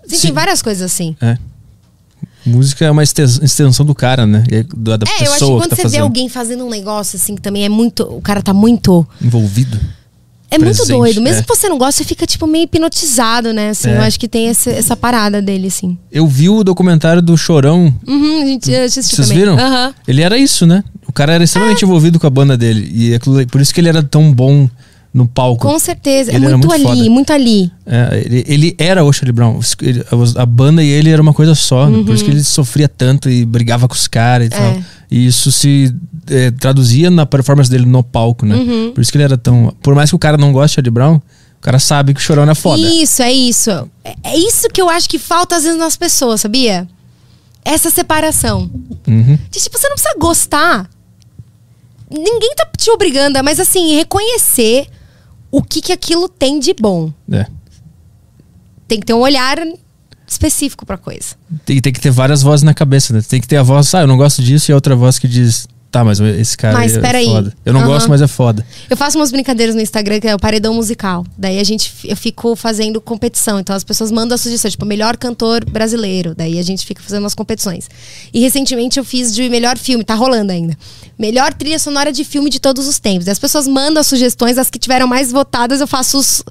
Sim, 0.06 0.16
sim. 0.16 0.22
tem 0.28 0.32
várias 0.32 0.60
coisas 0.62 0.82
assim. 0.82 1.16
É. 1.20 1.36
Música 2.46 2.84
é 2.84 2.90
uma 2.90 3.02
extensão 3.02 3.86
do 3.86 3.94
cara, 3.94 4.26
né? 4.26 4.44
É 4.50 4.62
da, 4.76 4.98
da 4.98 5.06
É, 5.06 5.10
eu 5.10 5.14
acho 5.14 5.24
que 5.24 5.30
pessoa 5.32 5.60
quando 5.60 5.62
que 5.64 5.68
tá 5.70 5.76
você 5.76 5.82
fazendo. 5.82 5.98
vê 6.00 6.02
alguém 6.02 6.28
fazendo 6.28 6.64
um 6.66 6.68
negócio 6.70 7.16
assim, 7.16 7.34
que 7.36 7.40
também 7.40 7.64
é 7.64 7.68
muito. 7.70 8.02
O 8.02 8.20
cara 8.20 8.42
tá 8.42 8.52
muito. 8.52 9.06
Envolvido. 9.22 9.78
É 10.50 10.58
muito 10.58 10.76
Presente, 10.76 10.96
doido. 10.96 11.20
Mesmo 11.22 11.40
é. 11.40 11.42
que 11.42 11.48
você 11.48 11.68
não 11.70 11.78
gosta, 11.78 12.02
você 12.02 12.04
fica, 12.04 12.26
tipo, 12.26 12.46
meio 12.46 12.64
hipnotizado, 12.64 13.52
né? 13.52 13.70
Assim, 13.70 13.88
É. 13.88 13.96
eu 13.96 14.02
acho 14.02 14.20
que 14.20 14.28
tem 14.28 14.48
esse- 14.48 14.70
essa 14.70 14.94
parada 14.94 15.40
dele, 15.42 15.66
assim. 15.68 15.98
Eu 16.12 16.26
vi 16.28 16.48
o 16.50 16.62
documentário 16.62 17.20
do 17.22 17.36
Chorão. 17.36 17.92
Uhum, 18.06 18.42
a 18.42 18.44
gente 18.44 18.72
assistiu 18.74 19.16
Vocês 19.16 19.28
também. 19.28 19.38
viram? 19.42 19.58
Aham. 19.58 19.94
Ele 20.06 20.20
era 20.22 20.36
isso, 20.38 20.64
né? 20.66 20.84
O 21.08 21.12
cara 21.12 21.32
era 21.32 21.42
extremamente 21.42 21.82
envolvido 21.84 22.20
com 22.20 22.26
a 22.26 22.30
banda 22.30 22.56
dele. 22.58 22.88
E 22.94 23.14
aquilo- 23.14 23.44
por 23.46 23.60
isso 23.60 23.72
que 23.74 23.80
ele 23.80 23.88
era 23.88 24.02
tão 24.02 24.30
bom 24.32 24.68
no 25.14 25.28
palco. 25.28 25.66
Com 25.68 25.78
certeza. 25.78 26.32
Ele 26.32 26.44
é 26.44 26.48
muito, 26.50 26.66
muito 26.66 26.88
ali, 26.88 26.98
foda. 26.98 27.10
muito 27.10 27.32
ali. 27.32 27.72
É, 27.86 28.22
ele, 28.26 28.44
ele 28.48 28.76
era 28.78 29.04
o 29.04 29.12
Charlie 29.12 29.32
Brown. 29.32 29.60
A, 30.36 30.44
banda 30.44 30.82
e 30.82 30.88
ele 30.88 31.08
era 31.08 31.22
uma 31.22 31.32
coisa 31.32 31.54
só. 31.54 31.88
né? 31.88 32.02
Por 32.04 32.12
isso 32.14 32.24
que 32.24 32.30
ele 32.32 32.42
sofria 32.42 32.88
tanto 32.88 33.30
e 33.30 33.44
brigava 33.44 33.86
com 33.86 33.94
os 33.94 34.08
caras 34.08 34.48
e 34.48 34.54
Uhum. 34.54 34.60
É. 34.66 34.72
tal. 34.72 34.82
E 35.10 35.26
isso 35.26 35.52
se 35.52 35.94
é, 36.28 36.50
traduzia 36.50 37.10
na 37.10 37.24
performance 37.24 37.70
dele 37.70 37.86
no 37.86 38.02
palco, 38.02 38.44
né? 38.44 38.56
Uhum. 38.56 38.90
Por 38.92 39.00
isso 39.00 39.12
que 39.12 39.16
ele 39.16 39.24
era 39.24 39.38
tão. 39.38 39.72
Por 39.80 39.94
mais 39.94 40.10
que 40.10 40.16
o 40.16 40.18
cara 40.18 40.36
não 40.36 40.52
goste 40.52 40.72
de 40.72 40.74
Charlie 40.74 40.90
Brown, 40.90 41.16
o 41.16 41.60
cara 41.60 41.78
sabe 41.78 42.12
que 42.12 42.18
o 42.20 42.22
Chorão 42.22 42.50
é 42.50 42.54
foda. 42.54 42.82
Isso, 42.82 43.22
é 43.22 43.32
isso. 43.32 43.70
É, 44.04 44.14
é 44.24 44.36
isso 44.36 44.68
que 44.68 44.82
eu 44.82 44.90
acho 44.90 45.08
que 45.08 45.18
falta 45.20 45.54
às 45.54 45.62
vezes 45.62 45.78
nas 45.78 45.96
pessoas, 45.96 46.40
sabia? 46.40 46.88
essa 47.66 47.88
separação. 47.88 48.70
Uhum. 49.08 49.38
De, 49.50 49.58
tipo, 49.58 49.78
você 49.78 49.88
não 49.88 49.94
precisa 49.96 50.14
gostar. 50.18 50.86
Ninguém 52.10 52.54
tá 52.54 52.68
te 52.76 52.90
obrigando, 52.90 53.42
mas 53.42 53.58
assim, 53.58 53.96
reconhecer 53.96 54.86
o 55.56 55.62
que, 55.62 55.80
que 55.80 55.92
aquilo 55.92 56.28
tem 56.28 56.58
de 56.58 56.74
bom. 56.74 57.12
É. 57.30 57.46
Tem 58.88 58.98
que 58.98 59.06
ter 59.06 59.14
um 59.14 59.20
olhar 59.20 59.56
específico 60.26 60.84
pra 60.84 60.98
coisa. 60.98 61.36
Tem, 61.64 61.80
tem 61.80 61.92
que 61.92 62.00
ter 62.00 62.10
várias 62.10 62.42
vozes 62.42 62.64
na 62.64 62.74
cabeça, 62.74 63.14
né? 63.14 63.22
Tem 63.22 63.40
que 63.40 63.46
ter 63.46 63.56
a 63.56 63.62
voz, 63.62 63.94
ah, 63.94 64.00
eu 64.00 64.06
não 64.08 64.16
gosto 64.16 64.42
disso, 64.42 64.70
e 64.70 64.72
a 64.72 64.74
outra 64.74 64.96
voz 64.96 65.16
que 65.16 65.28
diz, 65.28 65.68
tá, 65.94 66.04
mas 66.04 66.18
esse 66.18 66.56
cara 66.56 66.74
Mas 66.74 66.96
é 66.96 67.00
peraí. 67.00 67.26
foda. 67.26 67.52
Eu 67.64 67.72
não 67.72 67.80
Aham. 67.82 67.88
gosto, 67.90 68.08
mas 68.08 68.20
é 68.20 68.26
foda. 68.26 68.66
Eu 68.90 68.96
faço 68.96 69.16
umas 69.16 69.30
brincadeiras 69.30 69.76
no 69.76 69.80
Instagram 69.80 70.18
que 70.18 70.26
é 70.26 70.34
o 70.34 70.38
paredão 70.40 70.74
musical. 70.74 71.24
Daí 71.38 71.60
a 71.60 71.64
gente 71.64 71.92
eu 72.04 72.16
fico 72.16 72.56
fazendo 72.56 73.00
competição. 73.00 73.60
Então 73.60 73.76
as 73.76 73.84
pessoas 73.84 74.10
mandam 74.10 74.34
a 74.34 74.38
sugestão, 74.38 74.68
tipo, 74.68 74.84
melhor 74.84 75.16
cantor 75.16 75.64
brasileiro. 75.64 76.34
Daí 76.34 76.58
a 76.58 76.62
gente 76.62 76.84
fica 76.84 77.00
fazendo 77.00 77.22
umas 77.22 77.34
competições. 77.34 77.88
E 78.32 78.40
recentemente 78.40 78.98
eu 78.98 79.04
fiz 79.04 79.32
de 79.32 79.48
melhor 79.48 79.78
filme, 79.78 80.02
tá 80.04 80.14
rolando 80.14 80.50
ainda. 80.50 80.76
Melhor 81.16 81.54
trilha 81.54 81.78
sonora 81.78 82.10
de 82.12 82.24
filme 82.24 82.50
de 82.50 82.58
todos 82.58 82.88
os 82.88 82.98
tempos. 82.98 83.24
Daí 83.26 83.32
as 83.32 83.38
pessoas 83.38 83.68
mandam 83.68 84.00
as 84.00 84.06
sugestões, 84.08 84.58
as 84.58 84.68
que 84.68 84.78
tiveram 84.80 85.06
mais 85.06 85.30
votadas, 85.30 85.80
eu 85.80 85.86
faço 85.86 86.18
os, 86.18 86.42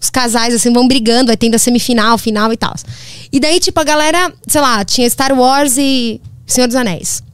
os 0.00 0.08
casais 0.08 0.54
assim 0.54 0.72
vão 0.72 0.88
brigando, 0.88 1.26
vai 1.26 1.36
tendo 1.36 1.54
a 1.54 1.58
semifinal, 1.58 2.16
final 2.16 2.50
e 2.50 2.56
tal. 2.56 2.74
E 3.30 3.38
daí 3.38 3.60
tipo 3.60 3.78
a 3.78 3.84
galera, 3.84 4.32
sei 4.46 4.60
lá, 4.62 4.82
tinha 4.86 5.08
Star 5.10 5.38
Wars 5.38 5.76
e 5.76 6.18
Senhor 6.46 6.66
dos 6.66 6.76
Anéis. 6.76 7.25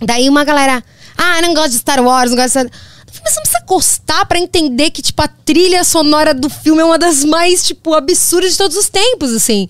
Daí 0.00 0.28
uma 0.28 0.44
galera, 0.44 0.82
ah, 1.16 1.40
não 1.42 1.54
gosto 1.54 1.70
de 1.70 1.78
Star 1.78 2.02
Wars, 2.02 2.30
não 2.30 2.36
gosto 2.36 2.46
de 2.46 2.50
Star... 2.50 2.66
Falei, 3.06 3.22
Mas 3.24 3.32
você 3.32 3.36
não 3.36 3.42
precisa 3.42 3.64
gostar 3.66 4.26
pra 4.26 4.38
entender 4.38 4.90
que, 4.90 5.00
tipo, 5.00 5.22
a 5.22 5.28
trilha 5.28 5.82
sonora 5.84 6.34
do 6.34 6.50
filme 6.50 6.82
é 6.82 6.84
uma 6.84 6.98
das 6.98 7.24
mais, 7.24 7.64
tipo, 7.64 7.94
absurdas 7.94 8.52
de 8.52 8.58
todos 8.58 8.76
os 8.76 8.88
tempos, 8.88 9.32
assim. 9.32 9.68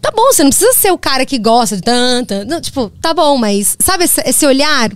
Tá 0.00 0.10
bom, 0.10 0.32
você 0.32 0.42
não 0.42 0.50
precisa 0.50 0.72
ser 0.72 0.90
o 0.90 0.98
cara 0.98 1.24
que 1.24 1.38
gosta 1.38 1.76
de 1.76 1.82
tanta. 1.82 2.44
Tipo, 2.60 2.90
tá 3.00 3.14
bom, 3.14 3.38
mas 3.38 3.76
sabe 3.80 4.04
esse 4.04 4.44
olhar? 4.44 4.90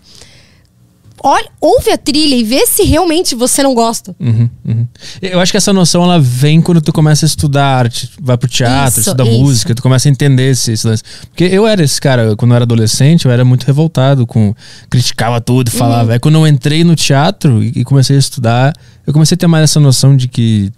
Olha, 1.23 1.49
ouve 1.61 1.91
a 1.91 1.97
trilha 1.99 2.35
e 2.35 2.45
vê 2.45 2.67
se 2.67 2.83
realmente 2.85 3.35
você 3.35 3.63
não 3.63 3.75
gosta. 3.75 4.15
Uhum, 4.21 4.49
uhum. 4.65 4.87
Eu 5.23 5.41
acho 5.41 5.51
que 5.51 5.57
essa 5.57 5.73
noção 5.73 6.05
ela 6.05 6.21
vem 6.21 6.61
quando 6.61 6.81
tu 6.81 6.93
começa 6.93 7.25
a 7.25 7.29
estudar 7.29 7.65
arte, 7.79 8.11
vai 8.21 8.37
pro 8.37 8.49
teatro, 8.49 8.89
Isso, 9.01 9.01
estuda 9.01 9.25
isso. 9.25 9.39
música, 9.41 9.75
tu 9.75 9.83
começa 9.83 10.09
a 10.09 10.11
entender 10.11 10.51
esse, 10.51 10.73
esse 10.73 10.87
lance. 10.87 11.03
Porque 11.29 11.45
eu 11.45 11.67
era 11.67 11.83
esse 11.83 12.01
cara, 12.01 12.37
quando 12.37 12.51
eu 12.53 12.57
era 12.57 12.65
adolescente, 12.65 13.25
eu 13.25 13.31
era 13.31 13.45
muito 13.45 13.65
revoltado 13.65 14.27
com. 14.27 14.55
criticava 14.91 15.41
tudo, 15.41 15.69
Uhum. 15.73 15.79
falava. 15.79 16.13
Aí 16.13 16.19
quando 16.19 16.35
eu 16.37 16.47
entrei 16.47 16.85
no 16.85 16.95
teatro 16.95 17.63
e, 17.65 17.73
e 17.77 17.85
comecei 17.85 18.17
a 18.17 18.19
estudar, 18.19 18.73
eu 19.07 19.13
comecei 19.13 19.35
a 19.35 19.39
ter 19.39 19.47
mais 19.47 19.65
essa 19.65 19.81
noção 19.81 20.15
de 20.17 20.29
que 20.29 20.71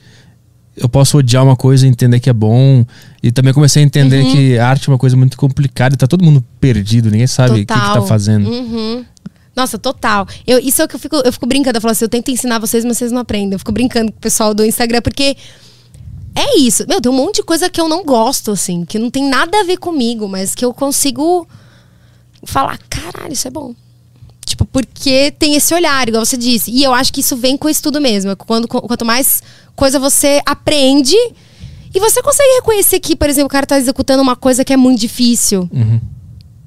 eu 0.76 0.88
posso 0.88 1.18
odiar 1.18 1.42
uma 1.44 1.56
coisa 1.56 1.84
e 1.84 1.90
entender 1.90 2.20
que 2.20 2.30
é 2.30 2.32
bom. 2.32 2.86
E 3.20 3.32
também 3.32 3.52
comecei 3.52 3.82
a 3.82 3.84
entender 3.86 4.22
Uhum. 4.22 4.32
que 4.32 4.58
arte 4.58 4.88
é 4.88 4.92
uma 4.92 4.98
coisa 4.98 5.16
muito 5.16 5.36
complicada 5.36 5.94
e 5.94 5.98
tá 5.98 6.06
todo 6.06 6.24
mundo 6.24 6.44
perdido, 6.60 7.10
ninguém 7.10 7.26
sabe 7.26 7.50
o 7.50 7.54
que, 7.56 7.60
que 7.66 7.74
tá 7.74 8.00
fazendo. 8.02 8.48
Uhum. 8.48 9.04
Nossa, 9.58 9.76
total. 9.76 10.24
Eu, 10.46 10.60
isso 10.60 10.80
é 10.80 10.84
o 10.84 10.88
que 10.88 10.94
eu 10.94 11.00
fico, 11.00 11.16
eu 11.16 11.32
fico 11.32 11.44
brincando. 11.44 11.78
Eu 11.78 11.80
falo 11.80 11.90
assim, 11.90 12.04
eu 12.04 12.08
tento 12.08 12.30
ensinar 12.30 12.60
vocês, 12.60 12.84
mas 12.84 12.96
vocês 12.96 13.10
não 13.10 13.22
aprendem. 13.22 13.54
Eu 13.54 13.58
fico 13.58 13.72
brincando 13.72 14.12
com 14.12 14.18
o 14.18 14.20
pessoal 14.20 14.54
do 14.54 14.64
Instagram, 14.64 15.02
porque 15.02 15.36
é 16.32 16.58
isso. 16.58 16.84
Meu, 16.88 17.00
tem 17.00 17.10
um 17.10 17.14
monte 17.16 17.36
de 17.36 17.42
coisa 17.42 17.68
que 17.68 17.80
eu 17.80 17.88
não 17.88 18.04
gosto, 18.04 18.52
assim, 18.52 18.84
que 18.84 19.00
não 19.00 19.10
tem 19.10 19.28
nada 19.28 19.58
a 19.58 19.64
ver 19.64 19.78
comigo, 19.78 20.28
mas 20.28 20.54
que 20.54 20.64
eu 20.64 20.72
consigo 20.72 21.44
falar, 22.44 22.78
caralho, 22.88 23.32
isso 23.32 23.48
é 23.48 23.50
bom. 23.50 23.74
Tipo, 24.46 24.64
porque 24.64 25.32
tem 25.32 25.56
esse 25.56 25.74
olhar, 25.74 26.08
igual 26.08 26.24
você 26.24 26.36
disse. 26.36 26.70
E 26.70 26.84
eu 26.84 26.94
acho 26.94 27.12
que 27.12 27.20
isso 27.20 27.36
vem 27.36 27.56
com 27.56 27.66
o 27.66 27.70
estudo 27.70 28.00
mesmo. 28.00 28.36
Quando, 28.36 28.68
quanto 28.68 29.04
mais 29.04 29.42
coisa 29.74 29.98
você 29.98 30.40
aprende, 30.46 31.16
e 31.92 31.98
você 31.98 32.22
consegue 32.22 32.54
reconhecer 32.54 33.00
que, 33.00 33.16
por 33.16 33.28
exemplo, 33.28 33.46
o 33.46 33.50
cara 33.50 33.66
tá 33.66 33.76
executando 33.76 34.22
uma 34.22 34.36
coisa 34.36 34.64
que 34.64 34.72
é 34.72 34.76
muito 34.76 35.00
difícil. 35.00 35.68
Uhum. 35.72 36.00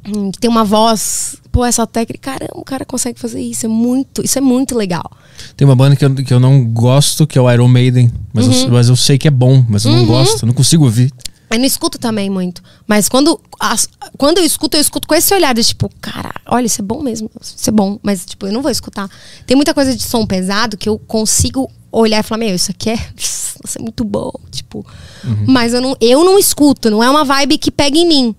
Hum, 0.07 0.31
que 0.31 0.39
tem 0.39 0.49
uma 0.49 0.65
voz. 0.65 1.37
Pô, 1.51 1.65
essa 1.65 1.85
técnica, 1.85 2.31
caramba, 2.31 2.53
o 2.55 2.63
cara 2.63 2.85
consegue 2.85 3.19
fazer 3.19 3.41
isso. 3.41 3.65
É 3.65 3.69
muito, 3.69 4.23
isso 4.23 4.37
é 4.37 4.41
muito 4.41 4.75
legal. 4.75 5.09
Tem 5.57 5.67
uma 5.67 5.75
banda 5.75 5.95
que 5.95 6.05
eu, 6.05 6.15
que 6.15 6.33
eu 6.33 6.39
não 6.39 6.63
gosto, 6.63 7.27
que 7.27 7.37
é 7.37 7.41
o 7.41 7.51
Iron 7.51 7.67
Maiden. 7.67 8.11
Mas, 8.33 8.47
Uhum. 8.47 8.53
eu, 8.53 8.71
mas 8.71 8.87
eu 8.89 8.95
sei 8.95 9.17
que 9.17 9.27
é 9.27 9.31
bom, 9.31 9.65
mas 9.67 9.83
eu 9.85 9.91
não 9.91 10.05
gosto, 10.05 10.43
eu 10.43 10.47
não 10.47 10.53
consigo 10.53 10.85
ouvir. 10.85 11.11
Eu 11.49 11.59
não 11.59 11.65
escuto 11.65 11.99
também 11.99 12.29
muito. 12.29 12.63
Mas 12.87 13.09
quando, 13.09 13.37
as- 13.59 13.89
quando 14.17 14.37
eu 14.37 14.45
escuto, 14.45 14.77
eu 14.77 14.81
escuto 14.81 15.05
com 15.05 15.13
esse 15.13 15.33
olhar 15.33 15.53
de 15.53 15.61
tipo, 15.61 15.91
cara, 15.99 16.31
olha, 16.47 16.65
isso 16.65 16.79
é 16.79 16.85
bom 16.85 17.01
mesmo. 17.01 17.29
Isso 17.41 17.69
é 17.69 17.73
bom. 17.73 17.99
Mas, 18.01 18.25
tipo, 18.25 18.47
eu 18.47 18.53
não 18.53 18.61
vou 18.61 18.71
escutar. 18.71 19.09
Tem 19.45 19.57
muita 19.57 19.73
coisa 19.73 19.93
de 19.93 20.01
som 20.01 20.25
pesado 20.25 20.77
que 20.77 20.87
eu 20.87 20.97
consigo 20.97 21.69
olhar 21.91 22.21
e 22.21 22.23
falar, 22.23 22.39
meu, 22.45 22.55
isso 22.55 22.71
aqui 22.71 22.91
é. 22.91 22.95
Nossa, 23.61 23.77
é 23.77 23.81
muito 23.81 24.05
bom. 24.05 24.31
Tipo. 24.49 24.85
Mas 25.45 25.73
eu 25.73 25.81
não, 25.81 25.97
eu 25.99 26.23
não 26.23 26.39
escuto, 26.39 26.89
não 26.89 27.03
é 27.03 27.09
uma 27.09 27.25
vibe 27.25 27.57
que 27.57 27.69
pega 27.69 27.97
em 27.97 28.07
mim. 28.07 28.35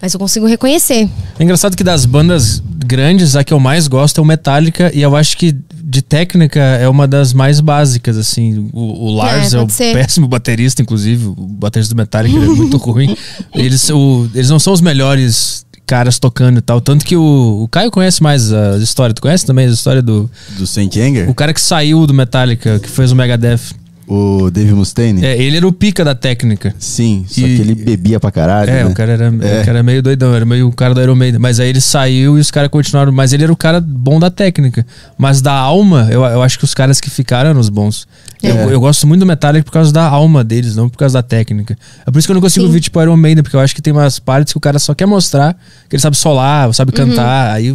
Mas 0.00 0.12
eu 0.14 0.20
consigo 0.20 0.46
reconhecer. 0.46 1.08
É 1.38 1.42
engraçado 1.42 1.76
que 1.76 1.82
das 1.84 2.04
bandas 2.04 2.62
grandes, 2.86 3.34
a 3.34 3.42
que 3.42 3.52
eu 3.52 3.58
mais 3.58 3.88
gosto 3.88 4.18
é 4.18 4.22
o 4.22 4.24
Metallica, 4.26 4.90
e 4.94 5.00
eu 5.02 5.16
acho 5.16 5.36
que 5.36 5.56
de 5.88 6.02
técnica 6.02 6.60
é 6.60 6.88
uma 6.88 7.06
das 7.08 7.32
mais 7.32 7.60
básicas, 7.60 8.16
assim. 8.18 8.68
O, 8.72 9.06
o 9.06 9.14
Lars 9.14 9.54
é, 9.54 9.58
pode 9.58 9.72
o 9.72 9.74
ser. 9.74 9.92
péssimo 9.94 10.28
baterista, 10.28 10.82
inclusive. 10.82 11.26
O 11.28 11.34
baterista 11.34 11.94
do 11.94 11.96
Metallica 11.98 12.36
ele 12.36 12.44
é 12.46 12.48
muito 12.54 12.76
ruim. 12.76 13.16
Eles, 13.54 13.88
o- 13.90 14.28
eles 14.34 14.50
não 14.50 14.58
são 14.58 14.72
os 14.72 14.80
melhores 14.80 15.64
caras 15.86 16.18
tocando 16.18 16.58
e 16.58 16.60
tal. 16.60 16.80
Tanto 16.80 17.04
que 17.04 17.16
o, 17.16 17.62
o 17.62 17.68
Caio 17.68 17.90
conhece 17.90 18.20
mais 18.22 18.52
as 18.52 18.82
histórias. 18.82 19.14
Tu 19.14 19.22
conhece 19.22 19.46
também 19.46 19.66
a 19.66 19.70
história 19.70 20.02
do. 20.02 20.28
Do 20.58 20.66
Saint 20.66 20.94
Anger? 20.96 21.30
O 21.30 21.34
cara 21.34 21.54
que 21.54 21.60
saiu 21.60 22.06
do 22.06 22.12
Metallica, 22.12 22.78
que 22.80 22.88
fez 22.90 23.12
o 23.12 23.16
Megadeth. 23.16 23.60
O 24.08 24.50
Dave 24.52 24.72
Mustaine? 24.72 25.24
É, 25.24 25.36
ele 25.36 25.56
era 25.56 25.66
o 25.66 25.72
pica 25.72 26.04
da 26.04 26.14
técnica. 26.14 26.72
Sim, 26.78 27.24
só 27.28 27.40
E- 27.40 27.56
que 27.56 27.60
ele 27.60 27.74
bebia 27.74 28.20
pra 28.20 28.30
caralho. 28.30 28.70
É, 28.70 28.84
né? 28.84 28.86
o 28.86 28.94
cara 28.94 29.12
era, 29.12 29.24
É. 29.24 29.28
o 29.30 29.64
cara 29.64 29.70
era 29.70 29.82
meio 29.82 30.00
doidão, 30.02 30.32
era 30.34 30.44
meio 30.44 30.68
o 30.68 30.72
cara 30.72 30.94
do 30.94 31.02
Iron 31.02 31.16
Maiden. 31.16 31.40
Mas 31.40 31.58
aí 31.58 31.68
ele 31.68 31.80
saiu 31.80 32.38
e 32.38 32.40
os 32.40 32.50
caras 32.50 32.70
continuaram. 32.70 33.10
Mas 33.10 33.32
ele 33.32 33.42
era 33.42 33.52
o 33.52 33.56
cara 33.56 33.80
bom 33.80 34.20
da 34.20 34.30
técnica. 34.30 34.86
Mas 35.18 35.40
da 35.40 35.52
alma, 35.52 36.08
eu, 36.10 36.22
eu 36.24 36.40
acho 36.42 36.56
que 36.58 36.64
os 36.64 36.72
caras 36.72 37.00
que 37.00 37.10
ficaram 37.10 37.50
eram 37.50 37.58
os 37.60 37.68
bons. 37.68 38.06
É. 38.42 38.50
Eu, 38.50 38.70
eu 38.70 38.80
gosto 38.80 39.06
muito 39.08 39.20
do 39.20 39.26
Metallica 39.26 39.64
por 39.64 39.72
causa 39.72 39.92
da 39.92 40.04
alma 40.04 40.44
deles, 40.44 40.76
não 40.76 40.88
por 40.88 40.98
causa 40.98 41.14
da 41.14 41.22
técnica. 41.22 41.76
É 42.06 42.10
por 42.10 42.18
isso 42.18 42.28
que 42.28 42.32
eu 42.32 42.34
não 42.34 42.40
consigo 42.42 42.62
Sim. 42.62 42.66
ouvir 42.68 42.80
tipo 42.80 43.02
Iron 43.02 43.16
Maiden, 43.16 43.42
porque 43.42 43.56
eu 43.56 43.60
acho 43.60 43.74
que 43.74 43.82
tem 43.82 43.92
umas 43.92 44.18
partes 44.20 44.52
que 44.52 44.56
o 44.58 44.60
cara 44.60 44.78
só 44.78 44.94
quer 44.94 45.06
mostrar 45.06 45.54
que 45.88 45.96
ele 45.96 46.02
sabe 46.02 46.16
solar, 46.16 46.72
sabe 46.72 46.92
Uhum. 46.92 47.08
cantar. 47.08 47.52
Aí 47.54 47.74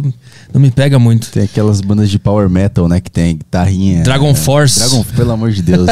não 0.52 0.60
me 0.60 0.70
pega 0.70 0.98
muito. 0.98 1.30
Tem 1.30 1.44
aquelas 1.44 1.80
bandas 1.80 2.10
de 2.10 2.18
power 2.18 2.48
metal, 2.48 2.88
né? 2.88 3.00
Que 3.00 3.10
tem 3.10 3.36
guitarrinha. 3.36 4.02
Dragon 4.02 4.30
é, 4.30 4.34
Force. 4.34 4.78
Dragon, 4.78 5.04
pelo 5.16 5.32
amor 5.32 5.50
de 5.52 5.62
Deus. 5.62 5.88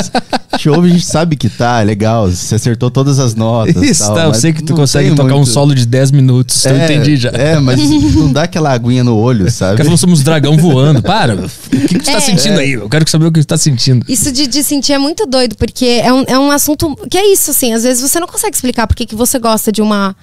a 0.53 0.57
gente 0.57 0.69
ouve, 0.69 0.89
a 0.89 0.93
gente 0.93 1.07
sabe 1.07 1.37
que 1.37 1.49
tá, 1.49 1.81
é 1.81 1.85
legal. 1.85 2.28
Você 2.31 2.55
acertou 2.55 2.91
todas 2.91 3.19
as 3.19 3.35
notas. 3.35 3.77
Isso, 3.82 4.05
tal, 4.05 4.15
tá, 4.15 4.23
eu 4.24 4.28
mas 4.28 4.39
sei 4.39 4.53
que 4.53 4.62
tu 4.62 4.70
não 4.70 4.77
consegue 4.78 5.11
tocar 5.15 5.35
um 5.35 5.39
muito- 5.39 5.51
solo 5.51 5.74
de 5.74 5.87
10 5.87 6.11
minutos. 6.11 6.65
eu 6.65 6.77
entendi 6.77 7.16
já. 7.16 7.31
É, 7.31 7.59
mas 7.59 7.78
não 8.15 8.32
dá 8.32 8.43
aquela 8.45 8.73
aguinha 8.73 9.03
no 9.05 9.16
olho, 9.16 9.51
sabe? 9.51 9.73
cara 9.77 9.85
falou 9.85 9.97
somos 9.99 10.23
dragão 10.23 10.57
voando. 10.57 11.03
Para. 11.03 11.35
O 11.37 11.49
que, 11.70 11.89
que 11.89 11.99
tu 11.99 12.05
tá 12.05 12.12
É. 12.19 12.20
sentindo 12.20 12.59
aí? 12.61 12.73
Eu 12.73 12.89
quero 12.89 13.09
saber 13.09 13.27
o 13.27 13.32
que 13.32 13.41
tu 13.41 13.47
tá 13.47 13.57
sentindo. 13.57 14.05
Isso 14.09 14.31
de, 14.32 14.47
de 14.47 14.62
sentir 14.62 14.93
é 14.93 14.99
muito 14.99 15.27
doido, 15.27 15.57
porque 15.57 15.85
é 16.03 16.12
um, 16.12 16.24
é 16.27 16.39
um 16.39 16.51
assunto. 16.51 16.97
Que 17.11 17.16
é 17.19 17.32
isso, 17.32 17.51
assim. 17.51 17.73
Às 17.73 17.82
vezes 17.82 18.03
você 18.03 18.20
não 18.20 18.27
consegue 18.27 18.55
explicar 18.55 18.87
por 18.87 18.95
que 18.97 19.07
que 19.07 19.15
você 19.15 19.39
gosta 19.39 19.73
de 19.73 19.81
uma. 19.82 20.15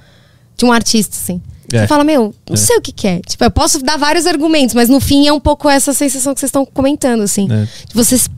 De 0.56 0.66
um 0.66 0.72
artista, 0.72 1.16
assim. 1.16 1.42
É. 1.72 1.82
Você 1.82 1.88
fala, 1.88 2.04
meu, 2.04 2.34
não 2.50 2.58
sei 2.58 2.78
o 2.78 2.82
que, 2.82 2.92
que 2.92 3.08
é. 3.08 3.20
Tipo, 3.20 3.44
eu 3.44 3.52
posso 3.52 3.84
dar 3.84 3.98
vários 3.98 4.26
argumentos, 4.26 4.74
mas 4.74 4.90
no 4.90 5.00
fim 5.00 5.28
é 5.28 5.34
um 5.34 5.40
pouco 5.40 5.70
essa 5.70 5.94
sensação 5.94 6.34
que 6.34 6.40
vocês 6.40 6.50
estão 6.50 6.66
comentando, 6.66 7.22
assim. 7.22 7.48
É. 7.52 7.68
Vocês. 7.94 8.30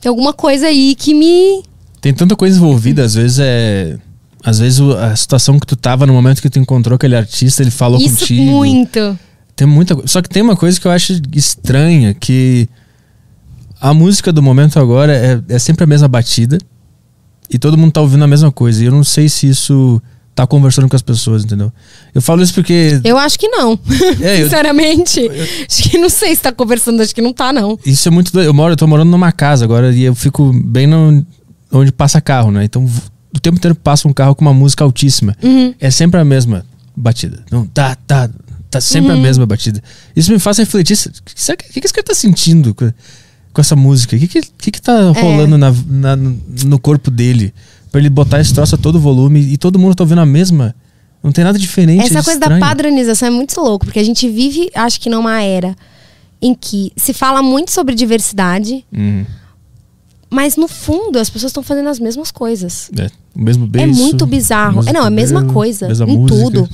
Tem 0.00 0.08
alguma 0.08 0.32
coisa 0.32 0.66
aí 0.66 0.94
que 0.94 1.14
me. 1.14 1.62
Tem 2.00 2.12
tanta 2.12 2.34
coisa 2.34 2.56
envolvida, 2.56 3.04
às 3.04 3.14
vezes 3.14 3.38
é. 3.40 3.98
Às 4.44 4.58
vezes 4.58 4.80
a 4.80 5.14
situação 5.14 5.58
que 5.58 5.66
tu 5.66 5.76
tava 5.76 6.04
no 6.04 6.12
momento 6.12 6.42
que 6.42 6.50
tu 6.50 6.58
encontrou 6.58 6.96
aquele 6.96 7.14
artista, 7.14 7.62
ele 7.62 7.70
falou 7.70 8.00
Isso 8.00 8.20
contigo. 8.20 8.42
muito. 8.42 9.18
Tem 9.54 9.66
muita 9.66 9.94
coisa. 9.94 10.08
Só 10.08 10.20
que 10.20 10.28
tem 10.28 10.42
uma 10.42 10.56
coisa 10.56 10.80
que 10.80 10.86
eu 10.86 10.90
acho 10.90 11.20
estranha, 11.32 12.12
que 12.12 12.68
a 13.80 13.94
música 13.94 14.32
do 14.32 14.42
momento 14.42 14.80
agora 14.80 15.14
é, 15.14 15.54
é 15.54 15.58
sempre 15.58 15.84
a 15.84 15.86
mesma 15.86 16.08
batida 16.08 16.58
e 17.48 17.58
todo 17.58 17.76
mundo 17.76 17.92
tá 17.92 18.00
ouvindo 18.00 18.24
a 18.24 18.26
mesma 18.26 18.50
coisa. 18.50 18.82
E 18.82 18.86
eu 18.86 18.92
não 18.92 19.04
sei 19.04 19.28
se 19.28 19.48
isso 19.48 20.02
tá 20.34 20.46
conversando 20.46 20.88
com 20.88 20.96
as 20.96 21.02
pessoas, 21.02 21.44
entendeu? 21.44 21.70
Eu 22.14 22.22
falo 22.22 22.42
isso 22.42 22.54
porque 22.54 23.00
Eu 23.04 23.18
acho 23.18 23.38
que 23.38 23.48
não. 23.48 23.78
É, 24.20 24.40
eu- 24.40 24.44
Sinceramente. 24.48 25.20
Acho 25.68 25.90
que 25.90 25.98
não 25.98 26.08
sei 26.08 26.34
se 26.34 26.42
tá 26.42 26.52
conversando, 26.52 27.02
acho 27.02 27.14
que 27.14 27.20
não 27.22 27.32
tá, 27.32 27.52
não. 27.52 27.78
isso 27.84 28.08
é 28.08 28.10
muito 28.10 28.32
doido. 28.32 28.46
Eu 28.46 28.54
moro, 28.54 28.72
eu 28.72 28.76
tô 28.76 28.86
morando 28.86 29.10
numa 29.10 29.30
casa 29.32 29.64
agora 29.64 29.92
e 29.94 30.02
eu 30.02 30.14
fico 30.14 30.52
bem 30.52 30.86
no, 30.86 31.24
onde 31.70 31.92
passa 31.92 32.20
carro, 32.20 32.50
né? 32.50 32.64
Então 32.64 32.84
o 33.34 33.40
tempo 33.40 33.56
inteiro 33.58 33.74
passa 33.74 34.08
um 34.08 34.12
carro 34.12 34.34
com 34.34 34.42
uma 34.42 34.54
música 34.54 34.82
altíssima. 34.84 35.36
Uhum. 35.42 35.74
É 35.80 35.90
sempre 35.90 36.18
a 36.20 36.24
mesma 36.24 36.64
batida. 36.96 37.44
Não, 37.50 37.66
tá, 37.66 37.94
tá, 38.06 38.30
tá 38.70 38.80
sempre 38.80 39.12
Uhum. 39.12 39.18
a 39.18 39.20
mesma 39.20 39.44
batida. 39.46 39.82
Isso 40.16 40.32
me 40.32 40.38
faz 40.38 40.56
refletir. 40.58 40.94
O 40.94 41.10
que, 41.24 41.34
que, 41.34 41.56
que 41.72 41.80
que 41.80 41.86
esse 41.86 41.94
cara 41.94 42.06
tá 42.06 42.14
sentindo 42.14 42.74
com, 42.74 42.90
com 43.52 43.60
essa 43.60 43.76
música? 43.76 44.16
O 44.16 44.18
que, 44.18 44.28
que, 44.28 44.40
que, 44.58 44.70
que 44.70 44.80
tá 44.82 45.12
É. 45.14 45.20
rolando 45.20 45.58
na, 45.58 45.70
na- 45.86 46.16
no 46.16 46.78
corpo 46.78 47.10
dele? 47.10 47.52
Pra 47.92 48.00
ele 48.00 48.08
botar 48.10 48.40
esse 48.40 48.52
troço 48.54 48.74
a 48.74 48.78
todo 48.78 48.98
volume 48.98 49.38
e 49.38 49.56
todo 49.58 49.78
mundo 49.78 49.94
tá 49.94 50.02
ouvindo 50.02 50.20
a 50.22 50.26
mesma. 50.26 50.74
Não 51.22 51.30
tem 51.30 51.44
nada 51.44 51.58
diferente. 51.58 52.00
Essa 52.04 52.18
é 52.18 52.22
coisa 52.22 52.40
da 52.40 52.46
estranho. 52.46 52.60
padronização 52.60 53.28
é 53.28 53.30
muito 53.30 53.60
louco, 53.60 53.84
porque 53.84 54.00
a 54.00 54.04
gente 54.04 54.28
vive, 54.28 54.70
acho 54.74 54.98
que 55.00 55.08
numa 55.10 55.40
era 55.42 55.76
em 56.40 56.54
que 56.54 56.90
se 56.96 57.12
fala 57.12 57.40
muito 57.42 57.70
sobre 57.70 57.94
diversidade, 57.94 58.84
Uhum. 58.92 59.24
mas 60.28 60.56
no 60.56 60.66
fundo 60.66 61.18
as 61.20 61.30
pessoas 61.30 61.50
estão 61.50 61.62
fazendo 61.62 61.88
as 61.88 62.00
mesmas 62.00 62.30
coisas. 62.32 62.90
É, 62.98 63.06
o 63.36 63.40
mesmo 63.42 63.66
beijo. 63.66 63.88
é 63.88 63.94
muito 63.94 64.26
bizarro. 64.26 64.80
É, 64.88 64.92
não, 64.92 65.04
é 65.04 65.06
a 65.06 65.10
mesma 65.10 65.44
coisa 65.44 65.86
mesma 65.86 66.06
em 66.10 66.18
música. 66.18 66.40
tudo. 66.50 66.68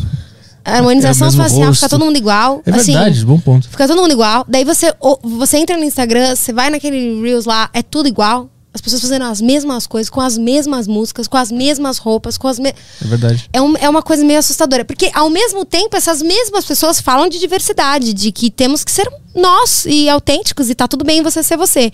harmonização 0.65 1.29
É 1.29 1.33
facial, 1.33 1.61
rosto. 1.69 1.75
fica 1.81 1.89
todo 1.89 2.05
mundo 2.05 2.17
igual. 2.17 2.63
É 2.65 2.71
assim, 2.71 2.93
verdade, 2.93 3.25
bom 3.27 3.39
ponto. 3.41 3.69
Fica 3.69 3.87
todo 3.87 4.01
mundo 4.01 4.13
igual. 4.13 4.45
Daí 4.49 4.65
você, 4.65 4.95
você 5.23 5.59
entra 5.59 5.77
no 5.77 5.85
Instagram, 5.85 6.35
você 6.35 6.53
vai 6.53 6.71
naquele 6.71 7.21
Reels 7.21 7.45
lá, 7.45 7.69
é 7.75 7.83
tudo 7.83 8.09
igual. 8.09 8.49
As 8.79 8.81
pessoas 8.81 9.03
fazendo 9.03 9.25
as 9.25 9.41
mesmas 9.41 9.89
coisas, 9.89 10.09
com 10.09 10.21
as 10.21 10.39
mesmas 10.39 10.87
músicas, 10.87 11.27
com 11.27 11.37
as 11.37 11.51
mesmas 11.51 11.99
roupas, 11.99 12.39
com 12.39 12.47
as 12.47 12.61
me... 12.61 12.69
É 12.71 12.75
verdade. 13.05 13.51
é, 13.53 13.61
um- 13.61 13.77
é 13.77 13.89
uma 13.89 14.03
coisa 14.05 14.25
meio 14.25 14.39
assustadora. 14.39 14.85
Porque, 14.85 15.11
ao 15.13 15.29
mesmo 15.29 15.65
tempo, 15.65 15.97
essas 15.97 16.23
mesmas 16.23 16.65
pessoas 16.65 17.01
falam 17.01 17.29
de 17.29 17.41
diversidade, 17.41 18.15
de 18.15 18.31
que 18.31 18.51
temos 18.53 18.85
que 18.85 18.93
ser 18.93 19.11
nós 19.35 19.85
e 19.85 20.09
autênticos, 20.09 20.71
e 20.71 20.77
tá 20.77 20.87
tudo 20.87 21.05
bem 21.05 21.23
você 21.25 21.43
ser 21.43 21.57
você. 21.57 21.93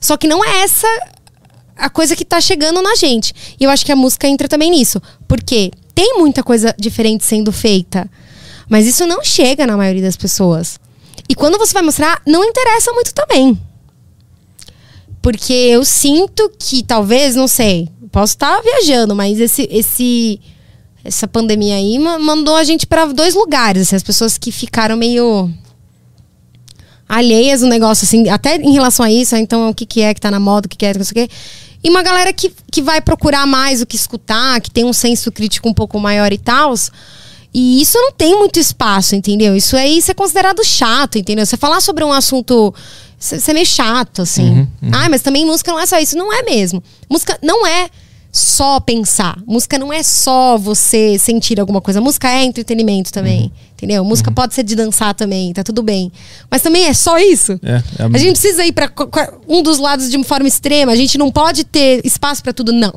Só 0.00 0.16
que 0.16 0.26
não 0.26 0.42
é 0.42 0.62
essa 0.62 0.88
a 1.76 1.90
coisa 1.90 2.16
que 2.16 2.24
tá 2.24 2.40
chegando 2.40 2.80
na 2.80 2.94
gente. 2.94 3.34
E 3.60 3.64
eu 3.64 3.68
acho 3.70 3.84
que 3.84 3.92
a 3.92 3.96
música 3.96 4.26
entra 4.26 4.48
também 4.48 4.70
nisso. 4.70 5.02
Porque 5.28 5.70
tem 5.94 6.14
muita 6.18 6.42
coisa 6.42 6.74
diferente 6.78 7.26
sendo 7.26 7.52
feita. 7.52 8.08
Mas 8.70 8.86
isso 8.86 9.06
não 9.06 9.22
chega 9.22 9.66
na 9.66 9.76
maioria 9.76 10.00
das 10.02 10.16
pessoas. 10.16 10.80
E 11.28 11.34
quando 11.34 11.58
você 11.58 11.74
vai 11.74 11.82
mostrar, 11.82 12.22
não 12.26 12.42
interessa 12.42 12.90
muito 12.92 13.12
também. 13.12 13.60
Porque 15.26 15.52
eu 15.52 15.84
sinto 15.84 16.48
que 16.56 16.84
talvez, 16.84 17.34
não 17.34 17.48
sei, 17.48 17.88
posso 18.12 18.34
estar 18.34 18.62
viajando, 18.62 19.12
mas 19.12 19.40
esse, 19.40 19.68
esse 19.72 20.40
essa 21.04 21.26
pandemia 21.26 21.74
aí 21.74 21.98
ma- 21.98 22.16
mandou 22.16 22.54
a 22.54 22.62
gente 22.62 22.86
para 22.86 23.06
dois 23.06 23.34
lugares, 23.34 23.82
assim, 23.82 23.96
as 23.96 24.04
pessoas 24.04 24.38
que 24.38 24.52
ficaram 24.52 24.96
meio 24.96 25.50
alheias 27.08 27.60
no 27.60 27.66
negócio, 27.66 28.04
assim, 28.04 28.28
até 28.28 28.54
em 28.54 28.72
relação 28.72 29.04
a 29.04 29.10
isso, 29.10 29.34
ah, 29.34 29.40
então 29.40 29.68
o 29.68 29.74
que, 29.74 29.84
que 29.84 30.00
é 30.00 30.14
que 30.14 30.20
tá 30.20 30.30
na 30.30 30.38
moda, 30.38 30.66
o 30.66 30.68
que, 30.68 30.76
que 30.76 30.86
é, 30.86 30.94
não 30.94 31.04
sei 31.04 31.24
o 31.24 31.26
quê. 31.26 31.34
E 31.82 31.90
uma 31.90 32.04
galera 32.04 32.32
que, 32.32 32.52
que 32.70 32.80
vai 32.80 33.00
procurar 33.00 33.48
mais 33.48 33.82
o 33.82 33.86
que 33.86 33.96
escutar, 33.96 34.60
que 34.60 34.70
tem 34.70 34.84
um 34.84 34.92
senso 34.92 35.32
crítico 35.32 35.68
um 35.68 35.74
pouco 35.74 35.98
maior 35.98 36.32
e 36.32 36.38
tal. 36.38 36.72
E 37.52 37.82
isso 37.82 37.98
não 37.98 38.12
tem 38.12 38.38
muito 38.38 38.60
espaço, 38.60 39.16
entendeu? 39.16 39.56
Isso 39.56 39.76
aí 39.76 39.98
isso 39.98 40.10
é 40.10 40.14
considerado 40.14 40.62
chato, 40.62 41.18
entendeu? 41.18 41.44
Você 41.44 41.56
falar 41.56 41.80
sobre 41.80 42.04
um 42.04 42.12
assunto. 42.12 42.72
Isso 43.34 43.50
é 43.50 43.54
meio 43.54 43.66
chato, 43.66 44.22
assim. 44.22 44.68
Ah, 44.92 45.08
mas 45.08 45.22
também 45.22 45.44
música 45.44 45.72
não 45.72 45.80
é 45.80 45.86
só 45.86 45.98
isso. 45.98 46.16
Não 46.16 46.32
é 46.32 46.42
mesmo. 46.42 46.82
Música 47.10 47.38
não 47.42 47.66
é 47.66 47.88
só 48.30 48.78
pensar. 48.80 49.38
Música 49.46 49.78
não 49.78 49.92
é 49.92 50.02
só 50.02 50.58
você 50.58 51.18
sentir 51.18 51.58
alguma 51.58 51.80
coisa. 51.80 52.00
Música 52.00 52.30
é 52.30 52.44
entretenimento 52.44 53.10
também. 53.12 53.50
Entendeu? 53.72 54.04
Música 54.04 54.30
pode 54.30 54.54
ser 54.54 54.62
de 54.62 54.74
dançar 54.74 55.14
também, 55.14 55.52
tá 55.52 55.62
tudo 55.62 55.82
bem. 55.82 56.10
Mas 56.50 56.62
também 56.62 56.84
é 56.86 56.94
só 56.94 57.18
isso. 57.18 57.58
É, 57.62 57.82
é 57.98 58.02
a- 58.02 58.06
A 58.06 58.18
gente 58.18 58.38
precisa 58.40 58.64
ir 58.64 58.72
co- 58.94 59.08
um 59.48 59.62
dos 59.62 59.78
lados 59.78 60.10
de 60.10 60.16
uma 60.16 60.24
forma 60.24 60.48
extrema. 60.48 60.92
A 60.92 60.96
gente 60.96 61.18
não 61.18 61.30
pode 61.30 61.64
ter 61.64 62.00
espaço 62.04 62.42
pra 62.42 62.52
tudo, 62.54 62.72
não. 62.72 62.94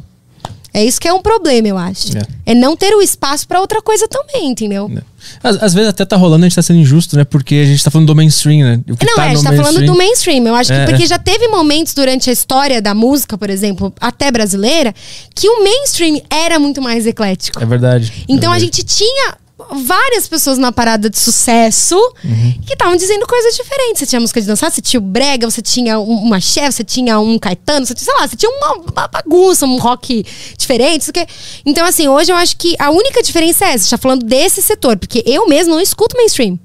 É 0.74 0.84
isso 0.84 1.00
que 1.02 1.08
é 1.08 1.14
um 1.14 1.22
problema, 1.22 1.68
eu 1.68 1.78
acho. 1.78 2.16
É. 2.18 2.22
É, 2.52 2.56
não 2.56 2.76
ter 2.78 2.94
o 2.94 3.02
espaço 3.02 3.48
pra 3.48 3.60
outra 3.60 3.82
coisa 3.82 4.08
também, 4.08 4.48
entendeu? 4.50 4.88
né? 4.88 5.02
Às, 5.44 5.62
às 5.64 5.74
vezes 5.74 5.90
até 5.90 6.06
tá 6.06 6.16
rolando, 6.16 6.46
a 6.46 6.48
gente 6.48 6.56
tá 6.56 6.62
sendo 6.62 6.80
injusto, 6.80 7.16
né? 7.18 7.24
Porque 7.24 7.56
a 7.56 7.66
gente 7.66 7.84
tá 7.84 7.90
falando 7.91 8.08
do 8.08 8.16
mainstream, 8.16 8.60
né? 8.64 8.80
Não, 8.88 8.96
tá 9.16 9.26
é, 9.26 9.26
a 9.26 9.30
no 9.30 9.36
gente 9.36 9.44
tá 9.44 9.50
falando 9.50 9.64
mainstream- 9.64 9.86
do 9.91 9.98
mainstream. 9.98 10.48
Eu 10.48 10.56
acho 10.56 10.72
que 10.72 10.78
É, 10.78 10.86
porque 10.86 11.04
é. 11.04 11.08
já 11.08 11.18
teve 11.20 11.48
momentos 11.48 11.94
durante 11.94 12.30
a 12.30 12.34
história 12.34 12.82
da 12.82 12.94
música, 12.94 13.38
por 13.38 13.50
exemplo, 13.50 13.94
até 14.00 14.32
brasileira, 14.32 14.94
que 15.36 15.50
o 15.50 15.64
mainstream 15.64 16.22
era 16.30 16.60
muito 16.60 16.82
mais 16.82 17.06
eclético. 17.06 17.62
É 17.62 17.66
verdade. 17.66 18.26
Então 18.28 18.54
é 18.54 18.56
a 18.56 18.60
gente 18.60 18.84
tinha 18.84 19.36
várias 19.72 20.27
pessoas 20.27 20.57
na 20.57 20.72
parada 20.72 21.10
de 21.10 21.19
sucesso 21.19 21.95
Uhum. 22.23 22.53
que 22.65 22.73
estavam 22.73 22.95
dizendo 22.95 23.26
coisas 23.27 23.56
diferentes. 23.56 23.99
Você 23.99 24.06
tinha 24.06 24.19
música 24.19 24.40
de 24.41 24.48
dançar, 24.48 24.72
você 24.72 24.81
tinha 24.81 24.99
o 24.99 25.03
brega, 25.03 25.49
você 25.49 25.61
tinha 25.61 25.99
um- 25.99 26.23
uma 26.23 26.40
chefe, 26.40 26.72
você 26.77 26.84
tinha 26.84 27.19
um 27.19 27.38
Caetano, 27.38 27.86
você 27.86 27.94
tinha, 27.94 28.06
sei 28.06 28.14
lá, 28.15 28.27
você 28.27 28.36
tinha 28.36 28.49
uma, 28.52 28.73
uma 28.91 29.07
bagunça, 29.07 29.65
um 29.65 29.77
rock 29.77 30.26
diferente, 30.57 31.02
isso 31.02 31.11
que. 31.14 31.26
Então 31.65 31.86
assim, 31.86 32.07
hoje 32.07 32.31
eu 32.31 32.36
acho 32.36 32.56
que 32.57 32.76
a 32.80 32.90
única 32.90 33.22
diferença 33.22 33.65
é 33.65 33.73
essa, 33.73 33.84
você 33.86 33.90
tá 33.91 33.98
falando 33.98 34.26
desse 34.26 34.61
setor, 34.61 34.98
porque 34.98 35.23
eu 35.26 35.48
mesmo 35.48 35.73
não 35.73 35.81
escuto 35.81 36.15
mainstream. 36.18 36.57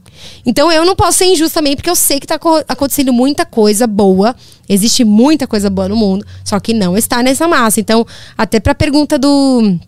Então 0.47 0.71
eu 0.73 0.85
não 0.87 0.95
posso 0.97 1.19
ser 1.19 1.27
injusta 1.27 1.61
também, 1.61 1.75
porque 1.77 1.91
eu 1.91 1.97
sei 1.97 2.19
que 2.21 2.27
tá 2.27 2.39
co- 2.39 2.65
acontecendo 2.69 3.13
muita 3.13 3.45
coisa 3.45 3.87
boa. 3.87 4.35
Existe 4.69 5.05
muita 5.05 5.47
coisa 5.47 5.69
boa 5.69 5.89
no 5.89 5.97
mundo, 5.97 6.25
só 6.45 6.59
que 6.59 6.73
não 6.73 6.97
está 6.97 7.23
nessa 7.23 7.47
massa. 7.47 7.81
Então, 7.81 8.07
até 8.39 8.59
pra 8.59 8.75
pergunta 8.75 9.19
do 9.19 9.79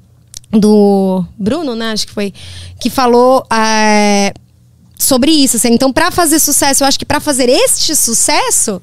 do 0.50 1.24
Bruno, 1.38 1.74
né? 1.74 1.92
Acho 1.92 2.06
que 2.06 2.12
foi. 2.12 2.32
Que 2.80 2.88
falou 2.90 3.44
é, 3.52 4.32
sobre 4.98 5.30
isso. 5.30 5.56
assim. 5.56 5.72
Então, 5.72 5.92
pra 5.92 6.10
fazer 6.10 6.38
sucesso, 6.38 6.84
eu 6.84 6.88
acho 6.88 6.98
que 6.98 7.04
pra 7.04 7.20
fazer 7.20 7.48
este 7.48 7.94
sucesso. 7.96 8.80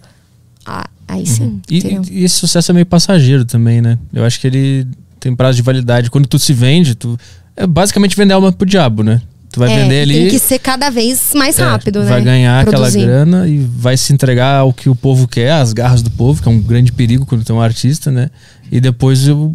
ah, 0.66 0.88
aí 1.08 1.26
sim. 1.26 1.62
E, 1.70 1.78
entendeu? 1.78 2.02
e- 2.10 2.22
e 2.22 2.24
esse 2.24 2.36
sucesso 2.36 2.72
é 2.72 2.74
meio 2.74 2.86
passageiro 2.86 3.46
também, 3.46 3.82
né? 3.82 3.98
Eu 4.14 4.24
acho 4.26 4.40
que 4.40 4.48
ele 4.48 4.88
tem 5.20 5.36
prazo 5.36 5.56
de 5.58 5.62
validade. 5.62 6.10
Quando 6.12 6.28
tu 6.28 6.38
se 6.40 6.54
vende, 6.54 6.96
tu. 6.96 7.18
É 7.56 7.68
basicamente 7.68 8.16
vender 8.16 8.34
alma 8.34 8.52
pro 8.52 8.66
diabo, 8.68 9.04
né? 9.04 9.22
Tu 9.52 9.60
vai 9.60 9.72
É, 9.72 9.84
vender 9.84 10.02
ali. 10.02 10.14
Tem 10.16 10.30
que 10.30 10.40
ser 10.40 10.58
cada 10.58 10.90
vez 10.90 11.32
mais 11.36 11.60
é, 11.60 11.64
rápido, 11.64 12.00
né? 12.02 12.10
Vai 12.10 12.22
ganhar 12.24 12.66
Produzir. 12.66 12.98
aquela 13.02 13.06
grana 13.26 13.48
e 13.48 13.60
vai 13.60 13.96
se 13.96 14.12
entregar 14.12 14.58
ao 14.62 14.74
que 14.74 14.90
o 14.90 14.96
povo 14.96 15.28
quer, 15.28 15.52
às 15.52 15.72
garras 15.74 16.02
do 16.02 16.10
povo, 16.10 16.42
que 16.42 16.48
é 16.50 16.52
um 16.52 16.60
grande 16.60 16.92
perigo 16.92 17.24
quando 17.28 17.44
tem 17.44 17.56
um 17.56 17.62
artista, 17.62 18.10
né? 18.12 18.32
E 18.72 18.82
depois 18.82 19.28
o- 19.30 19.54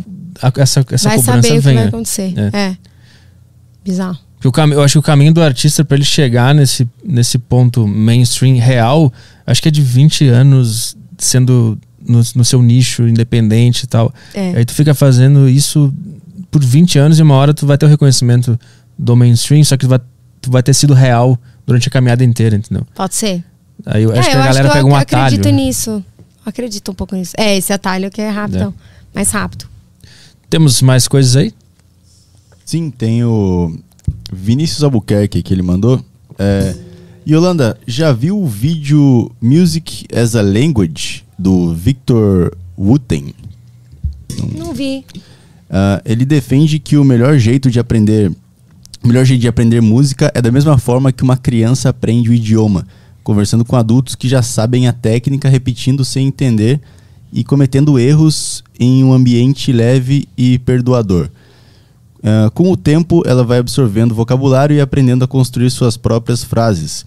essa, 0.57 0.85
essa 0.91 1.09
Vai 1.09 1.19
cobrança 1.19 1.43
saber 1.43 1.49
o 1.49 1.61
que 1.61 1.61
vem. 1.61 1.75
vai 1.75 1.83
né? 1.85 1.89
acontecer. 1.89 2.35
É. 2.53 2.59
É. 2.59 2.77
Bizarro. 3.85 4.19
Cami- 4.53 4.75
eu 4.75 4.83
acho 4.83 4.93
que 4.93 4.99
o 4.99 5.03
caminho 5.03 5.33
do 5.35 5.43
artista 5.43 5.85
para 5.85 5.97
ele 5.97 6.05
chegar 6.05 6.55
nesse, 6.55 6.89
nesse 7.05 7.39
ponto 7.39 7.87
mainstream 7.87 8.57
real, 8.57 9.13
acho 9.47 9.61
que 9.61 9.69
é 9.69 9.71
de 9.71 9.83
20 9.83 10.29
anos 10.29 10.97
sendo 11.19 11.77
no, 12.01 12.21
no 12.37 12.45
seu 12.45 12.63
nicho 12.63 13.07
independente 13.09 13.85
e 13.85 13.87
tal. 13.87 14.13
É. 14.33 14.59
Aí 14.59 14.65
tu 14.65 14.73
fica 14.73 14.95
fazendo 14.95 15.49
isso 15.49 15.93
por 16.51 16.63
20 16.63 16.99
anos 16.99 17.19
e 17.19 17.23
uma 17.23 17.35
hora 17.35 17.53
tu 17.53 17.67
vai 17.67 17.77
ter 17.77 17.87
o 17.87 17.89
reconhecimento 17.89 18.59
do 18.97 19.17
mainstream, 19.17 19.63
só 19.65 19.77
que 19.77 19.85
tu 19.87 19.89
vai, 19.89 20.01
tu 20.41 20.51
vai 20.51 20.63
ter 20.63 20.73
sido 20.75 20.95
real 20.95 21.39
durante 21.67 21.89
a 21.89 21.91
caminhada 21.91 22.25
inteira, 22.25 22.57
entendeu? 22.57 22.87
Pode 22.95 23.15
ser. 23.15 23.45
Aí 23.85 24.03
eu 24.05 24.13
é, 24.13 24.19
acho 24.19 24.31
que 24.31 24.37
eu 24.37 24.41
a 24.41 24.45
galera 24.45 24.69
que 24.69 24.75
pega 24.75 24.89
eu 24.89 24.93
um 24.93 24.97
atalho. 24.97 25.25
acredito 25.25 25.45
né? 25.47 25.53
nisso. 25.53 26.05
Acredito 26.47 26.91
um 26.91 26.95
pouco 26.95 27.15
nisso. 27.15 27.33
É, 27.37 27.57
esse 27.57 27.73
atalho 27.73 28.11
que 28.11 28.21
é 28.21 28.31
rápido. 28.31 28.75
Mais 29.15 29.31
rápido. 29.31 29.67
Temos 30.51 30.81
mais 30.81 31.07
coisas 31.07 31.37
aí? 31.37 31.53
Sim, 32.65 32.91
tem 32.91 33.25
o 33.25 33.79
Vinícius 34.33 34.83
Albuquerque 34.83 35.43
que 35.43 35.53
ele 35.53 35.63
mandou. 35.63 36.03
É, 36.39 36.75
Yolanda, 37.29 37.79
já 37.87 38.13
viu 38.13 38.41
o 38.41 38.47
vídeo 38.47 39.31
Music 39.41 40.07
as 40.15 40.35
a 40.35 40.41
Language 40.41 41.25
do 41.39 41.75
Victor 41.75 42.57
Wooten? 42.79 43.35
Não 44.57 44.73
vi. 44.73 45.05
Ah, 45.69 46.01
ele 46.05 46.25
defende 46.25 46.79
que 46.79 46.97
o 46.97 47.05
melhor 47.05 47.37
jeito 47.39 47.71
de 47.71 47.79
aprender 47.79 48.33
o 49.03 49.07
melhor 49.07 49.25
jeito 49.25 49.41
de 49.41 49.49
aprender 49.49 49.81
música 49.81 50.33
é 50.35 50.41
da 50.41 50.51
mesma 50.51 50.77
forma 50.79 51.13
que 51.13 51.23
uma 51.23 51.37
criança 51.37 51.91
aprende 51.91 52.31
o 52.31 52.35
idioma, 52.35 52.87
conversando 53.23 53.65
com 53.65 53.77
adultos 53.77 54.15
que 54.15 54.29
já 54.29 54.43
sabem 54.43 54.89
a 54.89 54.93
técnica, 54.93 55.49
repetindo 55.49 56.05
sem 56.05 56.27
entender 56.27 56.81
e 57.33 57.45
cometendo 57.45 57.99
erros 57.99 58.63
em 58.79 59.05
um 59.05 59.13
ambiente 59.13 59.73
leve 59.73 60.29
e 60.37 60.59
perdoador. 60.59 61.31
Ah, 62.23 62.51
com 62.53 62.71
o 62.71 62.77
tempo, 62.77 63.23
ela 63.27 63.45
vai 63.45 63.59
absorvendo 63.59 64.15
vocabulário 64.15 64.77
e 64.77 64.81
aprendendo 64.81 65.25
a 65.25 65.29
construir 65.29 65.71
suas 65.71 65.97
próprias 65.97 66.43
frases. 66.43 67.07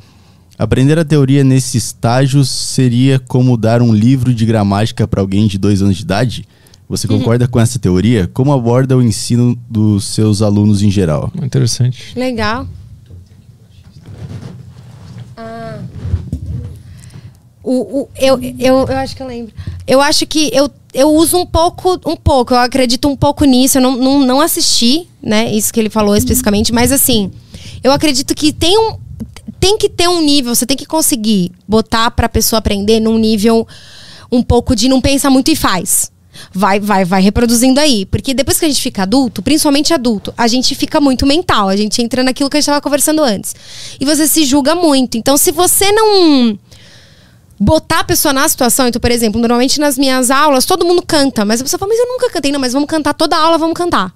Aprender 0.57 0.97
a 0.99 1.05
teoria 1.05 1.43
nesses 1.43 1.75
estágios 1.75 2.49
seria 2.49 3.19
como 3.19 3.57
dar 3.57 3.81
um 3.81 3.93
livro 3.93 4.33
de 4.33 4.45
gramática 4.45 5.07
para 5.07 5.21
alguém 5.21 5.47
de 5.47 5.57
dois 5.57 5.81
anos 5.81 5.97
de 5.97 6.03
idade? 6.03 6.47
Você 6.87 7.07
concorda 7.07 7.47
com 7.47 7.59
essa 7.59 7.79
teoria? 7.79 8.29
Como 8.33 8.51
aborda 8.51 8.97
o 8.97 9.01
ensino 9.01 9.57
dos 9.69 10.05
seus 10.05 10.41
alunos 10.41 10.83
em 10.83 10.91
geral? 10.91 11.31
Interessante. 11.41 12.17
Legal. 12.19 12.67
Ah. 15.37 15.79
O, 17.63 18.01
o, 18.01 18.09
eu, 18.17 18.39
eu, 18.41 18.87
eu 18.87 18.97
acho 18.97 19.15
que 19.15 19.23
eu 19.23 19.27
lembro. 19.27 19.53
Eu 19.91 19.99
acho 19.99 20.25
que 20.25 20.49
eu, 20.53 20.71
eu 20.93 21.13
uso 21.13 21.37
um 21.37 21.45
pouco, 21.45 21.99
um 22.05 22.15
pouco, 22.15 22.53
eu 22.53 22.59
acredito 22.59 23.09
um 23.09 23.15
pouco 23.17 23.43
nisso. 23.43 23.77
Eu 23.77 23.81
não, 23.81 23.97
não, 23.97 24.19
não 24.25 24.39
assisti, 24.39 25.05
né? 25.21 25.51
Isso 25.51 25.73
que 25.73 25.81
ele 25.81 25.89
falou 25.89 26.15
especificamente, 26.15 26.71
mas 26.71 26.93
assim, 26.93 27.29
eu 27.83 27.91
acredito 27.91 28.33
que 28.33 28.53
tem 28.53 28.77
um. 28.77 28.97
Tem 29.59 29.77
que 29.77 29.89
ter 29.89 30.07
um 30.07 30.21
nível, 30.21 30.55
você 30.55 30.65
tem 30.65 30.77
que 30.77 30.85
conseguir 30.85 31.51
botar 31.67 32.09
pra 32.11 32.29
pessoa 32.29 32.59
aprender 32.59 33.01
num 33.01 33.17
nível 33.17 33.67
um 34.31 34.41
pouco 34.41 34.77
de 34.77 34.87
não 34.87 35.01
pensa 35.01 35.29
muito 35.29 35.51
e 35.51 35.57
faz. 35.57 36.09
Vai, 36.53 36.79
vai, 36.79 37.03
vai 37.03 37.21
reproduzindo 37.21 37.77
aí. 37.77 38.05
Porque 38.05 38.33
depois 38.33 38.57
que 38.57 38.63
a 38.63 38.69
gente 38.69 38.81
fica 38.81 39.03
adulto, 39.03 39.41
principalmente 39.41 39.93
adulto, 39.93 40.33
a 40.37 40.47
gente 40.47 40.73
fica 40.73 41.01
muito 41.01 41.27
mental. 41.27 41.67
A 41.67 41.75
gente 41.75 42.01
entra 42.01 42.23
naquilo 42.23 42.49
que 42.49 42.55
a 42.55 42.61
gente 42.61 42.63
estava 42.63 42.79
conversando 42.79 43.21
antes. 43.21 43.53
E 43.99 44.05
você 44.05 44.25
se 44.25 44.45
julga 44.45 44.73
muito. 44.73 45.17
Então, 45.17 45.35
se 45.35 45.51
você 45.51 45.91
não 45.91 46.57
botar 47.63 47.99
a 47.99 48.03
pessoa 48.03 48.33
na 48.33 48.49
situação, 48.49 48.87
então, 48.87 48.99
por 48.99 49.11
exemplo, 49.11 49.39
normalmente 49.39 49.79
nas 49.79 49.95
minhas 49.95 50.31
aulas 50.31 50.65
todo 50.65 50.83
mundo 50.83 51.03
canta, 51.05 51.45
mas 51.45 51.61
a 51.61 51.63
pessoa 51.63 51.77
fala, 51.77 51.91
mas 51.91 51.99
eu 51.99 52.07
nunca 52.07 52.27
cantei, 52.31 52.51
não, 52.51 52.59
mas 52.59 52.73
vamos 52.73 52.89
cantar 52.89 53.13
toda 53.13 53.37
aula, 53.37 53.55
vamos 53.59 53.75
cantar. 53.75 54.11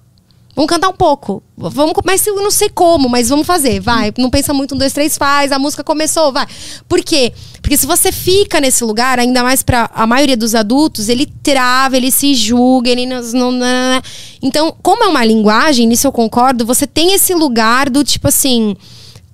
Vamos 0.56 0.70
cantar 0.70 0.88
um 0.88 0.94
pouco. 0.94 1.42
Vamos, 1.54 1.92
mas 2.02 2.26
eu 2.26 2.34
não 2.36 2.50
sei 2.50 2.70
como, 2.70 3.10
mas 3.10 3.28
vamos 3.28 3.46
fazer. 3.46 3.78
Vai. 3.78 4.10
Não 4.16 4.30
pensa 4.30 4.54
muito, 4.54 4.74
um, 4.74 4.78
dois, 4.78 4.90
três, 4.90 5.18
faz. 5.18 5.52
A 5.52 5.58
música 5.58 5.84
começou, 5.84 6.32
vai. 6.32 6.46
Por 6.88 7.02
quê? 7.04 7.30
Porque 7.60 7.76
se 7.76 7.86
você 7.86 8.10
fica 8.10 8.58
nesse 8.58 8.82
lugar, 8.82 9.18
ainda 9.18 9.42
mais 9.42 9.62
para 9.62 9.90
a 9.94 10.06
maioria 10.06 10.34
dos 10.34 10.54
adultos, 10.54 11.10
ele 11.10 11.26
trava, 11.42 11.98
ele 11.98 12.10
se 12.10 12.34
julga, 12.34 12.88
ele 12.88 13.04
não, 13.04 13.20
não, 13.20 13.52
não. 13.52 14.02
Então, 14.40 14.74
como 14.82 15.04
é 15.04 15.08
uma 15.08 15.22
linguagem, 15.26 15.86
nisso 15.86 16.06
eu 16.06 16.12
concordo, 16.12 16.64
você 16.64 16.86
tem 16.86 17.12
esse 17.12 17.34
lugar 17.34 17.90
do 17.90 18.02
tipo 18.02 18.26
assim, 18.26 18.74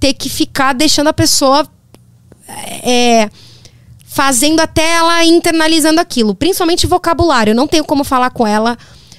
ter 0.01 0.15
que 0.15 0.29
ficar 0.29 0.73
deixando 0.73 1.07
a 1.07 1.13
pessoa. 1.13 1.65
É, 2.83 3.31
fazendo 4.13 4.61
até 4.61 4.93
ela 4.93 5.25
internalizando 5.25 5.99
aquilo, 5.99 6.35
principalmente 6.35 6.87
vocabulário. 6.87 7.53
Eu 7.53 7.55
não 7.55 7.67
tenho 7.67 7.83
como 7.83 8.05
falar 8.05 8.29
com 8.29 8.47
ela 8.47 8.77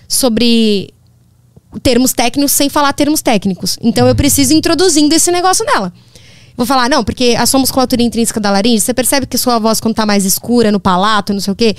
sobre 0.07 0.93
termos 1.81 2.13
técnicos 2.13 2.51
sem 2.51 2.69
falar 2.69 2.93
termos 2.93 3.19
técnicos. 3.19 3.75
Então 3.81 4.07
eu 4.07 4.13
preciso 4.13 4.53
introduzindo 4.53 5.15
esse 5.15 5.31
negócio 5.31 5.65
nela. 5.65 5.91
Vou 6.55 6.67
falar, 6.67 6.87
não, 6.91 7.03
porque 7.03 7.35
a 7.35 7.47
sua 7.47 7.59
musculatura 7.59 8.03
intrínseca 8.03 8.39
da 8.39 8.51
laringe, 8.51 8.81
você 8.81 8.93
percebe 8.93 9.25
que 9.25 9.35
sua 9.35 9.57
voz, 9.57 9.79
quando 9.79 9.95
tá 9.95 10.05
mais 10.05 10.25
escura, 10.25 10.71
no 10.71 10.79
palato, 10.79 11.33
não 11.33 11.39
sei 11.39 11.51
o 11.51 11.55
quê, 11.55 11.75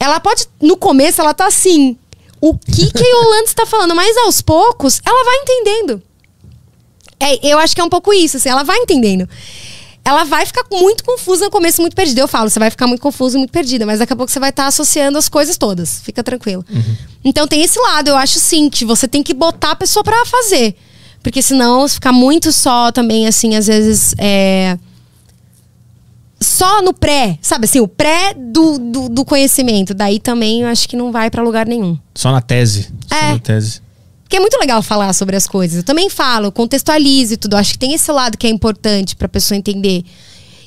ela 0.00 0.18
pode, 0.18 0.46
no 0.58 0.78
começo, 0.78 1.20
ela 1.20 1.34
tá 1.34 1.46
assim. 1.46 1.98
O 2.40 2.56
que 2.56 2.90
que 2.90 3.04
a 3.04 3.06
Yolanda 3.06 3.44
está 3.44 3.66
falando? 3.66 3.94
Mas 3.94 4.16
aos 4.16 4.40
poucos, 4.40 5.02
ela 5.04 5.22
vai 5.22 5.36
entendendo. 5.36 6.02
É, 7.20 7.46
eu 7.46 7.58
acho 7.58 7.74
que 7.74 7.80
é 7.82 7.84
um 7.84 7.90
pouco 7.90 8.14
isso, 8.14 8.38
assim, 8.38 8.48
ela 8.48 8.62
vai 8.62 8.78
entendendo 8.78 9.28
ela 10.04 10.24
vai 10.24 10.44
ficar 10.44 10.64
muito 10.70 11.02
confusa 11.02 11.46
no 11.46 11.50
começo, 11.50 11.80
muito 11.80 11.96
perdida. 11.96 12.20
Eu 12.20 12.28
falo, 12.28 12.50
você 12.50 12.58
vai 12.58 12.70
ficar 12.70 12.86
muito 12.86 13.00
confusa 13.00 13.36
e 13.36 13.38
muito 13.38 13.50
perdida, 13.50 13.86
mas 13.86 14.00
daqui 14.00 14.12
a 14.12 14.16
pouco 14.16 14.30
você 14.30 14.38
vai 14.38 14.50
estar 14.50 14.64
tá 14.64 14.68
associando 14.68 15.16
as 15.16 15.28
coisas 15.28 15.56
todas. 15.56 16.00
Fica 16.02 16.22
tranquilo. 16.22 16.64
Uhum. 16.70 16.96
Então 17.24 17.48
tem 17.48 17.62
esse 17.62 17.78
lado, 17.80 18.08
eu 18.08 18.16
acho 18.16 18.38
sim, 18.38 18.68
que 18.68 18.84
você 18.84 19.08
tem 19.08 19.22
que 19.22 19.32
botar 19.32 19.70
a 19.70 19.76
pessoa 19.76 20.04
para 20.04 20.26
fazer. 20.26 20.76
Porque 21.22 21.40
senão 21.40 21.88
ficar 21.88 22.12
muito 22.12 22.52
só 22.52 22.92
também, 22.92 23.26
assim, 23.26 23.56
às 23.56 23.66
vezes. 23.66 24.14
É... 24.18 24.78
Só 26.38 26.82
no 26.82 26.92
pré, 26.92 27.38
sabe 27.40 27.64
assim, 27.64 27.80
o 27.80 27.88
pré 27.88 28.34
do, 28.34 28.78
do, 28.78 29.08
do 29.08 29.24
conhecimento. 29.24 29.94
Daí 29.94 30.20
também 30.20 30.60
eu 30.60 30.68
acho 30.68 30.86
que 30.86 30.94
não 30.94 31.10
vai 31.10 31.30
para 31.30 31.42
lugar 31.42 31.66
nenhum. 31.66 31.98
Só 32.14 32.30
na 32.30 32.42
tese. 32.42 32.90
Só 33.08 33.16
É. 33.16 33.32
na 33.32 33.38
tese. 33.38 33.80
Porque 34.34 34.38
é 34.38 34.40
muito 34.40 34.58
legal 34.58 34.82
falar 34.82 35.12
sobre 35.12 35.36
as 35.36 35.46
coisas. 35.46 35.76
Eu 35.76 35.84
também 35.84 36.10
falo, 36.10 36.50
contextualizo 36.50 37.34
e 37.34 37.36
tudo. 37.36 37.54
Acho 37.54 37.74
que 37.74 37.78
tem 37.78 37.94
esse 37.94 38.10
lado 38.10 38.36
que 38.36 38.48
é 38.48 38.50
importante 38.50 39.14
pra 39.14 39.28
pessoa 39.28 39.56
entender. 39.56 40.04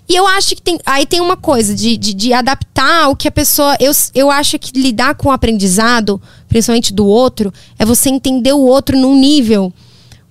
E 0.07 0.15
eu 0.15 0.25
acho 0.25 0.55
que 0.55 0.61
tem. 0.61 0.79
Aí 0.85 1.05
tem 1.05 1.19
uma 1.19 1.35
coisa 1.35 1.75
de, 1.75 1.97
de, 1.97 2.13
de 2.13 2.31
adaptar 2.31 3.09
o 3.09 3.15
que 3.15 3.27
a 3.27 3.31
pessoa. 3.31 3.75
Eu, 3.77 3.91
eu 4.15 4.31
acho 4.31 4.57
que 4.57 4.71
lidar 4.79 5.15
com 5.15 5.27
o 5.27 5.31
aprendizado, 5.33 6.21
principalmente 6.47 6.93
do 6.93 7.05
outro, 7.05 7.53
é 7.77 7.83
você 7.83 8.07
entender 8.07 8.53
o 8.53 8.61
outro 8.61 8.97
num 8.97 9.19
nível 9.19 9.73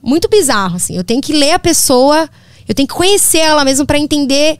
muito 0.02 0.30
bizarro. 0.30 0.76
Assim. 0.76 0.96
Eu 0.96 1.04
tenho 1.04 1.20
que 1.20 1.34
ler 1.34 1.52
a 1.52 1.58
pessoa, 1.58 2.30
eu 2.66 2.74
tenho 2.74 2.88
que 2.88 2.94
conhecer 2.94 3.40
ela 3.40 3.66
mesmo 3.66 3.84
pra 3.84 3.98
entender 3.98 4.58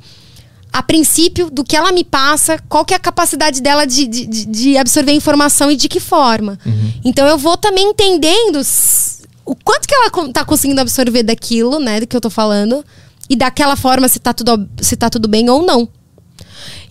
a 0.73 0.83
princípio 0.83 1.49
do 1.51 1.65
que 1.65 1.75
ela 1.77 1.91
me 1.93 2.05
passa, 2.05 2.59
qual 2.69 2.85
que 2.85 2.93
é 2.93 2.97
a 2.97 3.01
capacidade 3.01 3.63
dela 3.63 3.87
de, 3.87 4.07
de, 4.07 4.27
de- 4.27 4.77
absorver 4.77 5.13
informação 5.13 5.71
e 5.71 5.77
de 5.77 5.89
que 5.89 6.01
forma. 6.01 6.59
Então 7.05 7.27
eu 7.27 7.39
vou 7.39 7.57
também 7.57 7.89
entendendo 7.89 8.61
o 9.45 9.55
quanto 9.55 9.87
que 9.89 9.95
ela 9.95 10.11
tá 10.33 10.45
conseguindo 10.45 10.81
absorver 10.81 11.23
daquilo, 11.23 11.79
né, 11.79 12.01
do 12.01 12.07
que 12.07 12.17
eu 12.17 12.21
tô 12.21 12.29
falando, 12.29 12.85
e 13.31 13.35
daquela 13.37 13.75
forma 13.77 14.07
se 14.09 14.19
tá 14.19 14.33
tudo, 14.35 14.69
se 14.81 14.97
tá 14.97 15.09
tudo 15.09 15.29
bem 15.29 15.49
ou 15.49 15.63
não. 15.65 15.89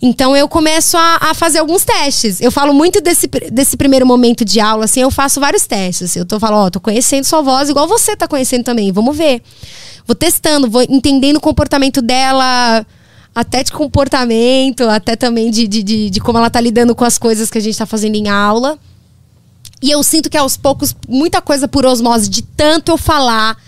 Então 0.02 0.36
eu 0.36 0.48
começo 0.48 0.96
a, 0.96 1.18
a 1.30 1.34
fazer 1.34 1.58
alguns 1.58 1.84
testes. 1.84 2.40
Eu 2.40 2.50
falo 2.50 2.74
muito 2.74 3.00
desse, 3.00 3.26
desse 3.50 3.76
primeiro 3.76 4.06
momento 4.06 4.44
de 4.44 4.60
aula, 4.60 4.84
assim, 4.84 5.00
eu 5.00 5.10
faço 5.10 5.40
vários 5.40 5.66
testes. 5.66 6.16
Eu 6.16 6.26
tô 6.26 6.38
falando, 6.38 6.66
ó, 6.66 6.70
tô 6.70 6.80
conhecendo 6.80 7.24
sua 7.24 7.40
voz 7.40 7.68
igual 7.70 7.86
você 7.88 8.14
tá 8.16 8.26
conhecendo 8.28 8.64
também. 8.64 8.92
Vamos 8.92 9.16
ver. 9.16 9.42
Vou 10.06 10.14
testando, 10.14 10.68
vou 10.68 10.82
entendendo 10.88 11.36
o 11.36 11.40
comportamento 11.40 12.02
dela, 12.02 12.86
até 13.36 13.62
de 13.62 13.70
comportamento, 13.70 14.84
até 14.84 15.14
também 15.14 15.50
de, 15.50 15.68
de, 15.68 15.82
de, 15.82 16.08
de 16.08 16.20
como 16.20 16.38
ela 16.38 16.48
tá 16.48 16.58
lidando 16.58 16.94
com 16.94 17.04
as 17.04 17.18
coisas 17.18 17.50
que 17.50 17.58
a 17.58 17.60
gente 17.60 17.76
tá 17.76 17.84
fazendo 17.84 18.14
em 18.14 18.30
aula. 18.30 18.78
E 19.82 19.90
eu 19.90 20.02
sinto 20.02 20.30
que 20.30 20.38
aos 20.38 20.56
poucos, 20.56 20.96
muita 21.06 21.42
coisa 21.42 21.68
por 21.68 21.84
osmose, 21.84 22.30
de 22.30 22.40
tanto 22.40 22.92
eu 22.92 22.96
falar, 22.96 23.58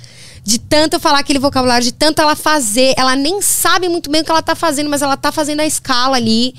de 0.42 0.58
tanto 0.58 0.94
eu 0.94 1.00
falar 1.00 1.18
aquele 1.18 1.38
vocabulário, 1.38 1.84
de 1.84 1.92
tanto 1.92 2.22
ela 2.22 2.34
fazer, 2.34 2.94
ela 2.96 3.14
nem 3.14 3.42
sabe 3.42 3.90
muito 3.90 4.10
bem 4.10 4.22
o 4.22 4.24
que 4.24 4.30
ela 4.30 4.40
tá 4.40 4.54
fazendo, 4.54 4.88
mas 4.88 5.02
ela 5.02 5.18
tá 5.18 5.30
fazendo 5.30 5.60
a 5.60 5.66
escala 5.66 6.16
ali 6.16 6.54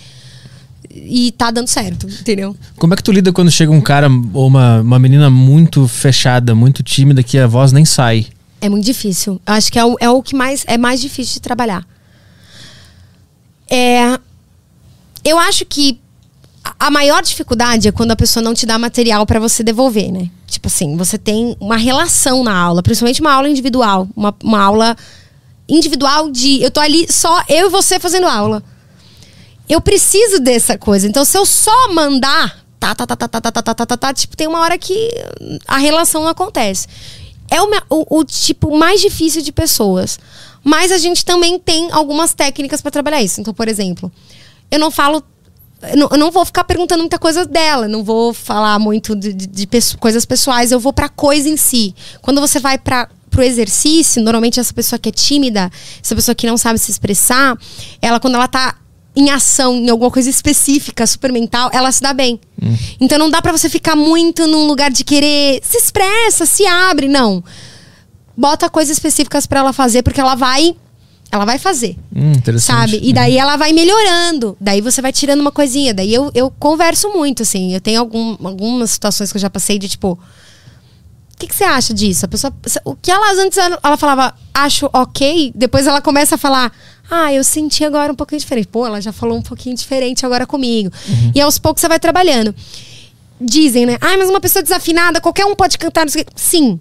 e 0.92 1.32
tá 1.32 1.50
dando 1.50 1.68
certo, 1.68 2.08
entendeu? 2.08 2.56
Como 2.78 2.94
é 2.94 2.96
que 2.96 3.02
tu 3.02 3.12
lida 3.12 3.34
quando 3.34 3.50
chega 3.50 3.72
um 3.72 3.82
cara 3.82 4.08
ou 4.36 4.46
uma, 4.46 4.82
uma 4.82 5.00
menina 5.00 5.32
muito 5.32 5.88
fechada, 5.88 6.54
muito 6.54 6.84
tímida, 6.84 7.24
que 7.24 7.40
a 7.40 7.48
voz 7.48 7.72
nem 7.72 7.86
sai? 7.86 8.28
É 8.62 8.70
muito 8.70 8.86
difícil. 8.86 9.42
Eu 9.48 9.54
acho 9.56 9.72
que 9.72 9.80
é 9.80 9.86
o, 9.86 9.96
é 10.00 10.10
o 10.12 10.22
que 10.22 10.36
mais 10.36 10.64
é 10.68 10.78
mais 10.78 11.02
difícil 11.02 11.34
de 11.34 11.40
trabalhar. 11.42 11.84
É, 13.70 14.20
eu 15.24 15.38
acho 15.38 15.66
que 15.66 16.00
a- 16.80 16.90
maior 16.92 17.22
dificuldade 17.22 17.88
é 17.88 17.92
quando 17.92 18.12
a 18.12 18.16
pessoa 18.16 18.44
não 18.44 18.54
te 18.54 18.66
dá 18.66 18.78
material 18.78 19.26
pra 19.26 19.40
você 19.40 19.64
devolver, 19.64 20.12
né? 20.12 20.30
Tipo 20.48 20.68
assim, 20.68 20.96
você 20.98 21.18
tem 21.18 21.56
uma 21.60 21.78
relação 21.78 22.44
na 22.44 22.56
aula, 22.58 22.82
principalmente 22.82 23.22
uma 23.22 23.32
aula 23.34 23.48
individual, 23.50 24.08
uma, 24.16 24.36
uma 24.44 24.60
aula 24.62 24.98
individual 25.68 26.32
de 26.32 26.62
eu 26.62 26.72
tô 26.72 26.80
ali 26.80 27.06
só 27.12 27.44
eu 27.48 27.68
e 27.68 27.70
você 27.70 28.00
fazendo 28.00 28.28
aula. 28.28 28.64
Eu 29.68 29.80
preciso 29.80 30.40
dessa 30.40 30.78
coisa. 30.78 31.08
Então, 31.08 31.24
se 31.24 31.38
eu 31.38 31.46
só 31.46 31.94
mandar, 31.94 32.66
tá, 32.80 32.96
tá, 32.96 33.06
tá, 33.06 33.16
tá, 33.16 33.28
tá, 33.28 33.40
tá, 33.42 33.52
tá, 33.52 33.62
tá, 33.64 33.74
tá, 33.76 33.86
tá, 33.86 33.98
tá, 33.98 34.14
tipo, 34.14 34.36
tem 34.36 34.48
uma 34.48 34.60
hora 34.62 34.78
que 34.80 35.12
a 35.68 35.78
relação 35.78 36.24
não 36.24 36.30
acontece. 36.30 36.88
É 37.52 37.62
o, 37.62 37.70
o- 37.90 38.20
o 38.20 38.24
tipo 38.26 38.76
mais 38.76 39.00
difícil 39.00 39.44
de 39.44 39.52
pessoas. 39.52 40.20
Mas 40.64 40.92
a 40.92 40.98
gente 40.98 41.24
também 41.26 41.58
tem 41.60 41.90
algumas 41.92 42.34
técnicas 42.34 42.82
pra 42.82 42.92
trabalhar 42.92 43.22
isso. 43.22 43.40
Então, 43.42 43.54
por 43.54 43.68
exemplo, 43.68 44.12
eu 44.70 44.80
não 44.80 44.92
falo. 44.92 45.24
Eu 46.12 46.18
não, 46.18 46.30
vou 46.30 46.44
ficar 46.44 46.66
perguntando 46.66 47.00
muita 47.02 47.18
coisa 47.18 47.46
dela, 47.46 47.88
não 47.88 48.04
vou 48.04 48.34
falar 48.34 48.78
muito 48.80 49.16
de, 49.16 49.32
de- 49.32 49.48
de 49.48 49.68
coisas 49.98 50.26
pessoais, 50.26 50.74
eu 50.74 50.80
vou 50.80 50.92
pra 50.92 51.08
coisa 51.08 51.48
em 51.48 51.56
si. 51.56 51.96
Quando 52.22 52.42
você 52.42 52.60
vai 52.60 52.78
para 52.78 53.08
pro 53.30 53.42
exercício, 53.44 54.22
normalmente 54.22 54.60
essa 54.60 54.74
pessoa 54.74 55.00
que 55.00 55.08
é 55.08 55.12
tímida, 55.12 55.72
essa 56.04 56.14
pessoa 56.16 56.36
que 56.36 56.46
não 56.46 56.58
sabe 56.58 56.78
se 56.80 56.92
expressar, 56.92 57.58
ela 58.02 58.20
quando 58.20 58.36
ela 58.36 58.48
tá 58.50 58.76
em 59.16 59.30
ação, 59.30 59.76
em 59.78 59.90
alguma 59.90 60.12
coisa 60.12 60.30
específica, 60.30 61.08
super 61.08 61.32
mental, 61.32 61.70
ela 61.72 61.92
se 61.94 62.02
dá 62.02 62.12
bem. 62.14 62.42
Então 63.00 63.18
não 63.18 63.30
dá 63.30 63.42
pra 63.42 63.54
você 63.54 63.70
ficar 63.70 63.96
muito 63.96 64.46
num 64.48 64.68
lugar 64.68 64.92
de 64.92 65.06
querer 65.06 65.62
se 65.64 65.78
expressa, 65.78 66.46
se 66.46 66.66
abre, 66.66 67.08
não. 67.08 67.42
Bota 68.40 68.70
coisas 68.70 68.94
específicas 68.94 69.46
pra 69.46 69.60
ela 69.60 69.74
fazer, 69.74 70.02
porque 70.02 70.22
ela 70.22 70.34
vai 70.34 70.74
ela 71.30 71.44
vai 71.44 71.60
fazer. 71.60 71.98
Hum, 72.16 72.32
interessante. 72.32 72.78
Sabe? 72.78 73.00
E 73.04 73.12
daí 73.12 73.38
ela 73.38 73.58
vai 73.58 73.74
melhorando. 73.74 74.56
Daí 74.62 74.80
você 74.80 75.02
vai 75.02 75.12
tirando 75.12 75.42
uma 75.42 75.52
coisinha. 75.52 75.94
Daí 75.94 76.14
eu, 76.14 76.32
eu 76.34 76.50
converso 76.50 77.10
muito, 77.10 77.44
assim. 77.44 77.74
Eu 77.74 77.82
tenho 77.82 78.00
algum, 78.00 78.38
algumas 78.48 78.92
situações 78.92 79.30
que 79.30 79.36
eu 79.38 79.42
já 79.42 79.50
passei 79.50 79.78
de 79.78 79.90
tipo. 79.90 80.14
O 80.14 81.38
que, 81.38 81.48
que 81.48 81.56
você 81.56 81.66
acha 81.66 81.94
disso? 81.94 82.24
A 82.24 82.30
pessoa. 82.30 82.54
O 82.86 82.96
que 82.96 83.12
ela 83.12 83.30
antes 83.44 83.58
ela 83.58 83.98
falava, 83.98 84.34
acho 84.54 84.90
ok. 84.94 85.52
Depois 85.54 85.86
ela 85.86 86.02
começa 86.02 86.36
a 86.36 86.38
falar, 86.38 86.72
ah, 87.12 87.34
eu 87.34 87.44
senti 87.44 87.84
agora 87.84 88.14
um 88.14 88.16
pouquinho 88.16 88.40
diferente. 88.40 88.70
Pô, 88.70 88.86
ela 88.86 89.02
já 89.02 89.12
falou 89.12 89.38
um 89.38 89.42
pouquinho 89.42 89.76
diferente 89.76 90.26
agora 90.26 90.48
comigo. 90.48 90.90
E 91.36 91.42
aos 91.42 91.60
poucos 91.60 91.82
você 91.82 91.90
vai 91.90 92.00
trabalhando. 92.00 92.56
Dizem, 93.40 93.86
né? 93.86 93.98
Ah, 94.00 94.18
mas 94.18 94.30
uma 94.30 94.40
pessoa 94.40 94.64
desafinada, 94.64 95.20
qualquer 95.20 95.46
um 95.46 95.56
pode 95.56 95.78
cantar. 95.78 96.06
não 96.06 96.12
sei 96.12 96.22
o 96.22 96.26
quê." 96.26 96.32
Sim. 96.36 96.80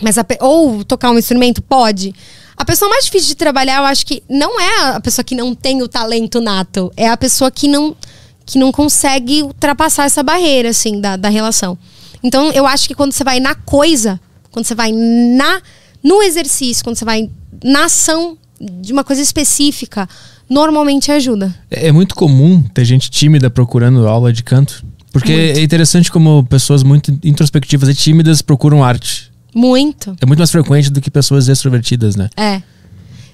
Mas 0.00 0.18
a 0.18 0.26
ou 0.40 0.84
tocar 0.84 1.10
um 1.10 1.18
instrumento 1.18 1.60
pode. 1.62 2.14
A 2.56 2.64
pessoa 2.64 2.88
mais 2.88 3.04
difícil 3.04 3.28
de 3.28 3.36
trabalhar, 3.36 3.78
eu 3.78 3.84
acho 3.84 4.06
que 4.06 4.22
não 4.28 4.60
é 4.60 4.94
a 4.94 5.00
pessoa 5.00 5.24
que 5.24 5.34
não 5.34 5.54
tem 5.54 5.82
o 5.82 5.88
talento 5.88 6.40
nato, 6.40 6.92
é 6.96 7.08
a 7.08 7.16
pessoa 7.16 7.50
que 7.50 7.68
não 7.68 7.96
que 8.44 8.58
não 8.58 8.72
consegue 8.72 9.42
ultrapassar 9.42 10.04
essa 10.04 10.22
barreira 10.22 10.70
assim 10.70 11.00
da, 11.00 11.16
da 11.16 11.28
relação. 11.28 11.78
Então, 12.22 12.50
eu 12.52 12.66
acho 12.66 12.88
que 12.88 12.94
quando 12.94 13.12
você 13.12 13.22
vai 13.22 13.38
na 13.38 13.54
coisa, 13.54 14.20
quando 14.50 14.64
você 14.64 14.74
vai 14.74 14.92
na 14.92 15.62
no 16.02 16.22
exercício, 16.22 16.82
quando 16.82 16.96
você 16.96 17.04
vai 17.04 17.30
na 17.62 17.84
ação 17.84 18.36
de 18.60 18.92
uma 18.92 19.04
coisa 19.04 19.22
específica, 19.22 20.08
normalmente 20.48 21.10
ajuda. 21.10 21.54
É 21.70 21.88
é 21.88 21.92
muito 21.92 22.14
comum 22.14 22.62
ter 22.62 22.84
gente 22.84 23.10
tímida 23.10 23.48
procurando 23.48 24.06
aula 24.06 24.32
de 24.32 24.42
canto. 24.42 24.84
Porque 25.12 25.36
Muito. 25.36 25.58
é 25.58 25.62
interessante 25.62 26.10
como 26.10 26.44
pessoas 26.44 26.82
muito 26.82 27.16
introspectivas 27.22 27.88
e 27.88 27.94
tímidas 27.94 28.40
procuram 28.40 28.82
arte. 28.82 29.31
Muito. 29.54 30.16
É 30.20 30.26
muito 30.26 30.38
mais 30.38 30.50
frequente 30.50 30.90
do 30.90 31.00
que 31.00 31.10
pessoas 31.10 31.48
extrovertidas, 31.48 32.16
né? 32.16 32.30
É. 32.36 32.62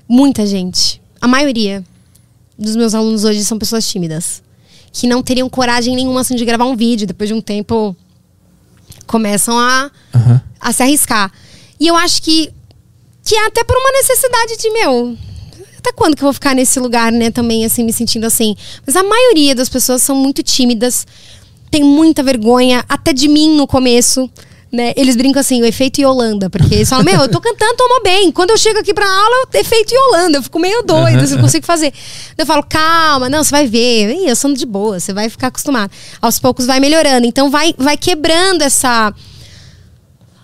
Muita 0.09 0.47
gente. 0.47 1.01
A 1.21 1.29
maioria 1.29 1.85
dos 2.59 2.75
meus 2.75 2.95
alunos 2.95 3.25
hoje 3.25 3.45
são 3.45 3.59
pessoas 3.59 3.87
tímidas. 3.89 4.43
Que 4.93 5.07
não 5.07 5.23
teriam 5.23 5.49
coragem 5.49 5.95
nenhuma 5.95 6.23
assim, 6.23 6.35
de 6.35 6.45
gravar 6.45 6.65
um 6.65 6.75
vídeo. 6.77 7.07
Depois 7.07 7.29
de 7.29 7.35
um 7.35 7.41
tempo, 7.41 7.95
começam 9.07 9.59
a, 9.59 9.91
Aham. 10.15 10.43
a 10.61 10.73
se 10.73 10.83
arriscar. 10.83 11.31
E 11.79 11.87
eu 11.87 11.97
acho 11.97 12.23
que, 12.23 12.53
que 13.25 13.35
é 13.37 13.47
até 13.47 13.63
por 13.63 13.77
uma 13.77 13.93
necessidade 13.93 14.57
de, 14.57 14.71
meu. 14.71 15.17
Até 15.79 15.93
quando 15.93 16.17
que 16.17 16.23
eu 16.23 16.27
vou 16.27 16.33
ficar 16.33 16.55
nesse 16.55 16.81
lugar, 16.81 17.13
né? 17.13 17.31
Também, 17.31 17.65
assim, 17.65 17.85
me 17.85 17.93
sentindo 17.93 18.25
assim. 18.27 18.57
Mas 18.85 18.97
a 18.97 19.03
maioria 19.05 19.55
das 19.55 19.69
pessoas 19.69 20.03
são 20.03 20.17
muito 20.17 20.43
tímidas, 20.43 21.07
tem 21.71 21.85
muita 21.85 22.23
vergonha, 22.23 22.85
até 22.89 23.13
de 23.13 23.29
mim 23.29 23.57
no 23.57 23.67
começo. 23.67 24.29
Né? 24.71 24.93
Eles 24.97 25.17
brincam 25.17 25.41
assim, 25.41 25.63
o 25.63 25.65
efeito 25.65 25.99
Yolanda, 25.99 26.51
porque 26.51 26.75
eles 26.75 26.89
falam, 26.91 27.03
meu, 27.03 27.23
eu 27.23 27.29
tô 27.29 27.41
cantando, 27.41 27.75
tomou 27.75 28.03
bem. 28.03 28.31
Quando 28.31 28.51
eu 28.51 28.59
chego 28.59 28.79
aqui 28.79 28.93
pra 28.93 29.07
aula, 29.07 29.47
eu- 29.55 29.61
efeito 29.61 29.95
Yolanda, 29.95 30.37
eu 30.37 30.43
fico 30.43 30.59
meio 30.59 30.83
doida, 30.83 31.23
assim, 31.23 31.37
não 31.37 31.43
consigo 31.43 31.65
fazer. 31.65 31.91
Eu 32.37 32.45
falo, 32.45 32.63
calma, 32.63 33.31
não, 33.31 33.43
você 33.43 33.51
vai 33.51 33.67
ver. 33.67 34.11
Ih, 34.15 34.29
eu 34.29 34.37
sou 34.37 34.53
de 34.53 34.67
boa, 34.67 35.01
você 35.01 35.11
vai 35.11 35.31
ficar 35.31 35.47
acostumado. 35.47 35.91
Aos 36.21 36.39
poucos 36.39 36.67
vai 36.67 36.81
melhorando. 36.81 37.27
Então 37.27 37.51
vai, 37.51 37.75
vai 37.79 37.97
quebrando 37.97 38.61
essa 38.61 39.15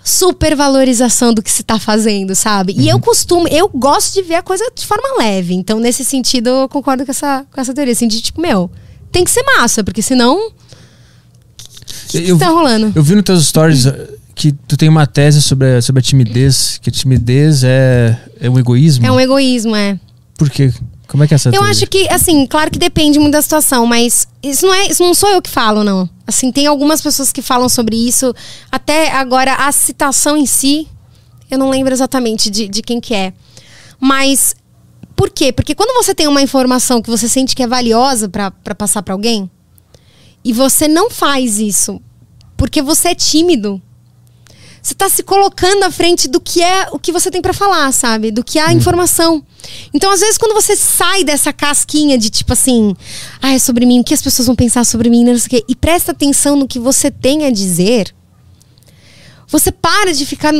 supervalorização 0.02 1.32
do 1.32 1.42
que 1.42 1.50
se 1.50 1.62
tá 1.62 1.78
fazendo, 1.78 2.34
sabe? 2.34 2.74
E 2.78 2.88
eu 2.88 2.98
costumo, 3.00 3.48
eu 3.48 3.68
gosto 3.68 4.14
de 4.14 4.22
ver 4.22 4.34
a 4.36 4.42
coisa 4.42 4.64
de 4.74 4.86
forma 4.86 5.18
leve. 5.18 5.54
Então, 5.54 5.78
nesse 5.80 6.04
sentido, 6.04 6.48
eu 6.48 6.68
concordo 6.68 7.04
com 7.04 7.10
essa, 7.10 7.44
com 7.52 7.60
essa 7.60 7.72
teoria. 7.74 7.92
Assim, 7.92 8.08
de 8.08 8.20
tipo, 8.20 8.40
meu, 8.40 8.70
tem 9.10 9.24
que 9.24 9.30
ser 9.30 9.42
massa, 9.42 9.82
porque 9.82 10.02
senão. 10.02 10.48
O 10.48 10.52
que, 12.08 12.28
Eu- 12.28 12.38
tá 12.38 12.48
rolando? 12.48 12.92
Eu 12.94 13.02
vi 13.02 13.14
nos 13.14 13.24
teus 13.24 13.46
stories 13.46 13.86
que 14.34 14.52
tu 14.52 14.76
tem 14.76 14.88
uma 14.88 15.06
tese 15.06 15.40
sobre 15.40 15.76
a, 15.76 15.82
sobre 15.82 16.00
a 16.00 16.02
timidez, 16.02 16.78
que 16.82 16.90
a 16.90 16.92
timidez 16.92 17.62
é, 17.64 18.18
é 18.40 18.50
um 18.50 18.58
egoísmo. 18.58 19.06
É 19.06 19.10
um 19.10 19.20
egoísmo, 19.20 19.74
é. 19.74 19.98
Por 20.36 20.50
quê? 20.50 20.72
Como 21.06 21.22
é 21.22 21.28
que 21.28 21.34
é 21.34 21.36
essa 21.36 21.50
Eu 21.50 21.62
acho 21.62 21.86
que, 21.86 22.08
assim, 22.08 22.46
claro 22.46 22.70
que 22.70 22.78
depende 22.78 23.18
muito 23.18 23.32
da 23.32 23.42
situação, 23.42 23.86
mas 23.86 24.26
isso 24.42 24.66
não, 24.66 24.74
é, 24.74 24.86
isso 24.88 25.02
não 25.02 25.14
sou 25.14 25.28
eu 25.28 25.40
que 25.40 25.50
falo, 25.50 25.84
não. 25.84 26.08
Assim, 26.26 26.50
tem 26.50 26.66
algumas 26.66 27.00
pessoas 27.00 27.30
que 27.30 27.42
falam 27.42 27.68
sobre 27.68 27.96
isso. 27.96 28.34
Até 28.72 29.12
agora, 29.12 29.54
a 29.54 29.70
citação 29.70 30.36
em 30.36 30.46
si, 30.46 30.88
eu 31.50 31.58
não 31.58 31.70
lembro 31.70 31.92
exatamente 31.92 32.50
de, 32.50 32.66
de 32.66 32.82
quem 32.82 33.00
que 33.00 33.14
é. 33.14 33.32
Mas, 34.00 34.56
por 35.14 35.30
quê? 35.30 35.52
Porque 35.52 35.74
quando 35.74 35.94
você 35.94 36.14
tem 36.14 36.26
uma 36.26 36.42
informação 36.42 37.00
que 37.00 37.10
você 37.10 37.28
sente 37.28 37.54
que 37.54 37.62
é 37.62 37.66
valiosa 37.66 38.28
pra 38.28 38.50
passar 38.76 39.02
pra 39.02 39.14
alguém, 39.14 39.48
e 40.44 40.52
você 40.52 40.88
não 40.88 41.10
faz 41.10 41.58
isso 41.58 42.00
porque 42.56 42.80
você 42.80 43.08
é 43.08 43.14
tímido, 43.14 43.80
você 44.84 44.94
tá 44.94 45.08
se 45.08 45.22
colocando 45.22 45.82
à 45.82 45.90
frente 45.90 46.28
do 46.28 46.38
que 46.38 46.62
é 46.62 46.88
o 46.92 46.98
que 46.98 47.10
você 47.10 47.30
tem 47.30 47.40
pra 47.40 47.54
falar, 47.54 47.90
sabe? 47.90 48.30
Do 48.30 48.44
que 48.44 48.58
é 48.58 48.62
a 48.62 48.72
informação. 48.72 49.42
Então, 49.94 50.12
às 50.12 50.20
vezes, 50.20 50.36
quando 50.36 50.52
você 50.52 50.76
sai 50.76 51.24
dessa 51.24 51.54
casquinha 51.54 52.18
de 52.18 52.28
tipo 52.28 52.52
assim, 52.52 52.94
ah, 53.40 53.54
é 53.54 53.58
sobre 53.58 53.86
mim, 53.86 54.00
o 54.00 54.04
que 54.04 54.12
as 54.12 54.20
pessoas 54.20 54.46
vão 54.46 54.54
pensar 54.54 54.84
sobre 54.84 55.08
mim, 55.08 55.24
não 55.24 55.38
sei 55.38 55.46
o 55.46 55.50
quê, 55.50 55.64
e 55.66 55.74
presta 55.74 56.12
atenção 56.12 56.54
no 56.54 56.68
que 56.68 56.78
você 56.78 57.10
tem 57.10 57.46
a 57.46 57.50
dizer, 57.50 58.14
você 59.48 59.70
para 59.70 60.12
de 60.12 60.24
ficar 60.26 60.52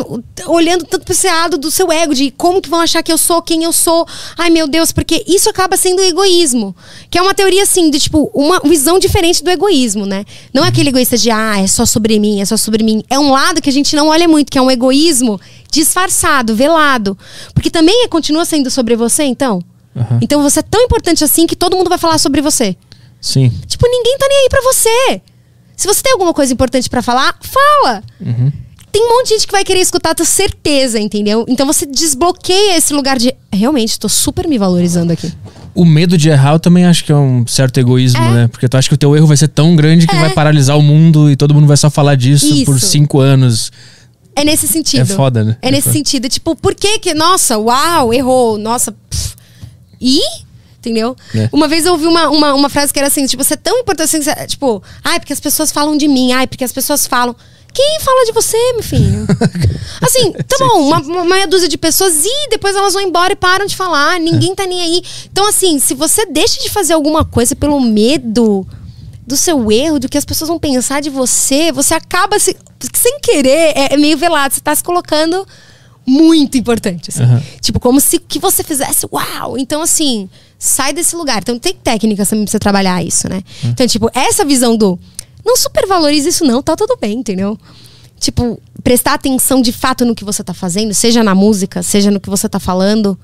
olhando 0.46 0.84
tanto 0.84 1.04
pra 1.04 1.12
esse 1.14 1.26
lado 1.26 1.56
do 1.58 1.70
seu 1.70 1.90
ego, 1.90 2.14
de 2.14 2.30
como 2.30 2.60
que 2.60 2.68
vão 2.68 2.80
achar 2.80 3.02
que 3.02 3.12
eu 3.12 3.18
sou, 3.18 3.42
quem 3.42 3.64
eu 3.64 3.72
sou. 3.72 4.06
Ai, 4.38 4.50
meu 4.50 4.66
Deus, 4.68 4.92
porque 4.92 5.24
isso 5.26 5.48
acaba 5.48 5.76
sendo 5.76 6.00
egoísmo. 6.02 6.74
Que 7.10 7.18
é 7.18 7.22
uma 7.22 7.34
teoria, 7.34 7.62
assim, 7.62 7.90
de 7.90 7.98
tipo, 7.98 8.30
uma 8.34 8.60
visão 8.60 8.98
diferente 8.98 9.42
do 9.42 9.50
egoísmo, 9.50 10.06
né? 10.06 10.24
Não 10.52 10.64
é 10.64 10.68
aquele 10.68 10.90
egoísta 10.90 11.16
de, 11.16 11.30
ah, 11.30 11.58
é 11.60 11.66
só 11.66 11.84
sobre 11.86 12.18
mim, 12.18 12.40
é 12.40 12.44
só 12.44 12.56
sobre 12.56 12.82
mim. 12.84 13.02
É 13.08 13.18
um 13.18 13.30
lado 13.30 13.60
que 13.62 13.70
a 13.70 13.72
gente 13.72 13.96
não 13.96 14.08
olha 14.08 14.28
muito, 14.28 14.50
que 14.52 14.58
é 14.58 14.62
um 14.62 14.70
egoísmo 14.70 15.40
disfarçado, 15.70 16.54
velado. 16.54 17.16
Porque 17.52 17.70
também 17.70 18.04
é- 18.04 18.08
continua 18.08 18.44
sendo 18.44 18.70
sobre 18.70 18.94
você, 18.96 19.24
então. 19.24 19.60
Aham. 19.96 20.18
Então 20.22 20.42
você 20.42 20.60
é 20.60 20.62
tão 20.62 20.80
importante 20.82 21.24
assim 21.24 21.46
que 21.46 21.56
todo 21.56 21.76
mundo 21.76 21.88
vai 21.88 21.98
falar 21.98 22.18
sobre 22.18 22.40
você. 22.40 22.76
Sim. 23.20 23.50
Tipo, 23.66 23.86
ninguém 23.88 24.18
tá 24.18 24.26
nem 24.28 24.38
aí 24.42 24.48
pra 24.48 24.60
você. 24.62 25.22
Se 25.76 25.86
você 25.88 26.02
tem 26.02 26.12
alguma 26.12 26.32
coisa 26.34 26.52
importante 26.52 26.88
pra 26.88 27.02
falar, 27.02 27.36
fala. 27.40 28.02
Tem 28.94 29.02
um 29.04 29.08
monte 29.08 29.24
de 29.26 29.34
gente 29.34 29.46
que 29.48 29.52
vai 29.52 29.64
querer 29.64 29.80
escutar, 29.80 30.14
tenho 30.14 30.24
certeza, 30.24 31.00
entendeu? 31.00 31.44
Então 31.48 31.66
você 31.66 31.84
desbloqueia 31.84 32.76
esse 32.76 32.94
lugar 32.94 33.18
de. 33.18 33.34
Realmente, 33.52 33.98
tô 33.98 34.08
super 34.08 34.46
me 34.46 34.56
valorizando 34.56 35.12
aqui. 35.12 35.32
O 35.74 35.84
medo 35.84 36.16
de 36.16 36.28
errar 36.28 36.52
eu 36.52 36.60
também 36.60 36.84
acho 36.86 37.04
que 37.04 37.10
é 37.10 37.16
um 37.16 37.44
certo 37.44 37.78
egoísmo, 37.80 38.22
É. 38.22 38.30
né? 38.30 38.46
Porque 38.46 38.68
tu 38.68 38.76
acha 38.76 38.88
que 38.88 38.94
o 38.94 38.96
teu 38.96 39.16
erro 39.16 39.26
vai 39.26 39.36
ser 39.36 39.48
tão 39.48 39.74
grande 39.74 40.06
que 40.06 40.14
É. 40.14 40.20
vai 40.20 40.30
paralisar 40.30 40.78
o 40.78 40.82
mundo 40.82 41.28
e 41.28 41.34
todo 41.34 41.52
mundo 41.52 41.66
vai 41.66 41.76
só 41.76 41.90
falar 41.90 42.14
disso 42.14 42.46
Isso. 42.54 42.64
por 42.66 42.78
cinco 42.80 43.18
anos. 43.18 43.72
É 44.36 44.44
nesse 44.44 44.68
sentido. 44.68 45.00
É 45.00 45.04
foda, 45.04 45.42
né? 45.42 45.56
É 45.60 45.66
É 45.66 45.70
nesse 45.72 45.88
foda. 45.88 45.94
sentido. 45.96 46.28
Tipo, 46.28 46.54
por 46.54 46.72
que 46.76 47.00
que. 47.00 47.14
Nossa, 47.14 47.58
uau, 47.58 48.14
errou. 48.14 48.56
Nossa. 48.58 48.92
pff. 48.92 49.34
E? 50.00 50.20
Entendeu? 50.78 51.16
É. 51.34 51.48
Uma 51.52 51.66
vez 51.66 51.84
eu 51.84 51.94
ouvi 51.94 52.06
uma, 52.06 52.28
uma, 52.28 52.54
uma 52.54 52.68
frase 52.68 52.92
que 52.92 52.98
era 53.00 53.08
assim, 53.08 53.26
tipo, 53.26 53.42
você 53.42 53.54
é 53.54 53.56
tão 53.56 53.76
importante 53.80 54.16
assim, 54.30 54.46
tipo, 54.46 54.80
ai, 55.02 55.18
porque 55.18 55.32
as 55.32 55.40
pessoas 55.40 55.72
falam 55.72 55.96
de 55.96 56.06
mim, 56.06 56.30
ai, 56.32 56.46
porque 56.46 56.62
as 56.62 56.70
pessoas 56.72 57.08
falam. 57.08 57.34
Quem 57.74 57.98
fala 58.00 58.24
de 58.24 58.32
você, 58.32 58.56
meu 58.74 58.82
filho? 58.84 59.26
Assim, 60.00 60.32
tá 60.32 60.56
bom, 60.60 60.86
uma, 60.86 60.98
uma 60.98 61.24
meia 61.24 61.46
dúzia 61.46 61.68
de 61.68 61.76
pessoas 61.76 62.24
e 62.24 62.48
depois 62.48 62.76
elas 62.76 62.92
vão 62.94 63.02
embora 63.02 63.32
e 63.32 63.36
param 63.36 63.66
de 63.66 63.74
falar, 63.74 64.20
ninguém 64.20 64.54
tá 64.54 64.64
nem 64.64 64.80
aí. 64.80 65.02
Então, 65.30 65.48
assim, 65.48 65.78
se 65.78 65.94
você 65.94 66.26
deixa 66.26 66.62
de 66.62 66.70
fazer 66.70 66.92
alguma 66.92 67.24
coisa 67.24 67.56
pelo 67.56 67.80
medo 67.80 68.66
do 69.26 69.36
seu 69.36 69.72
erro, 69.72 69.98
do 69.98 70.08
que 70.08 70.18
as 70.18 70.24
pessoas 70.24 70.48
vão 70.48 70.58
pensar 70.58 71.00
de 71.00 71.10
você, 71.10 71.72
você 71.72 71.94
acaba 71.94 72.38
se, 72.38 72.56
sem 72.92 73.18
querer, 73.20 73.72
é, 73.76 73.94
é 73.94 73.96
meio 73.96 74.16
velado, 74.16 74.54
você 74.54 74.60
tá 74.60 74.74
se 74.74 74.84
colocando 74.84 75.46
muito 76.06 76.58
importante, 76.58 77.10
assim. 77.10 77.22
Aham. 77.22 77.42
Tipo, 77.60 77.80
como 77.80 78.00
se 78.00 78.18
que 78.18 78.38
você 78.38 78.62
fizesse, 78.62 79.06
uau! 79.10 79.56
Então, 79.58 79.80
assim, 79.82 80.28
sai 80.58 80.92
desse 80.92 81.16
lugar. 81.16 81.38
Então, 81.38 81.58
tem 81.58 81.74
técnicas 81.74 82.28
também 82.28 82.44
pra 82.44 82.52
você 82.52 82.58
trabalhar 82.58 83.02
isso, 83.02 83.28
né? 83.28 83.42
Então, 83.64 83.86
tipo, 83.86 84.10
essa 84.12 84.44
visão 84.44 84.76
do 84.76 84.98
não 85.44 85.56
supervalorize 85.56 86.28
isso, 86.28 86.44
não, 86.44 86.62
tá 86.62 86.74
tudo 86.74 86.96
bem, 87.00 87.18
entendeu? 87.18 87.58
Tipo, 88.18 88.60
prestar 88.82 89.14
atenção 89.14 89.60
de 89.60 89.72
fato 89.72 90.04
no 90.04 90.14
que 90.14 90.24
você 90.24 90.42
tá 90.42 90.54
fazendo, 90.54 90.94
seja 90.94 91.22
na 91.22 91.34
música, 91.34 91.82
seja 91.82 92.10
no 92.10 92.20
que 92.20 92.30
você 92.30 92.48
tá 92.48 92.58
falando. 92.58 93.18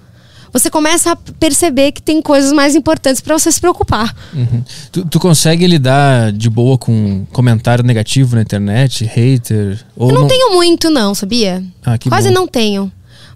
Você 0.52 0.68
começa 0.68 1.12
a 1.12 1.16
perceber 1.16 1.92
que 1.92 2.02
tem 2.02 2.20
coisas 2.20 2.52
mais 2.52 2.74
importantes 2.74 3.20
pra 3.20 3.38
você 3.38 3.52
se 3.52 3.60
preocupar. 3.60 4.14
Uhum. 4.34 4.64
Tu, 4.90 5.04
tu 5.04 5.20
consegue 5.20 5.66
lidar 5.66 6.32
de 6.32 6.50
boa 6.50 6.76
com 6.76 7.24
comentário 7.26 7.84
negativo 7.84 8.34
na 8.34 8.42
internet, 8.42 9.04
hater? 9.04 9.84
Eu 9.96 10.08
não, 10.08 10.26
tenho 10.26 10.52
muito, 10.52 10.90
não, 10.90 11.14
sabia? 11.14 11.64
Ah, 11.84 11.96
Quase 12.08 12.28
bom. 12.28 12.34
não 12.34 12.48
tenho. 12.48 12.90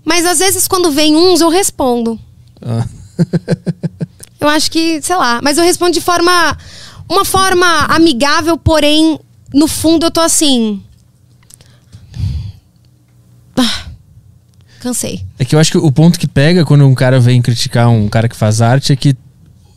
Mas 0.04 0.26
às 0.26 0.40
vezes, 0.40 0.66
quando 0.66 0.90
vem 0.90 1.14
uns, 1.14 1.40
eu 1.40 1.48
respondo. 1.48 2.18
Ah. 2.60 2.84
Eu 4.44 4.48
acho 4.50 4.70
que, 4.70 5.00
sei 5.00 5.16
lá. 5.16 5.40
Mas 5.42 5.56
eu 5.56 5.64
respondo 5.64 5.92
de 5.92 6.02
forma. 6.02 6.58
Uma 7.08 7.24
forma 7.24 7.66
amigável, 7.86 8.56
porém, 8.56 9.18
no 9.52 9.68
fundo 9.68 10.06
eu 10.06 10.10
tô 10.10 10.20
assim. 10.20 10.82
Ah, 13.56 13.86
cansei. 14.80 15.24
É 15.38 15.44
que 15.44 15.54
eu 15.54 15.60
acho 15.60 15.70
que 15.72 15.78
o 15.78 15.92
ponto 15.92 16.18
que 16.18 16.26
pega 16.26 16.64
quando 16.64 16.86
um 16.86 16.94
cara 16.94 17.20
vem 17.20 17.40
criticar 17.40 17.88
um 17.88 18.08
cara 18.08 18.28
que 18.28 18.36
faz 18.36 18.60
arte 18.60 18.92
é 18.92 18.96
que 18.96 19.16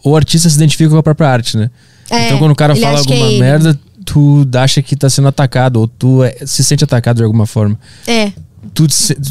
o 0.04 0.16
artista 0.16 0.50
se 0.50 0.56
identifica 0.56 0.90
com 0.90 0.98
a 0.98 1.04
própria 1.04 1.30
arte, 1.30 1.58
né? 1.58 1.70
É, 2.10 2.26
então 2.28 2.40
quando 2.40 2.52
o 2.52 2.56
cara 2.56 2.76
fala 2.76 3.04
que 3.04 3.12
alguma 3.14 3.32
é 3.32 3.40
merda, 3.40 3.80
tu 4.06 4.48
acha 4.56 4.82
que 4.82 4.96
tá 4.96 5.10
sendo 5.10 5.28
atacado, 5.28 5.78
ou 5.82 5.88
tu 5.88 6.24
é- 6.24 6.38
se 6.46 6.64
sente 6.64 6.84
atacado 6.84 7.18
de 7.18 7.24
alguma 7.24 7.46
forma. 7.46 7.78
É. 8.08 8.32
Tu, 8.74 8.88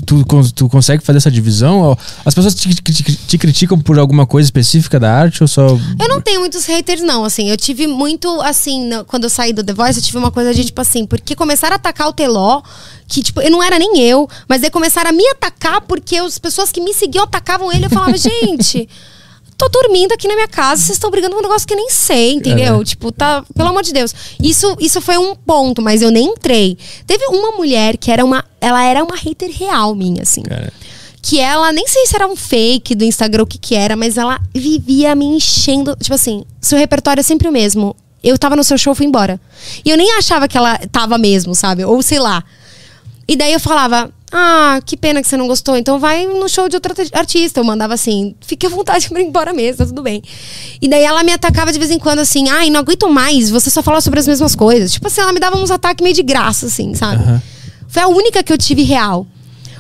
tu, 0.06 0.24
tu 0.54 0.68
consegue 0.68 1.02
fazer 1.04 1.18
essa 1.18 1.30
divisão? 1.30 1.96
As 2.24 2.32
pessoas 2.34 2.54
te, 2.54 2.72
te- 2.74 3.16
te 3.16 3.38
criticam 3.38 3.78
por 3.78 3.98
alguma 3.98 4.24
coisa 4.26 4.46
específica 4.46 4.98
da 5.00 5.12
arte 5.12 5.42
ou 5.42 5.48
só. 5.48 5.66
Eu 5.66 6.08
não 6.08 6.20
tenho 6.20 6.40
muitos 6.40 6.64
haters, 6.64 7.02
não, 7.02 7.24
assim. 7.24 7.50
Eu 7.50 7.56
tive 7.56 7.86
muito, 7.86 8.40
assim, 8.40 8.88
quando 9.06 9.24
eu 9.24 9.30
saí 9.30 9.52
do 9.52 9.62
The 9.64 9.72
Voice, 9.72 9.98
eu 9.98 10.04
tive 10.04 10.18
uma 10.18 10.30
coisa 10.30 10.54
de, 10.54 10.64
tipo 10.64 10.80
assim, 10.80 11.04
porque 11.04 11.34
começaram 11.34 11.74
a 11.74 11.76
atacar 11.76 12.08
o 12.08 12.12
Teló, 12.12 12.62
que, 13.08 13.22
tipo, 13.22 13.40
eu 13.40 13.50
não 13.50 13.62
era 13.62 13.78
nem 13.78 14.00
eu, 14.00 14.28
mas 14.48 14.62
aí 14.62 14.70
começaram 14.70 15.10
a 15.10 15.12
me 15.12 15.26
atacar 15.30 15.80
porque 15.82 16.16
as 16.16 16.38
pessoas 16.38 16.70
que 16.70 16.80
me 16.80 16.94
seguiam 16.94 17.24
atacavam 17.24 17.72
ele. 17.72 17.86
Eu 17.86 17.90
falava, 17.90 18.16
gente. 18.18 18.88
Tô 19.56 19.68
dormindo 19.70 20.12
aqui 20.12 20.28
na 20.28 20.34
minha 20.34 20.48
casa, 20.48 20.82
vocês 20.82 20.96
estão 20.96 21.10
brigando 21.10 21.34
por 21.34 21.40
um 21.40 21.48
negócio 21.48 21.66
que 21.66 21.72
eu 21.72 21.78
nem 21.78 21.88
sei, 21.88 22.34
entendeu? 22.34 22.80
É. 22.80 22.84
Tipo, 22.84 23.10
tá. 23.10 23.42
Pelo 23.54 23.70
amor 23.70 23.82
de 23.82 23.92
Deus. 23.92 24.14
Isso, 24.40 24.76
isso 24.78 25.00
foi 25.00 25.16
um 25.16 25.34
ponto, 25.34 25.80
mas 25.80 26.02
eu 26.02 26.10
nem 26.10 26.26
entrei. 26.26 26.76
Teve 27.06 27.24
uma 27.26 27.52
mulher 27.52 27.96
que 27.96 28.10
era 28.10 28.24
uma. 28.24 28.44
Ela 28.60 28.84
era 28.84 29.02
uma 29.02 29.16
hater 29.16 29.50
real 29.50 29.94
minha, 29.94 30.22
assim 30.22 30.42
Cara, 30.42 30.72
que 31.22 31.40
ela, 31.40 31.72
nem 31.72 31.88
sei 31.88 32.06
se 32.06 32.14
era 32.14 32.28
um 32.28 32.36
fake 32.36 32.94
do 32.94 33.04
Instagram, 33.04 33.44
o 33.44 33.46
que 33.46 33.58
que 33.58 33.74
era, 33.74 33.96
mas 33.96 34.18
ela 34.18 34.40
vivia 34.54 35.14
me 35.14 35.24
enchendo. 35.24 35.96
Tipo 35.96 36.14
assim, 36.14 36.44
seu 36.60 36.78
repertório 36.78 37.20
é 37.20 37.24
sempre 37.24 37.48
o 37.48 37.52
mesmo. 37.52 37.96
Eu 38.22 38.36
tava 38.36 38.56
no 38.56 38.64
seu 38.64 38.76
show, 38.76 38.94
fui 38.94 39.06
embora. 39.06 39.40
E 39.84 39.90
eu 39.90 39.96
nem 39.96 40.12
achava 40.12 40.46
que 40.46 40.56
ela 40.56 40.78
tava 40.92 41.16
mesmo, 41.16 41.54
sabe? 41.54 41.84
Ou 41.84 42.02
sei 42.02 42.18
lá. 42.18 42.44
E 43.26 43.34
daí 43.36 43.52
eu 43.52 43.60
falava, 43.60 44.10
ah, 44.32 44.80
que 44.84 44.96
pena 44.96 45.22
que 45.22 45.28
você 45.28 45.36
não 45.36 45.46
gostou, 45.46 45.76
então 45.76 45.98
vai 45.98 46.26
no 46.26 46.48
show 46.48 46.68
de 46.68 46.74
outro 46.76 46.92
arti- 46.98 47.10
artista. 47.14 47.60
Eu 47.60 47.64
mandava 47.64 47.94
assim, 47.94 48.34
fique 48.40 48.66
à 48.66 48.68
vontade 48.68 49.08
pra 49.08 49.20
ir 49.20 49.26
embora 49.26 49.52
mesmo, 49.52 49.78
tá 49.78 49.86
tudo 49.86 50.02
bem. 50.02 50.22
E 50.82 50.88
daí 50.88 51.02
ela 51.04 51.22
me 51.22 51.32
atacava 51.32 51.72
de 51.72 51.78
vez 51.78 51.90
em 51.90 51.98
quando 51.98 52.18
assim, 52.18 52.48
ai, 52.48 52.68
não 52.68 52.80
aguento 52.80 53.08
mais, 53.08 53.50
você 53.50 53.70
só 53.70 53.82
fala 53.82 54.00
sobre 54.00 54.18
as 54.18 54.26
mesmas 54.26 54.54
coisas. 54.54 54.92
Tipo 54.92 55.06
assim, 55.06 55.20
ela 55.20 55.32
me 55.32 55.38
dava 55.40 55.56
uns 55.56 55.70
ataques 55.70 56.02
meio 56.02 56.14
de 56.14 56.22
graça, 56.22 56.66
assim, 56.66 56.94
sabe? 56.94 57.22
Aham. 57.22 57.42
Foi 57.88 58.02
a 58.02 58.08
única 58.08 58.42
que 58.42 58.52
eu 58.52 58.58
tive 58.58 58.82
real. 58.82 59.26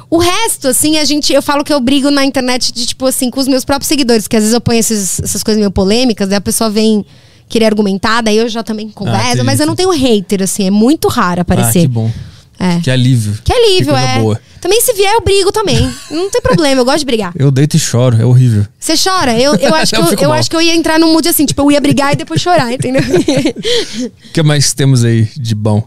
O 0.08 0.18
resto, 0.18 0.68
assim, 0.68 0.96
a 0.98 1.04
gente. 1.04 1.32
Eu 1.32 1.42
falo 1.42 1.64
que 1.64 1.72
eu 1.72 1.80
brigo 1.80 2.08
na 2.12 2.24
internet 2.24 2.72
de, 2.72 2.86
tipo, 2.86 3.04
assim, 3.06 3.28
com 3.28 3.40
os 3.40 3.48
meus 3.48 3.64
próprios 3.64 3.88
seguidores, 3.88 4.28
que 4.28 4.36
às 4.36 4.42
vezes 4.44 4.54
eu 4.54 4.60
ponho 4.60 4.78
esses- 4.78 5.18
essas 5.18 5.42
coisas 5.42 5.58
meio 5.58 5.72
polêmicas, 5.72 6.28
daí 6.28 6.38
a 6.38 6.40
pessoa 6.40 6.70
vem 6.70 7.04
querer 7.48 7.64
argumentar, 7.66 8.20
daí 8.22 8.36
eu 8.36 8.48
já 8.48 8.62
também 8.62 8.88
converso, 8.88 9.26
entendi. 9.28 9.42
mas 9.42 9.58
eu 9.58 9.66
não 9.66 9.74
tenho 9.74 9.90
hater, 9.90 10.42
assim, 10.42 10.64
é 10.64 10.70
muito 10.70 11.08
raro 11.08 11.40
ah, 11.40 11.42
aparecer. 11.42 11.80
que 11.82 11.88
bom. 11.88 12.08
É. 12.58 12.80
Que 12.80 12.90
alívio. 12.90 13.38
Que 13.44 13.52
alívio, 13.52 13.92
coisa 13.92 14.08
é. 14.08 14.18
boa. 14.20 14.40
Também 14.60 14.80
se 14.80 14.92
vier, 14.94 15.12
eu 15.12 15.20
brigo 15.20 15.52
também. 15.52 15.78
Não 16.10 16.30
tem 16.30 16.40
problema, 16.40 16.80
eu 16.80 16.84
gosto 16.84 17.00
de 17.00 17.04
brigar. 17.04 17.32
Eu 17.36 17.50
deito 17.50 17.76
e 17.76 17.78
choro, 17.78 18.16
é 18.20 18.24
horrível. 18.24 18.66
Você 18.78 18.94
chora? 18.96 19.38
Eu, 19.38 19.54
eu, 19.56 19.74
acho, 19.76 19.94
que 19.94 20.00
Eu 20.00 20.06
eu, 20.06 20.18
eu 20.18 20.32
acho 20.32 20.50
que 20.50 20.56
eu 20.56 20.62
ia 20.62 20.74
entrar 20.74 20.98
num 20.98 21.12
mood 21.12 21.28
assim, 21.28 21.44
tipo, 21.46 21.62
eu 21.62 21.70
ia 21.72 21.80
brigar 21.80 22.12
e 22.14 22.16
depois 22.16 22.40
chorar, 22.40 22.72
entendeu? 22.72 23.02
O 23.02 24.32
que 24.32 24.42
mais 24.42 24.72
temos 24.72 25.04
aí 25.04 25.28
de 25.36 25.54
bom? 25.54 25.86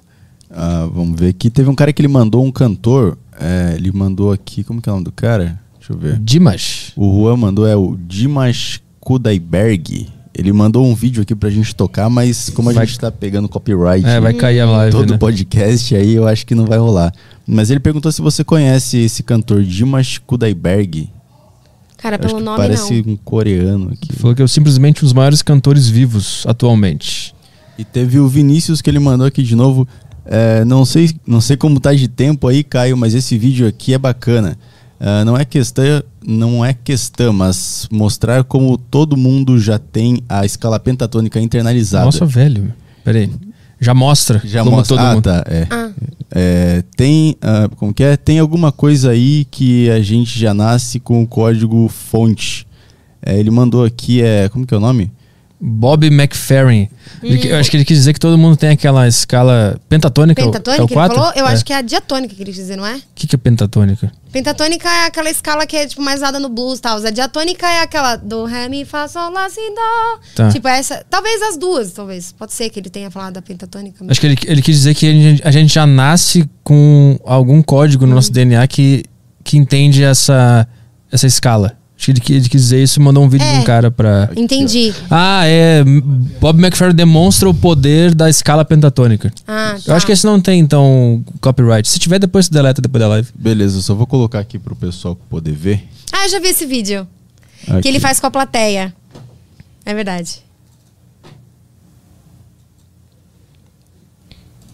Ah, 0.50 0.88
vamos 0.92 1.20
ver 1.20 1.30
aqui. 1.30 1.50
Teve 1.50 1.70
um 1.70 1.76
cara 1.76 1.92
que 1.92 2.02
ele 2.02 2.08
mandou 2.08 2.44
um 2.44 2.52
cantor. 2.52 3.18
é, 3.40 3.74
ele 3.76 3.92
mandou 3.92 4.32
aqui. 4.32 4.64
Como 4.64 4.82
que 4.82 4.90
é 4.90 4.92
o 4.92 4.96
nome 4.96 5.06
do 5.06 5.12
cara? 5.12 5.60
Deixa 5.78 5.94
eu 5.94 5.98
ver. 5.98 6.20
Dimas. 6.20 6.92
O 6.96 7.22
Juan 7.22 7.38
mandou 7.38 7.68
é 7.68 7.76
o 7.76 7.98
Dimas 7.98 8.80
Kudaiberg. 9.00 10.08
Ele 10.34 10.54
mandou 10.54 10.86
um 10.86 10.94
vídeo 10.96 11.22
aqui 11.24 11.34
pra 11.36 11.50
gente 11.50 11.76
tocar, 11.76 12.10
mas 12.10 12.50
como 12.50 12.70
a 12.70 12.74
Vai- 12.74 12.86
gente 12.86 13.00
tá 13.00 13.12
pegando 13.12 13.50
copyright 13.50 14.06
É, 14.06 14.20
vai 14.22 14.34
cair 14.34 14.60
a 14.62 14.66
live, 14.70 14.92
todo 14.96 15.12
né? 15.12 15.18
podcast 15.18 15.96
aí, 15.96 16.14
eu 16.14 16.28
acho 16.28 16.46
que 16.46 16.54
não 16.56 16.66
vai 16.66 16.78
rolar. 16.78 17.12
Mas 17.48 17.70
ele 17.72 17.80
perguntou 17.80 18.12
se 18.12 18.22
você 18.22 18.44
conhece 18.44 18.98
esse 19.00 19.24
cantor 19.24 19.64
Dimas 19.64 20.18
Kudaiberg. 20.20 21.10
Cara, 21.98 22.16
Eu 22.16 22.20
pelo 22.20 22.38
que 22.38 22.44
nome 22.44 22.58
parece 22.58 23.04
não. 23.06 23.14
um 23.14 23.18
coreano 23.18 23.92
aqui. 23.92 24.14
Falou 24.16 24.34
que 24.36 24.42
é 24.42 24.48
simplesmente 24.48 25.04
um 25.04 25.06
dos 25.06 25.14
maiores 25.14 25.42
cantores 25.42 25.90
vivos 25.90 26.46
atualmente. 26.48 27.36
E 27.78 27.84
teve 27.84 28.20
o 28.20 28.28
Vinícius 28.28 28.82
que 28.82 28.90
ele 28.90 29.00
mandou 29.00 29.26
aqui 29.28 29.42
de 29.44 29.56
novo. 29.56 29.88
É, 30.26 30.64
não, 30.64 30.86
sei, 30.86 31.10
não 31.26 31.42
sei 31.42 31.58
como 31.58 31.80
tá 31.80 31.94
de 31.94 32.08
tempo 32.08 32.48
aí, 32.48 32.64
Caio, 32.64 32.96
mas 32.96 33.16
esse 33.16 33.38
vídeo 33.38 33.68
aqui 33.68 33.94
é 33.94 33.98
bacana. 33.98 34.58
Ah, 35.00 35.24
não 35.24 35.38
é 35.38 35.46
questão, 35.46 36.04
não 36.26 36.66
é 36.66 36.74
questão, 36.74 37.32
mas 37.32 37.88
mostrar 37.90 38.44
como 38.44 38.78
todo 38.78 39.16
mundo 39.16 39.58
já 39.58 39.80
tem 39.80 40.22
a 40.28 40.46
escala 40.46 40.80
pentatônica 40.80 41.40
internalizada. 41.40 42.06
Nossa, 42.06 42.26
velho. 42.26 42.74
Peraí. 43.04 43.32
Já 43.80 43.94
mostra. 43.94 44.42
já 44.44 44.62
como 44.62 44.76
mostra. 44.76 44.98
todo 44.98 45.06
ah, 45.06 45.14
mundo. 45.14 45.24
tá. 45.24 45.46
É. 45.48 45.68
Ah. 45.70 45.92
É, 46.32 46.84
tem, 46.98 47.36
ah, 47.42 47.70
como 47.78 47.94
que 47.94 48.04
é? 48.04 48.18
Tem 48.18 48.40
alguma 48.40 48.72
coisa 48.72 49.12
aí 49.12 49.46
que 49.50 49.90
a 49.90 50.02
gente 50.02 50.38
já 50.38 50.54
nasce 50.54 51.00
com 51.00 51.24
o 51.24 51.28
código 51.28 51.88
fonte. 51.88 52.68
É, 53.22 53.40
ele 53.40 53.50
mandou 53.50 53.86
aqui, 53.86 54.22
é, 54.22 54.50
como 54.50 54.68
que 54.68 54.74
é 54.74 54.78
o 54.78 54.82
nome? 54.82 55.12
Bob 55.62 56.06
McFerrin. 56.08 56.88
Ele- 57.22 57.50
Eu 57.50 57.58
acho 57.58 57.70
que 57.70 57.76
ele 57.76 57.84
quis 57.84 57.98
dizer 57.98 58.14
que 58.14 58.20
todo 58.20 58.38
mundo 58.38 58.56
tem 58.56 58.70
aquela 58.70 59.08
escala 59.10 59.78
pentatônica. 59.90 60.42
é 60.42 60.46
Pentatônica, 60.46 60.82
é 60.82 60.84
o 60.84 60.88
ele 60.88 60.94
4? 60.94 61.16
falou? 61.18 61.34
Eu 61.36 61.46
é. 61.48 61.52
acho 61.52 61.66
que 61.66 61.74
é 61.74 61.76
a 61.76 61.82
diatônica 61.82 62.34
que 62.34 62.42
ele 62.42 62.52
quis 62.52 62.62
dizer, 62.62 62.78
não 62.78 62.86
é? 62.86 62.96
O 62.96 63.02
que, 63.14 63.28
que 63.28 63.36
é 63.36 63.38
pentatônica? 63.38 64.10
Pentatônica 64.32 64.88
é 64.88 65.06
aquela 65.08 65.30
escala 65.30 65.66
que 65.66 65.76
é 65.76 65.86
tipo 65.88 66.02
mais 66.02 66.20
usada 66.22 66.40
no 66.40 66.48
blues 66.48 66.80
e 66.80 66.82
tal. 66.82 66.98
A 67.06 67.10
diatônica 67.10 67.68
é 67.68 67.82
aquela 67.82 68.16
do 68.16 68.46
ré, 68.46 68.70
mi, 68.70 68.86
fá, 68.86 69.08
sol, 69.08 69.32
lá, 69.32 69.50
si, 69.50 69.60
dó. 69.76 70.20
Tá. 70.36 70.50
Tipo 70.50 70.68
essa. 70.70 71.04
Talvez 71.10 71.42
as 71.42 71.58
duas, 71.58 71.92
talvez. 71.92 72.32
Pode 72.32 72.54
ser 72.54 72.70
que 72.70 72.80
ele 72.80 72.90
tenha 72.90 73.12
falado 73.12 73.34
da 73.34 73.42
pentatônica. 73.42 73.98
mesmo. 74.00 74.12
Acho 74.12 74.22
que 74.22 74.28
ele, 74.28 74.38
ele 74.46 74.62
quis 74.62 74.78
dizer 74.78 74.94
que 74.96 75.08
a 75.08 75.12
gente, 75.12 75.42
a 75.48 75.52
gente 75.52 75.74
já 75.74 75.86
nasce 75.86 76.50
com 76.64 77.20
algum 77.26 77.62
código 77.62 78.06
no 78.06 78.12
Uhum. 78.12 78.16
nosso 78.16 78.32
DNA 78.32 78.66
que, 78.68 79.04
que 79.44 79.58
entende 79.58 80.04
essa, 80.04 80.66
essa 81.12 81.28
escala. 81.28 81.78
Acho 82.00 82.06
que 82.06 82.32
ele, 82.32 82.40
ele 82.40 82.48
quis 82.50 82.62
dizer 82.62 82.82
isso 82.82 82.98
e 82.98 83.04
mandou 83.04 83.22
um 83.26 83.28
vídeo 83.28 83.46
É. 83.46 83.56
de 83.56 83.60
um 83.60 83.64
cara 83.66 83.92
pra. 83.92 84.30
Entendi. 84.38 84.94
Ah, 85.12 85.42
é. 85.46 85.84
Bob 86.40 86.58
McFerrin 86.64 86.96
demonstra 86.96 87.50
o 87.50 87.54
poder 87.54 88.16
da 88.16 88.30
escala 88.30 88.64
pentatônica. 88.64 89.34
Ah, 89.46 89.76
Eu 89.86 89.94
acho 89.96 90.06
que 90.06 90.14
esse 90.14 90.26
não 90.26 90.40
tem, 90.40 90.62
então, 90.62 91.22
copyright. 91.42 91.86
Se 91.90 92.00
tiver, 92.00 92.18
depois 92.18 92.46
você 92.46 92.54
deleta 92.54 92.82
depois 92.82 93.02
da 93.02 93.08
live. 93.10 93.28
Beleza, 93.36 93.80
eu 93.80 93.82
só 93.82 93.94
vou 93.94 94.08
colocar 94.08 94.40
aqui 94.40 94.58
pro 94.58 94.78
pessoal 94.78 95.14
poder 95.30 95.52
ver. 95.52 95.86
Ah, 96.14 96.24
eu 96.26 96.30
já 96.30 96.40
vi 96.40 96.48
esse 96.48 96.66
vídeo. 96.66 97.06
Aqui. 97.68 97.82
Que 97.82 97.88
ele 97.90 98.00
faz 98.00 98.18
com 98.18 98.28
a 98.28 98.32
plateia. 98.32 98.94
É 99.86 99.94
verdade. 99.94 100.42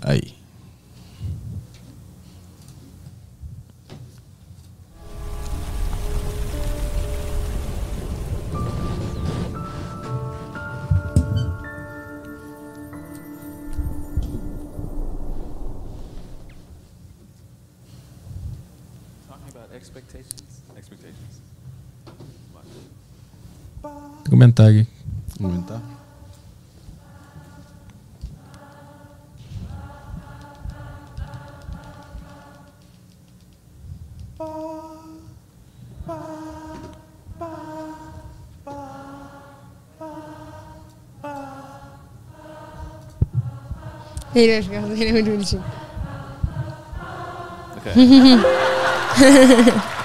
Aí. 0.02 0.35
Comentar? 25.38 25.82
Ele 44.36 44.52
vai 44.52 44.62
ficar 44.64 44.82
ele 44.92 45.06
é 45.06 45.14
muito 45.14 45.32
bonitinho. 45.32 45.64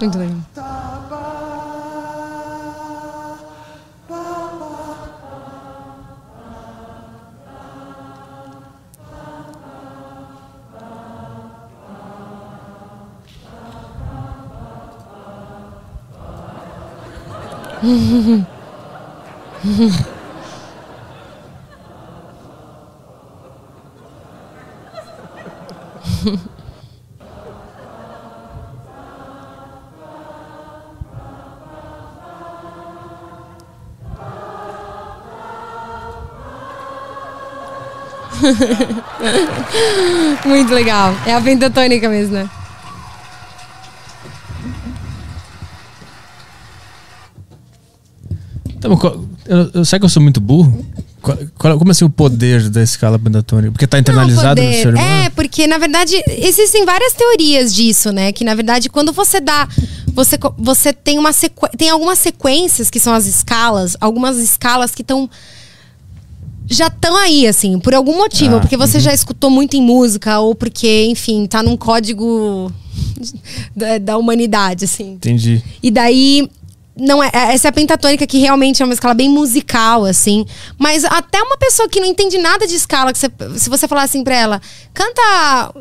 Muito 0.00 0.16
legal. 0.18 0.36
Muito 40.44 40.72
legal. 40.74 41.14
É 41.26 41.34
a 41.34 41.40
pentatônica 41.40 42.08
mesmo, 42.08 42.34
né? 42.34 42.48
Então, 48.78 48.98
eu, 49.46 49.70
eu, 49.74 49.84
será 49.84 49.98
que 49.98 50.04
eu 50.04 50.08
sou 50.08 50.22
muito 50.22 50.40
burro? 50.40 50.86
Qual- 51.20 51.36
qual- 51.58 51.78
como 51.78 51.90
assim 51.90 52.04
o 52.04 52.10
poder 52.10 52.68
da 52.70 52.82
escala 52.82 53.18
pentatônica? 53.18 53.72
Porque 53.72 53.86
tá 53.86 53.98
internalizado 53.98 54.60
Não, 54.62 54.68
no 54.68 54.74
ser 54.74 54.94
humano? 54.94 55.08
É, 55.24 55.30
porque 55.30 55.66
na 55.66 55.78
verdade 55.78 56.14
existem 56.28 56.84
várias 56.86 57.12
teorias 57.12 57.74
disso, 57.74 58.12
né? 58.12 58.30
Que 58.30 58.44
na 58.44 58.54
verdade 58.54 58.88
quando 58.88 59.12
você 59.12 59.40
dá, 59.40 59.68
você, 60.14 60.38
você 60.56 60.92
tem 60.92 61.18
uma 61.18 61.32
sequ... 61.32 61.68
tem 61.76 61.90
algumas 61.90 62.20
sequências 62.20 62.88
que 62.88 63.00
são 63.00 63.12
as 63.12 63.26
escalas, 63.26 63.96
algumas 64.00 64.36
escalas 64.38 64.94
que 64.94 65.02
estão 65.02 65.28
já 66.68 66.86
estão 66.88 67.16
aí, 67.16 67.46
assim, 67.46 67.78
por 67.78 67.94
algum 67.94 68.16
motivo, 68.16 68.56
Ah, 68.56 68.60
porque 68.60 68.76
você 68.76 69.00
já 69.00 69.12
escutou 69.12 69.50
muito 69.50 69.76
em 69.76 69.82
música 69.82 70.38
ou 70.40 70.54
porque, 70.54 71.06
enfim, 71.06 71.46
tá 71.46 71.62
num 71.62 71.76
código 71.76 72.70
da, 73.74 73.98
da 73.98 74.16
humanidade, 74.18 74.84
assim. 74.84 75.12
Entendi. 75.12 75.62
E 75.82 75.90
daí, 75.90 76.48
não 77.00 77.22
é, 77.22 77.30
essa 77.32 77.68
é 77.68 77.70
a 77.70 77.72
pentatônica 77.72 78.26
que 78.26 78.38
realmente 78.38 78.82
é 78.82 78.84
uma 78.84 78.92
escala 78.92 79.14
bem 79.14 79.28
musical, 79.28 80.04
assim. 80.04 80.44
Mas 80.76 81.04
até 81.04 81.40
uma 81.42 81.56
pessoa 81.56 81.88
que 81.88 82.00
não 82.00 82.06
entende 82.08 82.38
nada 82.38 82.66
de 82.66 82.74
escala, 82.74 83.12
que 83.12 83.18
você- 83.18 83.30
se 83.56 83.70
você 83.70 83.86
falar 83.86 84.02
assim 84.02 84.24
pra 84.24 84.34
ela, 84.34 84.60
canta 84.92 85.22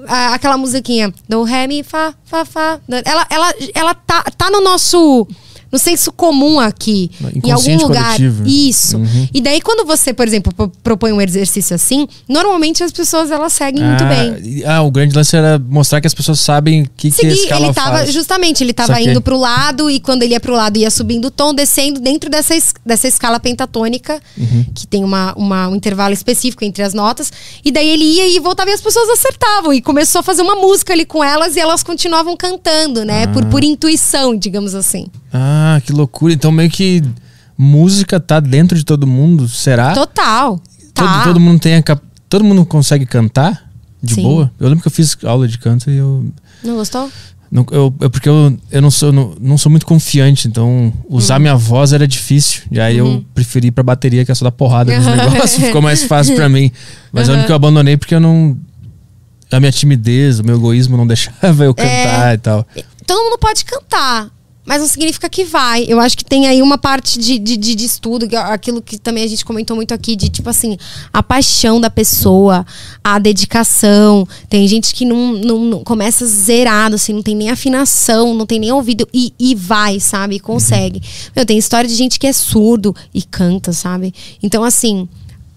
a- 0.08 0.34
aquela 0.36 0.58
musiquinha 0.58 1.12
do 1.28 1.42
ré, 1.44 1.66
mi, 1.68 1.82
fá, 1.84 2.14
fá, 2.24 2.46
fá. 2.46 2.80
Ela, 3.04 3.26
ela, 3.32 3.54
ela 3.74 3.94
tá, 3.96 4.24
tá 4.38 4.50
no 4.52 4.62
nosso. 4.62 5.28
No 5.72 5.78
senso 5.78 6.12
comum 6.12 6.60
aqui, 6.60 7.12
em 7.44 7.52
algum 7.52 7.78
lugar. 7.78 8.16
coletivo. 8.16 8.44
Isso. 8.48 9.02
E 9.34 9.42
daí, 9.42 9.62
quando 9.62 9.86
você, 9.86 10.14
por 10.14 10.26
exemplo, 10.28 10.54
pro- 10.54 10.72
propõe 10.84 11.12
um 11.12 11.22
exercício 11.22 11.76
assim, 11.76 12.08
normalmente 12.28 12.84
as 12.84 12.92
pessoas 12.92 13.32
elas 13.32 13.54
seguem 13.54 13.84
muito 13.84 14.04
ah, 14.04 14.08
bem. 14.08 14.36
e- 14.44 14.66
Ah, 14.66 14.82
o 14.82 14.90
grande 14.92 15.16
lance 15.16 15.36
era 15.36 15.60
mostrar 15.60 16.00
que 16.02 16.08
as 16.08 16.14
pessoas 16.14 16.40
sabem 16.40 16.84
o 16.84 16.90
que, 16.96 17.12
que 17.12 17.26
a 17.26 17.30
Seguir, 17.30 17.44
escala 17.44 17.66
ele 17.66 17.74
tava, 17.74 17.98
faz. 17.98 18.14
justamente, 18.14 18.64
ele 18.64 18.74
tava 18.74 18.94
Saquei. 18.94 19.10
indo 19.12 19.22
pro 19.22 19.38
lado 19.38 19.90
e 19.92 20.00
quando 20.00 20.24
ele 20.24 20.34
ia 20.34 20.40
pro 20.40 20.54
lado 20.54 20.78
ia 20.78 20.90
subindo 20.90 21.26
o 21.26 21.32
tom, 21.32 21.54
descendo 21.54 22.00
dentro 22.00 22.30
dessa, 22.30 22.56
es- 22.56 22.74
dessa 22.86 23.08
escala 23.08 23.40
pentatônica, 23.40 24.20
Uhum. 24.38 24.66
que 24.74 24.88
tem 24.88 25.04
uma, 25.04 25.34
uma- 25.36 25.68
um 25.68 25.76
intervalo 25.76 26.14
específico 26.14 26.64
entre 26.64 26.84
as 26.84 26.94
notas. 26.94 27.32
E 27.64 27.72
daí 27.72 27.88
ele 27.90 28.04
ia 28.06 28.28
e 28.30 28.40
voltava 28.40 28.70
e 28.70 28.74
as 28.74 28.82
pessoas 28.82 29.10
acertavam. 29.10 29.74
E 29.74 29.82
começou 29.82 30.20
a 30.20 30.24
fazer 30.24 30.42
uma 30.42 30.56
música 30.56 30.94
ali 30.94 31.06
com 31.06 31.24
elas 31.24 31.56
e 31.56 31.60
elas 31.60 31.84
continuavam 31.84 32.36
cantando, 32.38 33.04
né? 33.04 33.28
Por, 33.28 33.46
por 33.46 33.64
intuição, 33.64 34.36
digamos 34.36 34.74
assim. 34.76 35.08
Ah, 35.34 35.57
que 35.86 35.92
loucura. 35.92 36.34
Então 36.34 36.52
meio 36.52 36.70
que 36.70 37.02
música 37.58 38.20
tá 38.20 38.40
dentro 38.40 38.78
de 38.78 38.84
todo 38.84 39.06
mundo, 39.08 39.48
será? 39.48 39.94
Total. 39.94 40.60
Tá. 40.94 41.22
Todo, 41.22 41.24
todo 41.34 41.40
mundo 41.40 41.60
tem 41.60 41.76
a 41.76 41.84
cap... 41.84 42.02
Todo 42.30 42.44
mundo 42.44 42.66
consegue 42.66 43.06
cantar 43.06 43.70
de 44.02 44.16
Sim. 44.16 44.24
boa? 44.24 44.52
Eu 44.60 44.68
lembro 44.68 44.82
que 44.82 44.88
eu 44.88 44.92
fiz 44.92 45.18
aula 45.24 45.48
de 45.48 45.58
canto 45.58 45.90
e 45.90 45.98
eu. 45.98 46.26
Não 46.64 46.76
gostou? 46.76 47.10
Não, 47.50 47.66
eu, 47.72 47.94
é 48.02 48.10
porque 48.10 48.28
eu, 48.28 48.58
eu 48.70 48.82
não, 48.82 48.92
sou, 48.92 49.14
não, 49.14 49.34
não 49.40 49.58
sou 49.58 49.70
muito 49.70 49.86
confiante, 49.86 50.50
então 50.50 50.92
usar 51.10 51.36
Uhum. 51.36 51.42
minha 51.44 51.56
voz 51.56 51.94
era 51.94 52.06
difícil. 52.06 52.64
E 52.70 52.80
aí 52.80 52.98
eu 52.98 53.24
preferi 53.34 53.68
ir 53.68 53.72
pra 53.72 53.84
bateria, 53.84 54.26
que 54.26 54.32
é 54.32 54.36
só 54.36 54.44
dar 54.44 54.52
porrada 54.52 54.94
nos 54.96 55.06
negócios, 55.08 55.64
ficou 55.64 55.82
mais 55.82 56.04
fácil 56.04 56.36
pra 56.36 56.50
mim. 56.50 56.70
Mas 57.12 57.28
eu 57.28 57.34
lembro 57.34 57.46
que 57.48 57.52
eu 57.52 57.56
abandonei 57.56 57.96
porque 57.96 58.14
eu 58.16 58.20
não. 58.20 58.58
A 59.50 59.60
minha 59.62 59.72
timidez, 59.72 60.40
o 60.40 60.44
meu 60.44 60.58
egoísmo 60.58 60.98
não 60.98 61.08
deixava 61.08 61.64
eu 61.64 61.74
cantar 61.74 62.36
e 62.36 62.38
tal. 62.38 62.68
todo 63.06 63.24
mundo 63.24 63.38
pode 63.40 63.64
cantar, 63.64 64.30
mas 64.68 64.82
não 64.82 64.88
significa 64.88 65.30
que 65.30 65.46
vai. 65.46 65.86
Eu 65.88 65.98
acho 66.02 66.18
que 66.18 66.26
tem 66.26 66.46
aí 66.46 66.62
uma 66.62 66.78
parte 66.78 67.18
de, 67.18 67.40
de, 67.40 67.56
de- 67.56 67.86
estudo, 67.86 68.28
é 68.30 68.36
aquilo 68.38 68.82
que 68.82 68.98
também 68.98 69.24
a 69.24 69.28
gente 69.28 69.46
comentou 69.46 69.78
muito 69.78 69.94
aqui, 69.94 70.14
de 70.14 70.28
tipo 70.28 70.50
assim, 70.50 70.78
a 71.14 71.24
paixão 71.24 71.80
da 71.80 71.90
pessoa, 71.90 72.66
a 73.02 73.18
dedicação. 73.18 74.28
Tem 74.50 74.68
gente 74.68 74.94
que 74.94 75.06
não, 75.06 75.32
não, 75.32 75.60
não- 75.60 75.84
começa 75.86 76.26
zerado, 76.26 76.96
assim, 76.96 77.14
não 77.14 77.24
tem 77.24 77.34
nem 77.34 77.50
afinação, 77.50 78.34
não 78.34 78.46
tem 78.46 78.60
nem 78.60 78.74
ouvido 78.74 79.08
e, 79.14 79.34
e 79.40 79.56
vai, 79.56 80.02
sabe? 80.02 80.36
E 80.36 80.40
consegue. 80.40 81.02
Meu, 81.34 81.46
tem 81.46 81.58
história 81.58 81.88
de 81.90 81.96
gente 81.96 82.20
que 82.20 82.28
é 82.28 82.34
surdo 82.34 82.94
e 83.14 83.24
canta, 83.24 83.72
sabe? 83.72 84.14
Então, 84.44 84.66
assim, 84.66 85.08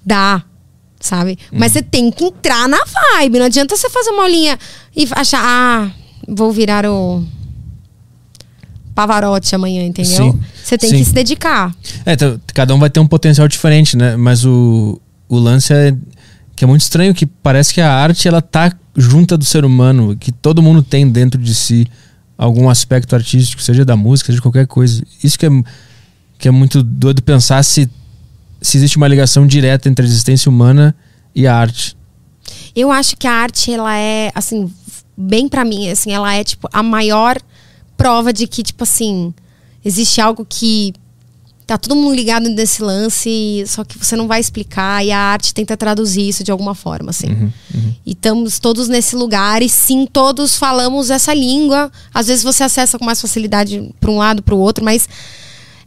dá. 0.06 0.44
Sabe? 1.00 1.36
Mas 1.50 1.72
você 1.72 1.82
tem 1.82 2.10
que 2.12 2.22
entrar 2.24 2.68
na 2.68 2.78
vibe. 3.16 3.38
Não 3.40 3.46
adianta 3.46 3.74
você 3.74 3.88
fazer 3.90 4.10
uma 4.10 4.22
aulinha 4.24 4.56
e 4.94 5.08
achar, 5.12 5.40
ah, 5.42 5.90
vou 6.28 6.52
virar 6.52 6.84
o 6.86 7.24
Pavarotti 9.00 9.54
amanhã, 9.54 9.82
entendeu? 9.84 10.32
Sim. 10.32 10.40
Você 10.62 10.76
tem 10.76 10.90
Sim. 10.90 10.98
que 10.98 11.04
se 11.06 11.12
dedicar. 11.14 11.74
É, 12.04 12.12
então, 12.12 12.38
cada 12.52 12.74
um 12.74 12.78
vai 12.78 12.90
ter 12.90 13.00
um 13.00 13.06
potencial 13.06 13.48
diferente, 13.48 13.96
né? 13.96 14.16
Mas 14.16 14.44
o, 14.44 15.00
o 15.28 15.38
lance 15.38 15.72
é 15.72 15.94
que 16.54 16.64
é 16.64 16.66
muito 16.66 16.82
estranho 16.82 17.14
que 17.14 17.24
parece 17.24 17.72
que 17.72 17.80
a 17.80 17.90
arte 17.90 18.28
ela 18.28 18.42
tá 18.42 18.72
junta 18.94 19.38
do 19.38 19.44
ser 19.44 19.64
humano, 19.64 20.14
que 20.16 20.30
todo 20.30 20.62
mundo 20.62 20.82
tem 20.82 21.08
dentro 21.08 21.40
de 21.40 21.54
si 21.54 21.86
algum 22.36 22.68
aspecto 22.68 23.14
artístico, 23.14 23.62
seja 23.62 23.84
da 23.84 23.96
música, 23.96 24.26
seja 24.26 24.36
de 24.36 24.42
qualquer 24.42 24.66
coisa. 24.66 25.02
Isso 25.24 25.38
que 25.38 25.46
é, 25.46 25.50
que 26.38 26.48
é 26.48 26.50
muito 26.50 26.82
doido 26.82 27.22
pensar 27.22 27.62
se, 27.62 27.88
se 28.60 28.76
existe 28.76 28.98
uma 28.98 29.08
ligação 29.08 29.46
direta 29.46 29.88
entre 29.88 30.04
a 30.04 30.08
existência 30.08 30.50
humana 30.50 30.94
e 31.34 31.46
a 31.46 31.56
arte. 31.56 31.96
Eu 32.76 32.90
acho 32.90 33.16
que 33.16 33.26
a 33.26 33.32
arte, 33.32 33.72
ela 33.72 33.96
é, 33.96 34.30
assim, 34.34 34.70
bem 35.16 35.48
pra 35.48 35.64
mim, 35.64 35.88
assim, 35.88 36.12
ela 36.12 36.34
é, 36.34 36.44
tipo, 36.44 36.68
a 36.70 36.82
maior 36.82 37.38
prova 38.02 38.32
de 38.32 38.46
que, 38.46 38.62
tipo 38.62 38.82
assim, 38.84 39.34
existe 39.84 40.20
algo 40.20 40.46
que 40.48 40.94
tá 41.66 41.78
todo 41.78 41.94
mundo 41.94 42.14
ligado 42.14 42.48
nesse 42.48 42.82
lance, 42.82 43.62
só 43.66 43.84
que 43.84 43.96
você 43.96 44.16
não 44.16 44.26
vai 44.26 44.40
explicar 44.40 45.04
e 45.04 45.12
a 45.12 45.18
arte 45.18 45.54
tenta 45.54 45.76
traduzir 45.76 46.28
isso 46.28 46.42
de 46.42 46.50
alguma 46.50 46.74
forma, 46.74 47.10
assim. 47.10 47.28
E 48.04 48.12
estamos 48.12 48.58
todos 48.58 48.88
nesse 48.88 49.14
lugar 49.14 49.62
e 49.62 49.68
sim, 49.68 50.06
todos 50.12 50.56
falamos 50.56 51.10
essa 51.10 51.32
língua. 51.32 51.92
Às 52.12 52.26
vezes 52.26 52.42
você 52.42 52.64
acessa 52.64 52.98
com 52.98 53.04
mais 53.04 53.20
facilidade 53.20 53.94
para 54.00 54.10
um 54.10 54.16
lado, 54.16 54.42
para 54.42 54.54
o 54.54 54.58
outro, 54.58 54.84
mas 54.84 55.08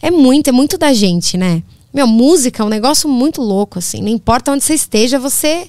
é 0.01 0.09
muito, 0.09 0.47
é 0.47 0.51
muito 0.51 0.77
da 0.77 0.93
gente, 0.93 1.35
né? 1.35 1.61
Meu, 1.93 2.07
música 2.07 2.63
é 2.63 2.65
um 2.65 2.69
negócio 2.69 3.09
muito 3.09 3.41
louco, 3.41 3.79
assim. 3.79 4.01
Não 4.01 4.09
importa 4.09 4.51
onde 4.51 4.63
você 4.63 4.73
esteja, 4.73 5.19
você 5.19 5.67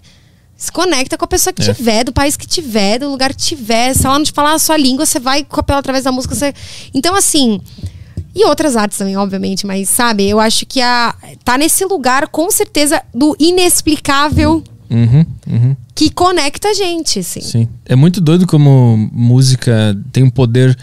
se 0.57 0.71
conecta 0.73 1.17
com 1.19 1.25
a 1.25 1.29
pessoa 1.29 1.53
que 1.53 1.63
É. 1.63 1.75
tiver, 1.75 2.05
do 2.05 2.13
país 2.13 2.37
que 2.37 2.47
tiver, 2.47 2.99
do 2.99 3.11
lugar 3.11 3.31
que 3.35 3.41
tiver. 3.43 3.95
Se 3.95 4.07
ela 4.07 4.19
não 4.19 4.25
te 4.25 4.33
falar 4.33 4.55
a 4.55 4.59
sua 4.59 4.77
língua, 4.77 5.05
você 5.05 5.19
vai 5.19 5.45
copiar 5.45 5.79
através 5.79 6.05
da 6.05 6.13
música. 6.13 6.35
Você... 6.35 6.55
Então, 6.93 7.15
assim. 7.15 7.61
E 8.35 8.45
outras 8.47 8.77
artes 8.77 8.99
também, 8.99 9.17
obviamente, 9.17 9.65
mas 9.65 9.89
sabe, 9.89 10.29
eu 10.29 10.41
acho 10.41 10.67
que 10.67 10.81
a, 10.81 11.15
tá 11.45 11.57
nesse 11.57 11.85
lugar, 11.85 12.27
com 12.27 12.51
certeza, 12.51 13.01
do 13.15 13.37
inexplicável 13.39 14.63
Uhum, 14.91 15.25
uhum. 15.47 15.77
que 15.95 16.11
conecta 16.11 16.69
a 16.69 16.75
gente, 16.75 17.21
assim. 17.21 17.41
Sim. 17.41 17.69
É 17.85 17.95
muito 17.97 18.21
doido 18.21 18.47
como 18.47 19.09
música 19.13 19.97
tem 20.13 20.23
um 20.25 20.31
poder. 20.31 20.77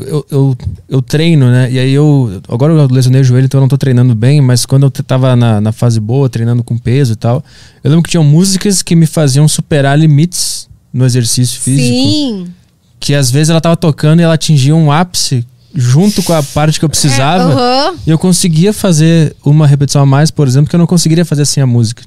Eu, 0.00 0.26
eu, 0.30 0.56
eu 0.88 1.02
treino, 1.02 1.50
né? 1.50 1.70
E 1.70 1.78
aí 1.78 1.92
eu. 1.92 2.40
Agora 2.48 2.72
eu 2.72 2.86
lesionei 2.86 3.20
o 3.20 3.24
joelho, 3.24 3.44
então 3.44 3.58
eu 3.58 3.62
não 3.62 3.68
tô 3.68 3.78
treinando 3.78 4.14
bem, 4.14 4.40
mas 4.40 4.64
quando 4.64 4.84
eu 4.84 4.90
tava 4.90 5.36
na, 5.36 5.60
na 5.60 5.72
fase 5.72 6.00
boa, 6.00 6.28
treinando 6.28 6.62
com 6.62 6.78
peso 6.78 7.12
e 7.12 7.16
tal, 7.16 7.44
eu 7.82 7.90
lembro 7.90 8.02
que 8.02 8.10
tinham 8.10 8.24
músicas 8.24 8.82
que 8.82 8.96
me 8.96 9.06
faziam 9.06 9.46
superar 9.46 9.98
limites 9.98 10.68
no 10.92 11.04
exercício 11.04 11.60
físico. 11.60 11.88
Sim. 11.88 12.46
Que 12.98 13.14
às 13.14 13.30
vezes 13.30 13.50
ela 13.50 13.60
tava 13.60 13.76
tocando 13.76 14.20
e 14.20 14.22
ela 14.22 14.34
atingia 14.34 14.74
um 14.74 14.92
ápice 14.92 15.46
junto 15.74 16.22
com 16.22 16.32
a 16.32 16.42
parte 16.42 16.78
que 16.78 16.84
eu 16.84 16.88
precisava. 16.88 17.60
É. 17.60 17.94
E 18.06 18.10
eu 18.10 18.18
conseguia 18.18 18.72
fazer 18.72 19.34
uma 19.44 19.66
repetição 19.66 20.02
a 20.02 20.06
mais, 20.06 20.30
por 20.30 20.46
exemplo, 20.46 20.68
que 20.68 20.76
eu 20.76 20.78
não 20.78 20.86
conseguiria 20.86 21.24
fazer 21.24 21.44
sem 21.44 21.62
a 21.62 21.66
música. 21.66 22.02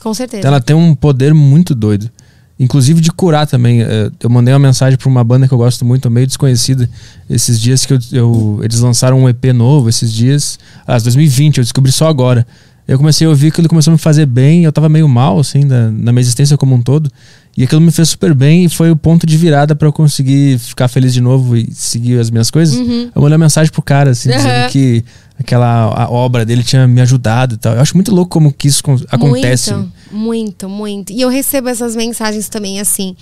Com 0.00 0.14
certeza. 0.14 0.40
Então 0.40 0.50
ela 0.50 0.60
tem 0.60 0.76
um 0.76 0.94
poder 0.94 1.34
muito 1.34 1.74
doido. 1.74 2.10
Inclusive 2.58 3.00
de 3.02 3.10
curar 3.12 3.46
também. 3.46 3.82
É, 3.82 4.10
Eu 4.20 4.30
mandei 4.30 4.52
uma 4.54 4.60
mensagem 4.60 4.98
pra 4.98 5.08
uma 5.08 5.22
banda 5.22 5.46
que 5.46 5.52
eu 5.52 5.58
gosto 5.58 5.84
muito, 5.84 6.10
meio 6.10 6.26
desconhecida, 6.26 6.88
esses 7.28 7.60
dias 7.60 7.84
que 7.84 7.92
eu, 7.92 7.98
eu- 8.12 8.60
eles 8.62 8.80
lançaram 8.80 9.20
um 9.22 9.28
EP 9.28 9.52
novo, 9.52 9.88
esses 9.88 10.10
dias. 10.12 10.58
Ah, 10.86 10.98
2020, 10.98 11.58
eu 11.58 11.64
descobri 11.64 11.92
só 11.92 12.08
agora. 12.08 12.46
Eu 12.88 12.96
comecei 12.96 13.26
a 13.26 13.30
ouvir 13.30 13.50
que 13.52 13.60
ele 13.60 13.68
começou 13.68 13.90
a 13.90 13.94
me 13.94 13.98
fazer 13.98 14.24
bem, 14.26 14.64
eu 14.64 14.72
tava 14.72 14.88
meio 14.88 15.08
mal, 15.08 15.38
assim, 15.40 15.66
da- 15.66 15.90
na 15.90 16.12
minha 16.12 16.20
existência 16.20 16.56
como 16.56 16.74
um 16.74 16.80
todo. 16.80 17.10
E 17.56 17.64
aquilo 17.64 17.80
me 17.80 17.90
fez 17.90 18.10
super 18.10 18.32
bem 18.32 18.64
e 18.66 18.68
foi 18.68 18.90
o 18.90 18.96
ponto 18.96 19.26
de 19.26 19.36
virada 19.36 19.74
pra 19.74 19.88
eu 19.88 19.92
conseguir 19.92 20.58
ficar 20.58 20.86
feliz 20.88 21.12
de 21.12 21.20
novo 21.20 21.56
e 21.56 21.68
seguir 21.72 22.18
as 22.20 22.30
minhas 22.30 22.50
coisas. 22.50 22.76
Eu 22.76 23.10
mandei 23.22 23.32
uma 23.36 23.38
mensagem 23.38 23.72
pro 23.72 23.82
cara, 23.82 24.10
assim, 24.10 24.30
Uhum. 24.30 24.36
dizendo 24.36 24.68
que 24.70 25.04
aquela 25.38 26.08
obra 26.10 26.44
dele 26.44 26.62
tinha 26.62 26.86
me 26.88 27.00
ajudado 27.00 27.54
e 27.54 27.58
tal. 27.58 27.74
Eu 27.74 27.80
acho 27.80 27.94
muito 27.96 28.14
louco 28.14 28.30
como 28.30 28.52
que 28.52 28.68
isso 28.68 28.82
con- 28.82 28.98
acontece. 29.10 29.72
Muito, 29.74 29.92
muito, 30.10 30.68
muito. 30.68 31.12
E 31.12 31.20
eu 31.20 31.28
recebo 31.28 31.68
essas 31.68 31.94
mensagens 31.96 32.48
também, 32.48 32.80
assim. 32.80 33.16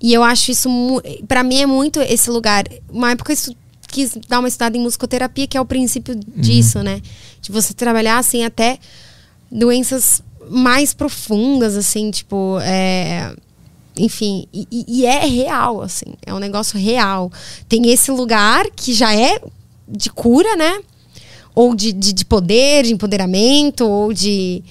E 0.00 0.12
eu 0.14 0.22
acho 0.22 0.50
isso, 0.50 0.68
pra 1.26 1.42
mim 1.42 1.60
é 1.60 1.66
muito 1.66 2.00
esse 2.00 2.30
lugar. 2.30 2.64
Uma 2.90 3.10
época 3.10 3.32
eu 3.32 3.54
quis 3.88 4.16
dar 4.28 4.38
uma 4.38 4.48
estudada 4.48 4.76
em 4.76 4.80
musicoterapia, 4.80 5.46
que 5.46 5.56
é 5.56 5.60
o 5.60 5.64
princípio 5.64 6.14
disso, 6.36 6.82
né? 6.82 7.00
De 7.40 7.50
você 7.50 7.72
trabalhar, 7.74 8.18
assim, 8.18 8.44
até 8.44 8.78
doenças 9.50 10.22
mais 10.50 10.94
profundas, 10.94 11.76
assim, 11.76 12.10
tipo, 12.10 12.58
é, 12.62 13.34
enfim, 13.96 14.46
e- 14.52 14.66
e 14.86 15.06
é 15.06 15.24
real, 15.26 15.82
assim, 15.82 16.06
é 16.24 16.32
um 16.32 16.38
negócio 16.38 16.78
real. 16.78 17.30
Tem 17.68 17.90
esse 17.90 18.10
lugar 18.10 18.66
que 18.74 18.92
já 18.94 19.14
é 19.14 19.40
de 19.88 20.10
cura, 20.10 20.54
né? 20.56 20.78
Ou 21.58 21.74
de, 21.74 21.92
de, 21.92 22.12
de 22.12 22.24
poder, 22.24 22.84
de 22.84 22.92
empoderamento, 22.92 23.84
ou 23.84 24.12
de. 24.12 24.62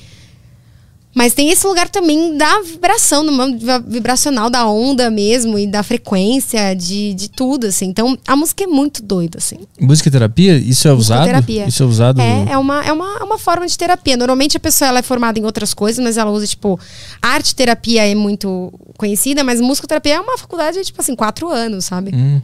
Mas 1.13 1.33
tem 1.33 1.49
esse 1.49 1.65
lugar 1.65 1.89
também 1.89 2.37
da 2.37 2.61
vibração, 2.61 3.25
do 3.25 3.31
mundo 3.31 3.57
vi- 3.57 3.91
vibracional, 3.91 4.49
da 4.51 4.67
onda 4.69 5.09
mesmo, 5.09 5.57
e 5.57 5.65
da 5.65 5.81
frequência, 5.81 6.75
de, 6.75 7.13
de 7.15 7.27
tudo, 7.27 7.65
assim. 7.65 7.87
Então, 7.87 8.15
a 8.25 8.35
música 8.35 8.63
é 8.63 8.67
muito 8.67 9.01
doida, 9.01 9.39
assim. 9.39 9.57
Música 9.81 10.07
e 10.07 10.11
terapia, 10.11 10.55
isso 10.57 10.87
é 10.87 10.93
usado? 10.93 11.21
Musicoterapia. 11.21 11.67
Isso 11.67 11.81
é 11.81 11.85
usado. 11.87 12.21
É, 12.21 12.51
é, 12.51 12.57
uma, 12.57 12.85
é, 12.85 12.93
uma, 12.93 13.23
uma 13.23 13.37
forma 13.39 13.65
de 13.67 13.75
terapia. 13.75 14.15
Normalmente 14.15 14.55
a 14.55 14.59
pessoa 14.59 14.87
ela 14.89 14.99
é 14.99 15.01
formada 15.01 15.39
em 15.39 15.43
outras 15.43 15.73
coisas, 15.73 16.01
mas 16.01 16.17
ela 16.17 16.29
usa, 16.31 16.45
tipo, 16.47 16.79
arte 17.21 17.53
terapia 17.55 18.05
é 18.07 18.13
muito 18.15 18.71
conhecida, 18.95 19.43
mas 19.43 19.59
musicoterapia 19.59 20.13
é 20.15 20.19
uma 20.21 20.37
faculdade 20.37 20.77
de, 20.77 20.85
tipo 20.85 21.01
assim, 21.01 21.15
quatro 21.15 21.49
anos, 21.49 21.85
sabe? 21.85 22.11
Hum, 22.13 22.39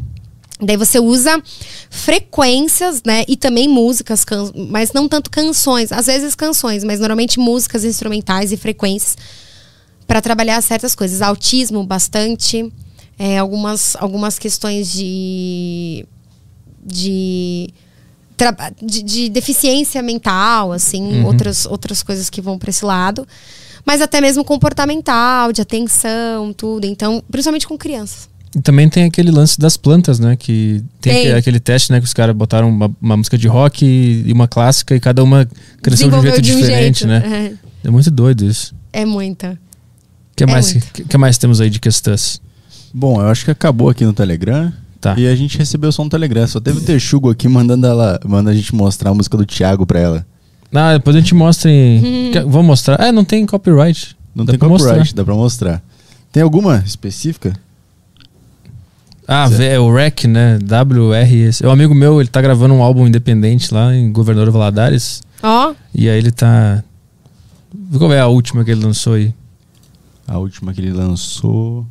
Daí 0.65 0.77
você 0.77 0.99
usa 0.99 1.41
frequências, 1.89 3.01
né? 3.05 3.23
E 3.27 3.35
também 3.37 3.67
músicas, 3.67 4.25
mas 4.69 4.91
não 4.93 5.07
tanto 5.07 5.29
canções. 5.29 5.91
Às 5.91 6.05
vezes 6.07 6.35
canções, 6.35 6.83
mas 6.83 6.99
normalmente 6.99 7.39
músicas 7.39 7.83
instrumentais 7.83 8.51
e 8.51 8.57
frequências 8.57 9.17
para 10.07 10.21
trabalhar 10.21 10.61
certas 10.61 10.95
coisas. 10.95 11.21
Autismo, 11.21 11.83
bastante. 11.83 12.71
É, 13.17 13.37
algumas, 13.37 13.95
algumas 13.99 14.39
questões 14.39 14.91
de. 14.91 16.05
de 16.85 17.73
de, 18.81 19.03
de 19.03 19.29
deficiência 19.29 20.01
mental, 20.01 20.73
assim, 20.73 21.01
Uhum. 21.19 21.25
outras, 21.27 21.65
outras 21.65 22.03
coisas 22.03 22.29
que 22.29 22.41
vão 22.41 22.57
para 22.57 22.69
esse 22.71 22.83
lado. 22.83 23.25
Mas 23.85 24.01
até 24.01 24.19
mesmo 24.19 24.43
comportamental, 24.43 25.53
de 25.53 25.61
atenção, 25.61 26.51
tudo. 26.51 26.85
Então, 26.85 27.23
principalmente 27.31 27.67
com 27.67 27.77
crianças. 27.77 28.27
E 28.55 28.61
também 28.61 28.87
tem 28.87 29.05
aquele 29.05 29.31
lance 29.31 29.59
das 29.59 29.75
plantas, 29.77 30.19
né? 30.19 30.35
Que 30.35 30.83
tem, 31.01 31.23
Tem. 31.23 31.31
aquele, 31.33 31.59
teste, 31.59 31.91
né? 31.91 31.99
Que 31.99 32.05
os 32.05 32.13
caras 32.13 32.35
botaram 32.35 32.69
uma, 32.69 32.91
uma 33.01 33.17
música 33.17 33.37
de 33.37 33.47
rock 33.47 33.83
e, 33.85 34.31
uma 34.31 34.47
clássica 34.47 34.95
e 34.95 34.99
cada 34.99 35.23
uma 35.23 35.47
cresceu 35.81 36.09
de 36.09 36.15
um 36.15 36.21
jeito 36.21 36.39
Desenvolveu 36.41 36.67
diferente, 36.69 37.07
né? 37.07 37.57
É 37.83 37.89
muito 37.89 38.11
doido 38.11 38.45
isso. 38.45 38.75
É, 38.91 39.01
é 39.01 39.05
muita. 39.05 39.51
O 40.31 40.35
que, 40.35 40.43
É 40.43 40.47
mais, 40.47 40.71
muito. 40.71 40.91
que, 40.93 41.03
que 41.03 41.17
mais 41.17 41.37
temos 41.37 41.59
aí 41.59 41.69
de 41.69 41.79
questões? 41.79 42.39
Bom, 42.93 43.19
eu 43.21 43.27
acho 43.29 43.43
que 43.43 43.51
acabou 43.51 43.89
aqui 43.89 44.05
no 44.05 44.13
Telegram. 44.13 44.71
Tá. 45.01 45.15
E 45.17 45.27
a 45.27 45.35
gente 45.35 45.57
recebeu 45.57 45.91
só 45.91 46.03
um 46.03 46.09
Telegram. 46.09 46.45
Só 46.47 46.59
teve 46.59 46.77
o 46.77 46.81
Texugo 46.81 47.29
aqui 47.31 47.47
mandando 47.49 47.87
ela, 47.87 48.19
manda 48.25 48.51
a 48.51 48.53
gente 48.53 48.73
mostrar 48.73 49.09
a 49.09 49.13
música 49.13 49.35
do 49.35 49.45
Thiago 49.45 49.85
pra 49.85 49.99
ela. 49.99 50.25
Ah, 50.71 50.93
depois 50.93 51.15
a 51.15 51.19
gente 51.19 51.35
mostra 51.35 51.69
em. 51.69 52.31
Quer- 52.31 52.45
Vamos 52.45 52.65
mostrar. 52.67 52.99
É, 53.01 53.11
não 53.11 53.25
tem 53.25 53.45
copyright. 53.45 54.15
Não 54.33 54.45
Dá 54.45 54.53
tem 54.53 54.59
copyright, 54.59 54.97
mostrar. 54.99 55.15
dá 55.15 55.25
pra 55.25 55.35
mostrar. 55.35 55.83
Tem 56.31 56.41
alguma 56.41 56.77
específica? 56.85 57.53
Ah, 59.27 59.47
é 59.59 59.79
o 59.79 59.93
REC, 59.93 60.25
né? 60.27 60.57
WRS. 60.59 61.63
É 61.63 61.67
um 61.67 61.71
amigo 61.71 61.95
meu, 61.95 62.19
ele 62.19 62.29
tá 62.29 62.41
gravando 62.41 62.73
um 62.73 62.83
álbum 62.83 63.07
independente 63.07 63.73
lá 63.73 63.95
em 63.95 64.11
Governador 64.11 64.51
Valadares. 64.51 65.21
Ó, 65.41 65.73
E 65.93 66.09
aí 66.09 66.17
ele 66.17 66.31
tá. 66.31 66.83
Qual 67.97 68.11
é 68.11 68.19
a 68.19 68.27
última 68.27 68.63
que 68.63 68.71
ele 68.71 68.83
lançou 68.83 69.13
aí? 69.13 69.33
A 70.27 70.37
última 70.37 70.73
que 70.73 70.81
ele 70.81 70.91
lançou. 70.91 71.85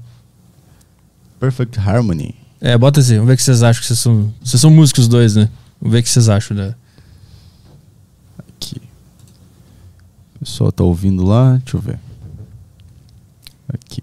Perfect 1.40 1.78
Harmony. 1.78 2.34
É, 2.60 2.78
bota 2.78 3.00
assim, 3.00 3.14
vamos 3.14 3.28
ver 3.28 3.34
o 3.34 3.36
que 3.36 3.42
vocês 3.42 3.62
acham 3.62 3.80
que 3.80 3.86
vocês 3.88 3.98
são. 3.98 4.32
Vocês 4.42 4.60
são 4.60 4.70
músicos 4.70 5.04
os 5.04 5.08
dois, 5.08 5.34
né? 5.34 5.48
Vamos 5.80 5.92
ver 5.92 6.00
o 6.00 6.02
que 6.02 6.08
vocês 6.08 6.28
acham, 6.28 6.56
né? 6.56 6.74
Aqui. 8.38 8.80
O 10.36 10.38
pessoal 10.40 10.70
tá 10.70 10.84
ouvindo 10.84 11.24
lá. 11.24 11.56
Deixa 11.56 11.76
eu 11.76 11.80
ver. 11.80 11.98
Aqui. 13.72 14.02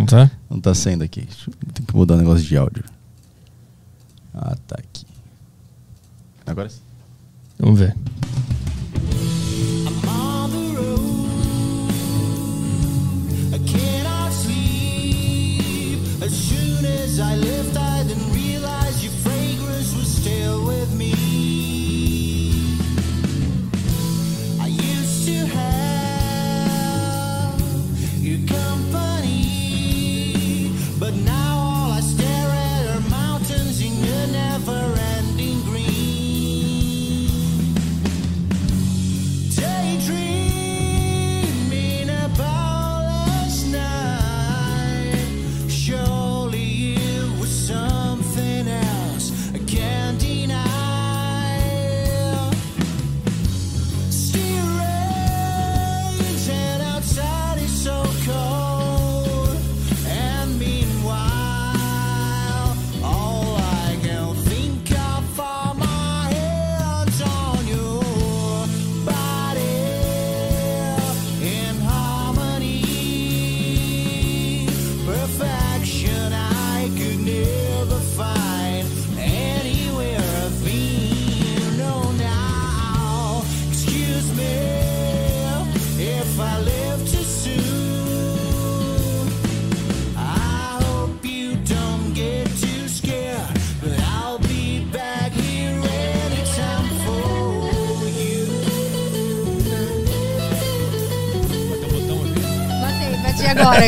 Não 0.00 0.06
tá? 0.06 0.30
Não 0.48 0.58
tá 0.58 0.74
saindo 0.74 1.04
aqui. 1.04 1.28
Tem 1.74 1.84
que 1.84 1.94
mudar 1.94 2.14
o 2.14 2.16
negócio 2.16 2.42
de 2.42 2.56
áudio. 2.56 2.82
Ah, 4.32 4.56
tá 4.66 4.76
aqui. 4.78 5.04
Agora 6.46 6.70
sim. 6.70 6.80
Vamos 7.58 7.78
ver. 7.78 7.94
I 13.52 13.58
cannot 13.58 14.32
sleep. 14.32 16.00
As 16.22 16.32
soon 16.32 16.86
as 16.86 17.18
I 17.20 17.36
lift, 17.36 17.76
never 34.66 35.00
end. 35.00 35.09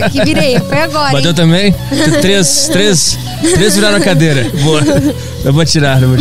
Agora. 0.06 0.10
Que 0.10 0.24
virei, 0.24 0.58
foi 0.60 0.78
agora. 0.82 1.12
Bateu 1.12 1.31
hein? 1.31 1.34
também? 1.34 1.74
Três, 2.20 2.68
três, 2.68 3.18
três 3.55 3.74
viraram 3.74 3.97
a 3.97 4.00
cadeira. 4.00 4.50
Boa. 4.62 4.81
Eu 5.44 5.52
vou 5.52 5.64
tirar. 5.64 6.02
Eu 6.02 6.08
vou... 6.16 6.18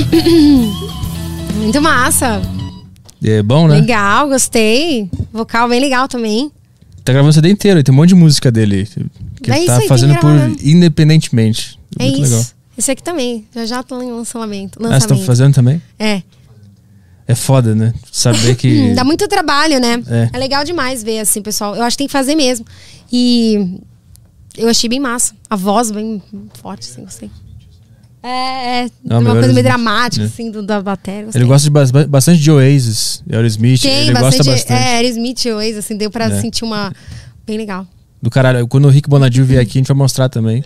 Muito 1.55 1.81
massa. 1.81 2.41
É 3.23 3.41
bom, 3.43 3.67
né? 3.67 3.75
Legal, 3.79 4.27
gostei. 4.27 5.09
Vocal 5.31 5.69
bem 5.69 5.79
legal 5.79 6.07
também. 6.07 6.51
Tá 7.03 7.13
gravando 7.13 7.29
o 7.31 7.33
CD 7.33 7.49
inteiro, 7.49 7.79
e 7.79 7.83
tem 7.83 7.93
um 7.93 7.95
monte 7.95 8.09
de 8.09 8.15
música 8.15 8.51
dele. 8.51 8.87
Que 9.41 9.51
É 9.51 9.57
ele 9.57 9.65
tá 9.65 9.77
aí, 9.77 9.87
fazendo 9.87 10.15
por 10.19 10.31
independentemente. 10.63 11.79
É 11.99 12.03
Muito 12.03 12.21
isso. 12.21 12.31
legal. 12.31 12.45
Esse 12.77 12.91
aqui 12.91 13.03
também. 13.03 13.45
Já 13.53 13.65
já 13.65 13.83
tô 13.83 14.01
em 14.01 14.11
lançamento. 14.11 14.79
Ah, 14.79 14.83
você 14.83 14.89
lançamento. 14.93 15.19
tá 15.19 15.25
fazendo 15.25 15.53
também? 15.53 15.81
É. 15.99 16.21
É 17.27 17.35
foda, 17.35 17.73
né? 17.75 17.93
Saber 18.11 18.55
que. 18.55 18.93
Dá 18.95 19.03
muito 19.03 19.27
trabalho, 19.27 19.79
né? 19.79 20.01
É. 20.07 20.29
É. 20.33 20.37
legal 20.37 20.63
demais 20.63 21.01
ver, 21.03 21.19
assim, 21.19 21.41
pessoal. 21.41 21.75
Eu 21.75 21.83
acho 21.83 21.95
que 21.95 21.99
tem 21.99 22.07
que 22.07 22.13
fazer 22.13 22.35
mesmo. 22.35 22.65
E 23.11 23.79
eu 24.57 24.67
achei 24.69 24.89
bem 24.89 24.99
massa. 24.99 25.33
A 25.49 25.55
voz 25.55 25.91
bem 25.91 26.21
forte, 26.61 26.89
assim, 26.89 27.03
gostei. 27.03 27.29
É, 28.23 28.83
é. 28.83 28.89
Não, 29.03 29.17
uma 29.17 29.21
melhor 29.21 29.39
coisa 29.39 29.53
meio 29.53 29.63
dramática, 29.65 30.23
né? 30.23 30.29
assim, 30.31 30.51
do, 30.51 30.61
da 30.61 30.79
bateria. 30.81 31.29
Ele 31.33 31.45
gosta 31.45 31.63
de 31.65 31.69
bas- 31.71 31.91
bastante 31.91 32.39
de 32.39 32.51
Oasis, 32.51 33.23
Aerosmith. 33.31 33.81
Tem 33.81 33.91
ele 33.91 34.11
bastante. 34.13 34.37
gosta 34.37 34.51
bastante. 34.51 34.79
É, 34.83 34.97
Aerosmith 34.97 35.45
e 35.45 35.51
Oasis, 35.51 35.77
assim, 35.77 35.97
deu 35.97 36.11
pra 36.11 36.25
É. 36.25 36.41
sentir 36.41 36.63
uma. 36.63 36.93
Bem 37.47 37.57
legal. 37.57 37.87
Do 38.21 38.29
caralho. 38.29 38.67
Quando 38.67 38.85
o 38.85 38.89
Rick 38.89 39.09
Bonadio 39.09 39.43
vier 39.43 39.59
aqui, 39.61 39.77
a 39.77 39.79
gente 39.79 39.87
vai 39.87 39.97
mostrar 39.97 40.29
também. 40.29 40.63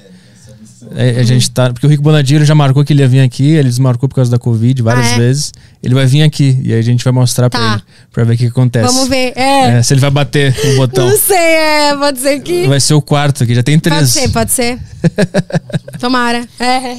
É, 0.95 1.19
a 1.19 1.23
gente 1.23 1.49
tá. 1.51 1.71
Porque 1.71 1.85
o 1.85 1.89
Rick 1.89 2.01
Bonadio 2.01 2.37
ele 2.37 2.45
já 2.45 2.53
marcou 2.55 2.83
que 2.83 2.93
ele 2.93 3.01
ia 3.01 3.07
vir 3.07 3.21
aqui, 3.21 3.51
ele 3.51 3.69
desmarcou 3.69 4.07
por 4.09 4.15
causa 4.15 4.29
da 4.31 4.37
Covid 4.37 4.81
várias 4.81 5.07
Ah, 5.07 5.15
é? 5.15 5.17
vezes. 5.17 5.51
Ele 5.81 5.93
vai 5.95 6.05
vir 6.05 6.21
aqui 6.23 6.59
e 6.63 6.73
aí 6.73 6.79
a 6.79 6.83
gente 6.83 7.03
vai 7.03 7.13
mostrar 7.13 7.49
pra 7.49 7.59
Tá. 7.59 7.73
ele, 7.73 7.83
pra 8.11 8.23
ver 8.23 8.33
o 8.33 8.37
que 8.37 8.45
acontece. 8.47 8.85
Vamos 8.93 9.07
ver. 9.09 9.33
É. 9.35 9.77
É, 9.77 9.83
se 9.83 9.93
ele 9.93 10.01
vai 10.01 10.11
bater 10.11 10.55
o 10.73 10.75
botão. 10.77 11.09
Não 11.09 11.17
sei, 11.17 11.35
é. 11.37 11.95
Pode 11.95 12.19
ser 12.19 12.39
que. 12.41 12.67
Vai 12.67 12.79
ser 12.79 12.93
o 12.93 13.01
quarto 13.01 13.43
aqui, 13.43 13.55
já 13.55 13.63
tem 13.63 13.79
Pode 13.79 13.95
três. 13.95 14.09
ser, 14.09 14.29
pode 14.29 14.51
ser. 14.51 14.79
Tomara. 15.99 16.47
É. 16.59 16.97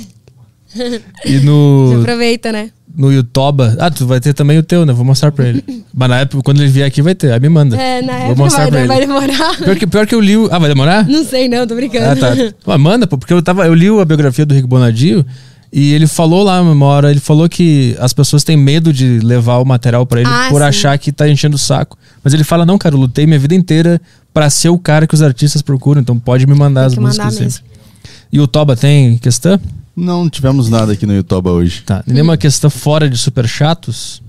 E 1.24 1.38
Você 1.38 1.44
no, 1.44 2.00
aproveita, 2.02 2.52
né? 2.52 2.70
No 2.96 3.12
Yutoba. 3.12 3.76
Ah, 3.78 3.90
tu 3.90 4.06
vai 4.06 4.18
ter 4.20 4.32
também 4.32 4.58
o 4.58 4.62
teu, 4.62 4.86
né? 4.86 4.92
Vou 4.92 5.04
mostrar 5.04 5.30
pra 5.30 5.46
ele. 5.48 5.62
Mas 5.94 6.08
na 6.08 6.18
época, 6.20 6.42
quando 6.42 6.60
ele 6.62 6.70
vier 6.70 6.86
aqui, 6.86 7.02
vai 7.02 7.14
ter. 7.14 7.32
Aí 7.32 7.40
me 7.40 7.48
manda. 7.48 7.76
É, 7.76 8.00
na 8.02 8.12
Vou 8.12 8.22
época 8.22 8.42
mostrar 8.42 8.62
vai, 8.62 8.70
pra 8.70 8.78
ele. 8.80 8.88
vai 8.88 9.00
demorar. 9.00 9.56
Pior 9.58 9.76
que, 9.76 9.86
pior 9.86 10.06
que 10.06 10.14
eu 10.14 10.20
li 10.20 10.36
o. 10.36 10.48
Ah, 10.50 10.58
vai 10.58 10.68
demorar? 10.68 11.06
Não 11.06 11.24
sei, 11.24 11.48
não, 11.48 11.66
tô 11.66 11.74
brincando. 11.74 12.06
Ah, 12.06 12.16
tá. 12.16 12.34
Mas 12.66 12.80
manda, 12.80 13.06
pô, 13.06 13.18
porque 13.18 13.32
eu 13.32 13.42
tava. 13.42 13.66
Eu 13.66 13.74
li 13.74 13.88
a 13.88 14.04
biografia 14.04 14.44
do 14.46 14.54
Rick 14.54 14.66
Bonadio 14.66 15.24
e 15.72 15.92
ele 15.92 16.06
falou 16.06 16.42
lá 16.42 16.60
uma 16.62 16.86
hora, 16.86 17.10
ele 17.10 17.20
falou 17.20 17.48
que 17.48 17.96
as 17.98 18.12
pessoas 18.12 18.44
têm 18.44 18.56
medo 18.56 18.92
de 18.92 19.18
levar 19.20 19.58
o 19.58 19.64
material 19.64 20.06
pra 20.06 20.20
ele 20.20 20.28
Ah, 20.30 20.46
por 20.48 20.60
sim. 20.60 20.66
achar 20.66 20.96
que 20.98 21.10
tá 21.12 21.28
enchendo 21.28 21.56
o 21.56 21.58
saco. 21.58 21.98
Mas 22.24 22.32
ele 22.32 22.44
fala, 22.44 22.64
não, 22.64 22.78
cara, 22.78 22.94
eu 22.94 22.98
lutei 22.98 23.26
minha 23.26 23.38
vida 23.38 23.54
inteira 23.54 24.00
pra 24.32 24.48
ser 24.48 24.68
o 24.68 24.78
cara 24.78 25.06
que 25.06 25.14
os 25.14 25.22
artistas 25.22 25.62
procuram, 25.62 26.00
então 26.00 26.18
pode 26.18 26.46
me 26.46 26.54
mandar 26.54 26.82
Tem 26.82 26.86
as 26.92 26.94
músicas 26.96 27.38
mandar. 27.40 27.60
E 28.32 28.40
o 28.40 28.46
Toba 28.46 28.76
tem 28.76 29.18
questão? 29.18 29.60
Não, 29.96 30.24
não 30.24 30.30
tivemos 30.30 30.68
nada 30.68 30.92
aqui 30.92 31.06
no 31.06 31.14
YouTube 31.14 31.48
hoje. 31.48 31.82
Tá. 31.82 32.04
Nenhuma 32.06 32.36
questão 32.36 32.68
fora 32.68 33.08
de 33.08 33.16
super 33.16 33.48
chatos? 33.48 34.22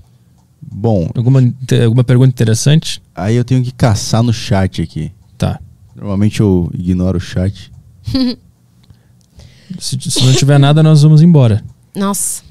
Bom, 0.60 1.10
Alguma, 1.14 1.40
alguma 1.84 2.04
pergunta 2.04 2.30
interessante? 2.30 3.02
aí 3.14 3.36
eu 3.36 3.44
tenho 3.44 3.62
que 3.62 3.72
caçar 3.72 4.22
no 4.22 4.32
chat 4.32 4.80
aqui. 4.82 5.12
Tá. 5.36 5.60
Normalmente 5.94 6.40
eu 6.40 6.70
ignoro 6.74 7.18
o 7.18 7.20
chat. 7.20 7.70
Se, 9.78 9.98
se 10.00 10.24
não 10.24 10.32
tiver 10.32 10.58
nada, 10.58 10.82
nós 10.82 11.02
vamos 11.02 11.20
embora. 11.20 11.62
Nossa. 11.94 12.42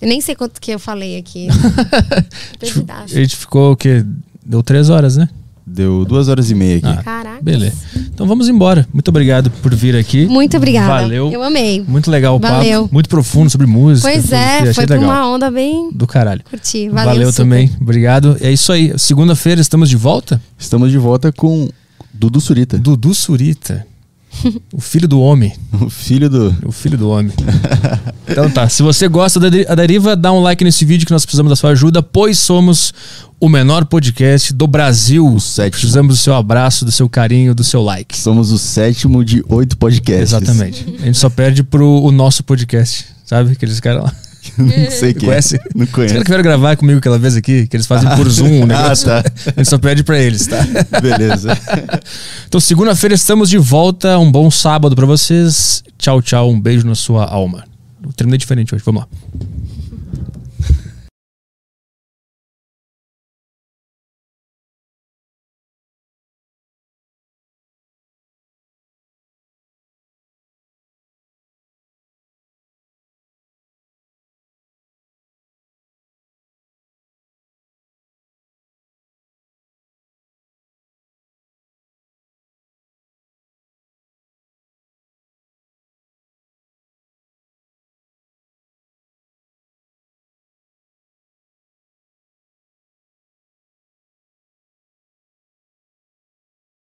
Eu 0.00 0.08
nem 0.08 0.20
sei 0.20 0.34
quanto 0.34 0.60
que 0.60 0.70
eu 0.72 0.78
falei 0.78 1.16
aqui. 1.16 1.48
A 1.48 2.64
gente, 2.66 2.74
Pedaço. 2.80 3.14
a 3.16 3.20
gente 3.20 3.34
ficou 3.36 3.72
o 3.72 3.76
quê? 3.76 4.04
Deu 4.44 4.62
três 4.62 4.90
horas, 4.90 5.16
né? 5.16 5.28
Deu 5.72 6.04
duas 6.04 6.28
horas 6.28 6.50
e 6.50 6.54
meia 6.54 6.78
aqui. 6.78 6.86
Ah, 6.86 7.02
Caraca. 7.02 7.42
Beleza. 7.42 7.76
Então 8.12 8.26
vamos 8.26 8.48
embora. 8.48 8.86
Muito 8.92 9.08
obrigado 9.08 9.50
por 9.50 9.72
vir 9.74 9.94
aqui. 9.96 10.26
Muito 10.26 10.56
obrigada. 10.56 10.88
Valeu. 10.88 11.30
Eu 11.30 11.42
amei. 11.42 11.84
Muito 11.86 12.10
legal 12.10 12.36
o 12.36 12.38
Valeu. 12.40 12.82
papo. 12.82 12.94
Muito 12.94 13.08
profundo 13.08 13.48
sobre 13.48 13.66
música. 13.66 14.08
Pois 14.10 14.32
é, 14.32 14.72
foi 14.74 14.84
legal. 14.84 15.04
uma 15.04 15.28
onda 15.30 15.50
bem. 15.50 15.90
Do 15.92 16.06
caralho. 16.06 16.42
Curti. 16.50 16.88
Valeu, 16.88 17.04
Valeu, 17.12 17.30
super. 17.32 17.42
também. 17.44 17.70
Obrigado. 17.80 18.36
É 18.40 18.50
isso 18.50 18.72
aí. 18.72 18.92
Segunda-feira 18.98 19.60
estamos 19.60 19.88
de 19.88 19.96
volta. 19.96 20.40
Estamos 20.58 20.90
de 20.90 20.98
volta 20.98 21.30
com 21.30 21.68
Dudu 22.12 22.40
Surita, 22.40 22.76
Dudu 22.76 23.14
Surita. 23.14 23.86
o 24.72 24.80
filho 24.80 25.08
do 25.08 25.20
homem. 25.20 25.52
o 25.80 25.90
filho 25.90 26.28
do. 26.28 26.56
O 26.64 26.72
filho 26.72 26.96
do 26.96 27.08
homem. 27.08 27.32
então 28.28 28.50
tá. 28.50 28.68
Se 28.68 28.82
você 28.82 29.08
gosta 29.08 29.38
da 29.40 29.74
deriva, 29.74 30.16
dá 30.16 30.32
um 30.32 30.40
like 30.40 30.62
nesse 30.64 30.84
vídeo 30.84 31.06
que 31.06 31.12
nós 31.12 31.24
precisamos 31.24 31.50
da 31.50 31.56
sua 31.56 31.70
ajuda, 31.70 32.02
pois 32.02 32.38
somos 32.38 32.94
o 33.38 33.48
menor 33.48 33.84
podcast 33.84 34.52
do 34.52 34.66
Brasil. 34.66 35.26
O 35.26 35.40
sétimo. 35.40 35.80
Precisamos 35.80 36.16
do 36.16 36.20
seu 36.20 36.34
abraço, 36.34 36.84
do 36.84 36.92
seu 36.92 37.08
carinho, 37.08 37.54
do 37.54 37.64
seu 37.64 37.82
like. 37.82 38.16
Somos 38.16 38.50
o 38.52 38.58
sétimo 38.58 39.24
de 39.24 39.44
oito 39.48 39.76
podcasts. 39.76 40.32
Exatamente. 40.32 40.86
A 41.00 41.06
gente 41.06 41.18
só 41.18 41.28
perde 41.28 41.62
pro 41.62 42.02
o 42.02 42.12
nosso 42.12 42.44
podcast. 42.44 43.06
Sabe? 43.24 43.52
Aqueles 43.52 43.78
caras 43.78 44.04
lá. 44.04 44.14
Não 44.56 44.90
sei 44.90 45.12
quem. 45.14 45.28
Conhece? 45.28 45.60
Não 45.74 45.86
conheço. 45.86 46.14
caras 46.14 46.24
que 46.24 46.30
vieram 46.30 46.42
gravar 46.42 46.76
comigo 46.76 46.98
aquela 46.98 47.18
vez 47.18 47.36
aqui, 47.36 47.66
que 47.66 47.76
eles 47.76 47.86
fazem 47.86 48.08
por 48.16 48.28
Zoom, 48.28 48.62
um 48.62 48.66
negócio. 48.66 49.10
Ah, 49.10 49.22
tá. 49.22 49.32
A 49.46 49.60
gente 49.60 49.68
só 49.68 49.78
pede 49.78 50.02
pra 50.02 50.18
eles, 50.18 50.46
tá? 50.46 50.58
Beleza. 51.00 51.56
Então, 52.46 52.60
segunda-feira 52.60 53.14
estamos 53.14 53.50
de 53.50 53.58
volta. 53.58 54.18
Um 54.18 54.30
bom 54.30 54.50
sábado 54.50 54.96
pra 54.96 55.06
vocês. 55.06 55.82
Tchau, 55.98 56.22
tchau. 56.22 56.50
Um 56.50 56.60
beijo 56.60 56.86
na 56.86 56.94
sua 56.94 57.24
alma. 57.24 57.64
Eu 58.02 58.12
terminei 58.12 58.38
diferente 58.38 58.74
hoje. 58.74 58.82
Vamos 58.84 59.02
lá. 59.02 59.08